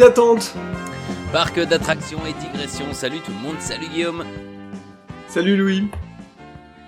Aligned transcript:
d'attente. 0.00 0.54
Parc 1.30 1.60
d'attractions 1.60 2.24
et 2.24 2.32
digressions. 2.32 2.94
Salut 2.94 3.20
tout 3.20 3.32
le 3.32 3.38
monde, 3.38 3.60
salut 3.60 3.86
Guillaume. 3.88 4.24
Salut 5.28 5.58
Louis. 5.58 5.82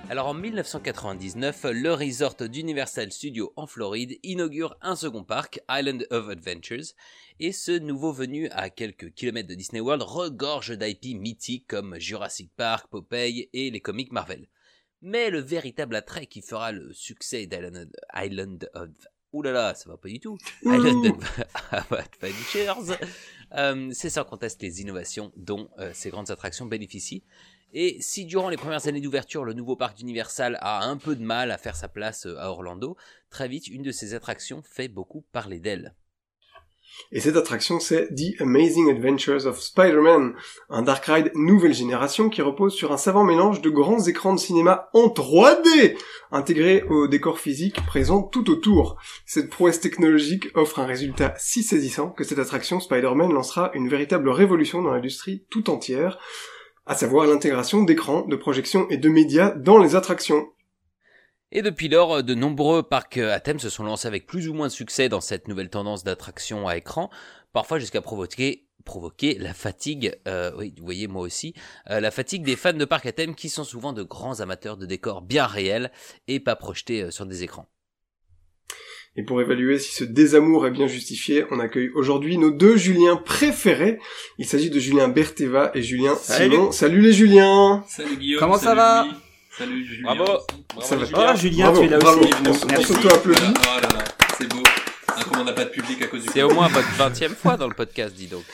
Alors 0.09 0.29
en 0.29 0.35
1999, 0.35 1.67
le 1.73 1.93
resort 1.93 2.37
d'Universal 2.37 3.13
Studios 3.13 3.53
en 3.57 3.67
Floride 3.67 4.19
inaugure 4.23 4.79
un 4.81 4.96
second 4.96 5.25
parc, 5.25 5.61
Island 5.71 6.07
of 6.11 6.31
Adventures, 6.31 6.95
et 7.39 7.53
ce 7.53 7.79
nouveau 7.79 8.13
venu 8.14 8.49
à 8.49 8.71
quelques 8.71 9.13
kilomètres 9.13 9.49
de 9.51 9.57
Disney 9.57 9.81
World 9.81 10.03
regorge 10.03 10.71
d'IP 10.79 11.21
mythiques 11.21 11.67
comme 11.69 11.99
Jurassic 11.99 12.51
Park, 12.57 12.89
Popeye 12.91 13.51
et 13.53 13.71
les 13.71 13.81
comics 13.81 14.13
Marvel. 14.13 14.49
Mais 15.03 15.29
le 15.29 15.41
véritable 15.41 15.97
attrait 15.97 16.27
qui 16.27 16.41
fera 16.41 16.72
le 16.72 16.94
succès 16.94 17.47
d'Island 17.47 17.91
Island 18.14 18.71
of... 18.72 18.89
Ouh 19.32 19.43
là 19.43 19.53
là, 19.53 19.75
ça 19.75 19.89
va 19.89 19.96
pas 19.96 20.09
du 20.09 20.21
tout. 20.21 20.36
Euh, 23.55 23.91
c'est 23.93 24.08
sans 24.08 24.25
conteste 24.25 24.63
les 24.63 24.81
innovations 24.81 25.31
dont 25.36 25.68
euh, 25.79 25.91
ces 25.93 26.08
grandes 26.08 26.31
attractions 26.31 26.64
bénéficient. 26.64 27.22
Et 27.75 27.96
si 28.00 28.25
durant 28.25 28.50
les 28.50 28.57
premières 28.57 28.86
années 28.86 29.00
d'ouverture, 29.00 29.45
le 29.45 29.55
nouveau 29.55 29.77
parc 29.77 29.96
d'Universal 29.96 30.58
a 30.61 30.85
un 30.85 30.96
peu 30.96 31.17
de 31.17 31.22
mal 31.22 31.50
à 31.50 31.58
faire 31.58 31.77
sa 31.77 31.89
place 31.89 32.27
euh, 32.27 32.39
à 32.39 32.48
Orlando, 32.48 32.97
très 33.31 33.48
vite, 33.48 33.67
une 33.69 33.83
de 33.83 33.92
ces 33.92 34.14
attractions 34.14 34.62
fait 34.62 34.89
beaucoup 34.89 35.22
parler 35.33 35.58
d'elle. 35.58 35.94
Et 37.11 37.20
cette 37.20 37.37
attraction, 37.37 37.81
c'est 37.81 38.09
The 38.15 38.41
Amazing 38.41 38.91
Adventures 38.91 39.47
of 39.47 39.61
Spider-Man, 39.61 40.34
un 40.70 40.83
dark 40.83 41.05
ride 41.06 41.33
nouvelle 41.34 41.75
génération 41.75 42.28
qui 42.28 42.42
repose 42.42 42.75
sur 42.75 42.92
un 42.92 42.97
savant 42.97 43.25
mélange 43.25 43.61
de 43.61 43.70
grands 43.70 44.05
écrans 44.06 44.34
de 44.34 44.39
cinéma 44.39 44.89
en 44.92 45.09
3D, 45.09 45.97
intégrés 46.31 46.84
au 46.89 47.09
décor 47.09 47.39
physique 47.39 47.84
présent 47.86 48.22
tout 48.22 48.50
autour. 48.50 48.97
Cette 49.27 49.50
prouesse 49.50 49.81
technologique 49.81 50.48
offre 50.55 50.78
un 50.78 50.86
résultat 50.86 51.34
si 51.39 51.62
saisissant 51.62 52.11
que 52.11 52.25
cette 52.25 52.39
attraction 52.39 52.81
Spider-Man 52.81 53.33
lancera 53.33 53.70
une 53.75 53.89
véritable 53.89 54.28
révolution 54.28 54.83
dans 54.83 54.92
l'industrie 54.92 55.44
tout 55.50 55.70
entière, 55.70 56.19
à 56.87 56.94
savoir 56.94 57.27
l'intégration 57.27 57.83
d'écrans, 57.83 58.27
de 58.27 58.37
projections 58.37 58.89
et 58.91 58.97
de 58.97 59.09
médias 59.09 59.50
dans 59.50 59.78
les 59.78 59.97
attractions. 59.97 60.48
Et 61.55 61.61
depuis 61.61 61.89
lors, 61.89 62.22
de 62.22 62.34
nombreux 62.34 62.83
parcs 62.83 63.19
à 63.19 63.39
thème 63.39 63.58
se 63.58 63.69
sont 63.69 63.84
lancés 63.84 64.08
avec 64.08 64.27
plus 64.27 64.48
ou 64.48 64.55
moins 64.55 64.69
de 64.69 64.72
succès 64.72 65.11
dans 65.11 65.20
cette 65.20 65.48
nouvelle 65.48 65.69
tendance 65.69 66.03
d'attraction 66.03 66.67
à 66.67 66.78
écran, 66.78 67.11
parfois 67.53 67.78
jusqu'à 67.78 68.00
provoquer 68.00 68.64
provoquer 68.83 69.36
la 69.39 69.55
fatigue, 69.55 70.19
euh, 70.27 70.50
oui, 70.56 70.75
vous 70.77 70.84
voyez 70.84 71.06
moi 71.06 71.22
aussi, 71.22 71.55
euh, 71.91 72.00
la 72.00 72.11
fatigue 72.11 72.42
des 72.42 72.56
fans 72.56 72.72
de 72.72 72.84
parcs 72.84 73.06
à 73.06 73.12
thème 73.12 73.34
qui 73.34 73.48
sont 73.48 73.64
souvent 73.64 73.92
de 73.92 74.03
grands 74.03 74.41
amateurs 74.41 74.77
de 74.77 74.86
décors 74.86 75.22
bien 75.22 75.47
réels 75.47 75.92
et 76.27 76.41
pas 76.41 76.56
projetés 76.56 77.03
euh, 77.03 77.11
sur 77.11 77.27
des 77.27 77.44
écrans. 77.44 77.69
Et 79.14 79.22
pour 79.22 79.41
évaluer 79.41 79.78
si 79.78 79.92
ce 79.92 80.05
désamour 80.05 80.66
est 80.66 80.70
bien 80.70 80.87
justifié, 80.87 81.44
on 81.50 81.61
accueille 81.61 81.91
aujourd'hui 81.91 82.39
nos 82.39 82.50
deux 82.50 82.77
Juliens 82.77 83.16
préférés. 83.16 83.98
Il 84.39 84.47
s'agit 84.47 84.70
de 84.70 84.81
Julien 84.81 85.09
Berteva 85.09 85.70
et 85.75 85.83
Julien 85.83 86.16
Salut. 86.16 86.55
Simon. 86.55 86.72
Salut 86.72 87.03
les 87.03 87.12
Juliens 87.12 87.84
Salut 87.87 88.16
Guillaume. 88.16 88.41
Comment 88.41 88.56
ça 88.56 88.75
salut 88.75 88.77
va 88.78 89.05
Louis. 89.05 89.31
Salut 89.58 89.84
Julien. 89.84 90.03
Bravo. 90.14 90.25
Bravo, 90.75 90.86
Ça 90.86 90.97
va. 90.97 91.05
Julien. 91.05 91.33
Oh, 91.33 91.36
Julien, 91.36 91.64
Bravo, 91.67 91.81
tu 91.81 91.86
es 91.86 91.91
là 91.91 91.98
bravo. 91.98 92.20
aussi. 92.20 92.34
On 92.64 92.67
Merci. 92.69 92.84
s'auto-applaudit. 92.86 93.41
Oh 93.45 93.81
là 93.81 93.89
là, 93.89 94.05
c'est 94.39 94.48
beau. 94.48 94.62
Ah, 95.09 95.25
comme 95.25 95.41
on 95.41 95.44
n'a 95.44 95.53
pas 95.53 95.64
de 95.64 95.70
public 95.70 96.00
à 96.03 96.06
cause 96.06 96.22
du 96.22 96.28
C'est 96.33 96.42
au 96.42 96.50
moins 96.55 96.69
votre 96.69 96.89
20 96.97 97.28
fois 97.34 97.56
dans 97.56 97.69
le 97.69 97.75
podcast, 97.75 98.14
dis 98.14 98.27
donc. 98.28 98.44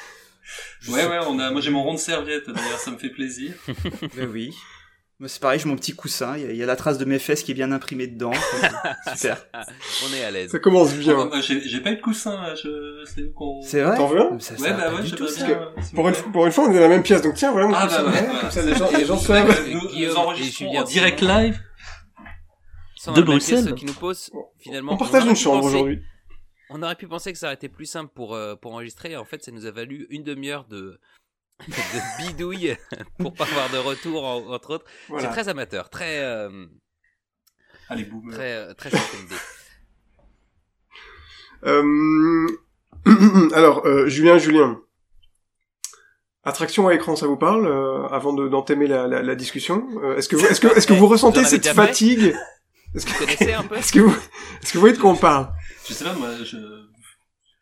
Ouais, 0.89 1.07
ouais, 1.07 1.19
on 1.27 1.39
a, 1.39 1.51
moi 1.51 1.61
j'ai 1.61 1.71
mon 1.71 1.83
rond 1.83 1.95
de 1.95 1.99
serviette, 1.99 2.49
d'ailleurs, 2.49 2.79
ça 2.79 2.91
me 2.91 2.97
fait 2.99 3.11
plaisir. 3.11 3.53
Ben 4.17 4.29
oui. 4.33 4.55
C'est 5.27 5.41
pareil, 5.41 5.59
j'ai 5.59 5.69
mon 5.69 5.75
petit 5.75 5.97
coussin, 5.97 6.37
il 6.37 6.45
y, 6.45 6.47
a, 6.47 6.51
il 6.53 6.57
y 6.57 6.63
a 6.63 6.67
la 6.67 6.77
trace 6.77 6.97
de 6.97 7.05
mes 7.05 7.19
fesses 7.19 7.43
qui 7.43 7.51
est 7.51 7.55
bien 7.55 7.73
imprimée 7.73 8.07
dedans. 8.07 8.31
Super. 9.17 9.45
On 10.09 10.15
est 10.15 10.23
à 10.23 10.31
l'aise. 10.31 10.51
Ça 10.53 10.61
commence 10.61 10.91
Ah, 10.95 10.97
bien. 10.99 11.25
moi, 11.25 11.41
j'ai 11.41 11.61
j'ai 11.61 11.81
pas 11.81 11.91
eu 11.91 11.97
de 11.97 12.01
coussin, 12.01 12.41
là, 12.41 12.55
je, 12.55 13.03
c'est 13.05 13.23
où 13.25 13.33
qu'on... 13.33 13.61
C'est 13.63 13.83
vrai 13.83 13.97
T'en 13.97 14.07
veux 14.07 14.21
un 14.21 14.39
Ça, 14.39 14.55
Ouais, 14.55 14.71
bah 14.73 14.95
ouais, 14.95 15.05
je 15.05 15.17
tout, 15.17 15.27
sais 15.27 15.41
pas 15.41 15.47
bien. 15.49 15.73
pour 15.93 16.09
une, 16.09 16.15
pour 16.15 16.47
une 16.47 16.53
fois, 16.53 16.65
on 16.69 16.71
est 16.71 16.75
dans 16.75 16.81
la 16.83 16.89
même 16.89 17.03
pièce. 17.03 17.21
Donc 17.23 17.35
tiens, 17.35 17.51
voilà 17.51 17.67
mon 17.67 17.75
Ah, 17.75 17.87
coussin. 17.89 18.05
bah, 18.05 18.11
ouais. 18.13 18.41
Comme 18.43 18.51
ça, 18.53 18.63
les 18.63 18.75
gens, 18.77 18.91
les 18.97 19.05
gens 19.05 19.19
savent. 19.19 19.69
Nous, 19.69 19.81
nous 20.07 20.15
enregistrons 20.17 20.77
en 20.77 20.85
direct 20.85 21.19
Simon. 21.19 21.37
live. 21.39 21.61
De 23.07 23.13
pièce, 23.13 23.25
Bruxelles. 23.25 23.75
Qui 23.75 23.87
nous 23.87 23.95
pose, 23.95 24.31
finalement. 24.59 24.93
On 24.93 24.97
partage 24.99 25.23
aurait 25.23 25.31
une 25.31 25.37
pu 25.37 25.43
chambre 25.43 25.63
penser- 25.63 25.75
aujourd'hui. 25.75 26.03
On 26.71 26.83
aurait 26.83 26.95
pu 26.97 27.09
penser 27.09 27.33
que 27.33 27.39
ça 27.39 27.47
aurait 27.47 27.55
été 27.55 27.69
plus 27.69 27.87
simple 27.87 28.13
pour, 28.15 28.35
euh, 28.35 28.55
pour 28.55 28.75
enregistrer. 28.75 29.17
En 29.17 29.25
fait, 29.25 29.43
ça 29.43 29.51
nous 29.51 29.67
a 29.67 29.71
valu 29.73 30.07
une 30.11 30.23
demi-heure 30.23 30.65
de, 30.67 31.01
de 31.69 32.23
bidouille 32.27 32.77
pour 33.19 33.35
pas 33.35 33.45
avoir 33.45 33.71
de 33.71 33.79
retour, 33.79 34.25
en- 34.25 34.53
entre 34.53 34.75
autres. 34.75 34.85
C'est 35.21 35.29
très 35.31 35.49
amateur, 35.49 35.91
très, 35.91 36.21
euh, 36.23 36.67
Allez, 37.89 38.05
boum. 38.05 38.31
très, 38.31 38.53
euh, 38.55 38.75
très 38.75 38.91
SMD. 38.91 39.33
Euh, 41.65 42.47
Alors, 43.55 43.85
euh, 43.87 44.09
Julien, 44.09 44.39
Julien. 44.39 44.81
Attraction 46.45 46.89
à 46.89 46.95
écran, 46.95 47.17
ça 47.17 47.27
vous 47.27 47.37
parle 47.37 47.67
euh, 47.67 48.07
Avant 48.09 48.33
de- 48.33 48.49
d'entamer 48.49 48.87
la, 48.87 49.07
la, 49.07 49.23
la 49.23 49.35
discussion, 49.35 49.87
Euh, 50.03 50.17
est-ce 50.17 50.29
que 50.29 50.37
vous, 50.37 50.47
est-ce 50.47 50.61
que, 50.61 50.69
est-ce 50.69 50.87
que 50.87 50.93
vous 50.95 51.07
ressentez 51.15 51.43
Vous 51.43 51.49
cette 51.49 51.67
fatigue? 51.69 52.33
Que, 52.33 52.97
est-ce 52.97 53.07
que 53.93 54.01
vous, 54.01 54.11
est-ce 54.63 54.73
que 54.73 54.75
vous 54.75 54.81
voyez 54.81 54.95
de 54.95 55.01
quoi 55.01 55.11
on 55.11 55.17
parle? 55.17 55.53
Je 55.87 55.93
sais 55.93 56.05
pas, 56.05 56.15
moi, 56.15 56.31
je... 56.45 56.57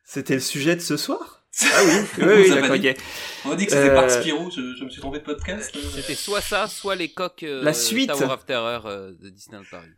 C'était 0.04 0.34
le 0.34 0.40
sujet 0.40 0.76
de 0.76 0.80
ce 0.80 0.96
soir? 0.96 1.45
Ah 1.62 1.82
oui, 1.84 1.92
Oui, 2.18 2.24
oui, 2.24 2.46
vous 2.46 2.52
avez 2.52 2.60
d'accord, 2.62 2.78
dit. 2.78 2.88
ok. 2.90 2.96
On 3.46 3.50
a 3.52 3.56
dit 3.56 3.66
que 3.66 3.72
c'était 3.72 3.90
Euh, 3.90 3.94
Parc 3.94 4.10
Spirou, 4.10 4.50
je, 4.50 4.74
je 4.76 4.84
me 4.84 4.90
suis 4.90 5.00
trompé 5.00 5.18
de 5.20 5.24
podcast. 5.24 5.74
euh. 5.76 5.80
C'était 5.94 6.14
soit 6.14 6.40
ça, 6.40 6.66
soit 6.66 6.96
les 6.96 7.08
coques 7.10 7.42
euh, 7.44 7.62
La 7.62 7.72
suite. 7.72 8.10
Tower 8.10 8.26
of 8.32 8.44
Terror 8.44 8.86
euh, 8.86 9.12
de 9.12 9.30
Disneyland 9.30 9.64
Paris. 9.70 9.88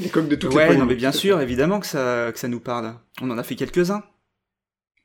Les 0.00 0.08
coques 0.08 0.28
de 0.28 0.36
toutes 0.36 0.50
les 0.50 0.56
Ouais, 0.56 0.66
poignées. 0.66 0.80
non, 0.80 0.86
mais 0.86 0.94
bien 0.94 1.10
sûr, 1.12 1.40
évidemment 1.40 1.80
que 1.80 1.86
ça, 1.86 2.30
que 2.32 2.38
ça 2.38 2.46
nous 2.48 2.60
parle. 2.60 2.94
On 3.20 3.30
en 3.30 3.38
a 3.38 3.42
fait 3.42 3.56
quelques-uns. 3.56 4.04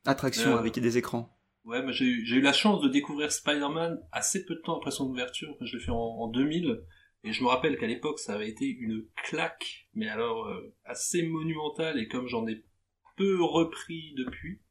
Attractions 0.06 0.56
Euh, 0.56 0.60
avec 0.60 0.78
des 0.80 0.98
écrans. 0.98 1.32
Ouais, 1.64 1.82
moi 1.82 1.92
j'ai 1.92 2.06
eu, 2.06 2.26
j'ai 2.28 2.36
eu 2.36 2.42
la 2.42 2.54
chance 2.54 2.80
de 2.84 2.90
découvrir 2.90 3.32
Spider-Man 3.32 3.98
assez 4.12 4.46
peu 4.46 4.54
de 4.54 4.62
temps 4.62 4.78
après 4.78 4.92
son 4.92 5.06
ouverture. 5.06 5.56
Je 5.62 5.78
l'ai 5.78 5.84
fait 5.84 5.90
en, 5.92 5.96
en 5.96 6.28
2000. 6.28 6.84
Et 7.24 7.34
je 7.34 7.42
me 7.42 7.48
rappelle 7.48 7.76
qu'à 7.80 7.88
l'époque, 7.88 8.20
ça 8.20 8.36
avait 8.36 8.50
été 8.50 8.66
une 8.68 9.04
claque, 9.24 9.88
mais 9.96 10.08
alors 10.08 10.46
euh, 10.46 10.76
assez 10.86 11.24
monumentale. 11.24 11.98
Et 12.00 12.08
comme 12.08 12.28
j'en 12.28 12.46
ai 12.48 12.64
peu 13.18 13.42
repris 13.44 14.14
depuis. 14.16 14.62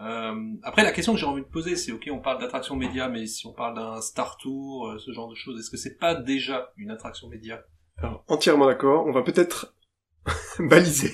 Euh, 0.00 0.32
après, 0.64 0.82
la 0.82 0.90
question 0.92 1.12
que 1.14 1.20
j'ai 1.20 1.26
envie 1.26 1.42
de 1.42 1.46
poser, 1.46 1.76
c'est 1.76 1.92
ok, 1.92 2.08
on 2.10 2.18
parle 2.18 2.40
d'attraction 2.40 2.74
média, 2.76 3.08
mais 3.08 3.26
si 3.26 3.46
on 3.46 3.52
parle 3.52 3.76
d'un 3.76 4.00
Star 4.00 4.36
Tour, 4.38 4.88
euh, 4.88 4.98
ce 4.98 5.12
genre 5.12 5.28
de 5.28 5.34
choses, 5.36 5.58
est-ce 5.60 5.70
que 5.70 5.76
c'est 5.76 5.98
pas 5.98 6.14
déjà 6.14 6.72
une 6.76 6.90
attraction 6.90 7.28
média? 7.28 7.62
Alors, 7.98 8.24
entièrement 8.26 8.66
d'accord. 8.66 9.06
On 9.06 9.12
va 9.12 9.22
peut-être 9.22 9.74
baliser. 10.58 11.12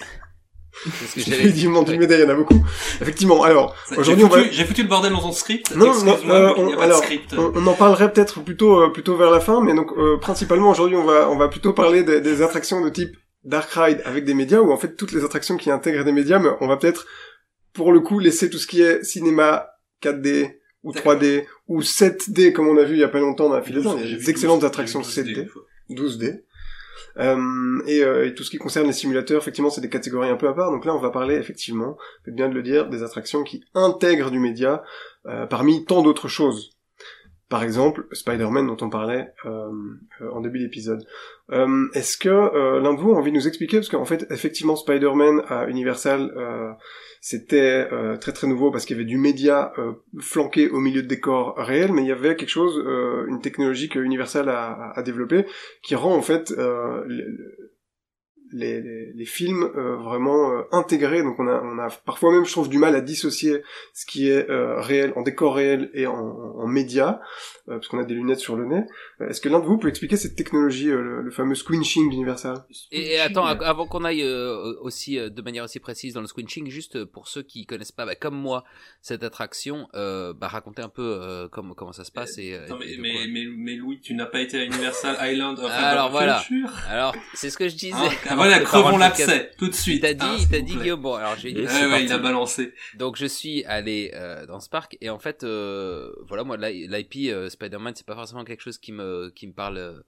C'est 0.72 1.06
ce 1.06 1.14
que 1.16 1.20
J'ai 1.36 1.50
dit 1.50 1.60
du 1.62 1.69
monde 1.69 1.84
Ouais. 1.84 1.90
d'une 1.92 2.00
médaille, 2.00 2.20
il 2.20 2.24
y 2.24 2.26
en 2.26 2.30
a 2.32 2.34
beaucoup. 2.36 2.64
Effectivement. 3.02 3.42
Alors, 3.42 3.74
aujourd'hui, 3.96 4.24
j'ai 4.24 4.24
on 4.24 4.28
va. 4.28 4.38
foutu, 4.44 4.52
j'ai 4.54 4.64
foutu 4.64 4.82
le 4.82 4.88
bordel 4.88 5.12
dans 5.12 5.20
son 5.20 5.32
script. 5.32 5.74
Non, 5.76 5.92
non, 6.04 6.16
euh, 6.28 6.54
on- 6.56 6.76
pas 6.76 6.84
alors, 6.84 7.00
de 7.00 7.04
script. 7.04 7.34
On, 7.36 7.52
on 7.54 7.66
en 7.66 7.74
parlerait 7.74 8.10
peut-être 8.12 8.40
plutôt 8.42 8.80
euh, 8.80 8.88
plutôt 8.90 9.16
vers 9.16 9.30
la 9.30 9.40
fin, 9.40 9.60
mais 9.60 9.74
donc 9.74 9.90
euh, 9.98 10.16
principalement 10.19 10.70
aujourd'hui 10.70 10.96
on 10.96 11.04
va 11.04 11.28
on 11.28 11.36
va 11.36 11.48
plutôt 11.48 11.72
parler 11.74 12.02
des, 12.02 12.20
des 12.22 12.40
attractions 12.40 12.80
de 12.82 12.88
type 12.88 13.14
dark 13.44 13.69
ride 13.72 14.00
avec 14.04 14.24
des 14.24 14.34
médias 14.34 14.60
ou 14.60 14.70
en 14.72 14.76
fait 14.78 14.96
toutes 14.96 15.12
les 15.12 15.24
attractions 15.24 15.56
qui 15.56 15.70
intègrent 15.70 16.04
des 16.04 16.12
médias, 16.12 16.38
mais 16.38 16.50
on 16.60 16.66
va 16.69 16.76
peut-être 16.76 17.04
pour 17.80 17.92
le 17.92 18.00
coup 18.00 18.18
laisser 18.18 18.50
tout 18.50 18.58
ce 18.58 18.66
qui 18.66 18.82
est 18.82 19.02
cinéma 19.02 19.70
4D 20.02 20.58
ou 20.82 20.92
D'accord. 20.92 21.14
3D 21.14 21.46
ou 21.66 21.80
7D 21.80 22.52
comme 22.52 22.68
on 22.68 22.76
a 22.76 22.84
vu 22.84 22.92
il 22.92 23.00
y 23.00 23.04
a 23.04 23.08
pas 23.08 23.20
longtemps 23.20 23.48
dans 23.48 23.54
la 23.54 23.62
file 23.62 23.76
d'attente, 23.76 23.96
il 23.96 24.02
y 24.02 24.04
a 24.04 24.06
J'ai 24.10 24.16
des 24.18 24.28
excellentes 24.28 24.60
12, 24.60 24.66
attractions 24.66 25.02
j'ai 25.02 25.22
vu 25.22 25.32
12 25.32 25.38
7D, 25.38 25.42
des 25.44 25.46
fois. 25.46 25.62
12D. 25.88 26.42
Euh, 27.16 27.82
et, 27.86 28.04
euh, 28.04 28.26
et 28.26 28.34
tout 28.34 28.44
ce 28.44 28.50
qui 28.50 28.58
concerne 28.58 28.86
les 28.86 28.92
simulateurs, 28.92 29.40
effectivement, 29.40 29.70
c'est 29.70 29.80
des 29.80 29.88
catégories 29.88 30.28
un 30.28 30.36
peu 30.36 30.46
à 30.46 30.52
part. 30.52 30.70
Donc 30.70 30.84
là, 30.84 30.94
on 30.94 30.98
va 30.98 31.08
parler, 31.08 31.36
effectivement, 31.36 31.96
faites 32.26 32.34
bien 32.34 32.50
de 32.50 32.54
le 32.54 32.62
dire, 32.62 32.90
des 32.90 33.02
attractions 33.02 33.44
qui 33.44 33.64
intègrent 33.72 34.30
du 34.30 34.38
média 34.38 34.84
euh, 35.24 35.46
parmi 35.46 35.86
tant 35.86 36.02
d'autres 36.02 36.28
choses. 36.28 36.78
Par 37.50 37.65
exemple, 37.65 38.06
Spider-Man 38.12 38.69
dont 38.69 38.77
on 38.81 38.88
parlait 38.91 39.33
euh, 39.44 39.73
euh, 40.20 40.31
en 40.31 40.41
début 40.41 40.61
d'épisode. 40.61 41.05
Euh, 41.50 41.88
Est-ce 41.94 42.17
que 42.17 42.29
euh, 42.29 42.81
l'un 42.81 42.94
de 42.94 43.00
vous 43.00 43.11
a 43.11 43.17
envie 43.17 43.32
de 43.32 43.37
nous 43.37 43.49
expliquer? 43.49 43.79
Parce 43.79 43.88
qu'en 43.88 44.05
fait, 44.05 44.25
effectivement, 44.31 44.76
Spider-Man 44.76 45.43
à 45.49 45.67
Universal, 45.67 46.32
c'était 47.20 47.88
très 48.20 48.32
très 48.32 48.47
nouveau 48.47 48.70
parce 48.70 48.85
qu'il 48.85 48.97
y 48.97 49.00
avait 49.00 49.08
du 49.08 49.19
média 49.19 49.73
flanqué 50.20 50.70
au 50.70 50.79
milieu 50.79 51.02
de 51.02 51.08
décors 51.08 51.56
réels, 51.56 51.93
mais 51.93 52.02
il 52.02 52.08
y 52.08 52.12
avait 52.12 52.37
quelque 52.37 52.49
chose, 52.49 52.81
une 53.26 53.41
technologie 53.41 53.88
que 53.88 53.99
Universal 53.99 54.49
a, 54.49 54.93
a, 54.94 55.03
développée 55.03 55.44
qui 55.82 55.96
rend 55.96 56.14
en 56.14 56.23
fait 56.23 56.55
les, 58.52 59.25
films 59.25 59.70
euh, 59.76 59.97
vraiment 59.97 60.52
euh, 60.52 60.62
intégrés. 60.73 61.23
Donc 61.23 61.38
on 61.38 61.47
a, 61.47 61.61
on 61.62 61.79
a 61.79 61.88
parfois 62.05 62.32
même, 62.32 62.44
je 62.44 62.52
trouve, 62.52 62.69
du 62.69 62.79
mal 62.79 62.94
à 62.94 63.00
dissocier 63.00 63.62
ce 63.94 64.06
qui 64.06 64.29
est 64.29 64.49
euh, 64.50 64.81
réel 64.81 65.12
en 65.17 65.23
décor 65.23 65.55
réel 65.55 65.91
et 65.94 66.06
en, 66.06 66.14
en 66.14 66.67
média, 66.67 67.20
euh, 67.20 67.59
parce 67.76 67.88
qu'on 67.88 67.99
a 67.99 68.05
des 68.05 68.14
lunettes 68.14 68.40
sur 68.40 68.56
le 68.56 68.67
nez. 68.67 68.84
Euh, 69.20 69.28
Est-ce 69.28 69.40
que 69.40 69.49
l'un 69.49 69.61
de 69.61 69.64
vous 69.64 69.78
peut 69.78 69.88
expliquer 69.88 70.17
cette 70.17 70.37
technologie, 70.37 70.88
euh, 70.90 71.00
le, 71.02 71.22
le 71.22 71.31
fameux 71.31 71.55
squinching 71.55 72.11
d'Universal? 72.11 72.64
Et, 72.93 73.12
et 73.14 73.20
attends, 73.20 73.46
av- 73.46 73.62
avant 73.62 73.87
qu'on 73.87 74.05
aille 74.05 74.22
euh, 74.22 74.75
aussi 74.81 75.19
euh, 75.19 75.31
de 75.31 75.43
manière 75.43 75.64
aussi 75.64 75.81
précise 75.81 76.14
dans 76.14 76.20
le 76.20 76.26
squinching, 76.26 76.69
juste 76.70 76.96
euh, 76.96 77.06
pour 77.06 77.28
ceux 77.28 77.43
qui 77.43 77.67
connaissent 77.67 77.93
pas, 77.93 78.06
bah, 78.06 78.14
comme 78.14 78.34
moi, 78.37 78.64
cette 79.02 79.22
attraction, 79.22 79.88
euh, 79.94 80.32
bah, 80.32 80.49
racontez 80.49 80.82
un 80.82 80.88
peu 80.88 81.02
euh, 81.22 81.49
comment 81.49 81.75
comment 81.75 81.93
ça 81.93 82.05
se 82.05 82.12
passe 82.12 82.38
et, 82.38 82.55
euh, 82.55 82.64
Attends, 82.64 82.81
et 82.81 82.96
mais, 82.99 83.11
mais, 83.12 83.26
mais, 83.28 83.44
mais 83.56 83.75
Louis, 83.76 84.00
tu 84.00 84.14
n'as 84.14 84.26
pas 84.26 84.40
été 84.40 84.58
à 84.58 84.64
Universal 84.64 85.17
Island 85.32 85.58
of 85.58 85.70
Alors, 85.70 86.11
voilà. 86.11 86.43
Alors, 86.88 87.14
c'est 87.34 87.50
ce 87.50 87.56
que 87.58 87.69
je 87.69 87.75
disais. 87.76 87.94
Ah, 87.96 88.11
ah, 88.31 88.34
voilà, 88.37 88.61
crevons 88.61 88.96
l'abcès 88.99 89.50
tout 89.58 89.69
de 89.69 89.75
suite. 89.75 89.96
Il 89.96 90.00
t'a 90.00 90.14
dit, 90.14 90.25
hein, 90.25 90.37
il 90.38 90.49
t'a 90.49 90.56
s'il 90.56 90.64
dit. 90.64 90.76
Guillaume. 90.76 91.00
Bon, 91.00 91.14
alors 91.14 91.37
j'ai 91.37 91.50
Et 91.50 91.61
Ouais, 91.62 91.67
c'est 91.69 91.84
ouais, 91.84 91.90
parti. 91.90 92.05
il 92.05 92.12
a 92.12 92.19
balancé. 92.19 92.72
Donc 92.96 93.17
je 93.17 93.26
suis 93.26 93.64
allé 93.64 94.11
euh, 94.14 94.46
dans 94.46 94.61
ce 94.61 94.69
parc 94.69 94.96
et 95.00 95.11
en 95.11 95.19
fait 95.19 95.44
euh, 95.44 96.11
voilà 96.28 96.44
moi 96.44 96.56
l'IP 96.56 97.31
euh, 97.31 97.49
Spider-Man 97.60 97.94
c'est 97.96 98.06
pas 98.06 98.14
forcément 98.14 98.44
quelque 98.44 98.62
chose 98.62 98.78
qui 98.78 98.92
me 98.92 99.30
qui 99.34 99.46
me 99.46 99.52
parle 99.52 99.78
euh, 99.78 100.00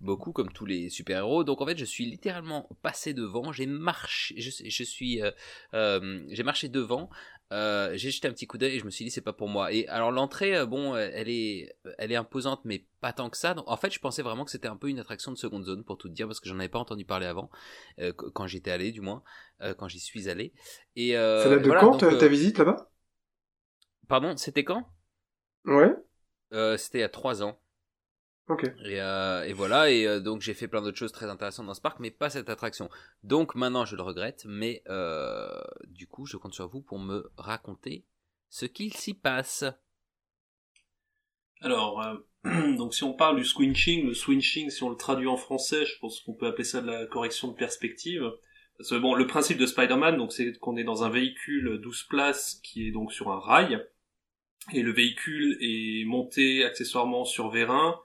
beaucoup 0.00 0.32
comme 0.32 0.50
tous 0.52 0.66
les 0.66 0.88
super-héros. 0.90 1.44
Donc 1.44 1.60
en 1.60 1.66
fait 1.66 1.76
je 1.78 1.84
suis 1.84 2.06
littéralement 2.06 2.68
passé 2.82 3.14
devant. 3.14 3.52
J'ai 3.52 3.66
marché 3.66 4.34
je, 4.40 4.50
je 4.68 4.84
suis 4.84 5.22
euh, 5.22 5.30
euh, 5.74 6.22
j'ai 6.28 6.42
marché 6.42 6.68
devant 6.68 7.10
euh, 7.52 7.90
j'ai 7.96 8.10
jeté 8.12 8.28
un 8.28 8.32
petit 8.32 8.46
coup 8.46 8.58
d'œil 8.58 8.76
et 8.76 8.78
je 8.78 8.84
me 8.84 8.90
suis 8.90 9.04
dit 9.04 9.10
c'est 9.10 9.20
pas 9.20 9.32
pour 9.32 9.48
moi. 9.48 9.72
Et 9.72 9.86
alors 9.88 10.12
l'entrée 10.12 10.64
bon 10.66 10.96
elle 10.96 11.28
est 11.28 11.74
elle 11.98 12.12
est 12.12 12.16
imposante 12.16 12.60
mais 12.64 12.86
pas 13.00 13.12
tant 13.12 13.28
que 13.30 13.36
ça. 13.36 13.54
Donc 13.54 13.64
en 13.68 13.76
fait 13.76 13.92
je 13.92 13.98
pensais 13.98 14.22
vraiment 14.22 14.44
que 14.44 14.50
c'était 14.50 14.68
un 14.68 14.76
peu 14.76 14.88
une 14.88 14.98
attraction 15.00 15.32
de 15.32 15.36
seconde 15.36 15.64
zone 15.64 15.84
pour 15.84 15.98
tout 15.98 16.08
dire 16.08 16.26
parce 16.26 16.40
que 16.40 16.48
j'en 16.48 16.58
avais 16.58 16.68
pas 16.68 16.78
entendu 16.78 17.04
parler 17.04 17.26
avant 17.26 17.50
euh, 18.00 18.12
qu- 18.12 18.30
quand 18.32 18.46
j'étais 18.46 18.70
allé 18.70 18.92
du 18.92 19.00
moins 19.00 19.22
euh, 19.62 19.74
quand 19.74 19.88
j'y 19.88 20.00
suis 20.00 20.28
allé. 20.28 20.52
Et 20.96 21.14
Ça 21.34 21.48
date 21.48 21.62
de 21.62 21.70
voilà, 21.70 21.88
quand 21.88 21.88
donc, 21.88 22.06
ta, 22.08 22.14
ta 22.14 22.28
visite 22.28 22.58
là-bas? 22.58 22.88
Pardon, 24.08 24.36
c'était 24.36 24.62
quand? 24.62 24.92
Ouais. 25.64 25.96
Euh, 26.52 26.76
C'était 26.76 26.98
il 26.98 27.02
y 27.02 27.04
a 27.04 27.08
trois 27.08 27.42
ans. 27.42 27.58
Ok. 28.50 28.64
Et, 28.84 29.00
euh, 29.00 29.44
et 29.44 29.52
voilà, 29.52 29.90
et 29.92 30.08
euh, 30.08 30.18
donc 30.18 30.40
j'ai 30.40 30.54
fait 30.54 30.66
plein 30.66 30.82
d'autres 30.82 30.98
choses 30.98 31.12
très 31.12 31.26
intéressantes 31.26 31.66
dans 31.66 31.74
ce 31.74 31.80
parc, 31.80 32.00
mais 32.00 32.10
pas 32.10 32.30
cette 32.30 32.50
attraction. 32.50 32.90
Donc 33.22 33.54
maintenant 33.54 33.84
je 33.84 33.94
le 33.94 34.02
regrette, 34.02 34.44
mais 34.44 34.82
euh, 34.88 35.48
du 35.86 36.08
coup 36.08 36.26
je 36.26 36.36
compte 36.36 36.52
sur 36.52 36.66
vous 36.68 36.80
pour 36.80 36.98
me 36.98 37.30
raconter 37.36 38.04
ce 38.48 38.66
qu'il 38.66 38.92
s'y 38.92 39.14
passe. 39.14 39.64
Alors, 41.60 42.02
euh, 42.02 42.16
donc 42.76 42.92
si 42.92 43.04
on 43.04 43.12
parle 43.12 43.36
du 43.36 43.44
squinching, 43.44 44.06
le 44.06 44.14
swinching, 44.14 44.68
si 44.70 44.82
on 44.82 44.90
le 44.90 44.96
traduit 44.96 45.28
en 45.28 45.36
français, 45.36 45.84
je 45.86 45.96
pense 46.00 46.18
qu'on 46.20 46.34
peut 46.34 46.46
appeler 46.46 46.64
ça 46.64 46.80
de 46.80 46.88
la 46.88 47.06
correction 47.06 47.48
de 47.48 47.54
perspective. 47.54 48.28
Parce 48.78 48.90
que 48.90 48.96
bon, 48.96 49.14
le 49.14 49.28
principe 49.28 49.58
de 49.58 49.66
Spider-Man, 49.66 50.16
donc 50.16 50.32
c'est 50.32 50.58
qu'on 50.58 50.76
est 50.76 50.84
dans 50.84 51.04
un 51.04 51.10
véhicule 51.10 51.78
12 51.80 52.02
places 52.04 52.60
qui 52.64 52.88
est 52.88 52.90
donc 52.90 53.12
sur 53.12 53.30
un 53.30 53.38
rail, 53.38 53.86
et 54.72 54.82
le 54.82 54.92
véhicule 54.92 55.56
est 55.60 56.04
monté 56.06 56.64
accessoirement 56.64 57.24
sur 57.24 57.50
vérin 57.50 57.98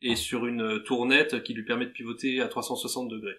et 0.00 0.16
sur 0.16 0.46
une 0.46 0.82
tournette 0.84 1.42
qui 1.42 1.54
lui 1.54 1.64
permet 1.64 1.86
de 1.86 1.90
pivoter 1.90 2.40
à 2.40 2.48
360 2.48 3.08
degrés. 3.08 3.38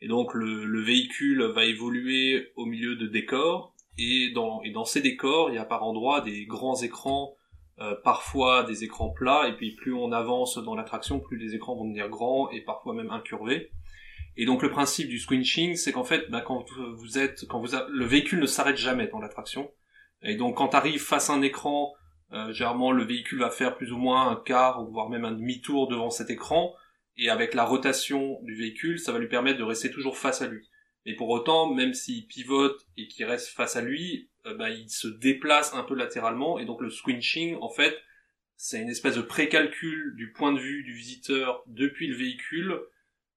Et 0.00 0.08
donc 0.08 0.34
le, 0.34 0.64
le 0.64 0.80
véhicule 0.80 1.42
va 1.42 1.64
évoluer 1.64 2.52
au 2.56 2.66
milieu 2.66 2.96
de 2.96 3.06
décors, 3.06 3.74
et 3.98 4.30
dans, 4.30 4.62
et 4.62 4.70
dans 4.70 4.84
ces 4.84 5.00
décors, 5.00 5.50
il 5.50 5.56
y 5.56 5.58
a 5.58 5.64
par 5.64 5.84
endroits 5.84 6.22
des 6.22 6.46
grands 6.46 6.80
écrans 6.80 7.36
euh, 7.78 7.94
parfois 8.04 8.64
des 8.64 8.84
écrans 8.84 9.10
plats, 9.10 9.48
et 9.48 9.56
puis 9.56 9.74
plus 9.74 9.94
on 9.94 10.12
avance 10.12 10.58
dans 10.58 10.74
l'attraction, 10.74 11.20
plus 11.20 11.38
les 11.38 11.54
écrans 11.54 11.74
vont 11.74 11.84
devenir 11.84 12.08
grands 12.08 12.50
et 12.50 12.60
parfois 12.60 12.94
même 12.94 13.10
incurvés. 13.10 13.72
Et 14.36 14.44
donc 14.44 14.62
le 14.62 14.70
principe 14.70 15.08
du 15.08 15.18
squinching, 15.18 15.74
c'est 15.76 15.92
qu'en 15.92 16.04
fait, 16.04 16.30
bah, 16.30 16.42
quand 16.42 16.64
vous 16.96 17.18
êtes, 17.18 17.46
quand 17.48 17.60
vous 17.60 17.74
le 17.88 18.04
véhicule 18.04 18.40
ne 18.40 18.46
s'arrête 18.46 18.76
jamais 18.76 19.08
dans 19.08 19.18
l'attraction, 19.18 19.70
et 20.22 20.36
donc 20.36 20.58
quand 20.58 20.68
tu 20.68 20.76
arrives 20.76 21.02
face 21.02 21.30
à 21.30 21.32
un 21.32 21.42
écran, 21.42 21.92
euh, 22.32 22.52
généralement 22.52 22.92
le 22.92 23.04
véhicule 23.04 23.40
va 23.40 23.50
faire 23.50 23.76
plus 23.76 23.92
ou 23.92 23.98
moins 23.98 24.30
un 24.30 24.36
quart, 24.36 24.84
voire 24.84 25.08
même 25.08 25.24
un 25.24 25.32
demi-tour 25.32 25.88
devant 25.88 26.10
cet 26.10 26.30
écran, 26.30 26.74
et 27.16 27.28
avec 27.28 27.54
la 27.54 27.64
rotation 27.64 28.40
du 28.42 28.54
véhicule, 28.54 28.98
ça 28.98 29.12
va 29.12 29.18
lui 29.18 29.28
permettre 29.28 29.58
de 29.58 29.64
rester 29.64 29.90
toujours 29.90 30.16
face 30.16 30.40
à 30.40 30.46
lui. 30.46 30.68
Et 31.04 31.14
pour 31.14 31.28
autant, 31.28 31.72
même 31.72 31.94
s'il 31.94 32.26
pivote 32.26 32.86
et 32.96 33.08
qu'il 33.08 33.24
reste 33.24 33.48
face 33.48 33.76
à 33.76 33.82
lui, 33.82 34.30
euh, 34.46 34.54
bah, 34.54 34.70
il 34.70 34.88
se 34.88 35.08
déplace 35.08 35.74
un 35.74 35.82
peu 35.82 35.94
latéralement, 35.94 36.58
et 36.58 36.64
donc 36.64 36.80
le 36.80 36.90
squinching, 36.90 37.56
en 37.60 37.68
fait, 37.68 37.98
c'est 38.56 38.80
une 38.80 38.88
espèce 38.88 39.16
de 39.16 39.22
précalcul 39.22 40.14
du 40.16 40.32
point 40.32 40.52
de 40.52 40.60
vue 40.60 40.84
du 40.84 40.94
visiteur 40.94 41.62
depuis 41.66 42.06
le 42.06 42.16
véhicule, 42.16 42.80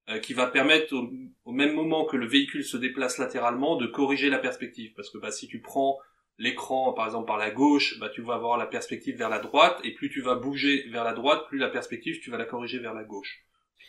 euh, 0.08 0.20
qui 0.20 0.34
va 0.34 0.46
permettre 0.46 0.94
au, 0.94 1.12
au 1.46 1.52
même 1.52 1.74
moment 1.74 2.06
que 2.06 2.16
le 2.16 2.28
véhicule 2.28 2.64
se 2.64 2.78
déplace 2.78 3.18
latéralement 3.18 3.76
de 3.76 3.88
corriger 3.88 4.30
la 4.30 4.38
perspective. 4.38 4.94
Parce 4.96 5.10
que 5.10 5.18
bah, 5.18 5.32
si 5.32 5.48
tu 5.48 5.62
prends 5.62 5.98
l'écran 6.38 6.94
par 6.94 7.06
exemple 7.06 7.28
par 7.28 7.38
la 7.38 7.52
gauche, 7.52 7.98
bah, 8.00 8.10
tu 8.14 8.22
vas 8.22 8.36
avoir 8.36 8.58
la 8.58 8.66
perspective 8.68 9.18
vers 9.18 9.30
la 9.30 9.40
droite, 9.40 9.80
et 9.84 9.94
plus 9.94 10.10
tu 10.10 10.22
vas 10.22 10.36
bouger 10.36 10.88
vers 10.90 11.04
la 11.04 11.14
droite, 11.14 11.44
plus 11.48 11.58
la 11.58 11.70
perspective 11.70 12.20
tu 12.22 12.30
vas 12.32 12.38
la 12.38 12.46
corriger 12.46 12.80
vers 12.80 12.94
la 12.94 13.04
gauche. 13.04 13.44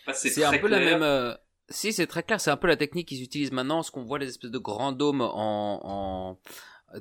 Bah, 0.07 0.13
C'est 0.13 0.45
un 0.45 0.59
peu 0.59 0.69
la 0.69 0.79
même. 0.79 1.03
euh, 1.03 1.35
Si, 1.69 1.93
c'est 1.93 2.07
très 2.07 2.23
clair. 2.23 2.41
C'est 2.41 2.53
un 2.53 2.57
peu 2.57 2.69
la 2.69 2.77
technique 2.77 3.09
qu'ils 3.09 3.23
utilisent 3.25 3.51
maintenant, 3.51 3.83
ce 3.83 3.91
qu'on 3.91 4.05
voit 4.05 4.21
les 4.21 4.29
espèces 4.29 4.53
de 4.53 4.59
grands 4.59 4.93
dômes 4.93 5.21
en, 5.21 5.81
en 5.83 6.39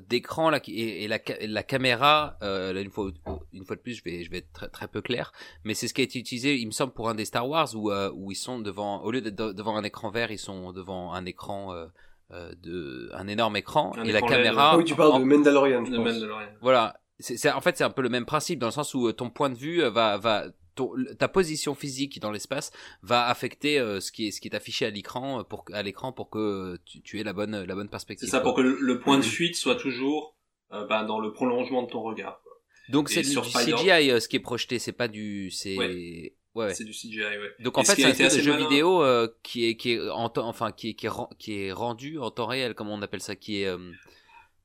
d'écran 0.08 0.50
là 0.50 0.60
et, 0.66 1.04
et 1.04 1.08
la, 1.08 1.20
et 1.40 1.46
la 1.46 1.62
caméra 1.62 2.36
euh, 2.42 2.72
là, 2.72 2.80
une 2.80 2.90
fois 2.90 3.08
une 3.52 3.64
fois 3.64 3.76
de 3.76 3.80
plus 3.80 3.94
je 3.94 4.02
vais 4.02 4.24
je 4.24 4.30
vais 4.32 4.38
être 4.38 4.52
très, 4.52 4.68
très 4.68 4.88
peu 4.88 5.00
clair 5.00 5.32
mais 5.62 5.74
c'est 5.74 5.86
ce 5.86 5.94
qui 5.94 6.00
a 6.00 6.04
été 6.04 6.18
utilisé 6.18 6.56
il 6.56 6.66
me 6.66 6.72
semble 6.72 6.92
pour 6.92 7.08
un 7.08 7.14
des 7.14 7.24
Star 7.24 7.48
Wars 7.48 7.68
où 7.76 7.92
euh, 7.92 8.10
où 8.12 8.32
ils 8.32 8.36
sont 8.36 8.58
devant 8.58 9.00
au 9.04 9.12
lieu 9.12 9.20
d'être 9.20 9.36
de- 9.36 9.52
devant 9.52 9.76
un 9.76 9.84
écran 9.84 10.10
vert 10.10 10.32
ils 10.32 10.40
sont 10.40 10.72
devant 10.72 11.12
un 11.14 11.24
écran 11.24 11.72
euh, 11.72 11.86
de 12.30 13.10
un 13.14 13.28
énorme 13.28 13.56
écran 13.56 13.92
Un 13.96 14.04
et 14.04 14.12
la 14.12 14.18
écran 14.18 14.28
caméra 14.30 14.70
Ah 14.72 14.76
oui, 14.78 14.84
tu 14.84 14.94
parles 14.94 15.12
en- 15.12 15.20
de 15.20 15.24
Mandalorian, 15.24 15.84
je 15.84 15.90
Le 15.92 15.96
pense. 15.98 16.06
Mandalorian. 16.06 16.48
voilà. 16.60 17.00
C'est, 17.18 17.36
c'est- 17.36 17.50
en 17.50 17.60
fait, 17.60 17.76
c'est 17.78 17.84
un 17.84 17.90
peu 17.90 18.02
le 18.02 18.08
même 18.08 18.26
principe 18.26 18.58
dans 18.58 18.66
le 18.66 18.72
sens 18.72 18.92
où 18.94 19.06
euh, 19.08 19.12
ton 19.12 19.30
point 19.30 19.48
de 19.48 19.54
vue 19.54 19.82
euh, 19.82 19.90
va, 19.90 20.18
va, 20.18 20.46
ton- 20.74 20.92
ta 21.18 21.28
position 21.28 21.74
physique 21.74 22.20
dans 22.20 22.30
l'espace 22.30 22.72
va 23.02 23.26
affecter 23.28 23.78
euh, 23.78 24.00
ce 24.00 24.12
qui 24.12 24.26
est, 24.26 24.30
ce 24.32 24.40
qui 24.40 24.48
est 24.48 24.54
affiché 24.54 24.84
à 24.86 24.90
l'écran 24.90 25.40
euh, 25.40 25.42
pour, 25.42 25.64
à 25.72 25.82
l'écran 25.82 26.12
pour 26.12 26.28
que 26.28 26.38
euh, 26.38 26.78
tu, 26.84 27.00
tu 27.00 27.18
aies 27.18 27.24
la 27.24 27.32
bonne, 27.32 27.64
la 27.64 27.74
bonne 27.74 27.88
perspective. 27.88 28.26
C'est 28.28 28.32
ça, 28.32 28.40
quoi. 28.40 28.50
pour 28.50 28.56
que 28.56 28.62
le, 28.62 28.76
le 28.80 29.00
point 29.00 29.16
de 29.18 29.22
fuite 29.24 29.56
soit 29.56 29.76
toujours 29.76 30.36
euh, 30.72 30.84
bah, 30.86 31.04
dans 31.04 31.20
le 31.20 31.32
prolongement 31.32 31.84
de 31.84 31.90
ton 31.90 32.02
regard. 32.02 32.40
quoi. 32.42 32.52
Donc 32.90 33.08
c'est 33.08 33.22
du, 33.22 33.34
CGI 33.34 34.10
euh, 34.10 34.20
ce 34.20 34.28
qui 34.28 34.36
est 34.36 34.40
projeté, 34.40 34.78
c'est 34.78 34.92
pas 34.92 35.08
du, 35.08 35.50
c'est, 35.50 35.76
ouais. 35.78 36.34
Ouais. 36.56 36.74
C'est 36.74 36.84
du 36.84 36.92
CGI, 36.92 37.20
ouais. 37.20 37.52
Donc 37.60 37.78
en 37.78 37.84
fait, 37.84 37.94
c'est 37.94 38.24
un 38.24 38.28
jeu 38.28 38.52
malin- 38.52 38.68
vidéo 38.68 39.02
euh, 39.02 39.28
qui 39.42 39.66
est, 39.68 39.76
qui 39.76 39.92
est 39.92 40.08
en 40.10 40.28
temps, 40.28 40.48
enfin 40.48 40.72
qui 40.72 40.90
est, 40.90 40.94
qui 40.94 41.06
est, 41.06 41.10
ren- 41.10 41.30
qui 41.38 41.60
est 41.60 41.72
rendu 41.72 42.18
en 42.18 42.30
temps 42.30 42.46
réel, 42.46 42.74
comme 42.74 42.88
on 42.88 43.00
appelle 43.02 43.20
ça, 43.22 43.36
qui 43.36 43.62
est. 43.62 43.66
euh, 43.66 43.78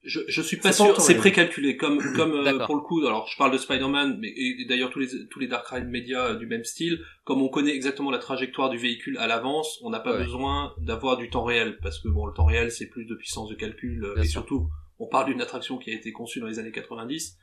Je, 0.03 0.19
je 0.27 0.41
suis 0.41 0.57
pas 0.57 0.71
sûr, 0.73 0.99
c'est 0.99 1.13
précalculé, 1.15 1.77
comme, 1.77 1.99
comme 2.15 2.33
euh, 2.33 2.65
pour 2.65 2.75
le 2.75 2.81
coup, 2.81 3.05
alors 3.05 3.27
je 3.27 3.37
parle 3.37 3.51
de 3.51 3.57
Spider-Man, 3.59 4.17
mais 4.19 4.29
et, 4.29 4.61
et 4.61 4.65
d'ailleurs 4.65 4.89
tous 4.89 4.97
les, 4.99 5.27
tous 5.29 5.39
les 5.39 5.47
Dark 5.47 5.67
Ride 5.67 5.87
Media 5.87 6.25
euh, 6.25 6.35
du 6.35 6.47
même 6.47 6.63
style, 6.63 6.99
comme 7.23 7.41
on 7.43 7.49
connaît 7.49 7.75
exactement 7.75 8.09
la 8.09 8.17
trajectoire 8.17 8.69
du 8.71 8.77
véhicule 8.79 9.17
à 9.19 9.27
l'avance, 9.27 9.79
on 9.83 9.91
n'a 9.91 9.99
pas 9.99 10.13
Ouais. 10.17 10.23
besoin 10.23 10.73
d'avoir 10.79 11.17
du 11.17 11.29
temps 11.29 11.43
réel, 11.43 11.77
parce 11.83 11.99
que 11.99 12.07
bon, 12.07 12.25
le 12.25 12.33
temps 12.33 12.45
réel 12.45 12.71
c'est 12.71 12.87
plus 12.87 13.05
de 13.05 13.13
puissance 13.15 13.47
de 13.49 13.55
calcul, 13.55 13.99
Bien 14.15 14.23
et 14.23 14.25
sûr. 14.25 14.41
surtout, 14.41 14.69
on 14.97 15.07
parle 15.07 15.27
d'une 15.27 15.41
attraction 15.41 15.77
qui 15.77 15.91
a 15.91 15.93
été 15.93 16.11
conçue 16.11 16.39
dans 16.39 16.47
les 16.47 16.57
années 16.57 16.71
90, 16.71 17.37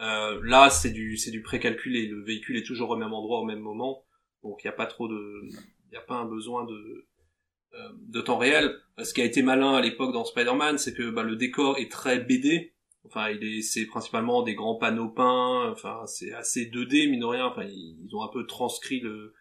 euh, 0.00 0.40
là 0.44 0.70
c'est 0.70 0.90
du, 0.90 1.16
c'est 1.16 1.30
du 1.30 1.42
précalculé, 1.42 2.06
le 2.06 2.22
véhicule 2.22 2.56
est 2.56 2.66
toujours 2.66 2.90
au 2.90 2.96
même 2.96 3.12
endroit 3.12 3.40
au 3.40 3.44
même 3.44 3.60
moment, 3.60 4.04
donc 4.42 4.62
il 4.62 4.66
n'y 4.66 4.72
a 4.72 4.76
pas 4.76 4.86
trop 4.86 5.08
de, 5.08 5.42
il 5.86 5.90
n'y 5.90 5.96
a 5.96 6.02
pas 6.02 6.16
un 6.16 6.26
besoin 6.26 6.64
de, 6.64 7.06
euh, 7.74 7.88
de 8.08 8.20
temps 8.20 8.38
réel. 8.38 8.74
Ce 9.02 9.12
qui 9.12 9.20
a 9.20 9.24
été 9.24 9.42
malin 9.42 9.74
à 9.74 9.80
l'époque 9.80 10.12
dans 10.12 10.24
Spider-Man, 10.24 10.78
c'est 10.78 10.94
que 10.94 11.10
bah, 11.10 11.22
le 11.22 11.36
décor 11.36 11.78
est 11.78 11.90
très 11.90 12.20
BD. 12.20 12.74
Enfin, 13.04 13.30
il 13.30 13.44
est, 13.44 13.62
c'est 13.62 13.86
principalement 13.86 14.42
des 14.42 14.54
grands 14.54 14.76
panneaux 14.76 15.10
peints. 15.10 15.70
Enfin, 15.70 16.06
c'est 16.06 16.32
assez 16.32 16.66
2D, 16.66 17.10
mine 17.10 17.20
de 17.20 17.26
rien. 17.26 17.46
Enfin, 17.46 17.64
ils, 17.64 18.14
ont 18.14 18.22
un 18.22 18.30
peu 18.32 18.46
transcrit 18.46 19.00
le, 19.00 19.34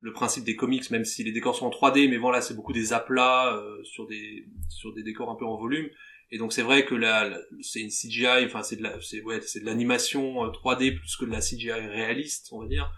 le 0.00 0.12
principe 0.12 0.44
des 0.44 0.56
comics, 0.56 0.90
même 0.90 1.04
si 1.04 1.24
les 1.24 1.32
décors 1.32 1.56
sont 1.56 1.66
en 1.66 1.70
3D. 1.70 2.08
Mais 2.08 2.16
voilà, 2.16 2.40
c'est 2.40 2.54
beaucoup 2.54 2.72
des 2.72 2.92
aplats 2.92 3.56
euh, 3.56 3.82
sur 3.82 4.06
des 4.06 4.46
sur 4.68 4.94
des 4.94 5.02
décors 5.02 5.30
un 5.30 5.36
peu 5.36 5.44
en 5.44 5.56
volume. 5.56 5.88
Et 6.32 6.38
donc 6.38 6.52
c'est 6.52 6.62
vrai 6.62 6.84
que 6.84 6.94
là, 6.94 7.28
c'est 7.60 7.80
une 7.80 7.90
CGI. 7.90 8.44
Enfin, 8.46 8.62
c'est 8.62 8.76
de 8.76 8.82
la, 8.82 9.00
c'est 9.00 9.22
ouais, 9.22 9.40
c'est 9.40 9.60
de 9.60 9.66
l'animation 9.66 10.44
euh, 10.44 10.48
3D 10.50 10.96
plus 10.96 11.16
que 11.16 11.24
de 11.24 11.30
la 11.30 11.40
CGI 11.40 11.72
réaliste, 11.72 12.48
on 12.52 12.60
va 12.60 12.68
dire. 12.68 12.92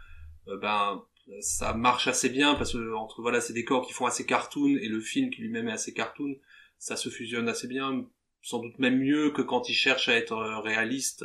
Euh, 0.49 0.59
ben 0.59 1.03
ça 1.41 1.73
marche 1.75 2.09
assez 2.09 2.29
bien 2.29 2.55
parce 2.55 2.73
que 2.73 2.95
entre 2.95 3.23
voilà 3.23 3.41
ces 3.41 3.53
décors 3.53 3.87
qui 3.87 3.93
font 3.93 4.07
assez 4.07 4.27
cartoon 4.27 4.77
et 4.77 4.89
le 4.89 5.01
film 5.01 5.31
qui 5.31 5.41
lui-même 5.43 5.69
est 5.69 5.73
assez 5.73 5.95
cartoon, 5.95 6.35
ça 6.79 6.97
se 6.97 7.09
fusionne 7.09 7.49
assez 7.49 7.69
bien, 7.69 8.07
sans 8.43 8.59
doute 8.59 8.79
même 8.79 8.99
mieux 8.99 9.31
que 9.31 9.43
quand 9.43 9.69
il 9.69 9.75
cherche 9.75 10.09
à 10.09 10.17
être 10.17 10.33
euh, 10.33 10.59
réaliste, 10.61 11.25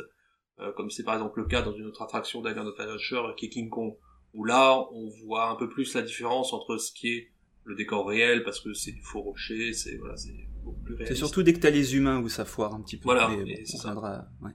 euh, 0.60 0.72
comme 0.72 0.90
c'est 0.90 1.02
par 1.02 1.14
exemple 1.14 1.40
le 1.40 1.46
cas 1.46 1.62
dans 1.62 1.72
une 1.72 1.86
autre 1.86 2.02
attraction 2.02 2.40
d'Agan 2.42 2.66
Adventure 2.66 3.34
qui 3.36 3.46
est 3.46 3.48
King 3.48 3.68
Kong, 3.68 3.96
où 4.34 4.44
là 4.44 4.86
on 4.92 5.08
voit 5.24 5.50
un 5.50 5.56
peu 5.56 5.68
plus 5.68 5.94
la 5.94 6.02
différence 6.02 6.52
entre 6.52 6.76
ce 6.76 6.92
qui 6.92 7.08
est 7.08 7.32
le 7.64 7.74
décor 7.74 8.08
réel 8.08 8.44
parce 8.44 8.60
que 8.60 8.72
c'est 8.72 8.92
du 8.92 9.02
faux 9.02 9.20
rocher, 9.20 9.72
c'est 9.72 9.96
voilà, 9.96 10.16
c'est 10.16 10.34
beaucoup 10.68 10.82
plus 10.82 10.94
réaliste. 10.94 11.12
C'est 11.14 11.18
surtout 11.18 11.42
dès 11.42 11.52
que 11.52 11.58
t'as 11.60 11.70
les 11.70 11.96
humains 11.96 12.20
où 12.20 12.28
ça 12.28 12.44
foire 12.44 12.74
un 12.74 12.80
petit 12.82 12.96
peu. 12.96 13.04
Voilà, 13.04 13.28
Mais 13.28 13.42
et 13.42 13.44
bon, 13.56 13.62
c'est 13.64 13.74
on 13.74 13.78
ça. 13.78 13.88
reviendra, 13.90 14.28
ouais. 14.42 14.52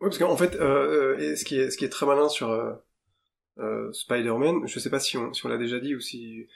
Oui, 0.00 0.08
parce 0.10 0.18
qu'en 0.18 0.36
fait, 0.36 0.54
euh, 0.56 1.16
euh, 1.16 1.18
et 1.18 1.36
ce 1.36 1.44
qui 1.44 1.56
est 1.58 1.70
ce 1.70 1.78
qui 1.78 1.84
est 1.84 1.88
très 1.88 2.04
malin 2.06 2.28
sur 2.28 2.50
euh, 2.50 2.74
euh, 3.58 3.92
Spider-Man, 3.92 4.66
je 4.66 4.78
sais 4.78 4.90
pas 4.90 5.00
si 5.00 5.16
on 5.16 5.32
si 5.32 5.46
on 5.46 5.48
l'a 5.48 5.56
déjà 5.58 5.80
dit 5.80 5.94
ou 5.94 6.00
si 6.00 6.46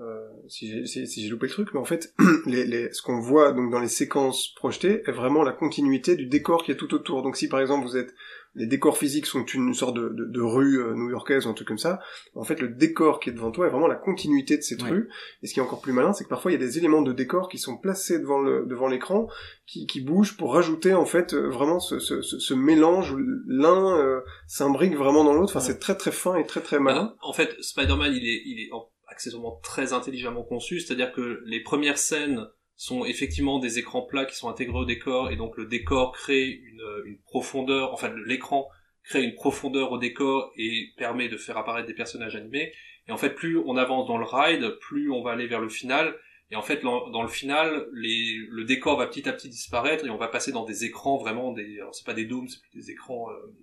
euh, 0.00 0.26
si 0.48 0.84
j'ai 0.86 1.06
si, 1.06 1.28
loupé 1.28 1.46
le 1.46 1.52
truc, 1.52 1.68
mais 1.74 1.80
en 1.80 1.84
fait, 1.84 2.14
les, 2.46 2.64
les 2.64 2.92
ce 2.92 3.02
qu'on 3.02 3.20
voit 3.20 3.52
donc 3.52 3.70
dans 3.70 3.80
les 3.80 3.88
séquences 3.88 4.52
projetées 4.56 5.02
est 5.06 5.12
vraiment 5.12 5.42
la 5.42 5.52
continuité 5.52 6.16
du 6.16 6.26
décor 6.26 6.64
qui 6.64 6.72
est 6.72 6.76
tout 6.76 6.92
autour. 6.94 7.22
Donc 7.22 7.36
si 7.36 7.48
par 7.48 7.60
exemple 7.60 7.86
vous 7.86 7.96
êtes 7.96 8.14
les 8.56 8.66
décors 8.66 8.98
physiques 8.98 9.26
sont 9.26 9.44
une 9.44 9.74
sorte 9.74 9.94
de, 9.94 10.08
de, 10.08 10.24
de 10.24 10.40
rue 10.40 10.80
euh, 10.82 10.92
new-yorkaise 10.94 11.46
ou 11.46 11.50
un 11.50 11.52
truc 11.54 11.68
comme 11.68 11.78
ça. 11.78 12.00
En 12.34 12.42
fait, 12.42 12.60
le 12.60 12.66
décor 12.68 13.20
qui 13.20 13.30
est 13.30 13.32
devant 13.32 13.52
toi 13.52 13.68
est 13.68 13.70
vraiment 13.70 13.86
la 13.86 13.94
continuité 13.94 14.56
de 14.56 14.62
cette 14.62 14.82
Ouais. 14.82 14.90
rue. 14.90 15.08
Et 15.42 15.46
ce 15.46 15.54
qui 15.54 15.60
est 15.60 15.62
encore 15.62 15.80
plus 15.80 15.92
malin, 15.92 16.12
c'est 16.12 16.24
que 16.24 16.28
parfois 16.28 16.50
il 16.50 16.54
y 16.54 16.62
a 16.62 16.66
des 16.66 16.76
éléments 16.76 17.02
de 17.02 17.12
décor 17.12 17.48
qui 17.48 17.58
sont 17.58 17.76
placés 17.76 18.18
devant 18.18 18.40
le 18.40 18.66
devant 18.66 18.88
l'écran, 18.88 19.28
qui, 19.66 19.86
qui 19.86 20.00
bougent 20.00 20.36
pour 20.36 20.52
rajouter 20.54 20.94
en 20.94 21.04
fait 21.06 21.32
euh, 21.32 21.48
vraiment 21.48 21.78
ce, 21.78 22.00
ce, 22.00 22.22
ce, 22.22 22.40
ce 22.40 22.54
mélange 22.54 23.12
où 23.12 23.18
l'un 23.46 23.96
euh, 23.98 24.20
s'imbrique 24.48 24.96
vraiment 24.96 25.22
dans 25.22 25.34
l'autre. 25.34 25.54
Enfin, 25.56 25.64
c'est 25.64 25.78
très 25.78 25.94
très 25.96 26.10
fin 26.10 26.34
et 26.34 26.44
très 26.44 26.60
très 26.60 26.80
malin. 26.80 27.04
Bah, 27.04 27.16
en 27.28 27.32
fait, 27.32 27.54
Spider-Man, 27.60 28.12
il 28.12 28.24
est, 28.28 28.42
il 28.46 28.66
est 28.66 28.72
en- 28.72 28.88
accessoirement 29.20 29.60
très 29.62 29.92
intelligemment 29.92 30.42
conçu, 30.42 30.80
c'est-à-dire 30.80 31.12
que 31.12 31.42
les 31.44 31.60
premières 31.60 31.98
scènes 31.98 32.46
sont 32.76 33.04
effectivement 33.04 33.58
des 33.58 33.78
écrans 33.78 34.00
plats 34.00 34.24
qui 34.24 34.34
sont 34.34 34.48
intégrés 34.48 34.78
au 34.78 34.84
décor 34.86 35.30
et 35.30 35.36
donc 35.36 35.58
le 35.58 35.66
décor 35.66 36.12
crée 36.12 36.48
une, 36.48 37.18
profondeur, 37.26 37.92
enfin 37.92 38.10
l'écran 38.24 38.66
crée 39.04 39.22
une 39.22 39.34
profondeur 39.34 39.92
au 39.92 39.98
décor 39.98 40.50
et 40.56 40.88
permet 40.96 41.28
de 41.28 41.36
faire 41.36 41.58
apparaître 41.58 41.86
des 41.86 41.94
personnages 41.94 42.36
animés. 42.36 42.72
Et 43.06 43.12
en 43.12 43.18
fait, 43.18 43.30
plus 43.30 43.58
on 43.58 43.76
avance 43.76 44.06
dans 44.06 44.16
le 44.16 44.24
ride, 44.24 44.78
plus 44.80 45.10
on 45.10 45.22
va 45.22 45.32
aller 45.32 45.46
vers 45.46 45.60
le 45.60 45.68
final. 45.68 46.16
Et 46.50 46.56
en 46.56 46.62
fait, 46.62 46.82
dans 46.82 47.22
le 47.22 47.28
final, 47.28 47.86
le 47.92 48.64
décor 48.64 48.96
va 48.96 49.06
petit 49.06 49.28
à 49.28 49.32
petit 49.32 49.48
disparaître 49.48 50.04
et 50.06 50.10
on 50.10 50.16
va 50.16 50.28
passer 50.28 50.50
dans 50.50 50.64
des 50.64 50.84
écrans 50.84 51.18
vraiment 51.18 51.52
des, 51.52 51.80
c'est 51.92 52.06
pas 52.06 52.14
des 52.14 52.24
dômes, 52.24 52.48
c'est 52.48 52.60
plus 52.60 52.80
des 52.80 52.90
écrans, 52.90 53.30
euh, 53.30 53.54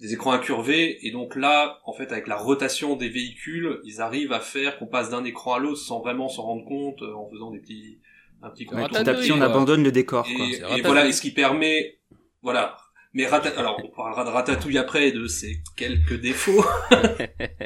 des 0.00 0.14
écrans 0.14 0.32
incurvés. 0.32 1.06
Et 1.06 1.10
donc 1.10 1.36
là, 1.36 1.80
en 1.84 1.92
fait, 1.92 2.10
avec 2.12 2.26
la 2.26 2.36
rotation 2.36 2.96
des 2.96 3.08
véhicules, 3.08 3.80
ils 3.84 4.00
arrivent 4.00 4.32
à 4.32 4.40
faire 4.40 4.78
qu'on 4.78 4.86
passe 4.86 5.10
d'un 5.10 5.24
écran 5.24 5.54
à 5.54 5.58
l'autre 5.58 5.78
sans 5.78 6.00
vraiment 6.00 6.28
s'en 6.28 6.42
rendre 6.42 6.64
compte, 6.64 7.02
euh, 7.02 7.14
en 7.14 7.28
faisant 7.30 7.50
des 7.50 7.58
petits, 7.58 7.98
un 8.42 8.50
petit. 8.50 8.66
Ouais, 8.68 8.88
petit 8.88 9.08
à 9.08 9.14
petit, 9.14 9.32
on 9.32 9.40
abandonne 9.40 9.82
le 9.82 9.92
décor. 9.92 10.26
Et, 10.28 10.58
quoi. 10.58 10.78
et 10.78 10.82
voilà, 10.82 11.06
et 11.06 11.12
ce 11.12 11.20
qui 11.20 11.30
permet, 11.30 11.98
voilà, 12.42 12.76
mais 13.12 13.26
Rata... 13.26 13.50
alors 13.58 13.80
on 13.84 13.88
parlera 13.88 14.24
de 14.24 14.30
Ratatouille 14.30 14.78
après 14.78 15.08
et 15.08 15.12
de 15.12 15.26
ses 15.26 15.58
quelques 15.76 16.20
défauts. 16.20 16.64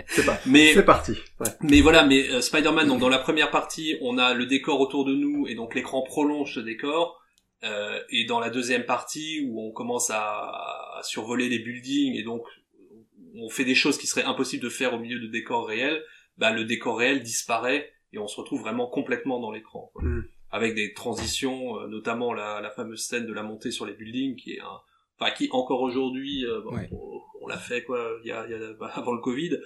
c'est 0.09 0.25
pas. 0.25 0.41
Mais 0.47 0.73
c'est 0.73 0.85
parti. 0.85 1.13
Ouais. 1.39 1.49
Mais 1.61 1.83
voilà, 1.83 2.05
mais 2.05 2.29
euh, 2.31 2.41
Spider-Man 2.41 2.89
donc 2.89 3.01
dans 3.01 3.11
la 3.11 3.19
première 3.19 3.51
partie, 3.51 3.97
on 4.01 4.17
a 4.17 4.33
le 4.33 4.47
décor 4.47 4.81
autour 4.81 5.05
de 5.05 5.15
nous 5.15 5.47
et 5.47 5.55
donc 5.55 5.75
l'écran 5.75 6.03
prolonge 6.03 6.55
ce 6.55 6.61
décor. 6.61 7.21
Euh, 7.63 8.01
et 8.11 8.25
dans 8.25 8.41
la 8.41 8.51
deuxième 8.51 8.85
partie 8.85 9.47
où 9.49 9.61
on 9.61 9.73
commence 9.73 10.11
à, 10.11 10.99
à, 10.99 11.01
survoler 11.03 11.49
les 11.49 11.61
buildings 11.61 12.15
et 12.15 12.23
donc 12.23 12.45
on 13.37 13.49
fait 13.49 13.65
des 13.65 13.75
choses 13.75 13.97
qui 13.97 14.07
seraient 14.07 14.25
impossibles 14.25 14.63
de 14.63 14.69
faire 14.69 14.93
au 14.93 14.99
milieu 14.99 15.19
de 15.19 15.27
décors 15.29 15.67
réels, 15.67 16.03
bah 16.37 16.51
le 16.53 16.65
décor 16.65 16.99
réel 16.99 17.23
disparaît 17.23 17.91
et 18.13 18.19
on 18.19 18.27
se 18.29 18.37
retrouve 18.41 18.61
vraiment 18.61 18.87
complètement 18.87 19.41
dans 19.41 19.51
l'écran. 19.51 19.91
Mm. 20.01 20.21
Avec 20.51 20.75
des 20.75 20.93
transitions, 20.93 21.81
euh, 21.81 21.87
notamment 21.89 22.33
la, 22.33 22.61
la 22.61 22.71
fameuse 22.71 23.07
scène 23.07 23.27
de 23.27 23.33
la 23.33 23.43
montée 23.43 23.71
sur 23.71 23.87
les 23.87 23.95
buildings 23.95 24.37
qui 24.37 24.53
est 24.55 24.61
un 24.61 24.81
enfin 25.19 25.31
qui 25.31 25.49
encore 25.53 25.81
aujourd'hui, 25.81 26.45
euh, 26.45 26.61
bon, 26.61 26.75
Ouais. 26.75 26.89
on, 26.93 27.21
on 27.41 27.47
l'a 27.47 27.59
fait 27.59 27.83
quoi, 27.85 28.11
il 28.25 28.29
y 28.29 28.33
a, 28.33 28.47
y 28.49 28.55
a 28.55 28.73
bah, 28.75 28.91
avant 28.95 29.13
le 29.13 29.21
Covid. 29.21 29.57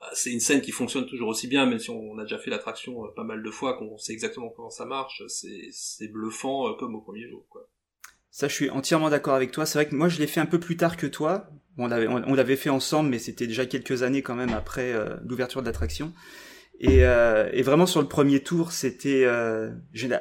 Bah, 0.00 0.08
C'est 0.14 0.30
une 0.30 0.40
scène 0.40 0.60
qui 0.60 0.72
fonctionne 0.72 1.06
toujours 1.06 1.28
aussi 1.28 1.46
bien, 1.46 1.66
même 1.66 1.78
si 1.78 1.90
on 1.90 2.18
a 2.18 2.22
déjà 2.22 2.38
fait 2.38 2.50
l'attraction 2.50 3.04
euh, 3.04 3.08
pas 3.14 3.24
mal 3.24 3.42
de 3.42 3.50
fois, 3.50 3.76
qu'on 3.76 3.98
sait 3.98 4.12
exactement 4.12 4.48
comment 4.50 4.70
ça 4.70 4.86
marche. 4.86 5.22
C'est 5.28 6.08
bluffant 6.08 6.68
euh, 6.68 6.74
comme 6.78 6.94
au 6.94 7.00
premier 7.00 7.28
jour. 7.28 7.46
Ça, 8.30 8.48
je 8.48 8.54
suis 8.54 8.70
entièrement 8.70 9.10
d'accord 9.10 9.34
avec 9.34 9.50
toi. 9.50 9.66
C'est 9.66 9.78
vrai 9.78 9.88
que 9.88 9.94
moi, 9.94 10.08
je 10.08 10.18
l'ai 10.18 10.26
fait 10.26 10.40
un 10.40 10.46
peu 10.46 10.60
plus 10.60 10.76
tard 10.76 10.96
que 10.96 11.06
toi. 11.06 11.50
On 11.78 11.86
l'avait, 11.88 12.56
fait 12.56 12.70
ensemble, 12.70 13.08
mais 13.08 13.18
c'était 13.18 13.46
déjà 13.46 13.64
quelques 13.64 14.02
années 14.02 14.22
quand 14.22 14.34
même 14.34 14.52
après 14.52 14.92
euh, 14.92 15.16
l'ouverture 15.26 15.62
de 15.62 15.66
l'attraction. 15.66 16.12
Et, 16.78 17.02
vraiment 17.62 17.86
sur 17.86 18.00
le 18.00 18.08
premier 18.08 18.40
tour, 18.40 18.72
c'était, 18.72 19.24
euh, 19.24 19.70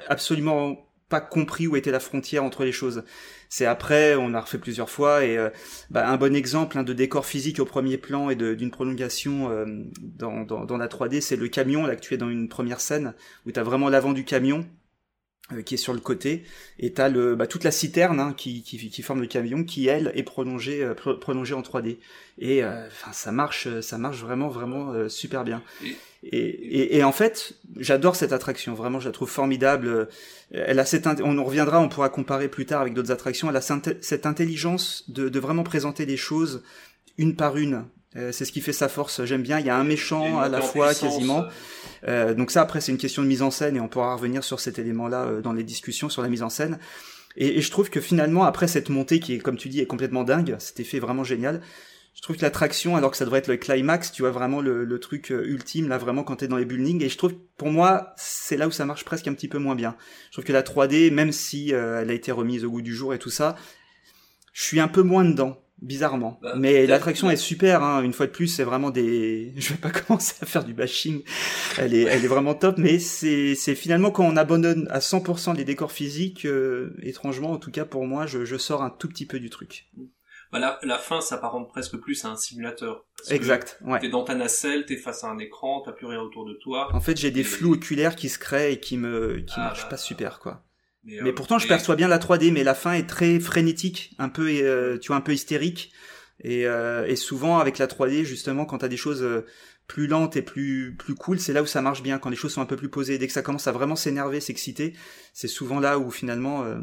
absolument 0.08 0.90
pas 1.08 1.22
compris 1.22 1.68
où 1.68 1.76
était 1.76 1.92
la 1.92 2.00
frontière 2.00 2.44
entre 2.44 2.64
les 2.64 2.72
choses. 2.72 3.04
C'est 3.50 3.66
après, 3.66 4.16
on 4.16 4.36
a 4.36 4.42
refait 4.42 4.60
plusieurs 4.60 4.92
fois, 4.92 5.26
et 5.26 5.36
euh, 5.36 5.50
bah, 5.90 6.08
un 6.08 6.18
bon 6.18 6.36
exemple 6.36 6.78
hein, 6.78 6.84
de 6.84 6.94
décor 6.94 7.26
physique 7.26 7.60
au 7.60 7.66
premier 7.66 7.98
plan 7.98 8.30
et 8.30 8.36
d'une 8.36 8.70
prolongation 8.70 9.50
euh, 9.50 9.66
dans, 10.02 10.44
dans, 10.44 10.78
la 10.78 10.88
3D, 10.88 11.20
c'est 11.20 11.36
le 11.36 11.48
camion. 11.48 11.88
Là 11.88 11.96
que 11.96 12.02
tu 12.02 12.14
es 12.14 12.18
dans 12.18 12.30
une 12.30 12.48
première 12.48 12.80
scène 12.80 13.16
où 13.48 13.52
tu 13.52 13.60
as 13.60 13.64
vraiment 13.64 13.90
l'avant 13.90 14.14
du 14.14 14.24
camion 14.24 14.66
qui 15.66 15.74
est 15.76 15.78
sur 15.78 15.94
le 15.94 16.00
côté. 16.00 16.44
Et 16.80 16.92
t'as 16.94 17.10
le 17.10 17.36
bah, 17.36 17.48
toute 17.48 17.64
la 17.64 17.72
citerne 17.72 18.20
hein, 18.20 18.34
qui, 18.38 18.62
qui, 18.64 18.90
qui 18.90 19.02
forme 19.02 19.22
le 19.22 19.28
camion 19.28 19.64
qui 19.64 19.88
elle 19.88 20.12
est 20.16 20.24
prolongée 20.24 20.84
euh, 20.84 20.94
pro- 20.94 21.16
prolongée 21.16 21.54
en 21.56 21.62
3D 21.62 21.98
et 22.38 22.64
euh, 22.64 22.88
enfin 22.88 23.12
ça 23.12 23.32
marche 23.32 23.68
euh, 23.68 23.82
ça 23.82 23.98
marche 23.98 24.20
vraiment 24.22 24.48
vraiment 24.50 24.92
euh, 24.94 25.10
super 25.10 25.44
bien. 25.44 25.62
Et- 26.22 26.38
et, 26.38 26.98
et, 26.98 27.04
en 27.04 27.12
fait 27.12 27.54
j'adore 27.78 28.16
cette 28.16 28.34
attraction. 28.34 28.74
Vraiment 28.74 29.00
je 29.00 29.08
la 29.08 29.12
trouve 29.14 29.30
formidable. 29.30 29.88
Euh, 29.88 30.06
elle 30.52 30.80
a 30.80 30.86
cette 30.86 31.08
on 31.24 31.38
en 31.38 31.44
reviendra 31.44 31.80
on 31.82 31.90
pourra 31.90 32.10
comparer 32.10 32.48
plus 32.48 32.66
tard 32.66 32.82
avec 32.82 32.94
d'autres 32.94 33.12
attractions. 33.12 33.50
Elle 33.50 33.56
a 33.56 33.62
cette 33.62 34.04
cette 34.04 34.26
intelligence 34.26 35.06
de, 35.10 35.30
de 35.30 35.40
vraiment 35.40 35.64
présenter 35.64 36.06
les 36.06 36.18
choses 36.18 36.64
une 37.18 37.36
par 37.36 37.58
une 37.58 37.86
Euh, 38.16 38.32
c'est 38.32 38.44
ce 38.44 38.52
qui 38.52 38.60
fait 38.60 38.74
sa 38.74 38.90
force 38.90 39.24
j'aime 39.24 39.44
bien 39.44 39.60
il 39.60 39.68
y 39.68 39.70
a 39.70 39.78
un 39.78 39.84
méchant 39.84 40.40
à 40.40 40.50
la 40.50 40.62
fois 40.62 40.88
puissance, 40.88 41.14
quasiment 41.14 41.46
euh, 42.08 42.34
donc 42.34 42.52
ça, 42.52 42.62
après, 42.62 42.82
c'est 42.82 42.92
une 42.92 42.98
question 42.98 43.22
de 43.24 43.28
mise 43.28 43.42
en 43.42 43.52
scène 43.52 43.76
et 43.76 43.80
on 43.80 43.88
pourra 43.88 44.16
revenir 44.16 44.44
sur 44.44 44.60
cet 44.60 44.80
élément-là 44.80 45.26
euh, 45.26 45.42
dans 45.42 45.54
les 45.54 45.64
discussions 45.64 46.10
sur 46.10 46.22
la 46.22 46.30
mise 46.30 46.44
en 46.44 46.50
scène. 46.50 46.80
Et, 47.36 47.58
et 47.58 47.62
je 47.62 47.72
trouve 47.72 47.90
que 47.90 48.02
finalement, 48.02 48.44
après 48.44 48.68
cette 48.68 48.90
montée 48.90 49.20
qui 49.20 49.34
est, 49.34 49.40
comme 49.40 49.58
tu 49.58 49.70
dis, 49.70 49.80
est 49.80 49.86
complètement 49.86 50.24
dingue, 50.24 50.56
cet 50.60 50.80
effet 50.80 51.00
vraiment 51.00 51.24
génial, 51.24 51.62
je 52.16 52.22
trouve 52.22 52.36
que 52.36 52.42
l'attraction, 52.42 52.98
alors 52.98 53.12
que 53.12 53.18
ça 53.18 53.24
devrait 53.24 53.40
être 53.40 53.48
le 53.48 53.58
climax, 53.58 54.12
tu 54.12 54.24
vois 54.24 54.32
vraiment 54.32 54.62
le, 54.62 54.84
le 54.84 55.00
truc 55.00 55.30
ultime, 55.30 55.88
là, 55.88 55.98
vraiment 55.98 56.24
quand 56.24 56.38
t'es 56.38 56.48
dans 56.48 56.58
les 56.58 56.66
buildings. 56.66 57.02
Et 57.04 57.08
je 57.08 57.18
trouve, 57.18 57.34
pour 57.56 57.70
moi, 57.70 58.14
c'est 58.18 58.58
là 58.58 58.68
où 58.68 58.72
ça 58.72 58.84
marche 58.86 59.06
presque 59.06 59.28
un 59.28 59.34
petit 59.34 59.48
peu 59.48 59.58
moins 59.58 59.76
bien. 59.76 59.96
Je 60.28 60.34
trouve 60.34 60.44
que 60.44 60.52
la 60.52 60.64
3D, 60.64 61.12
même 61.12 61.32
si 61.32 61.70
elle 61.72 62.10
a 62.10 62.14
été 62.14 62.32
remise 62.34 62.66
au 62.66 62.72
goût 62.72 62.82
du 62.82 62.94
jour 62.94 63.14
et 63.14 63.20
tout 63.20 63.30
ça, 63.30 63.56
je 64.52 64.64
suis 64.64 64.82
un 64.82 64.90
peu 64.90 65.04
moins 65.04 65.24
dedans. 65.24 65.62
Bizarrement. 65.82 66.40
Bah, 66.42 66.54
Mais 66.58 66.86
l'attraction 66.88 67.30
est 67.32 67.38
super, 67.38 67.84
hein. 67.84 68.02
une 68.04 68.12
fois 68.14 68.26
de 68.28 68.32
plus, 68.32 68.48
c'est 68.48 68.64
vraiment 68.66 68.90
des... 68.90 69.54
Je 69.58 69.70
vais 69.74 69.80
pas 69.80 69.92
commencer 69.92 70.36
à 70.42 70.46
faire 70.46 70.64
du 70.66 70.74
bashing, 70.74 71.24
elle 71.78 71.94
est, 71.94 72.02
elle 72.04 72.24
est 72.26 72.28
vraiment 72.28 72.54
top, 72.54 72.78
mais 72.78 73.00
c'est, 73.00 73.56
c'est 73.56 73.76
finalement 73.76 74.12
quand 74.12 74.26
on 74.26 74.36
abandonne 74.36 74.88
à 74.92 75.00
100% 75.00 75.56
les 75.56 75.64
décors 75.64 75.92
physiques, 75.94 76.46
euh, 76.46 76.94
étrangement, 77.02 77.52
en 77.52 77.58
tout 77.58 77.72
cas 77.72 77.86
pour 77.86 78.06
moi, 78.06 78.26
je, 78.26 78.44
je 78.46 78.58
sors 78.58 78.84
un 78.84 78.90
tout 78.90 79.08
petit 79.08 79.26
peu 79.26 79.40
du 79.40 79.50
truc. 79.50 79.88
bah, 80.52 80.60
la, 80.60 80.80
la 80.84 80.98
fin 80.98 81.22
s'apparente 81.22 81.70
presque 81.70 81.96
plus 81.98 82.26
à 82.26 82.30
un 82.30 82.36
simulateur. 82.36 83.06
Exact, 83.30 83.80
ouais. 83.86 84.00
T'es 84.00 84.10
dans 84.10 84.24
ta 84.24 84.36
nacelle, 84.36 84.86
t'es 84.86 84.98
face 84.98 85.24
à 85.24 85.28
un 85.28 85.38
écran, 85.38 85.82
t'as 85.86 85.92
plus 85.94 86.08
rien 86.08 86.20
autour 86.22 86.46
de 86.46 86.54
toi. 86.56 86.90
En 86.94 87.00
fait, 87.00 87.18
j'ai 87.18 87.32
des 87.32 87.44
flous 87.44 87.74
oculaires 87.76 88.16
qui 88.18 88.28
se 88.30 88.40
créent 88.40 88.74
et 88.74 88.80
qui 88.80 88.98
me, 88.98 89.38
qui 89.48 89.54
Ah, 89.58 89.66
marchent 89.68 89.84
bah, 89.84 89.90
pas 89.92 89.98
super, 89.98 90.40
quoi. 90.40 90.64
Mais, 91.04 91.20
Mais 91.22 91.30
euh, 91.30 91.34
pourtant, 91.34 91.60
je 91.60 91.68
perçois 91.68 91.96
bien 91.96 92.08
la 92.08 92.18
3D, 92.20 92.52
mais 92.52 92.64
la 92.64 92.76
fin 92.76 92.94
est 92.94 93.08
très 93.08 93.40
frénétique, 93.40 94.16
un 94.20 94.30
peu, 94.30 94.48
euh, 94.50 94.98
tu 94.98 95.08
vois, 95.08 95.16
un 95.18 95.22
peu 95.22 95.34
hystérique. 95.34 95.92
Et, 96.42 96.66
euh, 96.68 97.06
et 97.08 97.16
souvent, 97.16 97.60
avec 97.60 97.78
la 97.78 97.88
3D, 97.88 98.24
justement, 98.24 98.66
quand 98.66 98.80
t'as 98.80 98.88
des 98.88 98.98
choses 98.98 99.26
plus 99.88 100.08
lentes 100.08 100.36
et 100.38 100.42
plus 100.42 100.96
plus 100.98 101.16
cool, 101.16 101.40
c'est 101.40 101.52
là 101.52 101.64
où 101.64 101.66
ça 101.66 101.82
marche 101.82 102.04
bien. 102.04 102.20
Quand 102.20 102.30
les 102.30 102.36
choses 102.36 102.54
sont 102.54 102.62
un 102.62 102.66
peu 102.66 102.76
plus 102.76 102.90
posées, 102.90 103.18
dès 103.18 103.28
que 103.28 103.34
ça 103.34 103.42
commence 103.42 103.68
à 103.68 103.72
vraiment 103.72 103.96
s'énerver, 103.96 104.40
s'exciter, 104.40 104.94
c'est 105.34 105.48
souvent 105.48 105.80
là 105.80 105.98
où 106.00 106.12
finalement, 106.12 106.64
euh, 106.64 106.80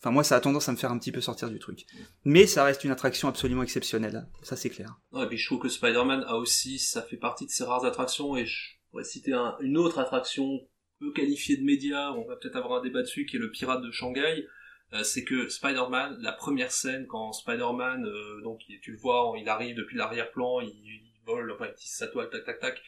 enfin 0.00 0.10
moi, 0.12 0.22
ça 0.24 0.36
a 0.36 0.40
tendance 0.40 0.68
à 0.68 0.72
me 0.72 0.76
faire 0.76 0.92
un 0.92 0.98
petit 0.98 1.10
peu 1.12 1.20
sortir 1.20 1.50
du 1.50 1.58
truc. 1.58 1.84
Mais 2.24 2.46
ça 2.46 2.62
reste 2.64 2.84
une 2.84 2.92
attraction 2.92 3.28
absolument 3.28 3.62
exceptionnelle, 3.64 4.28
ça 4.42 4.54
c'est 4.56 4.70
clair. 4.70 4.94
Non, 5.12 5.24
et 5.24 5.26
puis 5.26 5.36
je 5.36 5.46
trouve 5.46 5.58
que 5.58 5.68
Spider-Man 5.68 6.24
a 6.28 6.36
aussi, 6.36 6.78
ça 6.78 7.02
fait 7.02 7.16
partie 7.16 7.44
de 7.46 7.50
ses 7.50 7.64
rares 7.64 7.84
attractions, 7.84 8.36
et 8.36 8.46
je 8.46 8.56
pourrais 8.90 9.04
citer 9.04 9.32
un- 9.32 9.56
une 9.60 9.76
autre 9.76 9.98
attraction 9.98 10.60
peu 11.00 11.12
qualifiée 11.12 11.56
de 11.56 11.64
média, 11.64 12.12
on 12.12 12.24
va 12.26 12.36
peut-être 12.36 12.56
avoir 12.56 12.80
un 12.80 12.82
débat 12.82 13.02
dessus, 13.02 13.26
qui 13.26 13.36
est 13.36 13.40
le 13.40 13.50
Pirate 13.50 13.82
de 13.82 13.90
Shanghai. 13.90 14.46
Euh, 14.92 15.02
c'est 15.02 15.24
que 15.24 15.48
Spider-Man, 15.48 16.18
la 16.20 16.32
première 16.32 16.70
scène, 16.70 17.06
quand 17.08 17.32
Spider-Man, 17.32 18.04
euh, 18.06 18.40
donc 18.42 18.60
tu 18.82 18.92
le 18.92 18.98
vois, 18.98 19.34
il 19.40 19.48
arrive 19.48 19.74
depuis 19.76 19.96
l'arrière-plan, 19.96 20.60
il, 20.60 20.68
il 20.68 21.02
vole, 21.26 21.50
enfin 21.52 21.66
il 21.68 21.74
tisse 21.74 21.96
sa 21.96 22.06
toile, 22.06 22.28
tac 22.30 22.44
tac 22.44 22.60
tac, 22.60 22.82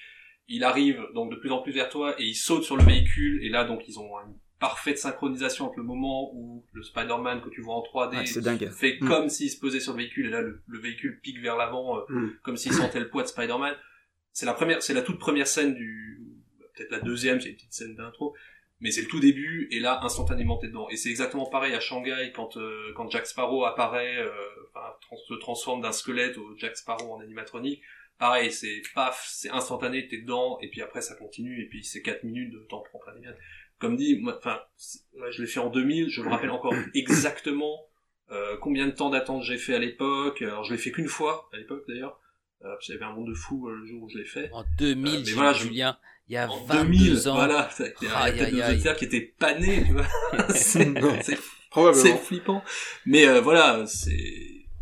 il 0.48 0.62
arrive 0.62 1.02
donc 1.14 1.30
de 1.30 1.36
plus 1.36 1.50
en 1.50 1.62
plus 1.62 1.72
vers 1.72 1.88
toi, 1.88 2.14
et 2.20 2.24
il 2.24 2.34
saute 2.34 2.62
sur 2.64 2.76
le 2.76 2.84
véhicule, 2.84 3.42
et 3.42 3.48
là 3.48 3.64
donc 3.64 3.88
ils 3.88 3.98
ont 3.98 4.10
une 4.20 4.34
parfaite 4.60 4.98
synchronisation 4.98 5.66
entre 5.66 5.78
le 5.78 5.84
moment 5.84 6.30
où 6.34 6.64
le 6.72 6.82
Spider-Man 6.82 7.40
que 7.42 7.48
tu 7.48 7.60
vois 7.60 7.74
en 7.74 7.82
3D 7.82 8.16
Ouais, 8.18 8.26
c'est 8.26 8.40
dingue. 8.40 8.70
fait 8.70 8.98
Mm. 9.00 9.08
comme 9.08 9.28
s'il 9.28 9.50
se 9.50 9.58
posait 9.58 9.80
sur 9.80 9.92
le 9.92 9.98
véhicule, 9.98 10.26
et 10.26 10.30
là 10.30 10.42
le, 10.42 10.62
le 10.66 10.78
véhicule 10.78 11.18
pique 11.20 11.40
vers 11.40 11.56
l'avant, 11.56 11.98
euh, 11.98 12.02
Mm. 12.08 12.30
comme 12.42 12.56
s'il 12.56 12.72
sentait 12.72 13.00
le 13.00 13.08
poids 13.08 13.22
de 13.22 13.28
Spider-Man. 13.28 13.74
C'est 14.32 14.46
la 14.46 14.52
première, 14.52 14.82
c'est 14.82 14.92
la 14.94 15.00
toute 15.02 15.18
première 15.18 15.46
scène 15.46 15.74
du, 15.74 16.05
peut-être 16.76 16.90
la 16.90 17.00
deuxième, 17.00 17.40
c'est 17.40 17.48
une 17.48 17.56
petite 17.56 17.72
scène 17.72 17.94
d'intro, 17.96 18.34
mais 18.80 18.90
c'est 18.90 19.02
le 19.02 19.08
tout 19.08 19.20
début, 19.20 19.68
et 19.70 19.80
là, 19.80 20.00
instantanément, 20.02 20.58
t'es 20.58 20.68
dedans. 20.68 20.88
Et 20.90 20.96
c'est 20.96 21.08
exactement 21.08 21.46
pareil 21.46 21.74
à 21.74 21.80
Shanghai, 21.80 22.30
quand, 22.34 22.56
euh, 22.58 22.92
quand 22.94 23.10
Jack 23.10 23.26
Sparrow 23.26 23.64
apparaît, 23.64 24.18
euh, 24.18 24.30
enfin, 24.74 24.86
trans- 25.00 25.16
se 25.16 25.34
transforme 25.34 25.80
d'un 25.80 25.92
squelette 25.92 26.36
au 26.38 26.54
Jack 26.58 26.76
Sparrow 26.76 27.14
en 27.14 27.20
animatronique. 27.20 27.82
Pareil, 28.18 28.50
c'est 28.52 28.82
paf, 28.94 29.26
c'est 29.30 29.50
instantané, 29.50 30.06
t'es 30.08 30.18
dedans, 30.18 30.58
et 30.62 30.68
puis 30.68 30.80
après, 30.82 31.00
ça 31.02 31.14
continue, 31.16 31.62
et 31.62 31.68
puis 31.68 31.84
c'est 31.84 32.02
4 32.02 32.22
minutes 32.24 32.52
de 32.52 32.58
temps 32.68 32.82
pour 32.90 33.00
plein 33.02 33.14
les. 33.14 33.36
Comme 33.78 33.96
dit, 33.96 34.18
moi, 34.18 34.36
enfin, 34.38 34.60
je 35.30 35.42
l'ai 35.42 35.48
fait 35.48 35.60
en 35.60 35.68
2000, 35.70 36.08
je 36.10 36.22
me 36.22 36.28
rappelle 36.28 36.50
encore 36.50 36.72
exactement, 36.94 37.86
euh, 38.30 38.56
combien 38.60 38.86
de 38.86 38.90
temps 38.92 39.10
d'attente 39.10 39.42
j'ai 39.42 39.58
fait 39.58 39.74
à 39.74 39.78
l'époque. 39.78 40.40
Alors, 40.42 40.64
je 40.64 40.72
l'ai 40.72 40.78
fait 40.78 40.90
qu'une 40.92 41.08
fois, 41.08 41.48
à 41.52 41.56
l'époque, 41.58 41.84
d'ailleurs. 41.88 42.18
Euh, 42.64 42.68
parce 42.70 42.86
qu'il 42.86 42.94
y 42.94 42.96
avait 42.96 43.04
un 43.04 43.12
monde 43.12 43.28
de 43.28 43.34
fou 43.34 43.68
euh, 43.68 43.74
le 43.76 43.84
jour 43.86 44.02
où 44.04 44.08
je 44.08 44.16
l'ai 44.16 44.24
fait. 44.24 44.48
En 44.50 44.64
2000, 44.78 45.14
Euh, 45.14 45.22
mais 45.26 45.32
voilà, 45.32 45.52
je- 45.52 45.64
Julien, 45.64 45.98
il 46.28 46.32
y 46.34 46.36
a 46.36 46.50
En 46.50 46.56
22 46.64 46.84
2000, 46.98 47.28
ans. 47.28 47.34
voilà. 47.34 47.68
Il 47.78 47.84
y 47.84 48.08
a 48.10 48.32
peut-être 48.32 48.52
nos 48.52 48.68
auditeurs 48.70 48.96
qui 48.96 49.04
étaient 49.04 49.34
panés, 49.38 49.84
tu 49.86 49.92
vois. 49.92 50.06
c'est, 50.50 52.16
flippant. 52.18 52.62
Mais 53.04 53.26
euh, 53.26 53.40
voilà, 53.40 53.86
c'est... 53.86 54.16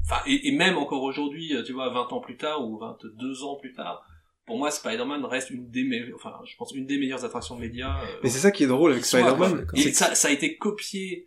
Enfin, 0.05 0.21
et, 0.27 0.49
et 0.49 0.53
même 0.53 0.77
encore 0.79 1.03
aujourd'hui, 1.03 1.55
euh, 1.57 1.63
tu 1.63 1.73
vois, 1.73 1.89
20 1.91 2.13
ans 2.13 2.21
plus 2.21 2.37
tard 2.37 2.63
ou 2.67 2.79
22 2.79 3.43
ans 3.45 3.57
plus 3.57 3.73
tard, 3.73 4.03
pour 4.47 4.59
moi, 4.59 4.71
Spider-Man 4.71 5.25
reste 5.25 5.51
une 5.51 5.71
des 5.71 5.85
meilleures, 5.85 6.17
enfin, 6.17 6.35
je 6.47 6.55
pense 6.57 6.73
une 6.75 6.85
des 6.87 6.99
meilleures 6.99 7.25
attractions 7.25 7.57
médias. 7.57 8.03
euh, 8.03 8.07
Mais 8.23 8.29
c'est 8.29 8.39
ça 8.41 8.51
qui 8.51 8.65
est 8.65 8.67
drôle 8.67 8.93
avec. 8.93 9.05
Spider-Man. 9.05 9.67
Et 9.75 9.93
ça, 9.93 10.15
ça 10.15 10.29
a 10.29 10.31
été 10.31 10.57
copié 10.59 11.27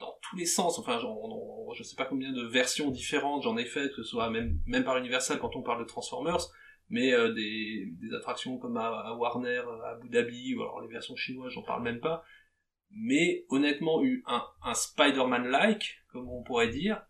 dans 0.00 0.12
tous 0.28 0.36
les 0.36 0.46
sens. 0.46 0.78
Enfin, 0.80 0.98
genre, 0.98 1.16
on- 1.22 1.68
on- 1.70 1.72
je 1.74 1.82
sais 1.84 1.94
pas 1.96 2.04
combien 2.06 2.32
de 2.32 2.42
versions 2.46 2.90
différentes 2.90 3.44
j'en 3.44 3.56
ai 3.56 3.64
faites, 3.64 3.90
que 3.90 4.02
ce 4.02 4.08
soit 4.10 4.30
même, 4.30 4.58
même 4.66 4.82
par 4.84 4.96
Universal 4.96 5.38
quand 5.38 5.54
on 5.54 5.62
parle 5.62 5.80
de 5.80 5.86
Transformers. 5.88 6.38
Mais 6.88 7.12
euh, 7.12 7.32
des, 7.32 7.86
des 8.00 8.14
attractions 8.14 8.58
comme 8.58 8.76
à, 8.76 9.14
Warner, 9.14 9.62
à 9.84 9.90
Abu 9.90 10.08
Dhabi, 10.08 10.54
ou 10.54 10.62
alors 10.62 10.80
les 10.80 10.88
versions 10.88 11.16
chinoises, 11.16 11.52
j'en 11.52 11.62
parle 11.62 11.82
même 11.82 12.00
pas. 12.00 12.24
Mais 12.90 13.44
honnêtement, 13.50 14.02
eu 14.02 14.22
un, 14.26 14.42
un 14.64 14.74
Spider-Man-like, 14.74 15.98
comme 16.12 16.28
on 16.28 16.42
pourrait 16.42 16.68
dire, 16.68 17.02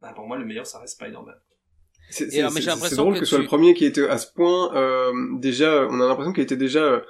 bah, 0.00 0.12
pour 0.14 0.26
moi 0.26 0.38
le 0.38 0.44
meilleur 0.44 0.66
ça 0.66 0.78
reste 0.78 0.94
Spider-Man. 0.94 1.34
C'est 2.10 2.42
drôle 2.96 3.14
que, 3.14 3.20
ce 3.20 3.24
soit 3.24 3.38
le 3.38 3.46
premier 3.46 3.74
qui 3.74 3.86
était 3.86 4.06
à 4.06 4.18
ce 4.18 4.30
point 4.30 4.74
euh, 4.76 5.12
déjà, 5.38 5.86
on 5.90 6.00
a 6.00 6.06
l'impression 6.06 6.32
qu'il 6.32 6.42
était 6.42 6.56
déjà 6.56 6.80
euh, 6.82 7.00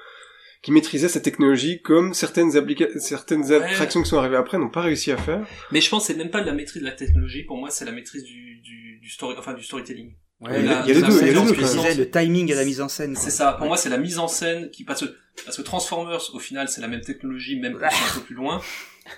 qui 0.62 0.70
maîtrisait 0.70 1.08
sa 1.08 1.20
technologie 1.20 1.82
comme 1.82 2.14
certaines 2.14 2.52
certaines 3.00 3.52
attractions 3.52 4.02
qui 4.02 4.08
sont 4.08 4.18
arrivées 4.18 4.36
après 4.36 4.56
n'ont 4.56 4.70
pas 4.70 4.82
réussi 4.82 5.10
à 5.10 5.16
faire. 5.16 5.44
Mais 5.72 5.80
je 5.80 5.90
pense 5.90 6.06
que 6.06 6.12
c'est 6.12 6.18
même 6.18 6.30
pas 6.30 6.40
de 6.40 6.46
la 6.46 6.54
maîtrise 6.54 6.80
de 6.80 6.86
la 6.86 6.94
technologie, 6.94 7.42
pour 7.42 7.56
moi 7.58 7.70
c'est 7.70 7.84
la 7.84 7.92
maîtrise 7.92 8.22
du, 8.22 8.60
du, 8.60 9.00
du 9.00 9.10
story, 9.10 9.34
enfin 9.36 9.52
du 9.52 9.64
storytelling. 9.64 10.14
Ouais, 10.40 10.60
il 10.60 10.66
y 10.66 10.68
a 10.68 10.82
les 10.82 10.94
deux, 11.00 11.22
il 11.22 11.26
y 11.26 11.30
a 11.30 11.32
les 11.32 11.94
deux. 11.94 12.02
Le 12.02 12.10
timing 12.10 12.50
et 12.50 12.54
la 12.54 12.64
mise 12.64 12.80
en 12.80 12.88
scène. 12.88 13.16
C'est 13.16 13.30
ça. 13.30 13.52
Pour 13.54 13.66
moi, 13.66 13.76
c'est 13.76 13.88
la 13.88 13.98
mise 13.98 14.18
en 14.18 14.28
scène 14.28 14.70
qui 14.70 14.84
passe. 14.84 15.04
Parce 15.44 15.56
que 15.56 15.62
Transformers, 15.62 16.34
au 16.34 16.38
final, 16.38 16.68
c'est 16.68 16.80
la 16.80 16.88
même 16.88 17.00
technologie, 17.00 17.58
même 17.58 17.76
un 17.82 18.14
peu 18.14 18.20
plus 18.20 18.34
loin. 18.34 18.60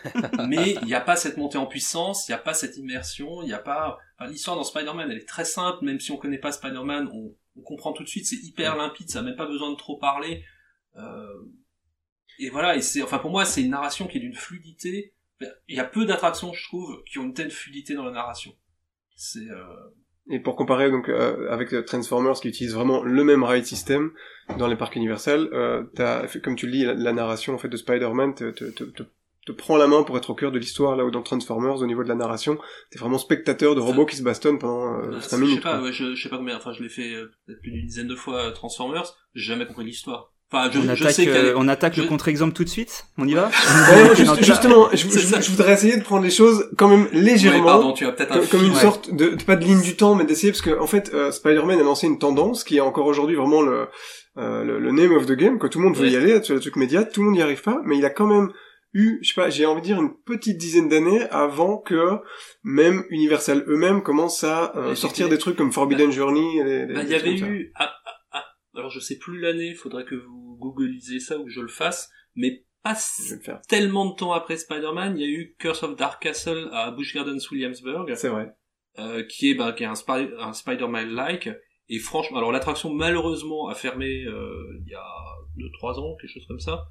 mais 0.49 0.73
il 0.83 0.87
n'y 0.87 0.95
a 0.95 1.01
pas 1.01 1.17
cette 1.17 1.37
montée 1.37 1.59
en 1.59 1.67
puissance, 1.67 2.29
il 2.29 2.33
n'y 2.33 2.35
a 2.35 2.39
pas 2.39 2.55
cette 2.55 2.77
immersion, 2.77 3.43
il 3.43 3.47
n'y 3.47 3.53
a 3.53 3.59
pas... 3.59 3.99
L'histoire 4.29 4.57
dans 4.57 4.65
Spider-Man, 4.65 5.11
elle 5.11 5.19
est 5.19 5.29
très 5.29 5.45
simple, 5.45 5.85
même 5.85 6.01
si 6.01 6.11
on 6.11 6.17
connaît 6.17 6.39
pas 6.39 6.53
Spider-Man, 6.53 7.09
on, 7.13 7.35
on 7.57 7.63
comprend 7.63 7.93
tout 7.93 8.03
de 8.03 8.09
suite, 8.09 8.27
c'est 8.27 8.37
hyper 8.37 8.77
limpide, 8.77 9.11
ça 9.11 9.21
n'a 9.21 9.29
même 9.29 9.37
pas 9.37 9.47
besoin 9.47 9.71
de 9.71 9.77
trop 9.77 9.97
parler. 9.97 10.45
Euh... 10.97 11.45
Et 12.39 12.51
voilà, 12.51 12.77
et 12.77 12.83
c'est, 12.83 13.03
enfin 13.03 13.19
pour 13.19 13.31
moi, 13.31 13.45
c'est 13.45 13.63
une 13.63 13.71
narration 13.71 14.07
qui 14.07 14.19
est 14.19 14.21
d'une 14.21 14.35
fluidité. 14.35 15.15
Il 15.69 15.77
y 15.77 15.81
a 15.81 15.85
peu 15.85 16.05
d'attractions, 16.05 16.53
je 16.53 16.65
trouve, 16.65 17.03
qui 17.05 17.19
ont 17.19 17.25
une 17.25 17.35
telle 17.35 17.51
fluidité 17.51 17.95
dans 17.95 18.05
la 18.05 18.13
narration. 18.13 18.55
C'est... 19.15 19.49
Euh... 19.51 19.65
Et 20.29 20.41
pour 20.41 20.57
comparer 20.57 20.91
donc 20.91 21.09
euh, 21.09 21.49
avec 21.51 21.73
Transformers 21.87 22.35
qui 22.35 22.49
utilise 22.49 22.75
vraiment 22.75 23.03
le 23.05 23.23
même 23.23 23.45
ride 23.45 23.65
system 23.65 24.11
dans 24.59 24.67
les 24.67 24.77
parcs 24.77 24.97
universels, 24.97 25.49
euh, 25.53 25.85
as, 25.99 26.39
comme 26.43 26.57
tu 26.57 26.67
le 26.67 26.73
dis, 26.73 26.85
la, 26.85 27.13
narration 27.13 27.55
en 27.55 27.59
fait 27.59 27.69
de 27.69 27.77
Spider-Man 27.77 28.35
te, 28.35 28.51
te, 28.51 28.65
te, 28.65 29.03
te 29.47 29.53
prend 29.53 29.77
la 29.77 29.87
main 29.87 30.03
pour 30.03 30.19
être 30.19 30.31
au 30.31 30.35
cœur 30.35 30.51
de 30.51 30.59
l'histoire, 30.59 30.97
là 30.97 31.05
où 31.05 31.11
dans 31.11 31.23
Transformers, 31.23 31.81
au 31.81 31.87
niveau 31.87 32.03
de 32.03 32.09
la 32.09 32.17
narration, 32.17 32.59
t'es 32.91 32.99
vraiment 32.99 33.17
spectateur 33.17 33.77
de 33.77 33.81
robots 33.81 34.05
qui 34.05 34.17
se 34.17 34.23
bastonnent 34.23 34.59
pendant 34.59 34.99
euh, 34.99 35.21
5 35.21 35.39
minutes. 35.39 35.51
Je 35.51 35.55
sais 35.57 35.63
pas, 35.63 35.81
ouais, 35.81 35.93
je, 35.93 36.15
je, 36.17 36.23
sais 36.23 36.29
pas 36.29 36.37
combien, 36.37 36.57
enfin 36.57 36.73
je 36.73 36.83
l'ai 36.83 36.89
fait 36.89 37.15
euh, 37.15 37.31
peut-être 37.47 37.61
plus 37.61 37.71
d'une 37.71 37.87
dizaine 37.87 38.09
de 38.09 38.17
fois 38.17 38.47
euh, 38.47 38.51
Transformers, 38.51 39.15
j'ai 39.35 39.53
jamais 39.53 39.67
compris 39.67 39.85
l'histoire. 39.85 40.33
Enfin, 40.53 40.71
je, 40.73 40.79
on, 40.79 40.89
attaque, 40.89 41.11
sais 41.11 41.29
euh, 41.29 41.55
on 41.57 41.67
attaque 41.67 41.97
le 41.97 42.05
contre-exemple 42.05 42.53
tout 42.53 42.63
de 42.63 42.69
suite 42.69 43.07
On 43.19 43.27
y 43.27 43.35
va 43.35 43.47
ouais, 43.91 44.15
Justement, 44.43 44.89
je, 44.93 44.99
je, 44.99 45.51
voudrais 45.51 45.73
essayer 45.73 45.97
de 45.97 46.05
prendre 46.05 46.23
les 46.23 46.31
choses 46.31 46.71
quand 46.79 46.87
même 46.87 47.09
légèrement, 47.11 47.65
pardon, 47.65 47.93
tu 47.93 48.07
as 48.07 48.13
peut-être 48.13 48.49
comme, 48.49 48.65
une 48.65 48.77
sorte 48.77 49.13
de, 49.13 49.37
pas 49.45 49.57
de 49.57 49.65
ligne 49.65 49.83
du 49.83 49.97
temps, 49.97 50.15
mais 50.15 50.25
d'essayer, 50.25 50.53
parce 50.53 50.63
que 50.63 50.79
en 50.79 50.87
fait, 50.87 51.11
euh, 51.15 51.33
Spider-Man 51.33 51.81
a 51.81 51.83
lancé 51.83 52.07
une 52.07 52.21
tendance 52.21 52.63
qui 52.63 52.77
est 52.77 52.81
encore 52.81 53.07
aujourd'hui 53.07 53.35
vraiment 53.35 53.61
le, 53.61 53.89
euh, 54.39 54.63
le, 54.63 54.79
le, 54.79 54.93
name 54.93 55.17
of 55.17 55.27
the 55.27 55.33
game, 55.33 55.59
que 55.59 55.67
tout 55.67 55.81
le 55.81 55.87
monde 55.87 55.97
veut 55.97 56.09
y 56.09 56.15
aller, 56.15 56.35
le 56.35 56.61
truc 56.61 56.77
média, 56.77 57.03
tout 57.03 57.23
le 57.23 57.27
monde 57.27 57.35
n'y 57.35 57.43
arrive 57.43 57.63
pas, 57.63 57.81
mais 57.85 57.99
il 57.99 58.05
a 58.05 58.11
quand 58.11 58.29
même 58.29 58.53
eu, 58.95 59.19
je 59.23 59.29
sais 59.29 59.35
pas, 59.35 59.51
j'ai 59.51 59.67
envie 59.67 59.81
de 59.81 59.87
dire 59.87 60.01
une 60.01 60.15
petite 60.15 60.59
dizaine 60.59 60.89
d'années 60.89 61.23
avant 61.31 61.79
que 61.79 62.19
même 62.63 63.03
Universal 63.11 63.65
eux-mêmes 63.67 64.01
commencent 64.03 64.45
à 64.45 64.77
euh, 64.77 64.95
sortir 64.95 65.29
des 65.29 65.39
trucs 65.39 65.57
comme 65.57 65.73
Forbidden 65.73 66.07
bah, 66.07 66.13
Journey. 66.13 66.63
Bah, 66.95 67.01
il 67.03 67.09
y 67.09 67.15
avait 67.17 67.37
eu, 67.37 67.73
ah, 67.75 67.91
alors 68.77 68.91
je 68.91 69.01
sais 69.01 69.19
plus 69.19 69.41
l'année, 69.41 69.75
faudrait 69.75 70.05
que 70.05 70.15
vous 70.15 70.57
googlisez 70.59 71.21
ça 71.21 71.39
ou 71.39 71.45
que 71.45 71.51
je 71.51 71.61
le 71.61 71.69
fasse, 71.69 72.11
mais 72.35 72.65
pas 72.83 72.97
tellement 73.69 74.11
de 74.11 74.15
temps 74.15 74.33
après 74.33 74.57
Spider-Man, 74.57 75.19
il 75.19 75.21
y 75.21 75.25
a 75.25 75.29
eu 75.29 75.57
Curse 75.59 75.83
of 75.83 75.97
Dark 75.97 76.23
Castle 76.23 76.69
à 76.73 76.91
Busch 76.91 77.15
Gardens 77.15 77.39
Williamsburg. 77.51 78.15
C'est 78.15 78.29
vrai. 78.29 78.55
Euh, 78.99 79.25
qui 79.25 79.51
est 79.51 79.55
bah, 79.55 79.73
qui 79.73 79.83
est 79.83 79.87
un, 79.87 79.95
un 80.39 80.53
Spider-Man-like. 80.53 81.51
Et 81.89 81.99
franchement, 81.99 82.39
alors 82.39 82.53
l'attraction 82.53 82.93
malheureusement 82.93 83.69
a 83.69 83.75
fermé 83.75 84.25
euh, 84.25 84.81
il 84.85 84.91
y 84.91 84.95
a 84.95 85.05
2-3 85.83 86.01
ans, 86.01 86.17
quelque 86.21 86.31
chose 86.31 86.47
comme 86.47 86.61
ça. 86.61 86.85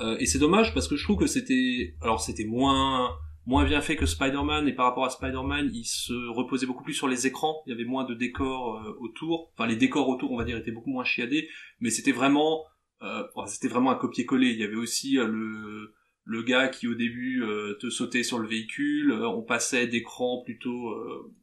Euh, 0.00 0.16
et 0.18 0.26
c'est 0.26 0.38
dommage 0.38 0.72
parce 0.72 0.88
que 0.88 0.96
je 0.96 1.04
trouve 1.04 1.18
que 1.18 1.26
c'était, 1.26 1.94
alors 2.00 2.20
c'était 2.20 2.46
moins 2.46 3.16
moins 3.50 3.64
bien 3.64 3.80
fait 3.80 3.96
que 3.96 4.06
Spider-Man 4.06 4.68
et 4.68 4.72
par 4.72 4.86
rapport 4.86 5.04
à 5.04 5.10
Spider-Man, 5.10 5.70
il 5.74 5.84
se 5.84 6.12
reposait 6.30 6.66
beaucoup 6.66 6.84
plus 6.84 6.94
sur 6.94 7.08
les 7.08 7.26
écrans. 7.26 7.62
Il 7.66 7.70
y 7.70 7.72
avait 7.74 7.84
moins 7.84 8.04
de 8.04 8.14
décors 8.14 8.76
euh, 8.76 8.96
autour. 9.00 9.52
Enfin, 9.54 9.66
les 9.66 9.76
décors 9.76 10.08
autour, 10.08 10.32
on 10.32 10.38
va 10.38 10.44
dire, 10.44 10.56
étaient 10.56 10.70
beaucoup 10.70 10.90
moins 10.90 11.04
chiadés, 11.04 11.48
mais 11.80 11.90
c'était 11.90 12.12
vraiment, 12.12 12.64
euh, 13.02 13.24
c'était 13.46 13.68
vraiment 13.68 13.90
un 13.90 13.96
copier-coller. 13.96 14.50
Il 14.50 14.58
y 14.58 14.64
avait 14.64 14.76
aussi 14.76 15.14
le 15.14 15.94
le 16.24 16.42
gars 16.42 16.68
qui 16.68 16.86
au 16.86 16.94
début 16.94 17.42
te 17.80 17.90
sautait 17.90 18.22
sur 18.22 18.38
le 18.38 18.46
véhicule. 18.46 19.10
on 19.12 19.42
passait 19.42 19.88
d'écrans 19.88 20.42
plutôt 20.44 20.94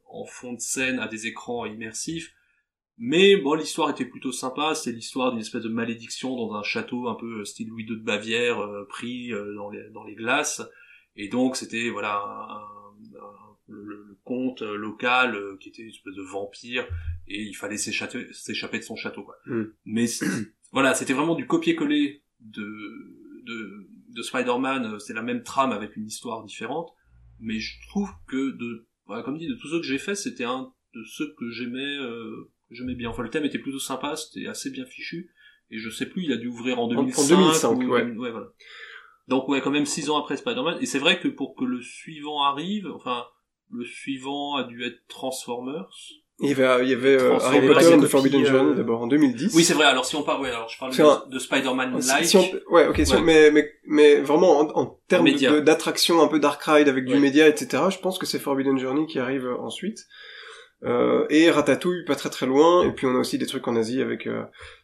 en 0.06 0.24
fond 0.24 0.54
de 0.54 0.62
scène 0.62 1.00
à 1.00 1.08
des 1.08 1.28
écrans 1.28 1.66
immersifs. 1.66 2.34
Mais 2.98 3.38
bon, 3.38 3.54
l'histoire 3.54 3.92
était 3.92 4.06
plutôt 4.06 4.32
sympa. 4.32 4.74
C'est 4.74 4.92
l'histoire 4.92 5.32
d'une 5.32 5.42
espèce 5.42 5.62
de 5.62 5.70
malédiction 5.70 6.36
dans 6.36 6.56
un 6.56 6.64
château 6.64 7.08
un 7.08 7.16
peu 7.16 7.46
style 7.46 7.68
Louis 7.68 7.84
II 7.84 7.98
de 7.98 8.04
Bavière, 8.04 8.60
euh, 8.60 8.86
pris 8.90 9.32
euh, 9.32 9.54
dans, 9.56 9.70
les, 9.70 9.88
dans 9.92 10.04
les 10.04 10.16
glaces. 10.16 10.62
Et 11.18 11.28
donc 11.28 11.56
c'était 11.56 11.90
voilà 11.90 12.62
le, 13.68 14.18
comte 14.24 14.62
euh, 14.62 14.76
local 14.76 15.38
qui 15.60 15.70
était 15.70 15.84
une 15.84 15.90
espèce 15.90 16.16
de 16.16 16.22
vampire 16.22 16.86
et 17.28 17.42
il 17.44 17.54
fallait 17.54 17.78
s'échapper 17.78 18.26
de 18.26 18.84
son 18.84 18.96
château. 18.96 19.24
Quoi. 19.24 19.38
Mm. 19.46 19.64
Mais 19.86 20.06
voilà, 20.72 20.94
c'était 20.94 21.14
vraiment 21.14 21.36
du 21.36 21.48
copier-coller 21.48 22.24
de, 22.40 22.70
de, 23.46 23.90
de 24.10 24.22
Spider-Man. 24.22 25.00
C'est 25.00 25.14
la 25.14 25.22
même 25.22 25.44
trame 25.44 25.72
avec 25.72 25.96
une 25.96 26.06
histoire 26.06 26.44
différente. 26.44 26.92
Mais 27.40 27.60
je 27.60 27.80
trouve 27.88 28.10
que 28.28 28.52
de, 28.52 28.88
voilà, 29.06 29.24
comme 29.24 29.38
dit, 29.38 29.48
de 29.48 29.56
tous 29.56 29.70
ceux 29.70 29.80
que 29.80 29.86
j'ai 29.86 30.00
fait, 30.00 30.16
c'était 30.16 30.44
un 30.44 30.74
de 30.94 31.04
ceux 31.04 31.34
que 31.38 31.50
j'aimais 31.52 31.98
j'aimais 32.72 32.96
bien. 32.96 33.10
Enfin, 33.10 33.24
le 33.24 33.30
thème 33.30 33.46
était 33.46 33.60
plutôt 33.60 33.80
sympa, 33.80 34.16
c'était 34.16 34.48
assez 34.48 34.70
bien 34.70 34.86
fichu. 34.86 35.32
Et 35.70 35.80
je 35.80 35.90
sais 35.90 36.06
plus, 36.06 36.24
il 36.24 36.32
a 36.32 36.38
dû 36.38 36.48
ouvrir 36.48 36.80
en 36.80 36.88
2005. 36.88 37.22
En 37.22 37.28
2005, 37.28 37.78
ouais. 37.78 38.04
ouais 38.04 38.32
voilà. 38.32 38.48
Donc 39.28 39.48
ouais, 39.50 39.62
quand 39.62 39.72
même 39.72 39.86
six 39.86 40.10
ans 40.10 40.20
après 40.20 40.38
Spider-Man. 40.38 40.78
Et 40.82 40.86
c'est 40.86 41.00
vrai 41.00 41.20
que 41.20 41.28
pour 41.28 41.56
que 41.56 41.66
le 41.66 41.82
suivant 41.82 42.44
arrive, 42.44 42.88
enfin, 42.96 43.26
le 43.72 43.86
suivant 43.86 44.56
a 44.56 44.64
dû 44.64 44.86
être 44.86 45.00
Transformers. 45.08 45.90
Il 46.40 46.50
y 46.50 46.52
avait, 46.52 46.86
il 46.86 46.90
y 46.92 46.94
avait 46.94 47.20
euh, 47.20 47.40
Harry 47.40 47.66
Potter 47.66 47.98
de 47.98 48.06
Forbidden 48.06 48.44
euh, 48.44 48.46
Journey 48.46 48.76
d'abord 48.76 49.02
en 49.02 49.08
2010. 49.08 49.56
Oui, 49.56 49.64
c'est 49.64 49.74
vrai. 49.74 49.86
Alors 49.86 50.06
si 50.06 50.16
on 50.16 50.22
parle, 50.22 50.44
ouais, 50.44 50.52
alors 50.52 50.70
je 50.70 50.78
parle 50.78 50.92
de, 50.96 51.32
de 51.34 51.40
Spider-Man 51.40 51.96
Live. 51.96 52.26
Si 52.26 52.38
ouais, 52.70 52.88
ok, 52.88 53.02
mais 53.24 53.50
mais 53.50 53.72
mais 53.86 54.16
vraiment 54.18 54.60
en, 54.60 54.70
en 54.80 55.00
termes 55.08 55.32
d'attraction 55.62 56.22
un 56.22 56.28
peu 56.28 56.40
dark 56.40 56.62
ride 56.64 56.88
avec 56.88 57.06
du 57.06 57.16
média, 57.16 57.48
etc. 57.48 57.84
Je 57.90 57.98
pense 57.98 58.20
que 58.20 58.28
c'est 58.28 58.40
Forbidden 58.40 58.78
Journey 58.78 59.08
qui 59.08 59.18
arrive 59.18 59.48
ensuite. 59.60 60.06
Euh, 60.84 61.26
et 61.30 61.50
Ratatouille 61.50 62.06
pas 62.06 62.16
très 62.16 62.30
très 62.30 62.46
loin. 62.46 62.84
Et 62.88 62.92
puis 62.92 63.08
on 63.08 63.16
a 63.16 63.20
aussi 63.20 63.38
des 63.38 63.48
trucs 63.48 63.68
en 63.68 63.76
Asie 63.76 64.02
avec 64.02 64.28
euh, 64.28 64.44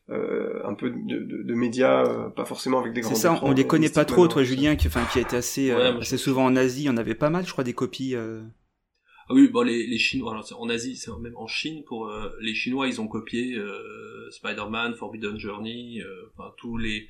euh 0.10 0.60
un 0.66 0.74
peu 0.74 0.90
de, 0.90 1.20
de, 1.20 1.44
de 1.44 1.54
médias 1.54 2.06
euh, 2.06 2.30
pas 2.30 2.46
forcément 2.46 2.80
avec 2.80 2.94
des 2.94 3.02
grands 3.02 3.14
c'est 3.14 3.22
ça 3.22 3.40
on 3.44 3.52
les 3.52 3.68
connaît 3.68 3.90
pas 3.90 4.06
trop 4.06 4.28
toi 4.28 4.44
Julien 4.44 4.76
qui 4.76 4.88
enfin 4.88 5.06
qui 5.12 5.20
a 5.20 5.22
été 5.22 5.38
assez 5.38 5.72
assez 5.72 6.18
souvent 6.18 6.46
en 6.46 6.56
Asie 6.56 6.88
on 6.90 6.98
avait 6.98 7.16
pas 7.16 7.30
mal 7.30 7.46
je 7.46 7.52
crois 7.52 7.64
des 7.64 7.74
copies 7.74 8.16
ah 8.16 9.34
oui 9.34 9.48
bon 9.48 9.62
les, 9.62 9.88
les 9.88 9.98
Chinois 9.98 10.32
alors 10.32 10.46
en 10.60 10.68
Asie 10.68 10.98
c'est 10.98 11.12
même 11.22 11.38
en 11.38 11.48
Chine 11.48 11.84
pour 11.86 12.12
les 12.42 12.54
Chinois 12.54 12.88
ils 12.88 13.00
ont 13.00 13.08
copié 13.08 13.58
Spider-Man 14.32 14.96
Forbidden 14.96 15.38
Journey 15.38 16.02
enfin 16.34 16.52
tous 16.58 16.78
les 16.78 17.08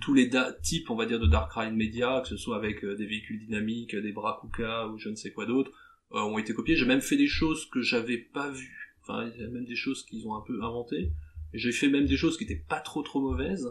tous 0.00 0.14
les 0.14 0.28
types 0.60 0.90
on 0.90 0.96
va 0.96 1.06
dire 1.06 1.20
de 1.20 1.26
Dark 1.26 1.52
Ride 1.52 1.74
Media 1.74 2.20
que 2.20 2.28
ce 2.28 2.36
soit 2.36 2.56
avec 2.56 2.84
des 2.84 3.06
véhicules 3.06 3.38
dynamiques 3.38 3.94
des 3.94 4.12
bras 4.12 4.40
Kuka 4.40 4.88
ou 4.88 4.98
je 4.98 5.08
ne 5.08 5.14
sais 5.14 5.30
quoi 5.30 5.46
d'autre. 5.46 5.70
euh, 5.70 5.83
ont 6.10 6.38
été 6.38 6.54
copiés. 6.54 6.76
J'ai 6.76 6.86
même 6.86 7.00
fait 7.00 7.16
des 7.16 7.26
choses 7.26 7.66
que 7.70 7.82
j'avais 7.82 8.18
pas 8.18 8.50
vues. 8.50 8.96
Enfin, 9.02 9.30
il 9.34 9.40
y 9.40 9.44
a 9.44 9.48
même 9.48 9.64
des 9.64 9.76
choses 9.76 10.04
qu'ils 10.04 10.26
ont 10.26 10.34
un 10.34 10.40
peu 10.40 10.62
inventées. 10.62 11.12
J'ai 11.52 11.72
fait 11.72 11.88
même 11.88 12.06
des 12.06 12.16
choses 12.16 12.36
qui 12.36 12.44
étaient 12.44 12.64
pas 12.68 12.80
trop 12.80 13.02
trop 13.02 13.20
mauvaises. 13.20 13.68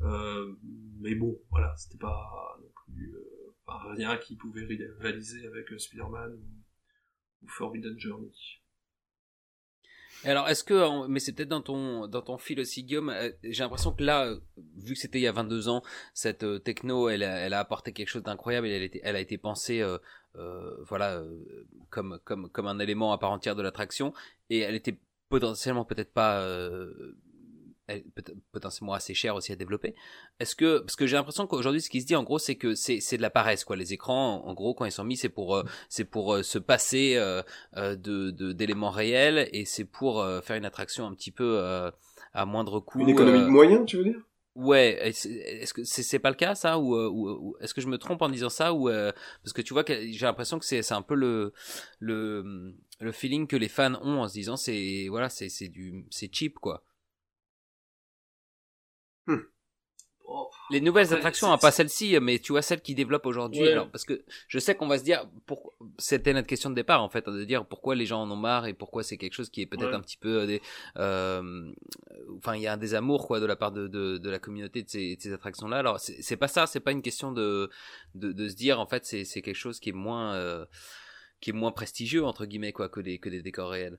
Euh, 0.00 0.54
mais 1.00 1.14
bon, 1.14 1.38
voilà, 1.50 1.74
c'était 1.76 1.98
pas 1.98 2.58
non 2.60 2.68
plus 2.86 3.14
euh, 3.14 3.92
rien 3.92 4.16
qui 4.16 4.36
pouvait 4.36 4.64
rivaliser 4.64 5.46
avec 5.46 5.68
Spider-Man 5.78 6.34
ou, 6.34 7.48
Forbidden 7.48 7.98
Journey. 7.98 8.30
Alors, 10.24 10.48
est-ce 10.48 10.62
que, 10.62 11.06
mais 11.08 11.18
c'est 11.18 11.32
peut-être 11.32 11.48
dans 11.48 11.62
ton 11.62 12.06
dans 12.06 12.22
ton 12.22 12.38
fil 12.38 12.60
aussi, 12.60 12.84
Guillaume. 12.84 13.12
J'ai 13.42 13.62
l'impression 13.62 13.92
que 13.92 14.04
là, 14.04 14.32
vu 14.76 14.94
que 14.94 15.00
c'était 15.00 15.18
il 15.18 15.22
y 15.22 15.26
a 15.26 15.32
22 15.32 15.68
ans, 15.68 15.82
cette 16.14 16.44
techno, 16.62 17.08
elle 17.08 17.24
a, 17.24 17.58
apporté 17.58 17.92
quelque 17.92 18.08
chose 18.08 18.22
d'incroyable. 18.22 18.68
Elle, 18.68 18.82
a 18.82 18.84
été, 18.84 19.00
elle 19.02 19.16
a 19.16 19.20
été 19.20 19.36
pensée 19.36 19.82
euh, 20.36 20.76
voilà, 20.84 21.16
euh, 21.16 21.66
comme, 21.90 22.18
comme, 22.24 22.48
comme 22.48 22.66
un 22.66 22.78
élément 22.78 23.12
à 23.12 23.18
part 23.18 23.32
entière 23.32 23.54
de 23.54 23.62
l'attraction, 23.62 24.14
et 24.48 24.60
elle 24.60 24.74
était 24.74 24.98
potentiellement 25.28 25.84
peut-être 25.84 26.12
pas 26.12 26.40
euh, 26.40 27.16
potentiellement 28.52 28.94
assez 28.94 29.14
chère 29.14 29.34
aussi 29.34 29.52
à 29.52 29.56
développer. 29.56 29.94
Est-ce 30.40 30.54
que 30.54 30.78
parce 30.78 30.96
que 30.96 31.06
j'ai 31.06 31.16
l'impression 31.16 31.46
qu'aujourd'hui 31.46 31.80
ce 31.80 31.90
qui 31.90 32.00
se 32.00 32.06
dit 32.06 32.16
en 32.16 32.22
gros 32.22 32.38
c'est 32.38 32.56
que 32.56 32.74
c'est 32.74 33.00
c'est 33.00 33.16
de 33.16 33.22
la 33.22 33.30
paresse 33.30 33.64
quoi. 33.64 33.76
Les 33.76 33.92
écrans 33.92 34.44
en, 34.44 34.54
gros 34.54 34.74
quand 34.74 34.84
ils 34.84 34.92
sont 34.92 35.04
mis 35.04 35.16
c'est 35.16 35.28
pour 35.28 35.62
c'est 35.88 36.04
pour 36.04 36.44
se 36.44 36.58
passer 36.58 37.16
de 37.76 38.52
d'éléments 38.52 38.90
réels 38.90 39.48
et 39.52 39.64
c'est 39.64 39.84
pour 39.84 40.24
faire 40.42 40.56
une 40.56 40.64
attraction 40.64 41.06
un 41.06 41.14
petit 41.14 41.32
peu 41.32 41.60
à 42.32 42.46
moindre 42.46 42.80
coût. 42.80 43.00
Une 43.00 43.08
économie 43.08 43.40
de 43.40 43.48
moyens 43.48 43.84
tu 43.86 43.98
veux 43.98 44.04
dire? 44.04 44.22
Ouais, 44.54 44.98
est-ce 45.02 45.72
que 45.72 45.82
c'est 45.82 46.18
pas 46.18 46.28
le 46.28 46.36
cas 46.36 46.54
ça? 46.54 46.78
Ou, 46.78 46.94
euh, 46.94 47.08
ou, 47.08 47.56
est-ce 47.60 47.72
que 47.72 47.80
je 47.80 47.86
me 47.88 47.96
trompe 47.96 48.20
en 48.20 48.28
disant 48.28 48.50
ça? 48.50 48.74
Ou 48.74 48.90
euh, 48.90 49.10
parce 49.42 49.54
que 49.54 49.62
tu 49.62 49.72
vois 49.72 49.82
que 49.82 49.94
j'ai 49.94 50.26
l'impression 50.26 50.58
que 50.58 50.66
c'est 50.66 50.82
c'est 50.82 50.92
un 50.92 51.00
peu 51.00 51.14
le 51.14 51.54
le 52.00 52.74
le 53.00 53.12
feeling 53.12 53.46
que 53.46 53.56
les 53.56 53.68
fans 53.68 53.94
ont 54.02 54.20
en 54.20 54.28
se 54.28 54.34
disant 54.34 54.58
c'est 54.58 55.06
voilà 55.08 55.30
c'est 55.30 55.48
c'est 55.48 55.68
du 55.68 56.04
c'est 56.10 56.32
cheap 56.32 56.58
quoi. 56.58 56.84
Les 60.70 60.80
nouvelles 60.80 61.06
Après, 61.06 61.16
attractions, 61.16 61.52
hein, 61.52 61.58
pas 61.58 61.70
celles-ci, 61.70 62.18
mais 62.20 62.38
tu 62.38 62.52
vois 62.52 62.62
celles 62.62 62.80
qui 62.80 62.94
développent 62.94 63.26
aujourd'hui. 63.26 63.60
Ouais. 63.60 63.72
Alors, 63.72 63.90
parce 63.90 64.04
que 64.04 64.24
je 64.48 64.58
sais 64.58 64.74
qu'on 64.74 64.86
va 64.86 64.96
se 64.98 65.04
dire, 65.04 65.28
pour... 65.44 65.74
c'était 65.98 66.32
notre 66.32 66.46
question 66.46 66.70
de 66.70 66.74
départ 66.74 67.02
en 67.02 67.10
fait, 67.10 67.28
de 67.28 67.44
dire 67.44 67.66
pourquoi 67.66 67.94
les 67.94 68.06
gens 68.06 68.22
en 68.22 68.30
ont 68.30 68.36
marre 68.36 68.66
et 68.66 68.72
pourquoi 68.72 69.02
c'est 69.02 69.18
quelque 69.18 69.34
chose 69.34 69.50
qui 69.50 69.60
est 69.60 69.66
peut-être 69.66 69.88
Ouais. 69.88 69.94
un 69.94 70.00
petit 70.00 70.16
peu 70.16 70.42
euh, 70.42 70.46
des, 70.46 70.62
euh, 70.96 71.70
enfin 72.38 72.56
il 72.56 72.62
y 72.62 72.66
a 72.66 72.72
un 72.72 72.76
désamour 72.78 73.26
quoi 73.26 73.40
de 73.40 73.46
la 73.46 73.56
part 73.56 73.72
de, 73.72 73.88
de, 73.88 74.16
de 74.16 74.30
la 74.30 74.38
communauté 74.38 74.82
de 74.82 74.88
ces, 74.88 75.16
de 75.16 75.20
ces 75.20 75.32
attractions-là. 75.34 75.78
Alors 75.78 76.00
c'est 76.00 76.22
c'est 76.22 76.38
pas 76.38 76.48
ça, 76.48 76.66
c'est 76.66 76.80
pas 76.80 76.92
une 76.92 77.02
question 77.02 77.32
de, 77.32 77.68
de, 78.14 78.32
de 78.32 78.48
se 78.48 78.54
dire 78.54 78.80
en 78.80 78.86
fait 78.86 79.04
c'est 79.04 79.24
c'est 79.24 79.42
quelque 79.42 79.56
chose 79.56 79.80
qui 79.80 79.90
est 79.90 79.92
moins 79.92 80.34
euh, 80.36 80.64
qui 81.42 81.50
est 81.50 81.54
moins 81.54 81.72
prestigieux 81.72 82.24
entre 82.24 82.46
guillemets 82.46 82.72
quoi 82.72 82.88
que 82.88 83.00
des 83.00 83.18
que 83.18 83.28
des 83.28 83.42
décors 83.42 83.68
réels. 83.70 83.98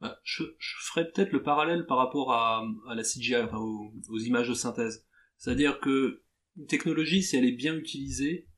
Bah, 0.00 0.18
je, 0.24 0.42
je 0.58 0.94
peut-être 0.94 1.32
le 1.32 1.42
parallèle 1.42 1.86
par 1.86 1.98
rapport 1.98 2.32
à, 2.32 2.62
la 2.94 3.02
CGI, 3.02 3.36
enfin, 3.36 3.58
aux, 3.58 3.92
aux 4.08 4.18
images 4.18 4.48
de 4.48 4.54
synthèse. 4.54 5.06
C'est-à-dire 5.36 5.80
que 5.80 6.22
une 6.56 6.66
technologie, 6.66 7.22
si 7.22 7.36
elle 7.36 7.44
est 7.44 7.52
bien 7.52 7.76
utilisée, 7.76 8.48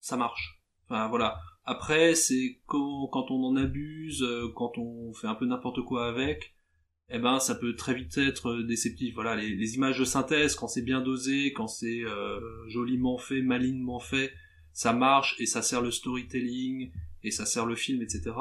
ça 0.00 0.16
marche. 0.16 0.60
Enfin 0.84 1.08
voilà. 1.08 1.38
Après, 1.64 2.14
c'est 2.14 2.60
quand, 2.66 3.30
on 3.30 3.44
en 3.44 3.56
abuse, 3.56 4.22
euh, 4.22 4.48
quand 4.56 4.78
on 4.78 5.12
fait 5.12 5.28
un 5.28 5.34
peu 5.34 5.46
n'importe 5.46 5.82
quoi 5.82 6.08
avec, 6.08 6.54
eh 7.10 7.18
ben 7.18 7.38
ça 7.38 7.54
peut 7.54 7.76
très 7.76 7.94
vite 7.94 8.16
être 8.18 8.62
déceptif. 8.62 9.14
Voilà, 9.14 9.36
les, 9.36 9.74
images 9.74 9.98
de 9.98 10.04
synthèse, 10.04 10.56
quand 10.56 10.68
c'est 10.68 10.82
bien 10.82 11.00
dosé, 11.00 11.52
quand 11.52 11.68
c'est 11.68 12.02
euh, 12.02 12.40
joliment 12.68 13.18
fait, 13.18 13.42
malinement 13.42 14.00
fait, 14.00 14.32
ça 14.72 14.92
marche 14.92 15.36
et 15.38 15.46
ça 15.46 15.62
sert 15.62 15.82
le 15.82 15.90
storytelling 15.90 16.90
et 17.22 17.30
ça 17.30 17.46
sert 17.46 17.66
le 17.66 17.76
film, 17.76 18.02
etc. 18.02 18.32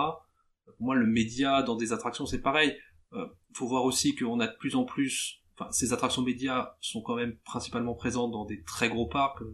Moi, 0.80 0.96
le 0.96 1.06
média 1.06 1.64
dans 1.64 1.76
des 1.76 1.94
attractions, 1.94 2.26
c'est 2.26 2.42
pareil. 2.42 2.78
Euh, 3.14 3.26
faut 3.54 3.68
voir 3.68 3.86
aussi 3.86 4.16
qu'on 4.16 4.40
a 4.40 4.48
de 4.48 4.56
plus 4.58 4.76
en 4.76 4.84
plus, 4.84 5.42
ces 5.72 5.94
attractions 5.94 6.22
médias 6.22 6.76
sont 6.80 7.02
quand 7.02 7.16
même 7.16 7.36
principalement 7.38 7.94
présentes 7.96 8.32
dans 8.32 8.46
des 8.46 8.64
très 8.64 8.90
gros 8.90 9.08
parcs, 9.08 9.42
euh, 9.42 9.52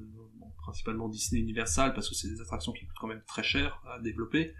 principalement 0.57 1.09
Disney 1.09 1.41
Universal, 1.41 1.93
parce 1.93 2.09
que 2.09 2.15
c'est 2.15 2.27
des 2.27 2.41
attractions 2.41 2.73
qui 2.73 2.85
coûtent 2.85 2.97
quand 2.99 3.07
même 3.07 3.23
très 3.27 3.43
cher 3.43 3.81
à 3.87 3.99
développer, 3.99 4.53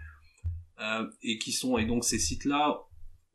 euh, 0.80 1.08
et 1.22 1.38
qui 1.38 1.52
sont, 1.52 1.78
et 1.78 1.84
donc 1.84 2.04
ces 2.04 2.18
sites-là 2.18 2.80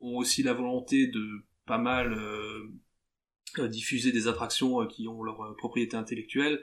ont 0.00 0.16
aussi 0.16 0.42
la 0.42 0.52
volonté 0.52 1.06
de 1.06 1.46
pas 1.64 1.78
mal 1.78 2.18
diffuser 3.68 4.10
des 4.10 4.26
attractions 4.26 4.86
qui 4.86 5.06
ont 5.06 5.22
leur 5.22 5.54
propriété 5.56 5.96
intellectuelle, 5.96 6.60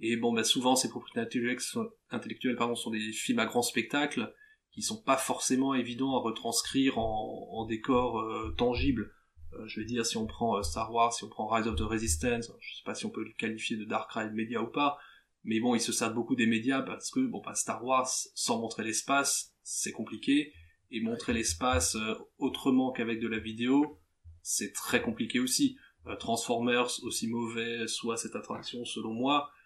et 0.00 0.16
bon, 0.16 0.32
bah, 0.32 0.44
souvent 0.44 0.76
ces 0.76 0.88
propriétés 0.88 1.20
intellectuelles, 1.20 1.86
intellectuelles 2.10 2.58
sont 2.74 2.90
des 2.90 3.12
films 3.12 3.38
à 3.38 3.46
grand 3.46 3.62
spectacle, 3.62 4.34
qui 4.72 4.82
sont 4.82 5.02
pas 5.02 5.16
forcément 5.16 5.74
évidents 5.74 6.16
à 6.16 6.20
retranscrire 6.20 6.98
en, 6.98 7.48
en 7.50 7.66
décor 7.66 8.20
euh, 8.20 8.54
tangible. 8.56 9.12
Euh, 9.52 9.66
je 9.66 9.80
vais 9.80 9.86
dire, 9.86 10.06
si 10.06 10.16
on 10.16 10.26
prend 10.26 10.56
euh, 10.56 10.62
Star 10.62 10.92
Wars, 10.92 11.12
si 11.12 11.24
on 11.24 11.28
prend 11.28 11.48
Rise 11.48 11.66
of 11.66 11.76
the 11.76 11.80
Resistance, 11.80 12.52
je 12.60 12.76
sais 12.76 12.84
pas 12.84 12.94
si 12.94 13.06
on 13.06 13.10
peut 13.10 13.24
le 13.24 13.32
qualifier 13.36 13.76
de 13.76 13.84
Dark 13.84 14.10
Ride 14.12 14.32
média 14.32 14.62
ou 14.62 14.68
pas, 14.68 14.98
mais 15.42 15.60
bon, 15.60 15.74
ils 15.74 15.80
se 15.80 15.92
servent 15.92 16.14
beaucoup 16.14 16.36
des 16.36 16.46
médias 16.46 16.82
parce 16.82 17.10
que, 17.10 17.20
bon, 17.20 17.40
bah, 17.44 17.54
Star 17.54 17.84
Wars, 17.84 18.08
sans 18.34 18.60
montrer 18.60 18.84
l'espace, 18.84 19.54
c'est 19.62 19.92
compliqué, 19.92 20.52
et 20.90 21.00
montrer 21.00 21.32
l'espace 21.32 21.94
euh, 21.96 22.14
autrement 22.38 22.92
qu'avec 22.92 23.20
de 23.20 23.28
la 23.28 23.38
vidéo, 23.38 24.00
c'est 24.42 24.72
très 24.72 25.02
compliqué 25.02 25.40
aussi. 25.40 25.76
Euh, 26.06 26.16
Transformers, 26.16 26.90
aussi 27.02 27.28
mauvais 27.28 27.86
soit 27.86 28.16
cette 28.16 28.34
attraction 28.34 28.84
selon 28.84 29.12
moi, 29.12 29.50
euh, 29.50 29.59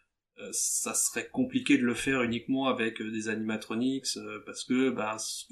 ça 0.50 0.94
serait 0.94 1.28
compliqué 1.28 1.78
de 1.78 1.84
le 1.84 1.94
faire 1.94 2.22
uniquement 2.22 2.66
avec 2.66 3.00
euh, 3.00 3.10
des 3.10 3.28
animatronics 3.28 4.16
euh, 4.16 4.42
parce 4.44 4.64
que 4.64 4.90
bah, 4.90 5.16
ce 5.18 5.46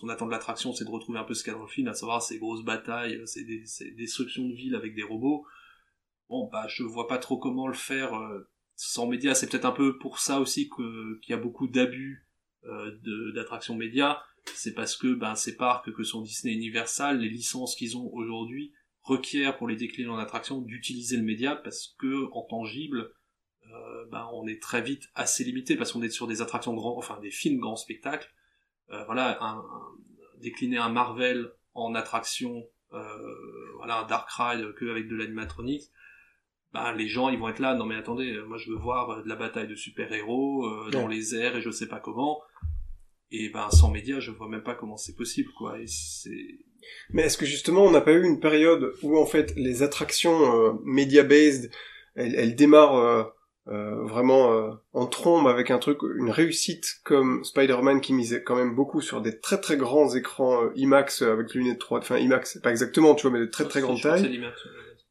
qu'on 0.00 0.08
attend 0.08 0.26
de 0.26 0.30
l'attraction 0.30 0.72
c'est 0.72 0.84
de 0.84 0.90
retrouver 0.90 1.18
un 1.18 1.24
peu 1.24 1.34
ce 1.34 1.42
qu'il 1.42 1.52
y 1.52 1.56
a 1.56 1.58
dans 1.58 1.64
le 1.64 1.70
film 1.70 1.88
à 1.88 1.94
savoir 1.94 2.22
ces 2.22 2.38
grosses 2.38 2.64
batailles 2.64 3.16
euh, 3.16 3.26
ces, 3.26 3.44
des, 3.44 3.64
ces 3.64 3.90
destructions 3.92 4.46
de 4.46 4.54
villes 4.54 4.74
avec 4.74 4.94
des 4.94 5.02
robots. 5.02 5.46
Bon 6.28 6.48
bah 6.52 6.66
je 6.68 6.82
vois 6.82 7.08
pas 7.08 7.18
trop 7.18 7.38
comment 7.38 7.68
le 7.68 7.74
faire 7.74 8.14
euh, 8.14 8.50
sans 8.74 9.06
médias. 9.06 9.34
C'est 9.34 9.48
peut-être 9.48 9.64
un 9.64 9.72
peu 9.72 9.98
pour 9.98 10.18
ça 10.18 10.40
aussi 10.40 10.68
qu'il 10.68 11.30
y 11.30 11.32
a 11.32 11.38
beaucoup 11.38 11.66
d'abus 11.66 12.28
euh, 12.64 13.32
d'attractions 13.34 13.76
médias. 13.76 14.20
C'est 14.54 14.74
parce 14.74 14.96
que 14.96 15.14
ben 15.14 15.34
ces 15.34 15.56
parcs 15.56 15.90
que 15.92 16.02
sont 16.02 16.20
Disney 16.20 16.54
Universal 16.54 17.18
les 17.18 17.30
licences 17.30 17.74
qu'ils 17.74 17.96
ont 17.96 18.10
aujourd'hui 18.12 18.72
requièrent 19.00 19.56
pour 19.56 19.68
les 19.68 19.76
décliner 19.76 20.08
en 20.08 20.18
attraction 20.18 20.60
d'utiliser 20.60 21.16
le 21.16 21.22
média 21.22 21.56
parce 21.56 21.94
que 21.98 22.28
en 22.32 22.42
tangible 22.42 23.10
euh, 23.74 24.04
ben, 24.10 24.28
on 24.32 24.46
est 24.46 24.60
très 24.62 24.82
vite 24.82 25.04
assez 25.14 25.44
limité 25.44 25.76
parce 25.76 25.92
qu'on 25.92 26.02
est 26.02 26.10
sur 26.10 26.26
des 26.26 26.42
attractions 26.42 26.74
grands, 26.74 26.96
enfin 26.96 27.18
des 27.20 27.30
films 27.30 27.60
grands 27.60 27.76
spectacles. 27.76 28.30
Euh, 28.90 29.04
voilà, 29.04 29.42
un, 29.42 29.58
un- 29.58 29.82
décliner 30.40 30.76
un 30.78 30.90
Marvel 30.90 31.50
en 31.74 31.94
attraction, 31.94 32.64
euh, 32.92 32.98
voilà, 33.76 34.00
un 34.00 34.06
Dark 34.06 34.28
Ride 34.30 34.74
que 34.74 34.90
avec 34.90 35.08
de 35.08 35.16
l'animatronics, 35.16 35.84
ben, 36.72 36.92
les 36.92 37.08
gens 37.08 37.28
ils 37.30 37.38
vont 37.38 37.48
être 37.48 37.58
là. 37.58 37.74
Non 37.74 37.86
mais 37.86 37.96
attendez, 37.96 38.32
euh, 38.32 38.44
moi 38.44 38.58
je 38.58 38.70
veux 38.70 38.76
voir 38.76 39.10
euh, 39.10 39.22
de 39.22 39.28
la 39.28 39.36
bataille 39.36 39.66
de 39.68 39.74
super-héros 39.74 40.66
euh, 40.66 40.90
dans 40.90 41.06
les 41.08 41.34
airs 41.34 41.56
et 41.56 41.60
je 41.62 41.70
sais 41.70 41.88
pas 41.88 42.00
comment. 42.00 42.40
Et 43.32 43.48
ben 43.48 43.68
sans 43.70 43.90
médias, 43.90 44.20
je 44.20 44.30
vois 44.30 44.48
même 44.48 44.62
pas 44.62 44.74
comment 44.76 44.96
c'est 44.96 45.16
possible 45.16 45.50
quoi. 45.58 45.80
Et 45.80 45.86
c'est 45.88 46.58
Mais 47.10 47.22
est-ce 47.22 47.36
que 47.38 47.46
justement 47.46 47.82
on 47.84 47.90
n'a 47.90 48.00
pas 48.00 48.12
eu 48.12 48.24
une 48.24 48.38
période 48.38 48.92
où 49.02 49.18
en 49.18 49.26
fait 49.26 49.52
les 49.56 49.82
attractions 49.82 50.54
euh, 50.54 50.72
media-based, 50.84 51.70
elles, 52.14 52.34
elles 52.36 52.54
démarrent 52.54 53.32
euh, 53.68 54.04
vraiment 54.04 54.52
euh, 54.52 54.70
en 54.92 55.06
trombe 55.06 55.48
avec 55.48 55.70
un 55.70 55.78
truc, 55.78 55.98
une 56.16 56.30
réussite 56.30 57.00
comme 57.04 57.42
Spider-Man 57.44 58.00
qui 58.00 58.12
misait 58.12 58.42
quand 58.42 58.54
même 58.54 58.74
beaucoup 58.76 59.00
sur 59.00 59.20
des 59.20 59.40
très 59.40 59.60
très 59.60 59.76
grands 59.76 60.14
écrans 60.14 60.62
euh, 60.62 60.70
IMAX 60.76 61.22
euh, 61.22 61.32
avec 61.32 61.52
lunettes 61.52 61.80
3, 61.80 61.98
enfin 61.98 62.16
IMAX, 62.18 62.58
pas 62.62 62.70
exactement, 62.70 63.14
tu 63.16 63.22
vois, 63.22 63.36
mais 63.36 63.44
de 63.44 63.50
très 63.50 63.64
très 63.64 63.80
grande 63.80 64.00
taille. 64.00 64.40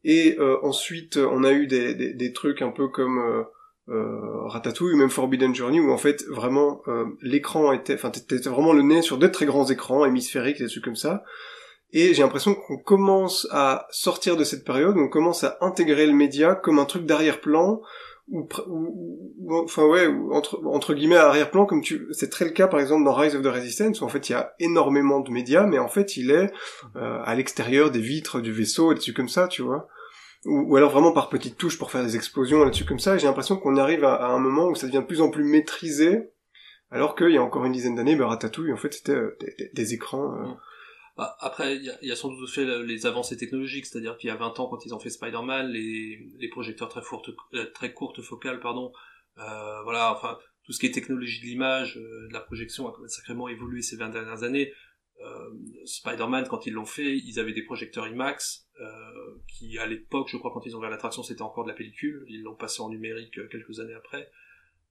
Et 0.06 0.38
euh, 0.40 0.58
ensuite 0.64 1.18
on 1.18 1.44
a 1.44 1.52
eu 1.52 1.68
des, 1.68 1.96
des, 1.96 2.14
des 2.14 2.34
trucs 2.34 2.62
un 2.62 2.72
peu 2.72 2.88
comme 2.88 3.46
Ratatouille 3.88 4.94
ou 4.94 4.98
même 4.98 5.10
Forbidden 5.10 5.54
Journey 5.54 5.80
où 5.80 5.92
en 5.92 5.98
fait 5.98 6.24
vraiment 6.30 6.82
euh, 6.88 7.06
l'écran 7.22 7.72
était, 7.72 7.94
enfin 7.96 8.10
t'étais 8.10 8.38
vraiment 8.50 8.74
le 8.74 8.82
nez 8.82 9.02
sur 9.02 9.18
deux 9.18 9.32
très 9.32 9.46
grands 9.46 9.66
écrans 9.66 10.06
hémisphériques, 10.06 10.60
des 10.60 10.68
trucs 10.68 10.84
comme 10.84 10.96
ça. 10.96 11.24
Et 11.92 12.14
j'ai 12.14 12.24
l'impression 12.24 12.56
qu'on 12.56 12.78
commence 12.78 13.48
à 13.52 13.88
sortir 13.92 14.38
de 14.38 14.44
cette 14.44 14.66
période, 14.66 14.96
on 14.98 15.08
commence 15.08 15.44
à 15.44 15.58
intégrer 15.62 16.08
le 16.08 16.14
média 16.14 16.56
comme 16.56 16.80
un 16.80 16.86
truc 16.86 17.06
d'arrière-plan, 17.06 17.82
ou, 18.28 18.48
ou, 18.68 19.56
enfin 19.64 19.86
ouais, 19.86 20.08
ou 20.08 20.34
entre, 20.34 20.60
entre 20.66 20.94
guillemets 20.94 21.16
arrière-plan, 21.18 21.66
comme 21.66 21.82
tu, 21.82 22.08
c'est 22.12 22.30
très 22.30 22.46
le 22.46 22.52
cas 22.52 22.68
par 22.68 22.80
exemple 22.80 23.04
dans 23.06 23.14
Rise 23.14 23.36
of 23.36 23.44
the 23.44 23.48
Resistance, 23.48 24.02
où 24.02 24.06
en 24.06 24.10
fait 24.10 24.30
il 24.30 24.32
y 24.32 24.36
a 24.36 24.54
énormément 24.60 25.20
de 25.20 25.30
médias, 25.32 25.66
mais 25.66 25.78
en 25.80 25.88
fait 25.88 26.18
il 26.18 26.32
est 26.32 26.52
euh, 26.96 27.20
à 27.24 27.36
l'extérieur 27.36 27.92
des 27.92 28.00
vitres 28.00 28.42
du 28.42 28.52
vaisseau 28.52 28.92
et 28.92 28.96
des 28.96 29.02
trucs 29.02 29.16
comme 29.16 29.30
ça, 29.30 29.48
tu 29.48 29.62
vois. 29.62 29.88
Ou, 30.46 30.72
ou 30.72 30.76
alors 30.76 30.92
vraiment 30.92 31.12
par 31.12 31.30
petites 31.30 31.58
touches 31.58 31.78
pour 31.78 31.92
faire 31.92 32.04
des 32.04 32.16
explosions 32.16 32.68
et 32.68 32.72
des 32.72 32.86
comme 32.86 33.00
ça, 33.00 33.16
et 33.16 33.20
j'ai 33.20 33.28
l'impression 33.28 33.58
qu'on 33.58 33.78
arrive 33.78 34.04
à, 34.04 34.16
à 34.16 34.28
un 34.32 34.40
moment 34.40 34.68
où 34.70 34.76
ça 34.76 34.88
devient 34.88 35.00
de 35.00 35.06
plus 35.08 35.22
en 35.22 35.30
plus 35.30 35.44
maîtrisé, 35.44 36.30
alors 36.92 37.16
qu'il 37.16 37.32
y 37.32 37.38
a 37.38 37.44
encore 37.44 37.66
une 37.66 37.74
dizaine 37.74 37.96
d'années, 37.96 38.16
bah, 38.16 38.28
Ratatouille, 38.28 38.72
en 38.72 38.78
fait, 38.78 38.94
c'était 38.94 39.14
euh, 39.16 39.38
des, 39.40 39.72
des- 39.74 39.94
écrans... 39.94 40.34
euh, 40.34 40.46
Bah, 41.18 41.38
après, 41.40 41.78
il 41.78 41.84
y, 42.02 42.08
y 42.08 42.12
a 42.12 42.16
sans 42.16 42.30
doute 42.30 42.50
fait 42.50 42.66
le- 42.66 42.84
les 42.84 43.06
avancées 43.06 43.38
technologiques, 43.38 43.86
c'est-à-dire 43.86 44.18
qu'il 44.18 44.28
y 44.28 44.32
a 44.32 44.36
20 44.36 44.60
ans, 44.60 44.68
quand 44.68 44.86
ils 44.86 44.94
ont 44.94 45.00
fait 45.00 45.10
Spider-Man, 45.10 45.70
les, 45.72 46.28
les 46.38 46.50
projecteurs 46.50 46.90
très, 46.90 47.02
fortes, 47.02 47.30
euh, 47.54 47.66
très 47.74 47.94
courtes 47.94 48.22
focales, 48.22 48.60
pardon, 48.60 48.92
euh, 49.38 49.82
voilà, 49.84 50.12
enfin, 50.14 50.38
tout 50.64 50.74
ce 50.74 50.80
qui 50.80 50.88
est 50.88 50.92
technologie 50.92 51.40
de 51.40 51.46
l'image, 51.46 51.98
euh, 51.98 52.28
de 52.28 52.34
la 52.34 52.42
projection 52.42 52.88
a 52.90 52.92
quand 52.92 53.00
même 53.00 53.08
sacrément 53.10 53.48
évolué 53.48 53.82
ces 53.82 53.96
20 53.96 54.10
dernières 54.10 54.44
années. 54.44 54.74
Euh, 55.22 55.50
Spider-Man, 55.86 56.48
quand 56.50 56.66
ils 56.66 56.74
l'ont 56.74 56.86
fait, 56.86 57.18
ils 57.18 57.40
avaient 57.40 57.54
des 57.54 57.64
projecteurs 57.64 58.08
IMAX, 58.08 58.68
euh, 58.82 58.86
qui 59.48 59.78
à 59.80 59.86
l'époque, 59.88 60.28
je 60.30 60.36
crois, 60.36 60.52
quand 60.54 60.66
ils 60.66 60.76
ont 60.76 60.80
ouvert 60.80 60.90
l'attraction, 60.90 61.24
c'était 61.24 61.44
encore 61.44 61.64
de 61.64 61.70
la 61.70 61.76
pellicule. 61.76 62.26
Ils 62.28 62.42
l'ont 62.42 62.56
passé 62.56 62.82
en 62.82 62.90
numérique 62.90 63.38
euh, 63.38 63.48
quelques 63.50 63.80
années 63.80 63.94
après. 63.94 64.30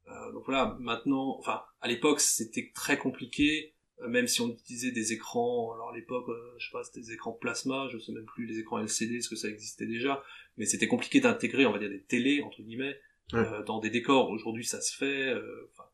Euh, 0.08 0.32
donc 0.32 0.44
voilà, 0.46 0.76
maintenant, 0.80 1.36
enfin, 1.38 1.62
à 1.80 1.88
l'époque, 1.88 2.20
c'était 2.20 2.72
très 2.74 2.98
compliqué, 2.98 3.73
même 4.08 4.26
si 4.26 4.40
on 4.40 4.48
utilisait 4.50 4.90
des 4.90 5.12
écrans, 5.12 5.72
alors 5.74 5.90
à 5.90 5.96
l'époque, 5.96 6.28
euh, 6.28 6.54
je 6.58 6.66
sais 6.66 6.72
pas, 6.72 6.82
c'était 6.84 7.00
des 7.00 7.12
écrans 7.12 7.32
plasma, 7.32 7.88
je 7.92 7.98
sais 7.98 8.12
même 8.12 8.24
plus 8.26 8.46
les 8.46 8.58
écrans 8.58 8.78
LCD, 8.78 9.16
est-ce 9.16 9.28
que 9.28 9.36
ça 9.36 9.48
existait 9.48 9.86
déjà, 9.86 10.22
mais 10.56 10.66
c'était 10.66 10.88
compliqué 10.88 11.20
d'intégrer, 11.20 11.64
on 11.66 11.72
va 11.72 11.78
dire, 11.78 11.88
des 11.90 12.02
télés, 12.02 12.42
entre 12.42 12.60
guillemets, 12.62 12.98
euh, 13.34 13.62
dans 13.64 13.78
des 13.78 13.90
décors. 13.90 14.30
Aujourd'hui, 14.30 14.64
ça 14.64 14.80
se 14.80 14.96
fait, 14.96 15.28
euh, 15.32 15.70
enfin, 15.72 15.84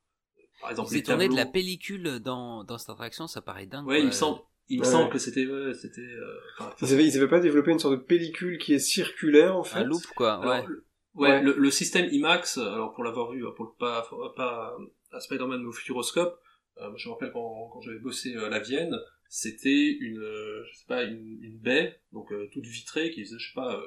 par 0.60 0.70
exemple, 0.70 0.88
Vous 0.88 0.94
les 0.96 1.02
tourné 1.02 1.28
de 1.28 1.36
la 1.36 1.46
pellicule 1.46 2.20
dans, 2.20 2.64
dans 2.64 2.78
cette 2.78 2.90
attraction, 2.90 3.26
ça 3.26 3.40
paraît 3.42 3.66
dingue. 3.66 3.86
Ouais, 3.86 4.00
il 4.00 4.06
me 4.06 4.10
semble, 4.10 4.40
il 4.68 4.80
me 4.80 4.84
Ouais. 4.84 4.90
semble 4.90 5.10
que 5.10 5.18
c'était, 5.18 5.46
ouais, 5.46 5.74
c'était, 5.74 6.00
euh, 6.00 6.40
Ils 6.82 6.92
avaient, 6.92 7.06
ils 7.06 7.16
avaient 7.16 7.28
pas 7.28 7.40
développé 7.40 7.70
une 7.70 7.78
sorte 7.78 7.94
de 7.94 8.00
pellicule 8.02 8.58
qui 8.58 8.74
est 8.74 8.78
circulaire, 8.78 9.56
en 9.56 9.64
fait. 9.64 9.78
Un 9.80 9.84
loop, 9.84 10.02
quoi, 10.16 10.34
Alors, 10.34 10.46
ouais. 10.46 10.64
le- 10.66 10.86
ouais, 11.14 11.28
Ouais. 11.30 11.42
Le, 11.42 11.54
le 11.56 11.70
système 11.70 12.08
IMAX, 12.10 12.58
alors 12.58 12.92
pour 12.94 13.04
l'avoir 13.04 13.30
vu, 13.32 13.44
pour 13.56 13.64
le 13.66 13.70
pas, 13.78 14.08
pas 14.36 14.76
à 15.12 15.20
Spider-Man 15.20 15.60
mais 15.60 15.66
au 15.68 15.72
Futuroscope, 15.72 16.34
euh, 16.34 16.38
je 16.96 17.08
me 17.08 17.12
rappelle 17.12 17.32
quand, 17.32 17.68
quand 17.72 17.80
j'avais 17.80 17.98
bossé 17.98 18.34
euh, 18.34 18.46
à 18.46 18.48
la 18.48 18.60
Vienne, 18.60 18.96
c'était 19.28 19.90
une, 20.00 20.18
euh, 20.18 20.64
je 20.64 20.78
sais 20.78 20.86
pas, 20.88 21.04
une, 21.04 21.38
une 21.42 21.58
baie, 21.58 22.00
donc 22.12 22.32
euh, 22.32 22.48
toute 22.52 22.66
vitrée, 22.66 23.10
qui 23.10 23.22
faisait, 23.24 23.38
je 23.38 23.48
sais 23.48 23.54
pas, 23.54 23.76
euh, 23.76 23.86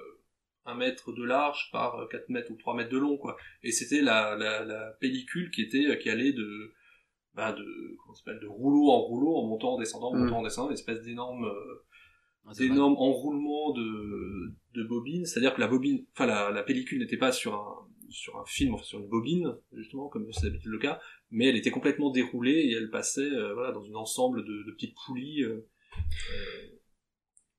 un 0.66 0.76
mètre 0.76 1.12
de 1.12 1.24
large 1.24 1.70
par 1.72 2.00
euh, 2.00 2.08
4 2.08 2.30
mètres 2.30 2.52
ou 2.52 2.56
3 2.56 2.76
mètres 2.76 2.90
de 2.92 2.98
long, 2.98 3.18
quoi. 3.18 3.36
Et 3.64 3.72
c'était 3.72 4.02
la, 4.02 4.36
la, 4.36 4.64
la 4.64 4.92
pellicule 5.02 5.52
qui 5.52 5.62
était, 5.62 5.86
euh, 5.88 5.96
qui 5.96 6.10
allait 6.10 6.32
de, 6.34 6.74
bah, 7.34 7.52
de, 7.52 7.66
comment 8.04 8.16
s'appelle, 8.16 8.40
de 8.40 8.48
rouleau 8.48 8.90
en 8.90 9.00
rouleau, 9.02 9.36
en 9.36 9.48
montant, 9.48 9.74
en 9.74 9.80
descendant, 9.80 10.12
en 10.12 10.16
Mm. 10.16 10.20
montant, 10.24 10.40
en 10.40 10.44
descendant, 10.44 10.68
une 10.70 10.74
espèce 10.76 11.02
d'énorme, 11.02 11.46
euh, 11.46 11.84
Ah, 12.46 12.52
d'énormes 12.58 12.96
enroulements 12.98 13.72
de, 13.74 14.54
de 14.76 14.84
bobine, 14.84 15.26
c'est-à-dire 15.26 15.54
que 15.56 15.62
la 15.62 15.68
bobine, 15.68 16.06
enfin 16.14 16.26
la, 16.26 16.52
la 16.52 16.64
pellicule 16.64 17.00
n'était 17.00 17.18
pas 17.18 17.32
sur 17.32 17.56
un 17.56 17.88
sur 18.10 18.38
un 18.38 18.46
film, 18.46 18.76
enfin 18.76 18.84
sur 18.84 19.00
une 19.00 19.08
bobine 19.08 19.56
justement 19.72 20.08
comme 20.08 20.32
c'est 20.34 20.46
d'habitude 20.46 20.70
le 20.70 20.78
cas, 20.78 21.00
mais 21.34 21.48
elle 21.48 21.58
était 21.58 21.72
complètement 21.72 22.12
déroulée 22.12 22.70
et 22.70 22.74
elle 22.74 22.90
passait 22.90 23.22
euh, 23.22 23.54
voilà 23.54 23.72
dans 23.72 23.84
un 23.84 23.96
ensemble 23.96 24.46
de, 24.46 24.72
petites 24.72 24.96
poulies. 25.06 25.44
Euh, 25.44 25.68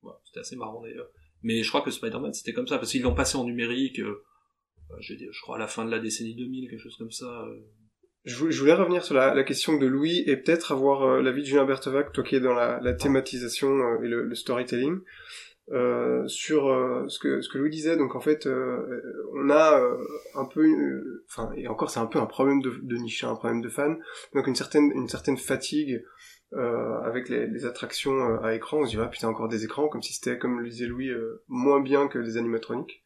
euh, 0.03 0.09
c'était 0.25 0.39
assez 0.39 0.55
marrant 0.55 0.81
d'ailleurs. 0.81 1.09
Mais 1.43 1.61
je 1.61 1.69
crois 1.69 1.81
que 1.81 1.91
Spider-Man 1.91 2.33
c'était 2.33 2.53
comme 2.53 2.67
ça 2.67 2.77
parce 2.77 2.91
qu'ils 2.91 3.03
l'ont 3.03 3.13
passé 3.13 3.37
en 3.37 3.43
numérique. 3.43 4.01
Je, 4.99 5.41
crois 5.41 5.57
à 5.57 5.59
la 5.59 5.67
fin 5.67 5.83
de 5.83 5.91
la 5.91 5.99
décennie 5.99 6.35
2000, 6.35 6.69
quelque 6.69 6.79
chose 6.79 6.95
comme 6.97 7.11
ça. 7.11 7.45
Je 8.23 8.35
voulais 8.35 8.73
revenir 8.73 9.03
sur 9.03 9.13
la, 9.13 9.43
question 9.43 9.77
de 9.77 9.85
Louis 9.85 10.23
et 10.25 10.37
peut-être 10.37 10.71
avoir 10.71 11.03
euh, 11.03 11.21
l'avis 11.21 11.41
de 11.41 11.47
Julien 11.47 11.65
Berthevac, 11.65 12.11
toi 12.13 12.23
qui 12.23 12.35
es 12.35 12.39
dans 12.39 12.53
la, 12.53 12.93
thématisation 12.93 14.01
et 14.01 14.07
le 14.07 14.33
storytelling, 14.33 15.01
euh, 15.71 16.27
sur 16.27 16.67
euh, 16.69 17.05
ce 17.07 17.19
que 17.19 17.41
ce 17.41 17.49
que 17.49 17.57
Louis 17.57 17.69
disait. 17.69 17.97
Donc 17.97 18.15
en 18.15 18.19
fait, 18.19 18.45
euh, 18.45 19.01
on 19.33 19.49
a 19.49 19.81
un 20.35 20.45
peu, 20.45 21.23
enfin 21.29 21.51
et 21.55 21.67
encore 21.67 21.89
c'est 21.89 21.99
un 21.99 22.05
peu 22.05 22.19
un 22.19 22.25
problème 22.25 22.61
de, 22.61 22.73
de 22.81 22.95
niche, 22.97 23.23
hein, 23.23 23.31
un 23.31 23.35
problème 23.35 23.61
de 23.61 23.69
fan. 23.69 23.97
Donc 24.33 24.47
une 24.47 24.55
certaine 24.55 24.91
une 24.91 25.09
certaine 25.09 25.37
fatigue 25.37 26.03
avec 27.03 27.27
les, 27.27 27.47
les, 27.47 27.65
attractions 27.65 28.41
à 28.41 28.53
écran. 28.55 28.77
On 28.79 28.85
se 28.85 28.91
dit 28.91 28.97
ah 29.01 29.07
putain 29.07 29.27
encore 29.27 29.49
des 29.49 29.65
écrans, 29.65 29.89
comme 29.89 30.01
si 30.01 30.13
c'était 30.13 30.37
comme 30.37 30.61
le 30.61 30.69
disait 30.69 30.85
Louis 30.85 31.11
moins 31.49 31.81
bien 31.81 32.07
que 32.07 32.19
des 32.19 32.37
animatroniques. 32.37 33.03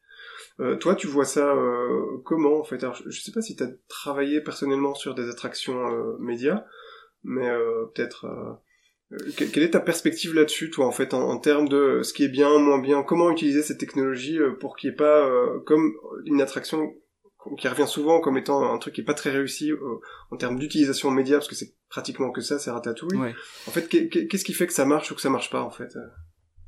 Euh, 0.60 0.76
toi, 0.76 0.94
tu 0.94 1.06
vois 1.06 1.24
ça 1.24 1.54
euh, 1.54 2.18
comment 2.24 2.60
en 2.60 2.64
fait? 2.64 2.82
Alors, 2.82 2.94
je, 2.94 3.20
sais 3.20 3.32
pas 3.32 3.40
si 3.40 3.56
tu 3.56 3.62
as 3.62 3.70
travaillé 3.88 4.40
personnellement 4.40 4.94
sur 4.94 5.14
des 5.14 5.28
attractions 5.28 5.90
euh, 5.90 6.16
médias, 6.18 6.64
mais 7.24 7.48
peut-être 7.94 8.26
quelle 9.36 9.62
est 9.62 9.70
ta 9.70 9.80
perspective 9.80 10.34
là-dessus, 10.34 10.70
toi, 10.70 10.86
en 10.86 10.92
fait, 10.92 11.14
en, 11.14 11.38
termes 11.38 11.68
de 11.68 12.02
ce 12.02 12.12
qui 12.12 12.24
est 12.24 12.28
bien, 12.28 12.58
moins 12.58 12.78
bien? 12.78 13.02
Comment 13.02 13.30
utiliser 13.30 13.62
cette 13.62 13.78
technologie 13.78 14.38
pour 14.60 14.76
qu'il 14.76 14.90
n'y 14.90 14.94
ait 14.94 14.96
pas, 14.96 15.28
comme 15.66 15.94
une 16.26 16.40
attraction 16.40 16.94
qui 17.58 17.68
revient 17.68 17.88
souvent 17.88 18.20
comme 18.20 18.36
étant 18.36 18.72
un 18.72 18.78
truc 18.78 18.94
qui 18.94 19.00
est 19.00 19.04
pas 19.04 19.14
très 19.14 19.30
réussi 19.30 19.72
en 20.30 20.36
termes 20.36 20.58
d'utilisation 20.58 21.10
média, 21.10 21.38
parce 21.38 21.48
que 21.48 21.54
c'est 21.54 21.74
pratiquement 21.88 22.30
que 22.30 22.40
ça, 22.40 22.58
c'est 22.58 22.70
ratatouille. 22.70 23.18
En 23.66 23.70
fait, 23.70 23.88
qu'est-ce 23.88 24.44
qui 24.44 24.52
fait 24.52 24.66
que 24.66 24.72
ça 24.72 24.84
marche 24.84 25.10
ou 25.10 25.14
que 25.14 25.20
ça 25.20 25.30
marche 25.30 25.50
pas, 25.50 25.62
en 25.62 25.70
fait 25.70 25.92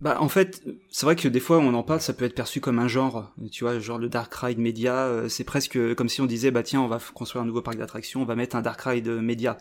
bah 0.03 0.17
en 0.19 0.29
fait, 0.29 0.65
c'est 0.91 1.07
vrai 1.07 1.15
que 1.15 1.29
des 1.29 1.39
fois 1.39 1.59
on 1.59 1.73
en 1.75 1.85
parle, 1.85 2.01
ça 2.01 2.13
peut 2.13 2.25
être 2.25 2.35
perçu 2.35 2.61
comme 2.61 2.81
un 2.81 2.89
genre, 2.89 3.33
tu 3.53 3.63
vois, 3.63 3.79
genre 3.79 3.99
le 3.99 4.09
dark 4.09 4.35
ride 4.35 4.59
média, 4.59 5.07
euh, 5.07 5.29
c'est 5.29 5.45
presque 5.45 5.95
comme 5.95 6.09
si 6.09 6.21
on 6.21 6.27
disait 6.27 6.51
bah 6.51 6.65
tiens, 6.65 6.81
on 6.81 6.89
va 6.89 6.99
construire 7.15 7.45
un 7.45 7.47
nouveau 7.47 7.63
parc 7.63 7.79
d'attractions, 7.79 8.21
on 8.21 8.25
va 8.25 8.35
mettre 8.35 8.57
un 8.57 8.63
dark 8.63 8.81
ride 8.81 9.07
média. 9.07 9.59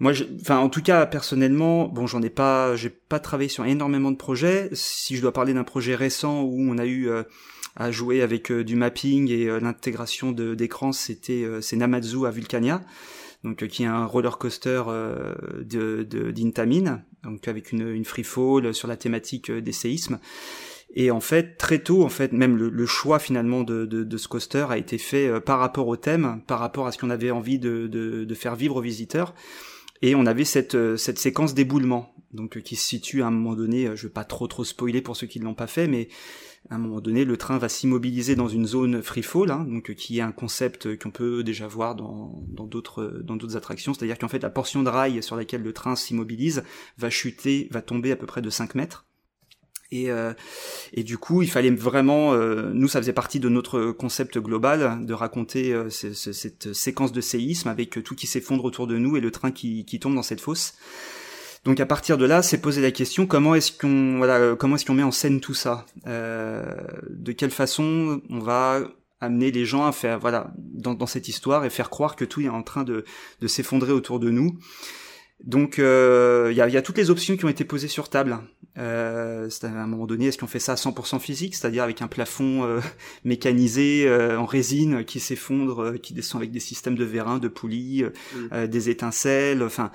Moi, 0.00 0.12
enfin 0.40 0.58
en 0.58 0.68
tout 0.68 0.82
cas 0.82 1.06
personnellement, 1.06 1.88
bon 1.88 2.06
j'en 2.06 2.22
ai 2.22 2.30
pas, 2.30 2.76
j'ai 2.76 2.90
pas 2.90 3.18
travaillé 3.18 3.48
sur 3.48 3.64
énormément 3.64 4.10
de 4.10 4.16
projets. 4.16 4.68
Si 4.72 5.16
je 5.16 5.22
dois 5.22 5.32
parler 5.32 5.54
d'un 5.54 5.64
projet 5.64 5.94
récent 5.94 6.42
où 6.42 6.56
on 6.60 6.78
a 6.78 6.86
eu 6.86 7.08
euh, 7.08 7.24
à 7.74 7.90
jouer 7.90 8.22
avec 8.22 8.52
euh, 8.52 8.62
du 8.62 8.76
mapping 8.76 9.30
et 9.30 9.46
l'intégration 9.60 10.32
d'écran, 10.32 10.92
c'était 10.92 11.44
c'est 11.60 11.76
Namazu 11.76 12.26
à 12.26 12.30
Vulcania 12.30 12.80
donc 13.44 13.68
qui 13.68 13.84
est 13.84 13.86
un 13.86 14.04
roller 14.04 14.36
coaster 14.36 14.82
de 15.64 16.02
d'Intamin 16.32 17.02
donc 17.24 17.48
avec 17.48 17.72
une, 17.72 17.88
une 17.88 18.04
free 18.04 18.24
fall 18.24 18.74
sur 18.74 18.88
la 18.88 18.96
thématique 18.96 19.50
euh, 19.50 19.60
des 19.60 19.72
séismes. 19.72 20.18
Et 20.94 21.10
en 21.10 21.20
fait, 21.20 21.58
très 21.58 21.80
tôt, 21.80 22.02
en 22.02 22.08
fait, 22.08 22.32
même 22.32 22.56
le, 22.56 22.86
choix 22.86 23.18
finalement 23.18 23.62
de, 23.62 23.84
de, 23.84 24.04
de, 24.04 24.16
ce 24.16 24.26
coaster 24.26 24.66
a 24.70 24.78
été 24.78 24.96
fait 24.96 25.28
euh, 25.28 25.38
par 25.38 25.58
rapport 25.58 25.86
au 25.86 25.96
thème, 25.96 26.40
par 26.46 26.58
rapport 26.58 26.86
à 26.86 26.92
ce 26.92 26.98
qu'on 26.98 27.10
avait 27.10 27.30
envie 27.30 27.58
de, 27.58 27.86
de, 27.86 28.34
faire 28.34 28.56
vivre 28.56 28.76
aux 28.76 28.80
visiteurs. 28.80 29.34
Et 30.02 30.14
on 30.14 30.26
avait 30.26 30.44
cette, 30.44 30.74
euh, 30.74 30.96
cette 30.96 31.18
séquence 31.18 31.54
d'éboulement, 31.54 32.14
donc 32.32 32.60
qui 32.60 32.76
se 32.76 32.86
situe 32.86 33.22
à 33.22 33.26
un 33.26 33.30
moment 33.30 33.54
donné. 33.54 33.90
Je 33.96 34.06
vais 34.06 34.12
pas 34.12 34.24
trop 34.24 34.46
trop 34.46 34.64
spoiler 34.64 35.02
pour 35.02 35.16
ceux 35.16 35.26
qui 35.26 35.40
ne 35.40 35.44
l'ont 35.44 35.54
pas 35.54 35.66
fait, 35.66 35.88
mais 35.88 36.08
à 36.70 36.76
un 36.76 36.78
moment 36.78 37.00
donné, 37.00 37.24
le 37.24 37.36
train 37.36 37.58
va 37.58 37.68
s'immobiliser 37.68 38.36
dans 38.36 38.48
une 38.48 38.66
zone 38.66 39.02
free 39.02 39.22
fall, 39.22 39.50
hein, 39.50 39.66
donc 39.68 39.94
qui 39.94 40.18
est 40.18 40.22
un 40.22 40.32
concept 40.32 40.98
qu'on 40.98 41.10
peut 41.10 41.42
déjà 41.42 41.66
voir 41.66 41.94
dans 41.94 42.44
d'autres 42.66 43.22
dans 43.24 43.36
d'autres 43.36 43.56
attractions. 43.56 43.94
C'est-à-dire 43.94 44.18
qu'en 44.18 44.28
fait, 44.28 44.42
la 44.42 44.50
portion 44.50 44.82
de 44.82 44.88
rail 44.88 45.22
sur 45.22 45.36
laquelle 45.36 45.62
le 45.62 45.72
train 45.72 45.96
s'immobilise 45.96 46.62
va 46.98 47.10
chuter, 47.10 47.68
va 47.70 47.82
tomber 47.82 48.12
à 48.12 48.16
peu 48.16 48.26
près 48.26 48.42
de 48.42 48.50
5 48.50 48.74
mètres. 48.74 49.07
Et, 49.90 50.10
euh, 50.10 50.34
et 50.92 51.02
du 51.02 51.16
coup, 51.16 51.42
il 51.42 51.50
fallait 51.50 51.70
vraiment, 51.70 52.34
euh, 52.34 52.70
nous, 52.74 52.88
ça 52.88 53.00
faisait 53.00 53.12
partie 53.12 53.40
de 53.40 53.48
notre 53.48 53.92
concept 53.92 54.38
global 54.38 55.04
de 55.06 55.14
raconter 55.14 55.72
euh, 55.72 55.88
cette 55.90 56.72
séquence 56.74 57.12
de 57.12 57.20
séisme 57.20 57.68
avec 57.68 58.02
tout 58.04 58.14
qui 58.14 58.26
s'effondre 58.26 58.64
autour 58.64 58.86
de 58.86 58.98
nous 58.98 59.16
et 59.16 59.20
le 59.20 59.30
train 59.30 59.50
qui, 59.50 59.84
qui 59.84 59.98
tombe 59.98 60.14
dans 60.14 60.22
cette 60.22 60.40
fosse. 60.40 60.74
Donc 61.64 61.80
à 61.80 61.86
partir 61.86 62.18
de 62.18 62.24
là, 62.24 62.42
c'est 62.42 62.60
poser 62.60 62.80
la 62.80 62.90
question 62.90 63.26
comment 63.26 63.54
est-ce 63.54 63.72
qu'on 63.72 64.18
voilà 64.18 64.54
comment 64.56 64.76
est-ce 64.76 64.86
qu'on 64.86 64.94
met 64.94 65.02
en 65.02 65.10
scène 65.10 65.40
tout 65.40 65.54
ça? 65.54 65.86
Euh, 66.06 66.64
De 67.10 67.32
quelle 67.32 67.50
façon 67.50 68.22
on 68.30 68.38
va 68.38 68.80
amener 69.20 69.50
les 69.50 69.64
gens 69.64 69.84
à 69.84 69.92
faire 69.92 70.18
voilà 70.20 70.52
dans, 70.56 70.94
dans, 70.94 71.06
cette 71.06 71.28
histoire 71.28 71.64
et 71.64 71.70
faire 71.70 71.90
croire 71.90 72.14
que 72.14 72.24
tout 72.24 72.40
est 72.40 72.48
en 72.48 72.62
train 72.62 72.84
de, 72.84 73.04
de 73.40 73.46
s'effondrer 73.48 73.92
autour 73.92 74.20
de 74.20 74.30
nous? 74.30 74.56
Donc 75.44 75.78
euh, 75.78 76.48
il 76.50 76.56
y, 76.56 76.60
a, 76.60 76.68
y, 76.68 76.76
a, 76.76 76.82
toutes 76.82 76.98
les 76.98 77.10
options 77.10 77.36
qui 77.36 77.44
ont 77.44 77.48
été 77.48 77.64
posées 77.64 77.88
sur 77.88 78.08
table. 78.08 78.38
Euh, 78.76 79.48
à 79.62 79.66
un 79.66 79.86
moment 79.86 80.06
donné, 80.06 80.26
est-ce 80.26 80.38
qu'on 80.38 80.46
fait 80.46 80.60
ça 80.60 80.72
à 80.72 80.74
100% 80.76 81.18
physique, 81.18 81.56
c'est-à-dire 81.56 81.82
avec 81.82 82.00
un 82.02 82.06
plafond 82.06 82.64
euh, 82.64 82.80
mécanisé 83.24 84.04
euh, 84.06 84.38
en 84.38 84.46
résine 84.46 85.04
qui 85.04 85.20
s'effondre, 85.20 85.82
euh, 85.82 85.96
qui 85.96 86.14
descend 86.14 86.40
avec 86.40 86.52
des 86.52 86.60
systèmes 86.60 86.94
de 86.94 87.04
vérin, 87.04 87.38
de 87.38 87.48
poulies, 87.48 88.04
mmh. 88.34 88.66
des 88.66 88.90
étincelles, 88.90 89.62
enfin 89.62 89.90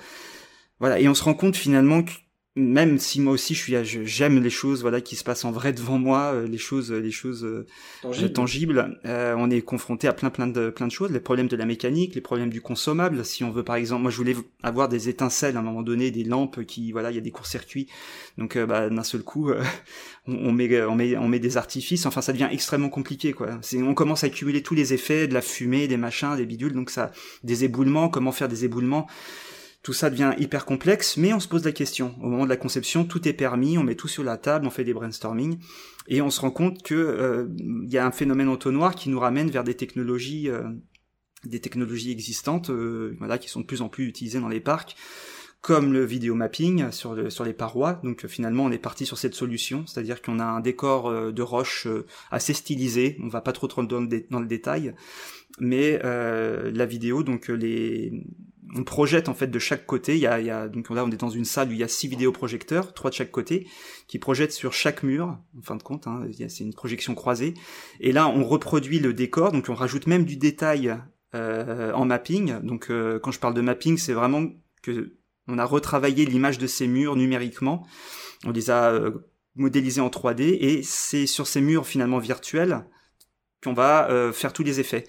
voilà, 0.80 1.00
et 1.00 1.08
on 1.08 1.14
se 1.14 1.22
rend 1.22 1.34
compte 1.34 1.56
finalement 1.56 2.02
que 2.02 2.10
même 2.56 3.00
si 3.00 3.20
moi 3.20 3.32
aussi 3.32 3.52
je 3.54 3.58
suis 3.60 4.06
j'aime 4.06 4.40
les 4.40 4.50
choses 4.50 4.82
voilà 4.82 5.00
qui 5.00 5.16
se 5.16 5.24
passent 5.24 5.44
en 5.44 5.50
vrai 5.50 5.72
devant 5.72 5.98
moi 5.98 6.34
euh, 6.34 6.46
les 6.46 6.58
choses 6.58 6.92
les 6.92 7.10
choses 7.10 7.44
euh, 7.44 8.28
tangibles, 8.28 9.00
euh, 9.06 9.34
on 9.36 9.50
est 9.50 9.60
confronté 9.60 10.06
à 10.06 10.12
plein 10.12 10.30
plein 10.30 10.46
de 10.46 10.70
plein 10.70 10.86
de 10.86 10.92
choses. 10.92 11.10
Les 11.10 11.18
problèmes 11.18 11.48
de 11.48 11.56
la 11.56 11.66
mécanique 11.66 12.14
les 12.14 12.20
problèmes 12.20 12.50
du 12.50 12.60
consommable. 12.60 13.24
Si 13.24 13.42
on 13.42 13.50
veut 13.50 13.64
par 13.64 13.74
exemple 13.74 14.02
moi 14.02 14.10
je 14.12 14.18
voulais 14.18 14.36
avoir 14.62 14.88
des 14.88 15.08
étincelles 15.08 15.56
à 15.56 15.60
un 15.60 15.62
moment 15.62 15.82
donné 15.82 16.12
des 16.12 16.22
lampes 16.22 16.64
qui 16.64 16.92
voilà 16.92 17.10
il 17.10 17.16
y 17.16 17.18
a 17.18 17.22
des 17.22 17.32
courts-circuits. 17.32 17.88
Donc 18.38 18.56
bah, 18.56 18.88
d'un 18.88 19.02
seul 19.02 19.22
coup 19.22 19.50
on, 20.28 20.52
met 20.52 20.80
on 20.82 20.94
met 20.94 21.16
on 21.16 21.26
met 21.26 21.40
des 21.40 21.56
artifices. 21.56 22.06
Enfin 22.06 22.20
ça 22.20 22.32
devient 22.32 22.48
extrêmement 22.52 22.88
compliqué 22.88 23.32
quoi. 23.32 23.58
C'est 23.62 23.82
on 23.82 23.94
commence 23.94 24.22
à 24.22 24.28
accumuler 24.28 24.62
tous 24.62 24.76
les 24.76 24.94
effets 24.94 25.26
de 25.26 25.34
la 25.34 25.42
fumée 25.42 25.88
des 25.88 25.96
machins 25.96 26.36
des 26.36 26.46
bidules. 26.46 26.72
Donc 26.72 26.90
ça 26.90 27.10
des 27.42 27.64
éboulements. 27.64 28.08
Comment 28.08 28.30
faire 28.30 28.48
des 28.48 28.64
éboulements? 28.64 29.08
Tout 29.84 29.92
ça 29.92 30.08
devient 30.08 30.32
hyper 30.38 30.64
complexe, 30.64 31.18
mais 31.18 31.34
on 31.34 31.40
se 31.40 31.46
pose 31.46 31.62
la 31.62 31.70
question. 31.70 32.14
Au 32.22 32.26
moment 32.26 32.44
de 32.44 32.48
la 32.48 32.56
conception, 32.56 33.04
tout 33.04 33.28
est 33.28 33.34
permis, 33.34 33.76
on 33.76 33.84
met 33.84 33.94
tout 33.94 34.08
sur 34.08 34.24
la 34.24 34.38
table, 34.38 34.66
on 34.66 34.70
fait 34.70 34.82
des 34.82 34.94
brainstorming, 34.94 35.58
et 36.08 36.22
on 36.22 36.30
se 36.30 36.40
rend 36.40 36.50
compte 36.50 36.82
que 36.82 36.94
euh, 36.94 37.46
il 37.58 37.92
y 37.92 37.98
a 37.98 38.06
un 38.06 38.10
phénomène 38.10 38.48
entonnoir 38.48 38.94
qui 38.94 39.10
nous 39.10 39.20
ramène 39.20 39.50
vers 39.50 39.62
des 39.62 39.74
technologies, 39.74 40.48
euh, 40.48 40.62
des 41.44 41.60
technologies 41.60 42.10
existantes, 42.10 42.70
euh, 42.70 43.14
voilà, 43.18 43.36
qui 43.36 43.50
sont 43.50 43.60
de 43.60 43.66
plus 43.66 43.82
en 43.82 43.90
plus 43.90 44.06
utilisées 44.06 44.40
dans 44.40 44.48
les 44.48 44.58
parcs, 44.58 44.96
comme 45.60 45.92
le 45.92 46.02
vidéo 46.06 46.34
mapping 46.34 46.90
sur, 46.90 47.30
sur 47.30 47.44
les 47.44 47.52
parois. 47.52 48.00
Donc 48.04 48.26
finalement, 48.26 48.64
on 48.64 48.70
est 48.70 48.78
parti 48.78 49.04
sur 49.04 49.18
cette 49.18 49.34
solution, 49.34 49.86
c'est-à-dire 49.86 50.22
qu'on 50.22 50.38
a 50.38 50.46
un 50.46 50.60
décor 50.60 51.32
de 51.32 51.42
roche 51.42 51.88
assez 52.30 52.54
stylisé. 52.54 53.18
On 53.22 53.28
va 53.28 53.42
pas 53.42 53.52
trop 53.52 53.66
trop 53.66 53.82
dans 53.82 54.00
le, 54.00 54.26
dans 54.30 54.40
le 54.40 54.46
détail, 54.46 54.94
mais 55.60 55.98
la 56.02 56.86
vidéo, 56.86 57.22
donc 57.22 57.48
les 57.48 58.12
on 58.74 58.84
projette 58.84 59.28
en 59.28 59.34
fait 59.34 59.46
de 59.46 59.58
chaque 59.58 59.86
côté. 59.86 60.14
Il 60.14 60.20
y 60.20 60.26
a, 60.26 60.40
il 60.40 60.46
y 60.46 60.50
a, 60.50 60.68
donc 60.68 60.90
là 60.90 61.04
on 61.04 61.10
est 61.10 61.16
dans 61.16 61.30
une 61.30 61.44
salle 61.44 61.68
où 61.68 61.72
il 61.72 61.78
y 61.78 61.84
a 61.84 61.88
six 61.88 62.08
vidéoprojecteurs, 62.08 62.92
trois 62.92 63.10
de 63.10 63.14
chaque 63.14 63.30
côté, 63.30 63.66
qui 64.08 64.18
projettent 64.18 64.52
sur 64.52 64.72
chaque 64.72 65.02
mur. 65.02 65.38
En 65.58 65.62
fin 65.62 65.76
de 65.76 65.82
compte, 65.82 66.06
hein, 66.06 66.26
c'est 66.48 66.64
une 66.64 66.74
projection 66.74 67.14
croisée. 67.14 67.54
Et 68.00 68.12
là 68.12 68.28
on 68.28 68.44
reproduit 68.44 68.98
le 68.98 69.14
décor, 69.14 69.52
donc 69.52 69.68
on 69.68 69.74
rajoute 69.74 70.06
même 70.06 70.24
du 70.24 70.36
détail 70.36 70.96
euh, 71.34 71.92
en 71.92 72.04
mapping. 72.04 72.60
Donc 72.62 72.90
euh, 72.90 73.18
quand 73.18 73.30
je 73.30 73.40
parle 73.40 73.54
de 73.54 73.60
mapping, 73.60 73.96
c'est 73.96 74.12
vraiment 74.12 74.44
que 74.82 75.16
on 75.46 75.58
a 75.58 75.64
retravaillé 75.64 76.24
l'image 76.24 76.58
de 76.58 76.66
ces 76.66 76.86
murs 76.86 77.16
numériquement. 77.16 77.86
On 78.44 78.50
les 78.50 78.70
a 78.70 78.92
euh, 78.92 79.26
modélisés 79.54 80.00
en 80.00 80.08
3D 80.08 80.56
et 80.60 80.82
c'est 80.82 81.26
sur 81.26 81.46
ces 81.46 81.60
murs 81.60 81.86
finalement 81.86 82.18
virtuels 82.18 82.84
qu'on 83.62 83.72
va 83.72 84.10
euh, 84.10 84.32
faire 84.32 84.52
tous 84.52 84.62
les 84.62 84.80
effets. 84.80 85.04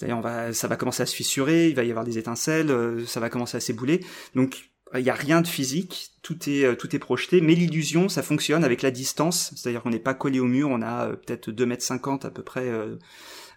C'est-à-dire, 0.00 0.16
on 0.16 0.22
va, 0.22 0.54
ça 0.54 0.66
va 0.66 0.76
commencer 0.76 1.02
à 1.02 1.06
se 1.06 1.14
fissurer, 1.14 1.68
il 1.68 1.76
va 1.76 1.84
y 1.84 1.90
avoir 1.90 2.06
des 2.06 2.16
étincelles, 2.16 2.70
euh, 2.70 3.04
ça 3.04 3.20
va 3.20 3.28
commencer 3.28 3.58
à 3.58 3.60
s'ébouler. 3.60 4.00
Donc, 4.34 4.70
il 4.94 5.02
n'y 5.02 5.10
a 5.10 5.14
rien 5.14 5.42
de 5.42 5.46
physique, 5.46 6.12
tout 6.22 6.48
est, 6.48 6.64
euh, 6.64 6.74
tout 6.74 6.96
est 6.96 6.98
projeté, 6.98 7.42
mais 7.42 7.54
l'illusion, 7.54 8.08
ça 8.08 8.22
fonctionne 8.22 8.64
avec 8.64 8.80
la 8.80 8.90
distance, 8.90 9.52
c'est-à-dire 9.54 9.82
qu'on 9.82 9.90
n'est 9.90 9.98
pas 9.98 10.14
collé 10.14 10.40
au 10.40 10.46
mur, 10.46 10.70
on 10.70 10.80
a 10.80 11.08
peut-être 11.08 11.50
2 11.50 11.66
mètres 11.66 11.82
50 11.82 12.24
à 12.24 12.30
peu 12.30 12.42
près, 12.42 12.72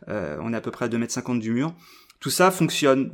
on 0.09 0.51
est 0.51 0.57
à 0.57 0.61
peu 0.61 0.69
près 0.69 0.85
à 0.85 0.87
2 0.89 0.97
mètres 0.97 1.13
50 1.13 1.39
du 1.39 1.51
mur. 1.51 1.73
Tout 2.19 2.29
ça 2.29 2.51
fonctionne 2.51 3.13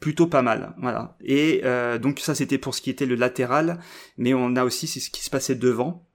plutôt 0.00 0.26
pas 0.26 0.40
mal, 0.40 0.74
voilà. 0.78 1.18
Et 1.22 1.60
donc 2.00 2.20
ça, 2.20 2.34
c'était 2.34 2.58
pour 2.58 2.74
ce 2.74 2.80
qui 2.80 2.88
était 2.88 3.06
le 3.06 3.16
latéral, 3.16 3.80
mais 4.16 4.32
on 4.32 4.56
a 4.56 4.64
aussi 4.64 4.86
ce 4.86 5.10
qui 5.10 5.22
se 5.22 5.28
passait 5.30 5.54
devant, 5.56 6.08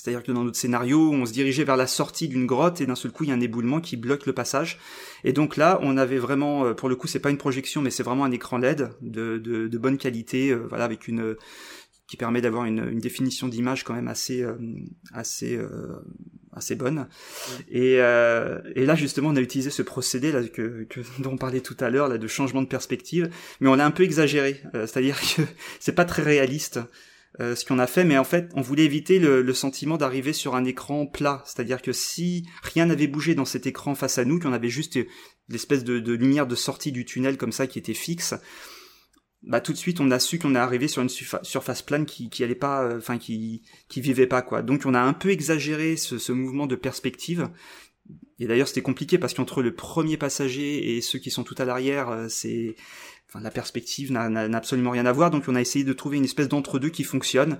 c'est-à-dire 0.00 0.22
que 0.22 0.32
dans 0.32 0.44
notre 0.44 0.56
scénario, 0.56 1.10
on 1.12 1.26
se 1.26 1.32
dirigeait 1.32 1.64
vers 1.64 1.76
la 1.76 1.86
sortie 1.86 2.26
d'une 2.26 2.46
grotte 2.46 2.80
et 2.80 2.86
d'un 2.86 2.94
seul 2.94 3.12
coup, 3.12 3.24
il 3.24 3.28
y 3.28 3.32
a 3.32 3.34
un 3.34 3.40
éboulement 3.40 3.80
qui 3.80 3.96
bloque 3.96 4.24
le 4.24 4.32
passage. 4.32 4.78
Et 5.24 5.34
donc 5.34 5.58
là, 5.58 5.78
on 5.82 5.98
avait 5.98 6.18
vraiment, 6.18 6.64
euh, 6.64 6.74
pour 6.74 6.88
le 6.88 6.96
coup, 6.96 7.06
c'est 7.06 7.18
pas 7.18 7.30
une 7.30 7.36
projection, 7.36 7.82
mais 7.82 7.90
c'est 7.90 8.02
vraiment 8.02 8.24
un 8.24 8.30
écran 8.30 8.56
LED 8.56 8.88
de, 9.02 9.36
de, 9.36 9.78
bonne 9.78 9.98
qualité, 9.98 10.50
euh, 10.50 10.66
voilà, 10.68 10.84
avec 10.84 11.06
une 11.06 11.36
qui 12.06 12.16
permet 12.16 12.40
d'avoir 12.40 12.64
une, 12.64 12.98
définition 12.98 13.46
d'image 13.46 13.84
quand 13.84 13.94
même 13.94 14.08
assez, 14.08 14.42
euh, 14.42 14.56
assez 15.12 15.56
assez 16.52 16.74
bonne. 16.74 17.08
Et, 17.68 17.96
euh, 17.98 18.60
et 18.74 18.84
là 18.84 18.94
justement, 18.94 19.28
on 19.28 19.36
a 19.36 19.40
utilisé 19.40 19.70
ce 19.70 19.82
procédé 19.82 20.32
là 20.32 20.42
que, 20.42 20.84
que 20.84 21.00
dont 21.22 21.32
on 21.32 21.36
parlait 21.36 21.60
tout 21.60 21.76
à 21.80 21.90
l'heure 21.90 22.08
là 22.08 22.18
de 22.18 22.26
changement 22.26 22.62
de 22.62 22.68
perspective, 22.68 23.30
mais 23.60 23.68
on 23.68 23.74
l'a 23.74 23.86
un 23.86 23.90
peu 23.90 24.02
exagéré. 24.02 24.62
Euh, 24.74 24.86
C'est-à-dire 24.86 25.18
que 25.36 25.42
c'est 25.78 25.94
pas 25.94 26.04
très 26.04 26.22
réaliste. 26.22 26.80
Euh, 27.38 27.54
ce 27.54 27.64
qu'on 27.64 27.78
a 27.78 27.86
fait, 27.86 28.04
mais 28.04 28.18
en 28.18 28.24
fait, 28.24 28.50
on 28.54 28.60
voulait 28.60 28.84
éviter 28.84 29.20
le, 29.20 29.40
le 29.40 29.54
sentiment 29.54 29.96
d'arriver 29.96 30.32
sur 30.32 30.56
un 30.56 30.64
écran 30.64 31.06
plat. 31.06 31.42
C'est-à-dire 31.46 31.80
que 31.80 31.92
si 31.92 32.44
rien 32.62 32.86
n'avait 32.86 33.06
bougé 33.06 33.36
dans 33.36 33.44
cet 33.44 33.66
écran 33.66 33.94
face 33.94 34.18
à 34.18 34.24
nous, 34.24 34.40
qu'on 34.40 34.52
avait 34.52 34.68
juste 34.68 34.98
l'espèce 35.48 35.84
de, 35.84 36.00
de, 36.00 36.12
lumière 36.12 36.48
de 36.48 36.56
sortie 36.56 36.90
du 36.90 37.04
tunnel 37.04 37.36
comme 37.36 37.52
ça 37.52 37.68
qui 37.68 37.78
était 37.78 37.94
fixe, 37.94 38.34
bah 39.42 39.60
tout 39.60 39.72
de 39.72 39.78
suite 39.78 40.00
on 40.00 40.10
a 40.10 40.18
su 40.18 40.38
qu'on 40.38 40.54
est 40.54 40.58
arrivé 40.58 40.86
sur 40.86 41.00
une 41.00 41.08
surface 41.08 41.82
plane 41.82 42.04
qui 42.04 42.28
qui 42.28 42.44
allait 42.44 42.54
pas, 42.54 42.82
euh, 42.82 42.98
enfin 42.98 43.16
qui 43.16 43.62
qui 43.88 44.00
vivait 44.00 44.26
pas 44.26 44.42
quoi. 44.42 44.62
Donc 44.62 44.82
on 44.84 44.92
a 44.92 45.00
un 45.00 45.14
peu 45.14 45.30
exagéré 45.30 45.96
ce, 45.96 46.18
ce 46.18 46.32
mouvement 46.32 46.66
de 46.66 46.76
perspective. 46.76 47.48
Et 48.38 48.46
d'ailleurs 48.46 48.68
c'était 48.68 48.82
compliqué 48.82 49.18
parce 49.18 49.34
qu'entre 49.34 49.62
le 49.62 49.74
premier 49.74 50.16
passager 50.16 50.96
et 50.96 51.00
ceux 51.00 51.18
qui 51.18 51.30
sont 51.30 51.44
tout 51.44 51.54
à 51.58 51.64
l'arrière, 51.64 52.10
euh, 52.10 52.26
c'est 52.28 52.74
la 53.38 53.50
perspective 53.50 54.10
n'a 54.10 54.56
absolument 54.56 54.90
rien 54.90 55.06
à 55.06 55.12
voir, 55.12 55.30
donc 55.30 55.44
on 55.46 55.54
a 55.54 55.60
essayé 55.60 55.84
de 55.84 55.92
trouver 55.92 56.16
une 56.16 56.24
espèce 56.24 56.48
d'entre-deux 56.48 56.90
qui 56.90 57.04
fonctionne. 57.04 57.58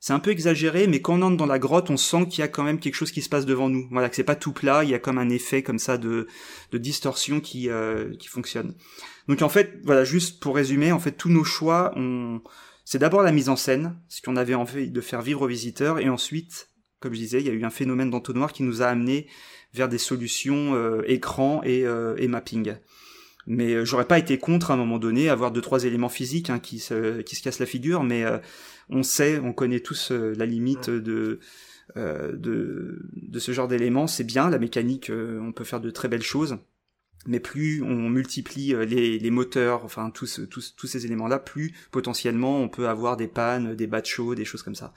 C'est 0.00 0.12
un 0.12 0.18
peu 0.18 0.30
exagéré, 0.30 0.88
mais 0.88 1.00
quand 1.00 1.20
on 1.20 1.22
entre 1.22 1.36
dans 1.36 1.46
la 1.46 1.60
grotte, 1.60 1.90
on 1.90 1.96
sent 1.96 2.26
qu'il 2.26 2.40
y 2.40 2.42
a 2.42 2.48
quand 2.48 2.64
même 2.64 2.80
quelque 2.80 2.96
chose 2.96 3.12
qui 3.12 3.22
se 3.22 3.28
passe 3.28 3.46
devant 3.46 3.68
nous. 3.68 3.86
Voilà, 3.92 4.08
que 4.08 4.16
c'est 4.16 4.24
pas 4.24 4.34
tout 4.34 4.52
plat, 4.52 4.82
il 4.82 4.90
y 4.90 4.94
a 4.94 4.98
comme 4.98 5.18
un 5.18 5.30
effet 5.30 5.62
comme 5.62 5.78
ça 5.78 5.96
de, 5.96 6.26
distorsion 6.72 7.40
qui, 7.40 7.70
euh, 7.70 8.12
qui 8.16 8.26
fonctionne. 8.26 8.74
Donc 9.28 9.42
en 9.42 9.48
fait, 9.48 9.78
voilà, 9.84 10.02
juste 10.02 10.40
pour 10.40 10.56
résumer, 10.56 10.90
en 10.90 10.98
fait, 10.98 11.12
tous 11.12 11.28
nos 11.28 11.44
choix, 11.44 11.94
c'est 12.84 12.98
d'abord 12.98 13.22
la 13.22 13.30
mise 13.30 13.48
en 13.48 13.54
scène, 13.54 13.96
ce 14.08 14.22
qu'on 14.22 14.34
avait 14.34 14.54
envie 14.54 14.90
de 14.90 15.00
faire 15.00 15.22
vivre 15.22 15.42
aux 15.42 15.46
visiteurs, 15.46 16.00
et 16.00 16.08
ensuite, 16.08 16.70
comme 16.98 17.14
je 17.14 17.20
disais, 17.20 17.40
il 17.40 17.46
y 17.46 17.50
a 17.50 17.52
eu 17.52 17.64
un 17.64 17.70
phénomène 17.70 18.10
d'entonnoir 18.10 18.52
qui 18.52 18.64
nous 18.64 18.82
a 18.82 18.86
amené 18.86 19.28
vers 19.72 19.88
des 19.88 19.98
solutions 19.98 20.74
euh, 20.74 21.02
écran 21.06 21.62
et, 21.64 21.86
euh, 21.86 22.16
et 22.18 22.26
mapping. 22.26 22.74
Mais 23.46 23.74
euh, 23.74 23.84
j'aurais 23.84 24.06
pas 24.06 24.18
été 24.18 24.38
contre 24.38 24.70
à 24.70 24.74
un 24.74 24.76
moment 24.76 24.98
donné 24.98 25.28
avoir 25.28 25.50
deux 25.50 25.60
trois 25.60 25.84
éléments 25.84 26.08
physiques 26.08 26.50
hein, 26.50 26.58
qui 26.58 26.78
se 26.78 27.22
qui 27.22 27.36
se 27.36 27.42
cassent 27.42 27.58
la 27.58 27.66
figure, 27.66 28.02
mais 28.04 28.24
euh, 28.24 28.38
on 28.88 29.02
sait, 29.02 29.38
on 29.38 29.52
connaît 29.52 29.80
tous 29.80 30.12
euh, 30.12 30.32
la 30.36 30.46
limite 30.46 30.90
de 30.90 31.40
euh, 31.96 32.36
de 32.36 33.02
de 33.14 33.38
ce 33.38 33.52
genre 33.52 33.68
d'éléments. 33.68 34.06
C'est 34.06 34.24
bien 34.24 34.48
la 34.48 34.58
mécanique, 34.58 35.10
on 35.10 35.52
peut 35.52 35.64
faire 35.64 35.80
de 35.80 35.90
très 35.90 36.08
belles 36.08 36.22
choses, 36.22 36.58
mais 37.26 37.40
plus 37.40 37.82
on 37.82 38.08
multiplie 38.08 38.74
les, 38.86 39.18
les 39.18 39.30
moteurs, 39.30 39.84
enfin 39.84 40.10
tous 40.10 40.40
tous 40.48 40.74
tous 40.76 40.86
ces 40.86 41.04
éléments 41.04 41.28
là, 41.28 41.40
plus 41.40 41.74
potentiellement 41.90 42.60
on 42.60 42.68
peut 42.68 42.88
avoir 42.88 43.16
des 43.16 43.28
pannes, 43.28 43.74
des 43.74 43.88
bats 43.88 44.04
chauds, 44.04 44.36
des 44.36 44.44
choses 44.44 44.62
comme 44.62 44.76
ça. 44.76 44.94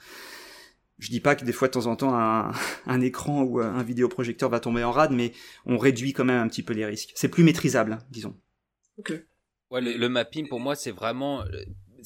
Je 0.98 1.10
dis 1.10 1.20
pas 1.20 1.36
que 1.36 1.44
des 1.44 1.52
fois 1.52 1.68
de 1.68 1.72
temps 1.72 1.86
en 1.86 1.96
temps 1.96 2.14
un, 2.14 2.52
un 2.86 3.00
écran 3.00 3.42
ou 3.42 3.60
un 3.60 3.82
vidéoprojecteur 3.82 4.48
va 4.48 4.60
tomber 4.60 4.84
en 4.84 4.92
rade, 4.92 5.12
mais 5.12 5.32
on 5.66 5.78
réduit 5.78 6.12
quand 6.12 6.24
même 6.24 6.40
un 6.40 6.48
petit 6.48 6.62
peu 6.62 6.72
les 6.74 6.86
risques. 6.86 7.12
C'est 7.14 7.28
plus 7.28 7.44
maîtrisable, 7.44 7.98
disons. 8.10 8.36
Ok. 8.98 9.12
Ouais, 9.70 9.80
le, 9.80 9.96
le 9.96 10.08
mapping 10.08 10.48
pour 10.48 10.60
moi 10.60 10.76
c'est 10.76 10.92
vraiment 10.92 11.42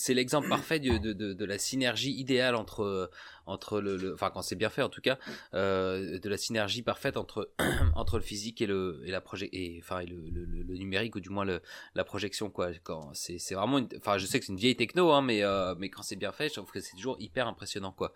c'est 0.00 0.14
l'exemple 0.14 0.48
parfait 0.48 0.80
de, 0.80 0.96
de, 0.96 1.12
de, 1.12 1.34
de, 1.34 1.44
la 1.44 1.58
synergie 1.58 2.12
idéale 2.12 2.54
entre 2.54 3.10
entre 3.44 3.80
le, 3.80 3.98
le 3.98 4.14
enfin 4.14 4.30
quand 4.30 4.40
c'est 4.40 4.56
bien 4.56 4.70
fait 4.70 4.80
en 4.80 4.88
tout 4.88 5.02
cas 5.02 5.18
euh, 5.52 6.18
de 6.18 6.28
la 6.28 6.38
synergie 6.38 6.82
parfaite 6.82 7.18
entre 7.18 7.50
entre 7.94 8.16
le 8.16 8.22
physique 8.22 8.62
et 8.62 8.66
le 8.66 9.02
et 9.04 9.10
la 9.10 9.20
projet 9.20 9.50
et 9.52 9.78
enfin 9.82 10.00
et 10.00 10.06
le, 10.06 10.16
le, 10.30 10.44
le, 10.46 10.76
numérique 10.78 11.16
ou 11.16 11.20
du 11.20 11.28
moins 11.28 11.44
le, 11.44 11.60
la 11.94 12.04
projection 12.04 12.48
quoi. 12.48 12.70
Quand 12.82 13.10
c'est 13.12 13.38
c'est 13.38 13.54
vraiment 13.54 13.76
une, 13.76 13.88
enfin 13.98 14.16
je 14.16 14.24
sais 14.24 14.40
que 14.40 14.46
c'est 14.46 14.52
une 14.52 14.58
vieille 14.58 14.76
techno 14.76 15.12
hein 15.12 15.20
mais 15.20 15.42
euh, 15.42 15.74
mais 15.78 15.90
quand 15.90 16.02
c'est 16.02 16.16
bien 16.16 16.32
fait 16.32 16.48
je 16.48 16.54
trouve 16.54 16.70
que 16.70 16.80
c'est 16.80 16.96
toujours 16.96 17.16
hyper 17.20 17.46
impressionnant 17.46 17.92
quoi. 17.92 18.14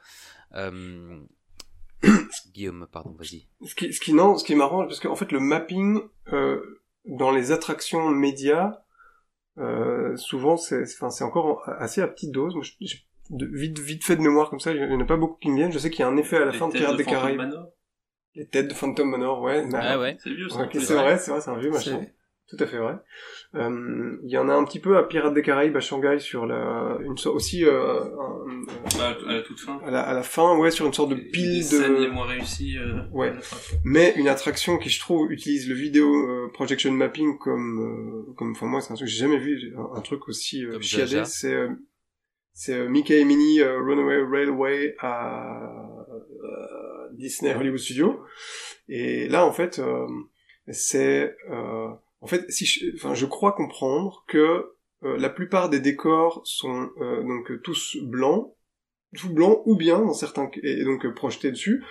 Euh... 0.54 1.20
Guillaume 2.54 2.86
pardon 2.90 3.14
vas-y. 3.18 3.46
Ce 3.66 3.74
qui 3.74 3.92
ce 3.92 4.00
qui 4.00 4.14
non 4.14 4.38
ce 4.38 4.44
qui 4.44 4.54
est 4.54 4.56
marrant 4.56 4.86
parce 4.86 5.00
qu'en 5.00 5.16
fait 5.16 5.32
le 5.32 5.40
mapping 5.40 6.00
euh, 6.32 6.80
dans 7.04 7.30
les 7.30 7.52
attractions 7.52 8.08
médias 8.08 8.83
euh, 9.58 10.16
souvent 10.16 10.56
c'est 10.56 10.82
enfin 10.82 11.10
c'est 11.10 11.24
encore 11.24 11.62
assez 11.78 12.00
à 12.00 12.08
petite 12.08 12.32
dose. 12.32 12.54
Moi, 12.54 12.64
je, 12.80 12.96
de, 13.30 13.46
vite 13.46 13.78
vite 13.78 14.04
fait 14.04 14.16
de 14.16 14.20
mémoire 14.20 14.50
comme 14.50 14.60
ça 14.60 14.72
il 14.72 14.78
y 14.78 14.94
en 14.94 15.00
a 15.00 15.04
pas 15.04 15.16
beaucoup 15.16 15.38
qui 15.40 15.50
me 15.50 15.56
viennent. 15.56 15.72
Je 15.72 15.78
sais 15.78 15.90
qu'il 15.90 16.00
y 16.00 16.02
a 16.02 16.08
un 16.08 16.16
effet 16.16 16.36
à 16.36 16.44
la 16.44 16.52
Les 16.52 16.58
fin 16.58 16.68
de 16.68 16.72
Pirates 16.72 16.92
de 16.92 16.96
des 16.98 17.04
Caraïbes. 17.04 17.38
Phantom 17.38 17.50
Manor. 17.50 17.72
les 18.34 18.48
têtes 18.48 18.68
de 18.68 18.74
Phantom 18.74 19.10
Manor 19.10 19.42
ouais. 19.42 19.64
Ah 19.72 19.98
ouais. 19.98 20.16
C'est 20.18 20.30
vieux 20.30 20.48
ça. 20.48 20.60
Ouais, 20.60 20.68
c'est 20.72 20.94
vrai. 20.94 21.18
c'est 21.18 21.30
vrai 21.30 21.40
c'est 21.40 21.50
un 21.50 21.58
vieux 21.58 21.70
machin 21.70 22.04
tout 22.48 22.56
à 22.62 22.66
fait 22.66 22.76
vrai 22.78 22.96
Euh, 23.54 24.16
il 24.24 24.30
y 24.30 24.36
en 24.36 24.48
a 24.48 24.54
un 24.54 24.64
petit 24.64 24.78
peu 24.80 24.96
à 24.98 25.02
Pirates 25.04 25.32
des 25.34 25.42
Caraïbes 25.42 25.76
à 25.76 25.80
Shanghai 25.80 26.18
sur 26.18 26.44
la 26.46 26.98
une 27.02 27.16
sorte 27.16 27.36
aussi 27.36 27.64
euh, 27.64 28.00
un- 28.04 29.00
à 29.00 29.32
la 29.32 29.42
toute 29.42 29.58
fin. 29.60 29.80
à, 29.84 29.90
la, 29.90 30.00
à 30.02 30.12
la 30.14 30.22
fin 30.22 30.56
ouais 30.58 30.70
sur 30.70 30.84
une 30.86 30.92
sorte 30.92 31.10
de 31.10 31.14
pile 31.16 31.52
les 31.52 31.58
de 31.60 31.62
scènes 31.64 31.94
les 31.96 32.08
moins 32.08 32.26
réussies. 32.26 32.76
euh, 32.78 33.00
Ouais. 33.12 33.32
mais 33.84 34.12
une 34.16 34.28
attraction 34.28 34.76
qui 34.78 34.88
je 34.90 35.00
trouve 35.00 35.32
utilise 35.32 35.68
le 35.68 35.74
vidéo 35.74 36.06
euh, 36.14 36.50
projection 36.52 36.92
mapping 36.92 37.38
comme 37.38 38.26
euh, 38.28 38.32
comme 38.36 38.50
enfin 38.52 38.66
moi 38.66 38.80
c'est 38.80 38.92
un 38.92 38.96
truc 38.96 39.06
que 39.08 39.12
j'ai 39.12 39.20
jamais 39.20 39.38
vu 39.38 39.74
un, 39.76 39.96
un 39.96 40.00
truc 40.02 40.28
aussi 40.28 40.64
euh, 40.66 40.80
chiadé 40.80 41.24
c'est 41.24 41.54
euh, 41.54 41.68
c'est 42.52 42.74
euh, 42.78 42.88
Mickey 42.88 43.20
et 43.20 43.24
Minnie 43.24 43.60
euh, 43.62 43.78
Runaway 43.80 44.22
Railway 44.22 44.94
à 44.98 45.62
euh, 46.10 47.08
Disney 47.12 47.54
Hollywood 47.54 47.78
Studios 47.78 48.20
et 48.88 49.28
là 49.28 49.46
en 49.46 49.52
fait 49.52 49.78
euh, 49.78 50.06
c'est 50.70 51.36
euh, 51.50 51.88
en 52.24 52.26
fait 52.26 52.50
si 52.50 52.64
je, 52.66 52.86
enfin 52.96 53.14
je 53.14 53.26
crois 53.26 53.52
comprendre 53.52 54.24
que 54.26 54.72
euh, 55.04 55.16
la 55.18 55.28
plupart 55.28 55.68
des 55.68 55.80
décors 55.80 56.40
sont 56.44 56.88
euh, 57.00 57.22
donc 57.22 57.62
tous 57.62 57.96
blancs 58.02 58.52
tout 59.16 59.32
blancs 59.32 59.62
ou 59.66 59.76
bien 59.76 60.00
dans 60.00 60.14
certains 60.14 60.50
et 60.62 60.82
donc 60.84 61.06
projetés 61.14 61.50
dessus. 61.52 61.84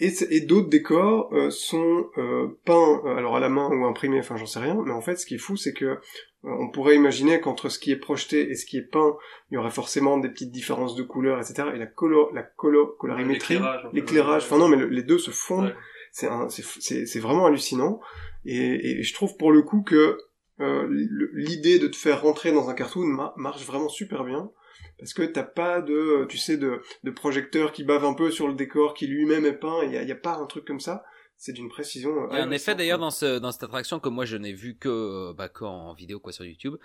Et, 0.00 0.40
d'autres 0.40 0.68
décors 0.68 1.32
euh, 1.32 1.50
sont 1.50 2.06
euh, 2.18 2.48
peints 2.64 3.02
alors 3.16 3.36
à 3.36 3.40
la 3.40 3.48
main 3.48 3.68
ou 3.68 3.84
imprimés 3.84 4.18
enfin 4.18 4.36
j'en 4.36 4.46
sais 4.46 4.58
rien. 4.58 4.76
Mais 4.84 4.90
en 4.92 5.00
fait 5.00 5.16
ce 5.16 5.26
qui 5.26 5.36
est 5.36 5.38
fou 5.46 5.56
c'est 5.56 5.72
que 5.72 5.84
euh, 5.84 5.96
on 6.42 6.70
pourrait 6.70 6.96
imaginer 6.96 7.40
qu'entre 7.40 7.68
ce 7.68 7.78
qui 7.78 7.92
est 7.92 7.96
projeté 7.96 8.50
et 8.50 8.54
ce 8.56 8.66
qui 8.66 8.76
est 8.78 8.88
peint 8.90 9.16
il 9.50 9.54
y 9.54 9.58
aurait 9.58 9.70
forcément 9.70 10.18
des 10.18 10.28
petites 10.28 10.50
différences 10.50 10.96
de 10.96 11.04
couleurs 11.04 11.38
etc 11.40 11.68
et 11.74 11.78
la 11.78 11.86
la 12.34 12.42
colo 12.42 12.86
colorimétrie 12.98 13.58
L'éclairage, 13.92 14.42
enfin 14.44 14.58
non 14.58 14.68
mais 14.68 14.76
le- 14.76 14.88
les 14.88 15.02
deux 15.04 15.18
se 15.18 15.30
fondent 15.30 15.66
Ouais. 15.66 15.74
c'est 16.10 16.26
un- 16.26 16.48
c'est 16.48 16.64
c'est 16.80 17.06
c'est 17.06 17.20
vraiment 17.20 17.46
hallucinant 17.46 18.00
et, 18.44 18.98
et 18.98 19.02
je 19.02 19.14
trouve 19.14 19.36
pour 19.36 19.52
le 19.52 19.62
coup 19.62 19.82
que 19.82 20.18
euh, 20.60 20.86
l'idée 21.32 21.78
de 21.78 21.88
te 21.88 21.96
faire 21.96 22.22
rentrer 22.22 22.52
dans 22.52 22.68
un 22.68 22.74
cartoon 22.74 23.04
ma- 23.06 23.32
marche 23.36 23.64
vraiment 23.64 23.88
super 23.88 24.24
bien. 24.24 24.50
Parce 24.98 25.14
que 25.14 25.22
t'as 25.22 25.42
pas 25.42 25.80
de 25.80 26.26
tu 26.28 26.38
sais 26.38 26.56
de, 26.56 26.80
de 27.02 27.10
projecteur 27.10 27.72
qui 27.72 27.82
bave 27.82 28.04
un 28.04 28.14
peu 28.14 28.30
sur 28.30 28.46
le 28.46 28.54
décor 28.54 28.94
qui 28.94 29.06
lui-même 29.06 29.44
est 29.46 29.52
peint. 29.58 29.82
Il 29.84 29.92
y 29.92 29.96
a, 29.96 30.02
y 30.02 30.12
a 30.12 30.16
pas 30.16 30.36
un 30.36 30.46
truc 30.46 30.64
comme 30.64 30.80
ça. 30.80 31.04
C'est 31.36 31.52
d'une 31.52 31.68
précision 31.70 32.10
euh, 32.24 32.28
Il 32.30 32.36
y 32.36 32.40
a 32.40 32.44
un 32.44 32.50
effet 32.52 32.74
d'ailleurs 32.76 32.98
dans, 33.00 33.10
ce, 33.10 33.38
dans 33.38 33.50
cette 33.50 33.64
attraction 33.64 33.98
que 33.98 34.08
moi 34.08 34.24
je 34.24 34.36
n'ai 34.36 34.52
vu 34.52 34.76
que 34.76 34.88
euh, 34.88 35.32
bah, 35.34 35.48
qu'en 35.48 35.92
vidéo 35.94 36.20
quoi 36.20 36.32
sur 36.32 36.44
YouTube, 36.44 36.76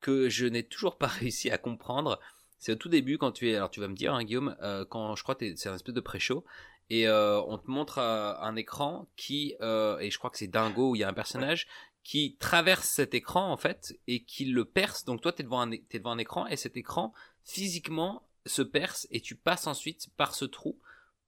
que 0.00 0.28
je 0.30 0.46
n'ai 0.46 0.62
toujours 0.62 0.96
pas 0.96 1.06
réussi 1.20 1.50
à 1.50 1.58
comprendre. 1.58 2.18
C'est 2.58 2.72
au 2.72 2.76
tout 2.76 2.88
début 2.88 3.18
quand 3.18 3.32
tu 3.32 3.50
es, 3.50 3.56
alors 3.56 3.70
tu 3.70 3.80
vas 3.80 3.88
me 3.88 3.94
dire 3.96 4.14
hein, 4.14 4.24
Guillaume, 4.24 4.56
euh, 4.62 4.84
quand 4.88 5.14
je 5.16 5.22
crois 5.22 5.34
que 5.34 5.40
t'es- 5.40 5.54
c'est 5.56 5.68
un 5.68 5.74
espèce 5.74 5.94
de 5.94 6.00
pré-show 6.00 6.44
et 6.94 7.06
euh, 7.08 7.40
on 7.52 7.56
te 7.58 7.70
montre 7.70 7.98
euh, 7.98 8.34
un 8.40 8.54
écran 8.56 9.08
qui 9.16 9.54
euh, 9.60 9.98
et 9.98 10.10
je 10.10 10.18
crois 10.18 10.30
que 10.30 10.38
c'est 10.38 10.46
Dingo 10.56 10.90
où 10.90 10.94
il 10.96 11.00
y 11.00 11.04
a 11.04 11.08
un 11.08 11.12
personnage 11.14 11.66
qui 12.04 12.36
traverse 12.40 12.88
cet 12.88 13.14
écran 13.14 13.50
en 13.52 13.56
fait 13.56 13.94
et 14.08 14.24
qui 14.24 14.44
le 14.46 14.64
perce. 14.64 15.04
Donc 15.04 15.20
toi 15.22 15.32
t'es 15.32 15.42
devant 15.44 15.60
un 15.60 15.70
t'es 15.70 15.98
devant 15.98 16.10
un 16.12 16.18
écran 16.18 16.46
et 16.48 16.56
cet 16.56 16.76
écran 16.76 17.12
physiquement 17.44 18.22
se 18.46 18.62
perce 18.62 19.06
et 19.10 19.20
tu 19.20 19.36
passes 19.36 19.66
ensuite 19.66 20.08
par 20.16 20.34
ce 20.34 20.44
trou 20.44 20.78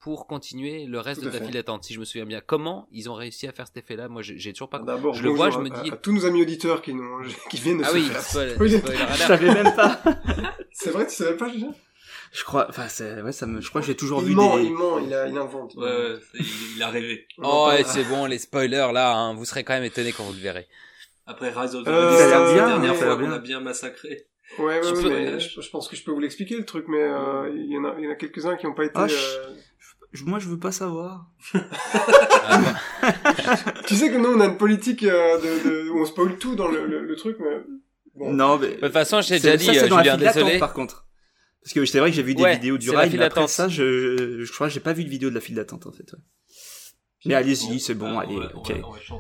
pour 0.00 0.26
continuer 0.26 0.84
le 0.84 1.00
reste 1.00 1.22
de 1.22 1.28
à 1.28 1.32
ta 1.32 1.38
fait. 1.38 1.44
file 1.44 1.54
d'attente. 1.54 1.84
Si 1.84 1.94
je 1.94 2.00
me 2.00 2.04
souviens 2.04 2.26
bien, 2.26 2.42
comment 2.44 2.86
ils 2.92 3.08
ont 3.08 3.14
réussi 3.14 3.46
à 3.46 3.52
faire 3.52 3.66
cet 3.66 3.78
effet-là? 3.78 4.08
Moi, 4.08 4.20
j'ai 4.20 4.52
toujours 4.52 4.68
pas. 4.68 4.78
D'abord, 4.80 5.14
je 5.14 5.22
le 5.22 5.30
vois, 5.30 5.48
je 5.48 5.58
me 5.60 5.70
à- 5.74 5.82
dis- 5.82 5.90
à, 5.92 5.96
tous 5.96 6.12
nos 6.12 6.26
amis 6.26 6.42
auditeurs 6.42 6.82
qui, 6.82 6.92
nous, 6.92 7.22
qui 7.50 7.56
viennent 7.56 7.78
de 7.78 7.84
Ah 7.84 7.88
se 7.88 7.94
oui, 7.94 8.02
faire 8.08 8.20
spoil- 8.20 8.50
spoiler. 8.78 8.98
Je 9.12 9.16
savais 9.22 9.54
même 9.54 9.74
pas. 9.74 10.02
C'est 10.72 10.90
vrai, 10.90 11.06
tu 11.06 11.14
savais 11.14 11.38
pas, 11.38 11.48
déjà? 11.48 11.68
Je 12.36 12.42
crois, 12.42 12.66
enfin, 12.68 12.88
c'est, 12.88 13.22
ouais, 13.22 13.30
ça 13.30 13.46
me, 13.46 13.60
je 13.60 13.68
crois 13.68 13.80
que 13.80 13.86
j'ai 13.86 13.94
toujours 13.94 14.20
Il 14.22 14.30
vu 14.30 14.34
ment, 14.34 14.56
des. 14.56 14.64
il 14.64 14.72
ment, 14.72 14.98
il, 14.98 15.14
a, 15.14 15.28
il 15.28 15.38
invente. 15.38 15.74
Ouais, 15.76 15.84
ouais, 15.84 16.14
il, 16.34 16.44
il 16.76 16.82
a 16.82 16.88
rêvé. 16.90 17.28
Oh, 17.38 17.68
ouais, 17.68 17.84
c'est 17.84 18.02
bon, 18.04 18.26
les 18.26 18.38
spoilers 18.38 18.90
là, 18.92 19.14
hein, 19.14 19.34
vous 19.34 19.44
serez 19.44 19.62
quand 19.62 19.74
même 19.74 19.84
étonnés 19.84 20.10
quand 20.12 20.24
vous 20.24 20.32
le 20.32 20.40
verrez. 20.40 20.66
Après 21.26 21.50
Rise 21.50 21.74
of 21.76 21.84
the 21.84 21.88
Euh, 21.88 22.08
Beast, 22.10 22.18
ça 22.20 22.24
a 22.26 22.28
l'air 22.28 22.40
la 22.40 22.52
bien, 22.54 22.66
dernière 22.66 22.96
fois 22.96 23.12
a 23.12 23.14
qu'on 23.16 23.22
bien. 23.22 23.32
a 23.32 23.38
bien 23.38 23.60
massacré. 23.60 24.26
Ouais, 24.58 24.80
ouais, 24.80 24.92
peux- 24.92 25.08
mais 25.08 25.38
je, 25.40 25.60
je 25.60 25.70
pense 25.70 25.88
que 25.88 25.94
je 25.96 26.02
peux 26.04 26.10
vous 26.10 26.18
l'expliquer 26.20 26.56
le 26.56 26.64
truc, 26.64 26.86
mais 26.88 27.02
euh, 27.02 27.50
il 27.54 27.70
y 27.72 27.78
en 27.78 27.84
a, 27.84 27.94
il 27.98 28.04
y 28.04 28.08
en 28.08 28.10
a 28.10 28.14
quelques-uns 28.16 28.56
qui 28.56 28.66
n'ont 28.66 28.74
pas 28.74 28.84
été. 28.84 28.92
Ah, 28.96 29.06
je- 29.06 29.14
euh, 29.14 29.54
Je- 30.12 30.24
Moi, 30.24 30.38
je 30.40 30.48
veux 30.48 30.58
pas 30.58 30.72
savoir. 30.72 31.26
Tu 33.86 33.94
sais 33.96 34.10
que 34.10 34.16
nous 34.16 34.30
on 34.36 34.40
a 34.40 34.46
une 34.46 34.56
politique 34.56 35.02
euh, 35.04 35.38
de, 35.38 35.68
de 35.68 35.90
où 35.90 36.00
on 36.00 36.04
spoil 36.04 36.36
tout 36.38 36.54
dans 36.56 36.68
le, 36.68 36.86
le, 36.86 37.04
le 37.04 37.16
truc, 37.16 37.36
mais 37.40 37.56
bon. 38.14 38.32
Non, 38.32 38.58
mais. 38.58 38.68
de 38.68 38.80
toute 38.80 38.92
façon, 38.92 39.20
j'ai 39.20 39.38
déjà 39.38 39.56
dit, 39.56 39.64
ça, 39.66 39.72
euh, 39.72 39.88
Julien, 39.88 40.16
désolé. 40.16 40.58
par 40.58 40.72
contre. 40.72 41.03
Parce 41.64 41.72
que 41.72 41.84
c'est 41.86 41.98
vrai 41.98 42.10
que 42.10 42.16
j'ai 42.16 42.22
vu 42.22 42.34
des 42.34 42.42
Ouais, 42.42 42.54
vidéos 42.56 42.76
du 42.76 42.86
file 42.88 43.18
mais 43.18 43.24
après 43.24 43.48
ça, 43.48 43.68
je, 43.68 44.44
je 44.44 44.52
crois 44.52 44.68
que 44.68 44.74
j'ai 44.74 44.80
pas 44.80 44.92
vu 44.92 45.02
de 45.04 45.08
vidéo 45.08 45.30
de 45.30 45.34
la 45.34 45.40
file 45.40 45.54
d'attente, 45.54 45.86
en 45.86 45.92
fait. 45.92 46.12
ouais. 46.12 46.18
Mais 47.26 47.34
allez-y, 47.34 47.80
c'est 47.80 47.94
bon, 47.94 48.18
Ah, 48.18 48.22
allez, 48.22 48.34
on 48.36 48.40
va- 48.40 48.50
on 48.54 48.58
ok. 48.58 48.72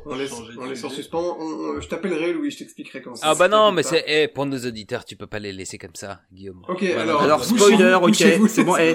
on 0.06 0.14
laisse, 0.16 0.32
on 0.58 0.64
laisse 0.66 0.84
en 0.84 0.90
suspens. 0.90 1.36
On- 1.40 1.42
on- 1.76 1.80
je 1.80 1.88
t'appellerai 1.88 2.32
Louis, 2.32 2.50
je 2.50 2.58
t'expliquerai 2.58 3.00
comment 3.02 3.16
ça 3.16 3.28
Ah 3.30 3.34
bah 3.34 3.48
non, 3.48 3.72
mais 3.72 3.82
c'est, 3.82 4.04
eh, 4.06 4.28
pour 4.28 4.44
nos 4.46 4.58
auditeurs, 4.58 5.04
tu 5.04 5.16
peux 5.16 5.26
pas 5.26 5.38
les 5.38 5.52
laisser 5.52 5.78
comme 5.78 5.94
ça, 5.94 6.20
Guillaume. 6.32 6.62
Ok, 6.68 6.82
Voilà. 6.82 7.02
alors- 7.02 7.22
Alors, 7.22 7.44
spoiler, 7.44 7.94
ok, 8.02 8.14
c'est 8.48 8.64
bon, 8.64 8.76
eh, 8.76 8.94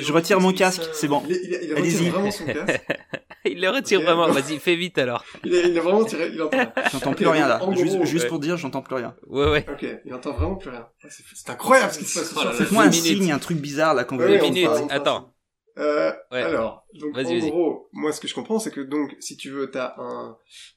je 0.00 0.12
retire 0.12 0.40
mon 0.40 0.52
casque, 0.52 0.82
ça. 0.84 0.90
c'est 0.92 1.08
bon. 1.08 1.22
Il, 1.28 1.34
il, 1.34 1.58
il 1.64 1.72
Allez-y. 1.74 1.96
retire 1.96 2.12
vraiment 2.12 2.30
son 2.30 2.44
casque. 2.46 2.80
il 3.44 3.60
le 3.60 3.70
retire 3.70 4.00
vraiment. 4.02 4.28
Vas-y, 4.28 4.58
fais 4.58 4.76
vite 4.76 4.98
alors. 4.98 5.24
Il 5.44 5.54
a, 5.54 5.60
il 5.66 5.78
a 5.78 5.80
vraiment 5.80 6.04
tiré, 6.04 6.30
il 6.32 6.40
entend. 6.42 6.58
J'entends 6.92 7.14
plus 7.14 7.26
rien 7.26 7.48
là. 7.48 7.60
juste 8.04 8.28
pour 8.28 8.38
dire, 8.38 8.56
j'entends 8.56 8.82
plus 8.82 8.94
rien. 8.96 9.14
Ouais, 9.26 9.50
ouais. 9.50 9.66
Ok, 9.70 9.86
il 10.04 10.14
entend 10.14 10.32
vraiment 10.32 10.56
plus 10.56 10.70
rien. 10.70 10.86
Ah, 11.02 11.06
C'est 11.10 11.22
c'est 11.34 11.50
incroyable 11.50 11.92
ce 11.92 11.98
qui 11.98 12.04
se 12.04 12.18
passe. 12.18 12.34
Oh 12.36 12.40
cette 12.42 12.52
Faites-moi 12.54 12.84
un 12.84 12.92
signe, 12.92 13.32
un 13.32 13.38
truc 13.38 13.58
bizarre 13.58 13.94
là 13.94 14.04
quand 14.04 14.16
vous 14.16 14.22
Attends. 14.90 15.32
Euh, 15.78 16.12
Ouais. 16.32 16.42
Alors, 16.42 16.86
donc 16.94 17.14
en 17.26 17.30
gros, 17.50 17.88
moi 17.92 18.12
ce 18.12 18.20
que 18.20 18.28
je 18.28 18.34
comprends, 18.34 18.58
c'est 18.58 18.70
que 18.70 18.80
donc 18.80 19.16
si 19.20 19.36
tu 19.36 19.50
veux, 19.50 19.70
t'as 19.70 19.94
un 19.98 20.36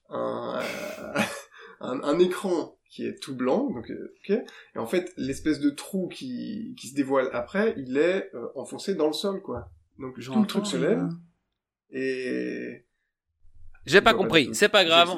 un, 0.10 0.60
euh, 0.62 1.20
un 1.82 2.02
un 2.04 2.20
écran 2.20 2.78
qui 2.90 3.06
est 3.08 3.20
tout 3.22 3.36
blanc, 3.36 3.70
donc 3.70 3.90
euh, 3.90 4.14
ok, 4.20 4.30
et 4.76 4.78
en 4.80 4.86
fait 4.86 5.12
l'espèce 5.18 5.60
de 5.60 5.70
trou 5.70 6.08
qui 6.10 6.76
qui 6.78 6.88
se 6.90 6.96
dévoile 6.96 7.30
après, 7.34 7.74
il 7.78 7.98
est 7.98 8.30
euh, 8.36 8.48
enfoncé 8.56 8.96
dans 8.96 9.08
le 9.08 9.14
sol, 9.14 9.42
quoi. 9.42 9.70
Donc 10.00 10.20
tout 10.20 10.40
le 10.42 10.48
truc 10.48 10.66
se 10.66 10.78
lève 10.78 10.98
rien. 11.00 11.10
et 11.92 12.86
J'ai 13.86 14.02
pas 14.02 14.14
compris. 14.14 14.50
C'est 14.54 14.70
pas 14.70 14.86
grave. 14.86 15.16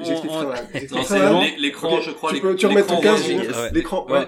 L'écran, 1.57 2.01
je 2.01 2.11
crois. 2.11 2.31
tu 2.33 2.39
peux- 2.41 2.55
tu 2.55 2.65
remets 2.65 2.83
ton 2.83 2.95
l'écran 3.01 3.01
casque, 3.01 3.27
l'écran, 3.73 4.05
Ouais. 4.09 4.27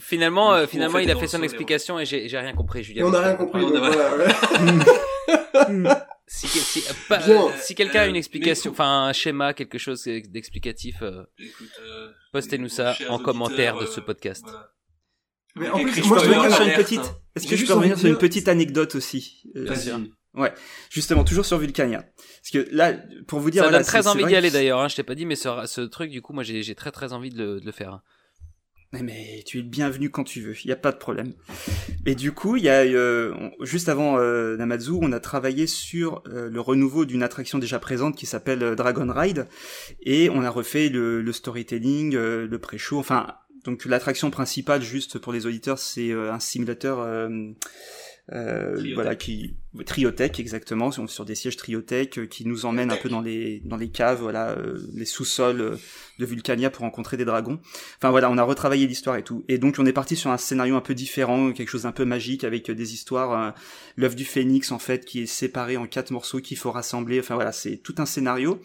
Finalement, 0.00 0.56
Il 0.56 0.60
euh, 0.62 0.66
finalement, 0.66 0.98
il 0.98 1.10
a 1.10 1.16
fait 1.16 1.26
son 1.26 1.42
explication 1.42 1.98
et 1.98 2.04
j'ai 2.06 2.28
j'ai 2.28 2.38
rien 2.38 2.54
compris, 2.54 2.82
Julien. 2.82 3.04
on 3.06 3.10
n'a 3.10 3.20
rien 3.20 3.34
compris, 3.34 3.62
on 3.62 3.70
donc 3.70 3.82
a- 3.84 3.90
voilà. 3.90 4.16
ouais. 4.16 5.94
Si, 6.28 6.48
si, 6.48 6.80
euh, 6.80 7.14
euh, 7.28 7.48
si 7.60 7.76
quelqu'un 7.76 8.00
a 8.00 8.06
une 8.06 8.16
Euh, 8.16 8.18
explication, 8.18 8.70
les- 8.70 8.74
enfin 8.74 9.06
un 9.06 9.12
schéma, 9.12 9.54
quelque 9.54 9.78
chose 9.78 10.02
d'explicatif, 10.04 10.96
euh, 11.02 11.22
euh, 11.80 12.10
postez-nous 12.32 12.68
ça 12.68 12.96
en 13.08 13.20
commentaire 13.20 13.78
de 13.78 13.86
ce 13.86 14.00
podcast. 14.00 14.44
Mais 15.54 15.68
en 15.70 15.78
plus, 15.78 15.94
Je 15.94 16.02
moi, 16.08 16.16
peux 16.18 16.24
je 16.24 16.28
revenir 16.30 16.42
regarde 16.42 16.52
sur 16.54 16.62
une 16.64 16.70
l'alerte, 16.70 16.82
petite. 16.88 17.00
hein. 17.00 17.16
Est-ce 17.36 17.46
que 17.46 17.54
je 17.56 17.64
peux 17.66 17.74
revenir 17.74 17.96
sur 17.96 18.08
une 18.08 18.18
petite 18.18 18.48
anecdote 18.48 18.96
aussi? 18.96 19.44
Euh, 19.54 19.66
Vas-y. 20.36 20.52
Justement, 20.90 21.24
toujours 21.24 21.46
sur 21.46 21.58
Vulcania. 21.58 22.02
Parce 22.02 22.50
que 22.52 22.68
là, 22.74 22.92
pour 23.26 23.40
vous 23.40 23.50
dire, 23.50 23.62
ça 23.62 23.68
voilà, 23.68 23.78
donne 23.78 23.86
très 23.86 24.06
envie 24.06 24.24
d'y 24.24 24.36
aller 24.36 24.50
d'ailleurs, 24.50 24.80
hein, 24.80 24.88
je 24.88 24.96
t'ai 24.96 25.02
pas 25.02 25.14
dit, 25.14 25.26
mais 25.26 25.36
ce, 25.36 25.48
ce 25.66 25.80
truc, 25.80 26.10
du 26.10 26.22
coup, 26.22 26.32
moi 26.32 26.42
j'ai 26.42 26.74
très 26.74 26.92
très 26.92 27.12
envie 27.12 27.30
de 27.30 27.38
le, 27.38 27.60
de 27.60 27.66
le 27.66 27.72
faire. 27.72 28.00
Mais, 28.92 29.02
mais 29.02 29.42
tu 29.44 29.58
es 29.58 29.62
le 29.62 29.68
bienvenu 29.68 30.10
quand 30.10 30.22
tu 30.22 30.40
veux, 30.40 30.54
il 30.62 30.68
n'y 30.68 30.72
a 30.72 30.76
pas 30.76 30.92
de 30.92 30.96
problème. 30.96 31.32
Et 32.06 32.14
du 32.14 32.30
coup, 32.30 32.56
il 32.56 32.62
y 32.62 32.68
a 32.68 32.82
euh, 32.82 33.34
juste 33.62 33.88
avant 33.88 34.18
euh, 34.18 34.56
Namazu, 34.56 34.92
on 34.92 35.10
a 35.10 35.18
travaillé 35.18 35.66
sur 35.66 36.22
euh, 36.28 36.48
le 36.48 36.60
renouveau 36.60 37.04
d'une 37.04 37.24
attraction 37.24 37.58
déjà 37.58 37.80
présente 37.80 38.16
qui 38.16 38.26
s'appelle 38.26 38.62
euh, 38.62 38.74
Dragon 38.76 39.12
Ride, 39.12 39.48
et 40.02 40.30
on 40.30 40.42
a 40.42 40.50
refait 40.50 40.88
le, 40.88 41.20
le 41.20 41.32
storytelling, 41.32 42.14
le 42.14 42.58
pré-show. 42.58 42.98
Enfin, 43.00 43.34
donc 43.64 43.84
l'attraction 43.86 44.30
principale, 44.30 44.82
juste 44.82 45.18
pour 45.18 45.32
les 45.32 45.46
auditeurs, 45.46 45.78
c'est 45.78 46.12
un 46.12 46.38
simulateur. 46.38 47.28
Euh, 48.32 48.82
voilà 48.94 49.14
qui 49.14 49.54
Triotech 49.84 50.40
exactement 50.40 50.90
sur, 50.90 51.08
sur 51.08 51.24
des 51.24 51.36
sièges 51.36 51.56
Triotech 51.56 52.18
euh, 52.18 52.26
qui 52.26 52.44
nous 52.44 52.66
emmène 52.66 52.90
un 52.90 52.96
peu 52.96 53.08
dans 53.08 53.20
les 53.20 53.60
dans 53.64 53.76
les 53.76 53.88
caves 53.88 54.20
voilà 54.20 54.50
euh, 54.50 54.78
les 54.94 55.04
sous-sols 55.04 55.78
de 56.18 56.26
Vulcania 56.26 56.70
pour 56.70 56.82
rencontrer 56.82 57.16
des 57.16 57.24
dragons. 57.24 57.60
Enfin 57.98 58.10
voilà 58.10 58.30
on 58.30 58.38
a 58.38 58.42
retravaillé 58.42 58.86
l'histoire 58.86 59.16
et 59.16 59.22
tout. 59.22 59.44
Et 59.48 59.58
donc 59.58 59.76
on 59.78 59.86
est 59.86 59.92
parti 59.92 60.16
sur 60.16 60.30
un 60.30 60.38
scénario 60.38 60.74
un 60.74 60.80
peu 60.80 60.94
différent 60.94 61.52
quelque 61.52 61.68
chose 61.68 61.86
un 61.86 61.92
peu 61.92 62.04
magique 62.04 62.42
avec 62.42 62.70
des 62.70 62.94
histoires 62.94 63.54
l'œuf 63.96 64.16
du 64.16 64.24
phénix 64.24 64.72
en 64.72 64.78
fait 64.78 65.04
qui 65.04 65.22
est 65.22 65.26
séparé 65.26 65.76
en 65.76 65.86
quatre 65.86 66.10
morceaux 66.10 66.40
qu'il 66.40 66.56
faut 66.56 66.72
rassembler. 66.72 67.20
Enfin 67.20 67.36
voilà 67.36 67.52
c'est 67.52 67.76
tout 67.76 67.94
un 67.98 68.06
scénario. 68.06 68.60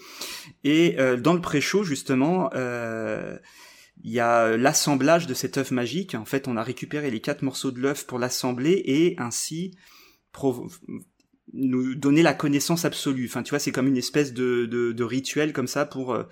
Et 0.64 0.96
euh, 1.00 1.18
dans 1.18 1.34
le 1.34 1.42
pré-show 1.42 1.84
justement 1.84 2.50
euh, 2.56 3.38
il 4.04 4.12
y 4.12 4.20
a 4.20 4.58
l'assemblage 4.58 5.28
de 5.28 5.34
cet 5.34 5.58
œuf 5.58 5.72
magique. 5.72 6.16
En 6.16 6.26
fait, 6.26 6.48
on 6.48 6.58
a 6.58 6.64
récupéré 6.64 7.12
les 7.12 7.20
quatre 7.22 7.44
morceaux 7.44 7.72
de 7.72 7.80
l'œuf 7.80 8.06
pour 8.08 8.20
l'assembler 8.20 8.82
et 8.86 9.16
ainsi 9.20 9.76
nous 11.54 11.96
donner 11.96 12.24
la 12.24 12.34
connaissance 12.34 12.86
absolue. 12.86 13.26
Enfin, 13.28 13.44
tu 13.44 13.50
vois, 13.50 13.60
c'est 13.60 13.72
comme 13.72 13.88
une 13.88 13.98
espèce 13.98 14.34
de, 14.34 14.66
de, 14.66 14.92
de 14.92 15.04
rituel 15.04 15.54
comme 15.54 15.68
ça 15.68 15.86
pour. 15.86 16.14
euh, 16.14 16.24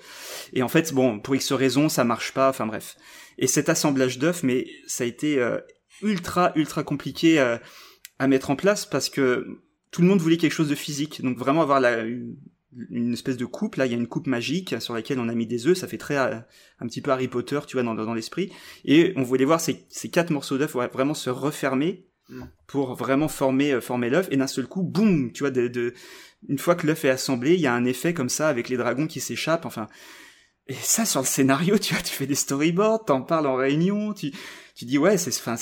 Et 0.54 0.64
en 0.64 0.68
fait, 0.70 0.94
bon, 0.94 1.20
pour 1.20 1.36
X 1.36 1.52
raisons, 1.52 1.90
ça 1.90 2.04
marche 2.04 2.34
pas. 2.34 2.50
Enfin 2.50 2.66
bref. 2.66 2.96
Et 3.38 3.48
cet 3.48 3.70
assemblage 3.70 4.18
d'œufs, 4.18 4.44
mais 4.44 4.68
ça 4.88 5.04
a 5.04 5.08
été 5.08 5.40
euh, 5.40 5.60
ultra 6.02 6.52
ultra 6.56 6.84
compliqué 6.84 7.40
euh, 7.40 7.58
à 8.18 8.28
mettre 8.28 8.50
en 8.50 8.56
place 8.56 8.86
parce 8.86 9.10
que 9.10 9.46
tout 9.92 10.02
le 10.02 10.08
monde 10.08 10.22
voulait 10.22 10.38
quelque 10.38 10.54
chose 10.54 10.70
de 10.70 10.76
physique. 10.76 11.22
Donc 11.22 11.38
vraiment 11.38 11.62
avoir 11.62 11.80
la, 11.80 12.04
une 12.90 13.14
espèce 13.14 13.38
de 13.38 13.46
coupe. 13.46 13.76
Là, 13.76 13.86
il 13.86 13.92
y 13.92 13.96
a 13.96 13.98
une 13.98 14.08
coupe 14.08 14.28
magique 14.28 14.76
sur 14.80 14.94
laquelle 14.94 15.20
on 15.20 15.30
a 15.30 15.34
mis 15.36 15.48
des 15.48 15.68
œufs. 15.68 15.78
Ça 15.78 15.88
fait 15.88 15.98
très 15.98 16.18
euh, 16.18 16.36
un 16.80 16.88
petit 16.88 17.02
peu 17.02 17.12
Harry 17.12 17.28
Potter, 17.28 17.60
tu 17.68 17.76
vois, 17.78 17.84
dans, 17.84 17.96
dans 17.96 18.14
l'esprit. 18.14 18.52
Et 18.86 19.14
on 19.16 19.24
voulait 19.24 19.46
voir 19.46 19.60
ces, 19.62 19.86
ces 19.90 20.10
quatre 20.10 20.30
morceaux 20.32 20.58
d'œufs 20.58 20.76
ouais, 20.76 20.88
vraiment 20.88 21.14
se 21.14 21.30
refermer 21.30 22.06
Mm. 22.32 22.44
pour 22.68 22.94
vraiment 22.94 23.28
former 23.28 23.72
euh, 23.74 23.82
former 23.82 24.12
l'œuf. 24.12 24.28
Et 24.30 24.38
d'un 24.38 24.46
seul 24.46 24.68
coup, 24.68 24.84
boum, 24.84 25.32
tu 25.32 25.40
vois, 25.42 25.50
de, 25.50 25.68
de- 25.68 25.96
une 26.48 26.60
fois 26.60 26.76
que 26.76 26.86
l'œuf 26.86 27.04
est 27.04 27.10
assemblé, 27.10 27.56
il 27.56 27.60
y 27.60 27.66
a 27.66 27.74
un 27.74 27.86
effet 27.86 28.14
comme 28.14 28.30
ça 28.30 28.50
avec 28.50 28.70
les 28.70 28.78
dragons 28.78 29.08
qui 29.08 29.20
s'échappent. 29.20 29.66
Enfin, 29.66 29.88
et 30.68 30.76
ça 30.76 31.06
sur 31.06 31.22
le 31.22 31.26
scénario, 31.26 31.80
tu 31.80 31.96
vois, 31.96 32.04
tu 32.04 32.14
fais 32.14 32.28
des 32.28 32.36
storyboards, 32.36 33.06
t'en 33.06 33.24
parles 33.24 33.48
en 33.48 33.56
réunion, 33.56 34.14
tu 34.14 34.32
tu 34.76 34.86
dis 34.86 35.00
ouais, 35.00 35.18
c'est 35.18 35.32
enfin 35.36 35.56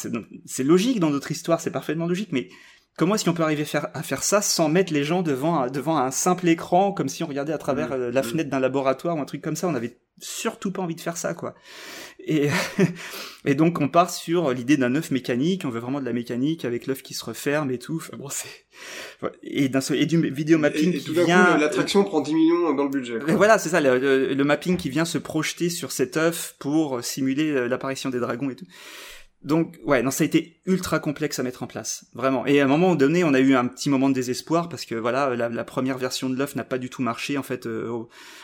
c'est 0.45 0.64
logique 0.66 0.99
dans 0.99 1.10
notre 1.10 1.32
histoire, 1.32 1.62
c'est 1.62 1.72
parfaitement 1.72 2.05
logique, 2.05 2.34
mais 2.34 2.49
Comment 2.98 3.14
est-ce 3.16 3.26
qu'on 3.26 3.34
peut 3.34 3.43
arriver 3.43 3.64
faire, 3.64 3.88
à 3.93 4.02
faire 4.04 4.24
ça 4.24 4.41
sans 4.41 4.70
mettre 4.70 4.91
les 4.91 5.04
gens 5.04 5.22
devant 5.22 5.60
un, 5.62 5.68
devant 5.70 5.98
un 5.98 6.10
simple 6.12 6.48
écran 6.48 6.91
comme 6.91 7.10
si 7.10 7.24
on 7.24 7.28
regardait 7.28 7.54
à 7.54 7.58
travers 7.60 7.89
Mmh, 7.89 7.93
euh, 7.93 8.12
la 8.12 8.22
mmh. 8.22 8.26
fenêtre 8.26 8.50
d'un 8.50 8.60
laboratoire 8.60 9.16
ou 9.16 9.22
un 9.22 9.26
truc 9.26 9.41
comme 9.41 9.56
ça? 9.56 9.68
On 9.68 9.76
avait 9.76 9.98
surtout 10.20 10.72
pas 10.72 10.82
envie 10.82 10.95
de 10.95 11.02
faire 11.02 11.16
ça, 11.16 11.36
quoi. 11.36 11.54
Et, 12.26 12.50
et 13.45 13.54
donc 13.54 13.80
on 13.82 13.88
part 13.88 14.10
sur 14.10 14.52
l'idée 14.52 14.78
d'un 14.78 14.95
œuf 14.95 15.12
mécanique. 15.12 15.62
On 15.64 15.70
veut 15.70 15.80
vraiment 15.80 16.00
de 16.00 16.06
la 16.06 16.12
mécanique 16.14 16.66
avec 16.66 16.88
l'œuf 16.88 17.04
qui 17.04 17.14
se 17.14 17.24
referme 17.24 17.70
et 17.70 17.78
tout. 17.78 17.98
Enfin, 17.98 18.18
bon, 18.18 18.30
et 19.43 19.70
d'un 19.70 19.80
seul- 19.82 19.98
et 20.02 20.08
du 20.08 20.20
vidéo 20.32 20.58
mapping 20.58 20.91
Et, 20.91 20.95
et 20.95 21.00
qui 21.00 21.06
tout 21.06 21.14
vient. 21.14 21.56
l'attraction 21.58 22.04
prend 22.04 22.22
10 22.22 22.34
millions 22.34 22.74
dans 22.74 22.86
le 22.86 22.89
budget. 22.89 23.20
quoi. 23.20 23.36
Voilà, 23.36 23.60
c'est 23.60 23.70
ça, 23.70 23.80
le, 23.80 24.00
le- 24.00 24.34
le 24.34 24.43
mapping 24.43 24.76
qui 24.76 24.89
vient 24.89 25.06
se 25.06 25.20
projeter 25.20 25.70
sur 25.70 25.91
cet 25.91 26.18
œuf 26.18 26.56
pour 26.58 27.04
simuler 27.04 27.52
euh, 27.52 27.68
l'apparition 27.68 28.10
des 28.10 28.20
dragons 28.20 28.50
et 28.50 28.56
tout. 28.56 28.66
Donc, 29.43 29.77
ouais, 29.85 30.01
non, 30.01 30.11
ça 30.11 30.23
a 30.23 30.25
été 30.27 30.59
ultra 30.65 30.99
complexe 30.99 31.39
à 31.39 31.43
mettre 31.43 31.63
en 31.63 31.67
place, 31.67 32.05
vraiment. 32.13 32.45
Et 32.47 32.59
à 32.59 32.65
un 32.65 32.67
moment 32.67 32.95
donné, 32.95 33.23
on 33.23 33.33
a 33.33 33.39
eu 33.39 33.55
un 33.55 33.67
petit 33.67 33.89
moment 33.89 34.09
de 34.09 34.15
désespoir 34.15 34.67
parce 34.67 34.83
que 34.83 34.95
voilà, 34.95 35.35
la, 35.35 35.47
la 35.47 35.63
première 35.63 35.97
version 35.97 36.29
de 36.29 36.35
l'œuf 36.35 36.55
n'a 36.55 36.63
pas 36.63 36.77
du 36.79 36.89
tout 36.89 37.01
marché 37.01 37.38
en 37.38 37.43
fait. 37.43 37.65
euh, 37.67 37.89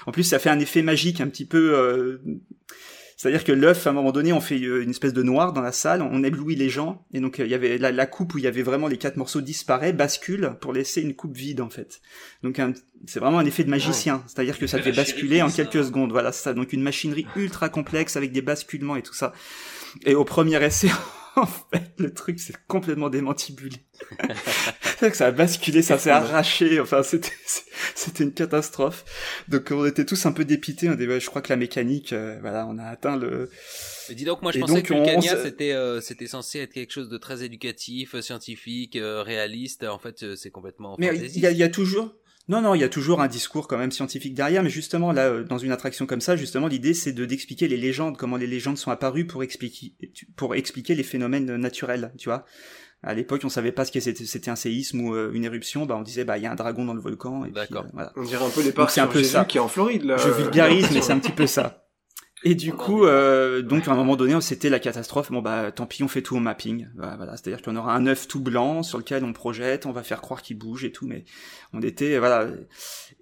En 0.05 0.11
plus, 0.11 0.23
ça 0.23 0.39
fait 0.39 0.49
un 0.49 0.59
effet 0.59 0.81
magique 0.83 1.19
un 1.19 1.27
petit 1.27 1.45
peu. 1.45 1.73
euh, 1.75 2.21
C'est-à-dire 3.17 3.43
que 3.43 3.51
l'œuf, 3.51 3.87
à 3.87 3.89
un 3.89 3.93
moment 3.93 4.11
donné, 4.11 4.33
on 4.33 4.39
fait 4.39 4.61
euh, 4.61 4.83
une 4.83 4.91
espèce 4.91 5.13
de 5.13 5.23
noir 5.23 5.51
dans 5.51 5.61
la 5.61 5.71
salle, 5.71 6.01
on 6.03 6.23
éblouit 6.23 6.55
les 6.55 6.69
gens, 6.69 7.05
et 7.13 7.19
donc 7.19 7.39
euh, 7.39 7.45
il 7.45 7.51
y 7.51 7.55
avait 7.55 7.77
la, 7.77 7.91
la 7.91 8.05
coupe 8.05 8.35
où 8.35 8.37
il 8.37 8.43
y 8.43 8.47
avait 8.47 8.63
vraiment 8.63 8.87
les 8.87 8.97
quatre 8.97 9.17
morceaux 9.17 9.41
disparaît, 9.41 9.93
bascule 9.93 10.57
pour 10.61 10.73
laisser 10.73 11.01
une 11.01 11.15
coupe 11.15 11.35
vide 11.35 11.59
en 11.61 11.69
fait. 11.69 12.01
Donc 12.43 12.61
c'est 13.07 13.19
vraiment 13.19 13.39
un 13.39 13.45
effet 13.45 13.63
de 13.63 13.69
magicien, 13.69 14.23
c'est-à-dire 14.27 14.57
que 14.59 14.67
ça 14.67 14.77
la 14.77 14.91
basculer 14.91 15.41
en 15.41 15.49
ça. 15.49 15.63
quelques 15.63 15.85
secondes. 15.85 16.11
Voilà, 16.11 16.31
ça. 16.31 16.53
Donc 16.53 16.71
une 16.71 16.83
machinerie 16.83 17.25
ultra 17.35 17.67
complexe 17.69 18.15
avec 18.15 18.31
des 18.31 18.41
basculements 18.41 18.95
et 18.95 19.01
tout 19.01 19.15
ça. 19.15 19.33
Et 20.05 20.15
au 20.15 20.23
premier 20.25 20.63
essai, 20.63 20.89
en 21.35 21.45
fait, 21.45 21.91
le 21.97 22.13
truc 22.13 22.39
s'est 22.39 22.53
complètement 22.67 23.09
démantibulé. 23.09 23.77
que 24.99 25.15
ça 25.15 25.27
a 25.27 25.31
basculé, 25.31 25.81
ça 25.81 25.97
s'est 25.97 26.09
arraché. 26.09 26.79
Enfin, 26.79 27.03
c'était 27.03 27.31
c'était 27.95 28.23
une 28.23 28.33
catastrophe. 28.33 29.03
Donc 29.47 29.69
on 29.71 29.85
était 29.85 30.05
tous 30.05 30.25
un 30.25 30.31
peu 30.31 30.45
dépités. 30.45 30.89
On 30.89 30.95
dit, 30.95 31.07
ouais, 31.07 31.19
je 31.19 31.27
crois 31.29 31.41
que 31.41 31.49
la 31.49 31.57
mécanique, 31.57 32.13
euh, 32.13 32.37
voilà, 32.41 32.65
on 32.67 32.77
a 32.77 32.85
atteint 32.85 33.17
le. 33.17 33.49
Mais 34.09 34.15
dis 34.15 34.25
donc, 34.25 34.41
moi 34.41 34.51
je 34.51 34.57
Et 34.57 34.61
pensais 34.61 34.81
donc, 34.81 34.85
que 34.85 35.21
se- 35.21 35.43
c'était 35.43 35.73
euh, 35.73 36.01
c'était 36.01 36.27
censé 36.27 36.59
être 36.59 36.73
quelque 36.73 36.91
chose 36.91 37.09
de 37.09 37.17
très 37.17 37.43
éducatif, 37.43 38.15
euh, 38.15 38.21
scientifique, 38.21 38.95
euh, 38.95 39.23
réaliste. 39.23 39.83
En 39.83 39.99
fait, 39.99 40.35
c'est 40.35 40.51
complètement 40.51 40.95
Mais 40.99 41.15
il 41.15 41.37
y 41.37 41.41
y 41.53 41.63
a 41.63 41.69
toujours. 41.69 42.13
Non, 42.49 42.61
non, 42.61 42.75
il 42.75 42.81
y 42.81 42.83
a 42.83 42.89
toujours 42.89 43.21
un 43.21 43.27
discours 43.27 43.67
quand 43.67 43.77
même 43.77 43.91
scientifique 43.91 44.33
derrière, 44.33 44.63
mais 44.63 44.69
justement 44.69 45.13
là, 45.13 45.27
euh, 45.27 45.43
dans 45.43 45.57
une 45.57 45.71
attraction 45.71 46.05
comme 46.05 46.21
ça, 46.21 46.35
justement, 46.35 46.67
l'idée 46.67 46.93
c'est 46.93 47.13
de 47.13 47.25
d'expliquer 47.25 47.67
les 47.67 47.77
légendes, 47.77 48.17
comment 48.17 48.35
les 48.37 48.47
légendes 48.47 48.77
sont 48.77 48.91
apparues 48.91 49.25
pour 49.25 49.43
expliquer 49.43 49.93
pour 50.35 50.53
expliquer 50.55 50.95
les 50.95 51.03
phénomènes 51.03 51.55
naturels, 51.55 52.11
tu 52.17 52.29
vois. 52.29 52.45
À 53.05 53.13
l'époque, 53.13 53.41
on 53.43 53.49
savait 53.49 53.73
pas 53.73 53.83
ce 53.83 53.91
que 53.91 53.99
c'était, 53.99 54.25
c'était 54.25 54.49
un 54.49 54.55
séisme 54.55 55.01
ou 55.01 55.13
euh, 55.13 55.31
une 55.33 55.43
éruption, 55.43 55.85
bah 55.85 55.95
on 55.97 56.03
disait 56.03 56.23
bah 56.23 56.37
il 56.37 56.43
y 56.43 56.47
a 56.47 56.51
un 56.51 56.55
dragon 56.55 56.85
dans 56.85 56.93
le 56.93 57.01
volcan. 57.01 57.43
et 57.43 57.49
puis, 57.49 57.55
D'accord. 57.55 57.83
euh, 57.83 57.89
voilà. 57.91 58.13
On 58.15 58.23
dirait 58.23 58.45
un 58.45 58.49
peu 58.49 58.63
les 58.63 58.71
parcs 58.71 58.91
c'est 58.91 59.01
un 59.01 59.07
peu 59.07 59.23
ça. 59.23 59.43
qui 59.43 59.57
est 59.57 59.61
en 59.61 59.67
Floride, 59.67 60.03
là. 60.03 60.15
Je 60.15 60.29
euh, 60.29 60.31
vulgarise, 60.31 60.89
mais 60.93 61.01
c'est 61.01 61.11
un 61.11 61.19
petit 61.19 61.33
peu 61.33 61.45
ça. 61.45 61.82
Et 62.45 62.55
du 62.55 62.73
coup, 62.73 63.05
euh, 63.05 63.61
donc 63.61 63.87
à 63.87 63.91
un 63.91 63.95
moment 63.95 64.15
donné, 64.17 64.39
c'était 64.41 64.69
la 64.69 64.79
catastrophe. 64.79 65.31
Bon 65.31 65.41
bah, 65.41 65.71
tant 65.71 65.85
pis, 65.85 66.03
on 66.03 66.07
fait 66.09 66.21
tout 66.21 66.35
au 66.35 66.39
mapping. 66.39 66.87
Voilà, 66.95 67.15
voilà. 67.15 67.37
c'est-à-dire 67.37 67.61
qu'on 67.61 67.75
aura 67.77 67.95
un 67.95 68.05
œuf 68.05 68.27
tout 68.27 68.41
blanc 68.41 68.83
sur 68.83 68.97
lequel 68.97 69.23
on 69.23 69.31
projette, 69.31 69.85
on 69.85 69.91
va 69.93 70.03
faire 70.03 70.19
croire 70.21 70.41
qu'il 70.41 70.57
bouge 70.57 70.83
et 70.83 70.91
tout, 70.91 71.07
mais 71.07 71.23
on 71.71 71.81
était 71.81 72.17
voilà. 72.19 72.47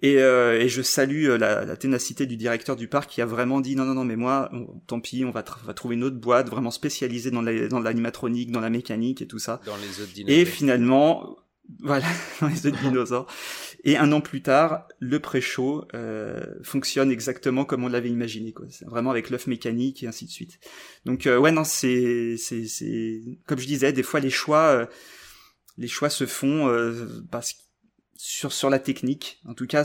Et, 0.02 0.18
euh, 0.18 0.58
et 0.60 0.68
je 0.68 0.82
salue 0.82 1.26
euh, 1.26 1.38
la, 1.38 1.64
la 1.64 1.76
ténacité 1.76 2.26
du 2.26 2.36
directeur 2.36 2.74
du 2.74 2.88
parc 2.88 3.08
qui 3.08 3.22
a 3.22 3.26
vraiment 3.26 3.60
dit 3.60 3.76
non 3.76 3.84
non 3.84 3.94
non, 3.94 4.04
mais 4.04 4.16
moi, 4.16 4.48
on- 4.52 4.66
tant 4.88 4.98
pis, 4.98 5.24
on 5.24 5.30
va, 5.30 5.42
tr- 5.42 5.58
on 5.62 5.66
va 5.68 5.74
trouver 5.74 5.94
une 5.94 6.02
autre 6.02 6.16
boîte 6.16 6.48
vraiment 6.48 6.72
spécialisée 6.72 7.30
dans 7.30 7.42
la- 7.42 7.68
dans 7.68 7.78
l'animatronique, 7.78 8.50
dans 8.50 8.60
la 8.60 8.70
mécanique 8.70 9.22
et 9.22 9.26
tout 9.28 9.38
ça. 9.38 9.60
dans 9.64 9.76
les 9.76 10.00
autres 10.02 10.10
Et 10.26 10.44
finalement, 10.44 11.36
voilà, 11.80 12.06
dans 12.40 12.48
les 12.48 12.66
œufs 12.66 12.72
de 12.72 12.78
dinosaures. 12.78 13.26
Et 13.84 13.96
un 13.96 14.12
an 14.12 14.20
plus 14.20 14.42
tard, 14.42 14.86
le 15.00 15.18
pré-show 15.18 15.84
euh, 15.94 16.44
fonctionne 16.62 17.10
exactement 17.10 17.64
comme 17.64 17.84
on 17.84 17.88
l'avait 17.88 18.10
imaginé, 18.10 18.52
quoi. 18.52 18.66
Vraiment 18.86 19.10
avec 19.10 19.30
l'œuf 19.30 19.46
mécanique 19.46 20.02
et 20.02 20.06
ainsi 20.06 20.26
de 20.26 20.30
suite. 20.30 20.58
Donc 21.04 21.26
euh, 21.26 21.38
ouais, 21.38 21.52
non, 21.52 21.64
c'est 21.64 22.36
c'est 22.36 22.66
c'est 22.66 23.20
comme 23.46 23.58
je 23.58 23.66
disais, 23.66 23.92
des 23.92 24.02
fois 24.02 24.20
les 24.20 24.30
choix 24.30 24.66
euh, 24.66 24.86
les 25.78 25.88
choix 25.88 26.10
se 26.10 26.26
font 26.26 26.68
euh, 26.68 27.08
parce 27.30 27.56
sur 28.24 28.52
sur 28.52 28.70
la 28.70 28.78
technique. 28.78 29.40
En 29.48 29.52
tout 29.52 29.66
cas, 29.66 29.82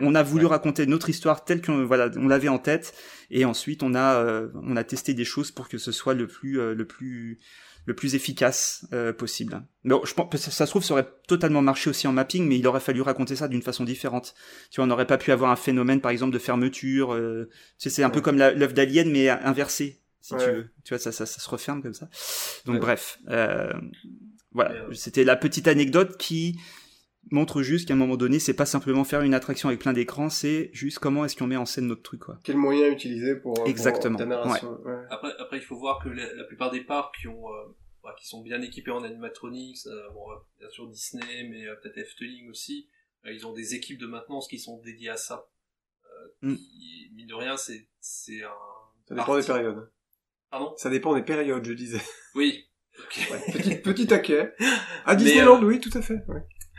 on 0.00 0.14
a 0.14 0.22
voulu 0.22 0.46
raconter 0.46 0.86
notre 0.86 1.10
histoire 1.10 1.44
telle 1.44 1.60
qu'on 1.60 1.84
voilà, 1.84 2.10
on 2.16 2.26
l'avait 2.26 2.48
en 2.48 2.58
tête, 2.58 2.94
et 3.30 3.44
ensuite 3.44 3.82
on 3.82 3.94
a 3.94 4.16
euh, 4.16 4.48
on 4.54 4.76
a 4.76 4.84
testé 4.84 5.12
des 5.12 5.26
choses 5.26 5.50
pour 5.50 5.68
que 5.68 5.76
ce 5.76 5.92
soit 5.92 6.14
le 6.14 6.26
plus 6.26 6.58
euh, 6.58 6.74
le 6.74 6.86
plus 6.86 7.38
le 7.86 7.94
plus 7.94 8.14
efficace 8.14 8.86
euh, 8.92 9.12
possible. 9.12 9.62
Bon, 9.84 10.02
je 10.04 10.12
pense 10.12 10.36
ça 10.36 10.66
se 10.66 10.70
trouve 10.70 10.84
ça 10.84 10.92
aurait 10.94 11.08
totalement 11.26 11.62
marché 11.62 11.88
aussi 11.88 12.06
en 12.06 12.12
mapping, 12.12 12.46
mais 12.46 12.58
il 12.58 12.66
aurait 12.66 12.80
fallu 12.80 13.00
raconter 13.00 13.36
ça 13.36 13.48
d'une 13.48 13.62
façon 13.62 13.84
différente. 13.84 14.34
Tu 14.70 14.76
vois, 14.76 14.84
on 14.84 14.88
n'aurait 14.88 15.06
pas 15.06 15.18
pu 15.18 15.32
avoir 15.32 15.50
un 15.50 15.56
phénomène 15.56 16.00
par 16.00 16.10
exemple 16.10 16.32
de 16.32 16.38
fermeture. 16.38 17.16
tu 17.16 17.48
sais, 17.78 17.90
c'est 17.90 18.02
un 18.02 18.10
peu 18.10 18.20
comme 18.20 18.36
l'œuf 18.36 18.74
d'alien 18.74 19.10
mais 19.10 19.28
inversé, 19.30 20.02
si 20.20 20.34
tu 20.36 20.44
veux. 20.44 20.68
Tu 20.84 20.94
vois, 20.94 20.98
ça, 20.98 21.12
ça, 21.12 21.24
ça 21.26 21.40
se 21.40 21.48
referme 21.48 21.82
comme 21.82 21.94
ça. 21.94 22.08
Donc 22.66 22.80
bref, 22.80 23.18
voilà, 24.52 24.74
c'était 24.92 25.24
la 25.24 25.36
petite 25.36 25.68
anecdote 25.68 26.16
qui 26.18 26.58
montre 27.30 27.62
juste 27.62 27.88
qu'à 27.88 27.94
un 27.94 27.96
moment 27.96 28.16
donné, 28.16 28.38
c'est 28.38 28.54
pas 28.54 28.66
simplement 28.66 29.04
faire 29.04 29.22
une 29.22 29.34
attraction 29.34 29.68
avec 29.68 29.80
plein 29.80 29.92
d'écrans, 29.92 30.30
c'est 30.30 30.70
juste 30.72 30.98
comment 30.98 31.24
est-ce 31.24 31.36
qu'on 31.36 31.46
met 31.46 31.56
en 31.56 31.66
scène 31.66 31.86
notre 31.86 32.02
truc, 32.02 32.20
quoi. 32.20 32.38
Quel 32.44 32.56
moyen 32.56 32.88
utiliser 32.88 33.36
pour, 33.36 33.66
Exactement. 33.66 34.18
Après, 35.10 35.32
après, 35.38 35.56
il 35.58 35.62
faut 35.62 35.76
voir 35.76 36.02
que 36.02 36.08
la, 36.08 36.44
plupart 36.44 36.70
des 36.70 36.82
parcs 36.82 37.14
qui 37.20 37.28
ont, 37.28 37.52
euh, 37.52 37.76
bah, 38.02 38.14
qui 38.18 38.26
sont 38.26 38.42
bien 38.42 38.60
équipés 38.62 38.90
en 38.90 39.02
animatronics, 39.02 39.86
euh, 39.86 40.10
bon, 40.10 40.30
euh, 40.30 40.36
bien 40.58 40.70
sûr 40.70 40.86
Disney, 40.88 41.48
mais 41.50 41.66
peut-être 41.82 41.98
Efteling 41.98 42.48
aussi, 42.50 42.88
ils 43.24 43.46
ont 43.46 43.52
des 43.52 43.74
équipes 43.74 43.98
de 43.98 44.06
maintenance 44.06 44.46
qui 44.48 44.58
sont 44.58 44.80
dédiées 44.82 45.10
à 45.10 45.16
ça. 45.16 45.48
Mm. 46.42 46.54
Qui, 46.54 47.10
mine 47.14 47.26
de 47.26 47.34
rien, 47.34 47.56
c'est, 47.56 47.88
c'est 48.00 48.42
un... 48.42 48.50
Ça 49.08 49.14
dépend 49.14 49.38
des 49.38 49.46
périodes. 49.46 49.90
Pardon? 50.50 50.74
Ça 50.76 50.90
dépend 50.90 51.14
des 51.14 51.22
périodes, 51.22 51.64
je 51.64 51.72
disais. 51.72 52.00
Oui. 52.34 52.64
petit, 53.52 53.76
petit 53.76 54.06
taquet. 54.06 54.52
À 55.04 55.14
Disneyland, 55.16 55.62
oui, 55.62 55.80
tout 55.80 55.96
à 55.96 56.02
fait. 56.02 56.18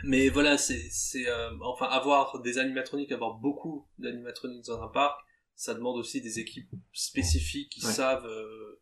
Mais 0.04 0.28
voilà, 0.28 0.58
c'est, 0.58 0.88
c'est, 0.90 1.28
euh, 1.28 1.50
enfin, 1.60 1.86
avoir 1.86 2.40
des 2.40 2.58
animatroniques, 2.58 3.10
avoir 3.12 3.34
beaucoup 3.34 3.88
d'animatroniques 3.98 4.64
dans 4.66 4.82
un 4.82 4.88
parc, 4.88 5.20
ça 5.54 5.74
demande 5.74 5.96
aussi 5.96 6.20
des 6.20 6.38
équipes 6.38 6.70
spécifiques 6.92 7.70
qui 7.70 7.80
savent, 7.80 8.26
euh, 8.26 8.80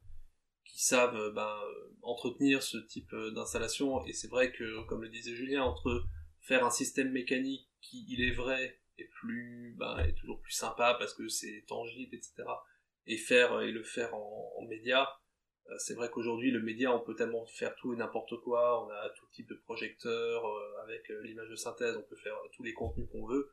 qui 0.65 0.83
savent, 0.85 1.17
euh, 1.17 1.33
ben, 1.33 1.57
entretenir 2.03 2.63
ce 2.63 2.77
type 2.77 3.15
d'installation. 3.35 4.05
Et 4.05 4.13
c'est 4.13 4.29
vrai 4.29 4.53
que, 4.53 4.85
comme 4.87 5.03
le 5.03 5.09
disait 5.09 5.35
Julien, 5.35 5.63
entre 5.63 6.05
faire 6.41 6.65
un 6.67 6.71
système 6.71 7.11
mécanique 7.13 7.67
qui, 7.81 8.05
il 8.11 8.23
est 8.23 8.35
vrai, 8.35 8.79
est 8.99 9.09
plus, 9.21 9.75
ben, 9.79 9.97
est 9.99 10.15
toujours 10.15 10.41
plus 10.43 10.53
sympa 10.53 10.97
parce 10.99 11.15
que 11.15 11.29
c'est 11.29 11.65
tangible, 11.67 12.15
etc. 12.15 12.45
Et 13.07 13.17
faire, 13.17 13.63
et 13.63 13.73
le 13.73 13.85
faire 13.85 14.15
en, 14.15 14.53
en 14.59 14.67
média, 14.67 15.09
c'est 15.79 15.95
vrai 15.95 16.09
qu'aujourd'hui, 16.11 16.51
le 16.51 16.63
média, 16.63 16.95
on 16.95 17.01
peut 17.01 17.15
tellement 17.15 17.45
faire 17.47 17.75
tout 17.77 17.93
et 17.93 17.97
n'importe 17.97 18.37
quoi. 18.43 18.85
On 18.85 18.91
a 18.91 19.11
tout 19.11 19.27
type 19.33 19.49
de 19.49 19.55
projecteurs 19.55 20.47
euh, 20.47 20.83
avec 20.83 21.11
euh, 21.11 21.23
l'image 21.23 21.49
de 21.49 21.57
synthèse. 21.57 21.97
On 21.97 22.03
peut 22.03 22.17
faire 22.17 22.35
tous 22.53 22.63
les 22.63 22.73
contenus 22.73 23.09
qu'on 23.11 23.27
veut. 23.27 23.51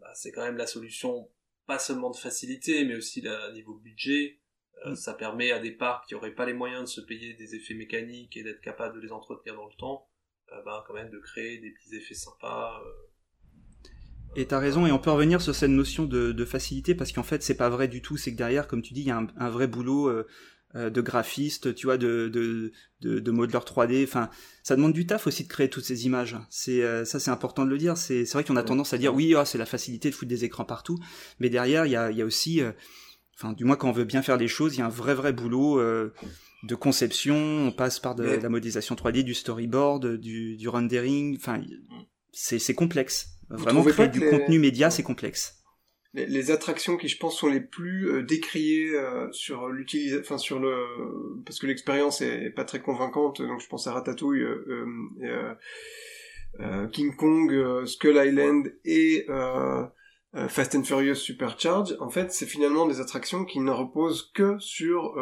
Bah, 0.00 0.12
c'est 0.14 0.32
quand 0.32 0.44
même 0.44 0.56
la 0.56 0.66
solution, 0.66 1.30
pas 1.66 1.78
seulement 1.78 2.10
de 2.10 2.16
facilité, 2.16 2.84
mais 2.84 2.96
aussi 2.96 3.26
à 3.26 3.50
niveau 3.52 3.74
budget. 3.74 4.38
Mm. 4.84 4.94
Ça 4.94 5.14
permet 5.14 5.50
à 5.50 5.58
des 5.58 5.72
parcs 5.72 6.06
qui 6.06 6.14
n'auraient 6.14 6.34
pas 6.34 6.46
les 6.46 6.52
moyens 6.52 6.82
de 6.82 6.88
se 6.88 7.00
payer 7.00 7.34
des 7.34 7.54
effets 7.54 7.74
mécaniques 7.74 8.36
et 8.36 8.42
d'être 8.42 8.60
capables 8.60 8.94
de 8.94 9.00
les 9.00 9.12
entretenir 9.12 9.56
dans 9.56 9.66
le 9.66 9.74
temps, 9.78 10.08
bah, 10.64 10.84
quand 10.86 10.94
même 10.94 11.10
de 11.10 11.18
créer 11.18 11.58
des 11.58 11.70
petits 11.70 11.96
effets 11.96 12.14
sympas. 12.14 12.82
Et 14.36 14.46
t'as 14.46 14.58
raison, 14.58 14.86
et 14.86 14.92
on 14.92 14.98
peut 14.98 15.10
revenir 15.10 15.40
sur 15.40 15.54
cette 15.54 15.70
notion 15.70 16.04
de, 16.04 16.44
facilité 16.44 16.94
parce 16.94 17.12
qu'en 17.12 17.22
fait 17.22 17.42
c'est 17.42 17.56
pas 17.56 17.68
vrai 17.68 17.88
du 17.88 18.02
tout, 18.02 18.16
c'est 18.16 18.32
que 18.32 18.36
derrière, 18.36 18.68
comme 18.68 18.82
tu 18.82 18.94
dis, 18.94 19.00
il 19.00 19.06
y 19.06 19.10
a 19.10 19.26
un, 19.36 19.50
vrai 19.50 19.66
boulot 19.66 20.08
euh, 20.08 20.26
de 20.74 21.00
graphiste, 21.00 21.74
tu 21.74 21.86
vois, 21.86 21.96
de, 21.96 22.28
de, 22.28 22.72
de, 23.00 23.18
de 23.20 23.30
modeleur 23.30 23.64
3D. 23.64 24.04
Enfin, 24.04 24.28
ça 24.62 24.76
demande 24.76 24.92
du 24.92 25.06
taf 25.06 25.26
aussi 25.26 25.44
de 25.44 25.48
créer 25.48 25.70
toutes 25.70 25.84
ces 25.84 26.06
images. 26.06 26.36
C'est 26.50 26.82
euh, 26.82 27.04
ça, 27.04 27.18
c'est 27.18 27.30
important 27.30 27.64
de 27.64 27.70
le 27.70 27.78
dire. 27.78 27.96
C'est 27.96 28.24
vrai 28.32 28.44
qu'on 28.44 28.56
a 28.56 28.62
tendance 28.62 28.92
à 28.92 28.98
dire 28.98 29.14
oui, 29.14 29.34
oh, 29.34 29.44
c'est 29.44 29.58
la 29.58 29.66
facilité 29.66 30.10
de 30.10 30.14
foutre 30.14 30.28
des 30.28 30.44
écrans 30.44 30.64
partout, 30.64 30.98
mais 31.40 31.48
derrière, 31.48 31.86
il 31.86 31.92
y 31.92 31.96
a, 31.96 32.10
y 32.10 32.22
a 32.22 32.24
aussi, 32.24 32.60
euh, 32.60 32.72
enfin, 33.36 33.52
du 33.52 33.64
moins 33.64 33.76
quand 33.76 33.88
on 33.88 33.92
veut 33.92 34.04
bien 34.04 34.22
faire 34.22 34.36
les 34.36 34.48
choses, 34.48 34.74
il 34.74 34.80
y 34.80 34.82
a 34.82 34.86
un 34.86 34.90
vrai 34.90 35.14
vrai 35.14 35.32
boulot. 35.32 35.80
de 36.64 36.74
conception, 36.74 37.36
on 37.36 37.72
passe 37.72 38.00
par 38.00 38.14
de, 38.14 38.24
la 38.24 38.48
modélisation 38.48 38.94
3D, 38.94 39.22
du 39.22 39.34
storyboard, 39.34 40.16
du, 40.16 40.56
du 40.56 40.68
rendering, 40.68 41.36
enfin, 41.36 41.62
c'est 42.32 42.74
complexe. 42.74 43.28
Vraiment, 43.48 43.82
créer 43.84 44.08
du 44.08 44.20
contenu 44.20 44.58
média, 44.58 44.90
c'est 44.90 45.02
complexe 45.02 45.57
les, 46.26 46.50
attractions 46.50 46.96
qui 46.96 47.08
je 47.08 47.18
pense 47.18 47.38
sont 47.38 47.48
les 47.48 47.60
plus 47.60 48.10
euh, 48.10 48.22
décriées 48.22 48.90
euh, 48.94 49.30
sur 49.32 49.68
l'utilisation 49.68 50.20
enfin 50.20 50.38
sur 50.38 50.58
le 50.58 50.74
parce 51.44 51.58
que 51.58 51.66
l'expérience 51.66 52.20
est, 52.20 52.50
pas 52.50 52.64
très 52.64 52.80
convaincante 52.80 53.42
donc 53.42 53.60
je 53.60 53.68
pense 53.68 53.86
à 53.86 53.92
Ratatouille 53.92 54.42
euh, 54.42 55.54
King 56.92 57.14
Kong 57.14 57.84
Skull 57.86 58.16
Island 58.16 58.74
et 58.84 59.26
Fast 60.48 60.74
and 60.74 60.84
Furious 60.84 61.14
Supercharge 61.14 61.96
en 62.00 62.10
fait 62.10 62.32
c'est 62.32 62.46
finalement 62.46 62.86
des 62.86 63.00
attractions 63.00 63.44
qui 63.44 63.60
ne 63.60 63.70
reposent 63.70 64.30
que 64.34 64.58
sur 64.58 65.16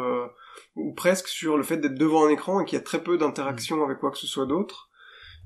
ou 0.75 0.93
presque 0.93 1.27
sur 1.27 1.57
le 1.57 1.63
fait 1.63 1.77
d'être 1.77 1.97
devant 1.97 2.25
un 2.25 2.29
écran 2.29 2.61
et 2.61 2.65
qu'il 2.65 2.77
y 2.77 2.81
a 2.81 2.83
très 2.83 3.03
peu 3.03 3.17
d'interaction 3.17 3.83
avec 3.83 3.99
quoi 3.99 4.11
que 4.11 4.17
ce 4.17 4.27
soit 4.27 4.45
d'autre 4.45 4.86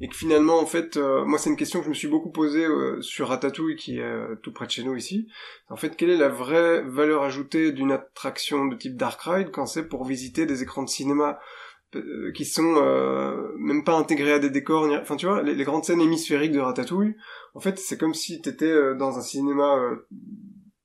et 0.01 0.07
que 0.07 0.15
finalement 0.15 0.59
en 0.59 0.65
fait 0.65 0.97
euh, 0.97 1.23
moi 1.25 1.37
c'est 1.37 1.49
une 1.49 1.55
question 1.55 1.79
que 1.79 1.85
je 1.85 1.89
me 1.89 1.95
suis 1.95 2.07
beaucoup 2.07 2.31
posée 2.31 2.65
euh, 2.65 3.01
sur 3.01 3.29
Ratatouille 3.29 3.75
qui 3.75 3.99
est 3.99 4.03
euh, 4.03 4.35
tout 4.41 4.51
près 4.51 4.65
de 4.65 4.71
chez 4.71 4.83
nous 4.83 4.95
ici. 4.95 5.27
En 5.69 5.75
fait 5.75 5.95
quelle 5.95 6.09
est 6.09 6.17
la 6.17 6.27
vraie 6.27 6.81
valeur 6.81 7.23
ajoutée 7.23 7.71
d'une 7.71 7.91
attraction 7.91 8.65
de 8.65 8.75
type 8.75 8.97
dark 8.97 9.21
ride 9.21 9.51
quand 9.51 9.67
c'est 9.67 9.87
pour 9.87 10.03
visiter 10.03 10.45
des 10.45 10.63
écrans 10.63 10.83
de 10.83 10.89
cinéma 10.89 11.39
qui 12.33 12.45
sont 12.45 12.81
même 13.59 13.83
pas 13.83 13.97
intégrés 13.97 14.31
à 14.31 14.39
des 14.39 14.49
décors 14.49 14.89
enfin 15.01 15.17
tu 15.17 15.25
vois 15.25 15.43
les, 15.43 15.53
les, 15.53 15.63
grandes 15.65 15.83
scènes 15.83 15.99
hémisphériques 15.99 16.53
de 16.53 16.59
Ratatouille 16.61 17.15
en 17.53 17.59
fait 17.59 17.77
c'est 17.77 17.97
comme 17.97 18.13
si 18.13 18.39
t'étais 18.41 18.95
dans 18.95 19.17
un 19.17 19.21
cinéma 19.21 19.77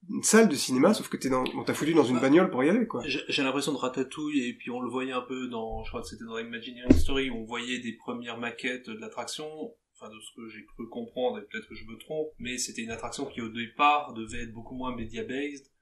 une 0.09 0.23
salle 0.23 0.49
de 0.49 0.55
cinéma, 0.55 0.95
sauf 0.95 1.09
que 1.09 1.17
t'es 1.17 1.29
dans, 1.29 1.45
on 1.55 1.65
t'a 1.65 1.75
foutu 1.75 1.95
dans 1.95 2.05
une 2.05 2.21
bagnole 2.21 2.51
pour 2.51 2.63
y 2.63 2.69
aller, 2.69 2.87
quoi. 2.87 3.03
J'ai 3.07 3.43
l'impression 3.43 3.73
de 3.73 3.79
Ratatouille, 3.79 4.49
et 4.49 4.55
puis 4.55 4.71
on 4.71 4.81
le 4.81 4.89
voyait 4.91 5.13
un 5.13 5.23
peu 5.23 5.49
dans, 5.49 5.83
je 5.85 5.91
crois 5.91 6.03
que 6.03 6.09
c'était 6.09 6.25
dans 6.25 6.39
Imagineering 6.39 6.97
Story, 6.97 7.31
où 7.31 7.37
on 7.37 7.45
voyait 7.45 7.81
des 7.81 7.93
premières 7.93 8.39
maquettes 8.39 8.89
de 8.89 8.99
l'attraction, 8.99 9.47
enfin 9.95 10.09
de 10.09 10.21
ce 10.21 10.35
que 10.37 10.49
j'ai 10.49 10.65
cru 10.65 10.89
comprendre, 10.89 11.39
et 11.39 11.43
peut-être 11.43 11.69
que 11.69 11.75
je 11.75 11.85
me 11.85 11.97
trompe, 11.99 12.29
mais 12.39 12.59
c'était 12.59 12.83
une 12.83 12.91
attraction 12.91 13.27
qui 13.27 13.41
au 13.41 13.49
départ 13.49 14.15
devait 14.15 14.43
être 14.43 14.53
beaucoup 14.53 14.75
moins 14.75 14.95
media-based 14.95 15.73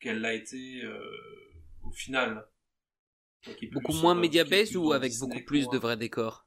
qu'elle 0.00 0.20
l'a 0.20 0.34
été 0.34 0.82
euh, 0.82 1.00
au 1.84 1.92
final. 1.92 2.46
Beaucoup 3.72 3.94
moins 3.94 4.14
media-based 4.14 4.76
ou 4.76 4.92
avec 4.92 5.12
beaucoup 5.18 5.44
plus 5.44 5.68
de 5.68 5.78
vrais 5.78 5.96
décors? 5.96 6.41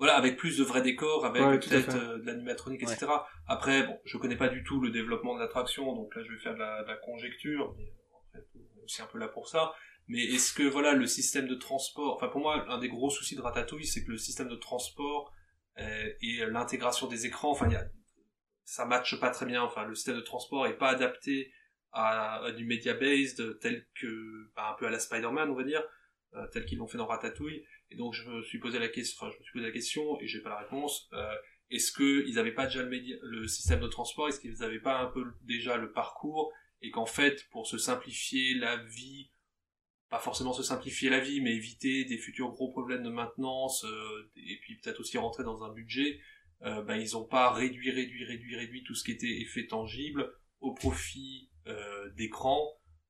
Voilà, 0.00 0.16
avec 0.16 0.38
plus 0.38 0.56
de 0.56 0.64
vrais 0.64 0.80
décors, 0.80 1.26
avec 1.26 1.42
peut-être 1.60 1.94
euh, 1.94 2.18
de 2.18 2.26
l'animatronique, 2.26 2.82
etc. 2.82 3.06
Après, 3.46 3.86
bon, 3.86 4.00
je 4.06 4.16
connais 4.16 4.34
pas 4.34 4.48
du 4.48 4.64
tout 4.64 4.80
le 4.80 4.90
développement 4.90 5.34
de 5.34 5.40
l'attraction, 5.40 5.94
donc 5.94 6.16
là 6.16 6.22
je 6.22 6.32
vais 6.32 6.38
faire 6.38 6.54
de 6.54 6.58
la, 6.58 6.82
de 6.82 6.88
la 6.88 6.96
conjecture, 6.96 7.74
mais 7.76 7.92
en 8.14 8.32
fait, 8.32 8.46
on 8.54 8.80
est 8.80 8.82
aussi 8.82 9.02
un 9.02 9.06
peu 9.06 9.18
là 9.18 9.28
pour 9.28 9.46
ça. 9.46 9.74
Mais 10.08 10.24
est-ce 10.24 10.54
que 10.54 10.62
voilà 10.62 10.94
le 10.94 11.06
système 11.06 11.46
de 11.46 11.54
transport, 11.54 12.16
enfin 12.16 12.28
pour 12.28 12.40
moi 12.40 12.64
un 12.70 12.78
des 12.78 12.88
gros 12.88 13.10
soucis 13.10 13.36
de 13.36 13.42
Ratatouille, 13.42 13.86
c'est 13.86 14.02
que 14.02 14.10
le 14.10 14.16
système 14.16 14.48
de 14.48 14.56
transport 14.56 15.32
euh, 15.78 16.08
et 16.22 16.46
l'intégration 16.46 17.06
des 17.06 17.26
écrans, 17.26 17.50
enfin 17.50 17.68
y 17.68 17.76
a, 17.76 17.84
ça 18.64 18.86
matche 18.86 19.20
pas 19.20 19.28
très 19.28 19.44
bien. 19.44 19.62
Enfin 19.62 19.84
le 19.84 19.94
système 19.94 20.16
de 20.16 20.22
transport 20.22 20.66
est 20.66 20.78
pas 20.78 20.88
adapté 20.88 21.52
à, 21.92 22.42
à 22.42 22.52
du 22.52 22.64
media 22.64 22.94
based 22.94 23.58
tel 23.60 23.86
que, 24.00 24.50
bah, 24.56 24.70
un 24.72 24.78
peu 24.78 24.86
à 24.86 24.90
la 24.90 24.98
Spider-Man 24.98 25.50
on 25.50 25.54
va 25.54 25.64
dire, 25.64 25.82
euh, 26.34 26.46
tel 26.52 26.64
qu'ils 26.64 26.78
l'ont 26.78 26.88
fait 26.88 26.98
dans 26.98 27.06
Ratatouille. 27.06 27.64
Et 27.90 27.96
donc 27.96 28.14
je 28.14 28.28
me 28.28 28.42
suis 28.42 28.58
posé 28.58 28.78
la 28.78 28.88
question, 28.88 29.18
enfin 29.20 29.32
je 29.32 29.38
me 29.38 29.44
suis 29.44 29.52
posé 29.52 29.66
la 29.66 29.72
question 29.72 30.20
et 30.20 30.26
j'ai 30.26 30.40
pas 30.40 30.50
la 30.50 30.58
réponse. 30.58 31.08
Euh, 31.12 31.34
est-ce 31.70 31.92
qu'ils 31.92 32.34
n'avaient 32.34 32.54
pas 32.54 32.66
déjà 32.66 32.82
le, 32.82 32.90
le, 33.22 33.48
système 33.48 33.80
de 33.80 33.88
transport? 33.88 34.28
Est-ce 34.28 34.40
qu'ils 34.40 34.58
n'avaient 34.58 34.80
pas 34.80 34.98
un 34.98 35.06
peu 35.06 35.24
déjà 35.42 35.76
le 35.76 35.92
parcours? 35.92 36.52
Et 36.82 36.90
qu'en 36.90 37.06
fait, 37.06 37.46
pour 37.50 37.66
se 37.66 37.78
simplifier 37.78 38.54
la 38.54 38.76
vie, 38.76 39.30
pas 40.10 40.18
forcément 40.18 40.52
se 40.52 40.64
simplifier 40.64 41.08
la 41.08 41.20
vie, 41.20 41.40
mais 41.40 41.54
éviter 41.54 42.04
des 42.04 42.18
futurs 42.18 42.50
gros 42.50 42.70
problèmes 42.70 43.04
de 43.04 43.10
maintenance, 43.10 43.84
euh, 43.84 44.30
et 44.36 44.58
puis 44.60 44.76
peut-être 44.76 45.00
aussi 45.00 45.16
rentrer 45.18 45.44
dans 45.44 45.62
un 45.62 45.72
budget, 45.72 46.20
euh, 46.62 46.82
ben, 46.82 46.96
ils 46.96 47.12
n'ont 47.12 47.24
pas 47.24 47.52
réduit, 47.52 47.90
réduit, 47.90 48.24
réduit, 48.24 48.56
réduit 48.56 48.82
tout 48.82 48.94
ce 48.94 49.04
qui 49.04 49.12
était 49.12 49.40
effet 49.40 49.66
tangible 49.66 50.32
au 50.60 50.74
profit 50.74 51.50
euh, 51.68 52.10
d'écran, 52.16 52.60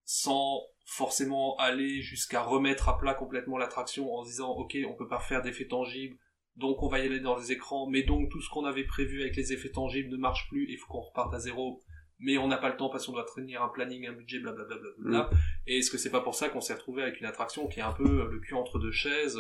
sans 0.05 0.62
forcément 0.84 1.57
aller 1.59 2.03
jusqu'à 2.03 2.42
remettre 2.42 2.88
à 2.88 2.98
plat 2.98 3.14
complètement 3.14 3.59
l'attraction 3.59 4.12
en 4.12 4.24
se 4.24 4.30
disant 4.30 4.51
ok 4.51 4.76
on 4.88 4.94
peut 4.94 5.07
pas 5.07 5.20
faire 5.20 5.42
d'effets 5.42 5.68
tangibles 5.68 6.16
donc 6.57 6.82
on 6.82 6.88
va 6.88 6.98
y 6.98 7.03
aller 7.03 7.20
dans 7.20 7.38
les 7.38 7.53
écrans 7.53 7.88
mais 7.88 8.03
donc 8.03 8.28
tout 8.30 8.40
ce 8.40 8.51
qu'on 8.51 8.64
avait 8.64 8.84
prévu 8.84 9.22
avec 9.22 9.36
les 9.36 9.53
effets 9.53 9.70
tangibles 9.70 10.11
ne 10.11 10.16
marche 10.16 10.48
plus 10.48 10.66
il 10.68 10.76
faut 10.78 10.88
qu'on 10.88 11.01
reparte 11.01 11.32
à 11.32 11.38
zéro 11.38 11.80
mais 12.18 12.38
on 12.38 12.48
n'a 12.48 12.59
pas 12.59 12.70
le 12.70 12.76
temps 12.76 12.90
parce 12.90 13.07
qu'on 13.07 13.12
doit 13.12 13.26
tenir 13.34 13.62
un 13.62 13.68
planning 13.68 14.07
un 14.09 14.12
budget 14.12 14.40
blablabla 14.40 14.76
bla, 14.98 15.30
et 15.66 15.78
est-ce 15.78 15.90
que 15.90 15.98
c'est 15.98 16.11
pas 16.11 16.20
pour 16.20 16.34
ça 16.34 16.48
qu'on 16.48 16.61
s'est 16.61 16.74
retrouvé 16.74 17.03
avec 17.03 17.20
une 17.20 17.26
attraction 17.26 17.68
qui 17.68 17.78
est 17.78 17.84
un 17.84 17.92
peu 17.92 18.28
le 18.28 18.40
cul 18.40 18.55
entre 18.55 18.80
deux 18.80 18.92
chaises 18.92 19.38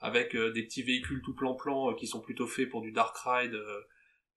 avec 0.00 0.34
euh, 0.34 0.52
des 0.52 0.64
petits 0.64 0.82
véhicules 0.82 1.22
tout 1.22 1.34
plan 1.34 1.54
plan 1.54 1.90
euh, 1.90 1.94
qui 1.94 2.06
sont 2.06 2.20
plutôt 2.20 2.46
faits 2.46 2.68
pour 2.68 2.82
du 2.82 2.90
dark 2.92 3.16
ride 3.18 3.54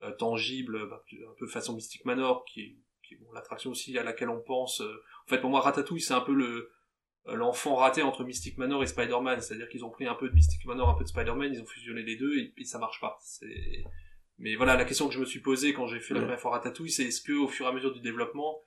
euh, 0.04 0.12
tangible 0.20 0.90
bah, 0.90 1.04
un 1.12 1.34
peu 1.40 1.48
façon 1.48 1.74
Mystic 1.74 2.06
Manor 2.06 2.46
qui 2.46 2.78
bon, 3.20 3.32
l'attraction 3.34 3.72
aussi 3.72 3.98
à 3.98 4.04
laquelle 4.04 4.30
on 4.30 4.42
pense. 4.42 4.82
Euh, 4.82 4.86
en 4.86 5.11
fait, 5.36 5.42
pour 5.42 5.50
moi, 5.50 5.62
Ratatouille, 5.62 6.02
c'est 6.02 6.14
un 6.14 6.22
peu 6.22 6.34
le 6.34 6.72
euh, 7.28 7.36
l'enfant 7.36 7.76
raté 7.76 8.02
entre 8.02 8.24
Mystic 8.24 8.58
Manor 8.58 8.84
et 8.84 8.88
Spider-Man. 8.88 9.42
C'est-à-dire 9.42 9.70
qu'ils 9.70 9.86
ont 9.86 9.90
pris 9.90 10.06
un 10.06 10.16
peu 10.16 10.30
de 10.30 10.34
Mystic 10.34 10.66
Manor, 10.66 10.90
un 10.90 10.96
peu 10.96 11.04
de 11.04 11.10
Spider-Man, 11.10 11.54
ils 11.54 11.62
ont 11.62 11.66
fusionné 11.66 12.04
les 12.04 12.16
deux 12.16 12.36
et, 12.38 12.54
ça 12.64 12.80
marche 12.80 13.00
pas. 13.00 13.18
C'est 13.22 13.84
Mais 14.40 14.56
voilà, 14.56 14.76
la 14.76 14.86
question 14.86 15.08
que 15.08 15.14
je 15.14 15.20
me 15.20 15.26
suis 15.26 15.42
posée 15.42 15.74
quand 15.74 15.88
j'ai 15.88 16.00
fait 16.00 16.14
la 16.14 16.22
première 16.22 16.40
fois 16.40 16.52
Ratatouille, 16.52 16.92
c'est 16.92 17.04
est-ce 17.04 17.22
que 17.22 17.34
au 17.34 17.48
fur 17.48 17.66
et 17.66 17.70
à 17.70 17.72
mesure 17.72 17.94
du 17.94 18.02
développement, 18.02 18.64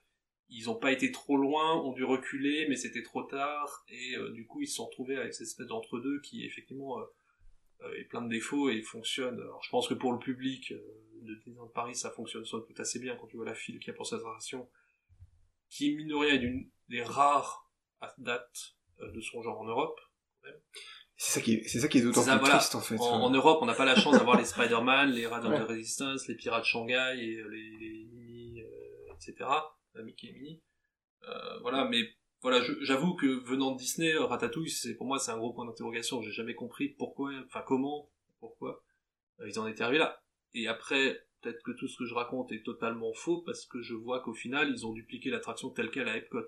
ils 0.49 0.69
ont 0.69 0.75
pas 0.75 0.91
été 0.91 1.11
trop 1.11 1.37
loin, 1.37 1.81
ont 1.81 1.91
dû 1.91 2.03
reculer, 2.03 2.67
mais 2.69 2.75
c'était 2.75 3.03
trop 3.03 3.23
tard, 3.23 3.83
et 3.89 4.15
euh, 4.15 4.31
du 4.31 4.45
coup 4.45 4.61
ils 4.61 4.67
se 4.67 4.75
sont 4.75 4.85
retrouvés 4.85 5.17
avec 5.17 5.33
cette 5.33 5.47
espèce 5.47 5.67
d'entre-deux 5.67 6.21
qui 6.21 6.45
effectivement 6.45 6.99
euh, 6.99 7.93
est 7.97 8.03
plein 8.03 8.21
de 8.21 8.29
défauts 8.29 8.69
et 8.69 8.81
fonctionne. 8.81 9.39
Alors 9.39 9.63
je 9.63 9.69
pense 9.69 9.87
que 9.87 9.95
pour 9.95 10.13
le 10.13 10.19
public 10.19 10.71
euh, 10.71 10.79
de 11.21 11.35
Disneyland 11.35 11.67
Paris, 11.67 11.95
ça 11.95 12.11
fonctionne 12.11 12.45
somme 12.45 12.63
toute 12.65 12.79
assez 12.79 12.99
bien 12.99 13.15
quand 13.15 13.27
tu 13.27 13.37
vois 13.37 13.45
la 13.45 13.55
file 13.55 13.79
qu'il 13.79 13.87
y 13.87 13.91
a 13.91 13.95
pour 13.95 14.05
cette 14.05 14.19
attraction, 14.19 14.69
qui 15.69 15.95
mine 15.95 16.07
de 16.07 16.15
rien 16.15 16.35
est 16.35 16.39
d'une 16.39 16.69
des 16.89 17.03
rares 17.03 17.69
à 18.01 18.13
date 18.17 18.75
euh, 19.01 19.11
de 19.11 19.21
son 19.21 19.41
genre 19.41 19.59
en 19.59 19.65
Europe. 19.65 19.99
C'est 21.17 21.39
ça 21.39 21.41
qui, 21.41 21.53
est- 21.55 21.67
c'est 21.67 21.79
ça 21.79 21.87
qui 21.87 21.99
est 21.99 22.01
d'autant 22.01 22.23
plus 22.23 22.37
voilà. 22.39 22.57
triste 22.57 22.75
en 22.75 22.81
fait. 22.81 22.97
En, 22.99 23.29
Europe, 23.29 23.59
on 23.61 23.65
n'a 23.65 23.73
pas 23.73 23.85
la 23.85 23.95
chance 23.95 24.17
d'avoir 24.17 24.37
les 24.39 24.45
Spider-Man, 24.45 25.11
les 25.11 25.25
Raiders 25.27 25.49
Ouais. 25.51 25.59
de 25.59 25.63
Resistance, 25.63 26.27
les 26.27 26.35
Pirates 26.35 26.65
Shanghai 26.65 27.15
et 27.17 27.35
euh, 27.37 27.47
les, 27.47 27.69
les 27.79 28.05
Mini, 28.11 28.61
euh, 28.61 29.13
etc. 29.15 29.49
Euh, 29.95 30.03
Mickey 30.03 30.27
et. 30.27 30.61
Euh, 31.27 31.59
voilà, 31.61 31.85
mais 31.85 32.01
voilà, 32.41 32.61
j'avoue 32.81 33.15
que 33.15 33.25
venant 33.25 33.71
de 33.71 33.77
Disney, 33.77 34.13
Ratatouille, 34.15 34.69
c'est 34.69 34.93
pour 34.93 35.07
moi 35.07 35.17
c'est 35.17 35.31
un 35.31 35.37
gros 35.37 35.53
point 35.53 35.65
d'interrogation. 35.65 36.21
J'ai 36.21 36.31
jamais 36.31 36.53
compris 36.53 36.89
pourquoi, 36.89 37.31
enfin 37.47 37.63
comment, 37.65 38.11
pourquoi 38.39 38.83
euh, 39.39 39.47
ils 39.49 39.57
en 39.57 39.65
étaient 39.67 39.81
arrivés 39.83 39.97
là. 39.99 40.21
Et 40.53 40.67
après, 40.67 41.19
peut-être 41.45 41.63
que 41.63 41.71
tout 41.71 41.87
ce 41.87 41.97
que 41.97 42.05
je 42.05 42.13
raconte 42.13 42.51
est 42.51 42.63
totalement 42.63 43.13
faux 43.13 43.41
parce 43.45 43.65
que 43.65 43.81
je 43.81 43.93
vois 43.93 44.21
qu'au 44.21 44.33
final, 44.33 44.69
ils 44.69 44.85
ont 44.85 44.93
dupliqué 44.93 45.29
l'attraction 45.29 45.69
telle 45.69 45.91
quelle 45.91 46.07
à 46.07 46.17
Epcot. 46.17 46.47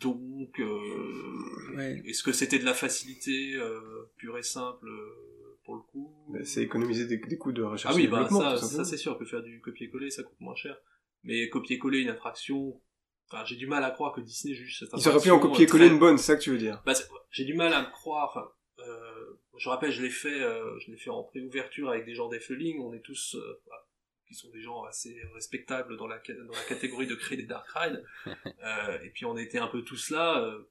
Donc, 0.00 0.60
euh, 0.60 1.74
Ouais. 1.76 2.00
est-ce 2.06 2.22
que 2.22 2.32
c'était 2.32 2.58
de 2.60 2.64
la 2.64 2.74
facilité 2.74 3.54
euh, 3.56 3.80
pure 4.16 4.38
et 4.38 4.42
simple 4.44 4.86
euh, 4.88 5.58
pour 5.64 5.74
le 5.74 5.80
coup? 5.82 6.14
Bah, 6.32 6.44
C'est 6.44 6.62
économiser 6.62 7.06
des, 7.06 7.16
des 7.16 7.38
coûts 7.38 7.52
de 7.52 7.62
recherche 7.62 7.92
Ah 7.92 7.96
oui, 7.96 8.04
et 8.04 8.08
bah 8.08 8.22
développement, 8.22 8.56
ça, 8.56 8.84
c'est 8.84 8.96
sûr 8.96 9.18
que 9.18 9.24
faire 9.24 9.42
du 9.42 9.60
copier-coller 9.60 10.10
ça 10.10 10.22
coûte 10.22 10.40
moins 10.40 10.54
cher. 10.54 10.76
Mais 11.24 11.48
copier-coller 11.48 12.00
une 12.00 12.10
attraction, 12.10 12.80
enfin 13.28 13.44
j'ai 13.46 13.56
du 13.56 13.66
mal 13.66 13.82
à 13.82 13.90
croire 13.90 14.12
que 14.14 14.20
Disney 14.20 14.54
juge 14.54 14.78
cette 14.78 14.90
Ils 14.92 15.08
attraction. 15.08 15.10
auraient 15.12 15.22
pu 15.22 15.30
en 15.30 15.38
copier-coller 15.50 15.86
très- 15.86 15.94
une 15.94 15.98
bonne, 15.98 16.18
c'est 16.18 16.26
ça 16.26 16.36
que 16.36 16.42
tu 16.42 16.50
veux 16.50 16.58
dire. 16.58 16.80
Bah, 16.86 16.92
j'ai 17.30 17.44
du 17.44 17.54
mal 17.54 17.72
à 17.72 17.82
me 17.82 17.90
croire. 17.90 18.53
Je 19.58 19.68
rappelle, 19.68 19.92
je 19.92 20.02
l'ai 20.02 20.10
fait, 20.10 20.40
euh, 20.42 20.78
je 20.80 20.90
l'ai 20.90 20.96
fait 20.96 21.10
en 21.10 21.22
pré-ouverture 21.22 21.90
avec 21.90 22.04
des 22.04 22.14
gens 22.14 22.28
d'Effeling. 22.28 22.80
On 22.80 22.92
est 22.92 23.00
tous, 23.02 23.36
euh, 23.36 23.60
bah, 23.68 23.86
qui 24.26 24.34
sont 24.34 24.50
des 24.50 24.60
gens 24.60 24.82
assez 24.84 25.16
respectables 25.34 25.96
dans 25.96 26.06
la, 26.06 26.20
ca- 26.24 26.34
dans 26.34 26.52
la 26.52 26.64
catégorie 26.68 27.06
de 27.06 27.14
créer 27.14 27.36
des 27.38 27.46
dark 27.46 27.66
rides. 27.74 28.04
Euh, 28.64 28.98
et 29.04 29.10
puis 29.10 29.26
on 29.26 29.36
était 29.36 29.58
un 29.58 29.66
peu 29.68 29.82
tous 29.82 30.10
là. 30.10 30.42
euh, 30.42 30.70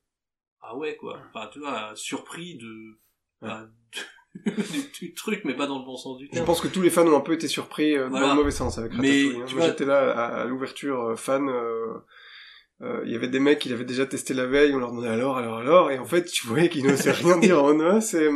ah 0.61 0.75
ouais 0.75 0.95
quoi. 0.95 1.19
Enfin, 1.29 1.49
tu 1.53 1.59
vois, 1.59 1.91
surpris 1.95 2.55
de, 2.57 2.99
bah, 3.41 3.69
du, 4.45 4.89
du 4.99 5.13
truc, 5.13 5.43
mais 5.45 5.53
pas 5.55 5.67
dans 5.67 5.77
le 5.79 5.85
bon 5.85 5.95
sens 5.95 6.17
du 6.17 6.25
Je 6.25 6.31
terme. 6.31 6.45
pense 6.45 6.59
que 6.61 6.67
tous 6.67 6.81
les 6.81 6.89
fans 6.89 7.05
ont 7.07 7.15
un 7.17 7.21
peu 7.21 7.33
été 7.33 7.47
surpris 7.47 7.95
euh, 7.95 8.07
Voilà. 8.09 8.27
dans 8.27 8.33
le 8.33 8.39
mauvais 8.39 8.51
sens 8.51 8.77
avec 8.79 8.93
Mais, 8.93 8.97
Ratatouille. 9.23 9.41
hein. 9.41 9.45
tu 9.47 9.55
Moi 9.55 9.63
vois- 9.63 9.69
j'étais 9.71 9.85
là 9.85 10.11
à, 10.11 10.41
à 10.41 10.45
l'ouverture 10.45 11.01
euh, 11.09 11.15
fan. 11.15 11.47
Euh, 12.81 12.99
euh, 12.99 13.01
Il 13.05 13.11
y 13.11 13.15
avait 13.15 13.27
des 13.27 13.39
mecs 13.39 13.59
qui 13.59 13.69
l'avaient 13.69 13.85
déjà 13.85 14.05
testé 14.05 14.33
la 14.33 14.45
veille, 14.45 14.73
on 14.73 14.79
leur 14.79 14.89
demandait 14.91 15.07
alors, 15.09 15.37
alors, 15.37 15.57
alors, 15.59 15.91
et 15.91 15.97
en 15.99 16.05
fait 16.05 16.25
tu 16.25 16.47
voyais 16.47 16.69
qu'ils 16.69 16.85
n'osaient 16.85 17.11
rien 17.23 17.37
dire. 17.39 17.63
Oh 17.63 17.73
non, 17.73 18.01
c'est 18.01 18.27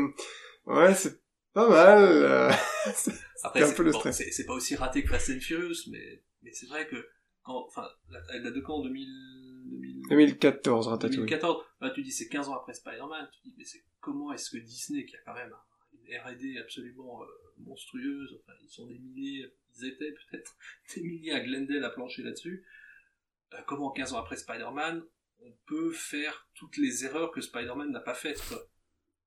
ouais, 0.65 0.93
c'est 0.95 1.21
pas 1.53 1.67
mal. 1.69 2.03
euh. 2.03 2.49
Après, 3.43 3.65
c'est 3.65 3.75
peu 3.75 3.83
le 3.83 3.91
bon, 3.91 4.01
c'est- 4.11 4.45
pas 4.45 4.53
aussi 4.53 4.75
raté 4.75 5.03
que 5.03 5.09
Fast 5.09 5.29
and 5.29 5.39
Furious, 5.39 5.89
mais, 5.91 6.23
mais 6.41 6.51
c'est 6.53 6.65
vrai 6.67 6.87
que 6.87 6.95
quand, 7.43 7.65
enfin, 7.67 7.87
elle 8.33 8.43
date 8.43 8.53
de 8.55 8.61
quand 8.61 8.81
2000, 8.81 9.07
2000 9.69 10.01
2014 10.09 10.87
Ratatouille. 10.87 11.17
2014 11.17 11.63
bah, 11.79 11.91
Tu 11.93 12.01
dis 12.01 12.11
c'est 12.11 12.27
15 12.27 12.49
ans 12.49 12.55
après 12.55 12.73
Spider-Man, 12.73 13.27
tu 13.31 13.49
dis 13.49 13.55
mais 13.57 13.63
c'est 13.63 13.83
comment 14.01 14.33
est-ce 14.33 14.49
que 14.49 14.57
Disney, 14.57 15.05
qui 15.05 15.15
a 15.15 15.19
quand 15.25 15.33
même 15.33 15.51
un- 15.53 15.97
une 16.09 16.17
R&D 16.35 16.57
absolument 16.59 17.21
euh, 17.23 17.25
monstrueuse, 17.65 18.39
enfin 18.43 18.53
ils 18.63 18.69
sont 18.69 18.87
des 18.87 18.97
milliers, 18.99 19.45
ils 19.77 19.85
étaient 19.87 20.13
peut-être 20.31 20.55
des 20.95 21.01
milliers 21.03 21.33
à 21.33 21.39
Glendale 21.41 21.83
à 21.85 21.89
plancher 21.89 22.23
là-dessus, 22.23 22.63
euh, 23.53 23.57
comment 23.67 23.91
15 23.91 24.13
ans 24.13 24.19
après 24.19 24.35
Spider-Man, 24.37 25.03
on 25.45 25.51
peut 25.67 25.91
faire 25.91 26.47
toutes 26.55 26.77
les 26.77 27.05
erreurs 27.05 27.31
que 27.31 27.41
Spider-Man 27.41 27.91
n'a 27.91 27.99
pas 28.01 28.13
faites 28.13 28.41
quoi. 28.49 28.57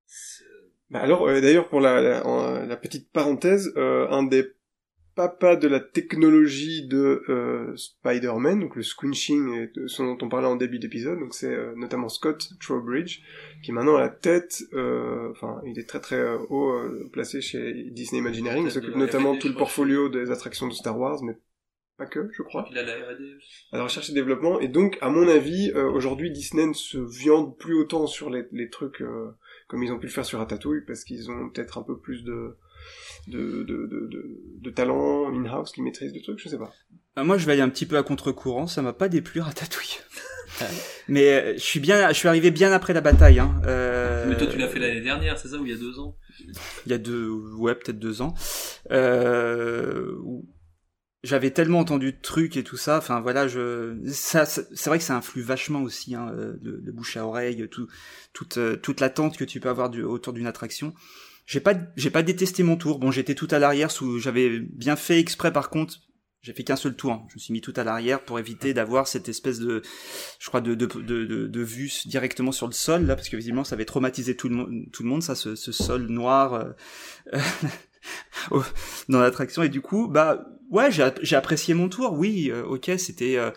C'est- 0.06 0.44
Bah 0.90 1.00
alors, 1.00 1.26
euh, 1.28 1.40
d'ailleurs, 1.40 1.68
pour 1.68 1.80
la, 1.80 2.00
la, 2.00 2.26
en- 2.26 2.66
la 2.66 2.76
petite 2.76 3.12
parenthèse, 3.12 3.72
euh, 3.76 4.08
un 4.08 4.24
des 4.24 4.44
papas 5.14 5.56
de 5.56 5.68
la 5.68 5.78
technologie 5.80 6.86
de 6.86 7.22
euh, 7.28 7.76
Spider-Man, 7.76 8.60
donc 8.60 8.74
le 8.76 8.82
squinching, 8.82 9.68
ce 9.86 10.02
dont 10.02 10.16
on 10.22 10.28
parlait 10.28 10.46
en 10.48 10.56
début 10.56 10.78
d'épisode, 10.78 11.18
donc 11.18 11.34
c'est 11.34 11.52
euh, 11.54 11.74
notamment 11.76 12.08
Scott 12.08 12.48
Trowbridge, 12.60 13.20
qui 13.62 13.70
est 13.70 13.74
maintenant 13.74 13.96
à 13.96 14.00
la 14.00 14.08
tête, 14.08 14.62
euh, 14.72 15.30
enfin, 15.32 15.60
il 15.66 15.78
est 15.78 15.88
très 15.88 16.00
très 16.00 16.16
euh, 16.16 16.38
haut 16.48 16.70
euh, 16.72 17.08
placé 17.12 17.40
chez 17.40 17.84
Disney 17.90 18.20
Imagineering, 18.20 18.64
il 18.64 18.70
s'occupe 18.72 18.96
notamment 18.96 19.36
tout 19.36 19.48
le 19.48 19.54
portfolio 19.54 20.08
des 20.08 20.30
attractions 20.30 20.66
de 20.68 20.72
Star 20.72 20.98
Wars, 20.98 21.22
mais 21.22 21.36
pas 22.00 22.06
que, 22.06 22.30
je 22.36 22.42
crois 22.42 22.66
Il 22.70 22.78
a 22.78 22.82
la 22.82 22.94
R&D 22.94 23.22
aussi. 23.36 23.66
à 23.72 23.76
la 23.76 23.84
recherche 23.84 24.08
et 24.10 24.12
développement. 24.12 24.58
Et 24.60 24.68
donc, 24.68 24.98
à 25.00 25.10
mon 25.10 25.28
avis, 25.28 25.70
euh, 25.74 25.88
aujourd'hui, 25.90 26.30
Disney 26.30 26.66
ne 26.66 26.72
se 26.72 26.98
viande 26.98 27.56
plus 27.58 27.74
autant 27.74 28.06
sur 28.06 28.30
les, 28.30 28.44
les 28.52 28.70
trucs 28.70 29.02
euh, 29.02 29.30
comme 29.68 29.82
ils 29.82 29.92
ont 29.92 29.98
pu 29.98 30.06
le 30.06 30.12
faire 30.12 30.24
sur 30.24 30.38
Ratatouille, 30.38 30.80
parce 30.86 31.04
qu'ils 31.04 31.30
ont 31.30 31.50
peut-être 31.50 31.78
un 31.78 31.82
peu 31.82 31.98
plus 31.98 32.24
de 32.24 32.56
de, 33.28 33.62
de, 33.62 33.86
de, 33.86 34.06
de, 34.10 34.40
de 34.62 34.70
talent 34.70 35.30
in-house 35.32 35.72
qui 35.72 35.82
maîtrisent 35.82 36.14
le 36.14 36.22
truc, 36.22 36.38
je 36.42 36.48
sais 36.48 36.58
pas. 36.58 36.72
Euh, 37.18 37.24
Moi, 37.24 37.36
je 37.38 37.44
vais 37.46 37.52
aller 37.52 37.60
un 37.60 37.68
petit 37.68 37.86
peu 37.86 37.96
à 37.98 38.02
contre-courant. 38.02 38.66
Ça 38.66 38.80
m'a 38.82 38.92
pas 38.94 39.08
déplu 39.08 39.40
Ratatouille. 39.40 39.98
Mais 41.08 41.28
euh, 41.32 41.52
je 41.54 41.62
suis 41.62 41.80
bien, 41.80 42.08
je 42.08 42.14
suis 42.14 42.28
arrivé 42.28 42.50
bien 42.50 42.72
après 42.72 42.92
la 42.92 43.00
bataille. 43.00 43.38
Hein. 43.38 43.60
Euh, 43.66 44.26
Mais 44.28 44.36
toi 44.36 44.46
tu 44.46 44.58
l'as 44.58 44.68
fait 44.68 44.78
l'année 44.78 45.00
dernière, 45.00 45.38
c'est 45.38 45.48
ça, 45.48 45.58
ou 45.58 45.64
il 45.66 45.70
y 45.72 45.74
a 45.74 45.78
deux 45.78 45.98
ans? 45.98 46.16
Il 46.86 46.92
y 46.92 46.94
a 46.94 46.98
deux, 46.98 47.28
ouais, 47.28 47.74
peut-être 47.74 47.98
deux 47.98 48.22
ans. 48.22 48.34
Euh, 48.90 50.16
j'avais 51.22 51.50
tellement 51.50 51.80
entendu 51.80 52.12
de 52.12 52.18
trucs 52.20 52.56
et 52.56 52.64
tout 52.64 52.76
ça. 52.76 52.98
Enfin 52.98 53.20
voilà, 53.20 53.46
je, 53.48 53.96
ça, 54.10 54.46
ça- 54.46 54.62
c'est 54.74 54.90
vrai 54.90 54.98
que 54.98 55.04
ça 55.04 55.16
influe 55.16 55.42
vachement 55.42 55.82
aussi, 55.82 56.14
hein, 56.14 56.30
euh, 56.34 56.54
le, 56.62 56.80
le 56.84 56.92
bouche 56.92 57.16
à 57.16 57.26
oreille, 57.26 57.68
tout, 57.70 57.86
toute, 58.32 58.56
euh, 58.58 58.76
toute 58.76 59.00
l'attente 59.00 59.36
que 59.36 59.44
tu 59.44 59.60
peux 59.60 59.68
avoir 59.68 59.90
du, 59.90 60.02
autour 60.02 60.32
d'une 60.32 60.46
attraction. 60.46 60.94
J'ai 61.46 61.60
pas, 61.60 61.74
j'ai 61.96 62.10
pas 62.10 62.22
détesté 62.22 62.62
mon 62.62 62.76
tour. 62.76 62.98
Bon, 62.98 63.10
j'étais 63.10 63.34
tout 63.34 63.48
à 63.50 63.58
l'arrière, 63.58 63.90
sous, 63.90 64.18
j'avais 64.18 64.60
bien 64.60 64.96
fait 64.96 65.18
exprès 65.18 65.52
par 65.52 65.68
contre. 65.70 65.96
J'ai 66.42 66.54
fait 66.54 66.64
qu'un 66.64 66.76
seul 66.76 66.96
tour. 66.96 67.12
hein. 67.12 67.22
Je 67.28 67.34
me 67.34 67.38
suis 67.40 67.52
mis 67.52 67.60
tout 67.60 67.74
à 67.76 67.84
l'arrière 67.84 68.24
pour 68.24 68.38
éviter 68.38 68.72
d'avoir 68.72 69.06
cette 69.06 69.28
espèce 69.28 69.58
de, 69.58 69.82
je 70.38 70.48
crois, 70.48 70.62
de, 70.62 70.74
de, 70.74 70.86
de, 70.86 71.26
de, 71.26 71.46
de 71.46 71.60
vue 71.62 71.90
directement 72.06 72.50
sur 72.52 72.66
le 72.66 72.72
sol, 72.72 73.04
là, 73.04 73.14
parce 73.14 73.28
que 73.28 73.36
visiblement 73.36 73.64
ça 73.64 73.74
avait 73.74 73.84
traumatisé 73.84 74.36
tout 74.36 74.48
le, 74.48 74.54
monde, 74.56 74.70
tout 74.90 75.02
le 75.02 75.08
monde, 75.10 75.22
ça, 75.22 75.34
ce, 75.34 75.54
ce 75.54 75.70
sol 75.72 76.06
noir 76.06 76.54
euh, 76.54 77.38
dans 79.08 79.20
l'attraction. 79.20 79.62
Et 79.62 79.68
du 79.68 79.80
coup, 79.80 80.08
bah, 80.08 80.46
ouais, 80.70 80.90
j'ai 80.90 81.36
apprécié 81.36 81.74
mon 81.74 81.88
tour. 81.88 82.12
Oui, 82.18 82.50
euh, 82.50 82.64
ok, 82.64 82.90
c'était, 82.98 83.36
euh, 83.36 83.50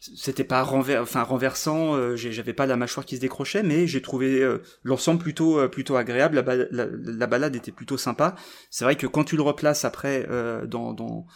c'était 0.00 0.44
pas 0.44 0.64
enfin 0.64 1.22
renversant. 1.22 1.94
euh, 1.96 2.16
J'avais 2.16 2.52
pas 2.52 2.66
la 2.66 2.76
mâchoire 2.76 3.06
qui 3.06 3.16
se 3.16 3.20
décrochait, 3.20 3.62
mais 3.62 3.86
j'ai 3.86 4.02
trouvé 4.02 4.42
euh, 4.42 4.58
l'ensemble 4.82 5.20
plutôt, 5.20 5.58
euh, 5.58 5.68
plutôt 5.68 5.96
agréable. 5.96 6.36
La, 6.36 6.42
ba- 6.42 6.56
la, 6.70 6.86
la 6.92 7.26
balade 7.26 7.56
était 7.56 7.72
plutôt 7.72 7.98
sympa. 7.98 8.34
C'est 8.70 8.84
vrai 8.84 8.96
que 8.96 9.06
quand 9.06 9.24
tu 9.24 9.36
le 9.36 9.42
replaces 9.42 9.84
après 9.84 10.26
euh, 10.30 10.66
dans, 10.66 10.92
dans 10.92 11.26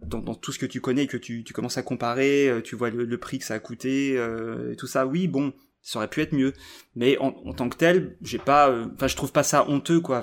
dans, 0.00 0.18
dans 0.20 0.34
tout 0.34 0.52
ce 0.52 0.58
que 0.58 0.66
tu 0.66 0.80
connais 0.80 1.04
et 1.04 1.06
que 1.08 1.16
tu, 1.16 1.42
tu 1.44 1.52
commences 1.52 1.78
à 1.78 1.82
comparer, 1.82 2.52
tu 2.64 2.76
vois 2.76 2.90
le, 2.90 3.18
prix 3.18 3.38
que 3.40 3.44
ça 3.44 3.54
a 3.54 3.58
coûté, 3.58 4.14
et 4.14 4.76
tout 4.76 4.86
ça, 4.86 5.06
oui, 5.06 5.26
bon, 5.26 5.52
ça 5.82 5.98
aurait 5.98 6.08
pu 6.08 6.20
être 6.20 6.32
mieux. 6.34 6.52
Mais 6.94 7.18
en, 7.18 7.28
en 7.44 7.52
tant 7.52 7.68
que 7.68 7.76
tel, 7.76 8.16
j'ai 8.22 8.38
pas, 8.38 8.72
enfin, 8.94 9.08
je 9.08 9.16
trouve 9.16 9.32
pas 9.32 9.42
ça 9.42 9.68
honteux, 9.68 10.00
quoi. 10.00 10.22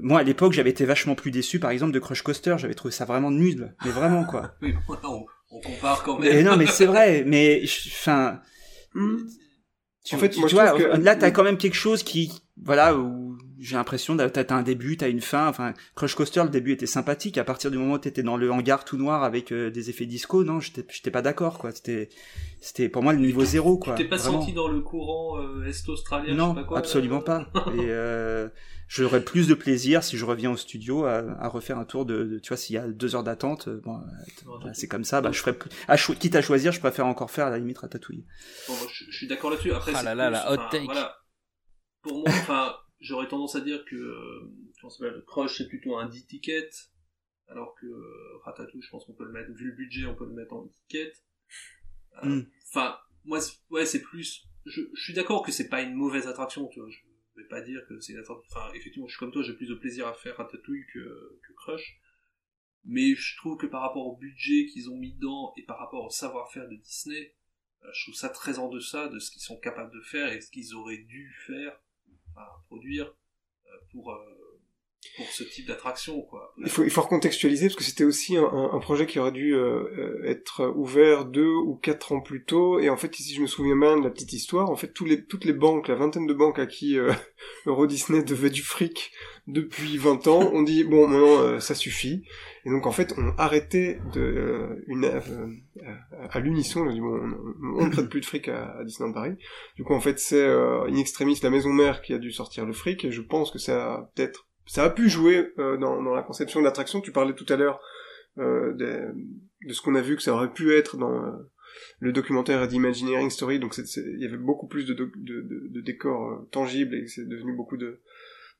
Moi, 0.00 0.20
à 0.20 0.22
l'époque, 0.22 0.52
j'avais 0.52 0.70
été 0.70 0.84
vachement 0.84 1.14
plus 1.14 1.30
déçu, 1.30 1.58
par 1.58 1.70
exemple, 1.70 1.92
de 1.92 1.98
Crush 1.98 2.22
Coaster. 2.22 2.56
J'avais 2.58 2.74
trouvé 2.74 2.92
ça 2.92 3.04
vraiment 3.04 3.30
nul, 3.30 3.74
mais 3.84 3.90
vraiment, 3.90 4.24
quoi. 4.24 4.54
Oui, 4.62 4.74
on, 4.88 5.24
on 5.50 5.60
compare 5.60 6.02
quand 6.02 6.18
même. 6.18 6.32
Mais 6.32 6.42
non, 6.42 6.56
mais 6.56 6.66
c'est 6.66 6.86
vrai. 6.86 7.24
Mais 7.26 7.64
je- 7.66 7.88
enfin, 7.90 8.40
tu, 10.04 10.14
En 10.14 10.18
fait, 10.18 10.30
tu, 10.30 10.40
moi, 10.40 10.48
tu 10.48 10.56
je 10.56 10.60
vois, 10.60 10.78
que- 10.78 10.96
là, 10.98 11.16
t'as 11.16 11.30
quand 11.30 11.42
même 11.42 11.56
quelque 11.58 11.74
chose 11.74 12.02
qui, 12.02 12.32
voilà, 12.62 12.96
où 12.96 13.36
j'ai 13.58 13.76
l'impression 13.76 14.14
t'as 14.44 14.54
un 14.54 14.62
début, 14.62 14.96
t'as 14.96 15.08
une 15.08 15.20
fin. 15.20 15.48
Enfin, 15.48 15.72
Crush 15.94 16.14
Coaster, 16.14 16.42
le 16.42 16.48
début 16.50 16.72
était 16.72 16.86
sympathique. 16.86 17.38
À 17.38 17.44
partir 17.44 17.70
du 17.70 17.78
moment 17.78 17.94
où 17.94 17.98
t'étais 17.98 18.22
dans 18.22 18.36
le 18.36 18.50
hangar 18.50 18.84
tout 18.84 18.96
noir 18.96 19.22
avec 19.24 19.52
euh, 19.52 19.70
des 19.70 19.90
effets 19.90 20.06
disco, 20.06 20.44
non, 20.44 20.60
j'étais, 20.60 21.10
pas 21.10 21.22
d'accord, 21.22 21.58
quoi. 21.58 21.72
C'était, 21.72 22.08
c'était 22.60 22.88
pour 22.88 23.02
moi 23.02 23.12
le 23.12 23.18
niveau 23.20 23.44
zéro, 23.44 23.78
quoi. 23.78 23.94
T'es 23.94 24.04
pas 24.04 24.16
Vraiment. 24.16 24.40
senti 24.40 24.52
dans 24.52 24.68
le 24.68 24.80
courant 24.80 25.38
euh, 25.40 25.64
est-australien, 25.66 26.32
je 26.32 26.36
Non, 26.36 26.54
sais 26.54 26.60
pas 26.60 26.66
quoi 26.66 26.78
absolument 26.78 27.20
euh, 27.20 27.24
pas. 27.24 27.50
Et 27.76 27.86
euh, 27.88 28.48
j'aurais 28.88 29.22
plus 29.24 29.48
de 29.48 29.54
plaisir 29.54 30.04
si 30.04 30.16
je 30.16 30.24
reviens 30.24 30.50
au 30.52 30.56
studio 30.56 31.04
à, 31.04 31.24
à 31.40 31.48
refaire 31.48 31.78
un 31.78 31.84
tour 31.84 32.04
de, 32.06 32.24
de- 32.24 32.38
tu 32.38 32.48
vois, 32.48 32.56
s'il 32.56 32.74
y 32.76 32.78
a 32.78 32.86
deux 32.86 33.14
heures 33.16 33.24
d'attente, 33.24 33.68
bon, 33.68 34.00
c'est 34.74 34.88
comme 34.88 35.04
ça. 35.04 35.20
Bah, 35.20 35.32
je 35.32 35.38
ferais, 35.40 35.54
plus- 35.54 35.70
à 35.88 35.96
cho- 35.96 36.14
quitte 36.14 36.36
à 36.36 36.42
choisir, 36.42 36.72
je 36.72 36.80
préfère 36.80 37.06
encore 37.06 37.30
faire 37.30 37.46
à 37.46 37.50
la 37.50 37.58
limite 37.58 37.78
Ratatouille. 37.78 38.24
Bon, 38.68 38.74
je, 38.92 39.04
je 39.10 39.16
suis 39.16 39.26
d'accord 39.26 39.50
là-dessus. 39.50 39.72
Après, 39.72 39.92
Ah 39.94 40.02
là 40.02 40.14
là, 40.14 40.26
plus, 40.26 40.32
la 40.34 40.52
hot 40.52 40.68
take. 40.70 40.84
Voilà. 40.84 41.16
Pour 42.02 42.18
moi, 42.18 42.28
enfin, 42.28 42.72
j'aurais 43.06 43.28
tendance 43.28 43.56
à 43.56 43.60
dire 43.60 43.84
que 43.84 43.96
euh, 43.96 45.22
Crush 45.26 45.58
c'est 45.58 45.68
plutôt 45.68 45.96
un 45.96 46.08
10 46.08 46.26
tickets, 46.26 46.90
alors 47.48 47.74
que 47.80 47.86
euh, 47.86 48.38
Ratatouille, 48.44 48.82
je 48.82 48.90
pense 48.90 49.04
qu'on 49.04 49.14
peut 49.14 49.24
le 49.24 49.32
mettre, 49.32 49.52
vu 49.52 49.66
le 49.66 49.76
budget, 49.76 50.06
on 50.06 50.14
peut 50.14 50.26
le 50.26 50.34
mettre 50.34 50.54
en 50.54 50.64
10 50.64 50.72
tickets. 50.72 51.24
Euh, 52.22 52.28
Mm. 52.28 52.46
Enfin, 52.68 52.98
moi, 53.24 53.40
ouais, 53.70 53.84
c'est 53.84 54.00
plus. 54.00 54.46
Je, 54.64 54.80
je 54.94 55.02
suis 55.02 55.12
d'accord 55.12 55.44
que 55.44 55.52
c'est 55.52 55.68
pas 55.68 55.82
une 55.82 55.94
mauvaise 55.94 56.26
attraction, 56.26 56.66
tu 56.68 56.80
vois. 56.80 56.88
Je 56.88 57.42
vais 57.42 57.48
pas 57.48 57.60
dire 57.60 57.86
que 57.86 58.00
c'est 58.00 58.14
enfin 58.30 58.72
effectivement 58.74 59.06
je 59.06 59.12
suis 59.12 59.18
comme 59.18 59.30
toi 59.30 59.42
j'ai 59.42 59.52
plus 59.52 59.68
de 59.68 59.74
plaisir 59.74 60.06
à 60.06 60.14
faire 60.14 60.36
Ratatouille 60.38 60.86
que, 60.92 61.38
que 61.46 61.52
Crush 61.52 62.00
mais 62.84 63.14
je 63.14 63.36
trouve 63.36 63.58
que 63.58 63.66
par 63.66 63.82
rapport 63.82 64.06
au 64.06 64.16
budget 64.16 64.66
qu'ils 64.66 64.90
ont 64.90 64.96
mis 64.96 65.12
dedans 65.12 65.52
et 65.56 65.64
par 65.64 65.78
rapport 65.78 66.04
au 66.04 66.10
savoir-faire 66.10 66.68
de 66.68 66.76
Disney 66.76 67.34
euh, 67.82 67.88
je 67.92 68.04
trouve 68.04 68.14
ça 68.14 68.30
très 68.30 68.58
en 68.58 68.68
deçà 68.68 69.08
de 69.08 69.18
ce 69.18 69.30
qu'ils 69.30 69.42
sont 69.42 69.58
capables 69.58 69.92
de 69.92 70.00
faire 70.00 70.32
et 70.32 70.40
ce 70.40 70.50
qu'ils 70.50 70.74
auraient 70.74 71.04
dû 71.04 71.34
faire 71.46 71.78
enfin, 72.36 72.48
produire 72.66 73.14
euh, 73.66 73.70
pour 73.90 74.12
euh, 74.12 74.45
pour 75.16 75.26
ce 75.26 75.44
type 75.44 75.66
d'attraction 75.66 76.22
quoi. 76.22 76.54
Il 76.58 76.68
faut 76.68 76.84
il 76.84 76.90
faut 76.90 77.02
recontextualiser 77.02 77.66
parce 77.66 77.76
que 77.76 77.84
c'était 77.84 78.04
aussi 78.04 78.36
un, 78.36 78.78
projet 78.80 79.06
qui 79.06 79.18
aurait 79.18 79.32
dûû 79.32 79.54
euh, 79.54 80.22
être 80.24 80.72
ouvert 80.76 81.24
deux 81.24 81.52
ou 81.52 81.76
quatre 81.76 82.12
ans 82.12 82.20
plus 82.20 82.44
tôt. 82.44 82.78
Et 82.78 82.88
en 82.88 82.96
fait 82.96 83.14
si 83.14 83.34
je 83.34 83.40
me 83.40 83.46
souviens 83.46 83.76
bien 83.76 83.96
de 83.96 84.04
la 84.04 84.10
petite 84.10 84.32
histoire 84.32 84.70
en 84.70 84.76
fait 84.76 84.92
tous 84.92 85.04
les 85.04 85.24
toutes 85.24 85.44
les 85.44 85.52
banques 85.52 85.88
la 85.88 85.94
vingtaine 85.94 86.26
de 86.26 86.34
banques 86.34 86.58
à 86.58 86.66
qui 86.66 86.98
euh, 86.98 87.12
Euro 87.66 87.86
Disney 87.86 88.22
devait 88.22 88.50
du 88.50 88.62
fric 88.62 89.12
depuis 89.46 89.96
20 89.96 90.26
ans 90.26 90.50
on 90.52 90.62
dit 90.62 90.84
bon 90.84 91.08
maintenant 91.08 91.42
euh, 91.42 91.60
ça 91.60 91.74
suffit. 91.74 92.24
Et 92.64 92.70
donc 92.70 92.86
en 92.86 92.92
fait 92.92 93.14
on 93.16 93.30
arrêtait 93.38 94.00
de 94.12 94.82
une 94.88 95.04
à 96.30 96.40
l'unisson 96.40 96.80
on, 96.80 97.86
ne 97.86 97.90
prête 97.90 98.08
plus 98.08 98.20
de 98.20 98.26
fric 98.26 98.48
à, 98.48 98.76
à, 98.78 98.84
Disneyland 98.84 99.12
Paris. 99.12 99.36
Du 99.76 99.84
coup 99.84 99.94
en 99.94 100.00
fait 100.00 100.18
c'est 100.18 100.44
in 100.44 100.96
extremis 100.96 101.38
la 101.42 101.50
maison 101.50 101.70
mère 101.70 102.02
qui 102.02 102.12
a 102.12 102.18
dû 102.18 102.32
sortir 102.32 102.66
le 102.66 102.72
fric. 102.72 103.04
Et 103.04 103.12
je 103.12 103.22
pense 103.22 103.50
que 103.50 103.58
ça 103.58 103.94
a 103.94 104.10
peut-être 104.14 104.46
ça 104.66 104.84
a 104.84 104.90
pu 104.90 105.08
jouer 105.08 105.52
euh, 105.58 105.76
dans, 105.76 106.02
dans, 106.02 106.14
la 106.14 106.22
conception 106.22 106.60
de 106.60 106.64
l'attraction. 106.64 107.00
Tu 107.00 107.12
parlais 107.12 107.34
tout 107.34 107.46
à 107.48 107.56
l'heure 107.56 107.80
euh, 108.38 108.74
de, 108.74 109.14
de, 109.66 109.72
ce 109.72 109.80
qu'on 109.80 109.94
a 109.94 110.02
vu 110.02 110.14
que 110.14 110.22
ça 110.22 110.34
aurait 110.34 110.52
pu 110.52 110.74
être 110.74 110.98
dans 110.98 111.24
euh, 111.24 111.32
le 112.00 112.12
documentaire 112.12 112.68
The 112.68 112.74
Imagineering 112.74 113.30
Story. 113.30 113.58
Donc 113.58 113.78
il 113.78 114.20
y 114.20 114.26
avait 114.26 114.36
beaucoup 114.36 114.66
plus 114.66 114.84
de, 114.84 114.92
de, 114.92 115.10
de, 115.16 115.68
de 115.70 115.80
décors 115.80 116.30
euh, 116.30 116.48
tangibles 116.50 116.94
et 116.94 117.06
c'est 117.06 117.26
devenu 117.26 117.54
beaucoup 117.54 117.78
de, 117.78 118.02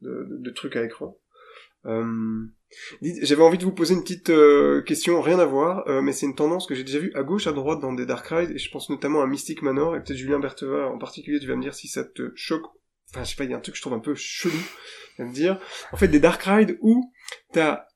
de, 0.01 0.51
trucs 0.51 0.77
à 0.77 0.85
écran. 0.85 1.19
J'avais 3.03 3.43
envie 3.43 3.59
de 3.59 3.65
vous 3.65 3.75
poser 3.75 3.95
une 3.95 4.03
petite 4.03 4.33
question, 4.87 5.21
rien 5.21 5.39
à 5.39 5.45
voir, 5.45 5.87
mais 6.03 6.13
c'est 6.13 6.27
une 6.27 6.35
tendance 6.35 6.67
que 6.67 6.75
j'ai 6.75 6.83
déjà 6.83 6.99
vue 6.99 7.13
à 7.15 7.23
gauche, 7.23 7.47
à 7.47 7.53
droite 7.53 7.81
dans 7.81 7.93
des 7.93 8.07
Dark 8.07 8.27
Rides, 8.27 8.51
et 8.51 8.59
je 8.59 8.71
pense 8.73 8.91
notamment 8.91 9.23
à 9.23 9.27
Mystic 9.29 9.63
Manor, 9.63 9.95
et 9.95 10.03
peut-être 10.03 10.17
Julien 10.17 10.41
Bertheva 10.41 10.89
en 10.89 10.99
particulier, 10.99 11.39
tu 11.39 11.47
vas 11.47 11.55
me 11.55 11.63
dire 11.63 11.75
si 11.75 11.87
ça 11.87 12.03
te 12.03 12.33
choque. 12.35 12.67
Enfin, 13.17 13.25
je 13.25 13.31
sais 13.31 13.37
pas, 13.37 13.45
il 13.45 13.51
y 13.51 13.55
a 13.55 13.57
un 13.57 13.61
truc 13.61 13.75
que 13.75 13.79
je 13.79 13.83
trouve 13.83 13.95
un 13.95 14.01
peu 14.01 14.15
chelou 14.15 14.59
me 15.25 15.33
dire, 15.33 15.59
en 15.93 15.97
fait, 15.97 16.09
des 16.09 16.21
Dark 16.21 16.43
Ride 16.43 16.79
où 16.83 17.13
t'as 17.53 17.87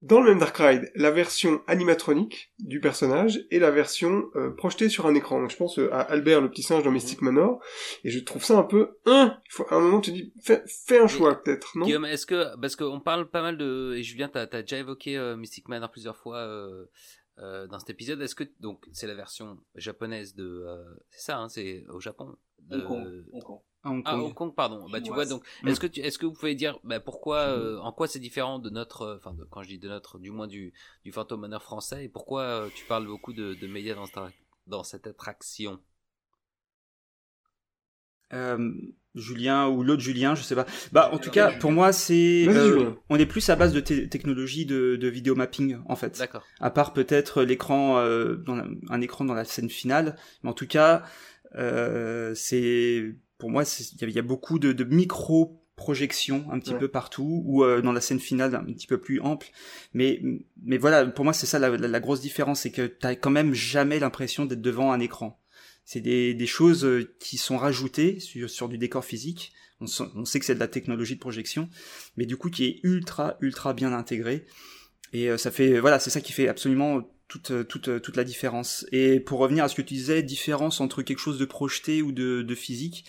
dans 0.00 0.20
le 0.20 0.30
même 0.30 0.38
Dark 0.38 0.56
Ride 0.56 0.92
la 0.94 1.10
version 1.10 1.60
animatronique 1.66 2.52
du 2.60 2.80
personnage 2.80 3.44
et 3.50 3.58
la 3.58 3.72
version 3.72 4.30
euh, 4.36 4.50
projetée 4.50 4.88
sur 4.88 5.06
un 5.06 5.14
écran. 5.14 5.40
Donc, 5.40 5.50
je 5.50 5.56
pense 5.56 5.78
euh, 5.80 5.92
à 5.92 6.02
Albert 6.02 6.40
le 6.40 6.50
petit 6.50 6.62
singe 6.62 6.84
dans 6.84 6.92
Mystic 6.92 7.20
Manor 7.20 7.60
et 8.04 8.10
je 8.10 8.20
trouve 8.20 8.44
ça 8.44 8.56
un 8.56 8.62
peu 8.62 8.98
hein, 9.06 9.40
il 9.44 9.52
faut 9.52 9.66
à 9.70 9.74
un 9.74 9.80
moment 9.80 10.00
tu 10.00 10.12
dis 10.12 10.32
fais, 10.40 10.62
fais 10.66 11.00
un 11.00 11.08
choix 11.08 11.42
peut-être, 11.42 11.76
non? 11.76 11.84
Guillaume, 11.84 12.04
est-ce 12.04 12.26
que 12.26 12.56
parce 12.60 12.76
qu'on 12.76 13.00
parle 13.00 13.28
pas 13.28 13.42
mal 13.42 13.58
de 13.58 13.94
et 13.96 14.04
Julien 14.04 14.28
t'as 14.28 14.42
as 14.42 14.62
déjà 14.62 14.78
évoqué 14.78 15.16
euh, 15.18 15.36
Mystic 15.36 15.68
Manor 15.68 15.90
plusieurs 15.90 16.16
fois 16.16 16.38
euh, 16.38 17.66
dans 17.66 17.78
cet 17.80 17.90
épisode, 17.90 18.20
est-ce 18.20 18.34
que 18.34 18.44
donc 18.60 18.84
c'est 18.92 19.06
la 19.08 19.14
version 19.14 19.58
japonaise 19.74 20.34
de 20.34 20.64
c'est 21.10 21.22
ça 21.22 21.38
hein, 21.38 21.48
c'est 21.48 21.84
au 21.88 21.98
Japon 21.98 22.36
de... 22.60 22.76
Hong 22.76 22.86
Kong. 22.86 23.24
Hong 23.32 23.42
Kong. 23.42 23.60
Hong 23.88 24.02
Kong. 24.02 24.14
Ah, 24.18 24.22
Hong 24.22 24.34
Kong, 24.34 24.54
pardon. 24.54 24.88
Bah, 24.90 25.00
tu 25.00 25.12
vois, 25.12 25.26
donc, 25.26 25.42
mm. 25.62 25.68
est-ce 25.68 25.80
que 25.80 25.86
tu, 25.86 26.00
est-ce 26.00 26.18
que 26.18 26.26
vous 26.26 26.32
pouvez 26.32 26.54
dire, 26.54 26.78
bah, 26.84 27.00
pourquoi, 27.00 27.38
euh, 27.38 27.78
en 27.78 27.92
quoi 27.92 28.06
c'est 28.06 28.18
différent 28.18 28.58
de 28.58 28.70
notre, 28.70 29.02
euh, 29.02 29.16
enfin, 29.16 29.34
quand 29.50 29.62
je 29.62 29.68
dis 29.68 29.78
de 29.78 29.88
notre, 29.88 30.18
du 30.18 30.30
moins 30.30 30.46
du, 30.46 30.72
du 31.04 31.12
Phantom 31.12 31.40
Manor 31.40 31.62
français, 31.62 32.04
et 32.04 32.08
pourquoi 32.08 32.42
euh, 32.42 32.68
tu 32.74 32.84
parles 32.86 33.06
beaucoup 33.06 33.32
de, 33.32 33.54
de 33.54 33.66
médias 33.66 33.94
dans, 33.94 34.06
cette, 34.06 34.34
dans 34.66 34.84
cette 34.84 35.06
attraction? 35.06 35.80
Julien 39.14 39.68
ou 39.68 39.82
l'autre 39.82 40.02
Julien, 40.02 40.34
je 40.34 40.42
sais 40.42 40.54
pas. 40.54 40.66
Bah, 40.92 41.08
en 41.12 41.18
tout 41.18 41.30
cas, 41.30 41.50
pour 41.58 41.72
moi, 41.72 41.92
c'est, 41.92 42.46
on 43.08 43.16
est 43.16 43.26
plus 43.26 43.48
à 43.48 43.56
base 43.56 43.72
de 43.72 43.80
technologie 43.80 44.66
de, 44.66 44.96
de 44.96 45.08
vidéo 45.08 45.34
mapping, 45.34 45.78
en 45.86 45.96
fait. 45.96 46.18
D'accord. 46.18 46.44
À 46.60 46.70
part 46.70 46.92
peut-être 46.92 47.42
l'écran, 47.42 47.96
un 47.98 49.00
écran 49.00 49.24
dans 49.24 49.34
la 49.34 49.44
scène 49.44 49.70
finale, 49.70 50.16
mais 50.42 50.50
en 50.50 50.52
tout 50.52 50.66
cas, 50.66 51.04
c'est 52.34 53.16
pour 53.38 53.50
moi, 53.50 53.62
il 54.00 54.10
y, 54.10 54.18
a 54.18 54.22
beaucoup 54.22 54.58
de, 54.58 54.72
de 54.72 54.84
micro 54.84 55.62
projections 55.78 56.44
un 56.50 56.58
petit 56.58 56.74
peu 56.74 56.88
partout 56.88 57.42
ou 57.46 57.64
euh, 57.64 57.80
dans 57.80 57.92
la 57.92 58.00
scène 58.00 58.18
finale 58.18 58.54
un 58.54 58.64
petit 58.64 58.86
peu 58.86 58.98
plus 59.00 59.20
ample. 59.20 59.46
Mais 59.94 60.20
mais 60.62 60.76
voilà 60.76 61.06
pour 61.06 61.24
moi 61.24 61.32
c'est 61.32 61.46
ça 61.46 61.58
la, 61.58 61.70
la, 61.70 62.00
grosse 62.00 62.20
différence 62.20 62.62
c'est 62.62 62.72
que 62.72 62.86
t'as 62.86 63.14
quand 63.14 63.30
même 63.30 63.54
jamais 63.54 63.98
l'impression 64.00 64.44
d'être 64.44 64.60
devant 64.60 64.92
un 64.92 65.00
écran. 65.00 65.40
C'est 65.84 66.00
des, 66.00 66.34
des 66.34 66.46
choses 66.46 66.84
euh, 66.84 67.14
qui 67.20 67.38
sont 67.38 67.56
rajoutées 67.56 68.20
sur, 68.20 68.50
sur 68.50 68.68
du 68.68 68.76
décor 68.76 69.04
physique. 69.04 69.52
On, 69.80 69.86
on 70.16 70.24
sait 70.26 70.40
que 70.40 70.44
c'est 70.44 70.56
de 70.56 70.60
la 70.60 70.68
technologie 70.68 71.14
de 71.14 71.20
projection 71.20 71.70
mais 72.16 72.26
du 72.26 72.36
coup 72.36 72.50
qui 72.50 72.64
est 72.64 72.80
ultra 72.82 73.36
ultra 73.40 73.72
bien 73.72 73.92
intégré 73.92 74.44
et 75.12 75.30
euh, 75.30 75.38
ça 75.38 75.52
fait 75.52 75.78
voilà 75.78 76.00
c'est 76.00 76.10
ça 76.10 76.20
qui 76.20 76.32
fait 76.32 76.48
absolument 76.48 77.08
toute, 77.28 77.68
toute, 77.68 78.00
toute 78.02 78.16
la 78.16 78.24
différence. 78.24 78.86
Et 78.92 79.20
pour 79.20 79.38
revenir 79.38 79.64
à 79.64 79.68
ce 79.68 79.74
que 79.74 79.82
tu 79.82 79.94
disais, 79.94 80.22
différence 80.22 80.80
entre 80.80 81.02
quelque 81.02 81.18
chose 81.18 81.38
de 81.38 81.44
projeté 81.44 82.02
ou 82.02 82.12
de, 82.12 82.42
de 82.42 82.54
physique, 82.54 83.04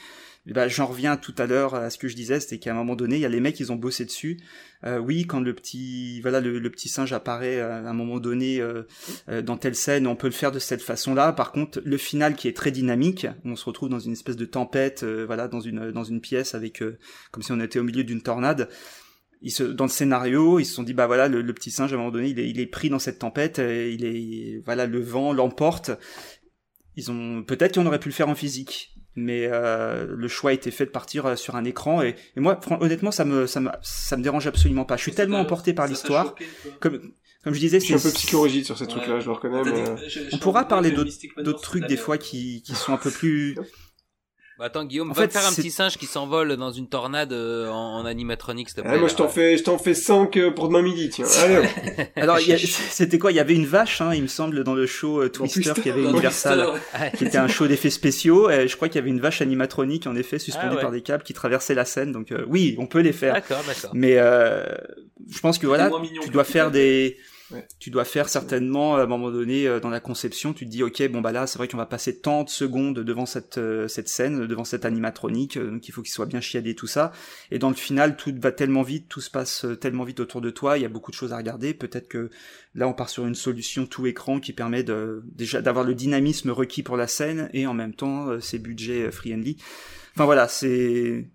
eh 0.47 0.53
ben, 0.53 0.67
j'en 0.67 0.87
reviens 0.87 1.17
tout 1.17 1.35
à 1.37 1.45
l'heure 1.45 1.75
à 1.75 1.89
ce 1.89 1.97
que 1.97 2.07
je 2.07 2.15
disais, 2.15 2.39
c'était 2.39 2.57
qu'à 2.57 2.71
un 2.71 2.73
moment 2.73 2.95
donné, 2.95 3.17
il 3.17 3.21
y 3.21 3.25
a 3.25 3.29
les 3.29 3.39
mecs, 3.39 3.59
ils 3.59 3.71
ont 3.71 3.75
bossé 3.75 4.03
dessus. 4.05 4.39
Euh, 4.83 4.97
oui, 4.97 5.27
quand 5.27 5.41
le 5.41 5.53
petit, 5.53 6.21
voilà, 6.21 6.39
le, 6.39 6.69
petit 6.71 6.87
singe 6.89 7.11
apparaît 7.11 7.59
à 7.59 7.87
un 7.87 7.93
moment 7.93 8.19
donné 8.19 8.59
euh, 8.59 8.83
euh, 9.27 9.41
dans 9.41 9.57
telle 9.57 9.75
scène, 9.75 10.07
on 10.07 10.15
peut 10.15 10.27
le 10.27 10.33
faire 10.33 10.51
de 10.51 10.57
cette 10.57 10.81
façon-là. 10.81 11.33
Par 11.33 11.51
contre, 11.51 11.81
le 11.83 11.97
final 11.97 12.35
qui 12.35 12.47
est 12.47 12.55
très 12.55 12.71
dynamique, 12.71 13.27
on 13.43 13.55
se 13.55 13.65
retrouve 13.65 13.89
dans 13.89 13.99
une 13.99 14.13
espèce 14.13 14.37
de 14.37 14.45
tempête, 14.45 15.03
euh, 15.03 15.25
voilà, 15.25 15.47
dans 15.47 15.59
une 15.59 15.91
dans 15.91 16.05
une 16.05 16.21
pièce 16.21 16.55
avec 16.55 16.81
comme 17.31 17.43
si 17.43 17.51
on 17.51 17.59
était 17.59 17.79
au 17.79 17.83
milieu 17.83 18.03
d'une 18.03 18.21
tornade 18.21 18.69
ils 19.41 19.51
se, 19.51 19.63
dans 19.63 19.85
le 19.85 19.89
scénario, 19.89 20.59
ils 20.59 20.65
se 20.65 20.73
sont 20.73 20.83
dit 20.83 20.93
bah 20.93 21.07
voilà 21.07 21.27
le, 21.27 21.53
petit 21.53 21.71
singe 21.71 21.91
à 21.91 21.95
un 21.95 21.97
moment 21.97 22.11
donné 22.11 22.29
il 22.29 22.39
est, 22.39 22.49
il 22.49 22.59
est 22.59 22.65
pris 22.65 22.89
dans 22.89 22.99
cette 22.99 23.19
tempête, 23.19 23.59
euh, 23.59 23.89
il 23.89 24.05
est 24.05 24.61
voilà 24.65 24.85
le 24.85 24.99
vent 24.99 25.33
l'emporte. 25.33 25.91
Ils 26.95 27.11
ont 27.11 27.43
peut-être 27.43 27.75
qu'on 27.75 27.85
aurait 27.85 27.99
pu 27.99 28.09
le 28.09 28.13
faire 28.13 28.27
en 28.27 28.35
physique, 28.35 28.95
mais 29.15 29.47
euh, 29.47 30.05
le 30.09 30.27
choix 30.27 30.51
a 30.51 30.53
été 30.53 30.71
fait 30.71 30.85
de 30.85 30.91
partir 30.91 31.25
euh, 31.25 31.35
sur 31.35 31.55
un 31.55 31.63
écran 31.63 32.01
et, 32.01 32.15
et, 32.35 32.39
moi 32.41 32.59
honnêtement 32.81 33.11
ça 33.11 33.23
me 33.23 33.47
ça 33.47 33.61
me 33.61 33.69
ça 33.81 34.17
me 34.17 34.23
dérange 34.23 34.47
absolument 34.47 34.85
pas. 34.85 34.97
Je 34.97 35.03
suis 35.03 35.13
tellement 35.13 35.39
emporté 35.39 35.73
par 35.73 35.87
l'histoire 35.87 36.35
comme 36.79 37.13
comme 37.43 37.53
je 37.53 37.59
disais, 37.59 37.79
je 37.79 37.85
suis 37.85 37.93
un 37.93 37.99
peu 37.99 38.11
psychorigide 38.11 38.65
sur 38.65 38.77
ces 38.77 38.85
trucs-là, 38.85 39.21
je 39.21 39.27
le 39.27 39.31
reconnais. 39.31 39.61
Mais... 39.63 39.83
On 40.33 40.39
pourra 40.39 40.67
parler 40.67 40.91
d'autres 40.91 41.61
trucs 41.61 41.87
des 41.87 41.95
fois 41.95 42.17
qui, 42.17 42.61
qui 42.63 42.75
sont 42.75 42.91
un 42.91 42.97
peu 42.97 43.11
plus 43.11 43.55
bah 44.59 44.65
attends 44.65 44.83
Guillaume, 44.83 45.11
en 45.11 45.13
va 45.13 45.21
fait, 45.21 45.31
faire 45.31 45.47
un 45.47 45.53
petit 45.53 45.71
singe 45.71 45.97
qui 45.97 46.05
s'envole 46.05 46.57
dans 46.57 46.71
une 46.71 46.89
tornade 46.89 47.31
euh, 47.31 47.69
en, 47.69 48.05
animatronique, 48.05 48.67
s'il 48.67 48.75
te 48.75 48.81
plaît. 48.81 48.91
Ah, 48.93 48.97
moi 48.97 49.07
je 49.07 49.15
t'en 49.15 49.29
fais, 49.29 49.57
je 49.57 49.63
t'en 49.63 49.77
fais 49.77 49.93
5 49.93 50.35
euh, 50.35 50.51
pour 50.51 50.67
demain 50.67 50.81
midi, 50.81 51.07
tiens. 51.07 51.25
Allez. 51.41 51.65
Alors 52.17 52.37
c'était 52.39 53.17
quoi? 53.17 53.31
Il 53.31 53.35
y 53.35 53.39
avait 53.39 53.55
une 53.55 53.65
vache, 53.65 54.01
hein, 54.01 54.13
il 54.13 54.21
me 54.21 54.27
semble, 54.27 54.65
dans 54.65 54.73
le 54.73 54.85
show 54.85 55.21
euh, 55.21 55.29
Twister 55.29 55.71
qui 55.81 55.89
avait 55.89 56.03
Universal, 56.09 56.73
qui 57.17 57.23
était 57.23 57.37
un 57.37 57.47
show 57.47 57.67
d'effets 57.67 57.89
spéciaux. 57.89 58.49
Et 58.49 58.67
je 58.67 58.75
crois 58.75 58.89
qu'il 58.89 58.97
y 58.97 59.01
avait 59.01 59.09
une 59.09 59.21
vache 59.21 59.41
animatronique 59.41 60.07
en 60.07 60.15
effet 60.17 60.39
suspendue 60.39 60.75
ah, 60.77 60.81
par 60.81 60.91
des 60.91 61.03
câbles 61.03 61.23
qui 61.23 61.33
traversait 61.33 61.73
la 61.73 61.85
scène. 61.85 62.11
Donc 62.11 62.33
oui, 62.49 62.75
on 62.79 62.85
peut 62.85 62.99
les 62.99 63.13
faire. 63.13 63.35
D'accord, 63.35 63.63
d'accord. 63.65 63.91
Mais 63.93 64.15
je 64.15 65.39
pense 65.41 65.57
que 65.57 65.67
voilà, 65.67 65.89
tu 66.21 66.31
dois 66.31 66.43
faire 66.43 66.69
des 66.69 67.15
tu 67.79 67.89
dois 67.89 68.05
faire 68.05 68.29
certainement 68.29 68.95
à 68.95 69.01
un 69.01 69.05
moment 69.05 69.31
donné 69.31 69.67
euh, 69.67 69.79
dans 69.79 69.89
la 69.89 69.99
conception, 69.99 70.53
tu 70.53 70.65
te 70.65 70.69
dis 70.69 70.83
ok 70.83 71.07
bon 71.09 71.21
bah 71.21 71.31
là 71.31 71.47
c'est 71.47 71.57
vrai 71.57 71.67
qu'on 71.67 71.77
va 71.77 71.85
passer 71.85 72.19
tant 72.19 72.43
de 72.43 72.49
secondes 72.49 72.99
devant 72.99 73.25
cette 73.25 73.57
euh, 73.57 73.87
cette 73.87 74.07
scène, 74.07 74.45
devant 74.45 74.63
cette 74.63 74.85
animatronique, 74.85 75.57
euh, 75.57 75.71
donc 75.71 75.87
il 75.87 75.91
faut 75.91 76.01
qu'il 76.01 76.11
soit 76.11 76.25
bien 76.25 76.41
chiadé 76.41 76.75
tout 76.75 76.87
ça. 76.87 77.11
Et 77.51 77.59
dans 77.59 77.69
le 77.69 77.75
final 77.75 78.17
tout 78.17 78.33
va 78.39 78.51
tellement 78.51 78.83
vite, 78.83 79.07
tout 79.09 79.21
se 79.21 79.29
passe 79.29 79.65
tellement 79.81 80.03
vite 80.03 80.19
autour 80.19 80.41
de 80.41 80.49
toi, 80.49 80.77
il 80.77 80.81
y 80.81 80.85
a 80.85 80.89
beaucoup 80.89 81.11
de 81.11 81.15
choses 81.15 81.33
à 81.33 81.37
regarder. 81.37 81.73
Peut-être 81.73 82.07
que 82.07 82.29
là 82.75 82.87
on 82.87 82.93
part 82.93 83.09
sur 83.09 83.25
une 83.25 83.35
solution 83.35 83.85
tout 83.85 84.05
écran 84.07 84.39
qui 84.39 84.53
permet 84.53 84.83
de 84.83 85.23
déjà 85.25 85.61
d'avoir 85.61 85.85
le 85.85 85.95
dynamisme 85.95 86.51
requis 86.51 86.83
pour 86.83 86.97
la 86.97 87.07
scène 87.07 87.49
et 87.53 87.67
en 87.67 87.73
même 87.73 87.93
temps 87.93 88.39
c'est 88.41 88.59
budget 88.59 89.11
friendly. 89.11 89.57
Enfin 90.15 90.25
voilà 90.25 90.47
c'est 90.47 91.29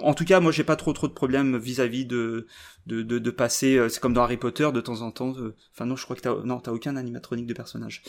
en 0.00 0.14
tout 0.14 0.24
cas, 0.24 0.40
moi, 0.40 0.52
j'ai 0.52 0.64
pas 0.64 0.76
trop 0.76 0.92
trop 0.92 1.08
de 1.08 1.12
problèmes 1.12 1.56
vis-à-vis 1.56 2.06
de, 2.06 2.46
de, 2.86 3.02
de, 3.02 3.18
de 3.18 3.30
passer. 3.30 3.76
Euh, 3.76 3.88
c'est 3.88 4.00
comme 4.00 4.14
dans 4.14 4.22
Harry 4.22 4.36
Potter, 4.36 4.70
de 4.72 4.80
temps 4.80 5.02
en 5.02 5.10
temps. 5.10 5.34
Enfin 5.74 5.86
non, 5.86 5.96
je 5.96 6.04
crois 6.04 6.14
que 6.16 6.22
t'as 6.22 6.34
non, 6.44 6.60
t'as 6.60 6.72
aucun 6.72 6.96
animatronique 6.96 7.46
de 7.46 7.54
personnage. 7.54 8.02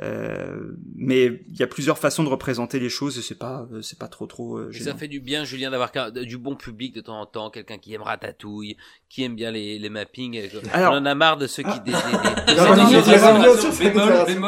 Euh, 0.00 0.72
mais 0.94 1.42
il 1.48 1.56
y 1.56 1.62
a 1.62 1.66
plusieurs 1.66 1.98
façons 1.98 2.22
de 2.24 2.28
représenter 2.28 2.78
les 2.78 2.90
choses 2.90 3.18
et 3.18 3.22
c'est 3.22 3.38
pas 3.38 3.66
euh, 3.72 3.82
c'est 3.82 3.98
pas 3.98 4.08
trop 4.08 4.26
trop. 4.26 4.58
Euh, 4.58 4.72
ça 4.72 4.94
fait 4.94 5.08
du 5.08 5.20
bien, 5.20 5.44
Julien, 5.44 5.70
d'avoir 5.70 5.92
du 6.12 6.38
bon 6.38 6.56
public 6.56 6.94
de 6.94 7.00
temps 7.00 7.20
en 7.20 7.26
temps, 7.26 7.50
quelqu'un 7.50 7.78
qui 7.78 7.94
aime 7.94 8.02
Ratatouille, 8.02 8.76
qui 9.08 9.24
aime 9.24 9.34
bien 9.34 9.50
les, 9.50 9.78
les 9.78 9.88
mappings. 9.88 10.38
Alors, 10.72 10.92
on 10.94 10.98
en 10.98 11.06
a 11.06 11.14
marre 11.14 11.38
de 11.38 11.46
ceux 11.46 11.62
qui. 11.62 11.70
Ah. 11.70 11.78
Des, 11.78 11.92
des, 14.34 14.38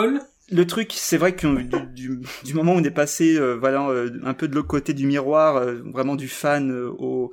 le 0.50 0.66
truc, 0.66 0.92
c'est 0.94 1.16
vrai 1.16 1.34
que 1.34 1.46
du, 1.92 2.20
du, 2.44 2.54
moment 2.54 2.74
où 2.74 2.76
on 2.76 2.84
est 2.84 2.90
passé, 2.90 3.36
euh, 3.36 3.54
voilà, 3.54 3.88
euh, 3.88 4.10
un 4.24 4.34
peu 4.34 4.48
de 4.48 4.54
l'autre 4.54 4.68
côté 4.68 4.94
du 4.94 5.06
miroir, 5.06 5.56
euh, 5.56 5.82
vraiment 5.92 6.14
du 6.14 6.28
fan 6.28 6.70
au, 6.70 7.32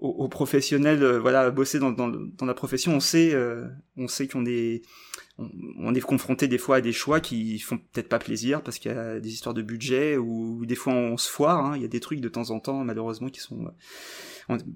aux, 0.00 0.28
professionnels, 0.28 1.02
euh, 1.02 1.20
voilà, 1.20 1.50
bosser 1.50 1.78
dans, 1.78 2.46
la 2.46 2.54
profession, 2.54 2.94
on 2.94 3.00
sait, 3.00 3.34
euh, 3.34 3.66
on 3.96 4.08
sait 4.08 4.26
qu'on 4.28 4.46
est, 4.46 4.82
on, 5.38 5.94
est 5.94 6.00
confronté 6.00 6.48
des 6.48 6.58
fois 6.58 6.76
à 6.76 6.80
des 6.80 6.92
choix 6.92 7.20
qui 7.20 7.58
font 7.58 7.78
peut-être 7.78 8.08
pas 8.08 8.18
plaisir 8.18 8.62
parce 8.62 8.78
qu'il 8.78 8.90
y 8.90 8.94
a 8.94 9.20
des 9.20 9.30
histoires 9.30 9.54
de 9.54 9.62
budget 9.62 10.16
ou 10.16 10.64
des 10.64 10.74
fois 10.74 10.94
on 10.94 11.16
se 11.16 11.30
foire. 11.30 11.64
Hein, 11.64 11.76
il 11.76 11.82
y 11.82 11.84
a 11.84 11.88
des 11.88 12.00
trucs 12.00 12.20
de 12.20 12.28
temps 12.28 12.50
en 12.50 12.60
temps, 12.60 12.82
malheureusement, 12.84 13.28
qui 13.28 13.40
sont 13.40 13.70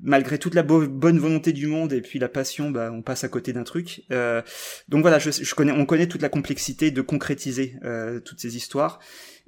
malgré 0.03 0.39
toute 0.39 0.55
la 0.55 0.63
bonne 0.63 1.19
volonté 1.19 1.53
du 1.53 1.67
monde 1.67 1.93
et 1.93 2.01
puis 2.01 2.19
la 2.19 2.29
passion, 2.29 2.71
bah, 2.71 2.91
on 2.93 3.03
passe 3.03 3.25
à 3.25 3.29
côté 3.29 3.53
d'un 3.53 3.65
truc. 3.65 4.03
Euh, 4.11 4.43
donc 4.89 5.03
voilà, 5.03 5.19
je, 5.19 5.31
je, 5.31 5.55
connais, 5.55 5.73
on 5.73 5.87
connaît 5.87 6.07
toute 6.07 6.23
la 6.23 6.29
complexité 6.29 6.91
de 6.91 7.03
concrétiser 7.03 7.77
euh, 7.85 8.21
toutes 8.21 8.41
ces 8.41 8.57
histoires. 8.57 9.01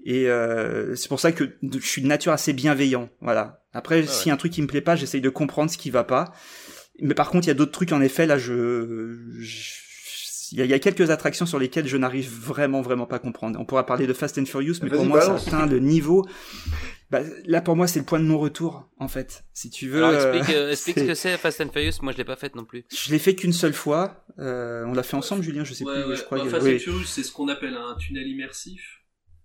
Et 0.05 0.29
euh, 0.29 0.95
c'est 0.95 1.09
pour 1.09 1.21
ça 1.21 1.33
que 1.33 1.57
je 1.63 1.87
suis 1.87 2.03
de 2.03 2.07
nature 2.07 2.33
assez 2.33 2.53
bienveillant. 2.53 3.09
Voilà. 3.21 3.65
Après, 3.73 4.03
ah 4.03 4.07
si 4.07 4.31
un 4.31 4.37
truc 4.37 4.53
qui 4.53 4.63
me 4.63 4.67
plaît 4.67 4.81
pas, 4.81 4.97
j'essaye 4.97 5.21
de 5.21 5.29
comprendre 5.29 5.71
ce 5.71 5.79
qui 5.79 5.91
va 5.91 6.05
pas. 6.05 6.33
Mais 7.01 7.15
par 7.15 7.31
contre, 7.31 7.47
il 7.47 7.49
y 7.49 7.51
a 7.51 7.55
d'autres 7.55 7.73
trucs 7.73 7.93
en 7.93 8.01
effet. 8.01 8.27
Là, 8.27 8.39
je, 8.39 9.17
il 10.53 10.67
y, 10.67 10.75
a 10.75 10.79
quelques 10.79 11.11
attractions 11.11 11.47
sur 11.47 11.59
lesquelles 11.59 11.87
je 11.87 11.97
n'arrive 11.97 12.31
vraiment, 12.31 12.83
vraiment 12.83 13.07
pas 13.07 13.17
à 13.17 13.19
comprendre. 13.19 13.59
On 13.61 13.65
pourra 13.65 13.87
parler 13.87 14.07
de 14.07 14.13
Fast 14.13 14.39
and 14.39 14.47
Furious, 14.47 14.77
mais 14.83 14.91
pour 14.91 15.05
moi, 15.05 15.21
ça 15.21 15.35
atteint 15.35 15.67
le 15.67 15.79
niveau. 15.79 16.27
Bah, 17.11 17.21
là, 17.47 17.61
pour 17.61 17.77
moi, 17.77 17.87
c'est 17.87 18.01
le 18.01 18.05
point 18.05 18.19
de 18.19 18.25
non-retour, 18.25 18.89
en 18.99 19.07
fait. 19.07 19.45
Si 19.53 19.71
tu 19.71 19.89
veux. 19.89 20.05
Alors, 20.05 20.15
explique, 20.15 20.57
euh, 20.57 20.73
explique 20.73 20.99
ce 20.99 21.05
que 21.05 21.15
c'est 21.15 21.37
Fast 21.37 21.61
and 21.61 21.71
Furious. 21.73 21.93
Moi, 22.03 22.13
je 22.13 22.19
l'ai 22.19 22.25
pas 22.25 22.37
fait 22.37 22.55
non 22.57 22.65
plus. 22.65 22.85
Je 22.91 23.13
l'ai 23.13 23.21
fait 23.21 23.35
qu'une 23.37 23.53
seule 23.53 23.75
fois. 23.75 24.25
Euh, 24.39 24.85
on 24.87 24.93
l'a 24.93 25.05
fait 25.05 25.17
ensemble, 25.17 25.43
Julien. 25.43 25.63
Je 25.63 25.73
sais 25.73 25.85
plus. 25.85 26.17
Je 26.17 26.23
crois. 26.23 26.39
Bah, 26.39 26.51
Fast 26.51 26.67
and 26.67 26.79
Furious, 26.79 27.05
c'est 27.05 27.23
ce 27.23 27.31
qu'on 27.31 27.49
appelle 27.49 27.75
un 27.75 27.95
tunnel 27.97 28.27
immersif. 28.27 28.96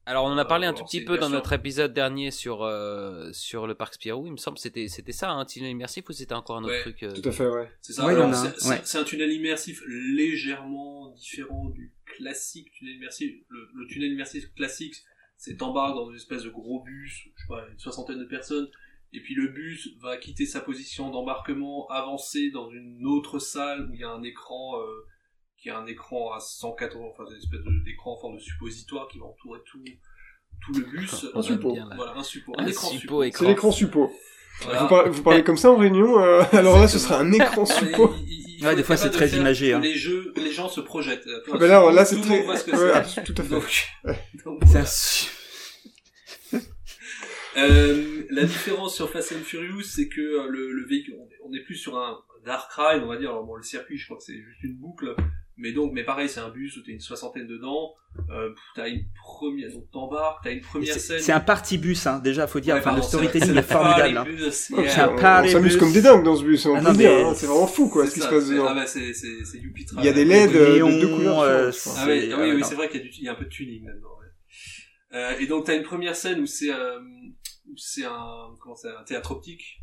Alors 0.06 0.26
on 0.26 0.30
en 0.30 0.38
a 0.38 0.46
parlé 0.46 0.66
un 0.66 0.74
tout 0.74 0.84
petit 0.84 1.04
peu 1.04 1.18
dans 1.18 1.30
notre 1.30 1.54
épisode 1.54 1.94
dernier 1.94 2.32
sur 2.32 2.64
euh, 2.64 3.32
sur 3.34 3.68
le 3.68 3.76
parc 3.76 3.94
Spirou. 3.94 4.26
Il 4.26 4.32
me 4.32 4.38
semble 4.38 4.58
c'était 4.58 4.88
c'était 4.88 5.12
ça 5.12 5.30
un 5.32 5.46
tunnel 5.46 5.72
immersif 5.72 6.10
ou 6.10 6.12
c'était 6.12 6.34
encore 6.34 6.58
un 6.58 6.64
autre 6.64 6.82
truc. 6.82 7.04
Euh... 7.04 7.14
Tout 7.14 7.30
à 7.30 7.32
fait 7.32 7.48
ouais. 7.48 7.72
C'est 7.82 7.94
ça. 7.94 8.82
c'est 8.84 8.98
un 8.98 9.04
tunnel 9.04 9.32
immersif 9.32 9.82
légèrement 9.88 11.12
différent 11.12 11.70
du 11.70 11.94
classique 12.06 12.72
tunnel 12.72 12.96
immersif. 12.96 13.32
Le, 13.50 13.70
le 13.76 13.88
tunnel 13.88 14.12
immersif 14.12 14.52
classique, 14.56 14.96
c'est 15.38 15.58
t'embarques 15.58 15.96
dans 15.96 16.10
une 16.10 16.16
espèce 16.16 16.44
de 16.44 16.50
gros 16.50 16.82
bus, 16.84 17.30
je 17.36 17.42
sais 17.42 17.48
pas, 17.48 17.68
une 17.72 17.80
soixantaine 17.80 18.20
de 18.20 18.26
personnes. 18.26 18.70
Et 19.14 19.22
puis 19.22 19.36
le 19.36 19.50
bus 19.50 19.90
va 20.00 20.18
quitter 20.18 20.46
sa 20.46 20.62
position 20.62 21.12
d'embarquement, 21.12 21.88
avancer 21.90 22.50
dans 22.50 22.72
une 22.72 23.06
autre 23.06 23.40
salle 23.40 23.90
où 23.90 23.94
il 23.94 24.00
y 24.00 24.04
a 24.04 24.10
un 24.10 24.24
écran 24.24 24.80
euh, 24.80 25.06
qui 25.62 25.70
a 25.70 25.78
un 25.78 25.86
écran 25.86 26.34
à 26.34 26.40
180, 26.40 27.06
enfin 27.12 27.24
une 27.30 27.38
espèce 27.38 27.60
d'écran 27.86 28.14
en 28.14 28.20
forme 28.20 28.38
de 28.38 28.42
suppositoire 28.42 29.08
qui 29.08 29.20
va 29.20 29.26
entourer 29.26 29.60
tout, 29.66 29.84
tout 30.66 30.74
le 30.74 30.86
bus. 30.86 31.28
un 31.36 31.42
suppôt. 31.42 31.78
Voilà, 31.96 32.14
un 32.16 32.24
suppôt. 32.24 32.54
Un, 32.58 32.66
écran 32.66 32.88
suppôt. 32.88 33.24
C'est 33.24 33.46
l'écran 33.46 33.72
suppôt. 33.72 34.12
Vous, 34.62 35.24
parlez, 35.24 35.44
comme 35.44 35.58
ça 35.58 35.72
en 35.72 35.78
réunion, 35.78 36.20
euh, 36.20 36.44
alors 36.52 36.80
là 36.80 36.88
ce 36.88 37.00
sera 37.00 37.20
un 37.20 37.32
écran 37.32 37.66
suppôt. 37.66 38.14
ouais, 38.62 38.76
des 38.76 38.84
fois 38.84 38.98
c'est 38.98 39.12
très 39.12 39.30
imagé. 39.30 39.74
Hein. 39.74 39.80
Les 39.80 39.96
jeux, 39.96 40.34
les 40.36 40.52
gens 40.52 40.68
se 40.68 40.82
projettent. 40.82 41.28
Ah, 41.52 41.58
ben 41.58 41.68
là, 41.68 41.92
là 41.92 42.06
c'est 42.06 42.22
très, 42.22 42.46
ouais, 42.46 42.58
tout 43.24 43.36
à 43.38 43.44
fait. 43.44 43.50
Donc, 43.50 43.88
euh, 47.58 48.24
la 48.30 48.46
différence 48.46 48.96
sur 48.96 49.10
Fast 49.10 49.34
and 49.34 49.44
Furious, 49.44 49.84
c'est 49.84 50.08
que 50.10 50.22
euh, 50.22 50.48
le, 50.48 50.72
le 50.72 50.88
véhicule, 50.88 51.18
on 51.46 51.54
est 51.54 51.62
plus 51.62 51.76
sur 51.76 51.98
un 51.98 52.20
dark 52.46 52.72
ride, 52.74 53.04
on 53.04 53.08
va 53.08 53.18
dire. 53.18 53.30
Alors 53.30 53.44
bon, 53.44 53.56
le 53.56 53.64
circuit, 53.64 53.98
je 53.98 54.06
crois 54.06 54.18
que 54.18 54.24
c'est 54.24 54.42
juste 54.42 54.64
une 54.64 54.76
boucle. 54.76 55.16
Mais 55.62 55.72
donc, 55.74 55.94
mais 55.94 56.04
pareil, 56.04 56.28
c'est 56.28 56.40
un 56.40 56.50
bus 56.50 56.76
où 56.76 56.82
t'as 56.84 56.92
une 56.92 57.00
soixantaine 57.00 57.48
dedans. 57.48 57.94
Euh, 58.30 58.50
t'as 58.76 58.90
une 58.90 59.06
première, 59.16 59.72
donc 59.72 59.90
t'embarques, 59.92 60.44
t'as 60.44 60.52
une 60.52 60.62
première 60.62 60.94
scène. 60.96 61.20
C'est 61.20 61.32
un 61.32 61.40
party 61.40 61.78
bus, 61.78 62.08
hein. 62.08 62.20
Déjà, 62.20 62.48
faut 62.48 62.60
dire. 62.60 62.76
enfin, 62.76 62.96
le 62.96 63.02
storytelling 63.02 63.56
est, 63.56 63.62
formidable. 63.62 64.18
Hein. 64.18 64.26
C'est 64.52 65.00
un 65.00 65.16
party 65.16 65.50
On 65.50 65.52
s'amuse 65.52 65.78
comme 65.78 65.94
des 65.94 66.02
dingues 66.02 66.24
dans 66.24 66.36
ce 66.36 66.44
bus. 66.44 66.66
On 66.66 66.76
ah, 66.76 66.92
peut 66.92 66.98
dire. 66.98 67.12
Hein. 67.12 67.34
C'est 67.36 67.46
vraiment 67.46 67.68
fou, 67.68 67.88
quoi, 67.90 68.08
ce 68.08 68.16
qui 68.16 68.20
se 68.20 68.28
passe 68.28 68.50
dedans. 68.50 68.66
Ah 68.68 68.74
bah, 68.74 68.88
c'est 68.88 69.14
c'est 69.14 69.46
c'est 69.46 69.60
Il 69.60 70.04
y 70.04 70.10
a 70.10 70.14
des 70.14 70.26
LED 70.26 70.52
de 70.52 71.00
deux 71.00 71.08
couleurs. 71.08 71.42
Euh, 71.42 71.72
ah 71.98 72.06
oui, 72.08 72.34
oui, 72.36 72.52
oui 72.56 72.64
c'est 72.64 72.76
vrai 72.76 72.90
qu'il 72.90 73.02
y 73.02 73.04
a 73.04 73.08
du, 73.08 73.22
y 73.22 73.30
a 73.30 73.32
un 73.32 73.36
peu 73.36 73.46
de 73.46 73.50
tuning 73.50 73.86
là-dedans. 73.86 74.10
Euh, 75.14 75.38
et 75.40 75.48
donc, 75.48 75.66
t'as 75.66 75.76
une 75.76 75.84
première 75.84 76.16
scène 76.16 76.40
où 76.40 76.46
c'est 76.46 76.74
euh, 76.74 77.00
c'est 77.76 78.06
un 78.06 78.56
comment 78.60 78.76
c'est 78.76 78.90
un 78.90 79.04
théâtre 79.04 79.32
optique, 79.32 79.82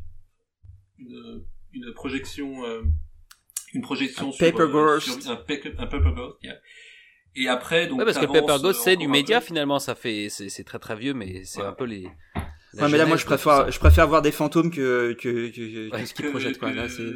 une 0.98 1.44
une 1.72 1.92
projection 1.92 2.64
euh, 2.64 2.82
une 3.74 3.82
projection 3.82 4.32
sur, 4.32 4.46
Paper 4.46 4.62
euh, 4.62 5.00
sur 5.00 5.30
un, 5.30 5.36
paper, 5.36 5.74
un 5.78 5.86
Paper 5.86 6.10
Ghost. 6.14 6.36
Yeah. 6.42 6.56
Et 7.36 7.48
après, 7.48 7.86
donc. 7.86 7.98
Ouais, 7.98 8.04
parce 8.04 8.18
que 8.18 8.26
Paper 8.26 8.60
Ghost, 8.60 8.80
c'est 8.82 8.96
du 8.96 9.08
média 9.08 9.40
finalement. 9.40 9.78
Ça 9.78 9.94
fait, 9.94 10.28
c'est 10.30 10.64
très 10.64 10.78
très 10.78 10.96
vieux, 10.96 11.14
mais 11.14 11.44
c'est 11.44 11.62
un 11.62 11.72
peu 11.72 11.84
les. 11.84 12.08
Ouais, 12.74 12.88
mais 12.90 12.98
là, 12.98 13.06
moi, 13.06 13.16
je 13.16 13.24
préfère, 13.24 13.70
je 13.70 13.78
préfère 13.78 14.06
voir 14.06 14.22
des 14.22 14.32
fantômes 14.32 14.70
que 14.70 15.14
que 15.14 15.50
que, 15.50 15.90
que 15.90 16.06
ce 16.06 16.14
qu'ils 16.14 16.30
projettent, 16.30 16.58
quoi. 16.58 16.72
Là, 16.72 16.88
c'est. 16.88 17.12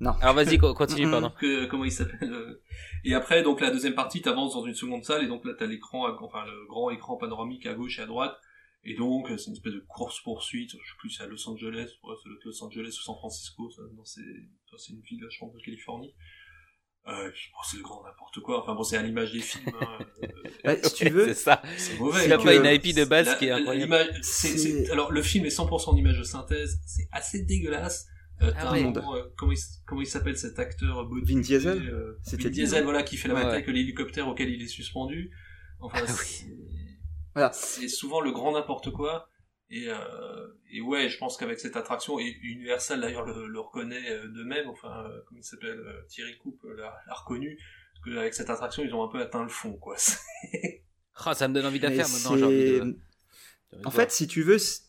Non. 0.00 0.12
Alors 0.22 0.34
vas-y, 0.34 0.56
continue, 0.74 1.10
pardon. 1.10 1.30
Que, 1.38 1.66
comment 1.66 1.84
il 1.84 1.92
s'appelle 1.92 2.32
euh, 2.32 2.62
Et 3.04 3.12
après, 3.14 3.42
donc 3.42 3.60
la 3.60 3.70
deuxième 3.70 3.94
partie, 3.94 4.22
t'avances 4.22 4.54
dans 4.54 4.64
une 4.64 4.74
seconde 4.74 5.04
salle, 5.04 5.24
et 5.24 5.26
donc 5.26 5.44
là, 5.44 5.52
t'as 5.58 5.66
l'écran, 5.66 6.08
enfin 6.20 6.44
le 6.46 6.66
grand 6.66 6.90
écran 6.90 7.18
panoramique 7.18 7.66
à 7.66 7.74
gauche 7.74 7.98
et 7.98 8.02
à 8.02 8.06
droite, 8.06 8.34
et 8.82 8.94
donc, 8.94 9.28
c'est 9.28 9.48
une 9.48 9.52
espèce 9.52 9.74
de 9.74 9.84
course-poursuite, 9.86 10.70
je 10.70 10.76
sais 10.76 10.96
plus, 10.98 11.10
c'est 11.10 11.22
à 11.22 11.26
Los 11.26 11.46
Angeles, 11.48 11.90
ouais, 12.02 12.14
c'est 12.22 12.46
Los 12.46 12.64
Angeles 12.64 12.96
ou 12.98 13.02
San 13.02 13.14
Francisco, 13.16 13.70
ça, 13.70 13.82
c'est, 14.78 14.92
une 14.92 15.00
ville, 15.00 15.24
je 15.30 15.38
pense, 15.38 15.52
de 15.54 15.60
Californie. 15.60 16.14
Euh, 17.06 17.30
bon, 17.30 17.58
c'est 17.64 17.78
le 17.78 17.82
grand 17.82 18.04
n'importe 18.04 18.40
quoi. 18.40 18.62
Enfin 18.62 18.74
bon, 18.74 18.82
c'est 18.82 18.96
à 18.96 19.02
l'image 19.02 19.32
des 19.32 19.40
films. 19.40 19.72
Hein, 19.80 19.98
euh, 20.66 20.76
si 20.82 20.94
tu 20.94 21.08
veux, 21.08 21.28
c'est 21.28 21.34
ça. 21.34 21.62
C'est 21.76 21.98
mauvais. 21.98 22.24
Il 22.24 22.26
n'y 22.26 22.32
a 22.32 22.38
pas 22.38 22.54
une 22.54 22.66
IP 22.66 22.94
de 22.94 23.04
base 23.04 23.36
qui 23.38 23.46
est 23.46 23.50
incroyable. 23.50 23.94
Alors 24.92 25.10
le 25.10 25.22
film 25.22 25.46
est 25.46 25.56
100% 25.56 25.90
en 25.90 25.96
image 25.96 26.18
de 26.18 26.24
synthèse. 26.24 26.78
C'est 26.86 27.08
assez 27.10 27.42
dégueulasse. 27.42 28.06
Euh, 28.42 28.52
ah 28.56 28.72
ouais. 28.72 28.84
euh, 28.84 29.22
comment 29.36 29.52
il, 29.52 29.58
comment 29.86 30.00
il 30.00 30.06
s'appelle 30.06 30.36
cet 30.36 30.58
acteur 30.58 31.06
Vin 31.08 31.40
Diesel. 31.40 31.88
Euh, 31.90 32.18
Vin 32.24 32.48
Diesel, 32.48 32.84
voilà, 32.84 33.02
qui 33.02 33.16
fait 33.16 33.28
la 33.28 33.34
bataille 33.34 33.52
avec 33.52 33.66
l'hélicoptère 33.66 34.28
auquel 34.28 34.48
il 34.48 34.62
est 34.62 34.68
suspendu. 34.68 35.30
Enfin, 35.78 36.04
ah, 36.06 36.12
oui. 36.12 36.50
Voilà. 37.34 37.52
C'est 37.52 37.88
souvent 37.88 38.20
le 38.20 38.32
grand 38.32 38.52
n'importe 38.52 38.90
quoi. 38.92 39.28
Et, 39.70 39.88
euh, 39.88 40.48
et 40.72 40.80
ouais, 40.80 41.08
je 41.08 41.16
pense 41.18 41.36
qu'avec 41.36 41.60
cette 41.60 41.76
attraction, 41.76 42.18
et 42.18 42.36
Universal 42.42 43.00
d'ailleurs 43.00 43.24
le, 43.24 43.46
le 43.46 43.60
reconnaît 43.60 44.10
euh, 44.10 44.26
de 44.26 44.42
même, 44.42 44.68
enfin, 44.68 45.04
euh, 45.06 45.20
comme 45.28 45.38
il 45.38 45.44
s'appelle, 45.44 45.78
euh, 45.78 46.02
Thierry 46.08 46.36
Coupe 46.38 46.64
l'a 46.76 46.92
reconnu, 47.14 47.56
parce 47.94 48.16
qu'avec 48.16 48.34
cette 48.34 48.50
attraction, 48.50 48.82
ils 48.82 48.92
ont 48.94 49.04
un 49.04 49.08
peu 49.08 49.20
atteint 49.20 49.44
le 49.44 49.48
fond, 49.48 49.74
quoi. 49.74 49.96
ah, 51.24 51.34
ça 51.34 51.46
me 51.46 51.54
donne 51.54 51.66
envie 51.66 51.78
d'affaire 51.78 52.08
maintenant, 52.08 52.36
j'ai 52.36 52.44
envie 52.44 52.80
de... 52.80 52.98
En 53.84 53.92
fait, 53.92 54.10
si 54.10 54.26
tu 54.26 54.42
veux, 54.42 54.58
ce 54.58 54.82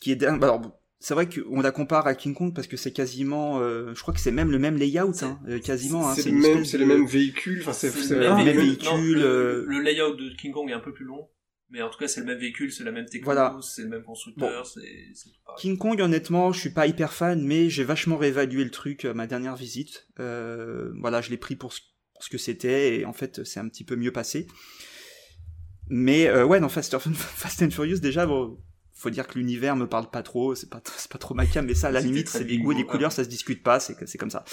qui 0.00 0.10
est 0.10 0.16
dingue, 0.16 0.42
alors, 0.42 0.60
c'est 0.98 1.14
vrai 1.14 1.28
qu'on 1.28 1.60
la 1.60 1.70
compare 1.70 2.08
à 2.08 2.16
King 2.16 2.34
Kong 2.34 2.52
parce 2.52 2.66
que 2.66 2.76
c'est 2.76 2.92
quasiment, 2.92 3.60
euh, 3.60 3.94
je 3.94 4.02
crois 4.02 4.12
que 4.12 4.18
c'est 4.18 4.32
même 4.32 4.50
le 4.50 4.58
même 4.58 4.76
layout, 4.76 5.22
hein, 5.22 5.38
quasiment. 5.64 6.08
Hein, 6.08 6.14
c'est 6.16 6.30
le 6.30 6.38
même, 6.38 6.64
c'est 6.64 6.78
le 6.78 6.86
même 6.86 7.06
véhicule. 7.06 7.60
Enfin, 7.60 7.72
c'est 7.72 7.92
le 8.10 8.18
même 8.18 8.56
véhicule. 8.56 9.20
le, 9.20 9.80
layout 9.80 10.16
de 10.16 10.30
King 10.30 10.52
Kong 10.52 10.68
est 10.68 10.74
un 10.74 10.80
peu 10.80 10.92
plus 10.92 11.04
long. 11.04 11.28
Mais 11.70 11.82
en 11.82 11.90
tout 11.90 11.98
cas, 11.98 12.06
c'est 12.06 12.20
le 12.20 12.26
même 12.26 12.38
véhicule, 12.38 12.70
c'est 12.70 12.84
la 12.84 12.92
même 12.92 13.06
technologie, 13.06 13.68
c'est 13.68 13.82
le 13.82 13.88
même 13.88 14.04
constructeur, 14.04 14.66
c'est 14.66 14.80
King 15.58 15.76
Kong, 15.76 16.00
honnêtement, 16.00 16.52
je 16.52 16.60
suis 16.60 16.70
pas 16.70 16.86
hyper 16.86 17.12
fan, 17.12 17.42
mais 17.42 17.68
j'ai 17.68 17.82
vachement 17.82 18.16
réévalué 18.16 18.62
le 18.62 18.70
truc 18.70 19.04
à 19.04 19.14
ma 19.14 19.26
dernière 19.26 19.56
visite. 19.56 20.06
Euh, 20.20 20.92
voilà, 21.00 21.20
je 21.20 21.30
l'ai 21.30 21.36
pris 21.36 21.56
pour 21.56 21.72
ce, 21.72 21.80
que 22.30 22.38
c'était, 22.38 23.00
et 23.00 23.04
en 23.04 23.12
fait, 23.12 23.42
c'est 23.44 23.58
un 23.58 23.68
petit 23.68 23.84
peu 23.84 23.96
mieux 23.96 24.12
passé. 24.12 24.46
Mais 25.88 26.28
euh, 26.28 26.44
ouais, 26.44 26.60
non, 26.60 26.68
Fast, 26.68 26.96
Fast 27.14 27.62
and 27.62 27.70
Furious, 27.70 27.98
déjà, 27.98 28.26
bon, 28.26 28.58
faut 28.96 29.10
dire 29.10 29.26
que 29.26 29.38
l'univers 29.38 29.76
me 29.76 29.86
parle 29.86 30.10
pas 30.10 30.22
trop, 30.22 30.54
c'est 30.54 30.70
pas 30.70 30.80
c'est 30.96 31.10
pas 31.10 31.18
trop 31.18 31.34
ma 31.34 31.46
cam, 31.46 31.66
mais 31.66 31.74
ça 31.74 31.88
à 31.88 31.90
la 31.90 32.00
limite 32.00 32.28
c'est 32.28 32.44
des 32.44 32.58
goûts 32.58 32.72
et 32.72 32.74
des 32.74 32.84
couleurs, 32.84 33.12
ça 33.12 33.24
se 33.24 33.28
discute 33.28 33.62
pas, 33.62 33.78
c'est 33.78 33.94
c'est 34.06 34.18
comme 34.18 34.30
ça. 34.30 34.44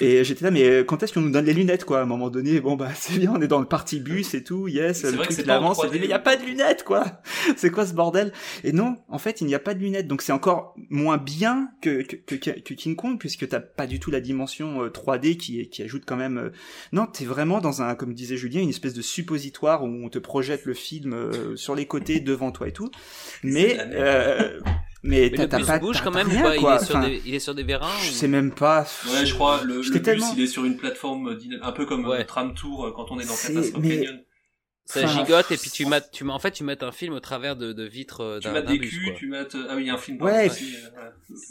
Et 0.00 0.24
j'étais 0.24 0.44
là 0.44 0.50
mais 0.50 0.84
quand 0.84 1.02
est-ce 1.02 1.12
qu'on 1.12 1.22
nous 1.22 1.30
donne 1.30 1.46
les 1.46 1.54
lunettes 1.54 1.84
quoi 1.84 2.00
à 2.00 2.02
un 2.02 2.06
moment 2.06 2.30
donné? 2.30 2.60
Bon 2.60 2.76
bah 2.76 2.90
c'est 2.94 3.18
bien, 3.18 3.32
on 3.34 3.40
est 3.40 3.48
dans 3.48 3.60
le 3.60 3.66
parti 3.66 4.00
bus 4.00 4.34
et 4.34 4.44
tout, 4.44 4.68
yes, 4.68 5.04
le 5.04 5.16
truc 5.16 5.38
il 5.38 5.50
avance, 5.50 5.80
mais 5.90 5.98
il 5.98 6.04
y 6.04 6.12
a 6.12 6.18
pas 6.18 6.36
de 6.36 6.44
lunettes 6.44 6.84
quoi. 6.84 7.22
c'est 7.56 7.70
quoi 7.70 7.86
ce 7.86 7.94
bordel? 7.94 8.32
Et 8.62 8.72
non, 8.72 8.96
en 9.08 9.18
fait, 9.18 9.40
il 9.40 9.46
n'y 9.46 9.54
a 9.54 9.58
pas 9.58 9.74
de 9.74 9.80
lunettes, 9.80 10.06
donc 10.06 10.22
c'est 10.22 10.32
encore 10.32 10.74
moins 10.90 11.16
bien 11.16 11.70
que 11.80 12.02
que, 12.02 12.34
que, 12.34 12.74
King 12.74 12.96
Kong 12.96 13.18
puisque 13.18 13.48
t'as 13.48 13.60
pas 13.60 13.86
du 13.86 14.00
tout 14.00 14.10
la 14.10 14.20
dimension 14.20 14.86
3D 14.88 15.32
euh, 15.32 15.34
qui 15.34 15.68
qui 15.68 15.82
ajoute 15.82 16.04
quand 16.06 16.16
même 16.16 16.38
euh... 16.38 16.50
non, 16.92 17.06
t'es 17.06 17.24
vraiment 17.24 17.60
dans 17.60 17.82
un 17.82 17.94
comme 17.94 18.14
disait 18.14 18.36
Julien, 18.36 18.60
une 18.60 18.68
espèce 18.68 18.94
de 18.94 19.02
suppositoire 19.02 19.84
où 19.84 19.86
on 19.86 20.08
te 20.08 20.18
projette 20.18 20.64
le 20.64 20.74
film 20.74 21.12
euh, 21.12 21.56
sur 21.56 21.74
les 21.74 21.86
côtés 21.86 22.20
devant 22.20 22.52
toi 22.52 22.68
et 22.68 22.72
tout. 22.72 22.90
Mais 23.42 23.61
mais 23.66 23.94
euh, 23.94 24.60
mais, 25.02 25.32
mais 25.36 25.48
t'as 25.48 25.64
pas 25.64 25.78
bouge 25.78 26.00
quand 26.02 26.12
même 26.12 26.28
rien, 26.28 26.56
quoi. 26.58 26.78
Il, 26.78 26.82
est 26.82 26.84
sur 26.84 27.00
des, 27.00 27.22
il 27.26 27.34
est 27.34 27.40
sur 27.40 27.54
des 27.54 27.62
vérins 27.64 27.98
Je 28.02 28.10
sais 28.10 28.28
même 28.28 28.52
pas. 28.52 28.86
Ouais, 29.10 29.26
je 29.26 29.34
crois. 29.34 29.62
Le, 29.64 29.80
le 29.80 29.98
bus, 29.98 30.24
il 30.36 30.42
est 30.42 30.46
sur 30.46 30.64
une 30.64 30.76
plateforme 30.76 31.36
un 31.62 31.72
peu 31.72 31.86
comme 31.86 32.06
ouais. 32.06 32.24
Tram 32.24 32.54
Tour 32.54 32.86
euh, 32.86 32.92
quand 32.94 33.10
on 33.10 33.18
est 33.18 33.26
dans 33.26 33.34
Catastrophe 33.34 33.82
mais... 33.82 33.96
Canyon. 33.96 34.20
Ça 34.84 35.06
gigote 35.06 35.50
et 35.52 35.56
puis 35.56 35.70
tu 35.70 35.86
mets, 35.86 36.02
tu 36.12 36.24
mets, 36.24 36.32
en 36.32 36.40
fait, 36.40 36.50
tu 36.50 36.64
mets 36.64 36.82
un 36.82 36.90
film 36.90 37.14
au 37.14 37.20
travers 37.20 37.56
de, 37.56 37.72
de 37.72 37.84
vitres 37.84 38.20
euh, 38.20 38.40
d'un 38.40 38.60
bus. 38.62 38.62
Tu 38.62 38.72
mets 38.72 38.78
des 38.78 38.88
culs, 38.88 39.14
tu 39.16 39.26
mets, 39.28 39.46
ah 39.68 39.76
oui, 39.76 39.82
il 39.82 39.86
y 39.86 39.90
a 39.90 39.94
un 39.94 39.98
film. 39.98 40.20
Ouais, 40.20 40.50
puis, 40.50 40.76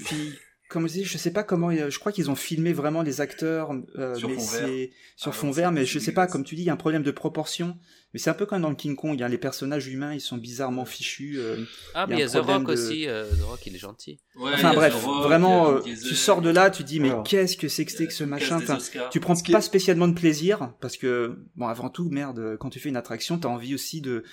puis 0.06 0.34
comme 0.72 0.88
je 0.88 0.94
dis, 0.94 1.04
je 1.04 1.18
sais 1.18 1.32
pas 1.32 1.44
comment, 1.44 1.72
je 1.72 2.00
crois 2.00 2.12
qu'ils 2.12 2.32
ont 2.32 2.36
filmé 2.36 2.74
vraiment 2.74 3.02
les 3.02 3.22
acteurs, 3.22 3.72
euh, 3.98 4.16
Sur 4.16 4.30
mais 4.30 4.36
fond 4.36 4.42
vert. 4.58 4.68
c'est 4.68 4.92
sur 5.16 5.32
Ah 5.32 5.36
fond 5.36 5.52
vert, 5.52 5.72
mais 5.72 5.86
je 5.86 6.00
sais 6.00 6.12
pas, 6.14 6.28
comme 6.28 6.44
tu 6.44 6.56
dis, 6.56 6.62
il 6.64 6.66
y 6.66 6.70
a 6.70 6.74
un 6.74 6.78
problème 6.78 7.04
de 7.04 7.12
proportion. 7.12 7.78
Mais 8.14 8.20
c'est 8.20 8.30
un 8.30 8.34
peu 8.34 8.46
comme 8.46 8.62
dans 8.62 8.70
le 8.70 8.76
King 8.76 8.96
Kong, 8.96 9.22
hein, 9.24 9.30
les 9.30 9.38
personnages 9.38 9.88
humains, 9.88 10.14
ils 10.14 10.20
sont 10.20 10.38
bizarrement 10.38 10.84
fichus. 10.84 11.36
euh, 11.38 11.64
Ah, 11.94 12.06
mais 12.08 12.16
il 12.16 12.18
il 12.18 12.20
y 12.20 12.22
y 12.22 12.24
a 12.24 12.26
a 12.26 12.30
un 12.30 12.32
The 12.34 12.38
problème 12.44 12.58
Rock 12.66 12.68
de- 12.68 12.74
aussi. 12.82 13.08
euh, 13.08 13.26
The 13.26 13.42
Rock, 13.44 13.60
il 13.68 13.76
est 13.76 13.80
gentil. 13.80 14.20
Ouais, 14.36 14.44
il 14.48 14.52
y 14.52 14.56
Enfin 14.56 14.70
a 14.72 14.76
bref, 14.76 14.94
Rock, 15.06 15.14
il 15.18 15.20
y 15.20 15.28
vraiment, 15.28 15.68
a 15.68 15.72
euh, 15.72 15.82
tu 15.82 16.16
sors 16.16 16.42
de 16.42 16.50
là, 16.50 16.70
tu 16.70 16.84
dis 16.84 17.00
mais 17.00 17.12
qu'est-ce 17.26 17.56
que 17.56 17.68
c'est 17.70 17.86
que 17.86 17.92
c'était 17.92 18.08
que 18.08 18.14
ce 18.14 18.24
il 18.24 18.28
y 18.28 18.30
a 18.30 18.32
machin 18.32 18.58
enfin. 18.58 18.78
Tu 19.12 19.20
prends 19.20 19.36
Ce 19.36 19.44
qui 19.44 19.52
pas 19.54 19.62
spécialement 19.62 20.08
de 20.08 20.14
plaisir 20.14 20.74
parce 20.82 20.98
que 20.98 21.38
bon 21.56 21.68
avant 21.68 21.90
tout 21.90 22.10
merde 22.10 22.58
quand 22.60 22.70
tu 22.70 22.80
fais 22.80 22.90
une 22.90 22.98
attraction 22.98 23.38
t'as 23.38 23.48
envie 23.50 23.74
aussi 23.76 24.02
de 24.02 24.24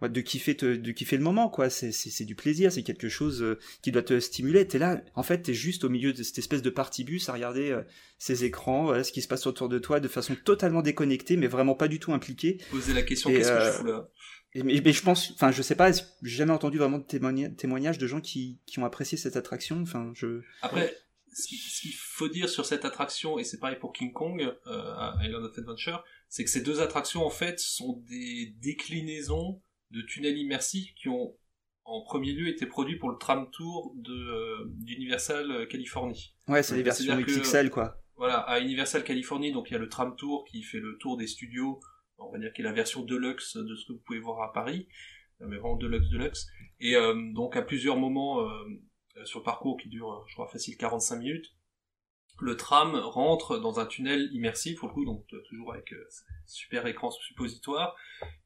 de 0.00 0.20
kiffer 0.20 0.56
te- 0.56 0.76
de 0.76 0.92
kiffer 0.92 1.16
le 1.16 1.22
moment 1.24 1.48
quoi. 1.48 1.70
C'est 1.70 1.90
c'est 1.90 2.10
c'est 2.10 2.24
du 2.24 2.34
plaisir 2.36 2.70
c'est 2.70 2.84
quelque 2.84 3.08
chose 3.08 3.42
euh, 3.42 3.58
qui 3.82 3.90
doit 3.90 4.02
te 4.02 4.20
stimuler. 4.20 4.66
T'es 4.68 4.78
là 4.78 5.02
en 5.16 5.22
fait 5.24 5.42
t'es 5.42 5.54
juste 5.54 5.82
au 5.82 5.88
milieu 5.88 6.12
de 6.12 6.22
cette 6.22 6.38
espèce 6.38 6.62
de 6.62 6.70
partie 6.70 7.02
bus 7.02 7.28
à 7.28 7.32
regarder 7.32 7.70
euh, 7.70 7.82
ces 8.18 8.44
écrans 8.44 8.84
voilà, 8.84 9.02
ce 9.02 9.10
qui 9.10 9.22
se 9.22 9.28
passe 9.28 9.46
autour 9.46 9.68
de 9.68 9.78
toi 9.80 9.98
de 9.98 10.06
façon 10.08 10.36
totalement 10.36 10.82
déconnectée 10.82 11.36
mais 11.36 11.48
vraiment 11.48 11.74
pas 11.74 11.88
du 11.88 11.98
tout 11.98 12.12
impliquée. 12.12 12.58
Poser 12.70 12.94
la 12.94 13.02
question, 13.02 13.30
qu'est-ce 13.30 13.48
que 13.48 13.54
euh, 13.54 13.72
je 13.72 13.78
fous 13.78 13.86
là? 13.86 14.08
et, 14.54 14.62
mais, 14.62 14.80
mais 14.84 14.92
je 14.92 15.02
pense 15.02 15.32
enfin 15.32 15.50
je 15.50 15.62
sais 15.62 15.74
pas 15.74 15.90
j'ai 15.92 16.06
jamais 16.22 16.52
entendu 16.52 16.78
vraiment 16.78 16.98
de 16.98 17.04
témoigna- 17.04 17.54
témoignages 17.56 17.98
de 17.98 18.06
gens 18.06 18.20
qui 18.20 18.60
qui 18.66 18.78
ont 18.78 18.84
apprécié 18.84 19.18
cette 19.18 19.36
attraction? 19.36 19.80
Enfin 19.82 20.12
je 20.14 20.42
Après, 20.62 20.94
ce 21.32 21.46
qu'il 21.46 21.92
faut 21.94 22.28
dire 22.28 22.48
sur 22.48 22.66
cette 22.66 22.84
attraction, 22.84 23.38
et 23.38 23.44
c'est 23.44 23.58
pareil 23.58 23.78
pour 23.78 23.92
King 23.92 24.12
Kong, 24.12 24.40
euh, 24.42 24.54
à 24.66 25.16
Island 25.22 25.44
of 25.44 25.56
Adventure, 25.56 26.02
c'est 26.28 26.42
que 26.42 26.50
ces 26.50 26.62
deux 26.62 26.80
attractions, 26.80 27.24
en 27.24 27.30
fait, 27.30 27.60
sont 27.60 28.02
des 28.08 28.54
déclinaisons 28.60 29.60
de 29.90 30.02
tunnels 30.02 30.36
immersifs 30.36 30.94
qui 30.94 31.08
ont, 31.08 31.36
en 31.84 32.02
premier 32.02 32.32
lieu, 32.32 32.48
été 32.48 32.66
produits 32.66 32.96
pour 32.98 33.10
le 33.10 33.16
tram 33.18 33.48
tour 33.50 33.92
de, 33.96 34.12
euh, 34.12 34.64
d'Universal 34.76 35.50
euh, 35.50 35.66
Californie. 35.66 36.34
ouais 36.48 36.62
c'est 36.62 36.76
des 36.76 36.82
versions 36.82 37.16
XXL 37.20 37.70
quoi 37.70 37.98
Voilà, 38.16 38.38
à 38.40 38.60
Universal 38.60 39.04
Californie, 39.04 39.52
donc 39.52 39.70
il 39.70 39.72
y 39.72 39.76
a 39.76 39.80
le 39.80 39.88
tram 39.88 40.14
tour 40.16 40.44
qui 40.44 40.62
fait 40.62 40.80
le 40.80 40.98
tour 40.98 41.16
des 41.16 41.26
studios, 41.26 41.80
on 42.18 42.30
va 42.30 42.38
dire 42.38 42.52
qui 42.52 42.60
est 42.62 42.64
la 42.64 42.72
version 42.72 43.02
deluxe 43.02 43.56
de 43.56 43.74
ce 43.76 43.86
que 43.86 43.92
vous 43.92 44.02
pouvez 44.04 44.18
voir 44.18 44.42
à 44.42 44.52
Paris, 44.52 44.88
euh, 45.40 45.46
mais 45.48 45.56
vraiment 45.56 45.76
deluxe 45.76 46.08
deluxe. 46.10 46.46
Et 46.80 46.94
euh, 46.96 47.14
donc 47.32 47.56
à 47.56 47.62
plusieurs 47.62 47.96
moments 47.96 48.40
euh, 48.40 48.50
euh, 49.16 49.24
sur 49.24 49.38
le 49.40 49.44
parcours 49.44 49.76
qui 49.78 49.88
dure, 49.88 50.12
euh, 50.12 50.24
je 50.28 50.34
crois, 50.34 50.48
facile 50.48 50.76
45 50.76 51.16
minutes, 51.16 51.46
le 52.40 52.56
tram 52.56 52.94
rentre 52.94 53.58
dans 53.58 53.80
un 53.80 53.86
tunnel 53.86 54.28
immersif, 54.32 54.78
pour 54.78 54.88
le 54.88 54.94
coup, 54.94 55.04
donc 55.04 55.24
euh, 55.32 55.42
toujours 55.48 55.72
avec 55.72 55.92
euh, 55.92 56.08
super 56.46 56.86
écran 56.86 57.10
suppositoire. 57.10 57.96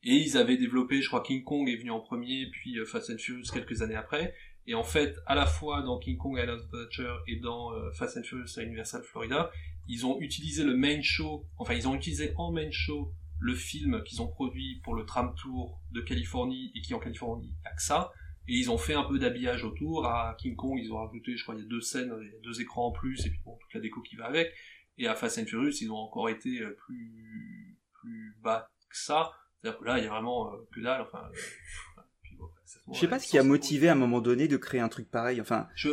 Et 0.02 0.14
ils 0.14 0.36
avaient 0.36 0.56
développé, 0.56 1.02
je 1.02 1.08
crois, 1.08 1.22
King 1.22 1.44
Kong 1.44 1.68
est 1.68 1.76
venu 1.76 1.90
en 1.90 2.00
premier, 2.00 2.46
puis 2.50 2.78
euh, 2.78 2.84
Fast 2.84 3.10
and 3.10 3.18
Furious 3.18 3.50
quelques 3.52 3.82
années 3.82 3.96
après. 3.96 4.34
Et 4.66 4.74
en 4.74 4.84
fait, 4.84 5.16
à 5.26 5.34
la 5.34 5.46
fois 5.46 5.82
dans 5.82 5.98
King 5.98 6.16
Kong 6.16 6.38
Island 6.38 6.60
of 6.60 6.66
Adventure 6.72 7.22
et 7.26 7.36
dans 7.36 7.72
Fast 7.94 8.16
and 8.16 8.22
Furious 8.22 8.58
à 8.58 8.62
Universal 8.62 9.02
Florida, 9.02 9.50
ils 9.88 10.06
ont 10.06 10.20
utilisé 10.20 10.62
le 10.62 10.76
main 10.76 11.02
show, 11.02 11.44
enfin 11.58 11.74
ils 11.74 11.88
ont 11.88 11.96
utilisé 11.96 12.32
en 12.36 12.52
main 12.52 12.70
show 12.70 13.12
le 13.40 13.56
film 13.56 14.04
qu'ils 14.04 14.22
ont 14.22 14.28
produit 14.28 14.80
pour 14.84 14.94
le 14.94 15.04
tram 15.04 15.34
tour 15.34 15.80
de 15.90 16.00
Californie 16.00 16.70
et 16.76 16.80
qui 16.80 16.94
en 16.94 17.00
Californie 17.00 17.52
a 17.64 17.76
ça. 17.76 18.12
Et 18.48 18.54
ils 18.54 18.70
ont 18.70 18.78
fait 18.78 18.94
un 18.94 19.04
peu 19.04 19.18
d'habillage 19.18 19.64
autour. 19.64 20.06
À 20.06 20.36
King 20.38 20.56
Kong, 20.56 20.78
ils 20.82 20.92
ont 20.92 20.96
rajouté, 20.96 21.36
je 21.36 21.42
crois, 21.42 21.54
il 21.54 21.62
y 21.62 21.64
a 21.64 21.68
deux 21.68 21.80
scènes, 21.80 22.12
il 22.20 22.32
y 22.32 22.36
a 22.36 22.40
deux 22.42 22.60
écrans 22.60 22.88
en 22.88 22.92
plus, 22.92 23.24
et 23.26 23.30
puis 23.30 23.40
bon, 23.44 23.56
toute 23.60 23.74
la 23.74 23.80
déco 23.80 24.00
qui 24.02 24.16
va 24.16 24.26
avec. 24.26 24.52
Et 24.98 25.06
à 25.06 25.14
Fast 25.14 25.38
and 25.38 25.46
Furious, 25.46 25.76
ils 25.80 25.90
ont 25.90 25.96
encore 25.96 26.28
été 26.28 26.60
euh, 26.60 26.76
plus, 26.86 27.78
plus 28.00 28.36
bas 28.42 28.68
que 28.90 28.96
ça. 28.96 29.30
C'est-à-dire 29.60 29.78
que 29.78 29.84
là, 29.84 29.98
il 29.98 30.04
y 30.04 30.06
a 30.06 30.10
vraiment 30.10 30.52
euh, 30.52 30.56
que 30.74 30.80
dalle, 30.80 31.02
enfin, 31.02 31.22
euh, 31.30 32.02
puis 32.22 32.36
bon, 32.36 32.46
voit, 32.86 32.94
je 32.94 33.00
sais 33.00 33.08
pas 33.08 33.16
euh, 33.16 33.18
ce 33.18 33.28
qui 33.28 33.38
a 33.38 33.42
motivé 33.42 33.88
à 33.88 33.92
un 33.92 33.96
moment 33.96 34.20
donné 34.20 34.48
de 34.48 34.56
créer 34.56 34.80
un 34.80 34.88
truc 34.88 35.10
pareil 35.10 35.40
enfin 35.40 35.68
Je, 35.74 35.90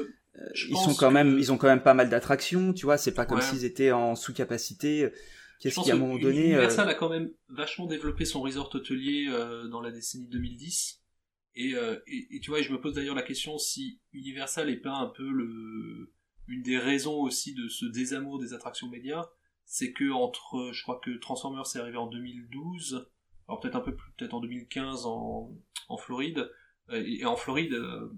je 0.53 0.67
ils 0.69 0.77
sont 0.77 0.95
quand 0.95 1.11
même 1.11 1.37
ils 1.37 1.51
ont 1.51 1.57
quand 1.57 1.67
même 1.67 1.83
pas 1.83 1.93
mal 1.93 2.09
d'attractions 2.09 2.73
tu 2.73 2.85
vois 2.85 2.97
c'est 2.97 3.13
pas 3.13 3.25
comme 3.25 3.41
s'ils 3.41 3.65
étaient 3.65 3.91
en 3.91 4.15
sous-capacité 4.15 5.11
qu'est-ce 5.59 5.75
pense 5.75 5.85
qui 5.85 5.91
à 5.91 5.95
un 5.95 5.97
moment 5.97 6.17
donné 6.17 6.39
euh, 6.39 6.59
Universal 6.59 6.89
a 6.89 6.95
quand 6.95 7.09
même 7.09 7.31
vachement 7.49 7.85
développé 7.85 8.25
son 8.25 8.41
resort 8.41 8.73
hôtelier 8.73 9.27
dans 9.69 9.81
la 9.81 9.91
décennie 9.91 10.27
2010. 10.27 10.98
Et, 11.59 11.75
euh, 11.75 11.99
et, 12.07 12.37
et 12.37 12.39
tu 12.39 12.51
vois, 12.51 12.61
je 12.61 12.71
me 12.71 12.79
pose 12.79 12.93
d'ailleurs 12.93 13.15
la 13.15 13.21
question 13.21 13.57
si 13.57 13.99
Universal 14.13 14.69
est 14.69 14.77
pas 14.77 14.93
un 14.95 15.07
peu 15.07 15.29
le 15.29 16.13
une 16.47 16.63
des 16.63 16.77
raisons 16.79 17.21
aussi 17.21 17.53
de 17.53 17.67
ce 17.67 17.85
désamour 17.85 18.39
des 18.39 18.53
attractions 18.53 18.89
médias, 18.89 19.29
c'est 19.65 19.91
que 19.93 20.09
entre, 20.11 20.71
je 20.73 20.81
crois 20.81 20.99
que 21.03 21.11
Transformers 21.19 21.65
est 21.75 21.77
arrivé 21.77 21.97
en 21.97 22.07
2012, 22.07 23.07
alors 23.47 23.59
peut-être 23.59 23.75
un 23.75 23.81
peu 23.81 23.95
plus, 23.95 24.11
peut-être 24.17 24.33
en 24.33 24.39
2015 24.39 25.05
en, 25.05 25.51
en 25.89 25.97
Floride, 25.97 26.49
euh, 26.89 27.03
et, 27.05 27.19
et 27.19 27.25
en 27.25 27.35
Floride, 27.35 27.73
euh, 27.73 28.09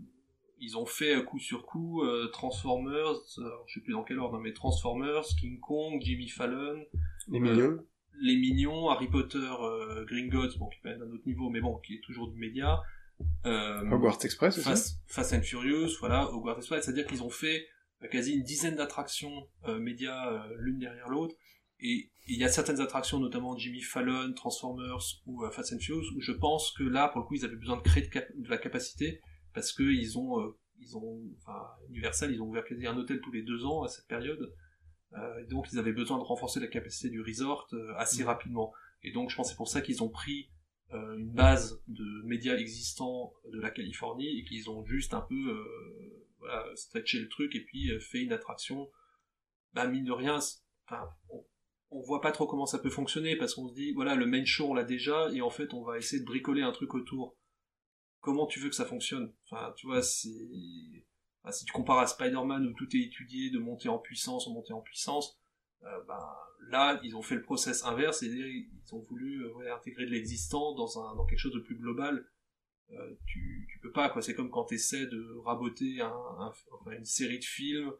ils 0.59 0.77
ont 0.77 0.85
fait 0.85 1.25
coup 1.25 1.39
sur 1.39 1.65
coup 1.65 2.03
euh, 2.03 2.27
Transformers, 2.27 3.15
euh, 3.39 3.49
je 3.67 3.73
sais 3.73 3.81
plus 3.81 3.93
dans 3.93 4.03
quel 4.03 4.19
ordre, 4.19 4.37
hein, 4.37 4.41
mais 4.41 4.53
Transformers, 4.53 5.25
King 5.39 5.59
Kong, 5.59 5.99
Jimmy 6.01 6.29
Fallon, 6.29 6.85
Les 7.27 7.39
mignons. 7.39 7.79
les 8.21 8.35
Mignons, 8.37 8.89
Harry 8.89 9.07
Potter, 9.07 9.37
euh, 9.61 10.05
Gringotts, 10.05 10.57
bon, 10.57 10.69
qui 10.69 10.87
est 10.87 10.95
d'un 10.95 11.09
autre 11.11 11.25
niveau, 11.25 11.49
mais 11.49 11.59
bon, 11.59 11.79
qui 11.79 11.95
est 11.95 12.01
toujours 12.01 12.29
du 12.29 12.37
média. 12.37 12.79
Euh, 13.45 13.89
Hogwarts 13.91 14.19
Express 14.23 14.57
aussi. 14.57 14.67
Fast, 14.67 14.99
Fast 15.07 15.33
and 15.33 15.41
Furious, 15.41 15.97
voilà, 15.99 16.29
Hogwarts 16.31 16.57
Express, 16.57 16.85
c'est-à-dire 16.85 17.05
qu'ils 17.07 17.23
ont 17.23 17.29
fait 17.29 17.67
euh, 18.03 18.07
quasi 18.07 18.33
une 18.33 18.43
dizaine 18.43 18.75
d'attractions 18.75 19.47
euh, 19.67 19.79
médias 19.79 20.31
euh, 20.31 20.55
l'une 20.59 20.79
derrière 20.79 21.09
l'autre. 21.09 21.35
Et 21.79 22.11
il 22.27 22.37
y 22.37 22.43
a 22.43 22.49
certaines 22.49 22.79
attractions, 22.79 23.19
notamment 23.19 23.57
Jimmy 23.57 23.81
Fallon, 23.81 24.33
Transformers 24.33 25.03
ou 25.25 25.43
Fast 25.51 25.73
and 25.73 25.79
Furious, 25.79 26.05
où 26.15 26.21
je 26.21 26.31
pense 26.31 26.71
que 26.77 26.83
là, 26.83 27.07
pour 27.09 27.21
le 27.21 27.27
coup, 27.27 27.33
ils 27.33 27.43
avaient 27.45 27.55
besoin 27.55 27.77
de 27.77 27.81
créer 27.81 28.03
de, 28.03 28.09
cap- 28.09 28.29
de 28.35 28.49
la 28.49 28.59
capacité 28.59 29.19
parce 29.53 29.73
que 29.73 29.81
ils 29.83 30.17
ont, 30.19 30.53
ils 30.79 30.95
ont, 30.95 31.19
enfin, 31.39 31.59
Universal, 31.89 32.31
ils 32.31 32.39
ont 32.41 32.45
ouvert 32.45 32.63
quasi 32.65 32.85
un 32.85 32.95
hôtel 32.95 33.19
tous 33.21 33.31
les 33.31 33.41
deux 33.41 33.65
ans 33.65 33.81
à 33.81 33.87
cette 33.87 34.05
période. 34.07 34.53
Et 35.41 35.45
donc, 35.49 35.67
ils 35.73 35.79
avaient 35.79 35.91
besoin 35.91 36.19
de 36.19 36.23
renforcer 36.23 36.59
la 36.59 36.67
capacité 36.67 37.09
du 37.09 37.19
resort 37.21 37.67
assez 37.97 38.23
rapidement. 38.23 38.71
Et 39.01 39.11
donc, 39.11 39.31
je 39.31 39.35
pense 39.35 39.49
c'est 39.49 39.57
pour 39.57 39.67
ça 39.67 39.81
qu'ils 39.81 40.03
ont 40.03 40.09
pris 40.09 40.51
euh, 40.93 41.17
une 41.17 41.31
base 41.31 41.81
de 41.87 42.23
médias 42.25 42.57
existants 42.57 43.33
de 43.51 43.59
la 43.59 43.71
Californie 43.71 44.39
et 44.39 44.43
qu'ils 44.43 44.69
ont 44.69 44.83
juste 44.85 45.13
un 45.13 45.21
peu 45.21 45.49
euh, 45.49 46.27
voilà, 46.39 46.65
stretché 46.75 47.19
le 47.19 47.29
truc 47.29 47.55
et 47.55 47.63
puis 47.63 47.91
euh, 47.91 47.99
fait 47.99 48.21
une 48.21 48.33
attraction. 48.33 48.89
Bah, 49.73 49.87
mine 49.87 50.03
de 50.03 50.11
rien, 50.11 50.39
on, 51.89 52.01
voit 52.01 52.19
pas 52.19 52.31
trop 52.31 52.45
comment 52.45 52.65
ça 52.65 52.79
peut 52.79 52.89
fonctionner 52.89 53.37
parce 53.37 53.53
qu'on 53.53 53.69
se 53.69 53.73
dit, 53.73 53.93
voilà, 53.93 54.15
le 54.15 54.25
main 54.25 54.43
show 54.43 54.71
on 54.71 54.73
l'a 54.73 54.83
déjà 54.83 55.29
et 55.31 55.41
en 55.41 55.49
fait 55.49 55.73
on 55.73 55.83
va 55.83 55.97
essayer 55.97 56.21
de 56.21 56.25
bricoler 56.25 56.61
un 56.61 56.73
truc 56.73 56.93
autour. 56.93 57.37
Comment 58.19 58.45
tu 58.45 58.59
veux 58.59 58.69
que 58.69 58.75
ça 58.75 58.85
fonctionne? 58.85 59.33
Enfin, 59.49 59.73
tu 59.77 59.87
vois, 59.87 60.03
c'est. 60.03 60.29
si 61.49 61.65
tu 61.65 61.71
compares 61.71 61.99
à 61.99 62.07
Spider-Man 62.07 62.67
où 62.67 62.73
tout 62.73 62.95
est 62.95 63.01
étudié 63.01 63.49
de 63.49 63.59
monter 63.59 63.89
en 63.89 63.97
puissance 63.97 64.45
en 64.47 64.53
monter 64.53 64.73
en 64.73 64.81
puissance, 64.81 65.41
euh, 65.83 66.03
ben, 66.07 66.35
là, 66.69 66.99
ils 67.03 67.15
ont 67.15 67.21
fait 67.21 67.35
le 67.35 67.41
process 67.41 67.83
inverse, 67.85 68.19
c'est-à-dire 68.19 68.45
ils 68.47 68.69
ont 68.93 68.99
voulu 69.01 69.43
euh, 69.43 69.53
ouais, 69.55 69.69
intégrer 69.69 70.05
de 70.05 70.11
l'existant 70.11 70.73
dans, 70.75 70.99
un, 70.99 71.15
dans 71.15 71.25
quelque 71.25 71.39
chose 71.39 71.53
de 71.53 71.59
plus 71.59 71.75
global. 71.75 72.25
Euh, 72.91 73.15
tu, 73.25 73.67
tu 73.71 73.79
peux 73.79 73.91
pas, 73.91 74.09
quoi. 74.09 74.21
C'est 74.21 74.35
comme 74.35 74.49
quand 74.49 74.65
tu 74.65 74.75
essaies 74.75 75.05
de 75.07 75.37
raboter 75.45 76.01
un, 76.01 76.07
un- 76.07 76.53
enfin, 76.73 76.91
une 76.91 77.05
série 77.05 77.39
de 77.39 77.43
films. 77.45 77.91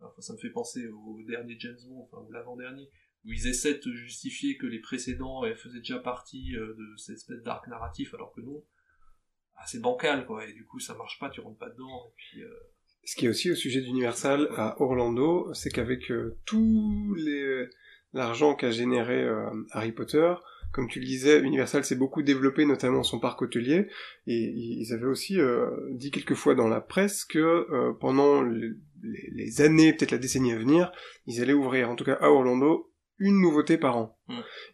Enfin, 0.00 0.20
ça 0.20 0.32
me 0.34 0.38
fait 0.38 0.50
penser 0.50 0.86
au 0.88 1.20
dernier 1.26 1.56
James 1.58 1.78
Bond, 1.88 2.02
enfin, 2.10 2.26
l'avant-dernier, 2.30 2.86
où 3.24 3.32
ils 3.32 3.46
essaient 3.46 3.78
de 3.78 3.92
justifier 3.92 4.56
que 4.56 4.66
les 4.66 4.78
précédents 4.80 5.42
faisaient 5.56 5.78
déjà 5.78 5.98
partie 5.98 6.54
euh, 6.54 6.74
de 6.78 6.96
cette 6.96 7.16
espèce 7.16 7.42
d'arc 7.42 7.66
narratif, 7.68 8.12
alors 8.14 8.32
que 8.32 8.40
non. 8.42 8.62
Ah, 9.56 9.64
c'est 9.66 9.80
bancal, 9.80 10.26
quoi. 10.26 10.46
Et 10.46 10.52
du 10.52 10.64
coup, 10.66 10.78
ça 10.80 10.94
marche 10.94 11.18
pas, 11.18 11.30
tu 11.30 11.40
rentres 11.40 11.58
pas 11.58 11.70
dedans. 11.70 12.08
Et 12.08 12.12
puis, 12.14 12.42
euh, 12.42 12.50
Ce 13.04 13.16
qui 13.16 13.24
est 13.24 13.28
aussi 13.30 13.50
au 13.50 13.54
sujet 13.54 13.80
d'Universal 13.80 14.48
à 14.56 14.80
Orlando, 14.82 15.52
c'est 15.54 15.70
qu'avec 15.70 16.10
euh, 16.10 16.38
tout 16.44 17.14
les... 17.16 17.66
l'argent 18.12 18.54
qu'a 18.54 18.70
généré 18.70 19.22
euh, 19.22 19.50
Harry 19.72 19.92
Potter, 19.92 20.34
comme 20.72 20.88
tu 20.88 21.00
le 21.00 21.06
disais, 21.06 21.40
Universal 21.40 21.84
s'est 21.84 21.96
beaucoup 21.96 22.22
développé, 22.22 22.66
notamment 22.66 23.02
son 23.02 23.18
parc 23.18 23.40
hôtelier, 23.40 23.88
et 24.26 24.34
ils 24.34 24.92
avaient 24.92 25.06
aussi 25.06 25.40
euh, 25.40 25.70
dit 25.92 26.10
quelquefois 26.10 26.54
dans 26.54 26.68
la 26.68 26.80
presse 26.80 27.24
que 27.24 27.38
euh, 27.38 27.92
pendant 27.98 28.42
les, 28.42 29.60
années, 29.62 29.92
peut-être 29.92 30.10
la 30.10 30.18
décennie 30.18 30.52
à 30.52 30.58
venir, 30.58 30.92
ils 31.26 31.40
allaient 31.40 31.52
ouvrir, 31.52 31.88
en 31.88 31.96
tout 31.96 32.04
cas 32.04 32.18
à 32.20 32.28
Orlando, 32.28 32.90
une 33.18 33.40
nouveauté 33.40 33.78
par 33.78 33.96
an. 33.96 34.12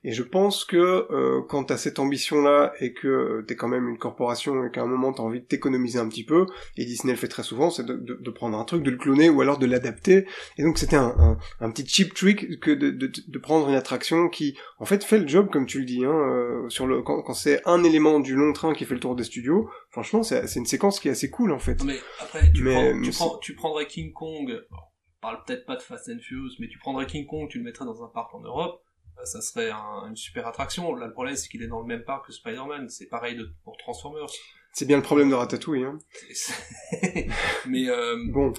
Et 0.03 0.12
je 0.12 0.22
pense 0.22 0.64
que 0.64 0.76
euh, 1.12 1.43
quand 1.47 1.64
t'as 1.64 1.76
cette 1.76 1.99
ambition-là 1.99 2.72
et 2.80 2.95
que 2.95 3.07
euh, 3.07 3.45
t'es 3.47 3.55
quand 3.55 3.68
même 3.68 3.86
une 3.86 3.99
corporation 3.99 4.64
et 4.64 4.70
qu'à 4.70 4.80
un 4.82 4.86
moment 4.86 5.12
t'as 5.12 5.22
envie 5.22 5.40
de 5.40 5.45
t'économiser 5.45 5.99
un 5.99 6.09
petit 6.09 6.24
peu, 6.24 6.47
et 6.78 6.86
Disney 6.86 7.12
le 7.12 7.18
fait 7.18 7.28
très 7.28 7.43
souvent, 7.43 7.68
c'est 7.70 7.84
de, 7.84 7.93
de- 7.95 8.14
de 8.14 8.30
prendre 8.30 8.57
un 8.59 8.64
truc, 8.64 8.82
de 8.82 8.90
le 8.90 8.97
cloner 8.97 9.28
ou 9.28 9.43
alors 9.43 9.59
de 9.59 9.66
l'adapter. 9.66 10.26
Et 10.57 10.62
donc 10.62 10.78
c'était 10.78 10.97
un, 10.97 11.14
un, 11.18 11.38
un 11.61 11.70
petit 11.70 11.86
cheap 11.86 12.14
trick 12.14 12.61
que 12.61 12.70
de, 12.70 12.90
de, 12.90 13.12
de 13.28 13.38
prendre 13.38 13.68
une 13.68 13.74
attraction 13.74 14.28
qui, 14.30 14.57
en 14.78 14.86
fait, 14.86 15.05
fait 15.05 15.18
le 15.18 15.28
job 15.28 15.51
comme 15.53 15.66
tu 15.66 15.80
le 15.80 15.84
dis. 15.84 16.05
Hein, 16.05 16.11
euh, 16.11 16.68
sur 16.70 16.86
le 16.86 17.03
quand, 17.03 17.20
quand 17.22 17.34
c'est 17.34 17.61
un 17.66 17.84
élément 17.84 18.20
du 18.20 18.34
long 18.34 18.55
train 18.55 18.72
qui 18.72 18.86
fait 18.86 18.95
le 18.95 19.01
tour 19.01 19.14
des 19.16 19.24
studios, 19.24 19.68
franchement, 19.90 20.22
c'est 20.22 20.47
c'est 20.49 20.59
une 20.61 20.66
séquence 20.66 20.99
qui 20.99 21.09
est 21.09 21.12
assez 21.12 21.28
cool 21.30 21.53
en 21.53 21.59
fait. 21.59 21.84
Mais 21.84 21.99
après, 22.20 22.51
tu, 22.53 22.62
Mais- 22.62 22.72
prends- 22.72 22.95
mais 22.95 23.05
tu, 23.11 23.11
prends- 23.12 23.38
tu 23.38 23.55
prendrais 23.55 23.86
King 23.86 24.12
Kong, 24.14 24.51
bon, 24.70 24.76
parle 25.23 25.43
peut-être 25.47 25.64
pas 25.64 25.77
de 25.77 25.83
Fast 25.83 26.11
and 26.11 26.18
Furious, 26.20 26.51
mais 26.59 26.68
tu 26.68 26.79
prendrais 26.79 27.07
King 27.07 27.27
Kong, 27.27 27.49
tu 27.49 27.57
le 27.59 27.64
mettrais 27.64 27.87
dans 27.87 28.05
un 28.05 28.09
parc 28.09 28.35
en 28.35 28.41
Europe, 28.41 28.83
euh, 29.18 29.25
ça 29.25 29.41
serait 29.41 29.70
un- 29.70 30.09
une 30.09 30.16
super 30.16 30.47
attraction. 30.47 30.95
Là, 30.95 31.07
le 31.07 31.12
problème, 31.14 31.37
c'est 31.37 31.49
qu'il 31.49 31.62
est 31.62 31.68
dans 31.68 31.81
le 31.81 31.87
même 31.87 32.05
parc 32.05 32.27
que 32.27 32.33
Spider-Man. 32.33 32.89
C'est 32.91 33.07
pareil 33.09 33.37
de, 33.37 33.49
pour 33.64 33.77
Transformers. 33.79 34.27
C'est 34.75 34.87
bien 34.87 34.97
le 34.99 35.03
problème 35.03 35.31
de 35.31 35.35
Ratatouille. 35.35 35.85
Hein. 35.85 35.99
Mais, 37.66 37.89
euh, 37.89 38.16
Bon, 38.31 38.53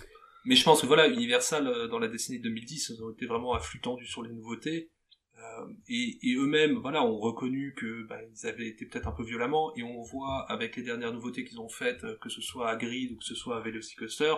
mais 0.46 0.56
je 0.56 0.64
pense 0.64 0.82
que 0.82 0.86
voilà, 0.88 1.08
Universal 1.08 1.68
euh, 1.68 1.88
dans 1.88 2.00
la 2.00 2.08
décennie 2.08 2.40
2010, 2.40 2.90
ils 2.96 3.04
ont 3.04 3.12
été 3.12 3.26
vraiment 3.26 3.54
à 3.54 3.60
flux 3.60 3.80
tendu 3.82 4.06
sur 4.06 4.24
les 4.24 4.30
nouveautés. 4.32 4.90
Euh, 5.38 5.66
et, 5.90 6.18
et 6.22 6.36
eux-mêmes, 6.36 6.76
voilà, 6.76 7.04
ont 7.04 7.18
reconnu 7.18 7.74
que 7.76 8.04
bah, 8.08 8.18
ils 8.24 8.48
avaient 8.48 8.68
été 8.68 8.86
peut-être 8.86 9.08
un 9.08 9.12
peu 9.12 9.24
violemment, 9.24 9.74
et 9.76 9.84
on 9.84 10.02
voit 10.02 10.46
avec 10.50 10.76
les 10.76 10.84
dernières 10.84 11.14
nouveautés 11.14 11.44
qu'ils 11.44 11.60
ont 11.60 11.70
faites, 11.70 12.02
que 12.20 12.30
ce 12.30 12.42
soit 12.42 12.70
à 12.70 12.76
Grid 12.76 13.12
ou 13.14 13.18
que 13.18 13.24
ce 13.26 13.36
soit 13.36 13.58
à 13.58 13.60
Velocicoaster, 13.62 14.34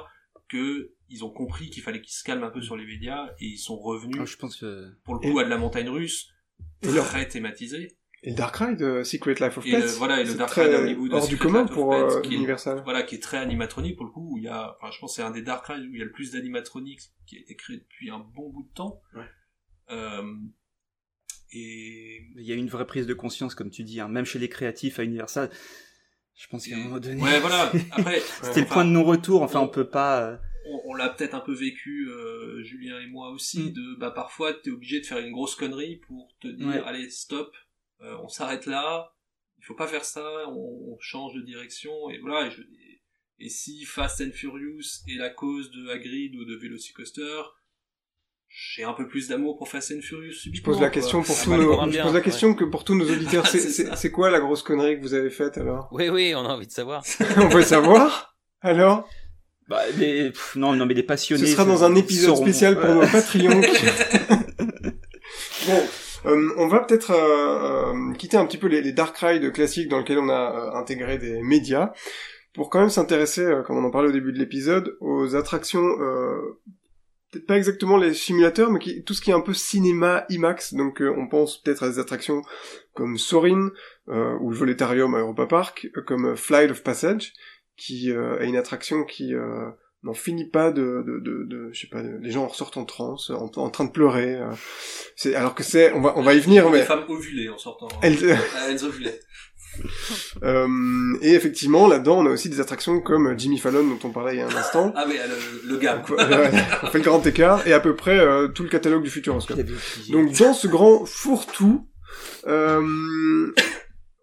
que 0.49 0.93
ils 1.09 1.23
ont 1.23 1.29
compris 1.29 1.69
qu'il 1.69 1.83
fallait 1.83 2.01
qu'ils 2.01 2.13
se 2.15 2.23
calment 2.23 2.43
un 2.45 2.49
peu 2.49 2.61
sur 2.61 2.75
les 2.77 2.85
médias 2.85 3.27
et 3.39 3.45
ils 3.45 3.57
sont 3.57 3.77
revenus 3.77 4.17
Ah, 4.19 4.25
je 4.25 4.35
pense 4.37 4.55
que 4.57 4.91
pour 5.03 5.13
le 5.15 5.19
coup 5.19 5.39
à 5.39 5.43
de 5.43 5.49
la 5.49 5.57
montagne 5.57 5.89
russe 5.89 6.29
Et 6.81 6.91
leur- 6.91 7.05
très 7.05 7.27
thématisé 7.27 7.97
Et 8.23 8.31
le 8.31 8.35
Dark 8.35 8.55
Ride, 8.55 8.81
euh, 8.81 9.03
Secret 9.03 9.35
Life 9.35 9.57
of 9.57 9.65
Et 9.67 9.71
Pets. 9.71 9.81
le- 9.81 9.87
voilà, 9.97 10.21
et 10.21 10.23
le 10.23 10.33
Dark 10.33 10.51
Ride 10.53 10.73
Hollywood, 10.73 11.13
hors 11.13 11.21
Secret 11.23 11.35
du 11.35 11.41
commun 11.41 11.63
Life 11.63 11.71
pour 11.73 11.89
Pets, 11.91 11.99
euh, 12.15 12.21
qui 12.21 12.33
est- 12.33 12.37
Universal. 12.37 12.81
voilà 12.83 13.03
qui 13.03 13.15
est 13.15 13.19
très 13.23 13.37
animatronique 13.37 13.95
pour 13.97 14.05
le 14.05 14.11
coup 14.11 14.33
où 14.33 14.37
il 14.37 14.43
y 14.45 14.47
a 14.47 14.75
enfin 14.81 14.91
je 14.91 14.99
pense 14.99 15.11
que 15.11 15.15
c'est 15.17 15.21
un 15.27 15.31
des 15.31 15.41
Dark 15.43 15.65
Rides 15.67 15.83
où 15.89 15.93
il 15.93 15.99
y 15.99 16.01
a 16.01 16.05
le 16.05 16.11
plus 16.11 16.31
d'animatroniques 16.31 17.01
qui 17.27 17.37
a 17.37 17.39
été 17.39 17.55
créé 17.55 17.77
depuis 17.77 18.09
un 18.09 18.19
bon 18.19 18.49
bout 18.49 18.63
de 18.63 18.73
temps 18.73 19.01
Ouais. 19.15 19.25
Euh, 19.91 20.33
et 21.51 22.21
il 22.35 22.41
y 22.43 22.51
a 22.51 22.55
une 22.55 22.67
vraie 22.67 22.87
prise 22.87 23.05
de 23.07 23.13
conscience, 23.13 23.55
comme 23.55 23.69
tu 23.69 23.83
dis, 23.83 23.99
hein, 23.99 24.07
même 24.07 24.25
chez 24.25 24.39
les 24.39 24.49
créatifs 24.49 24.99
à 24.99 25.03
Universal. 25.03 25.49
Je 26.35 26.47
pense 26.47 26.67
qu'à 26.67 26.75
un 26.75 26.79
moment 26.79 26.99
donné, 26.99 27.21
ouais 27.21 27.39
voilà 27.39 27.71
après 27.91 28.19
c'était 28.43 28.61
le 28.61 28.67
point 28.67 28.83
de 28.85 28.89
non-retour. 28.89 29.41
Enfin, 29.41 29.61
on- 29.61 29.63
on 29.63 29.67
peut 29.69 29.89
pas. 29.89 30.21
euh, 30.31 30.37
on, 30.67 30.81
on 30.91 30.93
l'a 30.93 31.09
peut-être 31.09 31.33
un 31.33 31.39
peu 31.39 31.53
vécu 31.53 32.09
euh, 32.09 32.61
Julien 32.63 32.99
et 32.99 33.07
moi 33.07 33.29
aussi 33.31 33.69
Mm. 33.69 33.73
de 33.73 33.95
bah 33.99 34.11
parfois 34.11 34.53
t'es 34.53 34.69
obligé 34.71 34.99
de 34.99 35.05
faire 35.05 35.19
une 35.19 35.31
grosse 35.31 35.55
connerie 35.55 35.97
pour 36.07 36.35
te 36.41 36.47
dire 36.47 36.67
Ouais. 36.67 36.81
allez 36.85 37.09
stop 37.09 37.55
euh, 38.01 38.17
on 38.23 38.27
s'arrête 38.27 38.65
là 38.65 39.13
il 39.59 39.63
faut 39.63 39.75
pas 39.75 39.87
faire 39.87 40.03
ça 40.03 40.27
on, 40.49 40.93
on 40.93 40.97
change 40.99 41.33
de 41.35 41.41
direction 41.41 42.09
et 42.09 42.17
voilà 42.19 42.47
et, 42.47 42.51
je- 42.51 42.61
et 43.39 43.49
si 43.49 43.85
Fast 43.85 44.21
and 44.21 44.31
Furious 44.33 45.03
est 45.07 45.17
la 45.17 45.29
cause 45.29 45.71
de 45.71 45.89
Hagrid 45.89 46.35
ou 46.35 46.43
de 46.45 46.55
Velocicoaster 46.55 47.41
j'ai 48.57 48.83
un 48.85 48.93
peu 48.93 49.05
plus 49.05 49.27
d'amour 49.27 49.57
pour 49.57 49.67
Fast 49.67 49.91
and 49.91 50.01
Furious 50.01 50.31
Je 50.53 50.61
pose 50.61 50.79
la 50.79 50.89
question 50.89 51.21
pour 51.21 51.35
Ah 51.37 51.43
tous 51.43 51.49
bah, 51.49 51.57
nos, 51.57 51.91
je 51.91 51.97
pose 52.01 52.05
la 52.05 52.11
ouais. 52.19 52.21
question 52.21 52.53
que 52.53 52.63
pour 52.63 52.85
tous 52.85 52.95
nos 52.95 53.03
auditeurs, 53.11 53.45
c'est, 53.47 54.11
quoi 54.13 54.29
la 54.29 54.39
grosse 54.39 54.63
connerie 54.63 54.95
que 54.97 55.01
vous 55.01 55.13
avez 55.13 55.29
faite 55.29 55.57
alors? 55.57 55.89
Oui, 55.91 56.07
oui, 56.09 56.33
on 56.35 56.45
a 56.45 56.53
envie 56.53 56.67
de 56.67 56.71
savoir. 56.71 57.03
On 57.37 57.47
veut 57.49 57.63
savoir? 57.63 58.33
Alors, 58.61 59.09
Bah, 59.67 59.81
pff, 59.97 60.55
non, 60.55 60.73
non, 60.73 60.85
mais 60.85 60.93
les 60.93 61.03
passionnés. 61.03 61.45
ce 61.45 61.51
sera 61.51 61.65
dans 61.65 61.83
un 61.83 61.95
épisode 61.95 62.37
spécial 62.37 62.79
pour 62.79 62.89
Ouais. 62.91 62.95
nos 63.05 63.11
Patreons. 63.11 63.61
bon, 65.67 65.83
euh, 66.27 66.49
on 66.57 66.67
va 66.67 66.79
peut-être 66.79 67.11
euh, 67.11 67.93
euh, 67.93 68.13
quitter 68.13 68.37
un 68.37 68.45
petit 68.45 68.57
peu 68.57 68.67
les, 68.67 68.81
les 68.81 68.93
dark 68.93 69.17
rides 69.17 69.51
classiques 69.51 69.89
dans 69.89 69.97
lesquels 69.99 70.19
on 70.19 70.29
a 70.29 70.55
euh, 70.73 70.79
intégré 70.79 71.17
des 71.17 71.41
médias 71.41 71.91
pour 72.53 72.69
quand 72.69 72.79
même 72.79 72.89
s'intéresser, 72.89 73.41
euh, 73.41 73.63
comme 73.63 73.77
on 73.77 73.83
en 73.83 73.91
parlait 73.91 74.07
au 74.09 74.13
début 74.13 74.31
de 74.31 74.39
l'épisode, 74.39 74.95
aux 75.01 75.35
attractions. 75.35 75.85
Peut-être 77.35 77.47
pas 77.47 77.57
exactement 77.57 77.97
les 77.97 78.13
simulateurs, 78.13 78.71
mais 78.71 78.79
qui, 78.79 79.03
tout 79.03 79.13
ce 79.13 79.19
qui 79.21 79.29
est 79.29 79.33
un 79.33 79.41
peu 79.41 79.53
cinéma 79.53 80.25
IMAX. 80.29 80.73
Donc 80.73 81.01
euh, 81.01 81.13
on 81.17 81.27
pense 81.27 81.61
peut-être 81.61 81.83
à 81.83 81.89
des 81.89 81.99
attractions 81.99 82.41
comme 82.93 83.17
Sorin 83.17 83.71
euh, 84.07 84.37
ou 84.39 84.51
le 84.51 84.55
Voletarium 84.55 85.13
à 85.15 85.19
Europa 85.19 85.45
Park, 85.47 85.89
euh, 85.97 86.01
comme 86.01 86.27
euh, 86.27 86.35
Flight 86.37 86.71
of 86.71 86.81
Passage, 86.81 87.33
qui 87.75 88.09
euh, 88.11 88.39
est 88.39 88.47
une 88.47 88.55
attraction 88.55 89.03
qui 89.03 89.33
euh, 89.33 89.69
n'en 90.03 90.13
finit 90.13 90.47
pas 90.49 90.71
de, 90.71 91.03
de, 91.05 91.19
de, 91.19 91.43
de- 91.43 91.69
je 91.73 91.81
sais 91.81 91.87
pas, 91.87 92.01
de- 92.01 92.17
les 92.21 92.31
gens 92.31 92.43
en 92.43 92.47
ressortent 92.47 92.77
en 92.77 92.85
transe, 92.85 93.31
en, 93.31 93.51
en 93.57 93.69
train 93.69 93.83
de 93.83 93.91
pleurer. 93.91 94.35
euh. 94.35 94.51
c'est 95.17 95.35
alors 95.35 95.55
que 95.55 95.63
c'est, 95.63 95.91
on 95.91 95.99
va, 95.99 96.13
on 96.15 96.21
va 96.21 96.35
y 96.35 96.39
venir, 96.39 96.65
les 96.69 96.79
mais 96.79 96.83
femmes 96.85 97.03
ovulées 97.09 97.49
en 97.49 97.57
sortant 97.57 97.89
elles, 98.01 98.37
elles 98.69 98.85
ovulaient 98.85 99.19
euh, 100.43 100.67
et 101.21 101.33
effectivement 101.33 101.87
là-dedans 101.87 102.19
on 102.19 102.25
a 102.25 102.29
aussi 102.29 102.49
des 102.49 102.59
attractions 102.59 102.99
comme 103.01 103.37
Jimmy 103.37 103.57
Fallon 103.57 103.83
dont 103.87 103.99
on 104.07 104.11
parlait 104.11 104.35
il 104.35 104.39
y 104.39 104.41
a 104.41 104.47
un 104.47 104.55
instant. 104.55 104.93
ah 104.95 105.05
oui 105.07 105.15
le, 105.63 105.69
le 105.69 105.77
gars 105.77 105.97
Donc, 105.97 106.11
euh, 106.11 106.51
on 106.83 106.87
fait 106.87 106.97
le 106.99 107.03
grand 107.03 107.25
écart 107.25 107.67
et 107.67 107.73
à 107.73 107.79
peu 107.79 107.95
près 107.95 108.17
euh, 108.19 108.47
tout 108.47 108.63
le 108.63 108.69
catalogue 108.69 109.03
du 109.03 109.09
Futuroscope. 109.09 109.59
Donc 110.09 110.31
dans 110.37 110.53
ce 110.53 110.67
grand 110.67 111.05
fourre-tout, 111.05 111.87
euh, 112.47 112.81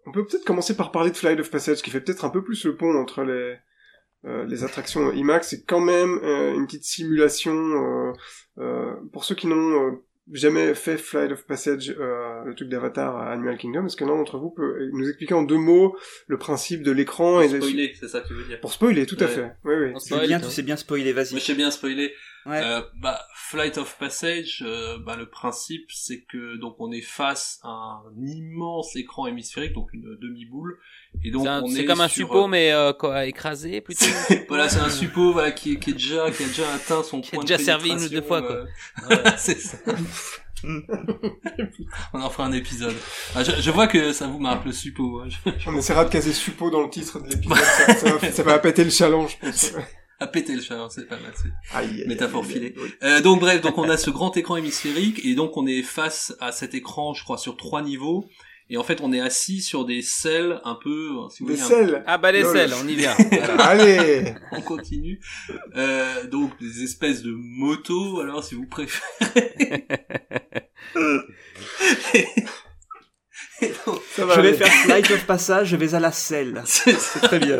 on 0.05 0.11
peut 0.11 0.25
peut-être 0.25 0.45
commencer 0.45 0.75
par 0.75 0.91
parler 0.91 1.11
de 1.11 1.17
Flight 1.17 1.39
of 1.39 1.49
Passage, 1.49 1.81
qui 1.81 1.89
fait 1.89 2.01
peut-être 2.01 2.25
un 2.25 2.29
peu 2.29 2.43
plus 2.43 2.65
le 2.65 2.75
pont 2.75 2.95
entre 2.99 3.23
les 3.23 3.55
euh, 4.25 4.45
les 4.45 4.63
attractions 4.63 5.11
IMAX. 5.11 5.49
C'est 5.49 5.63
quand 5.65 5.81
même 5.81 6.19
euh, 6.23 6.53
une 6.53 6.65
petite 6.65 6.85
simulation 6.85 7.53
euh, 7.53 8.13
euh, 8.59 8.93
pour 9.11 9.25
ceux 9.25 9.35
qui 9.35 9.47
n'ont 9.47 9.55
euh, 9.87 9.91
jamais 10.31 10.73
fait 10.73 10.97
Flight 10.97 11.31
of 11.31 11.45
Passage, 11.45 11.93
euh, 11.99 12.43
le 12.45 12.55
truc 12.55 12.69
d'Avatar 12.69 13.17
à 13.17 13.31
Animal 13.31 13.57
Kingdom. 13.57 13.85
Est-ce 13.85 13.97
que 13.97 14.05
l'un 14.05 14.15
d'entre 14.15 14.37
vous 14.37 14.49
peut 14.51 14.89
nous 14.93 15.07
expliquer 15.07 15.33
en 15.33 15.43
deux 15.43 15.57
mots 15.57 15.97
le 16.27 16.37
principe 16.37 16.81
de 16.83 16.91
l'écran 16.91 17.41
et 17.41 17.49
des- 17.49 17.57
spoilé 17.59 17.93
c'est 17.99 18.07
ça 18.07 18.21
que 18.21 18.27
tu 18.27 18.33
veux 18.33 18.43
dire 18.45 18.59
pour 18.61 18.71
spoiler 18.71 19.05
tout 19.05 19.17
à 19.19 19.27
fait. 19.27 19.51
Oui 19.65 19.73
oui. 19.75 19.91
On 19.95 19.99
C'est 19.99 20.19
bien, 20.25 20.39
tu 20.39 20.49
sais 20.49 20.61
bien 20.63 20.77
spoiler, 20.77 21.11
vas-y. 21.13 21.31
Moi, 21.31 21.39
je 21.39 21.45
sais 21.45 21.55
bien 21.55 21.71
spoiler. 21.71 22.13
Ouais. 22.45 22.59
Euh, 22.61 22.81
bah, 23.01 23.21
Flight 23.35 23.77
of 23.77 23.97
Passage, 23.97 24.63
euh, 24.67 24.97
bah, 24.99 25.15
le 25.15 25.29
principe, 25.29 25.89
c'est 25.93 26.23
que 26.23 26.57
donc 26.59 26.75
on 26.79 26.91
est 26.91 27.01
face 27.01 27.59
à 27.63 27.69
un 27.69 28.01
immense 28.25 28.95
écran 28.97 29.27
hémisphérique, 29.27 29.71
donc 29.73 29.93
une 29.93 30.17
demi-boule, 30.21 30.77
et 31.23 31.31
donc 31.31 31.43
C'est 31.43 31.47
un- 31.49 31.61
on 31.63 31.67
c'est 31.67 31.81
est 31.81 31.85
comme 31.85 32.01
un 32.01 32.07
sur, 32.09 32.27
suppôt, 32.27 32.43
euh, 32.45 32.47
mais 32.47 32.71
euh, 32.73 32.91
quoi, 32.91 33.25
écrasé 33.25 33.79
plutôt. 33.81 34.05
voilà, 34.49 34.67
c'est 34.67 34.79
un 34.81 34.89
suppôt 34.89 35.31
voilà 35.31 35.51
qui, 35.51 35.73
est- 35.73 35.79
qui 35.79 35.91
est 35.91 35.93
déjà 35.93 36.29
qui 36.31 36.43
a 36.43 36.47
déjà 36.47 36.73
atteint 36.73 37.01
son 37.03 37.21
Qui 37.21 37.29
a 37.29 37.31
point 37.35 37.43
déjà 37.45 37.57
de 37.57 37.61
servi 37.63 37.91
une 37.91 38.01
ou 38.03 38.09
deux 38.09 38.21
fois, 38.21 38.41
quoi. 38.41 38.55
euh, 38.55 38.65
Ouais. 39.09 39.23
c'est 39.37 39.59
ça. 39.59 39.77
on 42.13 42.21
en 42.21 42.29
fera 42.29 42.45
un 42.45 42.53
épisode. 42.53 42.95
Ah, 43.35 43.43
je, 43.43 43.51
je 43.61 43.71
vois 43.71 43.87
que 43.87 44.13
ça 44.13 44.27
vous 44.27 44.39
marque 44.39 44.65
le 44.65 44.71
suppôt. 44.71 45.19
hein. 45.21 45.27
Je- 45.29 45.69
On 45.69 45.75
essaiera 45.77 46.05
de 46.05 46.09
caser 46.09 46.31
Suppo 46.33 46.69
dans 46.69 46.81
le 46.83 46.89
titre 46.89 47.19
de 47.21 47.29
l'épisode. 47.29 47.57
ça, 47.57 47.93
ça 47.95 48.13
va, 48.15 48.31
ça 48.31 48.43
va 48.43 48.59
péter 48.59 48.83
le 48.83 48.89
challenge. 48.89 49.37
je 49.41 49.47
pense. 49.47 49.71
à 50.25 50.27
péter 50.27 50.55
le 50.55 50.61
chaleur, 50.61 50.91
c'est 50.91 51.07
pas 51.07 51.17
mal. 51.17 51.33
c'est- 51.35 51.75
Aïe, 51.77 52.03
Métaphore 52.07 52.43
aïe, 52.43 52.49
aïe, 52.49 52.53
filée. 52.55 52.75
oui. 52.77 52.89
Euh, 53.03 53.21
donc 53.21 53.39
bref, 53.39 53.61
donc 53.61 53.77
on 53.77 53.89
a 53.89 53.97
ce 53.97 54.09
grand 54.09 54.35
écran 54.37 54.55
hémisphérique 54.57 55.25
et 55.25 55.35
donc 55.35 55.57
on 55.57 55.67
est 55.67 55.81
face 55.83 56.35
à 56.39 56.51
cet 56.51 56.73
écran, 56.73 57.13
je 57.13 57.23
crois, 57.23 57.37
sur 57.37 57.57
trois 57.57 57.81
niveaux. 57.81 58.25
Et 58.69 58.77
en 58.77 58.83
fait, 58.83 59.01
on 59.01 59.11
est 59.11 59.19
assis 59.19 59.61
sur 59.61 59.83
des 59.85 60.01
selles 60.01 60.59
un 60.63 60.75
peu, 60.81 61.09
si 61.29 61.43
vous 61.43 61.49
Des 61.49 61.61
un- 61.61 61.65
selles. 61.65 62.03
Ah 62.07 62.17
bah 62.17 62.31
les 62.31 62.43
selles, 62.45 62.73
on 62.81 62.87
y 62.87 62.95
vient. 62.95 63.13
Voilà. 63.29 63.55
Allez. 63.65 64.33
on 64.53 64.61
continue. 64.61 65.19
Euh, 65.75 66.25
donc 66.27 66.57
des 66.61 66.81
espèces 66.83 67.21
de 67.23 67.33
motos, 67.35 68.21
alors 68.21 68.41
si 68.43 68.55
vous 68.55 68.65
préférez. 68.65 69.85
Et 73.61 73.71
donc, 73.85 73.99
Je 74.17 74.23
vais 74.23 74.33
aller. 74.33 74.53
faire 74.53 74.67
Flight 74.67 75.11
of 75.11 75.25
Passage, 75.25 75.67
je 75.69 75.75
vais 75.75 75.93
à 75.93 75.99
la 75.99 76.11
selle. 76.11 76.61
C'est 76.65 76.93
très 77.21 77.39
bien. 77.39 77.59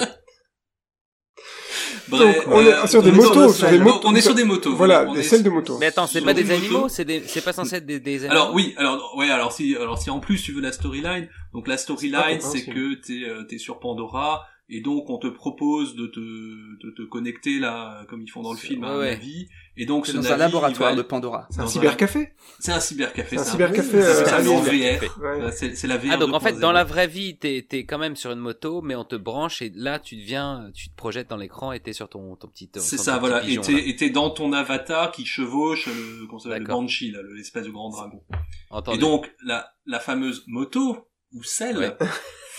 Bref, 2.09 2.47
on 2.47 2.61
est 2.61 2.87
sur 2.87 3.01
des 3.03 3.11
motos, 3.11 3.39
on- 3.45 3.49
sur 3.49 3.69
des 3.69 3.79
motos. 3.79 4.07
On 4.07 4.15
est 4.15 4.21
sur 4.21 4.35
des 4.35 4.43
motos. 4.43 4.75
Voilà, 4.75 5.05
on 5.07 5.13
des 5.13 5.23
selles 5.23 5.43
de 5.43 5.49
moto. 5.49 5.77
Mais 5.79 5.87
attends, 5.87 6.07
c'est 6.07 6.21
pas 6.21 6.33
des 6.33 6.49
animaux, 6.51 6.89
c'est 6.89 7.05
des, 7.05 7.21
c'est 7.25 7.43
pas 7.43 7.53
censé 7.53 7.75
être 7.77 7.85
des, 7.85 7.99
des 7.99 8.25
animaux. 8.25 8.31
Alors 8.31 8.53
oui, 8.53 8.73
alors 8.77 9.15
ouais, 9.17 9.29
alors 9.29 9.51
si, 9.51 9.75
alors 9.75 9.97
si 9.97 10.09
en 10.09 10.19
plus 10.19 10.41
tu 10.41 10.51
veux 10.51 10.61
la 10.61 10.71
storyline, 10.71 11.27
donc 11.53 11.67
la 11.67 11.77
storyline 11.77 12.39
c'est 12.41 12.65
que 12.65 12.95
t'es 12.95 13.23
euh, 13.27 13.43
t'es 13.43 13.57
sur 13.57 13.79
Pandora 13.79 14.45
et 14.69 14.81
donc 14.81 15.09
on 15.09 15.17
te 15.17 15.27
propose 15.27 15.95
de 15.95 16.07
te 16.07 16.19
de 16.19 16.91
te 16.95 17.01
connecter 17.03 17.59
là 17.59 18.05
comme 18.09 18.21
ils 18.21 18.29
font 18.29 18.41
dans 18.41 18.53
le 18.53 18.57
film 18.57 18.83
à 18.85 18.97
ouais. 18.97 19.11
navire 19.11 19.47
et 19.75 19.85
donc 19.85 20.05
C'est 20.05 20.13
ce 20.13 20.17
dans 20.17 20.31
un 20.31 20.37
laboratoire 20.37 20.95
de 20.95 21.01
Pandora. 21.01 21.47
C'est 21.49 21.61
un 21.61 21.67
cybercafé 21.67 22.33
c'est 22.59 22.71
un 22.71 22.79
cybercafé, 22.79 23.37
C'est 23.37 23.41
un 23.41 23.43
cybercafé, 23.43 24.01
c'est 24.01 24.33
euh. 24.33 24.99
VR. 24.99 25.51
C'est 25.53 25.87
la 25.87 25.97
VR. 25.97 26.11
Ah 26.11 26.17
donc 26.17 26.33
en 26.33 26.39
fait 26.39 26.53
2.0. 26.53 26.59
dans 26.59 26.71
la 26.71 26.83
vraie 26.83 27.07
vie 27.07 27.37
t'es 27.37 27.65
t'es 27.67 27.85
quand 27.85 27.97
même 27.97 28.15
sur 28.15 28.31
une 28.31 28.39
moto 28.39 28.81
mais 28.81 28.95
on 28.95 29.05
te 29.05 29.15
branche 29.15 29.61
et 29.61 29.71
là 29.75 29.99
tu 29.99 30.15
deviens 30.15 30.69
tu 30.73 30.89
te 30.89 30.95
projettes 30.95 31.29
dans 31.29 31.37
l'écran 31.37 31.71
et 31.71 31.79
t'es 31.79 31.93
sur 31.93 32.09
ton 32.09 32.35
ton 32.35 32.47
petit 32.47 32.69
c'est 32.75 32.97
ça, 32.97 33.13
petit 33.13 33.19
voilà. 33.19 33.43
Et 33.43 33.57
pigeon, 33.57 33.77
et 33.77 33.95
t'es 33.95 34.09
dans 34.09 34.29
ton 34.29 34.53
avatar 34.53 35.11
qui 35.11 35.25
chevauche 35.25 35.87
le, 35.87 36.25
comment 36.27 36.39
ça 36.39 36.49
s'appelle, 36.49 36.63
le. 36.63 36.67
Banshee, 36.67 37.13
l'espèce 37.35 37.65
de 37.65 37.71
grand 37.71 37.89
dragon. 37.89 38.23
Entendu. 38.69 38.97
Et 38.97 39.01
donc, 39.01 39.31
la, 39.43 39.71
la 39.85 39.99
fameuse 39.99 40.43
moto, 40.47 41.09
ou 41.33 41.43
celle 41.43 41.77
Ouais. 41.77 41.97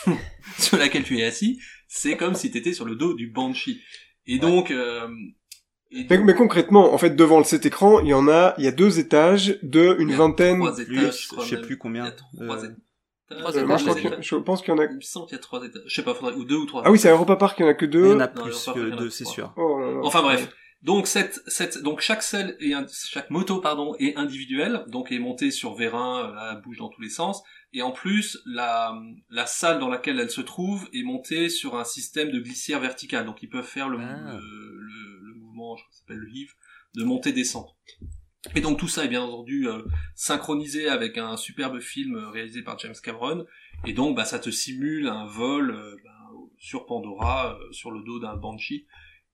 sur 0.58 0.76
laquelle 0.76 1.04
tu 1.04 1.18
es 1.18 1.24
assis, 1.24 1.60
c'est 1.88 2.16
comme 2.16 2.34
si 2.34 2.50
tu 2.50 2.58
étais 2.58 2.74
sur 2.74 2.84
le 2.84 2.96
dos 2.96 3.14
du 3.14 3.30
Banshee. 3.30 3.80
Et 4.26 4.38
donc, 4.38 4.70
euh, 4.70 5.08
mais, 6.10 6.18
mais 6.18 6.34
concrètement, 6.34 6.92
en 6.92 6.98
fait, 6.98 7.10
devant 7.16 7.38
le 7.38 7.44
cet 7.44 7.66
écran, 7.66 8.00
il 8.00 8.08
y 8.08 8.14
en 8.14 8.28
a, 8.28 8.54
il 8.58 8.64
y 8.64 8.68
a 8.68 8.72
deux 8.72 8.98
étages 8.98 9.58
de 9.62 9.96
une 9.98 10.08
il 10.08 10.12
y 10.12 10.14
a 10.14 10.18
vingtaine. 10.18 10.62
étages, 10.62 11.22
je 11.22 11.28
crois 11.28 11.44
sais 11.44 11.54
même. 11.56 11.64
plus 11.64 11.74
Il 11.74 11.76
y 11.76 11.78
combien. 11.78 12.04
a 12.04 12.10
trois 12.10 12.64
Euh, 13.32 13.36
moi, 13.66 13.78
je, 13.78 13.88
a- 13.88 14.20
je 14.20 14.36
pense 14.36 14.60
qu'il 14.60 14.74
y 14.74 14.76
en 14.76 14.78
a. 14.80 14.84
Il 14.84 14.96
me 14.96 15.00
semble 15.00 15.26
qu'il 15.26 15.36
y 15.36 15.38
a 15.38 15.42
trois 15.42 15.64
étages. 15.64 15.82
Je 15.86 15.94
sais 15.94 16.02
pas, 16.02 16.14
faudrait, 16.14 16.34
ou 16.34 16.44
deux 16.44 16.56
ou 16.56 16.66
trois. 16.66 16.82
Ah 16.84 16.90
oui, 16.90 16.98
c'est 16.98 17.08
à 17.08 17.12
Europa 17.12 17.36
Park, 17.36 17.56
il 17.58 17.62
y 17.62 17.64
en 17.64 17.68
a 17.68 17.74
que 17.74 17.86
Il 17.86 17.88
y 17.88 17.92
deux. 17.92 18.14
en 18.14 18.20
a 18.20 18.26
Non, 18.26 18.42
plus 18.42 18.66
il 18.66 18.78
y 18.78 18.82
en 18.82 18.84
a 18.84 18.88
y 18.88 18.90
que 18.90 18.96
deux, 18.96 19.10
c'est 19.10 19.24
sûr. 19.24 19.52
Oh 19.56 19.78
là 19.80 19.90
là. 19.92 20.00
Enfin 20.02 20.22
bref. 20.22 20.48
Donc 20.82 21.06
cette, 21.06 21.40
cette, 21.46 21.82
donc 21.82 22.00
chaque 22.02 22.22
selle 22.22 22.56
et 22.60 22.74
chaque 23.08 23.30
moto 23.30 23.58
pardon 23.62 23.94
est 23.98 24.16
individuelle, 24.16 24.84
donc 24.88 25.10
est 25.12 25.18
montée 25.18 25.50
sur 25.50 25.74
vérin, 25.74 26.28
euh, 26.28 26.34
là, 26.34 26.52
elle 26.54 26.60
bouge 26.60 26.76
dans 26.76 26.90
tous 26.90 27.00
les 27.00 27.08
sens, 27.08 27.42
et 27.72 27.80
en 27.80 27.90
plus 27.90 28.38
la, 28.44 28.94
la 29.30 29.46
salle 29.46 29.78
dans 29.78 29.88
laquelle 29.88 30.20
elle 30.20 30.28
se 30.28 30.42
trouve 30.42 30.86
est 30.92 31.02
montée 31.02 31.48
sur 31.48 31.76
un 31.78 31.84
système 31.84 32.30
de 32.30 32.38
glissière 32.38 32.80
verticale, 32.80 33.24
donc 33.24 33.42
ils 33.42 33.48
peuvent 33.48 33.64
faire 33.64 33.88
le, 33.88 33.96
Ah. 33.98 34.36
le 34.38 34.40
je 35.54 35.82
crois 35.82 35.90
que 35.90 35.94
ça 35.94 36.00
s'appelle 36.00 36.18
le 36.18 36.28
heave, 36.28 36.52
de 36.94 37.04
montée 37.04 37.32
descente. 37.32 37.76
Et 38.54 38.60
donc 38.60 38.78
tout 38.78 38.88
ça 38.88 39.04
est 39.04 39.08
bien 39.08 39.22
entendu 39.22 39.68
euh, 39.68 39.82
synchronisé 40.14 40.88
avec 40.88 41.16
un 41.16 41.36
superbe 41.36 41.80
film 41.80 42.16
euh, 42.16 42.30
réalisé 42.30 42.62
par 42.62 42.78
James 42.78 42.94
Cameron, 43.02 43.46
et 43.86 43.94
donc 43.94 44.16
bah 44.16 44.26
ça 44.26 44.38
te 44.38 44.50
simule 44.50 45.08
un 45.08 45.26
vol 45.26 45.70
euh, 45.70 45.96
bah, 46.04 46.10
sur 46.58 46.84
Pandora, 46.84 47.58
sur 47.70 47.90
le 47.90 48.02
dos 48.02 48.18
d'un 48.20 48.36
Banshee, 48.36 48.86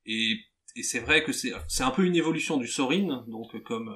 et 0.07 0.39
c'est 0.83 1.01
vrai 1.01 1.25
que 1.25 1.33
c'est 1.33 1.53
un 1.81 1.91
peu 1.91 2.05
une 2.05 2.15
évolution 2.15 2.57
du 2.57 2.67
Sorin, 2.67 3.25
donc 3.27 3.61
comme 3.65 3.93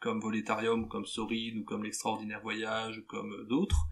comme 0.00 0.20
Voletarium, 0.20 0.88
comme 0.88 1.06
Sorin 1.06 1.56
ou 1.58 1.64
comme 1.64 1.82
l'extraordinaire 1.84 2.40
voyage, 2.42 3.02
comme 3.08 3.32
euh, 3.32 3.46
d'autres. 3.48 3.88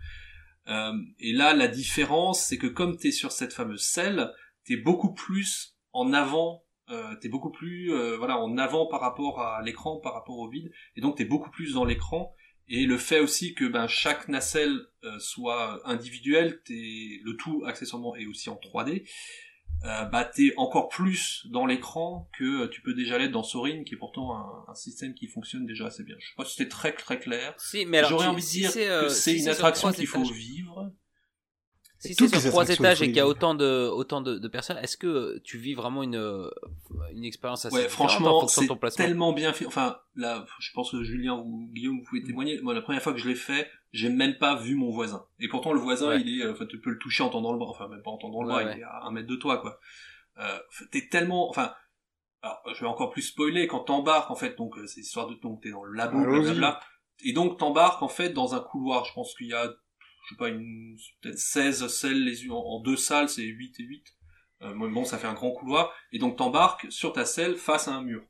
Et 1.19 1.32
là, 1.32 1.52
la 1.52 1.66
différence, 1.66 2.44
c'est 2.44 2.57
que 2.57 2.69
comme 2.69 2.97
t'es 2.97 3.11
sur 3.11 3.32
cette 3.32 3.52
fameuse 3.52 3.82
selle, 3.82 4.32
t'es 4.65 4.77
beaucoup 4.77 5.12
plus 5.12 5.77
en 5.93 6.12
avant, 6.12 6.62
euh, 6.90 7.14
t'es 7.20 7.28
beaucoup 7.28 7.50
plus 7.50 7.92
euh, 7.92 8.16
voilà 8.16 8.38
en 8.38 8.56
avant 8.58 8.86
par 8.86 9.00
rapport 9.00 9.40
à 9.40 9.62
l'écran, 9.62 9.98
par 10.00 10.14
rapport 10.14 10.38
au 10.38 10.48
vide, 10.48 10.70
et 10.96 11.00
donc 11.00 11.16
t'es 11.16 11.24
beaucoup 11.24 11.50
plus 11.50 11.74
dans 11.74 11.84
l'écran. 11.84 12.34
Et 12.72 12.86
le 12.86 12.98
fait 12.98 13.18
aussi 13.18 13.54
que 13.54 13.64
ben 13.64 13.88
chaque 13.88 14.28
nacelle 14.28 14.78
euh, 15.04 15.18
soit 15.18 15.80
individuelle, 15.88 16.60
t'es 16.64 17.20
le 17.24 17.36
tout 17.36 17.64
accessoirement 17.66 18.14
est 18.14 18.26
aussi 18.26 18.48
en 18.48 18.54
3D 18.56 19.04
euh, 19.84 20.04
bah 20.04 20.24
t'es 20.26 20.52
encore 20.58 20.88
plus 20.90 21.46
dans 21.50 21.64
l'écran 21.64 22.28
que 22.38 22.64
euh, 22.64 22.68
tu 22.68 22.82
peux 22.82 22.92
déjà 22.92 23.16
l'être 23.16 23.30
dans 23.32 23.42
Sorin, 23.42 23.82
qui 23.82 23.94
est 23.94 23.96
pourtant 23.96 24.36
un, 24.36 24.70
un, 24.70 24.74
système 24.74 25.14
qui 25.14 25.26
fonctionne 25.26 25.64
déjà 25.64 25.86
assez 25.86 26.04
bien. 26.04 26.16
Je 26.18 26.26
sais 26.26 26.34
pas 26.36 26.44
si 26.44 26.56
c'était 26.56 26.68
très 26.68 26.92
très 26.92 27.18
clair. 27.18 27.54
Si, 27.56 27.86
mais 27.86 27.96
alors, 27.98 28.10
J'aurais 28.10 28.24
tu- 28.26 28.30
envie 28.30 28.42
de 28.42 28.46
si 28.46 28.58
dire 28.58 28.70
c'est, 28.70 28.84
que 28.84 28.90
euh, 28.90 29.08
c'est 29.08 29.38
si 29.38 29.42
une 29.42 29.48
attraction 29.48 29.90
qu'il 29.90 30.06
faut 30.06 30.18
étages- 30.22 30.32
vivre. 30.32 30.92
Si 32.02 32.14
c'est 32.14 32.28
sur 32.28 32.51
trois 32.51 32.68
étages 32.68 33.02
et 33.02 33.06
qu'il 33.06 33.16
y 33.16 33.20
a 33.20 33.27
autant 33.28 33.55
de 33.55 33.89
autant 33.89 34.22
de, 34.22 34.39
de 34.39 34.48
personnes, 34.48 34.78
est-ce 34.78 34.97
que 34.97 35.39
tu 35.44 35.59
vis 35.59 35.74
vraiment 35.74 36.02
une 36.02 36.51
une 37.12 37.24
expérience 37.24 37.66
assez 37.66 37.77
Ouais, 37.77 37.89
franchement, 37.89 38.40
fonction 38.40 38.62
de 38.62 38.64
c'est 38.64 38.68
ton 38.68 38.77
placement 38.77 39.05
tellement 39.05 39.32
bien 39.35 39.52
fait. 39.52 39.66
Enfin, 39.66 39.98
là, 40.14 40.47
je 40.60 40.72
pense 40.72 40.90
que 40.93 41.02
Julien 41.02 41.35
ou 41.35 41.68
Guillaume, 41.74 41.98
vous 41.98 42.05
pouvez 42.09 42.22
témoigner. 42.22 42.59
Moi, 42.62 42.72
la 42.72 42.81
première 42.81 43.02
fois 43.02 43.12
que 43.12 43.18
je 43.18 43.28
l'ai 43.28 43.35
fait, 43.35 43.68
j'ai 43.93 44.09
même 44.09 44.39
pas 44.39 44.56
vu 44.56 44.77
mon 44.77 44.90
voisin. 44.90 45.27
Et 45.40 45.48
pourtant, 45.48 45.72
le 45.74 45.81
voisin, 45.81 46.09
Ouais. 46.09 46.22
il 46.24 46.40
est, 46.40 46.44
euh, 46.44 46.52
enfin, 46.52 46.64
tu 46.66 46.81
peux 46.81 46.90
le 46.90 46.98
toucher 46.98 47.22
en 47.22 47.28
tendant 47.28 47.52
le 47.52 47.59
bras. 47.59 47.68
Enfin, 47.70 47.86
même 47.89 48.02
pas 48.02 48.10
en 48.10 48.16
tendant 48.18 48.43
le 48.43 48.48
Ouais, 48.48 48.55
bras, 48.55 48.64
ouais. 48.64 48.77
il 48.78 48.81
est 48.81 48.85
à 48.85 49.02
un 49.05 49.10
mètre 49.10 49.28
de 49.28 49.36
toi, 49.36 49.59
quoi. 49.59 49.78
Euh, 50.39 50.59
t'es 50.90 51.06
tellement, 51.10 51.51
enfin, 51.51 51.72
alors, 52.43 52.62
je 52.74 52.81
vais 52.81 52.86
encore 52.86 53.10
plus 53.10 53.20
spoiler 53.22 53.66
quand 53.66 53.81
t'embarques, 53.81 54.31
en 54.31 54.36
fait. 54.36 54.56
Donc, 54.56 54.78
euh, 54.78 54.86
c'est 54.86 55.01
histoire 55.01 55.27
de, 55.28 55.35
donc, 55.35 55.60
t'es 55.62 55.70
dans 55.70 55.85
le 55.85 55.93
labo, 55.94 56.18
blablabla. 56.18 56.81
Et 57.24 57.35
donc, 57.35 57.59
t'embarques, 57.59 58.01
en 58.02 58.09
fait, 58.09 58.31
dans 58.31 58.55
un 58.55 58.60
couloir. 58.60 59.05
Je 59.05 59.12
pense 59.12 59.35
qu'il 59.35 59.48
y 59.48 59.52
a, 59.52 59.70
je 60.31 60.35
sais 60.35 60.39
pas, 60.39 60.48
une, 60.48 60.97
peut-être 61.23 61.39
16 61.39 61.86
selles 61.89 62.24
les 62.24 62.44
unes 62.44 62.52
en, 62.52 62.59
en 62.65 62.81
deux 62.81 62.97
salles, 62.97 63.28
c'est 63.28 63.43
8 63.43 63.81
et 63.81 63.82
8. 63.82 64.05
Euh, 64.62 64.74
bon, 64.74 64.90
bon, 64.90 65.05
ça 65.05 65.19
fait 65.19 65.27
un 65.27 65.35
grand 65.35 65.51
couloir. 65.52 65.93
Et 66.12 66.19
donc, 66.19 66.36
t'embarques 66.36 66.86
sur 66.90 67.12
ta 67.12 67.24
selle 67.24 67.57
face 67.57 67.89
à 67.89 67.93
un 67.94 68.02
mur. 68.02 68.23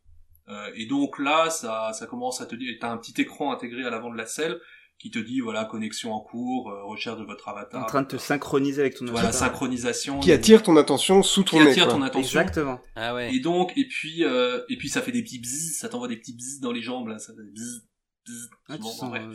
Euh, 0.48 0.70
et 0.74 0.86
donc 0.86 1.18
là, 1.18 1.50
ça, 1.50 1.92
ça 1.92 2.06
commence 2.06 2.40
à 2.40 2.46
te 2.46 2.54
dire, 2.54 2.74
t'as 2.80 2.90
un 2.90 2.96
petit 2.96 3.20
écran 3.20 3.52
intégré 3.52 3.84
à 3.84 3.90
l'avant 3.90 4.10
de 4.10 4.16
la 4.16 4.26
selle 4.26 4.58
qui 4.98 5.10
te 5.10 5.18
dit, 5.18 5.40
voilà, 5.40 5.64
connexion 5.64 6.12
en 6.12 6.20
cours, 6.20 6.70
euh, 6.70 6.84
recherche 6.84 7.18
de 7.18 7.24
votre 7.24 7.48
avatar. 7.48 7.82
en 7.82 7.86
train 7.86 8.02
de 8.02 8.06
te 8.08 8.16
synchroniser 8.18 8.82
avec 8.82 8.96
ton 8.96 9.06
Voilà, 9.06 9.28
avatar. 9.28 9.48
synchronisation. 9.48 10.20
Qui 10.20 10.30
attire 10.32 10.62
ton 10.62 10.76
attention 10.76 11.22
sous 11.22 11.42
qui 11.44 11.52
ton 11.56 11.64
nez, 11.64 11.70
attire 11.70 11.84
quoi. 11.86 11.94
ton 11.94 12.02
attention. 12.02 12.40
Exactement. 12.40 12.80
Ah 12.96 13.14
ouais. 13.14 13.34
Et 13.34 13.40
donc, 13.40 13.72
et 13.76 13.86
puis, 13.88 14.24
euh, 14.24 14.60
et 14.68 14.76
puis 14.76 14.88
ça 14.90 15.00
fait 15.02 15.12
des 15.12 15.22
petits 15.22 15.38
bzzz, 15.40 15.78
ça 15.78 15.88
t'envoie 15.88 16.08
des 16.08 16.16
petits 16.18 16.34
bzzz 16.36 16.60
dans 16.60 16.72
les 16.72 16.82
jambes, 16.82 17.08
là, 17.08 17.18
ça 17.18 17.32
fait 17.34 17.42
des 17.42 17.50
bzzz, 17.52 17.88
bzzz, 18.26 18.50
Ah, 18.68 18.76
tu 18.76 18.82
souvent, 18.82 18.92
sens, 18.94 19.02
en 19.04 19.08
vrai. 19.08 19.20
euh, 19.20 19.34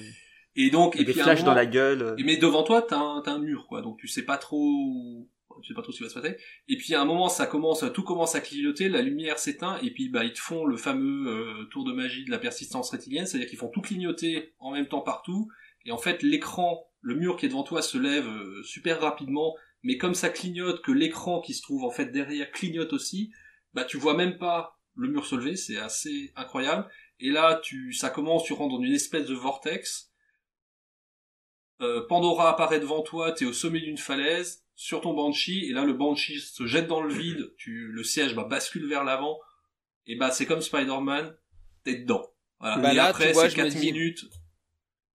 Et 0.56 0.69
donc, 0.69 0.95
et, 0.95 1.03
des 1.03 1.11
puis 1.11 1.22
flashs 1.22 1.44
dans 1.44 1.53
la 1.53 1.65
gueule. 1.65 2.15
et 2.18 2.23
mais 2.23 2.38
devant 2.38 2.64
toi, 2.64 2.82
t'as 2.82 2.98
un, 2.98 3.22
t'as 3.22 3.34
un 3.34 3.40
mur, 3.40 3.68
quoi. 3.68 3.82
Donc 3.82 3.98
tu 3.98 4.07
sais 4.07 4.23
pas 4.23 4.38
trop, 4.38 5.27
tu 5.61 5.68
sais 5.68 5.73
pas 5.73 5.82
trop 5.82 5.91
ce 5.91 5.98
qui 5.98 6.03
va 6.03 6.10
se 6.10 6.19
passer. 6.19 6.38
Et 6.68 6.77
puis 6.77 6.94
à 6.94 7.02
un 7.02 7.06
moment, 7.06 7.27
ça 7.27 7.45
commence, 7.45 7.84
tout 7.94 8.03
commence 8.03 8.36
à 8.36 8.41
clignoter, 8.41 8.88
la 8.88 9.02
lumière 9.02 9.38
s'éteint, 9.38 9.77
et 9.82 9.91
puis 9.91 10.10
bah 10.10 10.23
ils 10.23 10.34
te 10.34 10.40
font 10.40 10.65
le 10.65 10.77
fameux 10.77 11.27
euh, 11.27 11.65
tour 11.72 11.84
de 11.84 11.91
magie 11.91 12.23
de 12.23 12.32
la 12.32 12.40
persistance 12.40 12.90
rétilienne, 12.91 13.26
c'est-à-dire 13.26 13.49
qu'ils 13.49 13.60
font 13.60 13.69
tout 13.69 13.82
clignoter 13.82 14.53
en 14.60 14.72
même 14.72 14.88
temps 14.88 15.02
partout. 15.02 15.49
Et 15.86 15.91
en 15.91 15.98
fait, 15.98 16.23
l'écran, 16.23 16.88
le 17.02 17.15
mur 17.15 17.38
qui 17.38 17.45
est 17.45 17.49
devant 17.49 17.64
toi 17.64 17.82
se 17.82 17.98
lève 17.98 18.27
euh, 18.27 18.64
super 18.64 19.02
rapidement, 19.02 19.56
mais 19.84 19.98
comme 19.98 20.15
ça 20.15 20.30
clignote, 20.30 20.82
que 20.82 20.91
l'écran 20.91 21.41
qui 21.41 21.53
se 21.53 21.61
trouve 21.61 21.84
en 21.84 21.91
fait 21.91 22.07
derrière 22.07 22.49
clignote 22.52 22.94
aussi, 22.94 23.32
bah 23.73 23.84
tu 23.84 23.98
vois 23.98 24.15
même 24.15 24.38
pas 24.38 24.80
le 24.95 25.10
mur 25.10 25.26
se 25.26 25.36
lever, 25.36 25.56
c'est 25.56 25.77
assez 25.77 26.32
incroyable. 26.36 26.88
Et 27.19 27.30
là, 27.30 27.60
tu, 27.64 27.94
ça 27.94 28.10
commence, 28.10 28.44
tu 28.45 28.53
rentres 28.53 28.76
dans 28.76 28.84
une 28.84 28.94
espèce 28.94 29.26
de 29.26 29.36
vortex. 29.36 30.11
Euh, 31.81 32.06
Pandora 32.07 32.49
apparaît 32.52 32.80
devant 32.80 33.02
toi, 33.02 33.31
t'es 33.34 33.45
au 33.45 33.53
sommet 33.53 33.80
d'une 33.81 33.97
falaise, 33.97 34.64
sur 34.76 35.02
ton 35.02 35.14
Banshee, 35.14 35.65
et 35.69 35.73
là 35.73 35.84
le 35.84 35.93
Banshee 35.93 36.39
se 36.39 36.65
jette 36.65 36.88
dans 36.88 37.02
le 37.02 37.14
vide, 37.14 37.53
tu, 37.57 37.88
le 37.88 38.03
siège 38.03 38.34
bah, 38.35 38.45
bascule 38.49 38.88
vers 38.88 39.03
l'avant, 39.03 39.39
et 40.07 40.15
bah 40.15 40.31
c'est 40.31 40.45
comme 40.45 40.61
Spider-Man, 40.61 41.35
t'es 41.84 41.95
dedans. 41.95 42.26
Voilà. 42.60 42.77
Bah 42.77 42.91
et 42.93 42.95
là, 42.95 43.06
après, 43.06 43.34
c'est 43.34 43.49
je 43.49 43.57
me 43.57 43.64
4 43.64 43.73
dis- 43.76 43.85
minutes. 43.91 44.26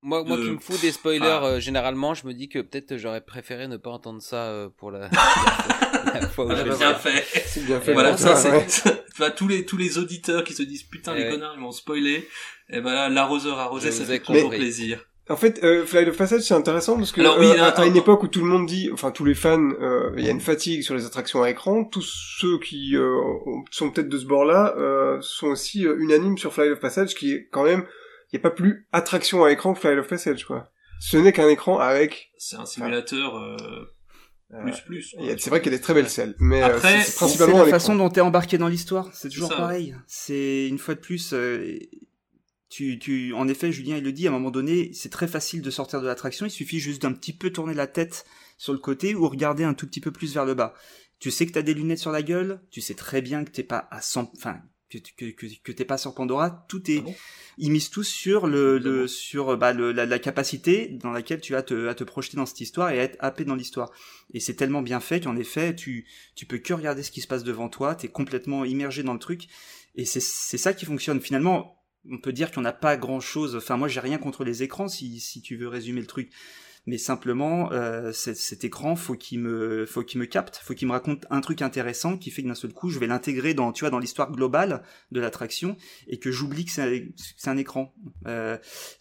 Moi, 0.02 0.24
moi 0.24 0.36
de- 0.38 0.44
qui 0.44 0.50
me 0.50 0.58
fous 0.58 0.78
des 0.78 0.92
spoilers, 0.92 1.26
Ah. 1.42 1.44
euh, 1.44 1.60
généralement, 1.60 2.14
je 2.14 2.26
me 2.26 2.32
dis 2.34 2.48
que 2.48 2.58
peut-être 2.58 2.96
j'aurais 2.96 3.20
préféré 3.22 3.68
ne 3.68 3.76
pas 3.76 3.90
entendre 3.90 4.22
ça 4.22 4.46
euh, 4.48 4.68
pour 4.70 4.90
la, 4.90 5.10
la 6.14 6.26
fois 6.28 6.44
où 6.44 6.48
Voilà, 6.48 6.64
je 6.64 6.68
bah, 6.68 6.72
l'ai 6.72 6.78
bien 6.78 6.94
fait. 6.94 7.24
C'est 7.46 7.64
bien 7.66 7.80
fait. 7.80 7.92
Voilà, 7.92 8.16
ça, 8.16 8.34
ça, 8.36 8.50
ouais. 8.50 8.64
c'est, 8.68 9.34
tous 9.36 9.46
les, 9.48 9.66
tous 9.66 9.76
les 9.76 9.98
auditeurs 9.98 10.44
qui 10.44 10.54
se 10.54 10.62
disent, 10.62 10.84
putain, 10.84 11.14
les 11.14 11.24
Ouais. 11.24 11.30
connards, 11.30 11.52
ils 11.54 11.60
m'ont 11.60 11.70
spoilé. 11.72 12.26
Et 12.70 12.80
ben 12.80 12.94
là, 12.94 13.08
l'arroseur 13.10 13.58
arrosé, 13.58 13.88
Je 13.90 13.96
ça 13.96 14.04
fait 14.06 14.20
toujours 14.20 14.50
plaisir. 14.50 15.04
En 15.30 15.36
fait, 15.36 15.62
euh, 15.64 15.86
Flight 15.86 16.08
of 16.08 16.16
Passage, 16.16 16.42
c'est 16.42 16.54
intéressant 16.54 16.96
parce 16.96 17.12
que 17.12 17.20
Alors 17.20 17.38
oui, 17.38 17.46
euh, 17.46 17.62
à- 17.62 17.66
attends, 17.68 17.84
une 17.84 17.96
époque 17.96 18.22
où 18.24 18.28
tout 18.28 18.40
le 18.40 18.46
monde 18.46 18.66
dit, 18.66 18.90
enfin 18.92 19.10
tous 19.12 19.24
les 19.24 19.34
fans, 19.34 19.70
euh, 19.80 20.12
il 20.18 20.24
y 20.24 20.28
a 20.28 20.30
une 20.32 20.40
fatigue 20.40 20.82
sur 20.82 20.94
les 20.94 21.06
attractions 21.06 21.42
à 21.42 21.50
écran. 21.50 21.84
Tous 21.84 22.02
ceux 22.40 22.58
qui 22.58 22.96
euh, 22.96 23.14
ont- 23.46 23.64
sont 23.70 23.90
peut-être 23.90 24.08
de 24.08 24.18
ce 24.18 24.26
bord-là 24.26 24.74
euh, 24.76 25.18
sont 25.20 25.46
aussi 25.48 25.86
euh, 25.86 25.96
unanimes 26.00 26.36
sur 26.36 26.52
Flight 26.52 26.72
of 26.72 26.80
Passage, 26.80 27.14
qui 27.14 27.32
est 27.32 27.48
quand 27.52 27.62
même, 27.64 27.84
il 28.32 28.36
n'y 28.36 28.40
a 28.40 28.42
pas 28.42 28.50
plus 28.54 28.86
attraction 28.92 29.44
à 29.44 29.52
écran 29.52 29.72
que 29.74 29.80
Flight 29.80 29.98
of 29.98 30.08
Passage, 30.08 30.44
quoi. 30.44 30.70
Ce 31.00 31.16
n'est 31.16 31.32
qu'un 31.32 31.48
écran 31.48 31.78
avec. 31.78 32.30
C'est 32.36 32.56
un 32.56 32.66
simulateur, 32.66 33.36
euh, 33.36 33.56
euh, 34.52 34.62
plus 34.64 34.80
plus. 34.84 35.14
c'est 35.38 35.48
vrai 35.50 35.62
qu'il 35.62 35.70
y 35.70 35.74
a 35.74 35.78
des 35.78 35.82
très 35.82 35.94
belles 35.94 36.08
selles, 36.10 36.34
mais 36.40 36.60
euh, 36.62 36.66
Après, 36.66 37.02
c'est- 37.02 37.16
principalement 37.16 37.58
la 37.58 37.66
façon 37.66 37.94
dont 37.94 38.10
t'es 38.10 38.20
embarqué 38.20 38.58
dans 38.58 38.68
l'histoire. 38.68 39.08
C'est 39.14 39.28
toujours 39.28 39.48
pareil. 39.50 39.94
C'est 40.08 40.66
une 40.66 40.78
fois 40.78 40.94
de 40.94 41.00
plus. 41.00 41.32
Tu, 42.70 42.98
tu, 42.98 43.34
en 43.34 43.48
effet, 43.48 43.72
Julien, 43.72 43.96
il 43.98 44.04
le 44.04 44.12
dit. 44.12 44.26
À 44.26 44.30
un 44.30 44.32
moment 44.32 44.50
donné, 44.52 44.92
c'est 44.94 45.10
très 45.10 45.28
facile 45.28 45.60
de 45.60 45.70
sortir 45.70 46.00
de 46.00 46.06
l'attraction. 46.06 46.46
Il 46.46 46.50
suffit 46.50 46.78
juste 46.78 47.02
d'un 47.02 47.12
petit 47.12 47.32
peu 47.32 47.50
tourner 47.50 47.74
la 47.74 47.88
tête 47.88 48.24
sur 48.58 48.72
le 48.72 48.78
côté 48.78 49.14
ou 49.14 49.28
regarder 49.28 49.64
un 49.64 49.74
tout 49.74 49.86
petit 49.86 50.00
peu 50.00 50.12
plus 50.12 50.32
vers 50.32 50.44
le 50.44 50.54
bas. 50.54 50.74
Tu 51.18 51.30
sais 51.30 51.46
que 51.46 51.52
t'as 51.52 51.62
des 51.62 51.74
lunettes 51.74 51.98
sur 51.98 52.12
la 52.12 52.22
gueule. 52.22 52.62
Tu 52.70 52.80
sais 52.80 52.94
très 52.94 53.20
bien 53.22 53.44
que 53.44 53.50
t'es 53.50 53.64
pas 53.64 53.88
à 53.90 54.00
100, 54.00 54.32
enfin 54.36 54.60
que 54.88 54.98
que 55.16 55.30
que, 55.32 55.46
que 55.62 55.72
t'es 55.72 55.84
pas 55.84 55.98
sur 55.98 56.14
Pandora. 56.14 56.64
Tout 56.68 56.90
est, 56.90 56.98
Ah 56.98 57.02
bon? 57.02 57.14
ils 57.58 57.70
misent 57.70 57.90
tous 57.90 58.04
sur 58.04 58.46
le, 58.46 58.76
Évidemment. 58.76 58.96
le 59.02 59.08
sur 59.08 59.56
bah, 59.56 59.72
le, 59.72 59.92
la, 59.92 60.06
la 60.06 60.18
capacité 60.18 60.88
dans 60.88 61.10
laquelle 61.10 61.40
tu 61.40 61.52
vas 61.52 61.62
te, 61.62 61.88
à 61.88 61.94
te 61.94 62.04
projeter 62.04 62.36
dans 62.36 62.46
cette 62.46 62.60
histoire 62.60 62.90
et 62.90 62.98
à 63.00 63.02
être 63.04 63.16
happé 63.20 63.44
dans 63.44 63.54
l'histoire. 63.54 63.90
Et 64.32 64.40
c'est 64.40 64.54
tellement 64.54 64.82
bien 64.82 65.00
fait 65.00 65.20
qu'en 65.20 65.36
effet, 65.36 65.74
tu, 65.74 66.06
tu 66.36 66.46
peux 66.46 66.58
que 66.58 66.72
regarder 66.74 67.02
ce 67.02 67.10
qui 67.10 67.20
se 67.20 67.26
passe 67.28 67.44
devant 67.44 67.68
toi, 67.68 67.94
t'es 67.94 68.08
complètement 68.08 68.64
immergé 68.64 69.02
dans 69.02 69.12
le 69.12 69.18
truc, 69.18 69.48
et 69.96 70.04
c'est, 70.04 70.20
c'est 70.20 70.58
ça 70.58 70.72
qui 70.72 70.86
fonctionne. 70.86 71.20
Finalement, 71.20 71.79
on 72.08 72.18
peut 72.18 72.32
dire 72.32 72.50
qu'on 72.50 72.60
n'a 72.60 72.72
pas 72.72 72.96
grand 72.96 73.20
chose, 73.20 73.56
enfin 73.56 73.76
moi 73.76 73.88
j'ai 73.88 74.00
rien 74.00 74.18
contre 74.18 74.44
les 74.44 74.62
écrans 74.62 74.88
si, 74.88 75.20
si 75.20 75.42
tu 75.42 75.56
veux 75.56 75.68
résumer 75.68 76.00
le 76.00 76.06
truc. 76.06 76.30
Mais 76.86 76.96
simplement, 76.96 77.70
euh, 77.72 78.10
cet, 78.12 78.64
écran, 78.64 78.96
faut 78.96 79.14
qu'il 79.14 79.40
me, 79.40 79.84
faut 79.84 80.02
qu'il 80.02 80.18
me 80.18 80.24
capte, 80.24 80.56
faut 80.64 80.72
qu'il 80.72 80.88
me 80.88 80.92
raconte 80.92 81.26
un 81.28 81.42
truc 81.42 81.60
intéressant 81.60 82.16
qui 82.16 82.30
fait 82.30 82.42
que 82.42 82.48
d'un 82.48 82.54
seul 82.54 82.72
coup, 82.72 82.88
je 82.88 82.98
vais 82.98 83.06
l'intégrer 83.06 83.52
dans, 83.52 83.70
tu 83.72 83.80
vois, 83.80 83.90
dans 83.90 83.98
l'histoire 83.98 84.32
globale 84.32 84.82
de 85.12 85.20
l'attraction 85.20 85.76
et 86.08 86.18
que 86.18 86.30
j'oublie 86.30 86.64
que 86.64 86.70
c'est 86.70 86.82
un, 86.82 87.52
un 87.52 87.56
écran. 87.58 87.94
Euh, 88.26 88.56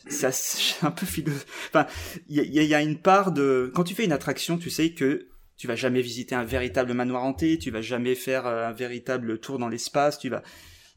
ça, 0.10 0.32
c'est 0.34 0.86
un 0.86 0.92
peu 0.92 1.06
philo. 1.06 1.32
Enfin, 1.70 1.88
il 2.28 2.36
y 2.36 2.60
a, 2.60 2.64
y 2.64 2.74
a 2.74 2.82
une 2.82 3.00
part 3.00 3.32
de 3.32 3.72
quand 3.74 3.86
tu 3.86 3.96
fais 3.96 4.04
une 4.04 4.12
attraction, 4.12 4.58
tu 4.58 4.70
sais 4.70 4.94
que 4.94 5.30
tu 5.56 5.68
vas 5.68 5.76
jamais 5.76 6.02
visiter 6.02 6.36
un 6.36 6.46
véritable 6.46 6.94
manoir 6.94 7.24
hanté, 7.24 7.58
tu 7.58 7.72
vas 7.72 7.82
jamais 7.82 8.16
faire 8.16 8.46
euh, 8.46 8.68
un 8.68 8.74
véritable 8.74 9.40
tour 9.40 9.58
dans 9.58 9.70
l'espace, 9.70 10.20
tu 10.20 10.30
vas 10.30 10.44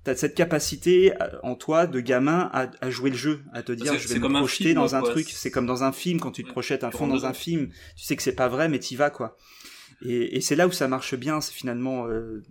T'as 0.04 0.16
cette 0.16 0.34
capacité 0.34 1.12
euh, 1.22 1.28
en 1.42 1.54
toi 1.54 1.86
de 1.86 2.00
gamin 2.00 2.50
à, 2.52 2.68
à 2.80 2.90
jouer 2.90 3.10
le 3.10 3.16
jeu, 3.16 3.42
à 3.52 3.62
te 3.62 3.70
dire 3.72 3.96
je 3.98 4.08
vais 4.08 4.18
me 4.18 4.28
projeter 4.28 4.64
film, 4.64 4.74
dans 4.74 4.94
un 4.96 5.00
quoi. 5.00 5.10
truc. 5.10 5.28
C'est 5.30 5.50
comme 5.50 5.66
dans 5.66 5.84
un 5.84 5.92
film 5.92 6.18
quand 6.18 6.32
tu 6.32 6.42
te 6.42 6.48
Ouais, 6.48 6.52
projettes 6.52 6.82
à 6.84 6.90
fond 6.90 7.06
dans 7.06 7.24
un 7.24 7.32
film. 7.32 7.68
Tu 7.96 8.04
sais 8.04 8.16
que 8.16 8.22
c'est 8.22 8.34
pas 8.34 8.48
vrai, 8.48 8.68
mais 8.68 8.78
t'y 8.80 8.96
vas 8.96 9.10
quoi. 9.10 9.36
Et, 10.04 10.36
et 10.36 10.40
c'est 10.40 10.56
là 10.56 10.66
où 10.66 10.72
ça 10.72 10.88
marche 10.88 11.14
bien, 11.14 11.40
c'est 11.40 11.52
finalement 11.52 12.08
euh, 12.08 12.42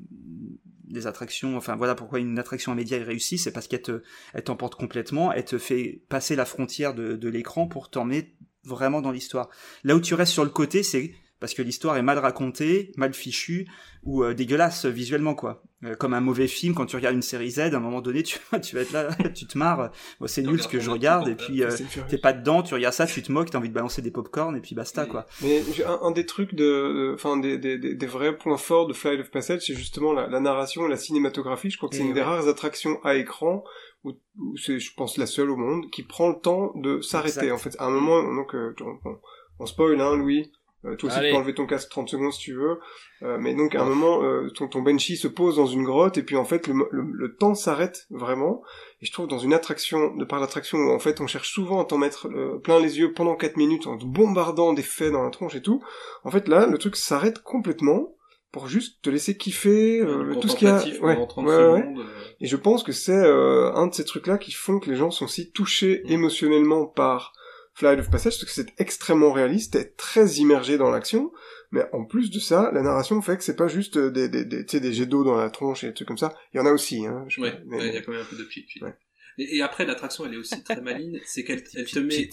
les 0.89 1.07
attractions. 1.07 1.57
Enfin 1.57 1.75
voilà 1.75 1.95
pourquoi 1.95 2.19
une 2.19 2.39
attraction 2.39 2.71
à 2.71 2.75
média 2.75 2.97
est 2.97 3.03
réussie, 3.03 3.37
c'est 3.37 3.51
parce 3.51 3.67
qu'elle 3.67 3.81
te, 3.81 4.01
elle 4.33 4.43
t'emporte 4.43 4.75
complètement, 4.75 5.33
elle 5.33 5.43
te 5.45 5.57
fait 5.57 6.01
passer 6.07 6.37
la 6.37 6.45
frontière 6.45 6.93
de, 6.93 7.17
de 7.17 7.29
l'écran 7.29 7.67
pour 7.67 7.89
t'emmener 7.89 8.33
vraiment 8.63 9.01
dans 9.01 9.11
l'histoire. 9.11 9.49
Là 9.83 9.95
où 9.95 9.99
tu 9.99 10.13
restes 10.13 10.31
sur 10.31 10.43
le 10.45 10.49
côté, 10.51 10.83
c'est 10.83 11.11
parce 11.41 11.53
que 11.53 11.61
l'histoire 11.61 11.97
est 11.97 12.01
mal 12.01 12.19
racontée, 12.19 12.93
mal 12.95 13.13
fichue 13.13 13.67
ou 14.03 14.23
euh, 14.23 14.33
dégueulasse 14.33 14.85
visuellement 14.85 15.35
quoi. 15.35 15.63
Euh, 15.83 15.95
comme 15.95 16.13
un 16.13 16.21
mauvais 16.21 16.47
film 16.47 16.75
quand 16.75 16.85
tu 16.85 16.95
regardes 16.95 17.15
une 17.15 17.23
série 17.23 17.49
Z, 17.49 17.59
à 17.59 17.65
un 17.75 17.79
moment 17.79 18.01
donné 18.01 18.21
tu, 18.23 18.39
tu 18.61 18.75
vas 18.75 18.81
être 18.83 18.91
là, 18.93 19.09
tu 19.35 19.47
te 19.47 19.57
marres. 19.57 19.91
Bon, 20.19 20.27
c'est 20.27 20.43
nul 20.43 20.61
ce 20.61 20.67
que 20.67 20.79
je 20.79 20.89
regarde 20.89 21.27
et 21.27 21.31
écran, 21.31 21.45
puis 21.47 21.63
euh, 21.63 21.75
t'es 22.07 22.19
pas 22.19 22.31
dedans, 22.31 22.61
tu 22.61 22.75
regardes 22.75 22.93
ça, 22.93 23.07
tu 23.07 23.21
te 23.21 23.31
moques, 23.31 23.49
t'as 23.49 23.57
envie 23.57 23.69
de 23.69 23.73
balancer 23.73 24.01
des 24.01 24.11
popcorn 24.11 24.55
et 24.55 24.61
puis 24.61 24.75
basta 24.75 25.05
quoi. 25.07 25.25
Mais 25.41 25.61
un, 25.85 25.99
un 26.03 26.11
des 26.11 26.25
trucs 26.25 26.53
de, 26.53 27.11
enfin 27.15 27.37
des, 27.37 27.57
des, 27.57 27.77
des, 27.77 27.95
des 27.95 28.05
vrais 28.05 28.37
points 28.37 28.57
forts 28.57 28.87
de 28.87 28.93
Flight 28.93 29.19
of 29.19 29.31
Passage, 29.31 29.61
c'est 29.65 29.75
justement 29.75 30.13
la, 30.13 30.27
la 30.27 30.39
narration 30.39 30.85
et 30.85 30.89
la 30.89 30.97
cinématographie. 30.97 31.71
Je 31.71 31.77
crois 31.77 31.89
que 31.89 31.95
c'est 31.95 32.03
une 32.03 32.13
des 32.13 32.21
rares 32.21 32.47
attractions 32.47 33.03
à 33.03 33.15
écran 33.15 33.63
où, 34.03 34.11
où 34.37 34.57
c'est, 34.57 34.79
je 34.79 34.93
pense, 34.93 35.17
la 35.17 35.25
seule 35.25 35.49
au 35.49 35.57
monde 35.57 35.89
qui 35.91 36.03
prend 36.03 36.29
le 36.29 36.39
temps 36.39 36.73
de 36.75 37.01
s'arrêter. 37.01 37.39
Exact. 37.39 37.51
En 37.51 37.57
fait, 37.57 37.75
à 37.79 37.85
un 37.85 37.91
moment, 37.91 38.23
donc, 38.33 38.55
euh, 38.55 38.75
on, 38.81 39.09
on, 39.09 39.19
on 39.59 39.65
spoil, 39.65 39.99
hein, 39.99 40.15
Louis. 40.15 40.51
Euh, 40.85 40.95
toi 40.95 41.09
aussi, 41.09 41.19
Allez. 41.19 41.27
tu 41.29 41.33
peux 41.33 41.37
enlever 41.39 41.53
ton 41.53 41.65
casque 41.67 41.89
30 41.89 42.09
secondes 42.09 42.33
si 42.33 42.39
tu 42.39 42.53
veux. 42.53 42.79
Euh, 43.21 43.37
mais 43.39 43.53
donc, 43.53 43.75
à 43.75 43.81
un 43.81 43.85
moment, 43.85 44.23
euh, 44.23 44.49
ton, 44.55 44.67
ton 44.67 44.81
Banshee 44.81 45.15
se 45.15 45.27
pose 45.27 45.57
dans 45.57 45.67
une 45.67 45.83
grotte, 45.83 46.17
et 46.17 46.23
puis 46.23 46.35
en 46.37 46.43
fait, 46.45 46.67
le, 46.67 46.73
le, 46.91 47.03
le 47.11 47.35
temps 47.35 47.53
s'arrête 47.53 48.07
vraiment. 48.09 48.63
Et 49.01 49.05
je 49.05 49.11
trouve 49.11 49.27
dans 49.27 49.37
une 49.39 49.53
attraction, 49.53 50.15
de 50.15 50.25
par 50.25 50.39
l'attraction 50.39 50.77
où 50.79 50.91
en 50.91 50.99
fait, 50.99 51.21
on 51.21 51.27
cherche 51.27 51.51
souvent 51.51 51.81
à 51.81 51.85
t'en 51.85 51.97
mettre 51.99 52.27
euh, 52.29 52.57
plein 52.63 52.79
les 52.79 52.97
yeux 52.99 53.13
pendant 53.13 53.35
4 53.35 53.57
minutes 53.57 53.85
en 53.87 53.97
te 53.97 54.05
bombardant 54.05 54.73
des 54.73 54.81
faits 54.83 55.11
dans 55.11 55.23
la 55.23 55.29
tronche 55.29 55.55
et 55.55 55.61
tout. 55.61 55.83
En 56.23 56.31
fait, 56.31 56.47
là, 56.47 56.65
le 56.65 56.77
truc 56.79 56.95
s'arrête 56.95 57.43
complètement 57.43 58.15
pour 58.51 58.67
juste 58.67 59.01
te 59.01 59.09
laisser 59.09 59.37
kiffer 59.37 60.01
euh, 60.01 60.23
Le 60.23 60.35
tout 60.35 60.49
ce 60.49 60.57
qu'il 60.57 60.67
y 60.67 60.71
a. 60.71 60.83
Ouais, 61.01 61.13
pendant 61.13 61.25
30 61.27 61.45
ouais, 61.45 61.55
ouais. 61.55 61.85
euh, 61.97 62.03
Et 62.41 62.47
je 62.47 62.57
pense 62.57 62.83
que 62.83 62.91
c'est 62.91 63.13
euh, 63.13 63.71
un 63.75 63.87
de 63.87 63.93
ces 63.93 64.03
trucs-là 64.03 64.37
qui 64.37 64.51
font 64.51 64.79
que 64.79 64.89
les 64.89 64.97
gens 64.97 65.09
sont 65.11 65.27
si 65.27 65.51
touchés 65.51 66.01
Mm. 66.05 66.11
émotionnellement 66.11 66.85
par 66.85 67.31
Flight 67.73 67.99
of 67.99 68.09
Passage, 68.09 68.33
parce 68.39 68.45
que 68.45 68.51
c'est 68.51 68.73
extrêmement 68.79 69.31
réaliste, 69.31 69.73
t'es 69.73 69.85
très 69.91 70.27
immergé 70.35 70.77
dans 70.77 70.89
l'action, 70.91 71.31
mais 71.71 71.83
en 71.93 72.05
plus 72.05 72.29
de 72.29 72.39
ça, 72.39 72.69
la 72.73 72.81
narration 72.81 73.21
fait 73.21 73.37
que 73.37 73.43
c'est 73.43 73.55
pas 73.55 73.67
juste 73.69 73.95
euh, 73.97 74.11
des, 74.11 74.27
des, 74.29 74.43
des, 74.45 74.65
tu 74.65 74.71
sais, 74.71 74.79
des 74.81 74.91
jets 74.93 75.05
d'eau 75.05 75.23
dans 75.23 75.35
la 75.37 75.49
tronche 75.49 75.83
et 75.83 75.87
des 75.87 75.93
trucs 75.93 76.07
comme 76.07 76.17
ça. 76.17 76.35
Il 76.53 76.57
y 76.57 76.59
en 76.59 76.65
a 76.65 76.71
aussi, 76.71 77.05
hein. 77.05 77.23
je- 77.29 77.39
Ouais, 77.41 77.61
il 77.71 77.93
y 77.93 77.97
a 77.97 78.01
quand 78.01 78.11
même 78.11 78.21
un 78.21 78.25
peu 78.25 78.35
de 78.35 78.47
sheet. 78.49 78.65
Ouais. 78.81 78.93
Et, 79.37 79.57
et 79.57 79.61
après, 79.61 79.85
l'attraction, 79.85 80.25
elle 80.25 80.33
est 80.33 80.37
aussi 80.37 80.61
très 80.63 80.81
maligne, 80.81 81.19
c'est 81.25 81.43
qu'elle 81.45 81.63
elle 81.73 81.85
te 81.89 81.99
met, 81.99 82.29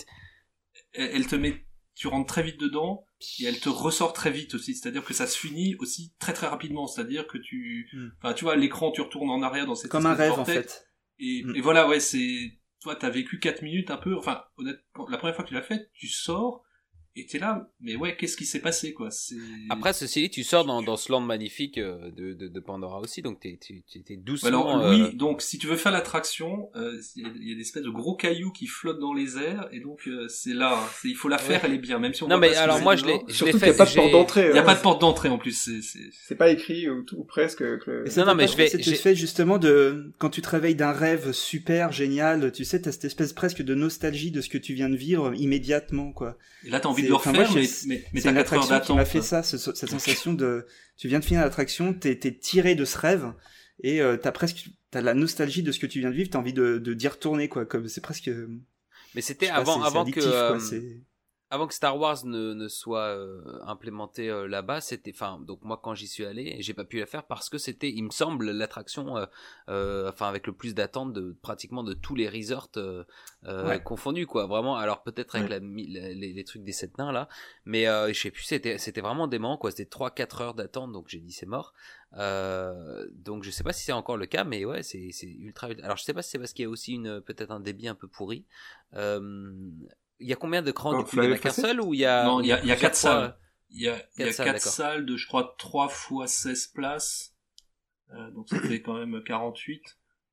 elle, 0.92 1.10
elle 1.14 1.26
te 1.26 1.36
met, 1.36 1.64
tu 1.94 2.08
rentres 2.08 2.26
très 2.32 2.42
vite 2.42 2.58
dedans, 2.60 3.04
et 3.40 3.44
elle 3.44 3.60
te 3.60 3.68
ressort 3.68 4.12
très 4.12 4.30
vite 4.32 4.54
aussi. 4.54 4.74
C'est-à-dire 4.74 5.04
que 5.04 5.14
ça 5.14 5.26
se 5.28 5.38
finit 5.38 5.76
aussi 5.78 6.12
très 6.18 6.32
très 6.32 6.46
rapidement. 6.48 6.86
C'est-à-dire 6.88 7.26
que 7.28 7.38
tu, 7.38 7.88
Hmm. 7.92 8.08
enfin, 8.22 8.34
tu 8.34 8.44
vois, 8.44 8.56
l'écran, 8.56 8.90
tu 8.90 9.00
retournes 9.02 9.30
en 9.30 9.42
arrière 9.42 9.66
dans 9.66 9.74
cette 9.76 9.90
Comme 9.90 10.06
un 10.06 10.14
rêve 10.14 10.32
en 10.32 10.44
fait. 10.44 10.84
Et, 11.20 11.42
Mm. 11.44 11.56
et 11.56 11.60
voilà, 11.60 11.88
ouais, 11.88 11.98
c'est, 12.00 12.52
toi, 12.80 12.96
t'as 12.96 13.10
vécu 13.10 13.38
4 13.38 13.62
minutes 13.62 13.90
un 13.90 13.96
peu, 13.96 14.16
enfin, 14.16 14.44
honnêtement, 14.56 15.06
la 15.08 15.18
première 15.18 15.34
fois 15.34 15.44
que 15.44 15.48
tu 15.48 15.54
l'as 15.54 15.62
fait, 15.62 15.90
tu 15.94 16.08
sors, 16.08 16.62
et 17.20 17.26
t'es 17.26 17.38
là, 17.38 17.70
mais 17.80 17.96
ouais, 17.96 18.16
qu'est-ce 18.16 18.36
qui 18.36 18.44
s'est 18.46 18.60
passé, 18.60 18.92
quoi, 18.92 19.10
c'est... 19.10 19.36
Après, 19.70 19.92
ceci 19.92 20.22
dit, 20.22 20.30
tu 20.30 20.44
sors 20.44 20.64
dans, 20.64 20.82
dans 20.82 20.96
ce 20.96 21.10
land 21.12 21.20
magnifique 21.20 21.78
euh, 21.78 22.10
de, 22.10 22.32
de, 22.32 22.48
de 22.48 22.60
Pandora 22.60 23.00
aussi, 23.00 23.22
donc 23.22 23.40
t'es, 23.40 23.58
t'es, 23.60 23.82
t'es- 23.92 24.00
t'es 24.00 24.16
doucement. 24.16 24.48
Alors 24.48 24.84
euh, 24.84 24.90
oui, 25.08 25.14
donc 25.16 25.42
si 25.42 25.58
tu 25.58 25.66
veux 25.66 25.76
faire 25.76 25.92
l'attraction, 25.92 26.70
euh, 26.76 27.00
il 27.16 27.22
y 27.22 27.26
a- 27.26 27.30
il 27.40 27.48
y 27.48 27.52
a 27.52 27.54
des 27.56 27.60
espèces 27.62 27.82
de 27.82 27.90
gros 27.90 28.14
cailloux 28.14 28.50
qui 28.52 28.66
flottent 28.66 29.00
dans 29.00 29.12
les 29.12 29.36
airs, 29.38 29.68
et 29.72 29.80
donc 29.80 30.06
euh, 30.08 30.26
c'est 30.28 30.54
là, 30.54 30.74
hein, 30.82 30.88
c'est- 31.00 31.08
il 31.08 31.16
faut 31.16 31.28
la 31.28 31.38
faire, 31.38 31.60
Ouais. 31.62 31.68
elle 31.70 31.74
est 31.74 31.78
bien, 31.78 31.98
même 31.98 32.14
si 32.14 32.22
on 32.22 32.28
Non, 32.28 32.38
mais 32.38 32.52
pas 32.52 32.60
alors 32.60 32.76
c'est 32.78 32.82
moi, 32.82 32.96
je 32.96 33.04
l'ai, 33.04 33.18
fait. 33.28 33.44
n'y 33.44 33.50
a 33.50 33.74
pas 33.74 33.86
de 33.86 33.94
porte 33.94 34.10
d'entrée. 34.12 34.46
Il 34.48 34.52
n'y 34.52 34.58
a 34.58 34.62
hein. 34.62 34.64
pas 34.64 34.74
de 34.74 34.80
porte 34.80 35.00
d'entrée 35.00 35.28
en 35.28 35.38
plus, 35.38 35.52
c'est... 35.52 35.82
c'est- 35.82 35.98
C'est 36.12 36.36
pas 36.36 36.50
écrit, 36.50 36.88
ou, 36.88 37.02
tout- 37.02 37.16
ou 37.16 37.24
presque. 37.24 37.58
que 37.58 38.18
Non, 38.18 38.26
non, 38.26 38.34
mais 38.34 38.46
je 38.48 38.56
vais- 38.56 38.68
fait 38.68 38.82
j'ai- 38.82 38.92
effet 38.92 39.14
justement 39.14 39.58
de 39.58 40.12
quand 40.18 40.30
tu 40.30 40.42
te 40.42 40.48
réveilles 40.48 40.74
d'un 40.74 40.92
rêve 40.92 41.32
super 41.32 41.92
génial, 41.92 42.52
tu 42.52 42.64
sais, 42.64 42.80
t'as 42.82 42.92
cette 42.92 43.04
espèce 43.04 43.32
presque 43.32 43.62
de 43.62 43.74
nostalgie 43.74 44.30
de 44.30 44.40
ce 44.40 44.48
que 44.48 44.58
tu 44.58 44.74
viens 44.74 44.88
de 44.88 44.96
vivre 44.96 45.32
immédiatement, 45.36 46.12
quoi. 46.12 46.36
Et 46.64 46.70
là, 46.70 46.80
t'as 46.80 46.88
envie 46.88 47.02
C'est- 47.02 47.07
le 47.08 47.14
enfin, 47.14 47.30
refaire, 47.30 47.50
moi, 47.50 47.54
mais, 47.60 47.66
j'ai- 47.66 47.86
mais, 47.88 48.04
mais 48.12 48.20
C'est 48.20 48.28
une 48.30 48.34
4 48.36 48.52
heures 48.54 48.62
attraction 48.62 48.94
qui 48.94 48.96
m'a 48.96 49.04
fait 49.04 49.22
ça, 49.22 49.42
ce- 49.42 49.58
ce- 49.58 49.74
cette 49.74 49.90
sensation 49.90 50.32
de, 50.34 50.66
tu 50.96 51.08
viens 51.08 51.18
de 51.20 51.24
finir 51.24 51.42
l'attraction, 51.42 51.92
t'es, 51.94 52.16
tiré 52.38 52.74
de 52.74 52.84
ce 52.84 52.96
rêve 52.98 53.32
et 53.82 54.00
euh, 54.00 54.16
t'as 54.16 54.32
presque, 54.32 54.68
t'as 54.90 55.00
la 55.00 55.14
nostalgie 55.14 55.62
de 55.62 55.72
ce 55.72 55.78
que 55.78 55.86
tu 55.86 56.00
viens 56.00 56.10
de 56.10 56.14
vivre, 56.14 56.30
t'as 56.30 56.38
envie 56.38 56.52
de, 56.52 56.78
d'y 56.78 57.08
retourner, 57.08 57.48
quoi. 57.48 57.66
Comme 57.66 57.88
c'est 57.88 58.00
presque. 58.00 58.24
je 58.26 58.46
Mais 59.14 59.20
c'était 59.20 59.48
pas, 59.48 59.54
avant, 59.54 59.82
avant 59.82 60.04
que. 60.04 60.20
quoi, 60.20 60.58
euh, 60.58 60.80
avant 61.50 61.66
que 61.66 61.72
Star 61.74 61.98
Wars 61.98 62.24
ne, 62.26 62.52
ne 62.52 62.68
soit 62.68 63.06
euh, 63.16 63.40
implémenté 63.64 64.28
euh, 64.28 64.46
là-bas, 64.46 64.80
c'était, 64.80 65.12
enfin, 65.14 65.40
donc 65.40 65.62
moi 65.62 65.80
quand 65.82 65.94
j'y 65.94 66.06
suis 66.06 66.24
allé, 66.26 66.56
j'ai 66.60 66.74
pas 66.74 66.84
pu 66.84 66.98
la 66.98 67.06
faire 67.06 67.24
parce 67.24 67.48
que 67.48 67.56
c'était, 67.56 67.90
il 67.90 68.02
me 68.04 68.10
semble, 68.10 68.50
l'attraction, 68.50 69.16
euh, 69.16 69.26
euh, 69.70 70.08
enfin 70.10 70.28
avec 70.28 70.46
le 70.46 70.52
plus 70.52 70.74
d'attente 70.74 71.12
de 71.12 71.36
pratiquement 71.40 71.82
de 71.82 71.94
tous 71.94 72.14
les 72.14 72.28
resorts 72.28 72.68
euh, 72.76 73.04
euh, 73.44 73.66
Ouais. 73.68 73.82
confondus, 73.82 74.26
quoi. 74.26 74.46
Vraiment, 74.46 74.76
alors 74.76 75.02
peut-être 75.02 75.36
avec 75.36 75.48
la, 75.48 75.58
les, 75.58 76.14
les 76.32 76.44
trucs 76.44 76.64
des 76.64 76.72
sept 76.72 76.98
nains 76.98 77.12
là, 77.12 77.28
mais 77.64 77.86
euh, 77.88 78.12
je 78.12 78.20
sais 78.20 78.30
plus, 78.30 78.42
c'était, 78.44 78.76
c'était 78.78 79.00
vraiment 79.00 79.26
dément, 79.26 79.56
quoi. 79.56 79.70
C'était 79.70 79.88
3-4 79.88 80.42
heures 80.42 80.54
d'attente, 80.54 80.92
donc 80.92 81.08
j'ai 81.08 81.20
dit 81.20 81.32
c'est 81.32 81.46
mort. 81.46 81.72
Euh, 82.16 83.06
donc 83.12 83.42
je 83.42 83.50
sais 83.50 83.62
pas 83.64 83.72
si 83.72 83.84
c'est 83.84 83.92
encore 83.92 84.16
le 84.16 84.26
cas, 84.26 84.44
mais 84.44 84.64
ouais, 84.64 84.82
c'est, 84.82 85.10
c'est 85.12 85.26
ultra. 85.26 85.68
Alors 85.82 85.96
je 85.96 86.04
sais 86.04 86.14
pas 86.14 86.22
si 86.22 86.30
c'est 86.30 86.38
parce 86.38 86.52
qu'il 86.52 86.64
y 86.64 86.66
a 86.66 86.70
aussi 86.70 86.94
une, 86.94 87.20
peut-être 87.20 87.50
un 87.50 87.60
débit 87.60 87.88
un 87.88 87.94
peu 87.94 88.08
pourri. 88.08 88.44
Euh, 88.94 89.70
il 90.20 90.28
y 90.28 90.32
a 90.32 90.36
combien 90.36 90.62
d'écrans 90.62 90.92
Oh, 90.94 90.98
du 90.98 91.04
coup 91.04 91.16
Il 91.16 91.24
y 91.24 91.28
en 91.28 91.32
a 91.32 91.38
qu'un 91.38 91.50
seul 91.50 91.80
ou 91.80 91.94
il 91.94 92.00
y 92.00 92.04
a 92.04 92.24
Non, 92.24 92.40
il 92.40 92.46
y 92.46 92.52
a, 92.52 92.56
y 92.56 92.58
a 92.58 92.58
plusieurs 92.60 92.78
4 92.80 92.96
fois- 92.98 93.10
salles. 93.10 93.36
Il 93.70 93.82
y 93.82 93.88
a, 93.88 93.96
il 94.16 94.20
y 94.20 94.22
a 94.22 94.26
Quatre 94.26 94.34
salles, 94.34 94.46
4 94.46 94.54
d'accord. 94.56 94.72
salles 94.72 95.06
de, 95.06 95.16
je 95.16 95.26
crois, 95.26 95.54
3 95.58 95.88
fois 95.88 96.26
16 96.26 96.68
places. 96.68 97.34
Euh, 98.14 98.30
donc 98.30 98.48
ça 98.48 98.58
fait 98.60 98.80
quand 98.80 98.94
même 98.94 99.22
48. 99.22 99.82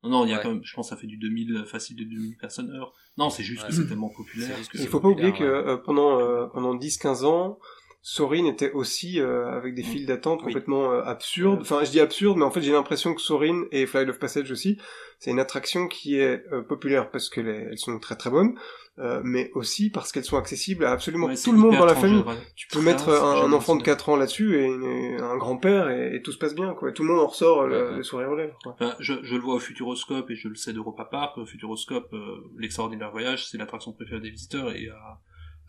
Non, 0.03 0.09
non, 0.09 0.25
il 0.25 0.29
y 0.29 0.33
a 0.33 0.37
Ouais. 0.37 0.43
quand 0.43 0.49
même, 0.53 0.63
je 0.63 0.73
pense 0.73 0.89
que 0.89 0.95
ça 0.95 1.01
fait 1.01 1.07
du 1.07 1.17
2000, 1.17 1.55
euh, 1.57 1.65
facile 1.65 1.97
de 1.97 2.03
2000 2.03 2.37
personnes 2.37 2.71
heure. 2.71 2.93
Non, 3.17 3.29
c'est 3.29 3.43
juste 3.43 3.63
Ouais. 3.63 3.69
que 3.69 3.75
c'est 3.75 3.87
tellement 3.87 4.09
populaire. 4.09 4.55
Que 4.69 4.77
Il 4.77 4.87
faut 4.87 4.99
pas 4.99 5.07
oublier 5.09 5.31
que 5.33 5.39
populaire, 5.39 5.67
euh, 5.67 5.77
pendant 5.77 6.19
euh, 6.19 6.47
pendant 6.47 6.75
10-15 6.75 7.25
ans, 7.25 7.59
Sorin 8.07 8.45
était 8.45 8.71
aussi 8.71 9.19
euh, 9.19 9.47
avec 9.49 9.73
des 9.73 9.81
Mm. 9.81 9.85
files 9.85 10.05
d'attente 10.05 10.41
Oui. 10.41 10.45
complètement 10.53 10.91
euh, 10.91 11.01
absurdes. 11.01 11.61
Enfin, 11.61 11.83
je 11.83 11.89
dis 11.89 11.99
absurde, 11.99 12.37
mais 12.37 12.45
en 12.45 12.51
fait, 12.51 12.61
j'ai 12.61 12.71
l'impression 12.71 13.15
que 13.15 13.19
Sorin 13.21 13.63
et 13.71 13.87
Flight 13.87 14.07
of 14.09 14.19
Passage 14.19 14.51
aussi, 14.51 14.77
c'est 15.17 15.31
une 15.31 15.39
attraction 15.39 15.87
qui 15.87 16.19
est 16.19 16.43
euh, 16.53 16.61
populaire 16.61 17.09
parce 17.09 17.29
qu'elles 17.31 17.47
elles 17.71 17.79
sont 17.79 17.97
très 17.97 18.15
très 18.15 18.29
bonnes, 18.29 18.53
euh, 18.99 19.21
mais 19.23 19.49
aussi 19.55 19.89
parce 19.89 20.11
qu'elles 20.11 20.23
sont 20.23 20.37
accessibles 20.37 20.85
à 20.85 20.91
absolument 20.91 21.25
Ouais, 21.25 21.35
tout 21.35 21.51
le 21.51 21.57
monde 21.57 21.75
dans 21.77 21.85
la 21.87 21.95
famille. 21.95 22.21
ouais. 22.21 22.35
Tu 22.55 22.67
peux 22.67 22.79
mettre 22.79 23.05
c'est 23.11 23.19
un, 23.47 23.51
enfant 23.53 23.73
de 23.75 23.79
ça. 23.79 23.85
4 23.85 24.09
ans 24.09 24.17
là-dessus 24.17 24.55
et, 24.59 24.65
une- 24.67 25.19
un 25.19 25.37
grand-père 25.37 25.89
et, 25.89 26.15
et 26.15 26.21
tout 26.21 26.31
se 26.31 26.37
passe 26.37 26.53
bien, 26.53 26.75
quoi. 26.75 26.91
Tout 26.91 27.01
le 27.01 27.09
monde 27.09 27.21
en 27.21 27.25
ressort 27.27 27.61
euh, 27.61 27.67
le, 27.67 27.89
Ouais, 27.89 27.97
le 27.97 28.03
sourire 28.03 28.29
aux 28.29 28.35
lèvres. 28.35 28.59
Enfin, 28.67 28.93
je, 28.99 29.15
je 29.23 29.33
le 29.33 29.41
vois 29.41 29.55
au 29.55 29.59
Futuroscope 29.59 30.29
et 30.29 30.35
je 30.35 30.47
le 30.47 30.53
sais 30.55 30.73
d'Europa 30.73 31.05
Park. 31.05 31.39
Au 31.39 31.45
Futuroscope, 31.47 32.13
euh, 32.13 32.37
l'extraordinaire 32.59 33.09
voyage, 33.09 33.47
c'est 33.47 33.57
l'attraction 33.57 33.93
préférée 33.93 34.21
des 34.21 34.29
visiteurs 34.29 34.69
et 34.75 34.89
à, 34.89 35.17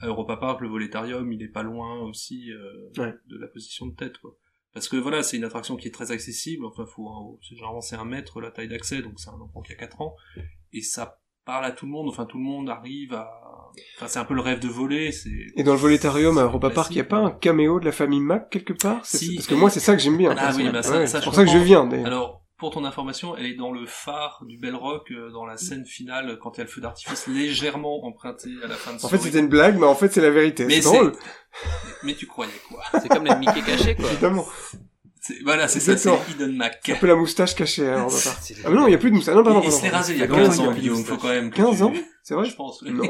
à 0.00 0.06
Europa 0.06 0.36
Park, 0.36 0.60
le 0.60 0.68
Voletarium, 0.68 1.32
il 1.32 1.42
est 1.42 1.48
pas 1.48 1.62
loin 1.62 2.00
aussi 2.00 2.50
euh, 2.52 3.02
Ouais. 3.02 3.14
de 3.28 3.38
la 3.38 3.46
position 3.48 3.86
de 3.86 3.94
tête, 3.94 4.18
quoi. 4.18 4.36
Parce 4.74 4.88
que 4.88 4.96
voilà, 4.96 5.22
c'est 5.22 5.36
une 5.38 5.44
attraction 5.44 5.76
qui 5.76 5.88
est 5.88 5.90
très 5.90 6.10
accessible. 6.12 6.66
Enfin, 6.66 6.84
faut, 6.84 7.38
c'est- 7.42 7.54
généralement 7.54 7.80
c'est 7.80 7.96
un 7.96 8.04
mètre 8.04 8.40
la 8.42 8.50
taille 8.50 8.68
d'accès, 8.68 9.00
donc 9.00 9.14
c'est 9.16 9.30
un 9.30 9.40
enfant 9.40 9.62
qui 9.62 9.72
a 9.72 9.76
4 9.76 10.00
ans 10.02 10.14
et 10.72 10.82
ça 10.82 11.18
parle 11.46 11.64
à 11.64 11.70
tout 11.72 11.86
le 11.86 11.92
monde. 11.92 12.08
Enfin, 12.08 12.26
tout 12.26 12.36
le 12.38 12.44
monde 12.44 12.68
arrive 12.68 13.14
à. 13.14 13.26
Enfin, 13.96 14.06
c'est 14.08 14.18
un 14.18 14.24
peu 14.24 14.34
le 14.34 14.40
rêve 14.42 14.60
de 14.60 14.68
voler. 14.68 15.12
C'est. 15.12 15.30
Et 15.56 15.62
dans 15.62 15.72
le 15.72 15.78
volétarium 15.78 16.36
à 16.38 16.42
Europa 16.42 16.70
Park, 16.70 16.90
il 16.90 16.96
y 16.98 17.00
a 17.00 17.04
pas 17.04 17.18
un 17.18 17.30
caméo 17.30 17.78
de 17.80 17.84
la 17.86 17.92
famille 17.92 18.20
Mac 18.20 18.50
quelque 18.50 18.72
part? 18.74 19.04
C'est- 19.06 19.18
Si. 19.18 19.34
Parce 19.36 19.46
que 19.46 19.54
moi, 19.54 19.70
c'est 19.70 19.80
ça 19.80 19.94
que 19.96 20.02
j'aime 20.02 20.16
bien. 20.18 20.34
Ah 20.36 20.52
oui, 20.56 20.68
bah 20.70 20.82
ça- 20.82 20.98
Ouais, 20.98 21.06
ça, 21.06 21.20
c'est 21.20 21.24
pour 21.24 21.34
ça 21.34 21.44
que 21.44 21.50
je 21.50 21.58
viens. 21.58 21.88
Alors, 22.04 22.42
pour 22.58 22.70
ton 22.70 22.84
information, 22.84 23.36
elle 23.36 23.46
est 23.46 23.54
dans 23.54 23.70
le 23.70 23.84
phare 23.86 24.42
du 24.46 24.58
Bell 24.58 24.74
Rock, 24.74 25.10
euh, 25.10 25.30
dans 25.30 25.44
la 25.44 25.56
scène 25.56 25.84
finale, 25.84 26.38
quand 26.40 26.52
il 26.54 26.58
y 26.58 26.60
a 26.62 26.64
le 26.64 26.70
feu 26.70 26.80
d'artifice 26.80 27.26
légèrement 27.26 28.04
emprunté 28.06 28.50
à 28.64 28.66
la 28.68 28.74
fin 28.76 28.94
de 28.94 29.04
En 29.04 29.08
fait, 29.08 29.18
c'était 29.18 29.40
une 29.40 29.48
blague, 29.48 29.78
mais 29.78 29.86
en 29.86 29.94
fait, 29.94 30.12
c'est 30.12 30.22
la 30.22 30.30
vérité. 30.30 30.64
Mais 30.64 30.80
C'est 30.80 30.88
drôle. 30.88 31.12
Mais 32.02 32.14
tu 32.14 32.26
croyais 32.26 32.52
quoi? 32.68 32.82
C'est 33.02 33.08
comme 33.08 33.24
les 33.26 33.34
Mickey 33.36 33.62
cachés, 33.62 33.94
quoi. 33.94 34.10
Évidemment. 34.10 34.46
Voilà, 35.44 35.66
c'est 35.66 35.80
ça, 35.80 35.96
c'est. 35.96 36.08
Hidden 36.30 36.54
Mac. 36.56 36.78
C'est 36.84 36.92
un 36.92 36.96
peu 36.98 37.08
la 37.08 37.16
moustache 37.16 37.56
cachée, 37.56 37.88
hein, 37.88 38.06
Park. 38.08 38.12
C'est- 38.40 38.54
Ah, 38.64 38.68
mais 38.70 38.76
non, 38.76 38.86
il 38.86 38.90
n'y 38.90 38.94
a 38.94 38.98
plus 38.98 39.10
de 39.10 39.16
moustache. 39.16 39.34
Non, 39.34 39.42
pardon, 39.42 39.60
il 39.60 39.66
il 39.66 39.72
se 39.72 39.82
l'est 39.82 39.88
rasé 39.88 40.12
il 40.14 40.20
y 40.20 40.22
a 40.22 40.28
Ça 40.28 40.34
fait 40.34 40.40
15 40.40 40.58
longtemps 40.58 40.70
ans, 40.70 40.74
Guillaume, 40.74 41.04
faut 41.04 41.16
quand 41.16 41.28
même 41.28 41.50
que 41.50 41.56
15 41.56 41.76
tu- 41.78 41.82
ans 41.82 41.92
C'est 42.22 42.34
vrai 42.34 42.44
Je 42.48 42.54
pense, 42.54 42.80
oui. 42.82 42.92
Non. 42.92 43.04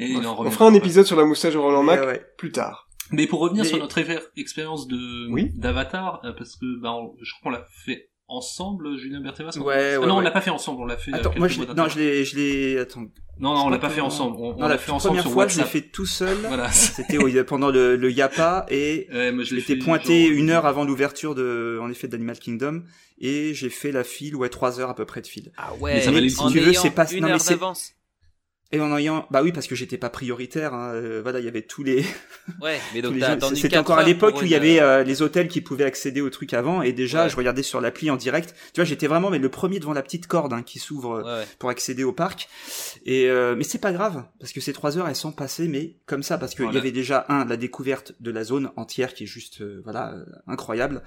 Et 0.00 0.06
il 0.06 0.26
en 0.26 0.32
On 0.32 0.36
revient 0.36 0.50
fera 0.52 0.66
un 0.66 0.70
pas. 0.72 0.76
épisode 0.76 1.06
sur 1.06 1.16
la 1.16 1.24
moustache 1.24 1.54
de 1.54 1.58
Roland 1.58 1.82
Mac 1.82 2.00
ouais. 2.02 2.22
plus 2.36 2.52
tard. 2.52 2.88
Mais 3.10 3.26
pour 3.26 3.40
revenir 3.40 3.62
Mais- 3.64 3.68
sur 3.70 3.78
notre 3.78 3.98
expérience 4.36 4.86
de 4.86 5.32
Oui. 5.32 5.50
d'Avatar, 5.56 6.20
euh, 6.24 6.32
parce 6.36 6.56
que 6.56 6.78
ben, 6.82 6.90
on- 6.90 7.14
je 7.22 7.32
crois 7.40 7.52
qu'on 7.52 7.58
l'a 7.58 7.66
fait 7.86 8.10
ensemble, 8.28 8.96
Julien 8.98 9.20
Berthevas. 9.20 9.56
on- 9.58 9.62
Ouais, 9.62 9.94
Ah 9.96 10.00
ouais, 10.00 10.06
non, 10.06 10.16
on 10.18 10.20
l'a 10.20 10.30
pas 10.30 10.40
fait 10.40 10.50
ensemble, 10.50 10.82
on 10.82 10.86
l'a 10.86 10.96
fait. 10.96 11.12
euh, 11.12 11.16
Attends, 11.16 11.32
moi, 11.36 11.48
je 11.48 11.60
l'ai, 11.60 11.66
non, 11.74 11.88
je 11.88 11.98
l'ai, 11.98 12.24
je 12.24 12.36
l'ai, 12.36 12.78
attends. 12.78 13.00
Non, 13.40 13.54
non, 13.54 13.66
on 13.66 13.68
l'a 13.68 13.78
pas 13.78 13.88
fait 13.90 14.00
ensemble. 14.00 14.36
On, 14.40 14.52
Non, 14.54 14.62
l'a 14.62 14.68
la 14.68 14.78
fait 14.78 14.90
ensemble 14.90 15.10
première 15.10 15.22
sur 15.22 15.32
fois, 15.32 15.46
je 15.46 15.54
l'ai 15.56 15.62
WhatsApp. 15.62 15.72
fait 15.82 15.88
tout 15.90 16.06
seul. 16.06 16.36
Voilà. 16.46 16.68
C'était 16.72 17.18
oui, 17.18 17.36
pendant 17.46 17.70
le, 17.70 17.96
le 17.96 18.10
Yapa 18.10 18.66
et 18.68 19.06
Ouais, 19.12 19.32
J'étais 19.44 19.60
fait 19.60 19.76
pointé 19.76 20.26
genre- 20.28 20.36
une 20.36 20.50
heure 20.50 20.66
avant 20.66 20.84
l'ouverture 20.84 21.34
de, 21.34 21.78
en 21.80 21.88
effet, 21.90 22.08
d'Animal 22.08 22.38
Kingdom, 22.38 22.82
et 23.20 23.54
j'ai 23.54 23.70
fait 23.70 23.92
la 23.92 24.04
file, 24.04 24.34
ouais, 24.36 24.48
trois 24.48 24.80
heures 24.80 24.90
à 24.90 24.94
peu 24.94 25.04
près 25.04 25.20
de 25.20 25.26
file. 25.26 25.52
Ah 25.56 25.70
Mais 25.76 25.82
ouais, 25.82 26.00
ça 26.00 26.10
en 26.10 26.12
coup. 26.14 26.28
Si 26.28 26.52
tu 26.52 26.60
veux, 26.60 26.72
c'est 26.72 26.90
pas- 26.90 27.10
une 27.12 27.20
non, 27.20 27.26
mais 27.28 27.32
heure 27.34 27.40
c'est- 27.40 27.54
d'avance. 27.54 27.94
Et 28.70 28.80
en 28.80 28.94
ayant, 28.98 29.26
bah 29.30 29.40
oui, 29.42 29.50
parce 29.50 29.66
que 29.66 29.74
j'étais 29.74 29.96
pas 29.96 30.10
prioritaire, 30.10 30.74
hein, 30.74 30.92
euh, 30.92 31.20
voilà, 31.22 31.38
il 31.38 31.44
y 31.46 31.48
avait 31.48 31.62
tous 31.62 31.82
les, 31.82 32.04
Ouais, 32.60 32.78
mais 32.92 33.00
donc 33.02 33.14
les 33.14 33.20
t'as 33.20 33.30
attendu 33.30 33.56
c'était 33.56 33.70
4 33.76 33.80
encore 33.80 33.98
à 33.98 34.02
l'époque 34.02 34.34
où 34.36 34.40
il 34.40 34.44
une- 34.44 34.50
y 34.52 34.54
avait 34.54 34.78
euh, 34.80 35.04
les 35.04 35.22
hôtels 35.22 35.48
qui 35.48 35.62
pouvaient 35.62 35.84
accéder 35.86 36.20
au 36.20 36.28
truc 36.28 36.52
avant, 36.52 36.82
et 36.82 36.92
déjà, 36.92 37.22
Ouais. 37.24 37.30
je 37.30 37.36
regardais 37.36 37.62
sur 37.62 37.80
l'appli 37.80 38.10
en 38.10 38.16
direct. 38.16 38.54
Tu 38.74 38.80
vois, 38.80 38.84
j'étais 38.84 39.06
vraiment, 39.06 39.30
mais 39.30 39.38
le 39.38 39.48
premier 39.48 39.78
devant 39.80 39.94
la 39.94 40.02
petite 40.02 40.26
corde 40.26 40.52
hein, 40.52 40.62
qui 40.62 40.78
s'ouvre 40.80 41.12
euh, 41.14 41.22
Ouais, 41.22 41.38
ouais. 41.40 41.46
pour 41.58 41.70
accéder 41.70 42.04
au 42.04 42.12
parc. 42.12 42.46
Et 43.06 43.30
euh, 43.30 43.54
mais 43.56 43.64
c'est 43.64 43.78
pas 43.80 43.90
grave 43.92 44.24
parce 44.38 44.52
que 44.52 44.60
ces 44.60 44.74
trois 44.74 44.98
heures 44.98 45.08
elles 45.08 45.16
sont 45.16 45.32
passées, 45.32 45.66
mais 45.66 45.96
comme 46.04 46.22
ça 46.22 46.36
parce 46.36 46.54
qu'il 46.54 46.64
Voilà. 46.64 46.76
y 46.76 46.80
avait 46.82 46.92
déjà 46.92 47.24
un 47.30 47.46
la 47.46 47.56
découverte 47.56 48.12
de 48.20 48.30
la 48.30 48.44
zone 48.44 48.70
entière 48.76 49.14
qui 49.14 49.24
est 49.24 49.26
juste 49.26 49.62
euh, 49.62 49.80
voilà 49.84 50.12
euh, 50.12 50.24
incroyable. 50.46 51.02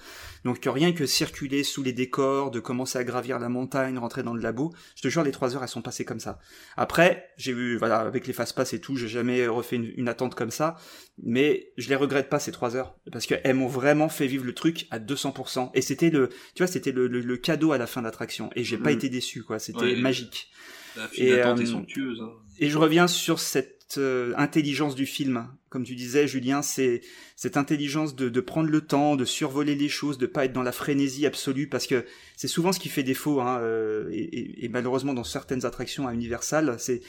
Donc 0.45 0.61
rien 0.65 0.93
que 0.93 1.05
circuler 1.05 1.63
sous 1.63 1.83
les 1.83 1.93
décors, 1.93 2.49
de 2.49 2.59
commencer 2.59 2.97
à 2.97 3.03
gravir 3.03 3.37
la 3.37 3.49
montagne, 3.49 3.99
rentrer 3.99 4.23
dans 4.23 4.33
le 4.33 4.41
labo, 4.41 4.73
je 4.95 5.03
te 5.03 5.07
jure 5.09 5.21
les 5.23 5.31
trois 5.31 5.55
heures 5.55 5.61
elles 5.61 5.69
sont 5.69 5.83
passées 5.83 6.05
comme 6.05 6.19
ça. 6.19 6.39
Après 6.75 7.29
j'ai 7.37 7.50
eu 7.51 7.77
voilà 7.77 7.99
avec 7.99 8.27
les 8.27 8.33
fast 8.33 8.55
pass 8.55 8.73
et 8.73 8.79
tout, 8.81 8.95
j'ai 8.95 9.07
jamais 9.07 9.47
refait 9.47 9.75
une, 9.77 9.91
une 9.97 10.07
attente 10.09 10.35
comme 10.35 10.51
ça, 10.51 10.75
mais 11.23 11.71
je 11.77 11.89
les 11.89 11.95
regrette 11.95 12.29
pas 12.29 12.39
ces 12.39 12.51
trois 12.51 12.75
heures 12.75 12.95
parce 13.11 13.25
qu'elles 13.25 13.55
m'ont 13.55 13.67
vraiment 13.67 14.09
fait 14.09 14.27
vivre 14.27 14.45
le 14.45 14.53
truc 14.53 14.87
à 14.91 14.99
200%. 14.99 15.71
Et 15.73 15.81
c'était 15.81 16.09
le 16.09 16.29
tu 16.55 16.63
vois 16.63 16.67
c'était 16.67 16.91
le, 16.91 17.07
le- 17.07 17.21
le 17.21 17.37
cadeau 17.37 17.71
à 17.71 17.77
la 17.77 17.87
fin 17.87 18.01
de 18.01 18.05
l'attraction 18.05 18.49
et 18.55 18.63
j'ai 18.63 18.77
pas 18.77 18.89
Mhm. 18.91 18.95
été 18.97 19.09
déçu 19.09 19.43
quoi, 19.43 19.59
c'était 19.59 19.79
Ouais. 19.81 19.95
magique. 19.95 20.49
La 20.97 21.03
euh, 21.21 21.55
est 21.55 21.65
somptueuse. 21.65 22.19
Hein. 22.21 22.31
Et 22.59 22.69
je 22.69 22.77
reviens 22.77 23.07
sur 23.07 23.39
cette 23.39 23.95
euh, 23.97 24.33
intelligence 24.37 24.93
du 24.95 25.05
film. 25.05 25.47
Comme 25.69 25.83
tu 25.85 25.95
disais, 25.95 26.27
Julien, 26.27 26.61
c'est 26.61 26.99
cette 27.37 27.55
intelligence 27.57 28.13
de, 28.15 28.27
de, 28.27 28.41
prendre 28.41 28.69
le 28.69 28.81
temps, 28.81 29.15
de 29.15 29.23
survoler 29.23 29.75
les 29.75 29.87
choses, 29.87 30.17
de 30.17 30.25
pas 30.25 30.43
être 30.45 30.51
dans 30.53 30.63
la 30.63 30.71
frénésie 30.73 31.25
absolue, 31.25 31.67
parce 31.69 31.87
que 31.87 32.05
c'est 32.35 32.49
souvent 32.49 32.71
ce 32.73 32.79
qui 32.79 32.89
fait 32.89 33.03
défaut, 33.03 33.39
hein, 33.41 33.59
euh, 33.61 34.09
et, 34.11 34.19
et, 34.19 34.65
et, 34.65 34.69
malheureusement 34.69 35.13
dans 35.13 35.23
certaines 35.23 35.65
attractions 35.65 36.07
à 36.07 36.13
Universal, 36.13 36.75
c'est 36.77 37.01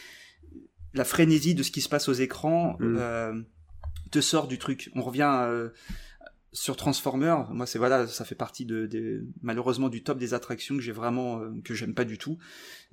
la 0.94 1.04
frénésie 1.04 1.54
de 1.54 1.62
ce 1.62 1.70
qui 1.70 1.80
se 1.80 1.88
passe 1.88 2.08
aux 2.08 2.12
écrans 2.14 2.76
Mm. 2.80 2.96
euh, 2.98 3.40
te 4.10 4.20
sort 4.20 4.46
du 4.46 4.58
truc. 4.58 4.90
On 4.94 5.02
revient 5.02 5.30
euh, 5.44 5.70
sur 6.52 6.76
Transformers. 6.76 7.48
Moi, 7.50 7.64
c'est 7.66 7.78
voilà, 7.78 8.06
ça 8.06 8.24
fait 8.26 8.34
partie 8.34 8.66
de, 8.66 8.86
de 8.86 9.24
malheureusement 9.42 9.88
du 9.88 10.02
top 10.02 10.18
des 10.18 10.34
attractions 10.34 10.76
que 10.76 10.82
j'ai 10.82 10.92
vraiment 10.92 11.40
euh, 11.40 11.50
que 11.64 11.72
j'aime 11.72 11.94
pas 11.94 12.04
du 12.04 12.18
tout. 12.18 12.36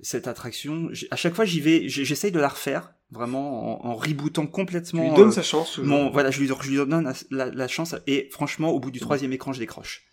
Cette 0.00 0.26
attraction, 0.28 0.88
à 1.10 1.16
chaque 1.16 1.34
fois 1.34 1.44
j'y 1.44 1.60
vais, 1.60 1.88
j'essaye 1.88 2.32
de 2.32 2.40
la 2.40 2.48
refaire 2.48 2.94
vraiment 3.10 3.84
en, 3.84 3.90
en 3.90 3.94
rebootant 3.96 4.46
Tu 4.46 4.52
complètement. 4.52 5.10
lui 5.10 5.14
donnes 5.16 5.28
euh, 5.28 5.32
sa 5.32 5.42
chance. 5.42 5.76
mon, 5.78 6.08
voilà, 6.10 6.30
je 6.30 6.40
lui, 6.40 6.48
je 6.48 6.68
lui 6.70 6.76
donne 6.76 7.04
la, 7.04 7.12
la- 7.30 7.50
la 7.54 7.68
chance 7.68 7.94
et 8.06 8.28
franchement, 8.32 8.70
au 8.70 8.80
bout 8.80 8.90
du 8.90 9.00
troisième 9.00 9.32
écran, 9.34 9.52
je 9.52 9.58
décroche. 9.58 10.04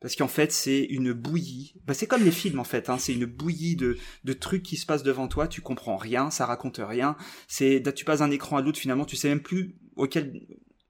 Parce 0.00 0.14
qu'en 0.14 0.28
fait, 0.28 0.52
c'est 0.52 0.84
une 0.84 1.12
bouillie. 1.12 1.74
Bah, 1.84 1.92
c'est 1.92 2.06
comme 2.06 2.22
les 2.22 2.30
films, 2.30 2.60
en 2.60 2.64
fait. 2.64 2.88
Hein. 2.88 2.98
C'est 2.98 3.14
une 3.14 3.26
bouillie 3.26 3.74
de, 3.74 3.96
de 4.22 4.32
trucs 4.32 4.62
qui 4.62 4.76
se 4.76 4.86
passent 4.86 5.02
devant 5.02 5.26
toi. 5.26 5.48
Tu 5.48 5.60
comprends 5.60 5.96
rien, 5.96 6.30
ça 6.30 6.46
raconte 6.46 6.80
rien. 6.82 7.16
C'est, 7.48 7.82
tu 7.94 8.04
passes 8.04 8.20
d'un 8.20 8.30
écran 8.30 8.58
à 8.58 8.62
l'autre, 8.62 8.78
finalement, 8.78 9.04
tu 9.04 9.16
sais 9.16 9.28
même 9.28 9.42
plus 9.42 9.74
auquel, 9.96 10.46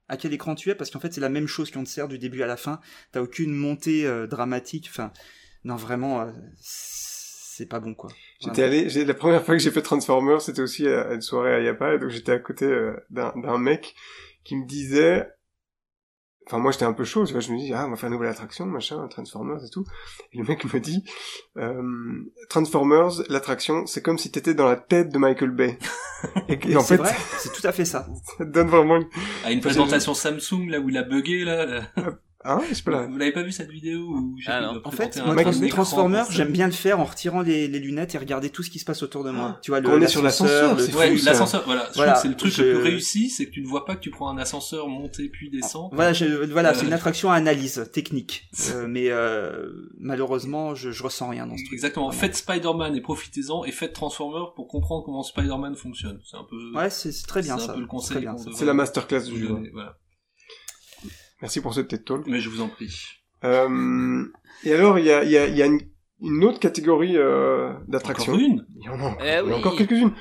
à 0.07 0.17
quel 0.17 0.31
écran 0.33 0.53
tu 0.53 0.69
es, 0.69 0.75
parce 0.75 0.91
qu'en 0.91 0.99
fait, 0.99 1.11
c'est 1.11 1.21
la 1.21 1.29
même 1.29 1.47
chose 1.47 1.71
qu'on 1.71 1.83
te 1.83 1.89
sert 1.89 2.07
du 2.07 2.19
début 2.19 2.43
à 2.43 2.47
la 2.47 2.57
fin. 2.57 2.79
T'as 3.11 3.21
aucune 3.21 3.51
montée 3.51 4.05
euh, 4.05 4.27
dramatique. 4.27 4.87
Enfin, 4.89 5.11
non, 5.63 5.75
vraiment, 5.75 6.21
euh, 6.21 6.31
c'est 6.59 7.65
pas 7.65 7.79
bon, 7.79 7.95
quoi. 7.95 8.11
J'étais 8.41 8.63
allé, 8.63 8.85
la 9.05 9.13
première 9.15 9.43
fois 9.43 9.55
que 9.55 9.63
j'ai 9.63 9.71
fait 9.71 9.81
Transformers, 9.81 10.41
c'était 10.41 10.61
aussi 10.61 10.87
à, 10.87 11.01
à 11.09 11.13
une 11.15 11.21
soirée 11.21 11.55
à 11.55 11.61
Yapa, 11.61 11.95
et 11.95 11.99
donc 11.99 12.09
j'étais 12.09 12.33
à 12.33 12.39
côté 12.39 12.65
euh, 12.65 12.95
d'un 13.09 13.57
mec 13.57 13.95
qui 14.43 14.55
me 14.55 14.67
disait, 14.67 15.27
enfin 16.49 16.57
moi 16.57 16.71
j'étais 16.71 16.85
un 16.85 16.93
peu 16.93 17.03
chaud, 17.03 17.25
tu 17.25 17.33
vois, 17.33 17.41
je 17.41 17.51
me 17.51 17.59
dis, 17.59 17.71
ah 17.73 17.85
on 17.85 17.91
va 17.91 17.95
faire 17.95 18.07
une 18.07 18.13
nouvelle 18.13 18.31
attraction, 18.31 18.65
machin, 18.65 19.07
Transformers 19.07 19.63
et 19.63 19.69
tout, 19.69 19.85
et 20.33 20.39
le 20.39 20.43
mec 20.43 20.65
me 20.65 20.79
dit, 20.79 21.03
euh, 21.57 21.81
Transformers, 22.49 23.11
l'attraction, 23.29 23.85
c'est 23.85 24.01
comme 24.01 24.17
si 24.17 24.31
t'étais 24.31 24.55
dans 24.55 24.67
la 24.67 24.75
tête 24.75 25.09
de 25.09 25.19
Michael 25.19 25.51
Bay. 25.51 25.77
et, 26.49 26.59
et 26.67 26.75
en 26.75 26.81
c'est 26.81 26.97
fait, 26.97 27.15
c'est 27.37 27.53
tout 27.53 27.65
à 27.67 27.71
fait 27.71 27.85
ça. 27.85 28.07
ça 28.37 28.45
donne 28.45 28.67
vraiment 28.67 28.95
une... 28.95 29.07
À 29.45 29.51
une 29.51 29.61
présentation 29.61 30.15
Samsung, 30.15 30.69
là, 30.69 30.79
où 30.79 30.89
il 30.89 30.97
a 30.97 31.03
bugué, 31.03 31.43
là. 31.45 31.65
là. 31.65 31.83
Ah, 32.45 32.61
je 32.69 32.73
sais 32.73 32.83
pas 32.83 32.91
là. 32.91 33.05
Vous 33.07 33.17
l'avez 33.17 33.33
pas 33.33 33.43
vu 33.43 33.51
cette 33.51 33.69
vidéo 33.69 33.99
où 33.99 34.35
Ah 34.47 34.71
En 34.85 34.91
fait, 34.91 35.17
moi, 35.17 35.31
un 35.31 35.35
Mec, 35.35 35.43
Trans- 35.51 35.61
écran 35.61 35.75
Transformers, 35.83 36.23
pour 36.23 36.31
ça. 36.31 36.37
j'aime 36.37 36.53
bien 36.53 36.67
le 36.67 36.71
faire 36.71 36.97
en 37.01 37.03
retirant 37.03 37.41
les, 37.41 37.67
les 37.67 37.79
lunettes 37.79 38.15
et 38.15 38.17
regarder 38.17 38.49
tout 38.49 38.63
ce 38.63 38.69
qui 38.69 38.79
se 38.79 38.85
passe 38.85 39.03
autour 39.03 39.25
de 39.25 39.31
moi. 39.31 39.59
Tu 39.61 39.71
vois, 39.71 39.81
le, 39.81 39.89
on 39.89 39.99
est 39.99 40.07
sur 40.07 40.21
l'ascenseur, 40.23 40.79
c'est 40.79 40.95
Ouais, 40.95 41.13
l'ascenseur, 41.17 41.63
voilà. 41.65 41.89
Voilà, 41.95 42.15
c'est 42.15 42.29
le 42.29 42.35
truc 42.37 42.53
je- 42.53 42.63
le 42.63 42.73
plus 42.75 42.81
réussi, 42.83 43.29
c'est 43.29 43.47
que 43.47 43.51
tu 43.51 43.61
ne 43.61 43.67
vois 43.67 43.83
pas 43.83 43.95
que 43.95 43.99
tu 44.01 44.09
prends 44.09 44.29
un 44.29 44.37
ascenseur 44.37 44.87
monter 44.87 45.27
puis 45.27 45.49
descend. 45.49 45.89
Voilà, 45.91 46.13
je- 46.13 46.49
voilà, 46.49 46.69
Euh, 46.69 46.73
c'est 46.75 46.85
une 46.85 46.93
attraction 46.93 47.29
à 47.29 47.35
analyse 47.35 47.89
technique, 47.91 48.47
Euh, 48.73 48.85
mais 48.87 49.09
euh, 49.09 49.69
malheureusement, 49.99 50.75
je, 50.75 50.91
je 50.91 51.03
ressens 51.03 51.27
rien 51.29 51.45
dans 51.45 51.57
ce 51.57 51.63
truc. 51.63 51.73
Exactement. 51.73 52.09
Faites 52.11 52.35
Spider-Man 52.37 52.95
et 52.95 53.01
profitez-en 53.01 53.65
et 53.65 53.71
faites 53.71 53.91
Transformers 53.93 54.53
pour 54.55 54.67
comprendre 54.69 55.03
comment 55.03 55.23
Spider-Man 55.23 55.75
fonctionne. 55.75 56.19
C'est 56.23 56.37
un 56.37 56.45
peu, 56.49 56.55
Ouais, 56.77 56.89
c'est 56.89 57.11
c'est 57.11 57.27
très 57.27 57.41
bien 57.41 57.57
c'est 57.57 57.63
un 57.63 57.67
ça. 57.67 57.73
peu 57.73 57.79
le 57.79 57.85
C'est 57.85 57.89
conseil 57.89 58.27
C'est 58.55 58.65
la 58.65 58.73
masterclass 58.73 59.23
du 59.25 59.39
jeu. 59.39 59.57
Voilà. 59.73 59.97
Merci 61.41 61.61
pour 61.61 61.73
ce 61.73 61.81
TED 61.81 62.03
Talk. 62.05 62.23
Mais 62.27 62.39
je 62.39 62.49
vous 62.49 62.61
en 62.61 62.67
prie. 62.67 62.93
Euh, 63.43 64.25
et 64.63 64.73
alors, 64.73 64.99
il 64.99 65.05
y 65.05 65.11
a, 65.11 65.23
il 65.23 65.31
y 65.31 65.37
a, 65.37 65.47
il 65.47 65.55
y 65.55 65.61
a 65.61 65.65
une, 65.65 65.79
une 66.21 66.43
autre 66.43 66.59
catégorie 66.59 67.15
euh, 67.17 67.71
d'attractions. 67.87 68.33
Encore 68.33 68.45
une? 68.45 68.65
Il 68.79 68.85
y 68.85 68.89
en 68.89 68.99
a, 68.99 69.03
encore- 69.03 69.17
Eh 69.21 69.25
il 69.25 69.31
y 69.31 69.35
a 69.35 69.43
oui. 69.45 69.53
encore 69.53 69.75
quelques-unes. 69.77 70.11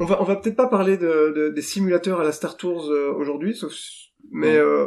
On 0.00 0.04
va, 0.04 0.20
on 0.20 0.24
va 0.24 0.36
peut-être 0.36 0.56
pas 0.56 0.68
parler 0.68 0.98
de, 0.98 1.32
de- 1.34 1.48
des 1.54 1.62
simulateurs 1.62 2.20
à 2.20 2.24
la 2.24 2.32
Star 2.32 2.56
Tours 2.58 2.90
euh, 2.90 3.12
aujourd'hui, 3.16 3.54
sauf, 3.54 3.72
mais 4.30 4.54
euh, 4.56 4.86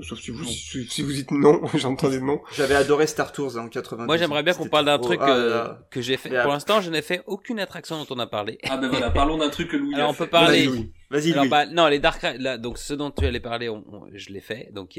sauf- 0.00 0.18
si 0.18 0.30
vous, 0.30 0.44
si, 0.44 0.84
si 0.86 1.02
vous 1.02 1.12
dites 1.12 1.30
non, 1.30 1.60
j'entendais 1.74 2.20
non. 2.20 2.40
J'avais 2.54 2.74
adoré 2.74 3.06
Star 3.06 3.30
Tours 3.32 3.58
hein, 3.58 3.64
en 3.66 3.68
90. 3.68 4.06
Moi, 4.06 4.16
j'aimerais 4.16 4.42
bien 4.42 4.54
qu'on 4.54 4.68
parle 4.68 4.86
d'un 4.86 4.98
truc 4.98 5.20
ah 5.22 5.28
euh, 5.36 5.68
que 5.90 6.00
j'ai 6.00 6.16
fait. 6.16 6.30
Mais 6.30 6.40
Pour 6.42 6.52
l'instant, 6.52 6.80
je 6.80 6.88
n'ai 6.90 7.02
fait 7.02 7.22
aucune 7.26 7.60
attraction 7.60 8.02
dont 8.02 8.06
on 8.16 8.18
a 8.18 8.26
parlé. 8.26 8.56
Ah 8.70 8.78
ben 8.78 8.88
voilà, 8.88 9.10
parlons 9.10 9.36
d'un 9.36 9.50
truc 9.50 9.68
que 9.68 9.76
Louis 9.76 9.94
Alors, 9.94 10.08
a 10.08 10.12
on 10.12 10.14
peut 10.14 10.26
parler-. 10.28 10.70
Vas-y, 11.14 11.32
Alors 11.32 11.44
Louis. 11.44 11.50
bah 11.50 11.66
non 11.66 11.86
les 11.86 12.00
Dark 12.00 12.20
Ride 12.20 12.40
là 12.40 12.58
donc 12.58 12.76
ce 12.78 12.92
dont 12.92 13.10
tu 13.10 13.24
allais 13.24 13.40
parler 13.40 13.68
on- 13.68 13.84
on- 13.94 14.08
je 14.12 14.30
l'ai 14.30 14.40
fait 14.40 14.70
donc 14.72 14.98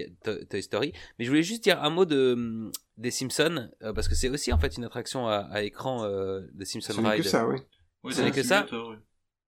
Toy 0.49 0.63
Story 0.63 0.93
mais 1.19 1.25
je 1.25 1.29
voulais 1.29 1.43
juste 1.43 1.63
dire 1.63 1.83
un 1.83 1.89
mot 1.89 2.05
de 2.05 2.33
hum, 2.33 2.71
des 2.97 3.11
Simpsons 3.11 3.69
euh, 3.83 3.93
parce 3.93 4.07
que 4.07 4.15
c'est 4.15 4.29
aussi 4.29 4.51
en 4.53 4.57
fait 4.57 4.77
une 4.77 4.85
attraction 4.85 5.27
à, 5.27 5.39
à 5.51 5.61
écran 5.61 6.03
euh, 6.05 6.41
de 6.53 6.63
Simpson 6.65 6.93
Ce 6.93 7.01
Ride 7.01 7.21
que 7.23 7.27
ça, 7.27 7.45
oui. 7.47 7.57
Ouais, 8.03 8.13
Ce 8.13 8.21
n'est 8.21 8.27
un 8.29 8.31
que 8.31 8.43
ça. 8.43 8.65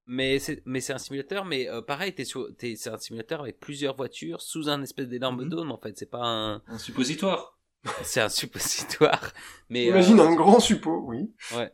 mais 0.06 0.40
c'est 0.40 0.62
mais 0.66 0.80
c'est 0.82 0.94
un 0.94 0.98
simulateur 0.98 1.46
mais 1.46 1.68
euh, 1.70 1.82
pareil 1.82 2.14
t'es 2.14 2.26
sur 2.26 2.48
t'es 2.58 2.76
c'est 2.76 2.90
un 2.90 2.98
simulateur 2.98 3.42
avec 3.42 3.60
plusieurs 3.60 3.96
voitures 3.96 4.42
sous 4.42 4.70
un 4.70 4.82
espèce 4.84 5.08
d'énorme 5.08 5.44
Mhm. 5.44 5.50
dôme 5.50 5.72
en 5.72 5.78
fait 5.78 5.98
c'est 5.98 6.10
pas 6.10 6.24
un 6.26 6.62
Un 6.68 6.78
suppositoire. 6.78 7.57
c'est 8.04 8.22
un 8.22 8.30
suppositoire 8.30 9.32
mais 9.70 9.86
Imagine 9.88 10.20
euh, 10.20 10.24
un 10.28 10.36
grand 10.36 10.60
suppôt, 10.60 11.04
oui. 11.08 11.30
ouais. 11.56 11.72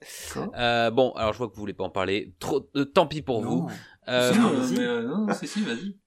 Euh, 0.57 0.89
bon 0.91 1.11
alors 1.13 1.33
je 1.33 1.37
vois 1.37 1.47
que 1.47 1.53
vous 1.53 1.59
voulez 1.61 1.73
pas 1.73 1.83
en 1.83 1.89
parler 1.89 2.33
trop 2.39 2.69
euh, 2.75 2.85
tant 2.85 3.05
pis 3.07 3.21
pour 3.21 3.41
vous 3.43 3.67
Non. 3.67 3.75
Euh, 4.09 4.33
Si, 4.33 4.39
non, 4.39 4.49
euh, 4.51 4.55
vas-y. 4.59 4.73
mais, 4.73 4.83
euh, 4.85 5.01
non, 5.03 5.27
si, 5.33 5.47
si, 5.47 5.61
vas-y. 5.61 5.97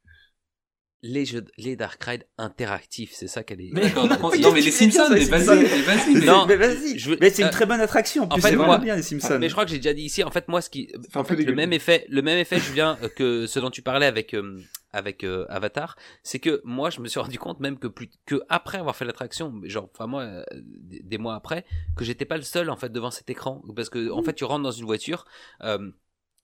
les 1.02 1.24
jeux 1.24 1.44
les 1.58 1.76
Dark 1.76 2.02
Ride 2.02 2.26
interactifs 2.38 3.12
c'est 3.14 3.28
ça 3.28 3.42
qu'elle 3.44 3.60
est 3.60 3.70
Mais- 3.72 3.92
non, 3.94 4.06
non, 4.08 4.30
mais 4.30 4.38
mais 4.38 4.60
les 4.60 4.70
vas-y, 4.70 4.72
Simpsons 4.72 5.06
mais 5.10 5.24
vas-y. 5.24 6.14
mais- 6.14 6.26
Non. 6.26 6.46
mais 6.46 6.56
vas-y. 6.56 6.98
je 6.98 7.14
Mais 7.20 7.30
c'est 7.30 7.42
une 7.42 7.48
euh, 7.48 7.50
très 7.52 7.66
bonne 7.66 7.80
attraction. 7.80 8.24
En 8.24 8.32
en 8.32 8.36
fait, 8.36 8.50
c'est 8.50 8.56
moi- 8.56 8.78
bien 8.78 8.96
les 8.96 9.02
Simpsons. 9.02 9.38
Mais 9.40 9.48
je 9.48 9.54
crois 9.54 9.64
que 9.64 9.70
j'ai 9.70 9.76
déjà 9.78 9.94
dit 9.94 10.02
ici. 10.02 10.24
En 10.24 10.30
fait, 10.30 10.48
moi, 10.48 10.60
ce 10.60 10.68
qui, 10.70 10.92
en 11.14 11.22
fait, 11.24 11.36
le 11.36 11.54
même 11.54 11.72
effet, 11.72 12.04
le 12.08 12.22
même 12.22 12.38
effet, 12.38 12.58
Julien, 12.58 12.98
euh, 13.02 13.08
que 13.08 13.46
ce 13.46 13.60
dont 13.60 13.70
tu 13.70 13.82
parlais 13.82 14.06
avec 14.06 14.34
euh, 14.34 14.58
avec 14.92 15.24
euh, 15.24 15.46
Avatar, 15.48 15.96
c'est 16.22 16.38
que 16.38 16.60
moi, 16.64 16.90
je 16.90 17.00
me 17.00 17.08
suis 17.08 17.20
rendu 17.26 17.38
compte 17.38 17.60
même 17.60 17.78
que 17.78 17.86
plus 17.86 18.10
que 18.26 18.42
après 18.48 18.78
avoir 18.78 18.96
fait 18.96 19.04
l'attraction, 19.04 19.60
genre 19.64 19.90
vraiment 19.96 20.20
euh, 20.20 20.42
des, 20.52 21.18
mois 21.18 21.34
après, 21.34 21.64
que 21.96 22.04
j'étais 22.04 22.24
pas 22.24 22.36
le 22.36 22.42
seul 22.42 22.70
en 22.70 22.76
fait 22.76 22.90
devant 22.90 23.10
cet 23.10 23.30
écran, 23.30 23.62
parce 23.74 23.90
que 23.90 24.10
en 24.10 24.22
fait, 24.22 24.34
tu 24.34 24.44
rentres 24.44 24.64
dans 24.64 24.70
une 24.70 24.86
voiture. 24.86 25.24
Euh, 25.62 25.90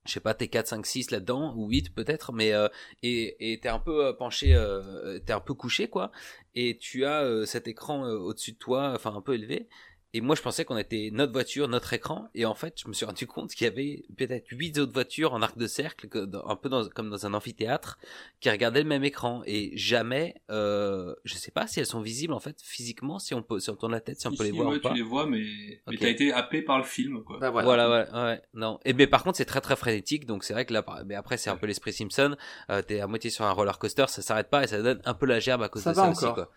je 0.04 0.12
sais 0.12 0.20
pas, 0.20 0.34
t'es 0.34 0.48
4, 0.48 0.66
5, 0.66 0.86
6 0.86 1.10
là-dedans, 1.12 1.54
ou 1.56 1.68
8 1.68 1.94
peut-être, 1.94 2.32
mais 2.32 2.52
euh, 2.52 2.68
et 3.02 3.58
t'es 3.62 3.68
un 3.68 3.78
peu 3.78 4.06
euh, 4.06 4.12
penché, 4.12 4.54
euh, 4.54 5.18
t'es 5.20 5.32
un 5.32 5.40
peu 5.40 5.54
couché 5.54 5.88
quoi, 5.88 6.10
et 6.54 6.76
tu 6.78 7.04
as 7.04 7.22
euh, 7.22 7.44
cet 7.46 7.68
écran 7.68 8.02
au-dessus 8.02 8.52
de 8.52 8.58
toi, 8.58 8.92
enfin 8.94 9.14
un 9.14 9.20
peu 9.20 9.34
élevé, 9.34 9.68
et 10.14 10.20
moi, 10.20 10.36
je 10.36 10.42
pensais 10.42 10.64
qu'on 10.64 10.76
était 10.76 11.10
notre 11.12 11.32
voiture, 11.32 11.68
notre 11.68 11.92
écran. 11.94 12.28
Et 12.34 12.44
en 12.44 12.54
fait, 12.54 12.78
je 12.82 12.88
me 12.88 12.92
suis 12.92 13.06
rendu 13.06 13.26
compte 13.26 13.50
qu'il 13.52 13.64
y 13.66 13.70
avait 13.70 14.04
peut-être 14.16 14.46
huit 14.50 14.78
autres 14.78 14.92
voitures 14.92 15.32
en 15.32 15.40
arc 15.42 15.56
de 15.56 15.66
cercle, 15.66 16.08
un 16.46 16.56
peu 16.56 16.68
dans- 16.68 16.88
comme 16.90 17.10
dans 17.10 17.26
un 17.26 17.34
amphithéâtre, 17.34 17.98
qui 18.40 18.50
regardaient 18.50 18.82
le 18.82 18.88
même 18.88 19.04
écran. 19.04 19.42
Et 19.46 19.72
jamais, 19.76 20.34
euh, 20.50 21.14
je 21.24 21.34
sais 21.34 21.50
pas 21.50 21.66
si 21.66 21.80
elles 21.80 21.86
sont 21.86 22.02
visibles 22.02 22.34
en 22.34 22.40
fait 22.40 22.60
physiquement, 22.62 23.18
si 23.18 23.34
on 23.34 23.42
peut, 23.42 23.58
si 23.60 23.70
on 23.70 23.76
tourne 23.76 23.92
la 23.92 24.00
tête, 24.00 24.20
si 24.20 24.26
on 24.26 24.30
Si, 24.30 24.36
peut 24.36 24.44
les 24.44 24.50
voir 24.52 24.68
ouais, 24.68 24.76
ou 24.76 24.80
pas. 24.80 24.90
tu 24.90 24.94
les 24.94 25.02
vois, 25.02 25.26
mais, 25.26 25.42
mais 25.88 25.96
Ok. 25.96 26.00
t'as 26.00 26.08
été 26.08 26.32
happé 26.32 26.62
par 26.62 26.78
le 26.78 26.84
film, 26.84 27.22
quoi. 27.24 27.38
Bah, 27.40 27.50
voilà. 27.50 27.66
Voilà, 27.66 27.90
ouais, 27.90 28.06
ouais, 28.12 28.42
non. 28.54 28.78
Et 28.84 28.92
mais 28.92 29.06
par 29.06 29.24
contre, 29.24 29.36
c'est 29.36 29.44
très 29.44 29.60
très 29.60 29.74
frénétique, 29.76 30.26
donc 30.26 30.44
c'est 30.44 30.52
vrai 30.52 30.64
que 30.64 30.72
là, 30.72 30.84
mais 31.06 31.14
après, 31.16 31.36
c'est 31.38 31.50
un 31.50 31.56
peu 31.56 31.66
l'esprit 31.66 31.92
Simpson. 31.92 32.36
Euh, 32.70 32.82
T'es 32.82 33.00
à 33.00 33.06
moitié 33.06 33.30
sur 33.30 33.44
un 33.44 33.50
roller 33.52 33.78
coaster, 33.78 34.04
ça 34.08 34.22
s'arrête 34.22 34.48
pas 34.50 34.62
et 34.64 34.66
ça 34.68 34.80
donne 34.80 35.00
un 35.04 35.14
peu 35.14 35.26
la 35.26 35.40
gerbe 35.40 35.62
à 35.62 35.68
cause 35.68 35.82
Ça 35.82 35.90
de 35.90 35.94
va 35.94 36.02
ça 36.02 36.10
aussi, 36.10 36.24
encore. 36.28 36.34
quoi. 36.34 36.50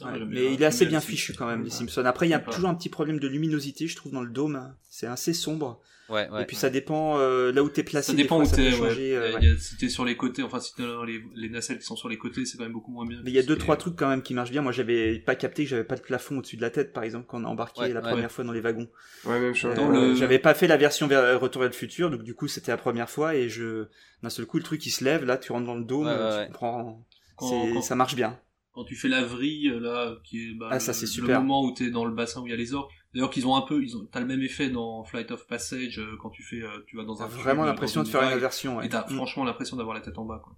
Ah, 0.00 0.12
Ouais, 0.12 0.18
mais 0.26 0.54
il 0.54 0.62
est 0.62 0.66
assez 0.66 0.86
bien 0.86 1.00
fichu 1.00 1.32
quand 1.34 1.46
même, 1.46 1.62
les. 1.64 1.70
Simpsons. 1.70 2.04
Après, 2.04 2.26
il 2.26 2.30
y 2.30 2.34
a 2.34 2.38
toujours 2.40 2.68
un 2.70 2.74
petit 2.74 2.88
problème 2.88 3.20
de 3.20 3.28
luminosité, 3.28 3.86
je 3.86 3.94
trouve, 3.96 4.12
dans 4.12 4.22
le 4.22 4.30
dôme. 4.30 4.74
C'est 4.88 5.06
assez 5.06 5.32
sombre. 5.32 5.80
Ouais, 6.08 6.28
ouais. 6.30 6.42
Et 6.42 6.44
puis 6.44 6.56
ça 6.56 6.68
dépend 6.68 7.18
euh, 7.18 7.52
là 7.52 7.62
où 7.62 7.68
t'es 7.70 7.84
placé. 7.84 8.10
Ça 8.10 8.16
dépend 8.16 8.44
fois, 8.44 8.52
où 8.52 8.56
t'es, 8.56 8.64
ouais. 8.64 8.72
changer, 8.72 9.16
euh, 9.16 9.28
Il 9.28 9.30
y 9.30 9.34
a- 9.34 9.34
ouais. 9.34 9.38
il 9.42 9.48
y 9.48 9.52
a- 9.54 9.58
Si 9.58 9.76
t'es 9.76 9.88
sur 9.88 10.04
les 10.04 10.16
côtés, 10.16 10.42
enfin 10.42 10.60
si 10.60 10.74
t'es 10.74 10.82
dans 10.82 11.04
les, 11.04 11.22
les 11.36 11.48
nacelles 11.48 11.78
qui 11.78 11.84
sont 11.86 11.96
sur 11.96 12.08
les 12.08 12.18
côtés, 12.18 12.44
c'est 12.44 12.58
quand 12.58 12.64
même 12.64 12.72
beaucoup 12.72 12.90
moins 12.90 13.06
bien. 13.06 13.20
Mais 13.24 13.30
il 13.30 13.34
y 13.34 13.38
a 13.38 13.42
deux 13.42 13.56
trois 13.56 13.76
trucs 13.76 13.96
quand 13.96 14.08
même 14.08 14.20
qui 14.20 14.34
marchent 14.34 14.50
bien. 14.50 14.60
Moi, 14.60 14.72
j'avais 14.72 15.20
pas 15.20 15.36
capté 15.36 15.62
que 15.64 15.70
j'avais 15.70 15.84
pas 15.84 15.94
de 15.96 16.02
plafond 16.02 16.38
au-dessus 16.38 16.56
de 16.56 16.62
la 16.62 16.70
tête, 16.70 16.92
par 16.92 17.04
exemple, 17.04 17.26
quand 17.28 17.40
on 17.40 17.44
a 17.44 17.48
embarqué 17.48 17.82
Ouais, 17.82 17.92
la 17.92 18.00
ouais. 18.02 18.10
première 18.10 18.30
fois 18.32 18.44
dans 18.44 18.52
les 18.52 18.60
wagons. 18.60 18.88
Ouais, 19.24 19.40
même 19.40 19.54
chose. 19.54 19.72
Euh, 19.72 19.76
Dans 19.76 19.88
le- 19.88 20.14
J'avais 20.14 20.40
pas 20.40 20.52
fait 20.54 20.66
la 20.66 20.76
version 20.76 21.06
vers 21.06 21.40
Retour 21.40 21.62
vers 21.62 21.70
le 21.70 21.76
futur, 21.76 22.10
donc 22.10 22.24
du 22.24 22.34
coup 22.34 22.48
c'était 22.48 22.72
la 22.72 22.76
première 22.78 23.08
fois 23.08 23.34
et 23.36 23.48
je 23.48 23.86
d'un 24.22 24.28
seul 24.30 24.44
coup 24.44 24.58
le 24.58 24.64
truc 24.64 24.84
il 24.84 24.90
se 24.90 25.04
lève, 25.04 25.24
là 25.24 25.38
tu 25.38 25.52
rentres 25.52 25.66
dans 25.66 25.76
le 25.76 25.84
dôme, 25.84 26.08
tu 26.08 26.46
comprends, 26.48 27.06
Quand- 27.36 27.48
c'est- 27.48 27.72
quand- 27.74 27.82
ça 27.82 27.94
marche 27.94 28.16
bien. 28.16 28.38
Quand 28.72 28.84
tu 28.84 28.96
fais 28.96 29.08
la 29.08 29.22
vrille 29.24 29.70
là 29.80 30.16
qui 30.24 30.50
est 30.50 30.54
bah, 30.54 30.68
Ah, 30.70 30.80
ça, 30.80 30.92
le- 30.92 30.96
c'est 30.96 31.06
le 31.06 31.10
super. 31.12 31.40
moment 31.40 31.62
où 31.64 31.72
t'es 31.72 31.90
dans 31.90 32.04
le 32.04 32.14
bassin 32.14 32.40
où 32.40 32.46
il 32.46 32.50
y 32.50 32.52
a 32.54 32.56
les 32.56 32.72
orques 32.74 32.90
d'ailleurs 33.14 33.30
qu'ils 33.30 33.46
ont 33.46 33.54
un 33.56 33.62
peu 33.62 33.82
ils 33.82 33.96
ont 33.96 34.06
t'as 34.10 34.20
le 34.20 34.26
même 34.26 34.42
effet 34.42 34.70
dans 34.70 35.04
Flight 35.04 35.30
of 35.30 35.46
Passage 35.46 35.98
euh, 35.98 36.16
quand 36.20 36.30
tu 36.30 36.42
fais 36.42 36.62
euh, 36.62 36.82
tu 36.86 36.96
vas 36.96 37.04
dans 37.04 37.16
T'as 37.16 37.24
un 37.24 37.28
vraiment 37.28 37.64
l'impression 37.64 38.02
de 38.02 38.08
faire 38.08 38.22
une 38.22 38.28
vague, 38.28 38.36
inversion. 38.38 38.76
ouais. 38.78 38.86
et 38.86 38.88
t'as 38.88 39.04
Mm. 39.06 39.14
franchement 39.16 39.44
l'impression 39.44 39.76
d'avoir 39.76 39.94
la 39.94 40.00
tête 40.00 40.16
en 40.18 40.24
bas 40.24 40.40
quoi 40.42 40.56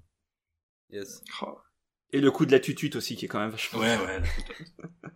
Yes. 0.90 1.22
Oh. 1.42 1.58
Et 2.12 2.20
le 2.20 2.30
coup 2.30 2.46
de 2.46 2.52
la 2.52 2.60
tutute 2.60 2.94
aussi 2.94 3.16
qui 3.16 3.24
est 3.24 3.28
quand 3.28 3.40
même 3.40 3.50
vachement. 3.50 3.80
ouais 3.80 3.96
ouais 4.06 4.20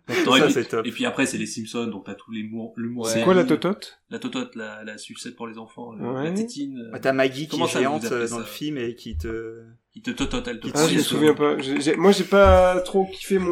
la 0.07 0.15
Ça, 0.15 0.23
totote. 0.25 0.37
et, 0.39 0.41
puis, 0.43 0.53
c'est 0.53 0.65
top. 0.67 0.85
et 0.87 0.91
puis 0.91 1.05
après 1.05 1.25
c'est 1.25 1.37
les 1.37 1.45
Simpsons 1.45 1.87
donc 1.87 2.05
t'as 2.05 2.15
tous 2.15 2.31
les 2.31 2.43
mots. 2.43 2.73
C'est 3.05 3.23
quoi 3.23 3.33
la 3.33 3.45
totote? 3.45 4.01
la 4.09 4.19
totote 4.19 4.55
la, 4.55 4.83
la 4.83 4.97
sucette 4.97 5.35
pour 5.37 5.47
les 5.47 5.57
enfants 5.57 5.93
la- 5.93 6.11
Ouais. 6.11 6.23
la 6.25 6.31
tétine 6.33 6.77
euh, 6.77 6.91
Bah, 6.91 6.99
T'as 6.99 7.13
Maggie 7.13 7.43
qui 7.45 7.51
Comment 7.51 7.65
est 7.67 7.69
ça, 7.69 7.79
géante 7.79 8.03
euh, 8.05 8.21
dans 8.23 8.27
ça? 8.35 8.39
le 8.39 8.43
film 8.45 8.77
et 8.77 8.95
qui 8.95 9.17
te 9.17 9.63
Il 9.99 10.01
te 10.01 10.11
totote, 10.11 10.47
elle 10.47 10.61
te 10.61 10.67
Ah, 10.67 10.71
Ah, 10.75 10.87
je 10.87 10.95
me 10.95 11.01
souviens 11.01 11.33
pas. 11.33 11.57
J'ai- 11.59 11.81
j'ai- 11.81 11.95
Moi, 11.97 12.13
j'ai 12.13 12.23
pas 12.23 12.79
trop 12.81 13.05
kiffé 13.05 13.37
mon, 13.37 13.51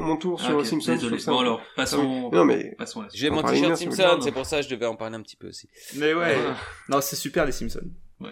mon, 0.00 0.16
tour 0.16 0.38
Ah, 0.40 0.46
sur 0.46 0.58
ok, 0.58 0.64
Simpsons. 0.66 0.92
je 0.92 0.98
Désolé. 0.98 1.18
ça 1.18 1.32
Bon 1.32 1.40
alors, 1.40 1.60
passons. 1.74 2.30
Non, 2.30 2.44
mais 2.44 2.76
Passons. 2.78 3.04
J'ai 3.12 3.30
On 3.30 3.34
mon 3.34 3.42
t-shirt 3.42 3.74
Simpson, 3.76 4.20
c'est 4.22 4.30
pour 4.30 4.46
ça 4.46 4.58
que 4.58 4.62
je 4.64 4.68
devais 4.68 4.86
en 4.86 4.94
parler 4.94 5.16
un 5.16 5.22
petit 5.22 5.34
peu 5.34 5.48
aussi. 5.48 5.68
Mais 5.96 6.14
ouais. 6.14 6.36
Voilà. 6.36 6.56
Non, 6.88 7.00
c'est 7.00 7.16
super 7.16 7.44
les 7.46 7.50
Simpsons. 7.52 7.90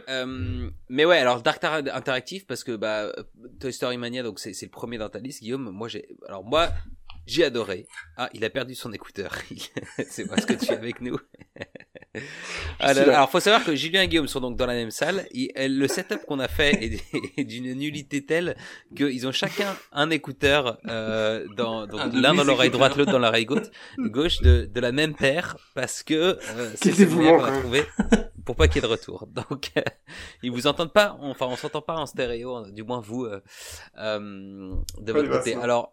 Euh, 0.09 0.71
mais 0.89 1.05
ouais, 1.05 1.19
alors 1.19 1.43
Dark 1.43 1.61
Tower 1.61 1.91
interactif 1.93 2.47
parce 2.47 2.63
que 2.65 2.75
bah 2.77 3.03
euh, 3.05 3.13
Toy 3.61 3.73
Story 3.73 3.97
Mania 3.97 4.23
donc 4.25 4.41
c'est 4.41 4.53
c'est 4.53 4.67
le 4.67 4.71
premier 4.73 4.99
dans 4.99 5.09
ta 5.09 5.21
liste 5.21 5.43
Guillaume. 5.43 5.71
Moi 5.71 5.87
j'ai 5.87 6.09
alors 6.29 6.45
moi 6.45 6.71
j'ai 7.27 7.45
adoré. 7.45 7.87
Ah, 8.17 8.29
il 8.35 8.45
a 8.45 8.51
perdu 8.51 8.75
son 8.75 8.93
écouteur. 8.93 9.33
c'est 10.09 10.27
parce 10.29 10.45
que 10.45 10.55
tu 10.55 10.67
es 10.73 10.77
avec 10.77 11.01
nous. 11.01 11.17
Ah, 12.79 12.93
là, 12.93 13.07
là. 13.07 13.17
alors 13.17 13.31
faut 13.31 13.41
savoir 13.41 13.65
que 13.65 13.75
Julien 13.75 14.03
et 14.03 14.09
Guillaume 14.09 14.29
sont 14.29 14.41
donc 14.41 14.57
dans 14.57 14.67
la 14.67 14.75
même 14.75 14.91
salle. 14.91 15.27
Et, 15.33 15.53
euh, 15.59 15.69
le 15.69 15.89
setup 15.89 16.25
qu'on 16.27 16.39
a 16.41 16.49
fait 16.49 17.01
est, 17.37 17.45
d'une 17.45 17.73
nullité 17.75 18.25
telle 18.25 18.57
qu'ils 18.95 19.27
ont 19.27 19.33
chacun 19.33 19.77
un 19.93 20.11
écouteur 20.11 20.79
euh, 20.87 21.47
dans 21.57 21.87
l'un 22.13 22.35
dans 22.35 22.45
l'oreille 22.45 22.71
droite, 22.71 22.97
l'autre 22.97 23.13
dans 23.13 23.19
l'oreille 23.19 23.47
gauche, 23.47 24.41
de, 24.41 24.69
de 24.73 24.81
la 24.81 24.93
même 24.93 25.15
paire 25.15 25.57
parce 25.75 26.03
que 26.03 26.15
euh, 26.15 26.71
c'est 26.75 26.97
dévouement, 26.97 27.39
qu'on 27.39 27.45
a 27.45 27.61
trouvé 27.61 27.85
pour 28.47 28.57
pas 28.57 28.69
qu'il 28.69 28.77
y 28.77 28.79
ait 28.79 28.89
de 28.89 28.93
retour. 28.93 29.27
Donc 29.27 29.73
euh, 29.77 29.83
ils 30.43 30.51
vous 30.51 30.67
entendent 30.67 30.93
pas, 30.93 31.19
enfin 31.21 31.47
on 31.47 31.57
s'entend 31.57 31.83
pas 31.83 31.97
en 31.97 32.07
stéréo, 32.07 32.71
du 32.71 32.85
moins 32.85 33.01
vous 33.01 33.25
euh, 33.25 33.43
euh, 33.99 34.75
de 34.99 35.13
votre 35.13 35.29
côté. 35.29 35.55
Alors 35.57 35.93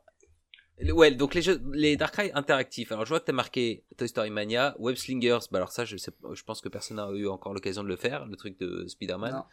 ouais, 0.81 1.11
donc 1.11 1.33
les 1.33 1.41
jeux, 1.41 1.61
les 1.73 1.95
Dark 1.95 2.15
Ride 2.15 2.31
interactifs. 2.33 2.91
Alors 2.91 3.05
je 3.05 3.09
vois 3.09 3.19
que 3.19 3.25
t'as 3.25 3.33
marqué 3.33 3.83
Toy 3.97 4.07
Story 4.07 4.29
Mania, 4.29 4.75
Web 4.79 4.95
Slingers. 4.95 5.39
Bah 5.51 5.59
alors 5.59 5.71
ça, 5.71 5.85
je 5.85 5.97
sais, 5.97 6.11
je 6.33 6.43
pense 6.43 6.61
que 6.61 6.69
personne 6.69 6.97
n'a 6.97 7.09
eu 7.11 7.27
encore 7.27 7.53
l'occasion 7.53 7.83
de 7.83 7.87
le 7.87 7.95
faire, 7.95 8.25
le 8.25 8.35
truc 8.35 8.59
de 8.59 8.87
Spider-Man. 8.87 9.43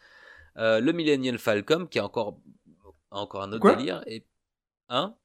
Euh, 0.57 0.79
le 0.79 0.91
Millennial 0.91 1.37
Falcon, 1.37 1.87
qui 1.87 1.97
est 1.97 2.01
encore 2.01 2.39
encore 3.09 3.43
un 3.43 3.51
autre 3.51 3.61
Quoi? 3.61 3.75
délire. 3.75 4.03
Et 4.07 4.25
hein? 4.89 5.15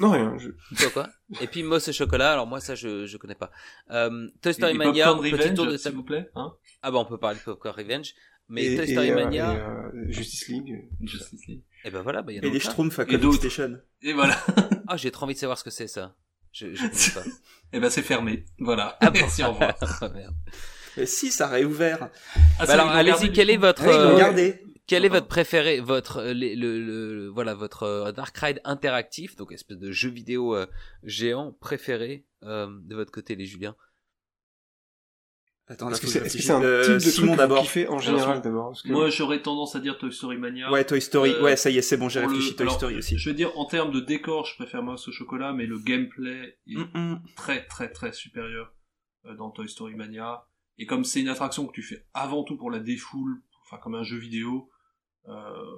Non 0.00 0.10
rien. 0.12 0.36
Je... 0.38 0.50
Quoi 0.76 0.90
quoi? 0.90 1.08
Et 1.40 1.46
puis 1.46 1.62
Moss 1.62 1.88
et 1.88 1.92
chocolat. 1.92 2.32
Alors 2.32 2.46
moi 2.46 2.60
ça 2.60 2.74
je 2.74 3.06
je 3.06 3.16
connais 3.16 3.34
pas. 3.34 3.50
Euh, 3.90 4.28
Toy 4.42 4.54
Story 4.54 4.74
Et 4.74 4.78
Mania, 4.78 5.06
Popcorn 5.12 5.30
petit 5.30 5.54
tour 5.54 5.64
de 5.64 5.70
Revenge, 5.70 5.80
s'il 5.80 5.92
vous 5.92 6.04
plaît. 6.04 6.30
Hein? 6.34 6.54
Ah 6.82 6.90
bah 6.90 6.98
on 6.98 7.04
peut 7.04 7.18
parler 7.18 7.38
de 7.38 7.44
Popcorn 7.44 7.74
Revenge. 7.74 8.14
Mais 8.48 8.64
et, 8.64 8.76
Toy 8.76 8.88
Story 8.88 9.08
et, 9.08 9.12
euh, 9.12 9.14
Mania, 9.14 9.52
et, 9.52 9.56
euh, 9.56 10.10
Justice 10.10 10.48
League. 10.48 10.88
Justice 11.02 11.46
League. 11.46 11.62
Et 11.84 11.90
ben 11.90 12.02
voilà, 12.02 12.22
bah, 12.22 12.32
il 12.32 12.36
y 12.36 12.38
en 12.40 12.42
a 12.42 12.46
Et 12.46 12.50
les. 12.50 12.60
Schtroumpfs 12.60 12.98
à 12.98 13.02
Et 13.04 13.18
Comic. 13.20 13.34
Station. 13.40 13.78
Et 14.02 14.12
voilà. 14.12 14.36
Ah 14.90 14.96
j'ai 14.96 15.10
trop 15.10 15.24
envie 15.26 15.34
de 15.34 15.38
savoir 15.38 15.58
ce 15.58 15.64
que 15.64 15.70
c'est 15.70 15.86
ça. 15.86 16.14
Je, 16.50 16.74
je 16.74 17.14
pas. 17.14 17.20
Et 17.74 17.78
ben 17.80 17.90
c'est 17.90 18.00
fermé. 18.02 18.46
Voilà. 18.58 18.96
Ah 19.00 19.10
bon 19.10 19.18
Merci, 19.20 19.42
au 19.44 19.52
revoir. 19.52 19.74
Ah, 20.00 20.08
merde. 20.14 20.34
Mais 20.96 21.04
si, 21.04 21.30
ça 21.30 21.46
a 21.46 21.50
réouvert. 21.50 22.08
Ah, 22.58 22.64
Bah 22.66 22.72
alors 22.72 22.88
allez-y, 22.88 23.30
quel 23.30 23.50
est 23.50 23.58
votre 23.58 23.82
Ouais, 23.86 23.92
l'ont 23.92 24.18
euh, 24.38 24.52
quel 24.86 25.04
est 25.04 25.10
votre 25.10 25.26
préféré, 25.26 25.80
votre 25.80 26.16
euh, 26.16 26.32
les- 26.32 26.56
le, 26.56 26.80
le- 26.80 27.14
le- 27.14 27.28
voilà 27.28 27.52
votre 27.52 27.82
euh, 27.82 28.12
Dark 28.12 28.34
Ride 28.38 28.62
interactif, 28.64 29.36
donc 29.36 29.52
espèce 29.52 29.76
de 29.76 29.92
jeu 29.92 30.08
vidéo 30.08 30.56
euh, 30.56 30.66
géant 31.02 31.52
préféré 31.60 32.24
euh, 32.44 32.66
de 32.84 32.94
votre 32.94 33.12
côté 33.12 33.36
les 33.36 33.44
Juliens? 33.44 33.76
Attends, 35.70 35.90
Est-ce 35.90 36.00
que 36.00 36.06
c'est 36.06 36.20
que 36.20 36.24
est-ce 36.24 36.34
que 36.36 36.40
je 36.42 36.46
c'est 36.46 36.52
un 36.52 36.60
type 36.60 36.64
Euh, 36.66 36.94
de 36.94 36.98
Simon 37.00 37.36
d'abord. 37.36 37.60
qu'il 37.60 37.68
fait 37.68 37.88
en 37.88 37.98
général 37.98 38.40
d'abord 38.40 38.72
que- 38.82 38.88
Moi, 38.88 39.10
j'aurais 39.10 39.42
tendance 39.42 39.76
à 39.76 39.80
dire 39.80 39.98
Toy 39.98 40.10
Story 40.12 40.38
Mania. 40.38 40.70
Ouais, 40.72 40.84
Toy 40.84 41.00
Story. 41.02 41.30
Euh, 41.32 41.42
ouais, 41.42 41.56
ça 41.56 41.68
y 41.70 41.76
est, 41.78 41.82
c'est 41.82 41.96
bon, 41.98 42.08
j'ai 42.08 42.20
le- 42.20 42.26
réfléchi 42.28 42.54
Toy 42.56 42.62
alors, 42.62 42.74
Story 42.76 42.96
aussi. 42.96 43.18
Je 43.18 43.28
veux 43.28 43.34
dire, 43.36 43.56
en 43.58 43.66
termes 43.66 43.92
de 43.92 44.00
décor, 44.00 44.46
je 44.46 44.54
préfère 44.54 44.82
Mouse 44.82 45.06
au 45.06 45.12
chocolat, 45.12 45.52
mais 45.52 45.66
le 45.66 45.78
gameplay 45.78 46.56
est 46.66 46.74
Mm, 46.76 46.88
mm. 46.94 47.22
très 47.36 47.66
très 47.66 47.90
très 47.90 48.12
supérieur 48.12 48.72
euh, 49.26 49.34
dans 49.34 49.50
Toy 49.50 49.68
Story 49.68 49.94
Mania. 49.94 50.44
Et 50.78 50.86
comme 50.86 51.04
c'est 51.04 51.20
une 51.20 51.28
attraction 51.28 51.66
que 51.66 51.72
tu 51.72 51.82
fais 51.82 52.06
avant 52.14 52.44
tout 52.44 52.56
pour 52.56 52.70
la 52.70 52.78
défoule, 52.78 53.42
enfin 53.66 53.76
comme 53.82 53.94
un 53.94 54.04
jeu 54.04 54.16
vidéo, 54.16 54.70
euh, 55.28 55.32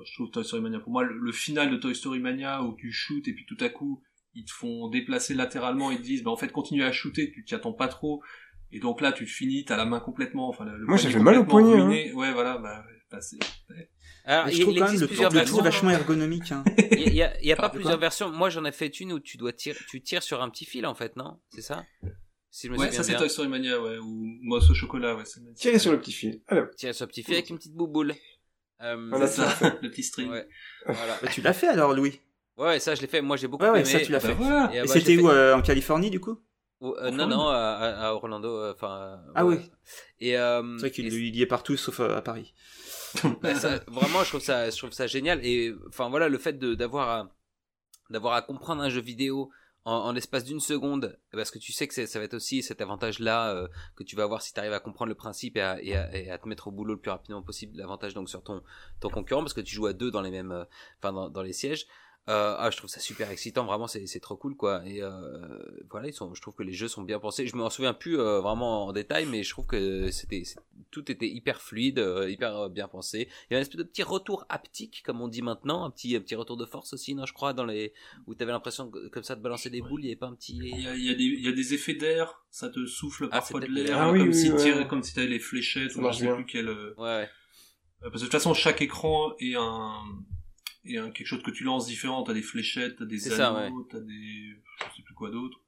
je 0.06 0.14
trouve 0.14 0.30
Toy 0.30 0.44
Story 0.44 0.62
Mania. 0.62 0.78
Pour 0.78 0.92
moi, 0.92 1.02
le, 1.02 1.18
le 1.18 1.32
final 1.32 1.68
de 1.70 1.76
Toy 1.76 1.94
Story 1.96 2.20
Mania 2.20 2.62
où 2.62 2.76
tu 2.76 2.92
shootes 2.92 3.26
et 3.26 3.32
puis 3.34 3.44
tout 3.46 3.56
à 3.60 3.68
coup 3.70 4.02
ils 4.34 4.44
te 4.44 4.52
font 4.52 4.88
déplacer 4.88 5.34
latéralement 5.34 5.90
et 5.90 5.96
te 5.96 6.02
disent, 6.02 6.22
bah 6.22 6.30
en 6.30 6.36
fait 6.36 6.52
continue 6.52 6.84
à 6.84 6.92
shooter, 6.92 7.32
tu 7.32 7.44
t'y 7.44 7.56
attends 7.56 7.72
pas 7.72 7.88
trop. 7.88 8.22
Et 8.72 8.78
donc 8.80 9.00
là, 9.00 9.12
tu 9.12 9.26
finis, 9.26 9.64
t'as 9.64 9.76
la 9.76 9.84
main 9.84 10.00
complètement, 10.00 10.48
enfin 10.48 10.64
le, 10.64 10.72
le 10.72 10.86
Moi, 10.86 10.96
poignet 10.96 11.10
j'avais 11.10 11.24
mal 11.24 11.38
au 11.38 11.44
poignet, 11.44 11.74
hein. 11.80 12.14
Ouais, 12.14 12.32
voilà, 12.32 12.58
bah, 12.58 12.84
bah, 13.10 13.20
c'est- 13.20 13.36
Alors 14.24 14.46
Mais 14.46 14.52
il, 14.52 14.56
je 14.56 14.60
trouve 14.62 14.74
il 14.74 14.78
quand 14.78 14.84
même 14.84 14.94
existe 14.94 15.00
le 15.02 15.06
plusieurs 15.08 15.44
tour 15.46 15.58
de 15.58 15.64
vachement 15.64 15.90
ergonomique. 15.90 16.52
Hein. 16.52 16.62
Il 16.92 17.14
y 17.14 17.22
a, 17.22 17.40
il 17.40 17.46
y 17.46 17.52
a- 17.52 17.56
pas 17.56 17.70
plusieurs 17.70 17.98
versions. 17.98 18.30
Moi 18.30 18.50
j'en 18.50 18.64
ai 18.66 18.70
fait 18.72 19.00
une 19.00 19.12
où 19.14 19.18
tu 19.18 19.36
dois 19.38 19.52
tirer, 19.52 19.78
tu 19.88 20.02
tires 20.02 20.22
sur 20.22 20.42
un 20.42 20.50
petit 20.50 20.66
fil 20.66 20.86
en 20.86 20.94
fait, 20.94 21.16
non? 21.16 21.40
C'est 21.48 21.62
ça? 21.62 21.84
Si 22.50 22.66
je 22.66 22.72
me 22.72 22.78
Ouais, 22.78 22.92
ça 22.92 23.02
c'est. 23.02 23.16
Toy 23.16 23.30
Story 23.30 23.48
Mania, 23.48 23.80
ouais, 23.80 23.96
ou 23.98 24.26
Mouse 24.42 24.70
au 24.70 24.74
chocolat, 24.74 25.16
ouais. 25.16 25.22
Tirez 25.56 25.78
sur 25.78 25.90
le 25.92 25.98
petit 26.00 26.12
fil. 26.12 26.42
Alors, 26.48 26.66
Tirer 26.76 26.92
sur 26.92 27.04
un 27.04 27.08
petit 27.08 27.22
fil 27.22 27.34
avec 27.34 27.48
une 27.48 27.56
petite 27.56 27.74
bouboule. 27.74 28.14
Euh, 28.82 29.08
Voilà, 29.10 29.26
ça, 29.26 29.48
le 29.82 29.90
petit 29.90 30.02
string. 30.02 30.30
ouais. 30.30 30.46
Voilà. 30.86 31.18
Bah, 31.22 31.28
tu 31.32 31.40
l'as 31.40 31.52
fait 31.54 31.68
alors, 31.68 31.94
Louis? 31.94 32.20
Ouais, 32.56 32.78
ça 32.78 32.94
je 32.94 33.00
l'ai 33.00 33.06
fait. 33.06 33.22
Moi 33.22 33.36
j'ai 33.38 33.46
beaucoup 33.48 33.64
Ouais, 33.64 33.70
ouais, 33.70 33.80
aimé. 33.80 33.88
ça 33.88 34.00
tu 34.00 34.12
l'as 34.12 34.18
Bah 34.20 34.28
fait. 34.28 34.34
voilà. 34.34 34.70
Et, 34.72 34.76
Et 34.76 34.80
bah, 34.82 34.86
c'était 34.88 35.14
j'ai 35.16 35.22
où 35.22 35.28
fait- 35.28 35.34
euh, 35.34 35.56
En 35.56 35.62
Californie, 35.62 36.10
du 36.10 36.20
coup? 36.20 36.38
Euh, 36.82 37.10
non, 37.10 37.26
non, 37.26 37.48
à, 37.48 38.10
Orlando, 38.14 38.48
euh, 38.48 38.72
enfin. 38.74 39.20
euh, 39.28 39.32
Ah 39.34 39.44
ouais. 39.44 39.56
oui. 39.56 39.70
Et 40.18 40.38
euh, 40.38 40.62
C'est 40.78 40.86
vrai 40.86 40.90
qu'il 40.90 41.06
et- 41.06 41.16
il 41.28 41.36
y 41.36 41.42
est 41.42 41.46
partout, 41.46 41.76
sauf 41.76 42.00
à 42.00 42.22
Paris. 42.22 42.54
bah, 43.42 43.54
ça- 43.54 43.80
vraiment, 43.88 44.22
je 44.24 44.28
trouve 44.30 44.40
ça, 44.40 44.70
je 44.70 44.76
trouve 44.78 44.92
ça 44.92 45.06
génial. 45.06 45.44
Et 45.44 45.74
enfin 45.88 46.08
voilà, 46.08 46.28
le 46.28 46.38
fait 46.38 46.54
de 46.58 46.74
d'avoir 46.74 47.08
à 47.10 47.30
d'avoir 48.08 48.34
à 48.34 48.42
comprendre 48.42 48.82
un 48.82 48.88
jeu 48.88 49.00
vidéo 49.00 49.50
en, 49.84 49.92
en 49.94 50.12
l'espace 50.12 50.44
d'une 50.44 50.60
seconde, 50.60 51.18
parce 51.32 51.50
que 51.50 51.58
tu 51.58 51.72
sais 51.72 51.86
que 51.88 51.94
c'est- 51.94 52.06
ça 52.06 52.18
va 52.18 52.24
être 52.24 52.34
aussi 52.34 52.62
cet 52.62 52.80
avantage-là 52.80 53.54
euh, 53.54 53.68
que 53.96 54.02
tu 54.04 54.16
vas 54.16 54.22
avoir 54.24 54.40
si 54.42 54.52
tu 54.52 54.60
arrives 54.60 54.72
à 54.72 54.80
comprendre 54.80 55.08
le 55.10 55.14
principe 55.14 55.56
et 55.56 55.60
à, 55.62 55.82
et, 55.82 55.94
à, 55.96 56.16
et 56.16 56.30
à 56.30 56.38
te 56.38 56.48
mettre 56.48 56.68
au 56.68 56.70
boulot 56.70 56.94
le 56.94 57.00
plus 57.00 57.10
rapidement 57.10 57.42
possible. 57.42 57.76
L'avantage 57.76 58.14
donc 58.14 58.28
sur 58.30 58.42
ton 58.42 58.62
ton 59.00 59.10
concurrent, 59.10 59.40
parce 59.42 59.54
que 59.54 59.60
tu 59.60 59.74
joues 59.74 59.86
à 59.86 59.92
deux 59.92 60.10
dans 60.10 60.22
les 60.22 60.30
mêmes, 60.30 60.52
euh, 60.52 60.64
enfin 60.98 61.12
dans, 61.12 61.28
dans 61.28 61.42
les 61.42 61.52
sièges. 61.52 61.86
Euh, 62.30 62.54
ah, 62.58 62.70
je 62.70 62.76
trouve 62.76 62.88
ça 62.88 63.00
super 63.00 63.28
excitant, 63.30 63.64
vraiment, 63.66 63.88
c'est 63.88 64.06
c'est 64.06 64.20
trop 64.20 64.36
cool, 64.36 64.54
quoi. 64.56 64.82
Et 64.86 65.02
euh, 65.02 65.10
voilà, 65.90 66.06
ils 66.06 66.12
sont, 66.12 66.32
je 66.32 66.40
trouve 66.40 66.54
que 66.54 66.62
les 66.62 66.72
jeux 66.72 66.86
sont 66.86 67.02
bien 67.02 67.18
pensés. 67.18 67.44
Je 67.46 67.56
m'en 67.56 67.70
souviens 67.70 67.92
plus 67.92 68.20
euh, 68.20 68.40
vraiment 68.40 68.86
en 68.86 68.92
détail, 68.92 69.26
mais 69.26 69.42
je 69.42 69.50
trouve 69.50 69.66
que 69.66 70.10
c'était, 70.12 70.44
tout 70.92 71.10
était 71.10 71.26
hyper 71.28 71.60
fluide, 71.60 71.98
euh, 71.98 72.30
hyper 72.30 72.56
euh, 72.56 72.68
bien 72.68 72.86
pensé. 72.86 73.28
Il 73.50 73.54
y 73.54 73.56
a 73.56 73.58
un 73.58 73.62
espèce 73.62 73.78
de 73.78 73.82
petit 73.82 74.04
retour 74.04 74.46
haptique, 74.48 75.02
comme 75.04 75.20
on 75.20 75.26
dit 75.28 75.42
maintenant, 75.42 75.84
un 75.84 75.90
petit, 75.90 76.14
un 76.14 76.20
petit 76.20 76.36
retour 76.36 76.56
de 76.56 76.66
force 76.66 76.92
aussi, 76.92 77.14
non, 77.16 77.26
je 77.26 77.32
crois, 77.32 77.52
dans 77.52 77.64
les 77.64 77.92
où 78.28 78.34
t'avais 78.36 78.52
l'impression 78.52 78.88
que- 78.90 79.08
comme 79.08 79.24
ça 79.24 79.34
de 79.34 79.42
balancer 79.42 79.68
des 79.70 79.80
boules, 79.82 80.02
il 80.02 80.06
y 80.06 80.10
avait 80.10 80.16
pas 80.16 80.28
un 80.28 80.34
petit. 80.34 80.56
Il 80.56 80.82
y 80.82 80.86
a, 80.86 80.94
il 80.94 81.04
y 81.04 81.10
a 81.10 81.14
des, 81.14 81.24
il 81.24 81.44
y 81.44 81.48
a 81.48 81.52
des 81.52 81.74
effets 81.74 81.94
d'air, 81.94 82.44
ça 82.50 82.68
te 82.68 82.86
souffle 82.86 83.24
Ah, 83.32 83.38
parfois 83.38 83.58
de 83.60 83.66
l'air, 83.66 83.98
Ah 83.98 84.12
oui, 84.12 84.20
comme, 84.20 84.28
oui, 84.28 84.34
si 84.34 84.52
ouais, 84.52 84.86
comme 84.86 85.02
si 85.02 85.14
t'avais 85.14 85.26
les 85.26 85.40
fléchettes, 85.40 85.92
Ça 85.92 86.00
ou 86.00 86.12
je 86.12 86.18
sais 86.18 86.32
plus 86.34 86.46
quel... 86.46 86.68
ouais. 86.68 87.28
Parce 88.02 88.12
que 88.14 88.18
de 88.18 88.22
toute 88.24 88.32
façon, 88.32 88.54
chaque 88.54 88.80
écran 88.80 89.34
est 89.40 89.56
un, 89.56 89.92
est 90.84 90.96
un 90.98 91.10
quelque 91.10 91.26
chose 91.26 91.42
que 91.42 91.50
tu 91.50 91.64
lances 91.64 91.86
différent. 91.86 92.22
T'as 92.22 92.32
des 92.34 92.42
fléchettes, 92.42 92.96
t'as 92.98 93.04
des 93.06 93.18
C'est 93.18 93.30
ça, 93.30 93.50
anneaux, 93.56 93.86
t'as 93.90 94.00
des, 94.00 94.56
je 94.90 94.96
sais 94.96 95.02
plus 95.02 95.14
quoi 95.14 95.30
d'autre. 95.30 95.58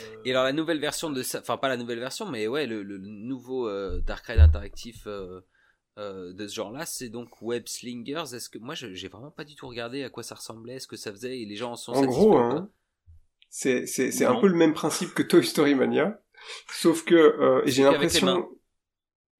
Euh, 0.00 0.16
Et 0.24 0.30
alors 0.32 0.44
la 0.44 0.52
nouvelle 0.52 0.80
version 0.80 1.10
de 1.10 1.22
ça, 1.22 1.40
enfin 1.40 1.56
pas 1.56 1.68
la 1.68 1.76
nouvelle 1.76 2.00
version, 2.00 2.28
mais 2.28 2.48
ouais, 2.48 2.66
le, 2.66 2.82
le 2.82 2.98
nouveau 2.98 3.68
euh, 3.68 4.00
Dark 4.00 4.26
Ride 4.26 4.40
interactif 4.40 5.06
euh, 5.06 5.40
euh, 5.98 6.32
de 6.32 6.48
ce 6.48 6.54
genre-là, 6.56 6.84
c'est 6.86 7.08
donc 7.08 7.40
Web 7.42 7.68
Slingers. 7.68 8.34
Est-ce 8.34 8.48
que 8.48 8.58
moi, 8.58 8.74
je- 8.74 8.92
j'ai 8.94 9.06
vraiment 9.08 9.30
pas 9.30 9.44
du 9.44 9.54
tout 9.54 9.68
regardé 9.68 10.02
à 10.02 10.10
quoi 10.10 10.24
ça 10.24 10.34
ressemblait, 10.34 10.80
ce 10.80 10.88
que 10.88 10.96
ça 10.96 11.12
faisait, 11.12 11.38
et 11.40 11.46
les 11.46 11.54
gens 11.56 11.72
en 11.72 11.76
sont 11.76 11.92
en 11.92 12.04
gros, 12.04 12.36
hein, 12.38 12.68
c'est 13.50 13.86
c'est 13.86 14.10
c'est 14.10 14.24
un 14.24 14.34
peu 14.40 14.48
le 14.48 14.56
même 14.56 14.74
principe 14.74 15.14
que 15.14 15.22
Toy 15.22 15.44
Story 15.46 15.76
Mania, 15.76 16.20
sauf 16.72 17.04
que 17.04 17.14
euh, 17.14 17.62
et 17.64 17.70
j'ai 17.70 17.84
l'impression. 17.84 18.48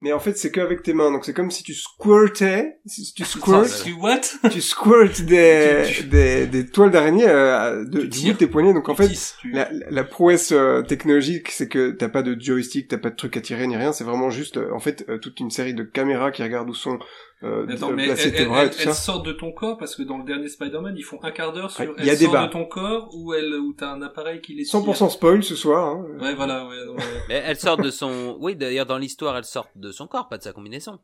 Mais 0.01 0.11
en 0.13 0.19
fait, 0.19 0.37
c'est 0.37 0.51
qu'avec 0.51 0.83
tes 0.83 0.93
mains, 0.93 1.09
donc 1.11 1.25
c'est 1.25 1.33
comme 1.33 1.49
si 1.49 1.63
tu 1.63 1.73
squirtais, 1.73 2.79
si 2.85 3.13
tu 3.13 3.23
squirtes, 3.23 3.83
tu 3.83 3.93
what 3.93 4.19
tu 4.51 4.61
squirtes 4.61 5.21
des, 5.21 5.83
des, 6.11 6.47
des 6.47 6.65
toiles 6.67 6.91
d'araignée 6.91 7.27
euh, 7.27 7.85
de, 7.85 8.01
du 8.01 8.19
bout 8.27 8.33
de 8.33 8.37
tes 8.37 8.47
poignets. 8.47 8.73
Donc 8.73 8.89
en 8.89 8.93
Tu 8.95 9.03
fait, 9.03 9.09
tisses, 9.09 9.35
tu- 9.41 9.51
la, 9.51 9.69
la 9.71 10.03
prouesse 10.03 10.51
euh, 10.51 10.81
technologique, 10.83 11.49
c'est 11.49 11.69
que 11.69 11.91
t'as 11.91 12.09
pas 12.09 12.21
de 12.23 12.39
joystick, 12.39 12.87
t'as 12.89 12.97
pas 12.97 13.09
de 13.09 13.15
truc 13.15 13.35
à 13.37 13.41
tirer 13.41 13.65
ni 13.67 13.77
rien. 13.77 13.93
C'est 13.93 14.03
vraiment 14.03 14.29
juste, 14.29 14.57
euh, 14.57 14.71
en 14.73 14.79
fait, 14.79 15.05
euh, 15.09 15.17
toute 15.17 15.39
une 15.39 15.49
série 15.49 15.73
de 15.73 15.83
caméras 15.83 16.31
qui 16.31 16.43
regardent 16.43 16.69
où 16.69 16.73
sont 16.75 16.99
euh, 17.43 17.67
Attends, 17.69 17.91
mais 17.91 18.07
elles, 18.07 18.15
tes 18.15 18.37
elles- 18.41 18.47
bras 18.47 18.61
et 18.63 18.67
elles- 18.67 18.71
tout 18.71 18.77
elles 18.79 18.87
ça. 18.87 18.93
sortent 18.93 19.25
de 19.25 19.33
ton 19.33 19.51
corps 19.51 19.77
parce 19.77 19.95
que 19.95 20.03
dans 20.03 20.17
le 20.17 20.23
dernier 20.23 20.47
Spider-Man, 20.47 20.95
ils 20.97 21.03
font 21.03 21.19
un 21.21 21.31
quart 21.31 21.51
d'heure 21.51 21.69
sur 21.69 21.81
Ouais, 21.81 21.91
elles 21.99 22.05
y 22.05 22.09
a 22.09 22.15
sortent 22.15 22.31
débat. 22.31 22.47
de 22.47 22.51
ton 22.51 22.65
corps 22.65 23.09
ou 23.13 23.33
elles, 23.33 23.53
ou 23.55 23.73
t'as 23.73 23.89
un 23.91 24.01
appareil 24.01 24.39
qui 24.41 24.55
les 24.55 24.63
tire. 24.63 24.79
100% 24.79 25.09
spoil 25.09 25.43
ce 25.43 25.55
soir. 25.55 25.85
Hein. 25.85 26.05
Ouais, 26.21 26.33
voilà, 26.33 26.65
ouais, 26.67 26.85
non, 26.85 26.93
ouais. 26.95 27.03
Mais 27.29 27.43
elle 27.45 27.57
sort 27.57 27.77
de 27.77 27.91
son. 27.91 28.37
Oui, 28.39 28.55
d'ailleurs, 28.55 28.85
dans 28.85 28.97
l'histoire, 28.97 29.35
elle 29.37 29.43
sort 29.43 29.67
de 29.75 29.91
son 29.95 30.07
corps, 30.07 30.27
pas 30.29 30.37
de 30.37 30.43
sa 30.43 30.53
combinaison. 30.53 30.99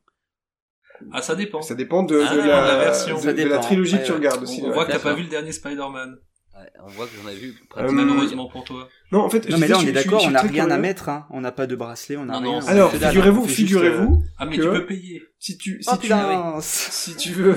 Ah, 1.12 1.22
ça 1.22 1.36
dépend. 1.36 1.62
Ça 1.62 1.74
dépend 1.76 2.04
de, 2.04 2.22
Ah, 2.24 2.36
de 2.36 2.42
de 2.42 2.48
la, 2.48 2.68
la 2.68 2.78
version. 2.78 3.16
de, 3.18 3.22
Ça 3.22 3.34
de 3.34 3.44
la 3.44 3.58
trilogie 3.60 3.98
que 3.98 4.06
tu 4.06 4.12
regardes 4.12 4.44
aussi. 4.44 4.62
on 4.64 4.68
ouais. 4.68 4.74
voit 4.74 4.86
que 4.86 4.92
t'as 4.92 5.00
pas 5.00 5.14
vu 5.14 5.24
le 5.24 5.30
dernier 5.30 5.52
Spider-Man. 5.52 6.18
Ouais, 6.54 6.70
on 6.84 6.88
voit 6.90 7.08
que 7.08 7.12
j'en 7.24 7.30
ai 7.30 7.36
vu 7.36 7.56
Euh. 7.78 7.90
Malheureusement 7.92 8.48
pour 8.50 8.64
toi. 8.66 8.88
Non, 9.12 9.22
en 9.22 9.30
fait, 9.30 9.50
Non, 9.50 9.56
je 9.56 9.62
mais 9.62 9.68
là, 9.68 9.78
on 9.80 9.86
est 9.88 9.94
d'accord, 9.94 10.22
on 10.26 10.32
n'a 10.32 10.42
rien 10.42 10.70
à 10.70 10.78
mettre, 10.78 11.10
hein. 11.10 11.26
On 11.32 11.42
n'a 11.42 11.52
pas 11.54 11.66
de 11.66 11.76
bracelet, 11.76 12.18
on 12.18 12.26
n'a 12.26 12.38
rien. 12.40 12.60
non, 12.60 12.68
Alors, 12.68 12.92
figurez-vous, 12.92 13.48
figurez-vous 13.48 14.22
Ah, 14.38 14.46
mais 14.46 14.58
que 14.58 14.62
tu 14.62 14.68
peux 14.70 14.86
payer. 14.86 15.24
si 15.40 15.58
tu, 15.58 15.82
si 15.82 15.90
Oh 15.90 15.96
tu, 15.96 16.02
putain 16.04 16.58
si 16.62 17.16
tu 17.16 17.32
veux, 17.32 17.56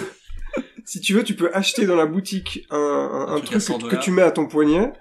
si 0.86 1.00
tu 1.00 1.12
veux, 1.12 1.24
tu 1.24 1.34
peux 1.34 1.50
acheter 1.54 1.86
dans 1.86 1.96
la 1.96 2.06
boutique 2.06 2.64
un, 2.70 2.76
un, 2.78 3.26
Un 3.28 3.34
un 3.34 3.40
truc 3.40 3.48
à 3.56 3.58
truc 3.58 3.62
100 3.62 3.78
que, 3.88 3.96
tu 3.96 4.10
mets 4.12 4.22
à 4.22 4.30
ton 4.30 4.46
poignet 4.46 4.92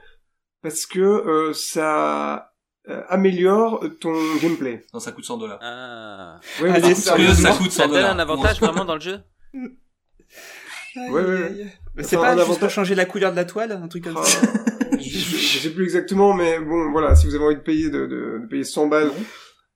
parce 0.64 0.86
que 0.88 1.00
euh, 1.00 1.54
ça 1.54 2.53
euh, 2.90 3.02
améliore 3.10 3.84
ton 4.02 4.14
gameplay. 4.42 4.86
Non, 4.94 5.00
ça 5.00 5.12
coûte 5.12 5.26
100 5.26 5.38
dollars. 5.38 5.60
Ah. 5.62 6.40
Ouais, 6.62 6.70
Allez, 6.70 6.90
mais 6.90 6.96
ça- 6.96 7.12
Parce 7.12 7.22
que 7.22 7.28
ça 7.34 7.34
Sérieusement 7.44 7.56
coûte 7.58 7.72
Ça 7.72 7.84
100 7.84 7.90
donne 7.90 7.98
dollars. 7.98 8.16
un 8.16 8.20
avantage 8.20 8.60
vraiment 8.60 8.86
dans 8.86 8.96
le 8.96 9.02
jeu 9.02 9.20
Aïe, 10.96 11.10
Ouais, 11.10 11.24
ouais, 11.24 11.44
aïe. 11.44 11.72
Mais 11.96 12.04
C'est 12.04 12.16
pas 12.18 12.32
juste 12.32 12.42
avantage- 12.42 12.60
pour 12.60 12.70
changer 12.70 12.96
la 12.96 13.06
couleur 13.06 13.32
de 13.32 13.36
la 13.36 13.46
toile, 13.46 13.72
un 13.72 13.88
truc 13.88 14.04
comme 14.04 14.18
Ah, 14.18 14.24
ça 14.24 14.42
je, 15.00 15.10
je 15.20 15.60
sais 15.60 15.70
plus 15.72 15.84
exactement, 15.84 16.34
mais 16.34 16.60
bon, 16.60 16.92
voilà, 16.92 17.16
si 17.16 17.28
vous 17.28 17.36
avez 17.36 17.44
envie 17.46 17.56
de 17.56 17.62
payer, 17.62 17.90
de, 17.90 18.06
de, 18.06 18.40
de 18.42 18.48
payer 18.48 18.64
100 18.64 18.88
balles 18.88 19.12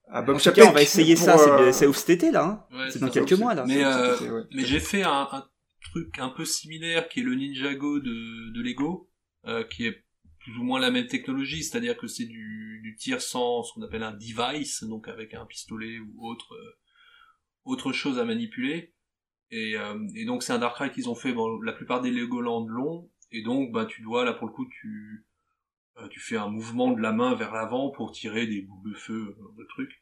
à 0.10 0.22
Bob 0.22 0.36
En 0.36 0.38
tout 0.38 0.44
Chapek 0.46 0.64
cas, 0.64 0.70
on 0.70 0.74
va 0.74 0.82
essayer 0.82 1.16
pour, 1.16 1.26
ça, 1.26 1.38
c'est 1.38 1.50
euh, 1.50 1.72
c'est 1.72 1.88
ouf 1.88 1.98
cet 1.98 2.10
été, 2.12 2.32
là. 2.32 2.44
Hein. 2.72 2.76
Ouais, 2.78 2.86
c'est 2.92 3.00
ça. 3.00 3.06
dans 3.06 3.12
quelques 3.12 3.34
mois, 3.34 3.54
là. 3.56 3.66
Mais, 3.68 3.84
euh, 3.84 4.16
ouais. 4.20 4.44
Mais 4.54 4.64
j'ai 4.64 4.80
fait 4.80 5.04
un, 5.04 5.28
un 5.32 5.44
truc 5.92 6.18
un 6.20 6.30
peu 6.30 6.46
similaire 6.46 7.10
qui 7.10 7.22
est 7.22 7.24
le 7.24 7.36
Ninjago 7.36 8.00
de, 8.00 8.54
de 8.54 8.62
Lego, 8.62 9.10
euh, 9.48 9.64
qui 9.64 9.88
est 9.88 10.04
plus 10.48 10.58
ou 10.60 10.64
moins 10.64 10.80
la 10.80 10.92
même 10.92 11.08
technologie, 11.08 11.62
c'est-à-dire 11.62 11.98
que 11.98 12.08
c'est 12.08 12.26
du, 12.26 12.80
du 12.82 12.96
tir 12.96 13.22
sans 13.22 13.64
ce 13.64 13.74
qu'on 13.74 13.82
appelle 13.82 14.04
un 14.04 14.14
device, 14.14 14.84
donc 14.86 15.10
avec 15.10 15.34
un 15.34 15.46
pistolet 15.46 16.00
ou 16.00 16.26
autre 16.26 16.54
euh, 16.54 16.78
autre 17.66 17.92
chose 17.92 18.18
à 18.18 18.24
manipuler. 18.24 18.94
Et, 19.52 19.76
euh, 19.78 20.00
et 20.16 20.24
donc 20.26 20.44
c'est 20.44 20.54
un 20.54 20.60
Darkrai 20.60 20.92
qu'ils 20.92 21.10
ont 21.10 21.16
fait 21.16 21.34
bon, 21.34 21.60
la 21.62 21.74
plupart 21.74 22.00
des 22.02 22.12
Legoland 22.12 22.66
longs, 22.66 23.12
et 23.32 23.42
donc 23.44 23.74
bah 23.74 23.86
tu 23.86 24.02
dois 24.02 24.24
là 24.24 24.32
pour 24.32 24.48
le 24.48 24.54
coup 24.54 24.66
tu 24.70 25.26
euh, 25.98 26.08
tu 26.08 26.22
fais 26.22 26.38
un 26.38 26.48
mouvement 26.48 26.92
de 26.92 27.02
la 27.02 27.12
main 27.12 27.36
vers 27.36 27.54
l'avant 27.54 27.90
pour 27.92 28.14
tirer 28.14 28.48
des 28.48 28.62
boules 28.62 28.92
de 28.92 28.98
feu, 28.98 29.36
de 29.58 29.64
trucs. 29.66 30.02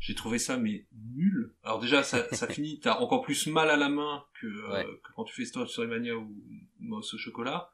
J'ai 0.00 0.14
trouvé 0.14 0.38
ça 0.38 0.58
mais 0.58 0.86
nul. 1.14 1.54
Alors 1.62 1.80
déjà 1.80 2.02
ça, 2.02 2.28
ça 2.34 2.46
finit, 2.54 2.78
t'as 2.80 2.98
encore 2.98 3.22
plus 3.22 3.46
mal 3.46 3.70
à 3.70 3.76
la 3.78 3.88
main 3.88 4.22
que, 4.38 4.46
euh, 4.46 4.72
Ouais. 4.72 4.84
que 5.02 5.12
quand 5.14 5.24
tu 5.24 5.34
fais 5.34 5.46
Story 5.46 5.86
Mania 5.86 6.14
ou 6.14 6.30
Mouse 6.78 7.14
au 7.14 7.18
chocolat. 7.18 7.70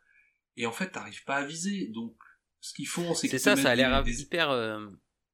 Et 0.59 0.67
en 0.67 0.73
fait 0.73 0.91
t'arrives 0.91 1.25
pas 1.25 1.37
à 1.37 1.45
viser. 1.47 1.87
Donc 1.89 2.15
ce 2.61 2.75
qu'ils 2.75 2.87
font 2.89 3.15
c'est 3.15 3.29
C'est 3.29 3.39
ça, 3.39 3.57
ça 3.57 3.71
a 3.71 3.75
l'air 3.75 4.03
des- 4.03 4.21
hyper. 4.23 4.51
euh, 4.51 4.87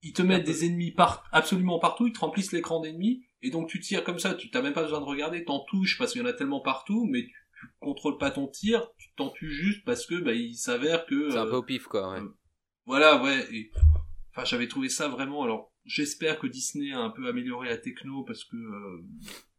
ils 0.02 0.12
te 0.12 0.20
mettent 0.22 0.44
des 0.44 0.66
ennemis 0.66 0.92
par, 0.92 1.24
absolument 1.32 1.78
partout, 1.78 2.06
ils 2.06 2.12
te 2.12 2.20
remplissent 2.20 2.52
l'écran 2.52 2.78
d'ennemis, 2.80 3.24
et 3.40 3.48
donc 3.50 3.68
tu 3.70 3.80
tires 3.80 4.04
comme 4.04 4.18
ça, 4.18 4.34
tu 4.34 4.50
t'as 4.50 4.60
même 4.60 4.74
pas 4.74 4.82
besoin 4.82 5.00
de 5.00 5.06
regarder, 5.06 5.44
t'en 5.44 5.60
touches 5.64 5.96
parce 5.96 6.12
qu'il 6.12 6.20
y 6.20 6.24
en 6.24 6.28
a 6.28 6.34
tellement 6.34 6.60
partout, 6.60 7.06
mais 7.10 7.22
tu, 7.22 7.32
tu 7.58 7.66
contrôles 7.80 8.18
pas 8.18 8.30
ton 8.30 8.46
tir, 8.46 8.86
tu 8.98 9.08
t'en 9.16 9.30
tues 9.30 9.50
juste 9.50 9.82
parce 9.86 10.04
que 10.04 10.16
bah, 10.16 10.34
il 10.34 10.56
s'avère 10.56 11.06
que 11.06 11.30
C'est 11.30 11.38
un 11.38 11.46
euh, 11.46 11.50
peu 11.50 11.56
au 11.56 11.62
pif, 11.62 11.84
quoi. 11.84 12.12
Ouais. 12.12 12.20
voilà, 12.84 13.22
ouais. 13.22 13.48
Et, 13.54 13.70
enfin, 14.32 14.44
j'avais 14.44 14.68
trouvé 14.68 14.90
ça 14.90 15.08
vraiment. 15.08 15.42
Alors, 15.42 15.72
j'espère 15.86 16.38
que 16.38 16.46
Disney 16.46 16.92
a 16.92 16.98
un 17.00 17.08
peu 17.10 17.26
amélioré 17.26 17.70
la 17.70 17.78
techno 17.78 18.24
parce 18.24 18.44
que 18.44 18.56
euh, 18.56 19.02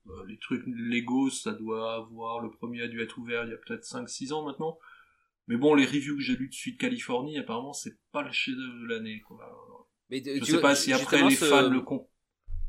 euh, 0.07 0.25
les 0.27 0.37
trucs 0.37 0.63
Lego, 0.67 1.31
ça 1.31 1.53
doit 1.53 1.95
avoir. 1.95 2.39
Le 2.41 2.51
premier 2.51 2.83
a 2.83 2.87
dû 2.87 3.01
être 3.01 3.17
ouvert 3.17 3.45
il 3.45 3.49
y 3.49 3.53
a 3.53 3.57
peut-être 3.57 3.83
5-6 3.83 4.31
ans 4.31 4.45
maintenant. 4.45 4.77
Mais 5.47 5.57
bon, 5.57 5.75
les 5.75 5.85
reviews 5.85 6.15
que 6.15 6.21
j'ai 6.23 6.35
lues 6.35 6.49
de 6.49 6.77
Californie, 6.77 7.37
apparemment, 7.37 7.73
c'est 7.73 7.97
pas 8.11 8.23
le 8.23 8.31
chef-d'œuvre 8.31 8.81
de 8.81 8.87
l'année, 8.87 9.21
quoi. 9.21 9.87
Mais 10.09 10.21
Je 10.23 10.39
tu 10.39 10.45
sais 10.45 10.51
vois, 10.53 10.61
pas 10.61 10.75
si 10.75 10.91
après 10.93 11.21
les 11.27 11.35
ce- 11.35 11.45
fans 11.45 11.69
le 11.69 11.81
comp... 11.81 12.07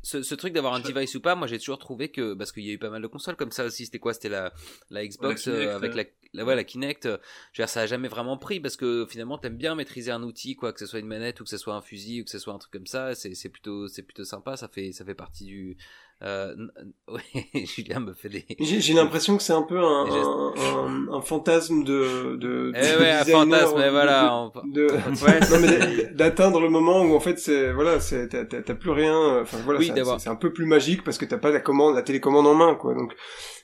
ce, 0.03 0.21
ce 0.23 0.35
truc 0.35 0.53
d'avoir 0.53 0.73
un 0.73 0.81
Je- 0.83 0.91
device 0.91 1.15
ou 1.15 1.21
pas, 1.21 1.35
moi 1.35 1.47
j'ai 1.47 1.59
toujours 1.59 1.77
trouvé 1.79 2.09
que 2.09 2.33
parce 2.33 2.51
qu'il 2.51 2.63
y 2.63 2.69
a 2.69 2.73
eu 2.73 2.77
pas 2.79 2.89
mal 2.89 3.01
de 3.01 3.07
consoles 3.07 3.35
comme 3.35 3.51
ça 3.51 3.65
aussi. 3.65 3.85
C'était 3.85 3.99
quoi 3.99 4.13
C'était 4.13 4.29
la 4.29 4.53
la 4.89 5.05
Xbox 5.05 5.47
La 5.47 5.53
Kinect, 5.53 5.67
euh, 5.69 5.75
avec 5.75 5.93
ouais. 5.95 6.03
la 6.03 6.09
la, 6.33 6.45
ouais, 6.45 6.55
la 6.55 6.63
Kinect. 6.63 7.05
euh, 7.07 7.17
je 7.53 7.61
veux 7.61 7.65
dire, 7.65 7.69
ça 7.69 7.81
a 7.81 7.85
jamais 7.87 8.07
vraiment 8.07 8.37
pris 8.37 8.59
parce 8.59 8.75
que 8.77 9.05
finalement 9.09 9.37
t'aimes 9.37 9.57
bien 9.57 9.75
maîtriser 9.75 10.11
un 10.11 10.23
outil, 10.23 10.55
quoi, 10.55 10.73
que 10.73 10.79
ce 10.79 10.85
soit 10.87 10.99
une 10.99 11.07
manette 11.07 11.39
ou 11.41 11.43
que 11.43 11.49
ce 11.49 11.57
soit 11.57 11.75
un 11.75 11.81
fusil 11.81 12.21
ou 12.21 12.23
que 12.25 12.29
ce 12.31 12.39
soit 12.39 12.53
un 12.53 12.57
truc 12.59 12.71
comme 12.73 12.87
ça. 12.87 13.15
C'est 13.15 13.33
c'est 13.35 13.49
plutôt 13.49 13.87
c'est 13.87 14.03
plutôt 14.03 14.23
sympa. 14.23 14.55
Ça 14.57 14.67
fait 14.67 14.91
ça 14.91 15.03
fait 15.05 15.15
partie 15.15 15.45
du. 15.45 15.77
Euh, 16.23 16.55
ouais, 17.07 17.21
Julien 17.65 17.99
me 17.99 18.13
fait 18.13 18.29
des. 18.29 18.45
J'ai 18.59 18.93
l'impression 18.93 19.37
que 19.37 19.43
c'est 19.43 19.53
un 19.53 19.61
peu 19.61 19.77
un, 19.77 20.05
un, 20.05 20.53
un, 20.57 21.13
un 21.13 21.21
fantasme 21.21 21.83
de, 21.83 22.35
de, 22.37 22.71
Eh 22.75 22.79
de 22.81 22.99
ouais, 22.99 23.11
un 23.11 23.23
fantasme, 23.23 23.75
mais 23.77 23.91
voilà. 23.91 24.49
de, 24.65 24.87
de- 24.87 24.87
Ouais, 26.07 26.11
d'atteindre 26.15 26.59
le 26.59 26.69
moment 26.69 27.03
où 27.03 27.15
en 27.15 27.19
fait 27.19 27.37
c'est 27.37 27.71
voilà 27.71 27.99
c'est 27.99 28.29
t'as 28.29 28.73
plus 28.73 28.89
rien 28.91 29.15
euh, 29.15 29.41
enfin 29.43 29.57
voilà 29.63 29.79
Oui, 29.79 29.91
c'est- 30.19 30.27
un 30.29 30.35
peu 30.35 30.51
plus 30.51 30.65
magique 30.65 31.03
parce 31.03 31.17
que 31.19 31.25
t'as 31.25 31.37
pas 31.37 31.51
la 31.51 31.59
commande 31.59 31.93
la 31.95 32.01
télécommande 32.01 32.47
en 32.47 32.55
main 32.55 32.73
quoi 32.75 32.95
donc 32.95 33.13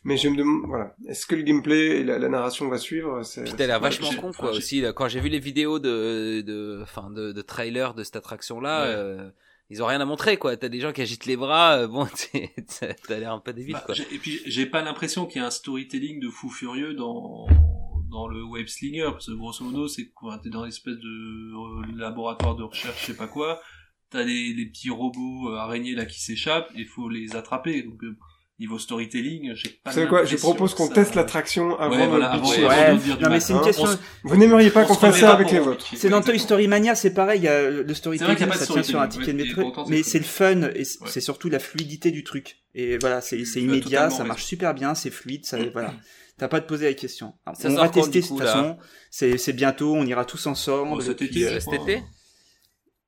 mais 0.04 0.18
je 0.18 0.30
me 0.30 0.36
demande 0.38 0.68
voilà 0.68 0.96
est-ce 1.08 1.26
que 1.26 1.36
le 1.36 1.42
gameplay 1.42 2.02
et 2.02 2.04
la, 2.04 2.20
la 2.20 2.30
narration 2.30 2.68
va 2.70 2.78
suivre 2.78 3.24
c'est 3.24 3.46
Puis 3.46 3.54
t'as 3.54 3.66
l'air 3.68 3.80
vachement 3.80 4.10
con 4.20 4.32
quoi 4.32 4.52
aussi. 4.52 4.82
Là, 4.82 4.94
quand 4.94 5.08
j'ai 5.08 5.20
vu 5.20 5.30
les 5.30 5.40
vidéos 5.40 5.80
de 5.80 6.42
de 6.42 6.80
enfin 6.84 7.10
de, 7.10 7.32
de 7.32 7.42
trailer 7.42 7.94
de 7.96 8.04
cette 8.04 8.16
attraction 8.16 8.60
là, 8.60 8.84
Ouais. 9.16 9.18
Ils 9.70 9.82
ont 9.82 9.88
rien 9.88 10.02
à 10.02 10.06
montrer 10.06 10.38
quoi. 10.38 10.56
T'as 10.58 10.70
des 10.70 10.80
gens 10.80 10.92
qui 10.94 11.02
agitent 11.02 11.26
les 11.26 11.38
bras. 11.38 11.78
euh, 11.78 11.88
Bon, 11.88 12.08
t'as 13.08 13.20
l'air 13.20 13.34
un 13.34 13.40
peu 13.40 13.54
débile 13.54 13.74
Bah, 13.74 13.84
quoi. 13.86 13.96
et 14.12 14.18
puis, 14.20 14.42
j'ai 14.46 14.66
pas 14.66 14.82
l'impression 14.82 15.26
qu'il 15.26 15.42
y 15.42 15.44
a 15.44 15.48
un 15.48 15.52
storytelling 15.52 16.20
de 16.20 16.30
fou 16.30 16.50
furieux 16.50 16.94
dans 16.94 17.48
dans 18.12 18.28
le 18.28 18.44
web 18.44 18.68
slinger 18.68 19.10
parce 19.12 19.26
que 19.26 19.32
grosso 19.32 19.64
modo 19.66 19.88
c'est 19.88 20.10
quoi 20.10 20.38
t'es 20.38 20.50
dans 20.52 20.62
une 20.64 20.70
espèce 20.70 20.98
de 20.98 21.08
euh, 21.88 21.98
laboratoire 21.98 22.56
de 22.56 22.62
recherche 22.62 23.02
je 23.02 23.06
sais 23.08 23.18
pas 23.18 23.26
quoi 23.28 23.60
t'as 24.12 24.24
des, 24.24 24.54
des 24.54 24.68
petits 24.68 24.92
robots 24.92 25.50
euh, 25.50 25.56
araignées 25.58 25.96
là 25.96 26.06
qui 26.06 26.22
s'échappent 26.22 26.70
il 26.76 26.86
faut 26.86 27.10
les 27.10 27.36
attraper 27.36 27.82
donc 27.82 28.00
niveau 28.60 28.78
storytelling 28.78 29.54
j'ai 29.56 29.70
pas 29.84 29.90
vous 29.90 29.96
savez 29.96 30.08
quoi 30.08 30.26
je 30.26 30.36
propose 30.38 30.74
qu'on 30.76 30.88
teste 30.88 31.16
l'attraction 31.16 31.78
avant 31.80 31.96
Ouais, 31.96 32.04
de 32.04 32.10
voilà, 32.10 32.38
Ouais, 32.38 32.94
de 32.94 32.98
dire 33.00 33.18
du 33.18 33.24
non 33.24 33.30
mais 33.32 33.40
c'est 33.40 33.54
une 33.54 33.62
question. 33.62 33.88
Se- 33.88 33.98
vous 34.24 34.38
n'aimeriez 34.38 34.70
pas 34.70 34.84
on 34.84 34.88
qu'on 34.88 34.94
se 34.94 35.00
fasse 35.00 35.20
ça 35.20 35.34
avec 35.34 35.52
les 35.52 35.60
vôtres 35.60 35.88
C'est 35.96 36.10
dans 36.10 36.22
Toy. 36.22 36.40
Story 36.40 36.68
Mania, 36.68 36.94
c'est 36.96 37.14
pareil, 37.14 37.40
il 37.42 37.46
y 37.46 37.48
a 37.48 37.70
le 37.70 37.72
C'est 37.72 37.74
vrai 37.74 37.84
qu'il 37.86 37.88
y 37.88 37.96
storytelling, 37.96 38.44
a 38.44 38.48
pas 38.48 38.54
de 38.54 38.60
ça 38.60 38.74
tient 38.74 38.84
sur 38.84 39.02
un 39.02 39.08
ticket 39.08 39.34
de 39.34 39.38
ouais, 39.40 39.44
métro, 39.46 39.74
c'est 39.86 39.90
mais 39.92 40.04
c'est 40.04 40.20
le 40.20 40.24
fun 40.26 40.62
et 40.76 40.80
Ouais. 40.80 40.84
c'est 41.08 41.22
surtout 41.22 41.50
la 41.50 41.60
fluidité 41.60 42.12
du 42.12 42.24
truc. 42.24 42.58
Et 42.76 42.98
voilà, 43.00 43.22
c'est 43.22 43.44
c'est 43.46 43.60
as 43.60 43.64
immédiat, 43.64 44.10
ça 44.10 44.24
marche 44.24 44.44
super 44.44 44.74
bien, 44.74 44.94
c'est 44.96 45.10
fluide, 45.12 45.46
ça, 45.46 45.58
voilà. 45.74 45.94
T'as 46.38 46.48
pas 46.48 46.58
à 46.58 46.62
te 46.62 46.68
poser 46.68 46.86
la 46.88 46.94
question. 46.96 47.34
Alors, 47.46 47.56
Ça 47.60 47.70
on 47.70 47.76
va 47.76 47.90
tester 47.90 48.22
de 48.22 48.28
toute 48.28 48.40
façon. 48.40 48.78
C'est 49.12 49.38
c'est 49.38 49.54
bientôt, 49.54 49.94
on 49.94 50.04
ira 50.06 50.26
tous 50.26 50.48
ensemble. 50.48 50.90
Bon, 50.90 51.00
cet 51.00 51.18
puis, 51.18 51.26
été, 51.28 52.04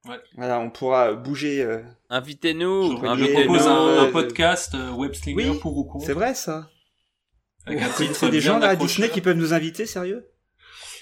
euh, 0.10 0.18
voilà, 0.36 0.60
on 0.60 0.70
pourra 0.70 1.14
bouger. 1.14 1.62
euh, 1.64 1.82
Invitez-nous. 2.10 2.98
je, 2.98 3.34
propose 3.46 3.68
un, 3.68 3.72
un 3.76 4.06
euh, 4.08 4.12
podcast 4.12 4.76
euh, 4.76 4.92
web 4.92 5.14
slinger 5.14 5.50
Oui, 5.52 5.60
pour 5.60 5.78
ou 5.78 5.86
contre 5.86 6.06
C'est 6.06 6.14
vrai 6.14 6.34
ça. 6.36 6.70
C'est 8.14 8.30
des 8.30 8.42
gens 8.42 8.60
là 8.60 8.70
à. 8.70 8.76
Disney 8.76 9.10
qui 9.10 9.22
peuvent 9.22 9.38
nous 9.38 9.54
inviter, 9.54 9.86
sérieux? 9.86 10.28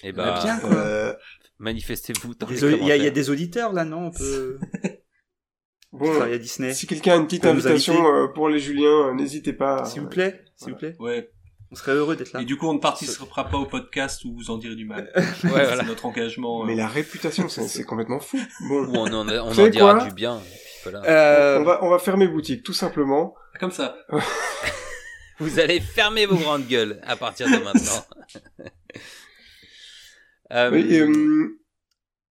Et 0.04 0.12
Bah, 0.12 0.40
bien, 0.42 0.60
quoi. 0.60 0.74
Euh, 0.76 1.14
manifestez-vous 1.60 2.34
Il 2.52 2.84
y, 2.88 2.92
a- 2.92 2.98
y 2.98 3.08
a 3.08 3.10
des 3.10 3.30
auditeurs 3.30 3.74
là, 3.74 3.84
non 3.86 4.08
On 4.08 4.12
peut 4.12 4.60
bon 5.92 6.12
travailler 6.12 6.36
à 6.36 6.40
Disney. 6.40 6.74
si 6.74 6.88
quelqu'un 6.88 7.14
a 7.14 7.16
une 7.18 7.26
petite 7.26 7.46
invitation 7.46 7.94
euh, 8.08 8.28
pour 8.34 8.50
les 8.50 8.60
Juliens 8.60 9.10
euh, 9.10 9.14
n'hésitez 9.14 9.54
pas 9.54 9.86
S'il 9.86 10.02
vous 10.02 10.10
plaît, 10.10 10.44
s'il 10.56 10.72
vous 10.74 10.78
plaît. 10.80 10.96
ouais 11.00 11.30
On 11.74 11.76
serait 11.76 11.94
heureux 11.94 12.16
d'être 12.16 12.34
là. 12.34 12.42
Et 12.42 12.46
du 12.46 12.56
coup, 12.56 12.68
on 12.68 12.76
ne 12.76 12.80
participera 12.80 13.46
pas 13.50 13.58
au 13.58 13.66
podcast 13.66 14.24
où 14.26 14.34
vous 14.36 14.52
en 14.52 14.60
direz 14.60 14.76
du 14.76 14.86
mal. 14.86 15.12
Ouais, 15.16 15.26
C'est 15.42 15.48
voilà. 15.48 15.84
notre 15.84 16.06
engagement. 16.12 16.64
mais 16.66 16.74
euh. 16.74 16.78
la 16.78 16.88
réputation 16.88 17.50
c'est 17.50 17.84
complètement 17.84 18.20
fou 18.20 18.38
bon 18.70 18.86
Ou 18.86 18.96
on 18.96 19.08
en, 19.12 19.28
on 19.28 19.58
en 19.60 19.68
dira 19.68 20.06
du 20.06 20.14
bien. 20.14 20.40
voilà. 20.84 21.04
Euh, 21.06 21.60
on 21.60 21.64
va 21.64 21.84
on 21.84 21.90
va 21.90 21.98
fermer 21.98 22.28
boutique 22.28 22.62
tout 22.64 22.74
simplement 22.74 23.34
Comme 23.60 23.72
ça. 23.72 23.98
Vous 25.40 25.58
allez 25.60 25.80
fermer 25.80 26.28
vos 26.28 26.36
grandes 26.38 26.68
gueules 26.68 27.02
à 27.04 27.16
partir 27.16 27.48
de 27.48 27.58
maintenant. 27.64 28.06
Euh, 30.52 30.70
Oui, 30.72 30.94
et, 30.94 31.00
euh, 31.02 31.60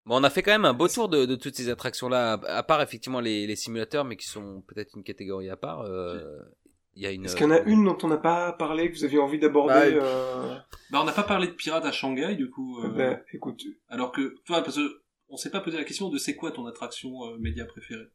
Bon, 0.04 0.20
on 0.20 0.24
a 0.24 0.30
fait 0.30 0.42
quand 0.42 0.52
même 0.52 0.64
un 0.64 0.72
beau 0.72 0.88
tour 0.88 1.08
de, 1.08 1.26
de 1.26 1.34
toutes 1.36 1.54
ces 1.56 1.68
attractions-là, 1.68 2.32
à, 2.34 2.56
à 2.58 2.62
part 2.62 2.80
effectivement 2.82 3.20
les, 3.20 3.46
les 3.46 3.56
simulateurs, 3.56 4.04
mais 4.04 4.16
qui 4.16 4.26
sont 4.28 4.62
peut-être 4.68 4.96
une 4.96 5.02
catégorie 5.04 5.48
à 5.50 5.56
part. 5.56 5.82
euh, 5.82 6.20
Il 6.94 7.02
y 7.02 7.06
a 7.06 7.10
une. 7.10 7.24
Est-ce 7.24 7.36
qu'il 7.36 7.46
y 7.46 7.48
en 7.48 7.52
a 7.52 7.60
une 7.60 7.84
dont 7.84 7.96
on 8.02 8.08
n'a 8.08 8.16
pas 8.18 8.52
parlé, 8.52 8.90
que 8.90 8.96
vous 8.96 9.04
aviez 9.04 9.18
envie 9.18 9.38
d'aborder 9.38 9.72
Bah, 9.98 10.04
euh... 10.06 10.56
Bah, 10.90 10.98
on 11.00 11.04
n'a 11.04 11.12
pas 11.12 11.22
parlé 11.22 11.46
de 11.46 11.52
pirates 11.52 11.84
à 11.86 11.92
Shanghai, 11.92 12.34
du 12.34 12.50
coup. 12.50 12.80
euh, 12.82 12.88
ben, 12.88 13.22
écoute, 13.32 13.62
Alors 13.88 14.12
que, 14.12 14.34
tu 14.44 14.52
vois, 14.52 14.62
parce 14.62 14.76
que 14.76 15.02
on 15.28 15.36
s'est 15.36 15.50
pas 15.50 15.60
posé 15.60 15.78
la 15.78 15.84
question 15.84 16.10
de 16.10 16.18
c'est 16.18 16.36
quoi 16.36 16.50
ton 16.50 16.66
attraction 16.66 17.10
euh, 17.24 17.38
média 17.38 17.64
préférée? 17.64 18.08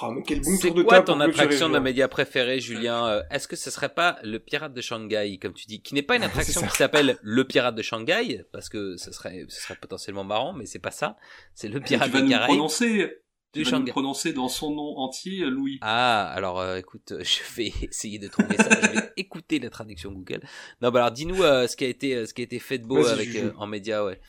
ah, 0.00 0.10
mais 0.12 0.22
quel 0.26 0.40
bon 0.40 0.56
C'est 0.60 0.68
tour 0.68 0.76
de 0.76 0.82
quoi 0.82 1.02
ton 1.02 1.20
attraction 1.20 1.66
de 1.68 1.74
Julien. 1.74 1.80
média 1.80 2.08
préférée, 2.08 2.60
Julien 2.60 3.06
Euh, 3.06 3.22
Est-ce 3.30 3.46
que 3.46 3.56
ce 3.56 3.70
serait 3.70 3.90
pas 3.94 4.18
le 4.24 4.38
pirate 4.40 4.72
de 4.74 4.80
Shanghai, 4.80 5.38
comme 5.40 5.52
tu 5.52 5.66
dis, 5.66 5.82
qui 5.82 5.94
n'est 5.94 6.02
pas 6.02 6.16
une 6.16 6.22
C'est 6.22 6.28
attraction 6.28 6.62
qui 6.62 6.76
s'appelle 6.76 7.18
le 7.22 7.44
pirate 7.44 7.74
de 7.76 7.82
Shanghai, 7.82 8.44
parce 8.52 8.68
que 8.68 8.96
ce 8.96 9.12
serait, 9.12 9.44
ce 9.48 9.60
serait 9.60 9.76
potentiellement 9.80 10.24
marrant, 10.24 10.52
mais 10.54 10.66
c'est 10.66 10.78
pas 10.80 10.90
ça. 10.90 11.16
C'est 11.54 11.68
le 11.68 11.78
pirate 11.78 12.08
tu 12.08 12.12
vas 12.14 12.22
des 12.22 12.34
nous 12.34 12.40
prononcer, 12.40 13.18
de 13.64 13.70
Shanghai. 13.70 13.90
prononcer 13.90 14.32
dans 14.32 14.48
son 14.48 14.74
nom 14.74 14.96
entier, 14.98 15.44
Louis. 15.46 15.78
Ah, 15.80 16.26
alors 16.28 16.60
euh, 16.60 16.76
écoute, 16.76 17.14
je 17.20 17.54
vais 17.56 17.72
essayer 17.82 18.18
de 18.18 18.28
trouver 18.28 18.56
ça. 18.56 18.68
je 18.80 18.98
vais 19.00 19.12
écouter 19.16 19.58
la 19.58 19.70
traduction 19.70 20.12
Google. 20.12 20.40
Non, 20.82 20.90
bah 20.90 21.00
alors 21.00 21.12
dis-nous 21.12 21.42
euh, 21.42 21.66
ce 21.66 21.76
qui 21.76 21.84
a 21.84 21.88
été, 21.88 22.14
euh, 22.14 22.26
ce 22.26 22.34
qui 22.34 22.42
a 22.42 22.44
été 22.44 22.58
fait 22.58 22.78
de 22.78 22.86
beau 22.86 23.04
avec 23.06 23.34
euh, 23.36 23.52
en 23.56 23.66
média, 23.66 24.04
ouais. 24.04 24.20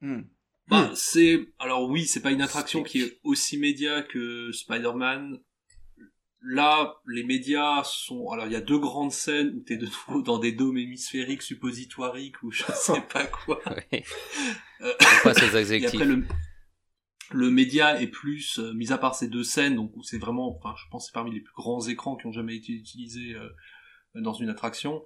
hmm. 0.00 0.22
Bah, 0.68 0.90
c'est, 0.94 1.46
alors 1.58 1.88
oui, 1.90 2.06
c'est 2.06 2.22
pas 2.22 2.30
une 2.30 2.40
attraction 2.40 2.82
qui 2.82 3.02
est 3.02 3.18
aussi 3.22 3.58
média 3.58 4.02
que 4.02 4.50
Spider-Man. 4.52 5.38
Là, 6.46 6.94
les 7.06 7.24
médias 7.24 7.82
sont, 7.84 8.28
alors 8.30 8.46
il 8.46 8.52
y 8.52 8.56
a 8.56 8.60
deux 8.60 8.78
grandes 8.78 9.12
scènes 9.12 9.54
où 9.56 9.60
t'es 9.60 9.76
de 9.78 9.86
nouveau 9.86 10.22
dans 10.22 10.38
des 10.38 10.52
dômes 10.52 10.76
hémisphériques 10.76 11.42
suppositoriques 11.42 12.42
ou 12.42 12.50
je 12.50 12.64
sais 12.72 13.00
pas 13.12 13.26
quoi. 13.26 13.60
ouais. 13.66 14.04
On 14.80 15.22
passe 15.22 15.42
aux 15.42 15.56
adjectifs. 15.56 16.00
Le 17.30 17.50
média 17.50 18.00
est 18.00 18.06
plus, 18.08 18.58
euh, 18.58 18.72
mis 18.74 18.92
à 18.92 18.98
part 18.98 19.14
ces 19.14 19.28
deux 19.28 19.44
scènes, 19.44 19.76
donc 19.76 19.92
c'est 20.02 20.18
vraiment, 20.18 20.56
enfin, 20.56 20.74
je 20.76 20.84
pense 20.90 21.06
c'est 21.06 21.14
parmi 21.14 21.32
les 21.32 21.40
plus 21.40 21.54
grands 21.56 21.80
écrans 21.86 22.16
qui 22.16 22.26
ont 22.26 22.32
jamais 22.32 22.56
été 22.56 22.72
utilisés 22.72 23.34
euh, 23.34 23.48
dans 24.14 24.34
une 24.34 24.48
attraction. 24.50 25.02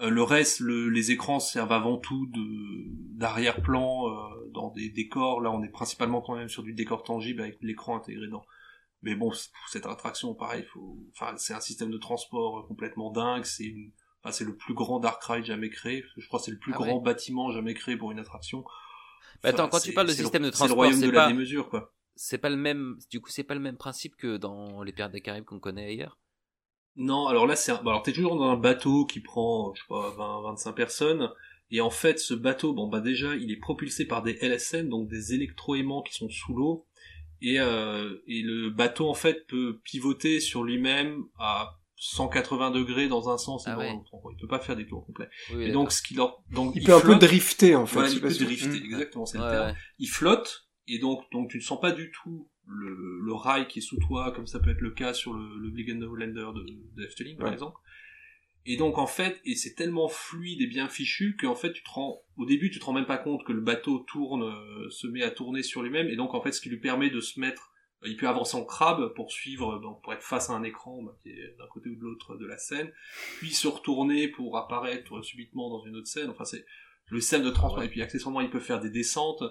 Euh, 0.00 0.10
le 0.10 0.22
reste, 0.22 0.60
le- 0.60 0.88
les 0.88 1.10
écrans 1.10 1.40
servent 1.40 1.72
avant 1.72 1.98
tout 1.98 2.26
de 2.32 3.18
d'arrière-plan 3.18 4.04
dans 4.52 4.70
des 4.70 4.90
décors. 4.90 5.40
Là, 5.40 5.50
on 5.50 5.62
est 5.62 5.68
principalement 5.70 6.20
quand 6.20 6.36
même 6.36 6.48
sur 6.48 6.62
du 6.62 6.72
décor 6.72 7.02
tangible 7.02 7.42
avec 7.42 7.56
l'écran 7.62 7.96
intégré 7.96 8.28
dans 8.28 8.44
Mais 9.02 9.14
bon, 9.14 9.30
cette 9.68 9.86
attraction, 9.86 10.34
pareil, 10.34 10.64
faut, 10.72 10.98
enfin, 11.12 11.36
c'est 11.36 11.54
un 11.54 11.60
système 11.60 11.90
de 11.90 11.98
transport 11.98 12.66
complètement 12.66 13.10
dingue. 13.12 13.44
C'est 13.44 13.72
enfin, 14.22 14.32
c'est 14.32 14.44
le 14.44 14.56
plus 14.56 14.74
grand 14.74 14.98
dark 15.00 15.22
ride 15.24 15.44
jamais 15.44 15.68
créé. 15.70 16.04
Je 16.16 16.26
crois 16.26 16.38
que 16.40 16.44
c'est 16.46 16.50
le 16.52 16.58
plus 16.58 16.72
Ah 16.74 16.78
grand 16.78 16.96
ouais. 16.98 17.04
bâtiment 17.04 17.50
jamais 17.52 17.74
créé 17.74 17.96
pour 17.96 18.10
une 18.10 18.18
attraction. 18.18 18.64
Mais 19.42 19.48
attends, 19.50 19.68
quand 19.68 19.80
tu 19.80 19.92
parles 19.92 20.06
de 20.08 20.12
le- 20.12 20.16
système 20.16 20.42
de 20.42 20.46
c'est 20.52 20.68
le 20.68 20.72
transport, 20.72 20.76
royaume 20.76 21.00
c'est 21.00 21.06
de 21.06 21.10
pas- 21.12 21.26
la 21.26 21.32
démesure, 21.32 21.68
quoi. 21.68 21.92
C'est 22.16 22.38
pas 22.38 22.50
le 22.50 22.56
même, 22.56 22.98
du 23.10 23.20
coup, 23.20 23.30
c'est 23.30 23.44
pas 23.44 23.54
le 23.54 23.60
même 23.60 23.76
principe 23.78 24.16
que 24.16 24.36
dans 24.36 24.82
les 24.82 24.92
Pirates 24.92 25.12
des 25.12 25.20
Caraïbes 25.20 25.44
qu'on 25.44 25.60
connaît 25.60 25.86
ailleurs? 25.86 26.18
Non, 26.96 27.26
alors 27.28 27.46
là, 27.46 27.56
c'est 27.56 27.72
un... 27.72 27.76
bon, 27.82 27.90
alors 27.90 28.02
t'es 28.02 28.12
toujours 28.12 28.36
dans 28.36 28.50
un 28.50 28.56
bateau 28.56 29.06
qui 29.06 29.20
prend, 29.20 29.72
je 29.74 29.80
sais 29.80 29.86
pas, 29.88 30.10
20, 30.10 30.42
25 30.42 30.72
personnes. 30.72 31.30
Et 31.70 31.80
en 31.80 31.90
fait, 31.90 32.18
ce 32.18 32.34
bateau, 32.34 32.72
bon, 32.72 32.88
bah 32.88 33.00
déjà, 33.00 33.36
il 33.36 33.50
est 33.52 33.56
propulsé 33.56 34.06
par 34.06 34.22
des 34.22 34.38
LSN, 34.40 34.88
donc 34.88 35.08
des 35.08 35.34
électroaimants 35.34 36.02
qui 36.02 36.14
sont 36.14 36.28
sous 36.30 36.54
l'eau. 36.54 36.86
Et, 37.42 37.60
euh, 37.60 38.16
et 38.26 38.42
le 38.42 38.70
bateau, 38.70 39.08
en 39.08 39.14
fait, 39.14 39.46
peut 39.46 39.78
pivoter 39.84 40.40
sur 40.40 40.64
lui-même 40.64 41.24
à 41.38 41.78
180 42.00 42.70
degrés 42.70 43.08
dans 43.08 43.28
un 43.28 43.38
sens 43.38 43.66
et 43.66 43.70
Ah 43.70 43.74
dans 43.74 43.80
ouais. 43.80 43.92
l'autre. 43.92 44.10
Il 44.32 44.40
peut 44.40 44.46
pas 44.48 44.60
faire 44.60 44.76
des 44.76 44.86
tours 44.86 45.04
complets. 45.04 45.28
Oui, 45.52 45.64
et 45.64 45.72
donc, 45.72 45.90
ce 45.92 46.00
qui 46.02 46.14
leur, 46.14 46.42
donc, 46.52 46.72
Il 46.76 46.84
peut 46.84 46.94
un 46.94 47.00
peu 47.00 47.16
drifter 47.16 47.74
en 47.74 47.86
fait. 47.86 47.94
Voilà, 47.94 48.10
il 48.10 48.20
peut 48.20 48.28
drifter, 48.32 48.68
Mm. 48.80 48.84
exactement, 48.84 49.26
c'est 49.26 49.38
le 49.38 49.44
Ouais, 49.44 49.50
terme 49.50 49.66
ouais. 49.68 49.74
il 49.98 50.06
flotte 50.08 50.68
et 50.86 50.98
donc 50.98 51.22
donc 51.32 51.50
tu 51.50 51.58
ne 51.58 51.62
sens 51.62 51.80
pas 51.80 51.92
du 51.92 52.10
tout 52.12 52.48
le, 52.66 53.20
le 53.22 53.32
rail 53.34 53.66
qui 53.68 53.80
est 53.80 53.82
sous 53.82 53.98
toi 53.98 54.32
comme 54.34 54.46
ça 54.46 54.58
peut 54.58 54.70
être 54.70 54.80
le 54.80 54.90
cas 54.92 55.12
sur 55.12 55.32
le, 55.34 55.58
le 55.58 55.70
Big 55.70 55.90
End 55.90 55.98
Lander 56.00 56.46
de, 56.54 56.64
de 56.96 57.04
Efteling 57.06 57.36
par 57.36 57.52
exemple 57.52 57.76
et 58.66 58.76
donc 58.76 58.96
en 58.98 59.06
fait 59.06 59.40
et 59.44 59.54
c'est 59.54 59.74
tellement 59.74 60.08
fluide 60.08 60.60
et 60.62 60.66
bien 60.66 60.88
fichu 60.88 61.36
qu'en 61.40 61.54
fait 61.54 61.72
tu 61.72 61.82
te 61.82 61.90
rends 61.90 62.20
au 62.36 62.46
début 62.46 62.70
tu 62.70 62.78
te 62.78 62.84
rends 62.84 62.92
même 62.94 63.06
pas 63.06 63.18
compte 63.18 63.44
que 63.44 63.52
le 63.52 63.60
bateau 63.60 63.98
tourne 64.00 64.42
euh, 64.44 64.88
se 64.90 65.06
met 65.06 65.22
à 65.22 65.30
tourner 65.30 65.62
sur 65.62 65.82
lui-même 65.82 66.08
et 66.08 66.16
donc 66.16 66.32
en 66.34 66.40
fait 66.42 66.52
ce 66.52 66.60
qui 66.60 66.68
lui 66.70 66.78
permet 66.80 67.10
de 67.10 67.20
se 67.20 67.38
mettre 67.40 67.67
il 68.04 68.16
peut 68.16 68.28
avancer 68.28 68.56
en 68.56 68.64
crabe 68.64 69.12
pour 69.14 69.32
suivre 69.32 69.80
pour 70.02 70.12
être 70.12 70.22
face 70.22 70.50
à 70.50 70.52
un 70.52 70.62
écran 70.62 71.02
bah, 71.02 71.16
qui 71.22 71.30
est 71.30 71.56
d'un 71.58 71.66
côté 71.72 71.90
ou 71.90 71.96
de 71.96 72.02
l'autre 72.02 72.36
de 72.36 72.46
la 72.46 72.56
scène 72.56 72.92
puis 73.38 73.50
se 73.50 73.66
retourner 73.66 74.28
pour 74.28 74.56
apparaître 74.56 75.20
subitement 75.22 75.68
dans 75.68 75.84
une 75.84 75.96
autre 75.96 76.06
scène. 76.06 76.30
Enfin 76.30 76.44
c'est 76.44 76.64
le 77.10 77.20
système 77.20 77.42
de 77.42 77.50
transport. 77.50 77.80
Ouais. 77.80 77.86
et 77.86 77.88
puis 77.88 78.02
accessoirement 78.02 78.40
il 78.40 78.50
peut 78.50 78.60
faire 78.60 78.80
des 78.80 78.90
descentes. 78.90 79.42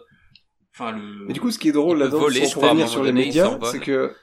Enfin 0.74 0.92
le 0.92 1.26
Mais 1.26 1.34
du 1.34 1.42
coup, 1.42 1.52
ce 1.52 1.60
qui 1.60 1.70
est 1.70 1.74
drôle 1.74 1.98
là-dedans, 1.98 2.20
pour 2.54 2.64
revenir 2.64 2.88
sur 2.88 3.04
les 3.04 3.12
médias, 3.12 3.60
c'est 3.64 3.80
que 3.80 4.14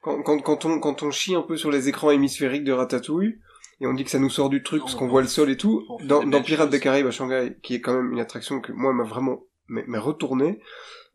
quand, 0.00 0.22
quand, 0.22 0.38
quand, 0.40 0.64
on, 0.64 0.78
quand 0.78 1.02
on 1.02 1.10
chie 1.10 1.34
un 1.34 1.42
peu 1.42 1.56
sur 1.56 1.70
les 1.70 1.88
écrans 1.88 2.10
hémisphériques 2.10 2.64
de 2.64 2.72
Ratatouille, 2.72 3.40
et 3.80 3.86
on 3.86 3.94
dit 3.94 4.04
que 4.04 4.10
ça 4.10 4.18
nous 4.18 4.30
sort 4.30 4.50
du 4.50 4.62
truc 4.62 4.80
Non, 4.80 4.84
parce 4.84 4.94
on 4.94 4.98
qu'on 4.98 5.08
voit 5.08 5.22
le 5.22 5.28
sol 5.28 5.50
et 5.50 5.56
tout, 5.56 5.84
dans, 6.04 6.24
dans 6.24 6.42
Pirates 6.42 6.70
des 6.70 6.80
Caraïbes 6.80 7.06
à 7.06 7.10
Shanghai, 7.10 7.56
qui 7.62 7.74
est 7.74 7.80
quand 7.80 7.94
même 7.94 8.12
une 8.12 8.20
attraction 8.20 8.60
que 8.60 8.72
moi 8.72 8.92
m'a 8.92 9.04
vraiment 9.04 9.44
mais, 9.68 9.84
mais 9.86 9.98
retourné, 9.98 10.60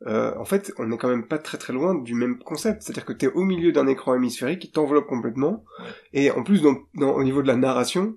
euh, 0.06 0.34
en 0.38 0.46
fait, 0.46 0.72
on 0.78 0.92
est 0.92 0.98
quand 0.98 1.08
même 1.10 1.28
pas 1.28 1.38
très 1.38 1.58
très 1.58 1.74
loin 1.74 1.96
du 1.96 2.14
même 2.14 2.40
concept. 2.40 2.82
C'est-à-dire 2.82 3.06
que 3.06 3.14
t'es 3.14 3.28
au 3.28 3.44
milieu 3.44 3.72
d'un 3.72 3.88
écran 3.88 4.16
hémisphérique 4.16 4.60
qui 4.60 4.72
t'enveloppe 4.72 5.08
complètement, 5.08 5.64
et 6.12 6.32
en 6.32 6.44
plus, 6.44 6.62
dans, 6.62 6.76
dans- 6.96 7.14
au 7.16 7.24
niveau 7.24 7.42
de 7.42 7.48
la 7.48 7.56
narration, 7.56 8.16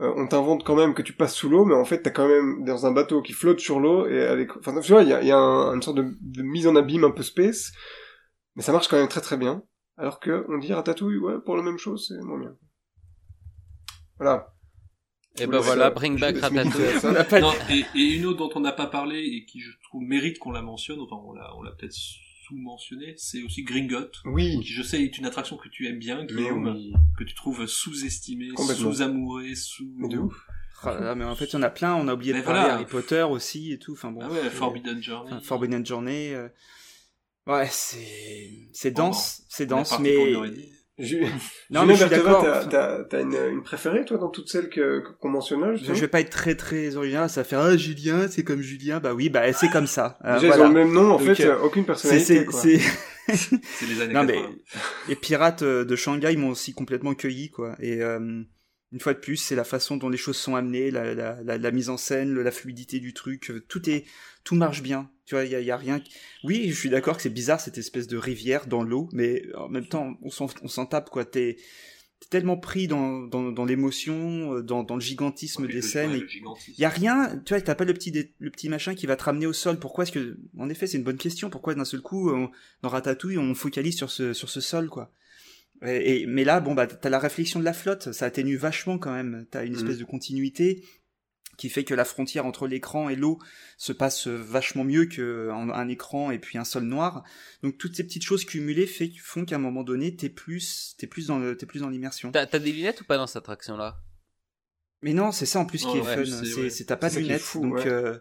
euh, 0.00 0.12
on 0.16 0.28
t'invente 0.28 0.64
quand 0.64 0.76
même 0.76 0.94
que 0.94 1.02
tu 1.02 1.12
passes 1.12 1.34
sous 1.34 1.48
l'eau, 1.48 1.64
mais 1.64 1.74
en 1.74 1.84
fait, 1.84 2.02
t'es 2.02 2.12
quand 2.12 2.28
même 2.28 2.64
dans 2.64 2.86
un 2.86 2.92
bateau 2.92 3.20
qui 3.22 3.32
flotte 3.32 3.58
sur 3.60 3.80
l'eau, 3.80 4.06
et 4.06 4.22
avec, 4.22 4.56
enfin, 4.56 4.78
tu 4.80 4.92
vois, 4.92 5.02
il 5.02 5.08
y 5.08 5.12
a, 5.12 5.20
il 5.22 5.26
y 5.28 5.32
a 5.32 5.38
un- 5.38 5.74
une 5.74 5.82
sorte 5.82 5.96
de, 5.96 6.16
de 6.20 6.42
mise 6.42 6.66
en 6.68 6.76
abîme 6.76 7.04
un 7.04 7.10
peu 7.10 7.22
space, 7.24 7.72
mais 8.54 8.62
ça 8.62 8.72
marche 8.72 8.88
quand 8.88 8.96
même 8.98 9.08
très 9.08 9.20
très 9.20 9.36
bien. 9.36 9.62
Alors 9.96 10.20
que, 10.20 10.44
on 10.48 10.58
dit 10.58 10.72
Ratatouille, 10.72 11.18
ouais, 11.18 11.40
pour 11.44 11.56
la 11.56 11.62
même 11.64 11.78
chose, 11.78 12.06
c'est 12.08 12.22
moins 12.24 12.38
bien. 12.38 12.54
Voilà. 14.18 14.52
Et 15.40 15.46
ben 15.46 15.60
voilà, 15.60 15.90
Bring 15.90 16.18
Back 16.18 16.38
Ratatouille. 16.38 17.40
Non, 17.40 17.52
et, 17.70 17.84
et 17.94 18.14
une 18.16 18.26
autre 18.26 18.38
dont 18.38 18.50
on 18.56 18.60
n'a 18.60 18.72
pas 18.72 18.86
parlé 18.86 19.20
et 19.20 19.44
qui 19.44 19.60
je 19.60 19.70
trouve 19.84 20.02
mérite 20.02 20.38
qu'on 20.38 20.50
la 20.50 20.62
mentionne, 20.62 21.00
enfin 21.00 21.16
on 21.24 21.32
l'a, 21.32 21.54
on 21.56 21.62
l'a 21.62 21.70
peut-être 21.72 21.92
sous-mentionné, 21.92 23.14
c'est 23.18 23.42
aussi 23.42 23.62
Gringotts, 23.62 24.16
Oui. 24.24 24.58
qui 24.60 24.72
je 24.72 24.82
sais 24.82 25.02
est 25.02 25.16
une 25.18 25.26
attraction 25.26 25.56
que 25.56 25.68
tu 25.68 25.86
aimes 25.86 25.98
bien, 25.98 26.24
Guillaume, 26.24 26.72
oui. 26.74 26.92
que 27.18 27.24
tu 27.24 27.34
trouves 27.34 27.66
sous-estimée, 27.66 28.48
sous-amourée, 28.56 29.54
sous... 29.54 29.92
Mais 29.96 30.08
de 30.08 30.18
ouf. 30.18 30.34
Ah, 30.82 31.14
mais 31.16 31.24
en 31.24 31.34
fait, 31.34 31.46
il 31.46 31.52
y 31.54 31.56
en 31.56 31.62
a 31.62 31.70
plein. 31.70 31.94
On 31.96 32.06
a 32.08 32.14
oublié 32.14 32.32
Mais 32.32 32.40
de 32.40 32.44
parler. 32.44 32.70
Harry 32.70 32.86
Potter 32.86 33.22
aussi 33.22 33.72
et 33.72 33.78
tout. 33.80 33.92
Enfin 33.94 34.12
bon. 34.12 34.20
Ah 34.22 34.28
ouais, 34.30 34.38
c'est- 34.44 34.50
Forbidden 34.50 35.02
Journey. 35.02 35.32
Enfin, 35.32 35.40
Forbidden 35.44 35.84
Journey. 35.84 36.32
euh, 36.34 36.48
Ouais, 37.48 37.66
c'est 37.70 38.68
c'est 38.72 38.92
dense, 38.92 39.42
c'est 39.48 39.66
dense, 39.66 39.98
mais 39.98 40.14
Ju- 40.98 41.20
non, 41.70 41.82
Julien 41.82 41.86
mais 41.86 41.94
je 41.94 42.00
suis 42.00 42.08
Bertheva, 42.10 42.32
d'accord. 42.32 42.42
T'as, 42.42 42.58
Enfin, 42.58 42.68
t'as, 42.68 43.04
t'as 43.04 43.20
une, 43.22 43.36
une 43.52 43.62
préférée, 43.62 44.04
toi, 44.04 44.18
dans 44.18 44.28
toutes 44.30 44.48
celles 44.48 44.68
que, 44.68 45.02
qu'on 45.20 45.28
mentionne 45.28 45.60
là, 45.60 45.74
Je 45.76 45.92
vais 45.92 46.08
pas 46.08 46.20
être 46.20 46.30
très 46.30 46.54
très 46.54 46.96
original, 46.96 47.28
ça 47.30 47.42
va 47.42 47.44
faire 47.44 47.60
ah 47.60 47.76
Julien, 47.76 48.26
c'est 48.28 48.42
comme 48.44 48.60
Julien, 48.60 48.98
bah 49.00 49.14
oui, 49.14 49.28
bah 49.28 49.52
c'est 49.52 49.68
comme 49.70 49.86
ça. 49.86 50.18
Euh, 50.24 50.38
Déjà, 50.40 50.56
ils 50.56 50.60
ont 50.62 50.68
le 50.68 50.74
même 50.74 50.92
nom, 50.92 51.12
en 51.12 51.18
Donc, 51.18 51.34
fait, 51.34 51.44
euh, 51.44 51.58
aucune 51.62 51.84
personnalité, 51.84 52.24
c'est 52.38 52.44
quoi. 52.44 52.60
c'est 52.60 52.80
C'est 53.34 53.86
les 53.86 54.00
années 54.00 54.14
Non, 54.14 54.24
mais 54.24 54.34
80. 54.36 54.50
les 55.08 55.16
pirates 55.16 55.62
euh, 55.62 55.84
de 55.84 55.96
Shanghai 55.96 56.34
m'ont 56.36 56.48
aussi 56.50 56.72
complètement 56.74 57.14
cueilli, 57.14 57.50
quoi. 57.50 57.76
Et 57.80 58.02
euh, 58.02 58.42
une 58.92 59.00
fois 59.00 59.12
de 59.14 59.18
plus, 59.18 59.36
c'est 59.36 59.54
la 59.54 59.64
façon 59.64 59.96
dont 59.96 60.08
les 60.08 60.16
choses 60.16 60.36
sont 60.36 60.54
amenées, 60.56 60.90
la, 60.90 61.14
la, 61.14 61.42
la, 61.42 61.58
la 61.58 61.70
mise 61.70 61.88
en 61.90 61.96
scène, 61.96 62.34
la 62.40 62.50
fluidité 62.50 63.00
du 63.00 63.12
truc, 63.12 63.50
euh, 63.50 63.60
tout 63.68 63.88
est, 63.90 64.04
tout 64.44 64.54
marche 64.54 64.82
bien. 64.82 65.10
Tu 65.26 65.34
vois, 65.34 65.44
il 65.44 65.50
y 65.50 65.54
a, 65.54 65.60
y 65.60 65.70
a 65.70 65.76
rien. 65.76 66.02
Oui, 66.42 66.70
je 66.70 66.74
suis 66.74 66.88
d'accord 66.88 67.16
que 67.16 67.22
c'est 67.22 67.28
bizarre 67.28 67.60
cette 67.60 67.76
espèce 67.76 68.06
de 68.06 68.16
rivière 68.16 68.66
dans 68.66 68.82
l'eau, 68.82 69.08
mais 69.12 69.42
en 69.56 69.68
même 69.68 69.86
temps, 69.86 70.16
on 70.22 70.30
s'en, 70.30 70.86
tape, 70.86 71.10
quoi. 71.10 71.24
T'es, 71.26 71.58
tellement 72.30 72.56
pris 72.56 72.88
dans, 72.88 73.20
dans, 73.20 73.52
dans 73.52 73.64
l'émotion, 73.64 74.54
euh, 74.54 74.62
dans, 74.62 74.82
dans 74.82 74.96
le 74.96 75.00
gigantisme 75.00 75.62
Ouais, 75.62 75.68
des 75.68 75.74
le- 75.74 75.82
scènes. 75.82 76.10
ouais, 76.10 76.26
il 76.66 76.80
y 76.80 76.84
a 76.84 76.88
rien, 76.88 77.40
tu 77.46 77.54
vois, 77.54 77.60
t'as 77.60 77.74
pas 77.76 77.84
le 77.84 77.94
petit, 77.94 78.10
dé- 78.10 78.32
le 78.40 78.50
petit 78.50 78.68
machin 78.68 78.94
qui 78.94 79.06
va 79.06 79.14
te 79.16 79.22
ramener 79.22 79.46
au 79.46 79.52
sol. 79.52 79.78
Pourquoi 79.78 80.02
est-ce 80.04 80.12
que, 80.12 80.36
en 80.58 80.68
effet, 80.68 80.86
c'est 80.86 80.96
une 80.98 81.04
bonne 81.04 81.16
question. 81.16 81.48
Pourquoi 81.48 81.74
d'un 81.74 81.84
seul 81.84 82.00
coup, 82.00 82.30
on- 82.30 82.50
dans 82.82 82.88
Ratatouille, 82.88 83.38
on 83.38 83.54
focalise 83.54 83.96
sur 83.96 84.10
ce, 84.10 84.32
sur 84.32 84.50
ce 84.50 84.60
sol, 84.60 84.88
quoi? 84.88 85.12
Et, 85.86 86.22
et- 86.22 86.26
mais 86.26 86.44
là, 86.44 86.60
bon, 86.60 86.74
bah, 86.74 86.86
t'as 86.86 87.08
la 87.10 87.18
réflexion 87.18 87.60
de 87.60 87.64
la 87.64 87.72
flotte, 87.72 88.12
ça 88.12 88.26
atténue 88.26 88.56
vachement 88.56 88.98
quand 88.98 89.12
même. 89.12 89.46
T'as 89.50 89.64
une 89.64 89.74
espèce 89.74 89.98
de 89.98 90.04
continuité 90.04 90.84
qui 91.56 91.70
fait 91.70 91.82
que 91.84 91.94
la 91.94 92.04
frontière 92.04 92.46
entre 92.46 92.68
l'écran 92.68 93.08
et 93.08 93.16
l'eau 93.16 93.38
se 93.76 93.92
passe 93.92 94.28
vachement 94.28 94.84
mieux 94.84 95.06
qu'un 95.06 95.70
un 95.70 95.88
écran 95.88 96.30
et 96.30 96.38
puis 96.38 96.56
un 96.56 96.64
sol 96.64 96.84
noir. 96.84 97.24
Donc 97.62 97.78
toutes 97.78 97.96
ces 97.96 98.04
petites 98.04 98.22
choses 98.22 98.44
cumulées 98.44 98.86
fait, 98.86 99.10
font 99.20 99.44
qu'à 99.44 99.56
un 99.56 99.58
moment 99.58 99.82
donné, 99.82 100.14
t'es 100.14 100.28
plus, 100.28 100.94
t'es 100.98 101.06
plus 101.08 101.26
dans 101.26 101.38
le- 101.40 101.56
t'es 101.56 101.66
plus 101.66 101.80
dans 101.80 101.88
l'immersion. 101.90 102.30
T'as 102.30 102.46
t'as 102.46 102.60
des 102.60 102.70
lunettes 102.72 103.00
ou 103.00 103.04
pas 103.04 103.16
dans 103.16 103.26
cette 103.26 103.38
attraction-là? 103.38 103.98
Mais 105.02 105.12
non, 105.14 105.30
c'est 105.32 105.46
ça 105.46 105.58
en 105.60 105.64
plus 105.66 105.84
qui 105.84 105.96
est 105.96 106.00
ouais, 106.00 106.14
fun. 106.16 106.24
c'est- 106.24 106.44
C'est, 106.44 106.60
ouais. 106.60 106.70
c'est- 106.70 106.84
t'as 106.84 106.96
pas 106.96 107.08
C'est 107.10 107.20
de 107.20 107.26
lunettes, 107.26 107.40
fou, 107.40 107.60
donc. 107.62 107.74
ouais. 107.74 107.86
euh, 107.86 108.18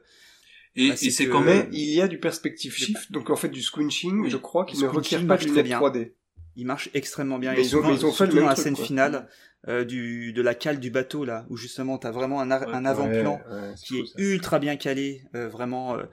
Et, 0.79 0.89
Bah, 0.89 0.93
et 1.01 1.09
c'est 1.09 1.25
que- 1.25 1.31
quand 1.31 1.41
Mais 1.41 1.55
même... 1.63 1.69
il 1.71 1.89
y 1.89 2.01
a 2.01 2.07
du 2.07 2.19
perspective 2.19 2.71
shift, 2.71 3.11
donc 3.11 3.31
en 3.31 3.35
fait 3.35 3.49
du 3.49 3.63
squinching, 3.63 4.19
Oui. 4.21 4.29
je 4.29 4.37
crois, 4.37 4.63
qui 4.63 4.77
ne 4.77 4.85
requiert 4.87 5.25
pas 5.25 5.37
de 5.37 5.45
lunettes 5.45 5.65
bien. 5.65 5.79
3D. 5.79 6.13
Il 6.57 6.65
marche 6.65 6.89
extrêmement 6.93 7.39
bien. 7.39 7.53
Mais 7.53 7.61
ils 7.61 7.67
ont- 7.67 7.81
souvent, 7.81 7.93
ils 7.93 8.05
ont 8.05 8.11
fait 8.11 8.25
le 8.25 8.31
surtout 8.31 8.35
même 8.35 8.43
dans 8.43 8.49
la 8.49 8.53
truc, 8.55 8.63
scène 8.65 8.75
quoi. 8.75 8.85
finale 8.85 9.27
euh, 9.69 9.85
du, 9.85 10.33
de 10.33 10.41
la 10.41 10.53
cale 10.55 10.79
du 10.79 10.89
bateau 10.91 11.23
là, 11.25 11.45
où 11.49 11.55
justement 11.57 11.97
t'as 11.97 12.11
vraiment 12.11 12.41
un, 12.41 12.49
Ouais. 12.51 12.67
un 12.73 12.83
avant-plan 12.85 13.39
Ouais, 13.49 13.55
ouais, 13.61 13.73
c'est 13.75 13.85
qui 13.85 13.99
est 13.99 14.05
ça. 14.05 14.13
ultra 14.17 14.59
bien 14.59 14.75
calé, 14.75 15.23
euh, 15.35 15.47
vraiment. 15.47 15.97
euh. 15.97 16.03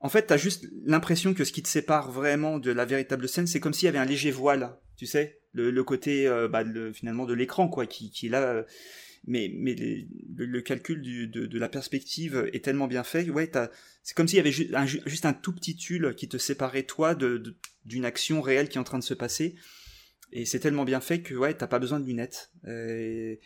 En 0.00 0.08
fait, 0.08 0.22
t'as 0.28 0.36
juste 0.38 0.66
l'impression 0.86 1.34
que 1.34 1.44
ce 1.44 1.52
qui 1.52 1.62
te 1.62 1.68
sépare 1.68 2.10
vraiment 2.10 2.58
de 2.58 2.70
la 2.72 2.84
véritable 2.86 3.28
scène, 3.28 3.46
c'est 3.46 3.60
comme 3.60 3.74
s'il 3.74 3.84
y 3.84 3.88
avait 3.88 3.98
un 3.98 4.06
léger 4.06 4.30
voile, 4.30 4.76
tu 4.96 5.04
sais, 5.06 5.40
le, 5.52 5.70
le 5.70 5.84
côté 5.84 6.26
euh, 6.26 6.48
bah, 6.48 6.62
le- 6.62 6.92
finalement 6.92 7.26
de 7.26 7.34
l'écran 7.34 7.68
quoi, 7.68 7.84
qui, 7.86 8.10
qui 8.10 8.26
est 8.26 8.30
là. 8.30 8.42
euh, 8.42 8.62
mais 9.26 9.52
mais 9.54 9.74
les- 9.74 10.08
le, 10.34 10.46
le 10.46 10.60
calcul 10.62 11.02
du, 11.02 11.26
de, 11.28 11.44
de 11.44 11.58
la 11.58 11.68
perspective 11.68 12.48
est 12.54 12.64
tellement 12.64 12.86
bien 12.86 13.04
fait, 13.04 13.28
ouais, 13.28 13.46
t'as- 13.48 13.70
c'est 14.02 14.14
comme 14.16 14.26
s'il 14.26 14.38
y 14.38 14.40
avait 14.40 14.52
ju- 14.52 14.70
un, 14.74 14.86
ju- 14.86 15.02
juste 15.04 15.26
un 15.26 15.34
tout 15.34 15.52
petit 15.54 15.76
tulle 15.76 16.14
qui 16.16 16.26
te 16.28 16.38
séparait 16.38 16.84
toi 16.84 17.14
de- 17.14 17.36
de- 17.36 17.54
d'une 17.84 18.06
action 18.06 18.40
réelle 18.40 18.68
qui 18.70 18.78
est 18.78 18.80
en 18.80 18.84
train 18.84 18.98
de 18.98 19.04
se 19.04 19.12
passer. 19.14 19.54
Et 20.32 20.46
c'est 20.46 20.60
tellement 20.60 20.84
bien 20.84 21.00
fait 21.00 21.22
que 21.22 21.34
ouais, 21.34 21.54
t'as 21.54 21.66
pas 21.66 21.78
besoin 21.78 22.00
de 22.00 22.06
lunettes. 22.06 22.50
Et 22.66 23.40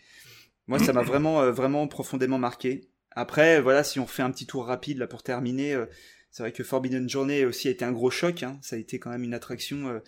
moi, 0.67 0.79
ça 0.79 0.93
m'a 0.93 1.01
vraiment, 1.03 1.41
euh, 1.41 1.51
vraiment 1.51 1.87
profondément 1.87 2.37
marqué. 2.37 2.89
Après, 3.11 3.61
voilà, 3.61 3.83
si 3.83 3.99
on 3.99 4.07
fait 4.07 4.23
un 4.23 4.31
petit 4.31 4.45
tour 4.45 4.65
rapide 4.65 4.97
là 4.97 5.07
pour 5.07 5.23
terminer, 5.23 5.73
euh, 5.73 5.85
c'est 6.31 6.43
vrai 6.43 6.51
que 6.51 6.63
Forbidden 6.63 7.09
Journey 7.09 7.45
aussi 7.45 7.69
a 7.69 7.71
été 7.71 7.85
un 7.85 7.93
gros 7.93 8.09
choc. 8.11 8.43
hein. 8.43 8.59
Ça 8.61 8.75
a 8.75 8.79
été 8.79 8.99
quand 8.99 9.09
même 9.09 9.23
une 9.23 9.33
attraction 9.33 9.87
euh, 9.87 9.99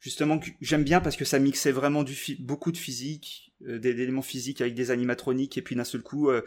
justement 0.00 0.38
que 0.38 0.50
j'aime 0.60 0.84
bien 0.84 1.00
parce 1.00 1.16
que 1.16 1.24
ça 1.24 1.38
mixait 1.38 1.72
vraiment 1.72 2.02
du 2.02 2.14
beaucoup 2.40 2.72
de 2.72 2.76
physique, 2.76 3.54
euh, 3.66 3.78
des, 3.78 3.94
des 3.94 4.02
éléments 4.02 4.20
physiques 4.22 4.60
avec 4.60 4.74
des 4.74 4.90
animatroniques 4.90 5.56
et 5.56 5.62
puis 5.62 5.74
d'un 5.74 5.84
seul 5.84 6.02
coup, 6.02 6.28
euh, 6.28 6.42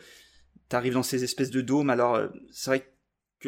t'arrives 0.70 0.94
dans 0.94 1.04
ces 1.04 1.24
espèces 1.24 1.50
de 1.50 1.62
dômes. 1.62 1.90
Alors 1.90 2.16
euh, 2.16 2.28
c'est 2.52 2.70
vrai 2.70 2.80
que 2.82 2.86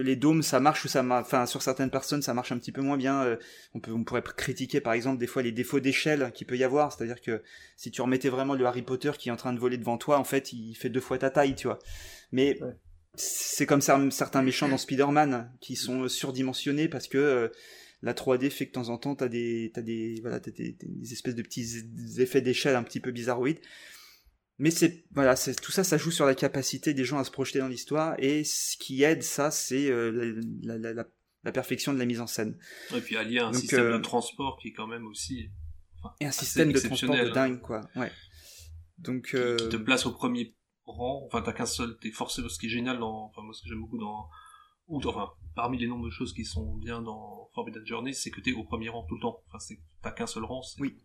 les 0.02 0.16
dômes 0.16 0.44
ça 0.44 0.60
marche 0.60 0.86
ou 0.86 0.88
ça 0.88 1.04
marche, 1.04 1.26
enfin 1.28 1.46
sur 1.46 1.62
certaines 1.62 1.90
personnes 1.90 2.22
ça 2.22 2.34
marche 2.34 2.52
un 2.52 2.58
petit 2.58 2.72
peu 2.72 2.82
moins 2.82 2.98
bien. 2.98 3.24
euh, 3.24 3.38
on 3.74 3.80
peut, 3.80 3.92
on 3.92 4.04
pourrait 4.04 4.24
critiquer 4.24 4.82
par 4.82 4.94
exemple 4.94 5.18
des 5.20 5.28
fois 5.28 5.42
les 5.44 5.52
défauts 5.52 5.80
d'échelle 5.80 6.32
qu'il 6.34 6.48
peut 6.48 6.58
y 6.58 6.64
avoir, 6.64 6.92
c'est-à-dire 6.92 7.22
que 7.22 7.42
si 7.76 7.92
tu 7.92 8.02
remettais 8.02 8.30
vraiment 8.30 8.56
le 8.56 8.66
Harry 8.66 8.82
Potter 8.82 9.12
qui 9.18 9.30
est 9.30 9.32
en 9.32 9.36
train 9.38 9.54
de 9.54 9.60
voler 9.60 9.78
devant 9.78 9.98
toi, 9.98 10.18
en 10.20 10.24
fait 10.24 10.54
il 10.54 10.76
fait 10.76 10.90
deux 10.90 11.00
fois 11.02 11.18
ta 11.18 11.30
taille, 11.30 11.56
tu 11.56 11.68
vois. 11.68 11.80
Mais 12.32 12.58
Ouais. 12.62 12.74
c'est 13.16 13.66
comme 13.66 13.82
ça, 13.82 14.00
certains 14.12 14.42
méchants 14.42 14.68
dans 14.70 14.78
Spider-Man 14.78 15.52
qui 15.62 15.76
sont 15.76 16.08
surdimensionnés 16.08 16.88
parce 16.88 17.08
que 17.08 17.18
euh, 17.18 17.48
la 18.04 18.14
3D 18.14 18.50
fait 18.52 18.66
que 18.66 18.72
de 18.72 18.74
temps 18.74 18.90
en 18.90 18.98
temps 19.00 19.16
t'as 19.16 19.28
des 19.28 19.72
t'as 19.74 19.82
des 19.82 20.20
voilà 20.22 20.40
t'as 20.40 20.52
des, 20.52 20.78
des 20.80 21.14
espèces 21.14 21.34
de 21.34 21.42
petits 21.42 21.84
effets 22.20 22.42
d'échelle 22.42 22.76
un 22.76 22.84
petit 22.84 23.00
peu 23.00 23.12
bizarroïdes 23.12 23.60
mais 24.60 24.72
c'est 24.72 25.06
voilà 25.12 25.36
c'est 25.36 25.56
tout 25.56 25.72
ça 25.72 25.84
ça 25.84 25.98
joue 25.98 26.12
sur 26.12 26.26
la 26.26 26.36
capacité 26.36 26.94
des 26.94 27.06
gens 27.06 27.20
à 27.20 27.24
se 27.24 27.32
projeter 27.32 27.60
dans 27.60 27.68
l'histoire 27.68 28.16
et 28.18 28.44
ce 28.44 28.76
qui 28.78 29.04
aide 29.04 29.24
ça 29.24 29.52
c'est 29.52 29.90
euh, 29.90 30.40
la, 30.64 30.78
la, 30.78 30.78
la, 30.78 30.94
la 30.94 31.08
la 31.48 31.54
perfection 31.54 31.94
de 31.94 32.00
la 32.00 32.06
mise 32.06 32.20
en 32.20 32.28
scène. 32.28 32.58
Et 32.94 33.00
puis 33.00 33.16
allier 33.16 33.40
un 33.40 33.54
système 33.54 33.94
de 33.94 33.98
transport 34.00 34.58
qui 34.62 34.70
est 34.70 34.74
quand 34.74 34.88
même 34.88 35.06
aussi. 35.08 35.50
et 36.20 36.26
un 36.26 36.32
système 36.32 36.72
de 36.74 36.80
transport 36.80 37.16
de 37.16 37.30
dingue, 37.30 37.62
quoi. 37.62 37.82
Ouais. 37.96 38.12
Donc. 38.98 39.28
Qui, 39.28 39.70
te 39.70 39.78
place 39.78 40.06
au 40.06 40.12
premier 40.12 40.56
rang. 40.86 41.24
Enfin, 41.26 41.42
t'as 41.42 41.54
qu'un 41.54 41.66
seul. 41.66 41.98
T'es 42.00 42.12
forcément. 42.12 42.50
Ce 42.50 42.60
qui 42.60 42.66
est 42.66 42.70
génial 42.70 43.00
dans. 43.00 43.26
Enfin, 43.26 43.42
moi, 43.44 43.54
ce 43.54 43.62
que 43.62 43.70
j'aime 43.70 43.80
beaucoup 43.80 43.98
dans 43.98 44.28
ou 44.88 45.02
enfin 45.06 45.30
parmi 45.54 45.78
les 45.78 45.88
nombreuses 45.88 46.14
choses 46.14 46.34
qui 46.34 46.46
sont 46.46 46.78
bien 46.78 47.02
dans 47.02 47.50
Forbidden 47.54 47.86
Journey, 47.86 48.14
c'est 48.14 48.32
que 48.32 48.40
t'es 48.40 48.54
au 48.54 48.64
premier 48.64 48.88
rang 48.88 49.06
tout 49.08 49.16
le 49.16 49.22
temps. 49.22 49.44
Enfin, 49.48 49.60
c'est 49.60 49.80
t'as 50.02 50.12
qu'un 50.12 50.28
seul 50.28 50.44
rang. 50.44 50.62
Oui. 50.80 50.98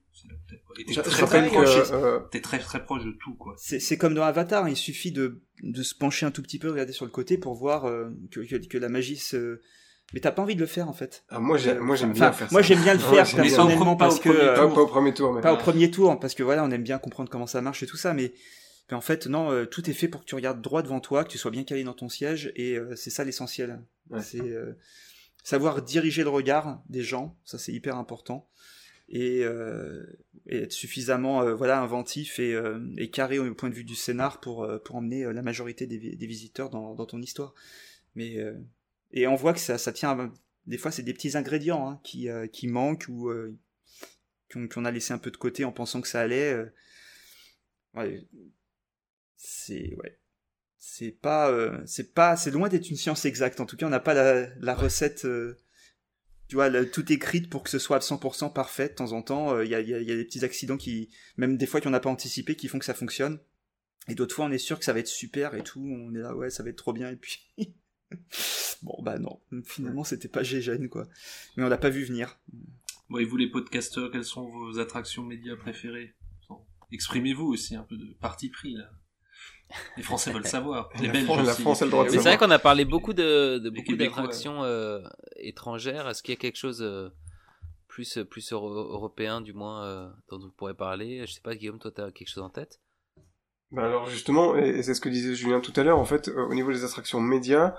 Et 0.78 0.84
t'es 0.84 1.00
très. 1.00 1.92
Euh, 1.92 2.20
t'es 2.30 2.40
très 2.40 2.58
très 2.58 2.84
proche 2.84 3.04
de 3.04 3.12
tout 3.12 3.34
quoi. 3.34 3.54
C'est 3.58 3.96
comme 3.96 4.14
dans 4.14 4.22
Avatar, 4.22 4.68
il 4.68 4.76
suffit 4.76 5.12
de 5.12 5.42
de 5.62 5.82
se 5.82 5.94
pencher 5.94 6.26
un 6.26 6.30
tout 6.30 6.42
petit 6.42 6.58
peu, 6.58 6.70
regarder 6.70 6.92
sur 6.92 7.04
le 7.04 7.10
côté 7.10 7.38
pour 7.38 7.54
voir 7.54 7.84
euh, 7.84 8.10
que, 8.30 8.40
que, 8.40 8.78
la 8.78 8.88
magie 8.88 9.16
se 9.16 9.60
mais 10.12 10.20
t'as 10.20 10.32
pas 10.32 10.42
envie 10.42 10.56
de 10.56 10.60
le 10.60 10.66
faire 10.66 10.88
en 10.88 10.92
fait. 10.92 11.24
Ah, 11.28 11.40
moi 11.40 11.56
j'aime 11.56 11.78
moi 11.78 11.96
j'aime 11.96 12.12
bien 12.12 12.32
faire 12.32 12.48
ça. 12.48 12.52
Moi 12.52 12.62
j'aime 12.62 12.82
bien 12.82 12.94
le 12.94 13.00
faire 13.00 13.26
personnellement 13.34 13.96
parce 13.96 14.20
que 14.20 14.54
pas, 14.54 14.66
au 14.66 14.86
premier 14.86 15.14
tour 15.14 15.32
mais 15.32 15.40
pas 15.40 15.52
au 15.52 15.58
premier 15.58 15.90
tour 15.90 16.18
parce 16.18 16.34
que 16.34 16.42
voilà 16.42 16.64
on 16.64 16.70
aime 16.70 16.82
bien 16.82 16.98
comprendre 16.98 17.30
comment 17.30 17.46
ça 17.46 17.60
marche 17.60 17.82
et 17.82 17.86
tout 17.86 17.96
ça 17.96 18.12
mais 18.12 18.34
en 18.94 19.00
fait, 19.00 19.26
non, 19.26 19.50
euh, 19.50 19.64
tout 19.64 19.88
est 19.88 19.94
fait 19.94 20.08
pour 20.08 20.22
que 20.22 20.26
tu 20.26 20.34
regardes 20.34 20.60
droit 20.60 20.82
devant 20.82 21.00
toi, 21.00 21.24
que 21.24 21.30
tu 21.30 21.38
sois 21.38 21.50
bien 21.50 21.64
calé 21.64 21.84
dans 21.84 21.94
ton 21.94 22.08
siège, 22.08 22.52
et 22.56 22.76
euh, 22.76 22.94
c'est 22.96 23.10
ça 23.10 23.24
l'essentiel. 23.24 23.82
C'est 24.20 24.40
euh, 24.40 24.78
savoir 25.42 25.82
diriger 25.82 26.22
le 26.22 26.28
regard 26.28 26.82
des 26.88 27.02
gens, 27.02 27.38
ça 27.44 27.58
c'est 27.58 27.72
hyper 27.72 27.96
important, 27.96 28.48
et, 29.08 29.42
être 30.48 30.72
suffisamment 30.72 31.54
voilà 31.54 31.80
inventif 31.80 32.38
et, 32.38 33.10
carré 33.12 33.38
au 33.38 33.54
point 33.54 33.68
de 33.68 33.74
vue 33.74 33.84
du 33.84 33.94
scénar 33.94 34.40
pour, 34.40 34.68
pour 34.84 34.96
emmener 34.96 35.32
la 35.32 35.42
majorité 35.42 35.86
des, 35.86 36.26
visiteurs 36.26 36.70
dans, 36.70 37.06
ton 37.06 37.20
histoire. 37.20 37.54
Mais 38.14 38.36
et 39.12 39.26
on 39.26 39.34
voit 39.34 39.52
que 39.52 39.60
ça, 39.60 39.78
ça 39.78 39.92
tient. 39.92 40.32
Des 40.66 40.78
fois, 40.78 40.90
c'est 40.90 41.02
des 41.02 41.14
petits 41.14 41.36
ingrédients 41.36 41.88
hein, 41.88 42.00
qui, 42.02 42.28
qui 42.52 42.68
manquent 42.68 43.08
ou 43.08 43.32
qu'on 44.50 44.84
a 44.84 44.90
laissé 44.90 45.12
un 45.12 45.18
peu 45.18 45.30
de 45.30 45.36
côté 45.36 45.64
en 45.64 45.72
pensant 45.72 46.00
que 46.00 46.08
ça 46.08 46.20
allait. 46.20 46.56
C'est 49.36 49.94
ouais 49.96 50.18
c'est 50.84 51.12
pas 51.12 51.48
euh, 51.48 51.80
c'est 51.86 52.12
pas 52.12 52.36
c'est 52.36 52.50
loin 52.50 52.68
d'être 52.68 52.90
une 52.90 52.96
science 52.96 53.24
exacte 53.24 53.60
en 53.60 53.66
tout 53.66 53.76
cas 53.76 53.86
on 53.86 53.90
n'a 53.90 54.00
pas 54.00 54.14
la, 54.14 54.48
la 54.58 54.74
recette 54.74 55.24
euh, 55.24 55.56
tu 56.52 56.56
vois 56.56 56.84
tout 56.84 57.10
écrite 57.10 57.48
pour 57.48 57.62
que 57.62 57.70
ce 57.70 57.78
soit 57.78 57.96
à 57.96 58.00
100% 58.00 58.52
parfait 58.52 58.90
de 58.90 58.92
temps 58.92 59.12
en 59.12 59.22
temps. 59.22 59.54
Euh, 59.54 59.64
il 59.64 59.70
y, 59.70 59.74
a, 59.74 59.80
y, 59.80 59.94
a, 59.94 60.00
des 60.04 60.24
petits 60.26 60.44
accidents 60.44 60.76
qui 60.76 61.08
même 61.38 61.56
des 61.56 61.64
fois 61.64 61.80
qu'on 61.80 61.88
n'a 61.88 61.98
pas 61.98 62.10
anticipé 62.10 62.56
qui 62.56 62.68
font 62.68 62.78
que 62.78 62.84
ça 62.84 62.92
fonctionne. 62.92 63.40
Et 64.06 64.14
d'autres 64.14 64.34
fois 64.34 64.44
on 64.44 64.50
est 64.50 64.58
sûr 64.58 64.78
que 64.78 64.84
ça 64.84 64.92
va 64.92 64.98
être 64.98 65.08
super 65.08 65.54
et 65.54 65.62
tout. 65.62 65.80
On 65.80 66.14
est 66.14 66.18
là 66.18 66.36
ouais 66.36 66.50
ça 66.50 66.62
va 66.62 66.68
être 66.68 66.76
trop 66.76 66.92
bien. 66.92 67.08
Et 67.08 67.16
puis 67.16 67.54
bon 68.82 69.02
bah 69.02 69.18
non. 69.18 69.40
Finalement 69.64 70.04
c'était 70.04 70.28
pas 70.28 70.42
gégène 70.42 70.90
quoi. 70.90 71.08
Mais 71.56 71.64
on 71.64 71.70
l'a 71.70 71.78
pas 71.78 71.88
vu 71.88 72.04
venir. 72.04 72.38
Bon 73.08 73.16
et 73.16 73.24
vous 73.24 73.38
les 73.38 73.48
podcasteurs 73.48 74.10
quelles 74.10 74.22
sont 74.22 74.46
vos 74.46 74.78
attractions 74.78 75.22
médias 75.22 75.56
préférées? 75.56 76.14
Exprimez-vous 76.90 77.46
aussi 77.46 77.76
un 77.76 77.84
peu 77.84 77.96
de 77.96 78.12
parti 78.20 78.50
pris 78.50 78.74
là 78.74 78.90
les 79.96 80.02
Français 80.02 80.32
veulent 80.32 80.46
savoir. 80.46 80.88
Les 81.00 81.08
Belges 81.08 81.28
la 81.28 81.54
France 81.54 81.82
a 81.82 81.84
le 81.84 81.90
droit 81.90 82.04
de 82.04 82.10
C'est 82.10 82.18
vrai 82.18 82.38
qu'on 82.38 82.50
a 82.50 82.58
parlé 82.58 82.84
beaucoup 82.84 83.12
de, 83.12 83.58
de 83.58 83.70
beaucoup 83.70 83.96
d'attractions 83.96 84.62
euh, 84.64 85.00
étrangères. 85.36 86.08
Est-ce 86.08 86.22
qu'il 86.22 86.32
y 86.32 86.36
a 86.36 86.40
quelque 86.40 86.56
chose 86.56 86.82
euh, 86.82 87.10
plus 87.88 88.18
plus 88.30 88.52
européen 88.52 89.40
du 89.40 89.52
moins 89.52 89.84
euh, 89.84 90.08
dont 90.30 90.38
vous 90.38 90.52
pourrez 90.52 90.74
parler? 90.74 91.26
Je 91.26 91.32
sais 91.32 91.40
pas, 91.40 91.54
Guillaume, 91.54 91.78
toi, 91.78 91.90
tu 91.90 92.00
as 92.00 92.10
quelque 92.10 92.28
chose 92.28 92.42
en 92.42 92.50
tête? 92.50 92.80
Bah 93.70 93.86
alors 93.86 94.06
justement, 94.06 94.54
et, 94.56 94.82
c'est 94.82 94.92
ce 94.92 95.00
que 95.00 95.08
disait 95.08 95.34
Julien 95.34 95.60
tout 95.60 95.72
à 95.76 95.82
l'heure, 95.82 95.98
en 95.98 96.04
fait, 96.04 96.28
au 96.28 96.52
niveau 96.52 96.72
des 96.72 96.84
attractions 96.84 97.20
médias, 97.20 97.74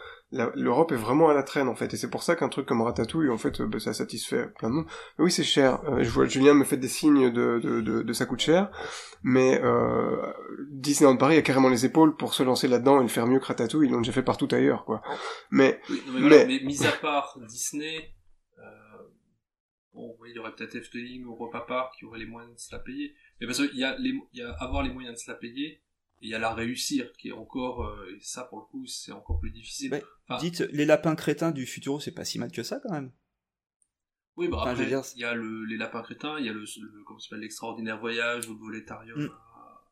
l'Europe 0.55 0.91
est 0.91 0.97
vraiment 0.97 1.29
à 1.29 1.33
la 1.33 1.43
traîne 1.43 1.67
en 1.67 1.75
fait, 1.75 1.93
et 1.93 1.97
c'est 1.97 2.09
pour 2.09 2.23
ça 2.23 2.35
qu'un 2.35 2.49
truc 2.49 2.65
comme 2.65 2.81
Ratatouille, 2.81 3.29
en 3.29 3.37
fait, 3.37 3.61
bah, 3.61 3.79
ça 3.79 3.93
satisfait 3.93 4.47
plein 4.57 4.69
de 4.69 4.75
monde. 4.75 4.85
oui, 5.19 5.31
c'est 5.31 5.43
cher. 5.43 5.79
je 5.99 6.09
vois 6.09 6.25
Julien 6.25 6.53
me 6.53 6.63
fait 6.63 6.77
des 6.77 6.87
signes 6.87 7.31
de, 7.31 7.59
de, 7.59 7.81
de, 7.81 8.01
de 8.01 8.13
ça 8.13 8.25
coûte 8.25 8.39
cher, 8.39 8.69
mais 9.23 9.61
euh, 9.63 10.17
Disneyland 10.69 11.17
Paris 11.17 11.37
a 11.37 11.41
carrément 11.41 11.69
les 11.69 11.85
épaules 11.85 12.15
pour 12.15 12.33
se 12.33 12.43
lancer 12.43 12.67
là-dedans 12.67 12.99
et 12.99 13.03
le 13.03 13.09
faire 13.09 13.27
mieux 13.27 13.39
que 13.39 13.45
Ratatouille, 13.45 13.87
ils 13.87 13.91
l'ont 13.91 14.01
déjà 14.01 14.11
fait 14.11 14.23
partout 14.23 14.47
ailleurs, 14.51 14.85
quoi. 14.85 15.01
Mais, 15.51 15.79
mais, 15.89 16.45
mais... 16.45 16.59
mis 16.63 16.85
à 16.85 16.91
part 16.91 17.39
Disney, 17.47 18.13
euh, 18.59 18.63
bon, 19.93 20.15
il 20.25 20.35
y 20.35 20.39
aurait 20.39 20.53
peut-être 20.55 20.75
Efteling 20.75 21.25
ou 21.25 21.31
Europa 21.31 21.65
Park 21.67 21.95
qui 21.97 22.05
auraient 22.05 22.19
les 22.19 22.25
moyens 22.25 22.53
de 22.53 22.59
se 22.59 22.71
la 22.73 22.79
payer. 22.79 23.13
Mais 23.39 23.47
parce 23.47 23.59
qu'il 23.59 23.79
y 23.79 23.83
a 23.83 23.97
les, 23.97 24.13
il 24.33 24.39
y 24.39 24.41
a 24.41 24.51
avoir 24.53 24.83
les 24.83 24.91
moyens 24.91 25.15
de 25.15 25.19
se 25.19 25.31
la 25.31 25.37
payer, 25.37 25.81
il 26.23 26.29
y 26.29 26.35
a 26.35 26.39
la 26.39 26.53
réussir 26.53 27.11
qui 27.17 27.29
est 27.29 27.33
encore, 27.33 27.85
euh, 27.85 28.15
et 28.15 28.19
ça 28.21 28.45
pour 28.45 28.59
le 28.59 28.65
coup 28.65 28.87
c'est 28.87 29.11
encore 29.11 29.39
plus 29.39 29.51
difficile. 29.51 30.01
dites, 30.39 30.61
les 30.71 30.85
lapins 30.85 31.15
crétins 31.15 31.51
du 31.51 31.65
Futuro, 31.65 31.99
c'est 31.99 32.13
pas 32.13 32.25
si 32.25 32.39
mal 32.39 32.51
que 32.51 32.63
ça 32.63 32.79
quand 32.81 32.93
même. 32.93 33.11
Oui, 34.35 34.47
bah 34.47 34.63
après, 34.65 34.89
il 35.15 35.19
y 35.19 35.23
a 35.25 35.35
le, 35.35 35.63
les 35.65 35.77
lapins 35.77 36.01
crétins, 36.01 36.39
il 36.39 36.45
y 36.45 36.49
a 36.49 36.53
le, 36.53 36.61
le 36.61 37.03
comment 37.05 37.19
s'appelle, 37.19 37.41
l'extraordinaire 37.41 37.99
voyage 37.99 38.47
ou 38.47 38.53
le 38.53 38.59
voletarium 38.59 39.25
mm. 39.25 39.29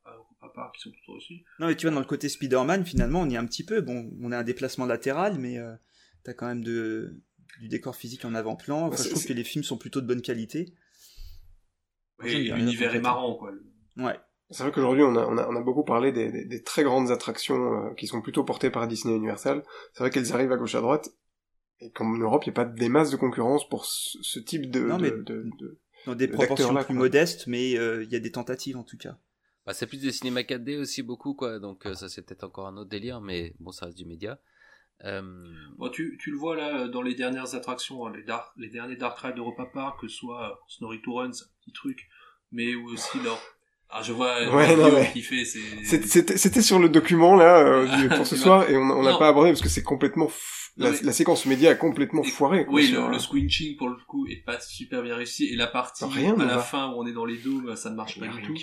à, 0.06 0.48
à 0.48 0.72
qui 0.74 0.82
sont 0.82 0.90
tout 0.90 1.12
aussi. 1.12 1.44
Non, 1.60 1.68
mais 1.68 1.76
tu 1.76 1.86
vois, 1.86 1.94
dans 1.94 2.00
le 2.00 2.08
côté 2.08 2.28
Spider-Man, 2.28 2.84
finalement, 2.84 3.22
on 3.22 3.30
y 3.30 3.36
est 3.36 3.38
un 3.38 3.46
petit 3.46 3.64
peu. 3.64 3.82
Bon, 3.82 4.12
on 4.20 4.32
a 4.32 4.40
un 4.40 4.44
déplacement 4.44 4.88
latéral, 4.88 5.38
mais 5.38 5.60
euh, 5.60 5.76
t'as 6.24 6.34
quand 6.34 6.48
même 6.48 6.64
de, 6.64 7.22
du 7.60 7.68
décor 7.68 7.96
physique 7.96 8.26
en 8.26 8.34
avant-plan. 8.34 8.88
Enfin, 8.88 9.04
je 9.04 9.10
trouve 9.10 9.26
que 9.26 9.34
les 9.34 9.44
films 9.44 9.64
sont 9.64 9.78
plutôt 9.78 10.02
de 10.02 10.08
bonne 10.08 10.24
qualité. 10.24 10.74
Oui, 12.24 12.50
l'univers 12.50 12.96
est 12.96 13.02
marrant, 13.02 13.36
quoi. 13.36 13.52
Ouais. 13.98 14.20
C'est 14.52 14.64
vrai 14.64 14.72
qu'aujourd'hui, 14.72 15.04
on 15.04 15.16
a, 15.16 15.26
on, 15.26 15.38
a, 15.38 15.48
on 15.48 15.56
a 15.56 15.62
beaucoup 15.62 15.84
parlé 15.84 16.12
des, 16.12 16.32
des, 16.32 16.46
des 16.46 16.62
très 16.62 16.84
grandes 16.84 17.10
attractions 17.10 17.86
euh, 17.86 17.94
qui 17.94 18.08
sont 18.08 18.22
plutôt 18.22 18.44
portées 18.44 18.70
par 18.70 18.88
Disney 18.88 19.16
Universal. 19.16 19.64
C'est 19.94 20.04
vrai 20.04 20.10
qu'elles 20.10 20.34
arrivent 20.34 20.52
à 20.52 20.58
gauche 20.58 20.76
à 20.76 20.82
droite, 20.82 21.10
et 21.82 21.90
comme 21.92 22.14
en 22.14 22.18
Europe, 22.18 22.44
il 22.46 22.50
n'y 22.50 22.54
a 22.54 22.64
pas 22.64 22.66
des 22.66 22.90
masses 22.90 23.10
de 23.10 23.18
concurrence 23.18 23.68
pour 23.68 23.86
ce, 23.86 24.40
type 24.40 24.70
de, 24.70 24.82
non, 24.82 24.98
de, 24.98 25.10
de, 25.10 25.50
de, 25.60 25.80
dans 26.06 26.16
des 26.16 26.28
proportions 26.28 26.76
plus 26.76 26.94
modestes, 26.94 27.48
mais 27.48 27.78
euh, 27.78 28.04
il 28.04 28.12
y 28.12 28.16
a 28.16 28.20
des 28.20 28.32
tentatives 28.32 28.78
en 28.78 28.84
tout 28.84 28.98
cas. 28.98 29.18
Bah, 29.66 29.74
c'est 29.74 29.88
plus 29.88 30.00
du 30.00 30.12
cinéma 30.12 30.42
4D 30.42 30.80
aussi 30.80 31.02
beaucoup, 31.02 31.34
quoi. 31.34 31.60
Donc 31.60 31.86
euh, 31.86 31.96
ça 31.96 32.08
c'est 32.08 32.22
peut-être 32.22 32.44
encore 32.44 32.68
un 32.68 32.78
autre 32.78 32.90
délire, 32.90 33.20
mais 33.20 33.56
bon, 33.60 33.72
ça 33.72 33.88
reste 33.88 33.98
du 33.98 34.06
média. 34.06 34.40
Euh... 35.04 35.22
Bon, 35.78 35.90
tu, 35.90 36.20
tu, 36.22 36.30
le 36.30 36.38
vois 36.38 36.56
là 36.56 36.88
dans 36.88 37.02
les 37.02 37.16
dernières 37.16 37.56
attractions, 37.56 38.06
hein, 38.06 38.14
les, 38.16 38.26
les 38.58 38.70
derniers 38.70 38.96
Dark 38.96 39.18
Ride 39.18 39.36
d'Europa 39.36 39.66
Park, 39.66 40.02
que 40.02 40.08
ce 40.08 40.18
soit 40.18 40.62
Snorri 40.68 41.02
Run, 41.08 41.34
c'est 41.34 41.46
un 41.46 41.48
petit 41.62 41.72
truc, 41.72 42.08
mais 42.52 42.76
aussi 42.76 43.20
leur 43.24 43.40
ah, 43.94 44.02
je 44.02 44.14
vois 44.14 44.50
ouais, 44.50 44.76
non, 44.76 44.94
ouais. 44.94 45.10
qui 45.12 45.22
fait. 45.22 45.44
C'était 45.46 46.62
sur 46.62 46.80
le 46.80 46.90
document 46.90 47.36
là 47.36 47.86
pour 48.16 48.26
ce 48.26 48.36
soir 48.36 48.70
et 48.70 48.78
on 48.78 49.04
n'a 49.04 49.18
pas 49.18 49.28
abordé 49.28 49.52
parce 49.52 49.62
que 49.62 49.70
c'est 49.70 49.84
complètement 49.84 50.30
la, 50.78 51.14
séquence 51.14 51.46
média 51.46 51.72
a 51.72 51.76
complètement 51.76 52.24
foiré. 52.24 52.66
oui, 52.70 52.92
le, 52.92 53.20
squinching 53.20 53.78
pour 53.78 53.90
le 53.90 53.98
coup 54.08 54.28
est 54.28 54.44
pas 54.44 54.60
super 54.60 55.02
bien 55.02 55.16
réussi 55.16 55.48
et 55.48 55.56
la 55.56 55.68
partie 55.68 56.04
à 56.04 56.46
la 56.46 56.60
fin 56.60 56.92
où 56.92 57.02
on 57.02 57.06
est 57.06 57.14
dans 57.14 57.26
les 57.26 57.38
dômes, 57.38 57.76
ça 57.76 57.90
ne 57.90 57.96
marche 57.96 58.20
pas 58.20 58.28
du 58.28 58.42
tout. 58.42 58.56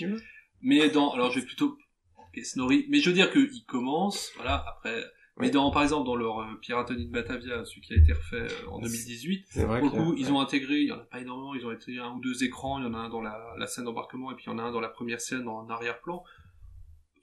Mais 0.60 0.88
dans, 0.88 1.12
alors 1.12 1.30
je 1.30 1.40
vais 1.40 1.46
plutôt, 1.46 1.76
ok, 2.16 2.44
Snorri, 2.44 2.86
mais 2.88 2.98
je 2.98 3.10
veux 3.10 3.14
dire 3.14 3.30
qu'il 3.30 3.64
commence, 3.68 4.32
voilà, 4.36 4.64
après, 4.66 5.04
mais 5.40 5.50
dans, 5.50 5.70
par 5.70 5.82
exemple, 5.82 6.06
dans 6.06 6.16
leur 6.16 6.40
euh, 6.40 6.54
Piraterie 6.60 7.06
de 7.06 7.10
Batavia, 7.10 7.64
celui 7.64 7.80
qui 7.80 7.94
a 7.94 7.96
été 7.96 8.12
refait 8.12 8.36
euh, 8.36 8.70
en 8.70 8.78
2018, 8.80 9.46
vrai 9.56 9.80
pour 9.80 9.90
le 9.90 10.04
coup, 10.04 10.14
ils 10.16 10.32
ont 10.32 10.40
intégré, 10.40 10.80
il 10.80 10.88
y 10.88 10.92
en 10.92 10.98
a 10.98 11.04
pas 11.04 11.20
énormément, 11.20 11.54
ils 11.54 11.64
ont 11.66 11.70
intégré 11.70 12.02
un 12.02 12.12
ou 12.12 12.20
deux 12.20 12.44
écrans, 12.44 12.78
il 12.78 12.84
y 12.84 12.88
en 12.88 12.94
a 12.94 12.98
un 12.98 13.08
dans 13.08 13.20
la, 13.20 13.54
la 13.56 13.66
scène 13.66 13.84
d'embarquement 13.84 14.30
et 14.32 14.34
puis 14.34 14.44
il 14.46 14.50
y 14.50 14.52
en 14.52 14.58
a 14.58 14.62
un 14.62 14.72
dans 14.72 14.80
la 14.80 14.88
première 14.88 15.20
scène 15.20 15.48
en 15.48 15.68
arrière-plan 15.68 16.24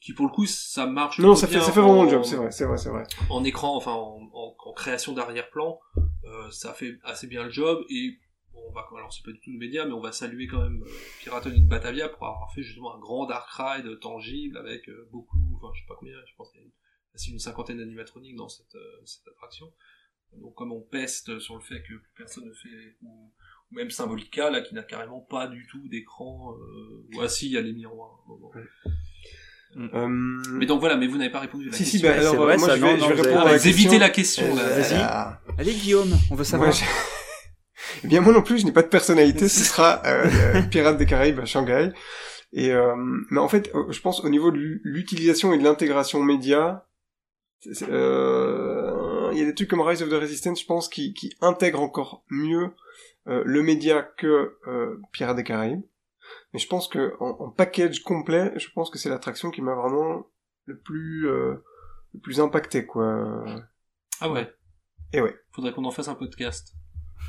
qui 0.06 0.14
pour 0.14 0.28
le 0.28 0.32
coup 0.32 0.46
ça 0.46 0.86
marche 0.86 1.18
non 1.18 1.36
ça 1.36 1.48
fait 1.48 1.60
ça 1.60 1.72
fait 1.72 1.82
vraiment 1.82 2.04
le 2.04 2.10
job 2.12 2.24
c'est 2.24 2.36
vrai 2.36 2.52
c'est 2.52 2.66
vrai 2.66 2.78
c'est 2.78 2.90
vrai. 2.90 3.04
en 3.30 3.44
écran 3.44 3.76
enfin 3.76 3.94
en, 3.94 4.30
en, 4.34 4.74
création 4.74 5.14
d'arrière-plan 5.14 5.80
euh, 5.98 6.52
ça 6.52 6.74
fait 6.74 7.00
assez 7.04 7.26
bien 7.26 7.44
le 7.44 7.50
job 7.50 7.84
et 7.90 8.20
bon, 8.54 8.60
on 8.70 8.72
va 8.72 8.86
alors 8.96 9.12
c'est 9.12 9.24
pas 9.24 9.32
du 9.32 9.40
tout 9.40 9.52
le 9.52 9.58
média 9.58 9.84
mais 9.86 9.94
on 9.94 10.02
va 10.02 10.12
saluer 10.12 10.46
quand 10.46 10.62
même 10.62 10.84
euh, 10.84 10.90
Piraten 11.22 11.52
in 11.54 11.66
Batavia 11.66 12.10
pour 12.10 12.28
avoir 12.28 12.54
fait 12.54 12.62
justement 12.62 12.94
un 12.96 13.00
grand 13.00 13.26
dark 13.26 13.50
ride 13.50 14.00
tangible 14.00 14.58
avec 14.58 14.88
euh, 14.90 15.10
beaucoup 15.12 15.40
enfin 15.56 15.72
je 15.74 15.82
sais 15.82 15.88
pas 15.88 15.96
combien 15.98 16.14
je 16.28 16.36
pense 16.38 16.52
qu'il 16.52 16.62
y 16.62 16.64
a 16.64 16.68
une, 17.28 17.40
cinquantaine 17.40 17.78
d'animatroniques 17.78 18.36
dans 18.36 18.50
cette, 18.50 18.76
euh, 18.76 19.02
cette 19.06 19.28
attraction 19.28 19.72
donc 20.34 20.54
comme 20.56 20.72
on 20.72 20.82
peste 20.82 21.40
sur 21.40 21.56
le 21.56 21.62
fait 21.62 21.82
que 21.82 21.94
plus 21.94 22.12
personne 22.18 22.46
ne 22.46 22.54
fait 22.54 22.98
ou, 23.04 23.32
même 23.72 23.90
Symbolica 23.90 24.50
là 24.50 24.62
qui 24.62 24.76
n'a 24.76 24.84
carrément 24.84 25.22
pas 25.22 25.48
du 25.48 25.66
tout 25.68 25.88
d'écran 25.88 26.56
voici 27.12 27.48
il 27.48 27.54
y 27.54 27.58
a 27.58 27.62
les 27.62 27.74
miroirs 27.74 28.24
Mm. 29.76 29.88
Euh, 29.94 30.08
mais 30.54 30.66
donc 30.66 30.80
voilà, 30.80 30.96
mais 30.96 31.08
vous 31.08 31.18
n'avez 31.18 31.30
pas 31.30 31.40
répondu 31.40 31.68
à 31.68 31.72
la 31.72 31.78
si, 31.78 31.84
question. 31.84 32.00
Si, 32.00 32.06
bah, 32.06 32.14
alors, 32.18 32.36
moi, 32.36 32.56
je 32.58 32.82
vais, 32.82 33.00
je 33.00 33.06
vais 33.06 33.22
répondre 33.22 33.42
à 33.42 33.46
la 33.46 33.54
question. 33.54 33.70
Évitez 33.70 34.00
la 34.00 34.10
question, 34.10 34.58
euh, 34.58 34.82
Vas-y. 34.82 35.60
Allez, 35.60 35.74
Guillaume, 35.74 36.14
on 36.32 36.36
veut 36.36 36.44
savoir. 36.44 36.70
Moi, 36.70 36.78
eh 38.04 38.08
bien, 38.08 38.22
moi 38.22 38.34
non 38.34 38.42
plus, 38.42 38.60
je 38.60 38.66
n'ai 38.66 38.72
pas 38.72 38.84
de 38.84 38.88
personnalité. 38.88 39.48
Ce 39.48 39.64
sera 39.64 40.02
euh, 40.06 40.62
Pirate 40.72 40.98
des 40.98 41.06
Caraïbes 41.06 41.40
à 41.40 41.46
Shanghai. 41.46 41.92
Et 42.54 42.72
euh, 42.72 42.96
mais 43.32 43.40
en 43.40 43.50
fait, 43.50 43.70
je 43.90 44.00
pense 44.00 44.24
au 44.24 44.30
niveau 44.30 44.52
de 44.52 44.80
l'utilisation 44.84 45.54
et 45.54 45.58
de 45.58 45.64
l'intégration 45.64 46.24
média, 46.24 46.88
euh, 47.90 49.30
il 49.32 49.40
y 49.40 49.42
a 49.42 49.46
des 49.46 49.56
trucs 49.56 49.70
comme 49.70 49.82
Rise 49.82 50.02
of 50.02 50.10
the 50.10 50.14
Resistance, 50.14 50.62
je 50.62 50.66
pense, 50.66 50.88
qui, 50.88 51.14
qui 51.14 51.36
intègrent 51.42 51.82
encore 51.82 52.24
mieux 52.30 52.72
euh, 53.28 53.44
le 53.46 53.64
média 53.64 54.04
que 54.04 54.58
euh, 54.68 55.02
Pirates 55.12 55.36
des 55.36 55.44
Caraïbes. 55.44 55.84
Mais 56.54 56.60
je 56.60 56.68
pense 56.68 56.88
que 56.88 57.14
en, 57.20 57.50
package 57.50 58.04
complet, 58.04 58.54
je 58.56 58.68
pense 58.74 58.90
que 58.90 58.98
c'est 58.98 59.10
l'attraction 59.10 59.52
qui 59.52 59.62
m'a 59.62 59.76
vraiment 59.76 60.28
le 60.66 60.78
plus 60.78 61.28
euh, 61.28 61.56
le 62.14 62.20
plus 62.20 62.40
impacté 62.40 62.86
quoi. 62.86 63.46
Ah 64.22 64.30
ouais. 64.30 64.52
Et 65.14 65.22
ouais. 65.22 65.36
Faudrait 65.52 65.74
qu'on 65.74 65.86
en 65.86 65.92
fasse 65.92 66.08
un 66.08 66.16
podcast. 66.16 66.74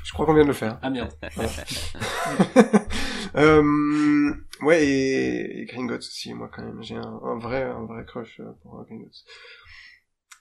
Je 0.05 0.13
crois 0.13 0.27
qu'on 0.27 0.35
vient 0.35 0.45
de 0.45 0.49
le 0.49 0.55
faire. 0.55 0.79
Ah 0.83 0.91
merde. 0.91 1.13
euh, 3.37 4.35
ouais, 4.63 4.87
et, 4.87 5.61
et 5.61 5.65
Gringotts 5.67 5.99
aussi, 5.99 6.35
moi 6.35 6.51
quand 6.55 6.63
même. 6.63 6.83
J'ai 6.83 6.97
un, 6.97 7.21
un 7.23 7.39
vrai, 7.39 7.63
un 7.63 7.85
vrai 7.85 8.05
crush 8.05 8.41
euh, 8.41 8.53
pour 8.63 8.85
Gringotts. 8.85 9.25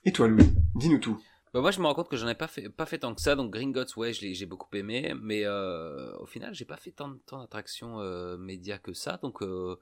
Et 0.06 0.12
toi, 0.12 0.28
Louis 0.28 0.46
Dis-nous 0.76 0.98
tout. 0.98 1.20
Bah 1.54 1.60
moi 1.62 1.70
je 1.70 1.80
me 1.80 1.86
rends 1.86 1.94
compte 1.94 2.08
que 2.10 2.16
j'en 2.16 2.28
ai 2.28 2.34
pas 2.34 2.48
fait 2.48 2.68
pas 2.68 2.84
fait 2.84 2.98
tant 2.98 3.14
que 3.14 3.20
ça 3.22 3.34
donc 3.34 3.50
Gringotts 3.50 3.96
ouais 3.96 4.12
je 4.12 4.20
l'ai- 4.20 4.34
j'ai 4.34 4.44
beaucoup 4.44 4.68
aimé 4.76 5.14
mais 5.22 5.42
euh, 5.46 6.14
au 6.18 6.26
final 6.26 6.54
j'ai 6.54 6.66
pas 6.66 6.76
fait 6.76 6.90
tant 6.90 7.16
tant 7.24 7.38
d'attractions 7.40 7.98
euh, 8.00 8.36
médias 8.36 8.76
que 8.76 8.92
ça 8.92 9.18
donc 9.22 9.42
euh, 9.42 9.76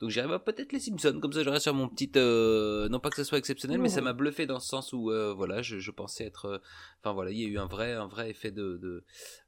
donc 0.00 0.10
j'irai 0.10 0.38
peut-être 0.40 0.72
les 0.72 0.80
Simpsons 0.80 1.20
comme 1.22 1.32
ça 1.32 1.42
j'aurai 1.42 1.60
sur 1.60 1.72
mon 1.72 1.88
petit 1.88 2.12
euh, 2.16 2.90
non 2.90 3.00
pas 3.00 3.08
que 3.08 3.16
ce 3.16 3.24
soit 3.24 3.38
exceptionnel 3.38 3.80
mais 3.80 3.88
ça 3.88 4.02
m'a 4.02 4.12
bluffé 4.12 4.44
dans 4.44 4.60
ce 4.60 4.68
sens 4.68 4.92
où 4.92 5.10
euh, 5.10 5.32
voilà 5.32 5.62
je, 5.62 5.78
je 5.78 5.90
pensais 5.90 6.24
être 6.24 6.44
euh, 6.46 6.58
enfin 7.00 7.14
voilà 7.14 7.30
il 7.30 7.38
y 7.38 7.44
a 7.46 7.48
eu 7.48 7.56
un 7.58 7.66
vrai 7.66 7.92
un 7.94 8.08
vrai 8.08 8.28
effet 8.28 8.50
de, 8.50 8.76
de 8.76 9.02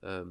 euh, 0.05 0.25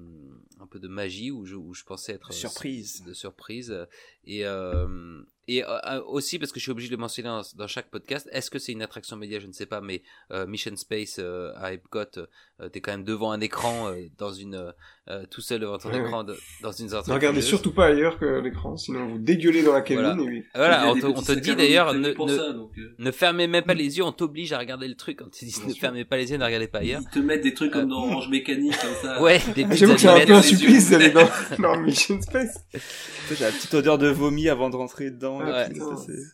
un 0.60 0.66
peu 0.68 0.80
de 0.80 0.88
magie 0.88 1.30
où 1.30 1.46
je 1.46 1.56
où 1.58 1.76
je 1.76 1.84
pensais 1.84 2.14
être 2.14 2.30
euh, 2.32 2.34
Surprise. 2.34 3.04
de 3.06 3.14
surprise 3.14 3.86
et 4.24 4.48
euh, 4.48 5.22
et 5.48 5.64
euh, 5.64 6.02
aussi 6.08 6.40
parce 6.40 6.52
que 6.52 6.60
je 6.60 6.64
suis 6.64 6.72
obligé 6.72 6.90
de 6.90 6.94
le 6.96 7.00
mentionner 7.00 7.30
dans, 7.30 7.42
dans 7.56 7.68
chaque 7.68 7.90
podcast 7.90 8.28
est-ce 8.32 8.50
que 8.50 8.60
c'est 8.60 8.72
une 8.72 8.82
attraction 8.82 9.16
média? 9.18 9.40
Je 9.40 9.48
ne 9.48 9.52
sais 9.54 9.66
pas 9.66 9.82
mais 9.82 10.02
euh, 10.32 10.46
Mission 10.48 10.76
Space 10.76 11.18
euh, 11.20 11.52
à 11.58 11.74
Epcot, 11.74 12.00
euh, 12.18 12.70
t'es 12.70 12.82
quand 12.82 12.92
même 12.92 13.04
devant 13.04 13.32
un 13.32 13.42
écran, 13.42 13.90
euh, 13.90 14.06
dans 14.18 14.32
une, 14.32 14.74
euh, 15.10 15.26
tout 15.30 15.42
seul 15.42 15.60
devant 15.60 15.78
ton 15.78 15.90
Ouais, 15.92 16.00
écran, 16.00 16.24
de- 16.24 16.38
dans 16.62 16.72
une 16.72 16.88
Ne 16.88 17.14
regardez 17.14 17.42
surtout 17.42 17.72
pas 17.74 17.88
ailleurs 17.88 18.18
que 18.18 18.26
l'écran, 18.40 18.76
sinon 18.78 19.08
vous 19.08 19.18
dégueulez 19.20 19.62
dans 19.64 19.74
la 19.74 19.82
cabine 19.82 20.04
Voilà. 20.16 20.32
et. 20.34 20.46
Voilà, 20.56 20.88
on 20.92 20.96
te, 20.96 21.06
on 21.06 21.36
dit 21.40 21.56
d'ailleurs, 21.56 21.94
ne, 21.94 22.10
ne, 22.14 22.38
ça, 22.38 22.54
donc, 22.54 22.72
euh, 22.78 22.96
ne 22.98 23.12
fermez 23.12 23.48
même 23.48 23.64
pas 23.66 23.74
les 23.74 23.98
yeux, 23.98 24.04
on 24.04 24.12
t'oblige 24.12 24.54
à 24.54 24.58
regarder 24.60 24.88
le 24.88 24.96
truc 24.96 25.20
quand 25.20 25.30
tu 25.32 25.46
dis 25.46 25.52
Bien 25.58 25.68
ne 25.68 25.72
sûr. 25.74 25.82
fermez 25.82 26.06
pas 26.06 26.18
les 26.18 26.32
yeux, 26.32 26.38
ne 26.38 26.44
regardez 26.46 26.68
pas 26.68 26.80
ailleurs. 26.80 27.02
Ils 27.04 27.10
te 27.14 27.20
mettent 27.20 27.44
des 27.44 27.54
trucs 27.54 27.72
comme 27.74 27.90
dans 27.90 28.04
Euh, 28.06 28.12
Orange 28.12 28.30
Mécanique, 28.30 28.76
comme 28.80 28.96
ça. 29.02 29.22
Ouais, 29.22 29.40
des 29.56 29.66
Ah, 29.70 29.76
J'avoue 29.76 29.94
que 29.94 30.00
c'est 30.02 30.08
un 30.08 30.26
peu 30.26 30.34
un 30.34 30.42
supplice 30.42 30.90
d'aller 30.90 31.10
dans, 31.12 31.28
dans 31.60 31.78
Mission 31.80 32.22
Space. 32.22 32.58
J'ai 32.74 33.44
la 33.44 33.52
petite 33.52 33.74
odeur 33.74 33.98
de 33.98 34.08
vomi 34.08 34.50
avant 34.50 34.70
de 34.70 34.76
rentrer 34.76 35.12
dedans. 35.12 35.35
Ouais. 35.40 35.70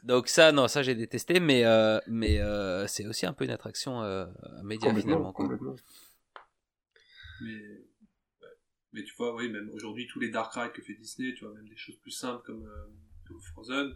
Donc 0.04 0.28
ça, 0.28 0.52
non, 0.52 0.68
ça 0.68 0.84
j'ai 0.84 0.96
détesté, 0.96 1.40
mais 1.40 1.66
euh, 1.66 2.00
mais 2.08 2.40
euh, 2.40 2.88
c'est 2.88 3.06
aussi 3.08 3.26
un 3.26 3.34
peu 3.34 3.46
une 3.46 3.52
attraction 3.52 4.02
euh, 4.02 4.26
média 4.64 4.90
Complètement, 4.90 5.02
finalement. 5.02 5.34
Quoi. 5.34 5.46
complètement. 5.46 5.76
Mais, 7.42 7.56
ouais. 7.56 8.48
mais 8.94 9.04
tu 9.04 9.14
vois, 9.18 9.36
oui, 9.36 9.50
même 9.50 9.70
aujourd'hui, 9.74 10.08
tous 10.08 10.20
les 10.20 10.30
dark 10.30 10.54
rides 10.54 10.72
que 10.72 10.82
fait 10.82 10.94
Disney, 10.94 11.34
tu 11.34 11.46
vois, 11.46 11.54
même 11.54 11.68
des 11.68 11.78
choses 11.78 11.98
plus 11.98 12.12
simples 12.12 12.44
comme, 12.46 12.66
euh, 12.66 12.88
comme 13.28 13.42
Frozen, 13.42 13.96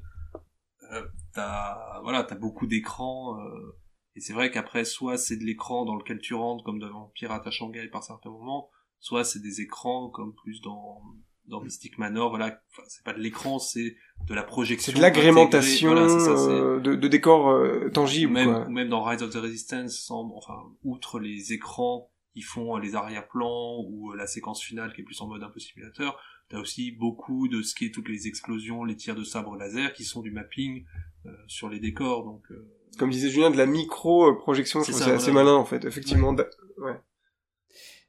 euh, 0.92 1.08
t'as, 1.34 2.02
voilà, 2.02 2.24
t'as 2.24 2.36
beaucoup 2.36 2.68
d'écrans, 2.68 3.40
euh, 3.40 3.78
et 4.16 4.22
c'est 4.22 4.34
vrai 4.34 4.50
qu'après, 4.52 4.86
soit 4.86 5.18
c'est 5.18 5.38
de 5.38 5.44
l'écran 5.44 5.86
dans 5.86 5.96
lequel 5.96 6.20
tu 6.20 6.34
rentres, 6.34 6.64
comme 6.64 6.80
devant 6.80 7.12
Pirate 7.16 7.46
à 7.46 7.52
Shanghai 7.52 7.88
par 7.88 8.04
certains 8.04 8.30
moments, 8.30 8.70
soit 9.00 9.24
c'est 9.24 9.42
des 9.42 9.62
écrans 9.62 10.10
comme 10.10 10.34
plus 10.34 10.62
dans, 10.62 11.02
dans 11.48 11.62
Mystic 11.62 11.98
Manor, 11.98 12.30
voilà, 12.30 12.60
enfin, 12.72 12.84
c'est 12.88 13.04
pas 13.04 13.14
de 13.14 13.20
l'écran, 13.20 13.60
c'est 13.60 13.96
de 14.28 14.34
la 14.34 14.44
projection. 14.44 14.92
C'est 14.92 14.98
de 14.98 15.02
l'agrémentation 15.02 15.94
voilà, 15.94 16.08
euh, 16.08 16.80
de, 16.80 16.96
de 16.96 17.08
décors 17.08 17.50
euh, 17.50 17.90
tangibles. 17.90 18.32
même, 18.34 18.46
quoi. 18.52 18.70
même 18.70 18.90
dans 18.90 19.04
Rise 19.04 19.22
of 19.22 19.30
the 19.32 19.36
Resistance, 19.38 19.98
sans, 20.00 20.32
enfin, 20.36 20.58
outre 20.84 21.20
les 21.20 21.54
écrans 21.54 22.10
qui 22.34 22.42
font 22.42 22.78
les 22.78 22.96
arrière-plans 22.96 23.82
ou 23.88 24.12
euh, 24.12 24.16
la 24.16 24.28
séquence 24.28 24.62
finale 24.62 24.94
qui 24.94 25.02
est 25.02 25.04
plus 25.06 25.22
en 25.22 25.28
mode 25.28 25.44
un 25.44 25.50
peu 25.50 25.60
simulateur, 25.60 26.20
t'as 26.50 26.60
aussi 26.60 26.92
beaucoup 26.92 27.48
de 27.48 27.62
ce 27.62 27.74
qui 27.76 27.86
est 27.86 27.92
toutes 27.92 28.10
les 28.10 28.28
explosions, 28.28 28.84
les 28.84 28.96
tirs 28.96 29.16
de 29.16 29.24
sabre 29.24 29.56
laser 29.56 29.94
qui 29.94 30.04
sont 30.04 30.22
du 30.22 30.32
mapping 30.32 30.84
euh, 31.26 31.30
sur 31.48 31.70
les 31.70 31.80
décors. 31.80 32.24
Donc, 32.26 32.44
euh, 32.52 32.68
Comme 32.98 33.10
disait 33.12 33.30
Julien, 33.30 33.52
de 33.52 33.58
la 33.58 33.66
micro-projection, 33.68 34.84
je 34.84 34.92
C'est 34.92 35.12
assez 35.12 35.32
malin 35.32 35.54
en 35.54 35.66
fait. 35.66 35.86
Effectivement, 35.86 36.34
da- 36.34 36.50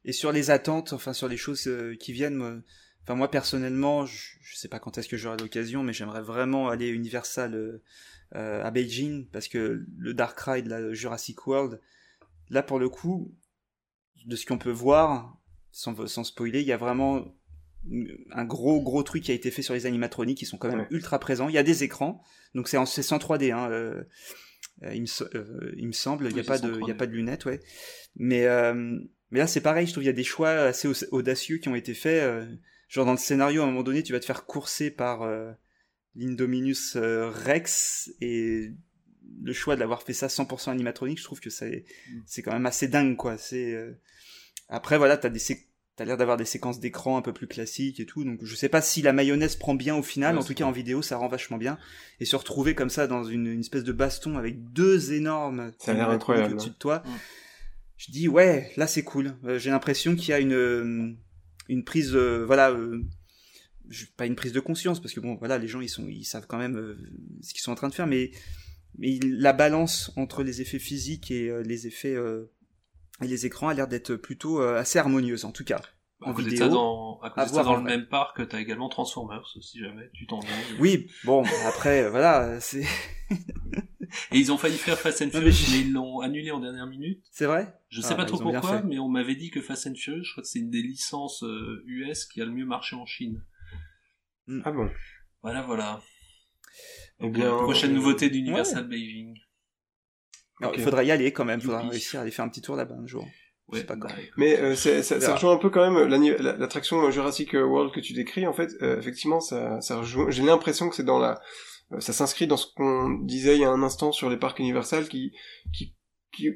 Et 0.05 0.11
sur 0.13 0.31
les 0.31 0.51
attentes, 0.51 0.93
enfin 0.93 1.13
sur 1.13 1.27
les 1.27 1.37
choses 1.37 1.67
euh, 1.67 1.95
qui 1.99 2.13
viennent, 2.13 2.35
moi, 2.35 2.55
enfin 3.07 3.15
moi 3.15 3.31
personnellement, 3.31 4.05
je, 4.05 4.31
je 4.41 4.55
sais 4.57 4.67
pas 4.67 4.79
quand 4.79 4.97
est-ce 4.97 5.07
que 5.07 5.15
j'aurai 5.17 5.37
l'occasion, 5.37 5.81
mais 5.81 5.93
j'aimerais 5.93 6.21
vraiment 6.21 6.67
aller 6.67 6.89
Universal 6.89 7.55
euh, 7.55 7.81
euh, 8.35 8.61
à 8.63 8.69
Beijing 8.71 9.27
parce 9.31 9.47
que 9.47 9.85
le 9.97 10.13
Dark 10.13 10.37
Ride, 10.41 10.67
le 10.67 10.93
Jurassic 10.93 11.47
World, 11.47 11.79
là 12.49 12.63
pour 12.63 12.79
le 12.79 12.89
coup, 12.89 13.33
de 14.25 14.35
ce 14.35 14.45
qu'on 14.45 14.57
peut 14.57 14.71
voir, 14.71 15.37
sans, 15.71 16.05
sans 16.07 16.25
spoiler, 16.25 16.59
il 16.61 16.67
y 16.67 16.73
a 16.73 16.77
vraiment 16.77 17.33
un 18.31 18.43
gros 18.43 18.81
gros 18.81 19.03
truc 19.03 19.23
qui 19.23 19.31
a 19.31 19.35
été 19.35 19.49
fait 19.51 19.61
sur 19.61 19.73
les 19.73 19.85
animatroniques 19.85 20.39
qui 20.39 20.45
sont 20.45 20.57
quand 20.57 20.67
même 20.67 20.81
Ouais. 20.81 20.87
ultra 20.89 21.19
présents. 21.19 21.47
Il 21.47 21.55
y 21.55 21.57
a 21.57 21.63
des 21.63 21.85
écrans, 21.85 22.21
donc 22.55 22.67
c'est 22.67 22.75
en 22.75 22.85
c'est 22.85 23.03
sans 23.03 23.17
3D. 23.19 23.53
Hein, 23.53 23.69
euh, 23.71 24.03
il, 24.91 25.01
me, 25.01 25.05
se- 25.05 25.73
il 25.77 25.87
me 25.87 25.93
semble, 25.93 26.27
il 26.27 26.33
n'y 26.33 26.41
a, 26.41 26.43
pas 26.43 26.57
de- 26.57 26.73
sans 26.73 26.79
il 26.79 26.87
y 26.87 26.91
a 26.91 26.93
3D. 26.95 26.97
pas 26.97 27.07
de 27.07 27.13
lunettes, 27.13 27.45
ouais. 27.45 27.61
Mais, 28.17 28.45
mais 29.31 29.39
là, 29.39 29.47
c'est 29.47 29.61
pareil, 29.61 29.87
je 29.87 29.93
trouve 29.93 30.03
il 30.03 30.07
y 30.07 30.09
a 30.09 30.13
des 30.13 30.23
choix 30.25 30.49
assez 30.49 30.89
audacieux 31.11 31.57
qui 31.59 31.69
ont 31.69 31.75
été 31.75 31.93
faits. 31.93 32.45
Genre 32.87 33.05
dans 33.05 33.11
le 33.13 33.17
scénario, 33.17 33.61
à 33.61 33.65
un 33.65 33.67
moment 33.67 33.83
donné, 33.83 34.03
tu 34.03 34.13
vas 34.13 34.19
te 34.19 34.25
faire 34.25 34.45
courser 34.45 34.91
par 34.91 35.23
euh, 35.23 35.51
l'Indominus 36.15 36.95
euh, 36.95 37.29
Rex 37.29 38.11
et 38.21 38.71
le 39.43 39.53
choix 39.53 39.75
de 39.75 39.79
l'avoir 39.81 40.03
fait 40.03 40.13
ça 40.13 40.27
100% 40.27 40.71
animatronique, 40.71 41.19
je 41.19 41.23
trouve 41.23 41.39
que 41.39 41.49
c'est 41.49 41.85
Mm. 42.11 42.19
c'est 42.25 42.41
quand 42.41 42.53
même 42.53 42.65
assez 42.65 42.87
dingue, 42.87 43.15
quoi. 43.17 43.37
C'est 43.37 43.73
euh, 43.73 43.91
après 44.69 44.97
voilà, 44.97 45.17
t'as 45.17 45.29
des 45.29 45.39
T'as 45.95 46.05
l'air 46.05 46.15
d'avoir 46.17 46.37
des 46.37 46.45
séquences 46.45 46.79
d'écran 46.79 47.17
un 47.17 47.23
peu 47.23 47.33
plus 47.33 47.47
classiques 47.47 47.99
et 47.99 48.05
tout, 48.05 48.23
donc 48.23 48.37
je 48.43 48.53
sais 48.53 48.69
pas 48.69 48.81
si 48.83 49.01
la 49.01 49.13
mayonnaise 49.13 49.55
prend 49.55 49.73
bien 49.73 49.95
au 49.95 50.03
final, 50.03 50.35
Ouais, 50.35 50.41
en 50.43 50.45
tout 50.45 50.53
cas 50.53 50.63
en 50.65 50.71
vidéo 50.71 51.01
ça 51.01 51.17
rend 51.17 51.27
vachement 51.27 51.57
bien. 51.57 51.79
Et 52.19 52.25
se 52.25 52.35
retrouver 52.35 52.75
comme 52.75 52.91
ça 52.91 53.07
dans 53.07 53.23
une, 53.23 53.47
une 53.47 53.61
espèce 53.61 53.83
de 53.83 53.91
baston 53.91 54.37
avec 54.37 54.71
deux 54.73 55.13
énormes 55.13 55.71
Ça 55.79 55.93
incroyable, 56.07 56.53
au-dessus 56.53 56.69
hein. 56.69 56.73
de 56.73 56.77
toi, 56.77 57.01
Mm. 57.03 57.09
je 57.97 58.11
dis 58.11 58.27
ouais, 58.27 58.71
là 58.77 58.85
c'est 58.85 59.03
cool. 59.03 59.35
Euh, 59.43 59.57
J'ai 59.57 59.71
l'impression 59.71 60.15
qu'il 60.15 60.29
y 60.29 60.33
a 60.33 60.39
une, 60.39 61.17
une 61.69 61.83
prise, 61.83 62.15
euh, 62.15 62.43
voilà, 62.45 62.71
euh, 62.71 63.03
pas 64.15 64.25
une 64.25 64.35
prise 64.35 64.53
de 64.53 64.59
conscience, 64.59 64.99
parce 65.01 65.13
que 65.13 65.19
bon, 65.19 65.35
voilà, 65.35 65.57
les 65.57 65.67
gens 65.67 65.81
ils, 65.81 65.89
sont, 65.89 66.07
ils 66.07 66.25
savent 66.25 66.47
quand 66.47 66.57
même 66.57 66.77
euh, 66.77 66.97
ce 67.41 67.53
qu'ils 67.53 67.61
sont 67.61 67.71
en 67.71 67.75
train 67.75 67.89
de 67.89 67.93
faire, 67.93 68.07
mais, 68.07 68.31
mais 68.97 69.19
la 69.23 69.53
balance 69.53 70.11
entre 70.15 70.43
les 70.43 70.61
effets 70.61 70.79
physiques 70.79 71.31
et 71.31 71.51
les 71.63 71.87
effets 71.87 72.15
et 73.21 73.27
les 73.27 73.45
écrans 73.45 73.67
a 73.67 73.73
l'air 73.73 73.87
d'être 73.87 74.15
plutôt 74.15 74.59
assez 74.61 74.97
harmonieuse 74.97 75.45
en 75.45 75.51
tout 75.51 75.63
cas. 75.63 75.81
à 76.21 76.29
En 76.29 76.33
côté 76.33 76.45
de 76.45 76.49
vidéo, 76.51 76.65
ça, 76.65 76.71
dans, 76.73 77.19
à 77.21 77.29
côté 77.29 77.41
à 77.41 77.45
de 77.45 77.49
ça, 77.51 77.63
dans 77.63 77.75
le 77.75 77.81
vrai. 77.81 77.97
même 77.97 78.07
parc, 78.07 78.47
t'as 78.47 78.59
également 78.59 78.89
Transformers, 78.89 79.47
si 79.61 79.79
jamais 79.79 80.09
tu 80.13 80.25
t'en 80.25 80.39
Oui, 80.79 81.11
bon, 81.25 81.43
après, 81.67 82.09
voilà, 82.09 82.59
c'est 82.59 82.85
Et 84.31 84.37
ils 84.39 84.51
ont 84.51 84.57
failli 84.57 84.77
faire 84.77 84.97
Fast 84.97 85.21
and 85.21 85.29
Furious, 85.31 85.53
mais 85.71 85.79
ils 85.81 85.91
l'ont 85.93 86.19
annulé 86.21 86.51
en 86.51 86.59
dernière 86.59 86.87
minute. 86.87 87.23
c'est 87.31 87.45
vrai? 87.45 87.73
Je 87.89 88.01
Ah, 88.01 88.03
sais 88.03 88.15
pas 88.15 88.23
bah, 88.23 88.25
trop 88.29 88.39
pourquoi, 88.39 88.81
mais 88.83 88.99
on 88.99 89.07
m'avait 89.09 89.35
dit 89.35 89.49
que 89.49 89.61
Fast 89.61 89.87
and 89.87 89.95
Furious, 89.95 90.23
je 90.23 90.31
crois 90.31 90.43
que 90.43 90.49
c'est 90.49 90.59
une 90.59 90.69
des 90.69 90.81
licences 90.81 91.43
euh, 91.43 91.83
US 91.87 92.25
qui 92.25 92.41
a 92.41 92.45
le 92.45 92.51
mieux 92.51 92.65
marché 92.65 92.95
en 92.95 93.05
Chine. 93.05 93.43
Ah 94.63 94.71
bon? 94.71 94.89
Voilà, 95.41 95.61
voilà. 95.63 96.01
Eh 97.19 97.23
Donc, 97.23 97.33
bien, 97.33 97.53
euh, 97.53 97.57
prochaine 97.57 97.91
euh, 97.91 97.95
nouveauté 97.95 98.29
d'Universal 98.29 98.87
Beijing. 98.87 99.35
Alors. 100.61 100.73
Il 100.75 100.81
faudra 100.81 101.03
y 101.03 101.11
aller 101.11 101.31
quand 101.31 101.45
même, 101.45 101.61
faudra 101.61 101.79
Youpi. 101.81 101.91
réussir 101.91 102.19
à 102.19 102.23
aller 102.23 102.31
faire 102.31 102.45
un 102.45 102.49
petit 102.49 102.61
tour 102.61 102.75
là-bas 102.75 102.95
un 102.95 103.07
jour. 103.07 103.27
Ouais, 103.67 103.83
pas 103.83 103.95
bah, 103.97 104.07
Mais 104.37 104.57
euh, 104.59 104.75
c'est- 104.75 105.03
ça, 105.03 105.35
rejoint 105.35 105.53
un 105.53 105.57
peu 105.57 105.69
quand 105.69 105.91
même 105.91 106.07
la- 106.07 106.55
l'attraction 106.55 107.11
Jurassic 107.11 107.51
World 107.53 107.93
que 107.93 107.99
tu 107.99 108.13
décris. 108.13 108.47
En 108.47 108.53
fait, 108.53 108.71
euh, 108.81 108.97
effectivement, 108.97 109.41
ça, 109.41 109.81
ça 109.81 109.97
rejoint. 109.99 110.29
J'ai 110.31 110.43
l'impression 110.43 110.87
que 110.89 110.95
c'est 110.95 111.03
dans 111.03 111.19
la, 111.19 111.31
euh, 111.33 111.35
ça 111.99 112.13
s'inscrit 112.13 112.47
dans 112.47 112.57
ce 112.57 112.67
qu'on 112.75 113.09
disait 113.21 113.55
il 113.55 113.61
y 113.61 113.65
a 113.65 113.69
un 113.69 113.83
instant 113.83 114.11
sur 114.11 114.29
les 114.29 114.37
parcs 114.37 114.59
Universal 114.59 115.07
qui, 115.07 115.33
qui, 115.73 115.95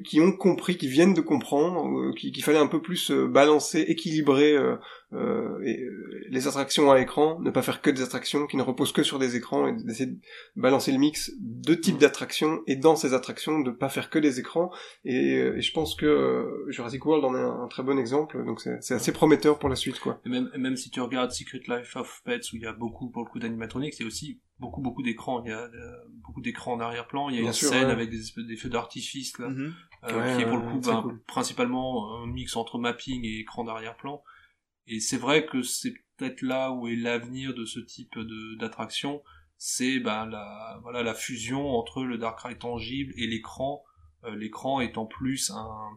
qui, 0.04 0.20
ont 0.20 0.32
compris, 0.32 0.76
qui 0.76 0.88
viennent 0.88 1.14
de 1.14 1.20
comprendre, 1.20 1.86
euh, 1.98 2.12
qui- 2.14 2.30
qu'il 2.32 2.44
fallait 2.44 2.58
un 2.58 2.66
peu 2.68 2.80
plus 2.80 3.10
euh, 3.10 3.26
balancer, 3.26 3.80
équilibrer 3.80 4.52
euh, 5.12 5.60
et, 5.64 5.82
euh, 5.82 6.24
les 6.28 6.46
attractions 6.48 6.90
à 6.90 7.00
écran, 7.00 7.38
ne 7.40 7.50
pas 7.50 7.60
faire 7.62 7.82
que 7.82 7.90
des 7.90 8.02
attractions 8.02 8.46
qui 8.46 8.56
ne 8.56 8.62
reposent 8.62 8.92
que 8.92 9.02
sur 9.02 9.18
des 9.18 9.36
écrans 9.36 9.66
et 9.68 9.72
d'essayer 9.74 10.06
de 10.10 10.18
balancer 10.56 10.90
le 10.92 10.98
mix 10.98 11.30
de 11.38 11.74
types 11.74 11.98
d'attractions 11.98 12.62
et 12.66 12.76
dans 12.76 12.96
ces 12.96 13.12
attractions 13.12 13.60
de 13.60 13.70
pas 13.70 13.88
faire 13.90 14.08
que 14.08 14.18
des 14.18 14.40
écrans 14.40 14.70
et, 15.04 15.36
euh, 15.36 15.56
et 15.56 15.60
je 15.60 15.72
pense 15.72 15.94
que 15.94 16.06
euh, 16.06 16.64
Jurassic 16.70 17.04
World 17.04 17.24
en 17.24 17.34
est 17.34 17.40
un, 17.40 17.62
un 17.64 17.68
très 17.68 17.82
bon 17.82 17.98
exemple 17.98 18.42
donc 18.46 18.60
c'est 18.62 18.78
c'est 18.82 18.94
assez 18.94 19.12
prometteur 19.12 19.58
pour 19.58 19.68
la 19.68 19.76
suite 19.76 19.98
quoi 20.00 20.20
Et 20.24 20.30
même, 20.30 20.50
et 20.54 20.58
même 20.58 20.76
si 20.76 20.88
tu 20.90 21.00
regardes 21.00 21.30
Secret 21.32 21.60
Life 21.68 21.94
of 21.96 22.22
Pets 22.24 22.50
où 22.52 22.56
il 22.56 22.62
y 22.62 22.66
a 22.66 22.72
beaucoup, 22.72 23.10
pour 23.10 23.24
le 23.24 23.28
coup, 23.30 23.38
d'animatroniques, 23.38 23.94
c'est 23.94 24.04
aussi 24.04 24.40
beaucoup, 24.58 24.80
beaucoup 24.80 25.02
d'écrans. 25.02 25.42
Il 25.44 25.50
y 25.50 25.52
a 25.52 25.60
euh, 25.64 25.68
beaucoup 26.24 26.40
d'écrans 26.40 26.72
en 26.74 26.80
arrière-plan. 26.80 27.28
Il 27.28 27.34
y 27.34 27.38
a 27.38 27.40
Bien 27.42 27.50
une 27.50 27.54
sûr, 27.54 27.68
scène 27.68 27.86
ouais. 27.86 27.92
avec 27.92 28.10
des 28.10 28.20
espèces 28.20 28.46
d'effets 28.46 28.68
d'artifice, 28.68 29.38
là, 29.38 29.48
Mhm. 29.48 29.72
euh, 30.04 30.18
Ouais, 30.20 30.36
qui 30.36 30.42
est 30.42 30.46
pour 30.46 30.56
le 30.56 30.62
coup 30.62 30.80
ben, 30.80 31.02
cool. 31.02 31.20
principalement 31.26 32.22
un 32.22 32.26
mix 32.26 32.56
entre 32.56 32.78
mapping 32.78 33.24
et 33.24 33.40
écran 33.40 33.64
d'arrière-plan. 33.64 34.22
Et 34.86 35.00
c'est 35.00 35.16
vrai 35.16 35.46
que 35.46 35.62
c'est 35.62 35.94
peut-être 36.16 36.42
là 36.42 36.72
où 36.72 36.88
est 36.88 36.96
l'avenir 36.96 37.54
de 37.54 37.64
ce 37.64 37.80
type 37.80 38.18
d'attraction, 38.58 39.22
c'est 39.56 40.00
ben, 40.00 40.26
la 40.26 40.80
voilà 40.82 41.02
la 41.02 41.14
fusion 41.14 41.70
entre 41.70 42.02
le 42.02 42.18
dark 42.18 42.40
ride 42.40 42.58
tangible 42.58 43.12
et 43.16 43.26
l'écran, 43.26 43.84
euh, 44.24 44.34
l'écran 44.34 44.80
étant 44.80 45.06
plus 45.06 45.50
un 45.50 45.90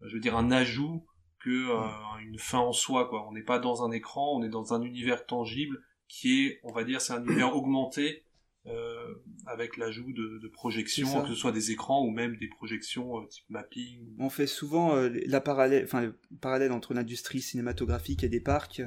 je 0.00 0.14
veux 0.14 0.20
dire 0.20 0.36
un 0.36 0.50
ajout 0.50 1.06
que 1.38 1.50
euh, 1.50 2.18
une 2.22 2.38
fin 2.38 2.58
en 2.58 2.72
soi 2.72 3.08
quoi. 3.08 3.26
On 3.28 3.32
n'est 3.32 3.42
pas 3.42 3.58
dans 3.58 3.84
un 3.84 3.90
écran, 3.90 4.36
on 4.36 4.42
est 4.42 4.48
dans 4.48 4.72
un 4.72 4.82
univers 4.82 5.26
tangible 5.26 5.82
qui 6.08 6.46
est 6.46 6.60
on 6.62 6.72
va 6.72 6.84
dire 6.84 7.00
c'est 7.00 7.12
un 7.12 7.24
univers 7.24 7.54
augmenté 7.54 8.24
euh, 8.66 9.14
avec 9.46 9.76
l'ajout 9.76 10.10
de, 10.14 10.38
de 10.38 10.48
projections, 10.48 11.22
que 11.22 11.28
ce 11.28 11.34
soit 11.34 11.52
des 11.52 11.70
écrans 11.70 12.02
ou 12.02 12.10
même 12.10 12.36
des 12.38 12.48
projections 12.48 13.20
euh, 13.20 13.26
type 13.26 13.44
mapping. 13.50 14.00
On 14.18 14.30
fait 14.30 14.46
souvent 14.46 14.96
euh, 14.96 15.10
la 15.26 15.42
parallèle, 15.42 15.84
enfin, 15.84 16.00
le 16.00 16.18
parallèle 16.40 16.72
entre 16.72 16.94
l'industrie 16.94 17.42
cinématographique 17.42 18.24
et 18.24 18.30
des 18.30 18.40
parcs. 18.40 18.80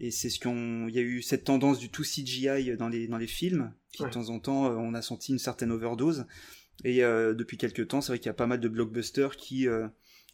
et 0.00 0.10
c'est 0.10 0.30
ce 0.30 0.40
qu'on, 0.40 0.88
il 0.88 0.94
y 0.96 0.98
a 0.98 1.02
eu 1.02 1.22
cette 1.22 1.44
tendance 1.44 1.78
du 1.78 1.90
tout 1.90 2.02
CGI 2.02 2.76
dans 2.76 2.88
les 2.88 3.06
dans 3.06 3.18
les 3.18 3.28
films, 3.28 3.72
qui 3.92 4.02
de 4.02 4.08
temps 4.08 4.30
en 4.30 4.40
temps 4.40 4.66
on 4.66 4.94
a 4.94 5.02
senti 5.02 5.30
une 5.30 5.38
certaine 5.38 5.70
overdose. 5.70 6.26
Et 6.82 7.02
depuis 7.02 7.56
quelques 7.56 7.86
temps, 7.86 8.00
c'est 8.00 8.10
vrai 8.10 8.18
qu'il 8.18 8.26
y 8.26 8.30
a 8.30 8.34
pas 8.34 8.48
mal 8.48 8.58
de 8.58 8.68
blockbusters 8.68 9.36
qui 9.36 9.68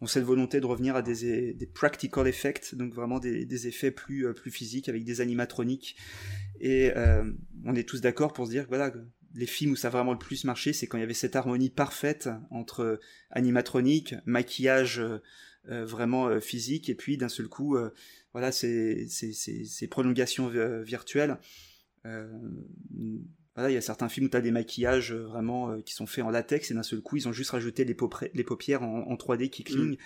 ont 0.00 0.06
cette 0.06 0.24
volonté 0.24 0.60
de 0.60 0.66
revenir 0.66 0.96
à 0.96 1.02
des, 1.02 1.70
practical 1.74 2.26
effects, 2.28 2.74
donc 2.74 2.92
vraiment 2.92 3.18
des, 3.18 3.44
des 3.44 3.66
effets 3.66 3.90
plus, 3.90 4.32
plus 4.34 4.50
physiques 4.50 4.88
avec 4.88 5.04
des 5.04 5.20
animatroniques 5.20 5.96
et 6.60 6.92
euh, 6.96 7.30
on 7.64 7.74
est 7.74 7.88
tous 7.88 8.00
d'accord 8.00 8.32
pour 8.32 8.46
se 8.46 8.50
dire 8.50 8.64
que 8.64 8.68
voilà, 8.68 8.92
les 9.34 9.46
films 9.46 9.72
où 9.72 9.76
ça 9.76 9.90
vraiment 9.90 10.12
le 10.12 10.18
plus 10.18 10.44
marché, 10.44 10.72
c'est 10.72 10.86
quand 10.86 10.98
il 10.98 11.02
y 11.02 11.04
avait 11.04 11.14
cette 11.14 11.36
harmonie 11.36 11.70
parfaite 11.70 12.28
entre 12.50 13.00
animatronique, 13.30 14.14
maquillage 14.24 14.98
euh, 15.00 15.84
vraiment 15.84 16.28
euh, 16.28 16.40
physique, 16.40 16.88
et 16.88 16.94
puis 16.94 17.16
d'un 17.16 17.28
seul 17.28 17.48
coup, 17.48 17.76
voilà, 18.32 18.52
ces, 18.52 19.06
ces, 19.08 19.32
ces, 19.32 19.88
prolongations 19.88 20.48
virtuelles. 20.82 21.38
Voilà, 23.56 23.70
il 23.70 23.74
y 23.74 23.78
a 23.78 23.80
certains 23.80 24.08
films 24.08 24.26
où 24.26 24.28
tu 24.28 24.36
as 24.36 24.40
des 24.40 24.52
maquillages 24.52 25.12
vraiment 25.12 25.80
qui 25.80 25.94
sont 25.94 26.06
faits 26.06 26.24
en 26.24 26.30
latex, 26.30 26.70
et 26.70 26.74
d'un 26.74 26.84
seul 26.84 27.00
coup, 27.00 27.16
ils 27.16 27.26
ont 27.26 27.32
juste 27.32 27.50
rajouté 27.50 27.84
les, 27.84 27.96
les 28.34 28.44
paupières 28.44 28.82
en, 28.82 29.14
3D 29.14 29.50
qui 29.50 29.64
clignent. 29.64 29.96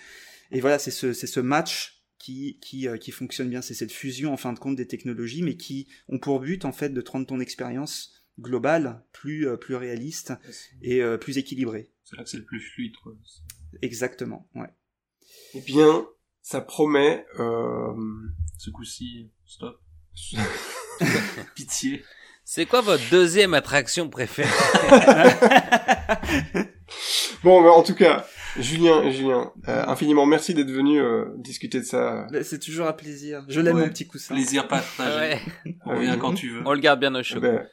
Et 0.51 0.61
voilà, 0.61 0.79
c'est 0.79 0.91
ce, 0.91 1.13
ce 1.13 1.39
match 1.39 2.01
qui, 2.21 2.59
qui, 2.61 2.87
euh, 2.87 2.97
qui 2.97 3.11
fonctionne 3.11 3.49
bien. 3.49 3.61
C'est 3.61 3.73
cette 3.73 3.91
fusion 3.91 4.31
en 4.31 4.37
fin 4.37 4.53
de 4.53 4.59
compte 4.59 4.75
des 4.75 4.87
technologies, 4.87 5.41
mais 5.41 5.57
qui 5.57 5.87
ont 6.07 6.19
pour 6.19 6.39
but 6.39 6.65
en 6.65 6.71
fait 6.71 6.89
de 6.89 7.03
rendre 7.07 7.25
ton 7.25 7.39
expérience 7.39 8.13
globale 8.39 9.03
plus, 9.11 9.47
euh, 9.47 9.57
plus 9.57 9.75
réaliste 9.75 10.33
et 10.81 11.01
euh, 11.01 11.17
plus 11.17 11.37
équilibrée. 11.37 11.91
C'est 12.03 12.15
là 12.15 12.23
que 12.23 12.29
c'est 12.29 12.37
le 12.37 12.45
plus 12.45 12.61
fluide. 12.61 12.95
Quoi. 13.01 13.13
Exactement, 13.81 14.47
ouais. 14.55 14.69
Eh 15.55 15.61
bien, 15.61 16.05
ça 16.41 16.61
promet... 16.61 17.25
Ce 18.57 18.69
coup-ci, 18.69 19.31
stop. 19.47 19.81
Pitié. 21.55 22.03
C'est 22.43 22.65
quoi 22.65 22.81
votre 22.81 23.03
deuxième 23.09 23.53
attraction 23.53 24.09
préférée 24.09 24.49
Bon, 27.43 27.67
en 27.69 27.83
tout 27.83 27.95
cas, 27.95 28.25
Julien, 28.59 29.09
Julien, 29.09 29.51
euh, 29.67 29.83
infiniment 29.87 30.25
merci 30.25 30.53
d'être 30.53 30.69
venu 30.69 30.99
euh, 31.01 31.25
discuter 31.37 31.79
de 31.79 31.85
ça. 31.85 32.27
C'est 32.43 32.59
toujours 32.59 32.87
un 32.87 32.93
plaisir. 32.93 33.45
Je 33.47 33.61
l'aime 33.61 33.77
mon 33.77 33.87
petit 33.87 34.05
coussin. 34.05 34.35
Plaisir 34.35 34.67
partagé. 34.67 35.39
On 35.85 35.95
revient 35.95 36.17
quand 36.19 36.33
tu 36.33 36.49
veux. 36.49 36.61
On 36.65 36.73
le 36.73 36.79
garde 36.79 36.99
bien 36.99 37.15
au 37.15 37.23
chaud. 37.23 37.39
Ben, 37.39 37.65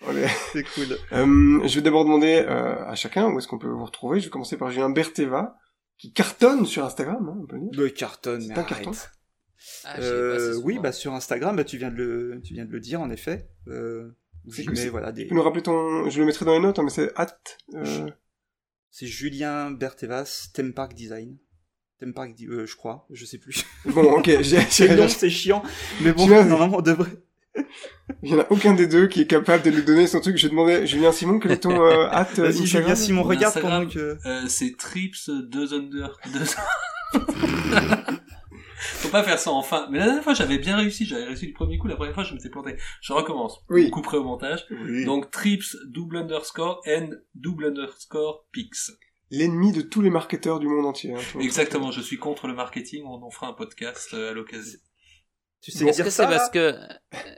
c'est 0.52 0.64
cool. 0.64 0.96
Euh, 1.12 1.66
je 1.66 1.74
vais 1.76 1.82
d'abord 1.82 2.04
demander 2.04 2.44
euh, 2.46 2.84
à 2.86 2.94
chacun 2.94 3.30
où 3.30 3.38
est-ce 3.38 3.46
qu'on 3.46 3.58
peut 3.58 3.68
vous 3.68 3.84
retrouver. 3.84 4.20
Je 4.20 4.24
vais 4.26 4.30
commencer 4.30 4.56
par 4.56 4.70
Julien 4.70 4.90
Berteva, 4.90 5.56
qui 5.98 6.12
cartonne 6.12 6.66
sur 6.66 6.84
Instagram, 6.84 7.28
hein, 7.28 7.38
on 7.42 7.46
peut 7.46 7.58
dire. 7.58 7.70
Le 7.72 7.88
cartonne, 7.90 8.40
C'est 8.40 8.58
un 8.58 8.64
carton. 8.64 8.92
Ah, 9.84 9.98
euh, 10.00 10.56
oui, 10.62 10.78
bah 10.78 10.92
sur 10.92 11.14
Instagram, 11.14 11.56
bah 11.56 11.64
tu 11.64 11.78
viens 11.78 11.90
de 11.90 11.96
le, 11.96 12.40
tu 12.42 12.54
viens 12.54 12.64
de 12.64 12.72
le 12.72 12.80
dire 12.80 13.00
en 13.00 13.10
effet. 13.10 13.48
Euh, 13.68 14.10
mais 14.44 14.88
voilà 14.88 15.12
des. 15.12 15.22
Tu 15.22 15.28
peux 15.28 15.34
nous 15.34 15.42
rappeler 15.42 15.62
ton, 15.62 16.08
je 16.08 16.20
le 16.20 16.26
mettrai 16.26 16.44
dans 16.44 16.54
les 16.54 16.60
notes, 16.60 16.78
hein, 16.78 16.82
mais 16.82 16.90
c'est 16.90 17.10
at. 17.16 17.38
Euh... 17.74 18.08
C'est 18.90 19.06
Julien 19.06 19.70
Bertevas, 19.72 20.50
Theme 20.54 20.72
Park 20.72 20.94
Design. 20.94 21.36
Theme 21.98 22.14
Park, 22.14 22.30
euh, 22.48 22.66
je 22.66 22.76
crois, 22.76 23.06
je 23.10 23.24
sais 23.24 23.38
plus. 23.38 23.64
Bon, 23.86 24.18
ok, 24.18 24.30
j'ai... 24.42 24.60
c'est 24.60 25.30
chiant, 25.30 25.62
mais 26.02 26.12
bon, 26.12 26.28
normalement, 26.28 26.78
on 26.78 26.82
devrait... 26.82 27.10
Il 28.22 28.32
n'y 28.32 28.34
en 28.34 28.42
a 28.42 28.46
aucun 28.50 28.74
des 28.74 28.86
deux 28.86 29.06
qui 29.06 29.22
est 29.22 29.26
capable 29.26 29.62
de 29.62 29.70
nous 29.70 29.82
donner 29.82 30.06
son 30.06 30.20
truc. 30.20 30.36
Je 30.36 30.48
demandais, 30.48 30.86
Julien 30.86 31.12
Simon, 31.12 31.38
quel 31.38 31.52
est 31.52 31.60
ton 31.60 31.70
euh, 31.70 32.06
hâte 32.12 32.40
Julien 32.52 32.94
Simon, 32.94 33.22
regarde 33.22 33.60
pendant 33.60 33.86
que... 33.86 34.18
Euh, 34.26 34.42
c'est 34.48 34.76
Trips 34.76 35.30
2 35.30 35.74
Under... 35.74 36.18
2... 36.32 37.20
Faut 38.84 39.08
pas 39.08 39.22
faire 39.22 39.38
ça 39.38 39.50
enfin. 39.50 39.86
Mais 39.90 39.98
la 39.98 40.06
dernière 40.06 40.24
fois, 40.24 40.34
j'avais 40.34 40.58
bien 40.58 40.76
réussi. 40.76 41.06
J'avais 41.06 41.24
réussi 41.24 41.46
le 41.46 41.52
premier 41.52 41.78
coup. 41.78 41.88
La 41.88 41.96
première 41.96 42.14
fois, 42.14 42.24
je 42.24 42.34
m'étais 42.34 42.50
planté. 42.50 42.76
Je 43.00 43.12
recommence. 43.12 43.60
Oui. 43.68 43.90
Couperai 43.90 44.18
au 44.18 44.24
montage. 44.24 44.66
Donc, 45.04 45.30
trips, 45.30 45.76
double 45.86 46.18
underscore, 46.18 46.80
n, 46.84 47.20
double 47.34 47.66
underscore, 47.66 48.46
pix. 48.52 48.92
L'ennemi 49.30 49.72
de 49.72 49.82
tous 49.82 50.02
les 50.02 50.10
marketeurs 50.10 50.60
du 50.60 50.68
monde 50.68 50.86
entier. 50.86 51.14
Hein, 51.14 51.40
Exactement. 51.40 51.90
Je 51.90 52.00
suis 52.00 52.18
contre 52.18 52.46
le 52.46 52.54
marketing. 52.54 53.04
On 53.06 53.22
en 53.22 53.30
fera 53.30 53.48
un 53.48 53.52
podcast 53.52 54.10
euh, 54.14 54.30
à 54.30 54.32
l'occasion. 54.32 54.78
Tu 55.64 55.70
sais 55.70 55.86
est-ce 55.86 56.02
que 56.02 56.10
c'est 56.10 56.26
parce 56.26 56.50
que, 56.50 56.74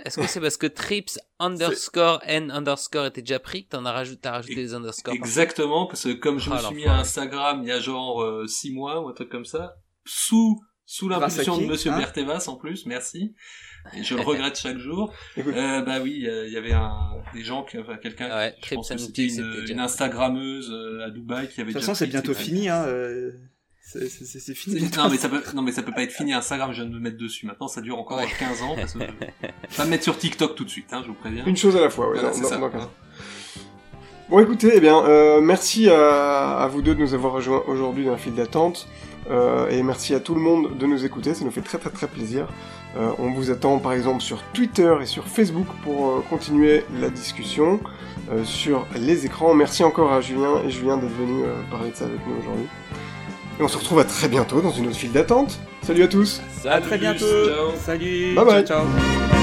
est-ce 0.04 0.18
que 0.18 0.26
c'est 0.26 0.40
parce 0.40 0.56
que 0.56 0.66
trips 0.66 1.16
underscore 1.38 2.20
n 2.24 2.50
underscore 2.50 3.06
était 3.06 3.22
déjà 3.22 3.38
pris 3.38 3.66
que 3.66 3.68
t'en 3.70 3.84
as 3.84 3.92
rajouté, 3.92 4.22
t'as 4.22 4.32
rajouté 4.32 4.56
des 4.56 4.74
underscores 4.74 5.14
Exactement, 5.14 5.86
parce 5.86 6.02
que 6.02 6.12
comme 6.14 6.40
je 6.40 6.50
me 6.50 6.56
ah, 6.56 6.58
suis 6.58 6.74
mis 6.74 6.86
à 6.86 6.96
Instagram 6.96 7.60
il 7.62 7.68
y 7.68 7.70
a 7.70 7.78
genre 7.78 8.26
6 8.48 8.70
euh, 8.70 8.74
mois 8.74 9.00
ou 9.00 9.08
un 9.08 9.12
truc 9.12 9.28
comme 9.28 9.44
ça, 9.44 9.76
sous 10.04 10.60
sous 10.86 11.08
l'impulsion 11.08 11.58
de 11.58 11.66
Monsieur 11.66 11.90
hein 11.90 11.98
Bertevas 11.98 12.44
en 12.46 12.54
plus, 12.54 12.86
merci. 12.86 13.34
Et 13.96 14.02
je 14.02 14.14
le 14.14 14.22
regrette 14.22 14.58
chaque 14.58 14.78
jour. 14.78 15.12
Euh, 15.38 15.82
bah 15.82 16.00
oui, 16.02 16.24
il 16.26 16.52
y 16.52 16.56
avait 16.56 16.72
un, 16.72 16.92
des 17.34 17.42
gens, 17.42 17.62
qui, 17.62 17.78
enfin 17.78 17.96
quelqu'un, 17.96 18.28
ouais, 18.28 18.54
je 18.62 18.74
pense 18.74 18.88
que 18.88 18.96
c'était 18.96 19.26
une, 19.26 19.64
une 19.68 19.80
Instagrammeuse 19.80 20.70
euh, 20.70 21.06
à 21.06 21.10
Dubaï 21.10 21.48
qui 21.48 21.60
avait. 21.60 21.72
De 21.72 21.78
toute 21.78 21.82
façon, 21.82 21.94
c'est 21.94 22.06
bientôt 22.06 22.34
fini, 22.34 22.68
hein. 22.68 22.84
Euh... 22.86 23.32
C'est 23.80 24.54
fini. 24.54 24.90
Non 24.96 25.08
mais 25.08 25.16
ça 25.16 25.28
peut, 25.28 25.42
non 25.54 25.62
mais 25.62 25.70
ça 25.72 25.82
peut 25.82 25.92
pas 25.92 26.02
être 26.02 26.12
fini. 26.12 26.32
Instagram, 26.32 26.72
je 26.72 26.82
viens 26.82 26.90
de 26.90 26.94
me 26.94 27.00
mettre 27.00 27.18
dessus. 27.18 27.46
Maintenant, 27.46 27.68
ça 27.68 27.80
dure 27.80 27.98
encore 27.98 28.20
15 28.20 28.62
ans. 28.62 28.74
Parce 28.74 28.94
que 28.94 29.00
je 29.00 29.04
vais 29.42 29.76
pas 29.76 29.84
me 29.84 29.90
mettre 29.90 30.04
sur 30.04 30.18
TikTok 30.18 30.56
tout 30.56 30.64
de 30.64 30.70
suite, 30.70 30.92
hein, 30.92 31.02
je 31.02 31.08
vous 31.08 31.14
préviens. 31.14 31.44
Une 31.44 31.56
chose 31.56 31.76
à 31.76 31.80
la 31.80 31.90
fois, 31.90 32.10
ouais. 32.10 32.18
Voilà, 32.18 32.36
dans, 32.36 32.68
dans, 32.68 32.78
dans 32.78 32.90
Bon, 34.28 34.40
écoutez, 34.40 34.72
eh 34.74 34.80
bien, 34.80 35.04
euh, 35.04 35.40
merci 35.40 35.88
à, 35.88 36.58
à, 36.58 36.66
vous 36.66 36.82
deux 36.82 36.96
de 36.96 37.00
nous 37.00 37.14
avoir 37.14 37.32
rejoints 37.32 37.62
aujourd'hui 37.68 38.04
dans 38.04 38.10
la 38.10 38.18
file 38.18 38.34
d'attente. 38.34 38.88
Euh, 39.30 39.68
et 39.70 39.82
merci 39.82 40.14
à 40.14 40.20
tout 40.20 40.34
le 40.34 40.40
monde 40.40 40.76
de 40.78 40.86
nous 40.86 41.04
écouter, 41.04 41.34
ça 41.34 41.44
nous 41.44 41.50
fait 41.50 41.60
très 41.60 41.78
très 41.78 41.90
très 41.90 42.06
plaisir. 42.06 42.46
Euh, 42.96 43.10
on 43.18 43.30
vous 43.30 43.50
attend 43.50 43.78
par 43.78 43.92
exemple 43.92 44.22
sur 44.22 44.42
Twitter 44.52 44.94
et 45.02 45.06
sur 45.06 45.26
Facebook 45.26 45.66
pour 45.82 46.06
euh, 46.06 46.24
continuer 46.30 46.84
la 47.00 47.10
discussion 47.10 47.80
sur 48.42 48.86
les 48.96 49.24
écrans. 49.24 49.54
Merci 49.54 49.84
encore 49.84 50.12
à 50.12 50.20
Julien 50.20 50.60
et 50.66 50.70
Julien 50.70 50.96
d'être 50.96 51.14
venu 51.14 51.44
parler 51.70 51.92
de 51.92 51.96
ça 51.96 52.06
avec 52.06 52.18
nous 52.26 52.34
aujourd'hui. 52.40 52.66
Et 53.60 53.62
on 53.62 53.68
se 53.68 53.78
retrouve 53.78 54.00
à 54.00 54.04
très 54.04 54.26
bientôt 54.26 54.60
dans 54.60 54.72
une 54.72 54.88
autre 54.88 54.96
file 54.96 55.12
d'attente. 55.12 55.60
Salut 55.82 56.02
à 56.02 56.08
tous. 56.08 56.42
à 56.68 56.80
très 56.80 56.98
bientôt. 56.98 57.24
Ciao. 57.24 57.70
Salut. 57.78 58.34
Bye 58.34 58.44
bye. 58.44 58.64
ciao. 58.66 58.84
ciao. 58.84 59.35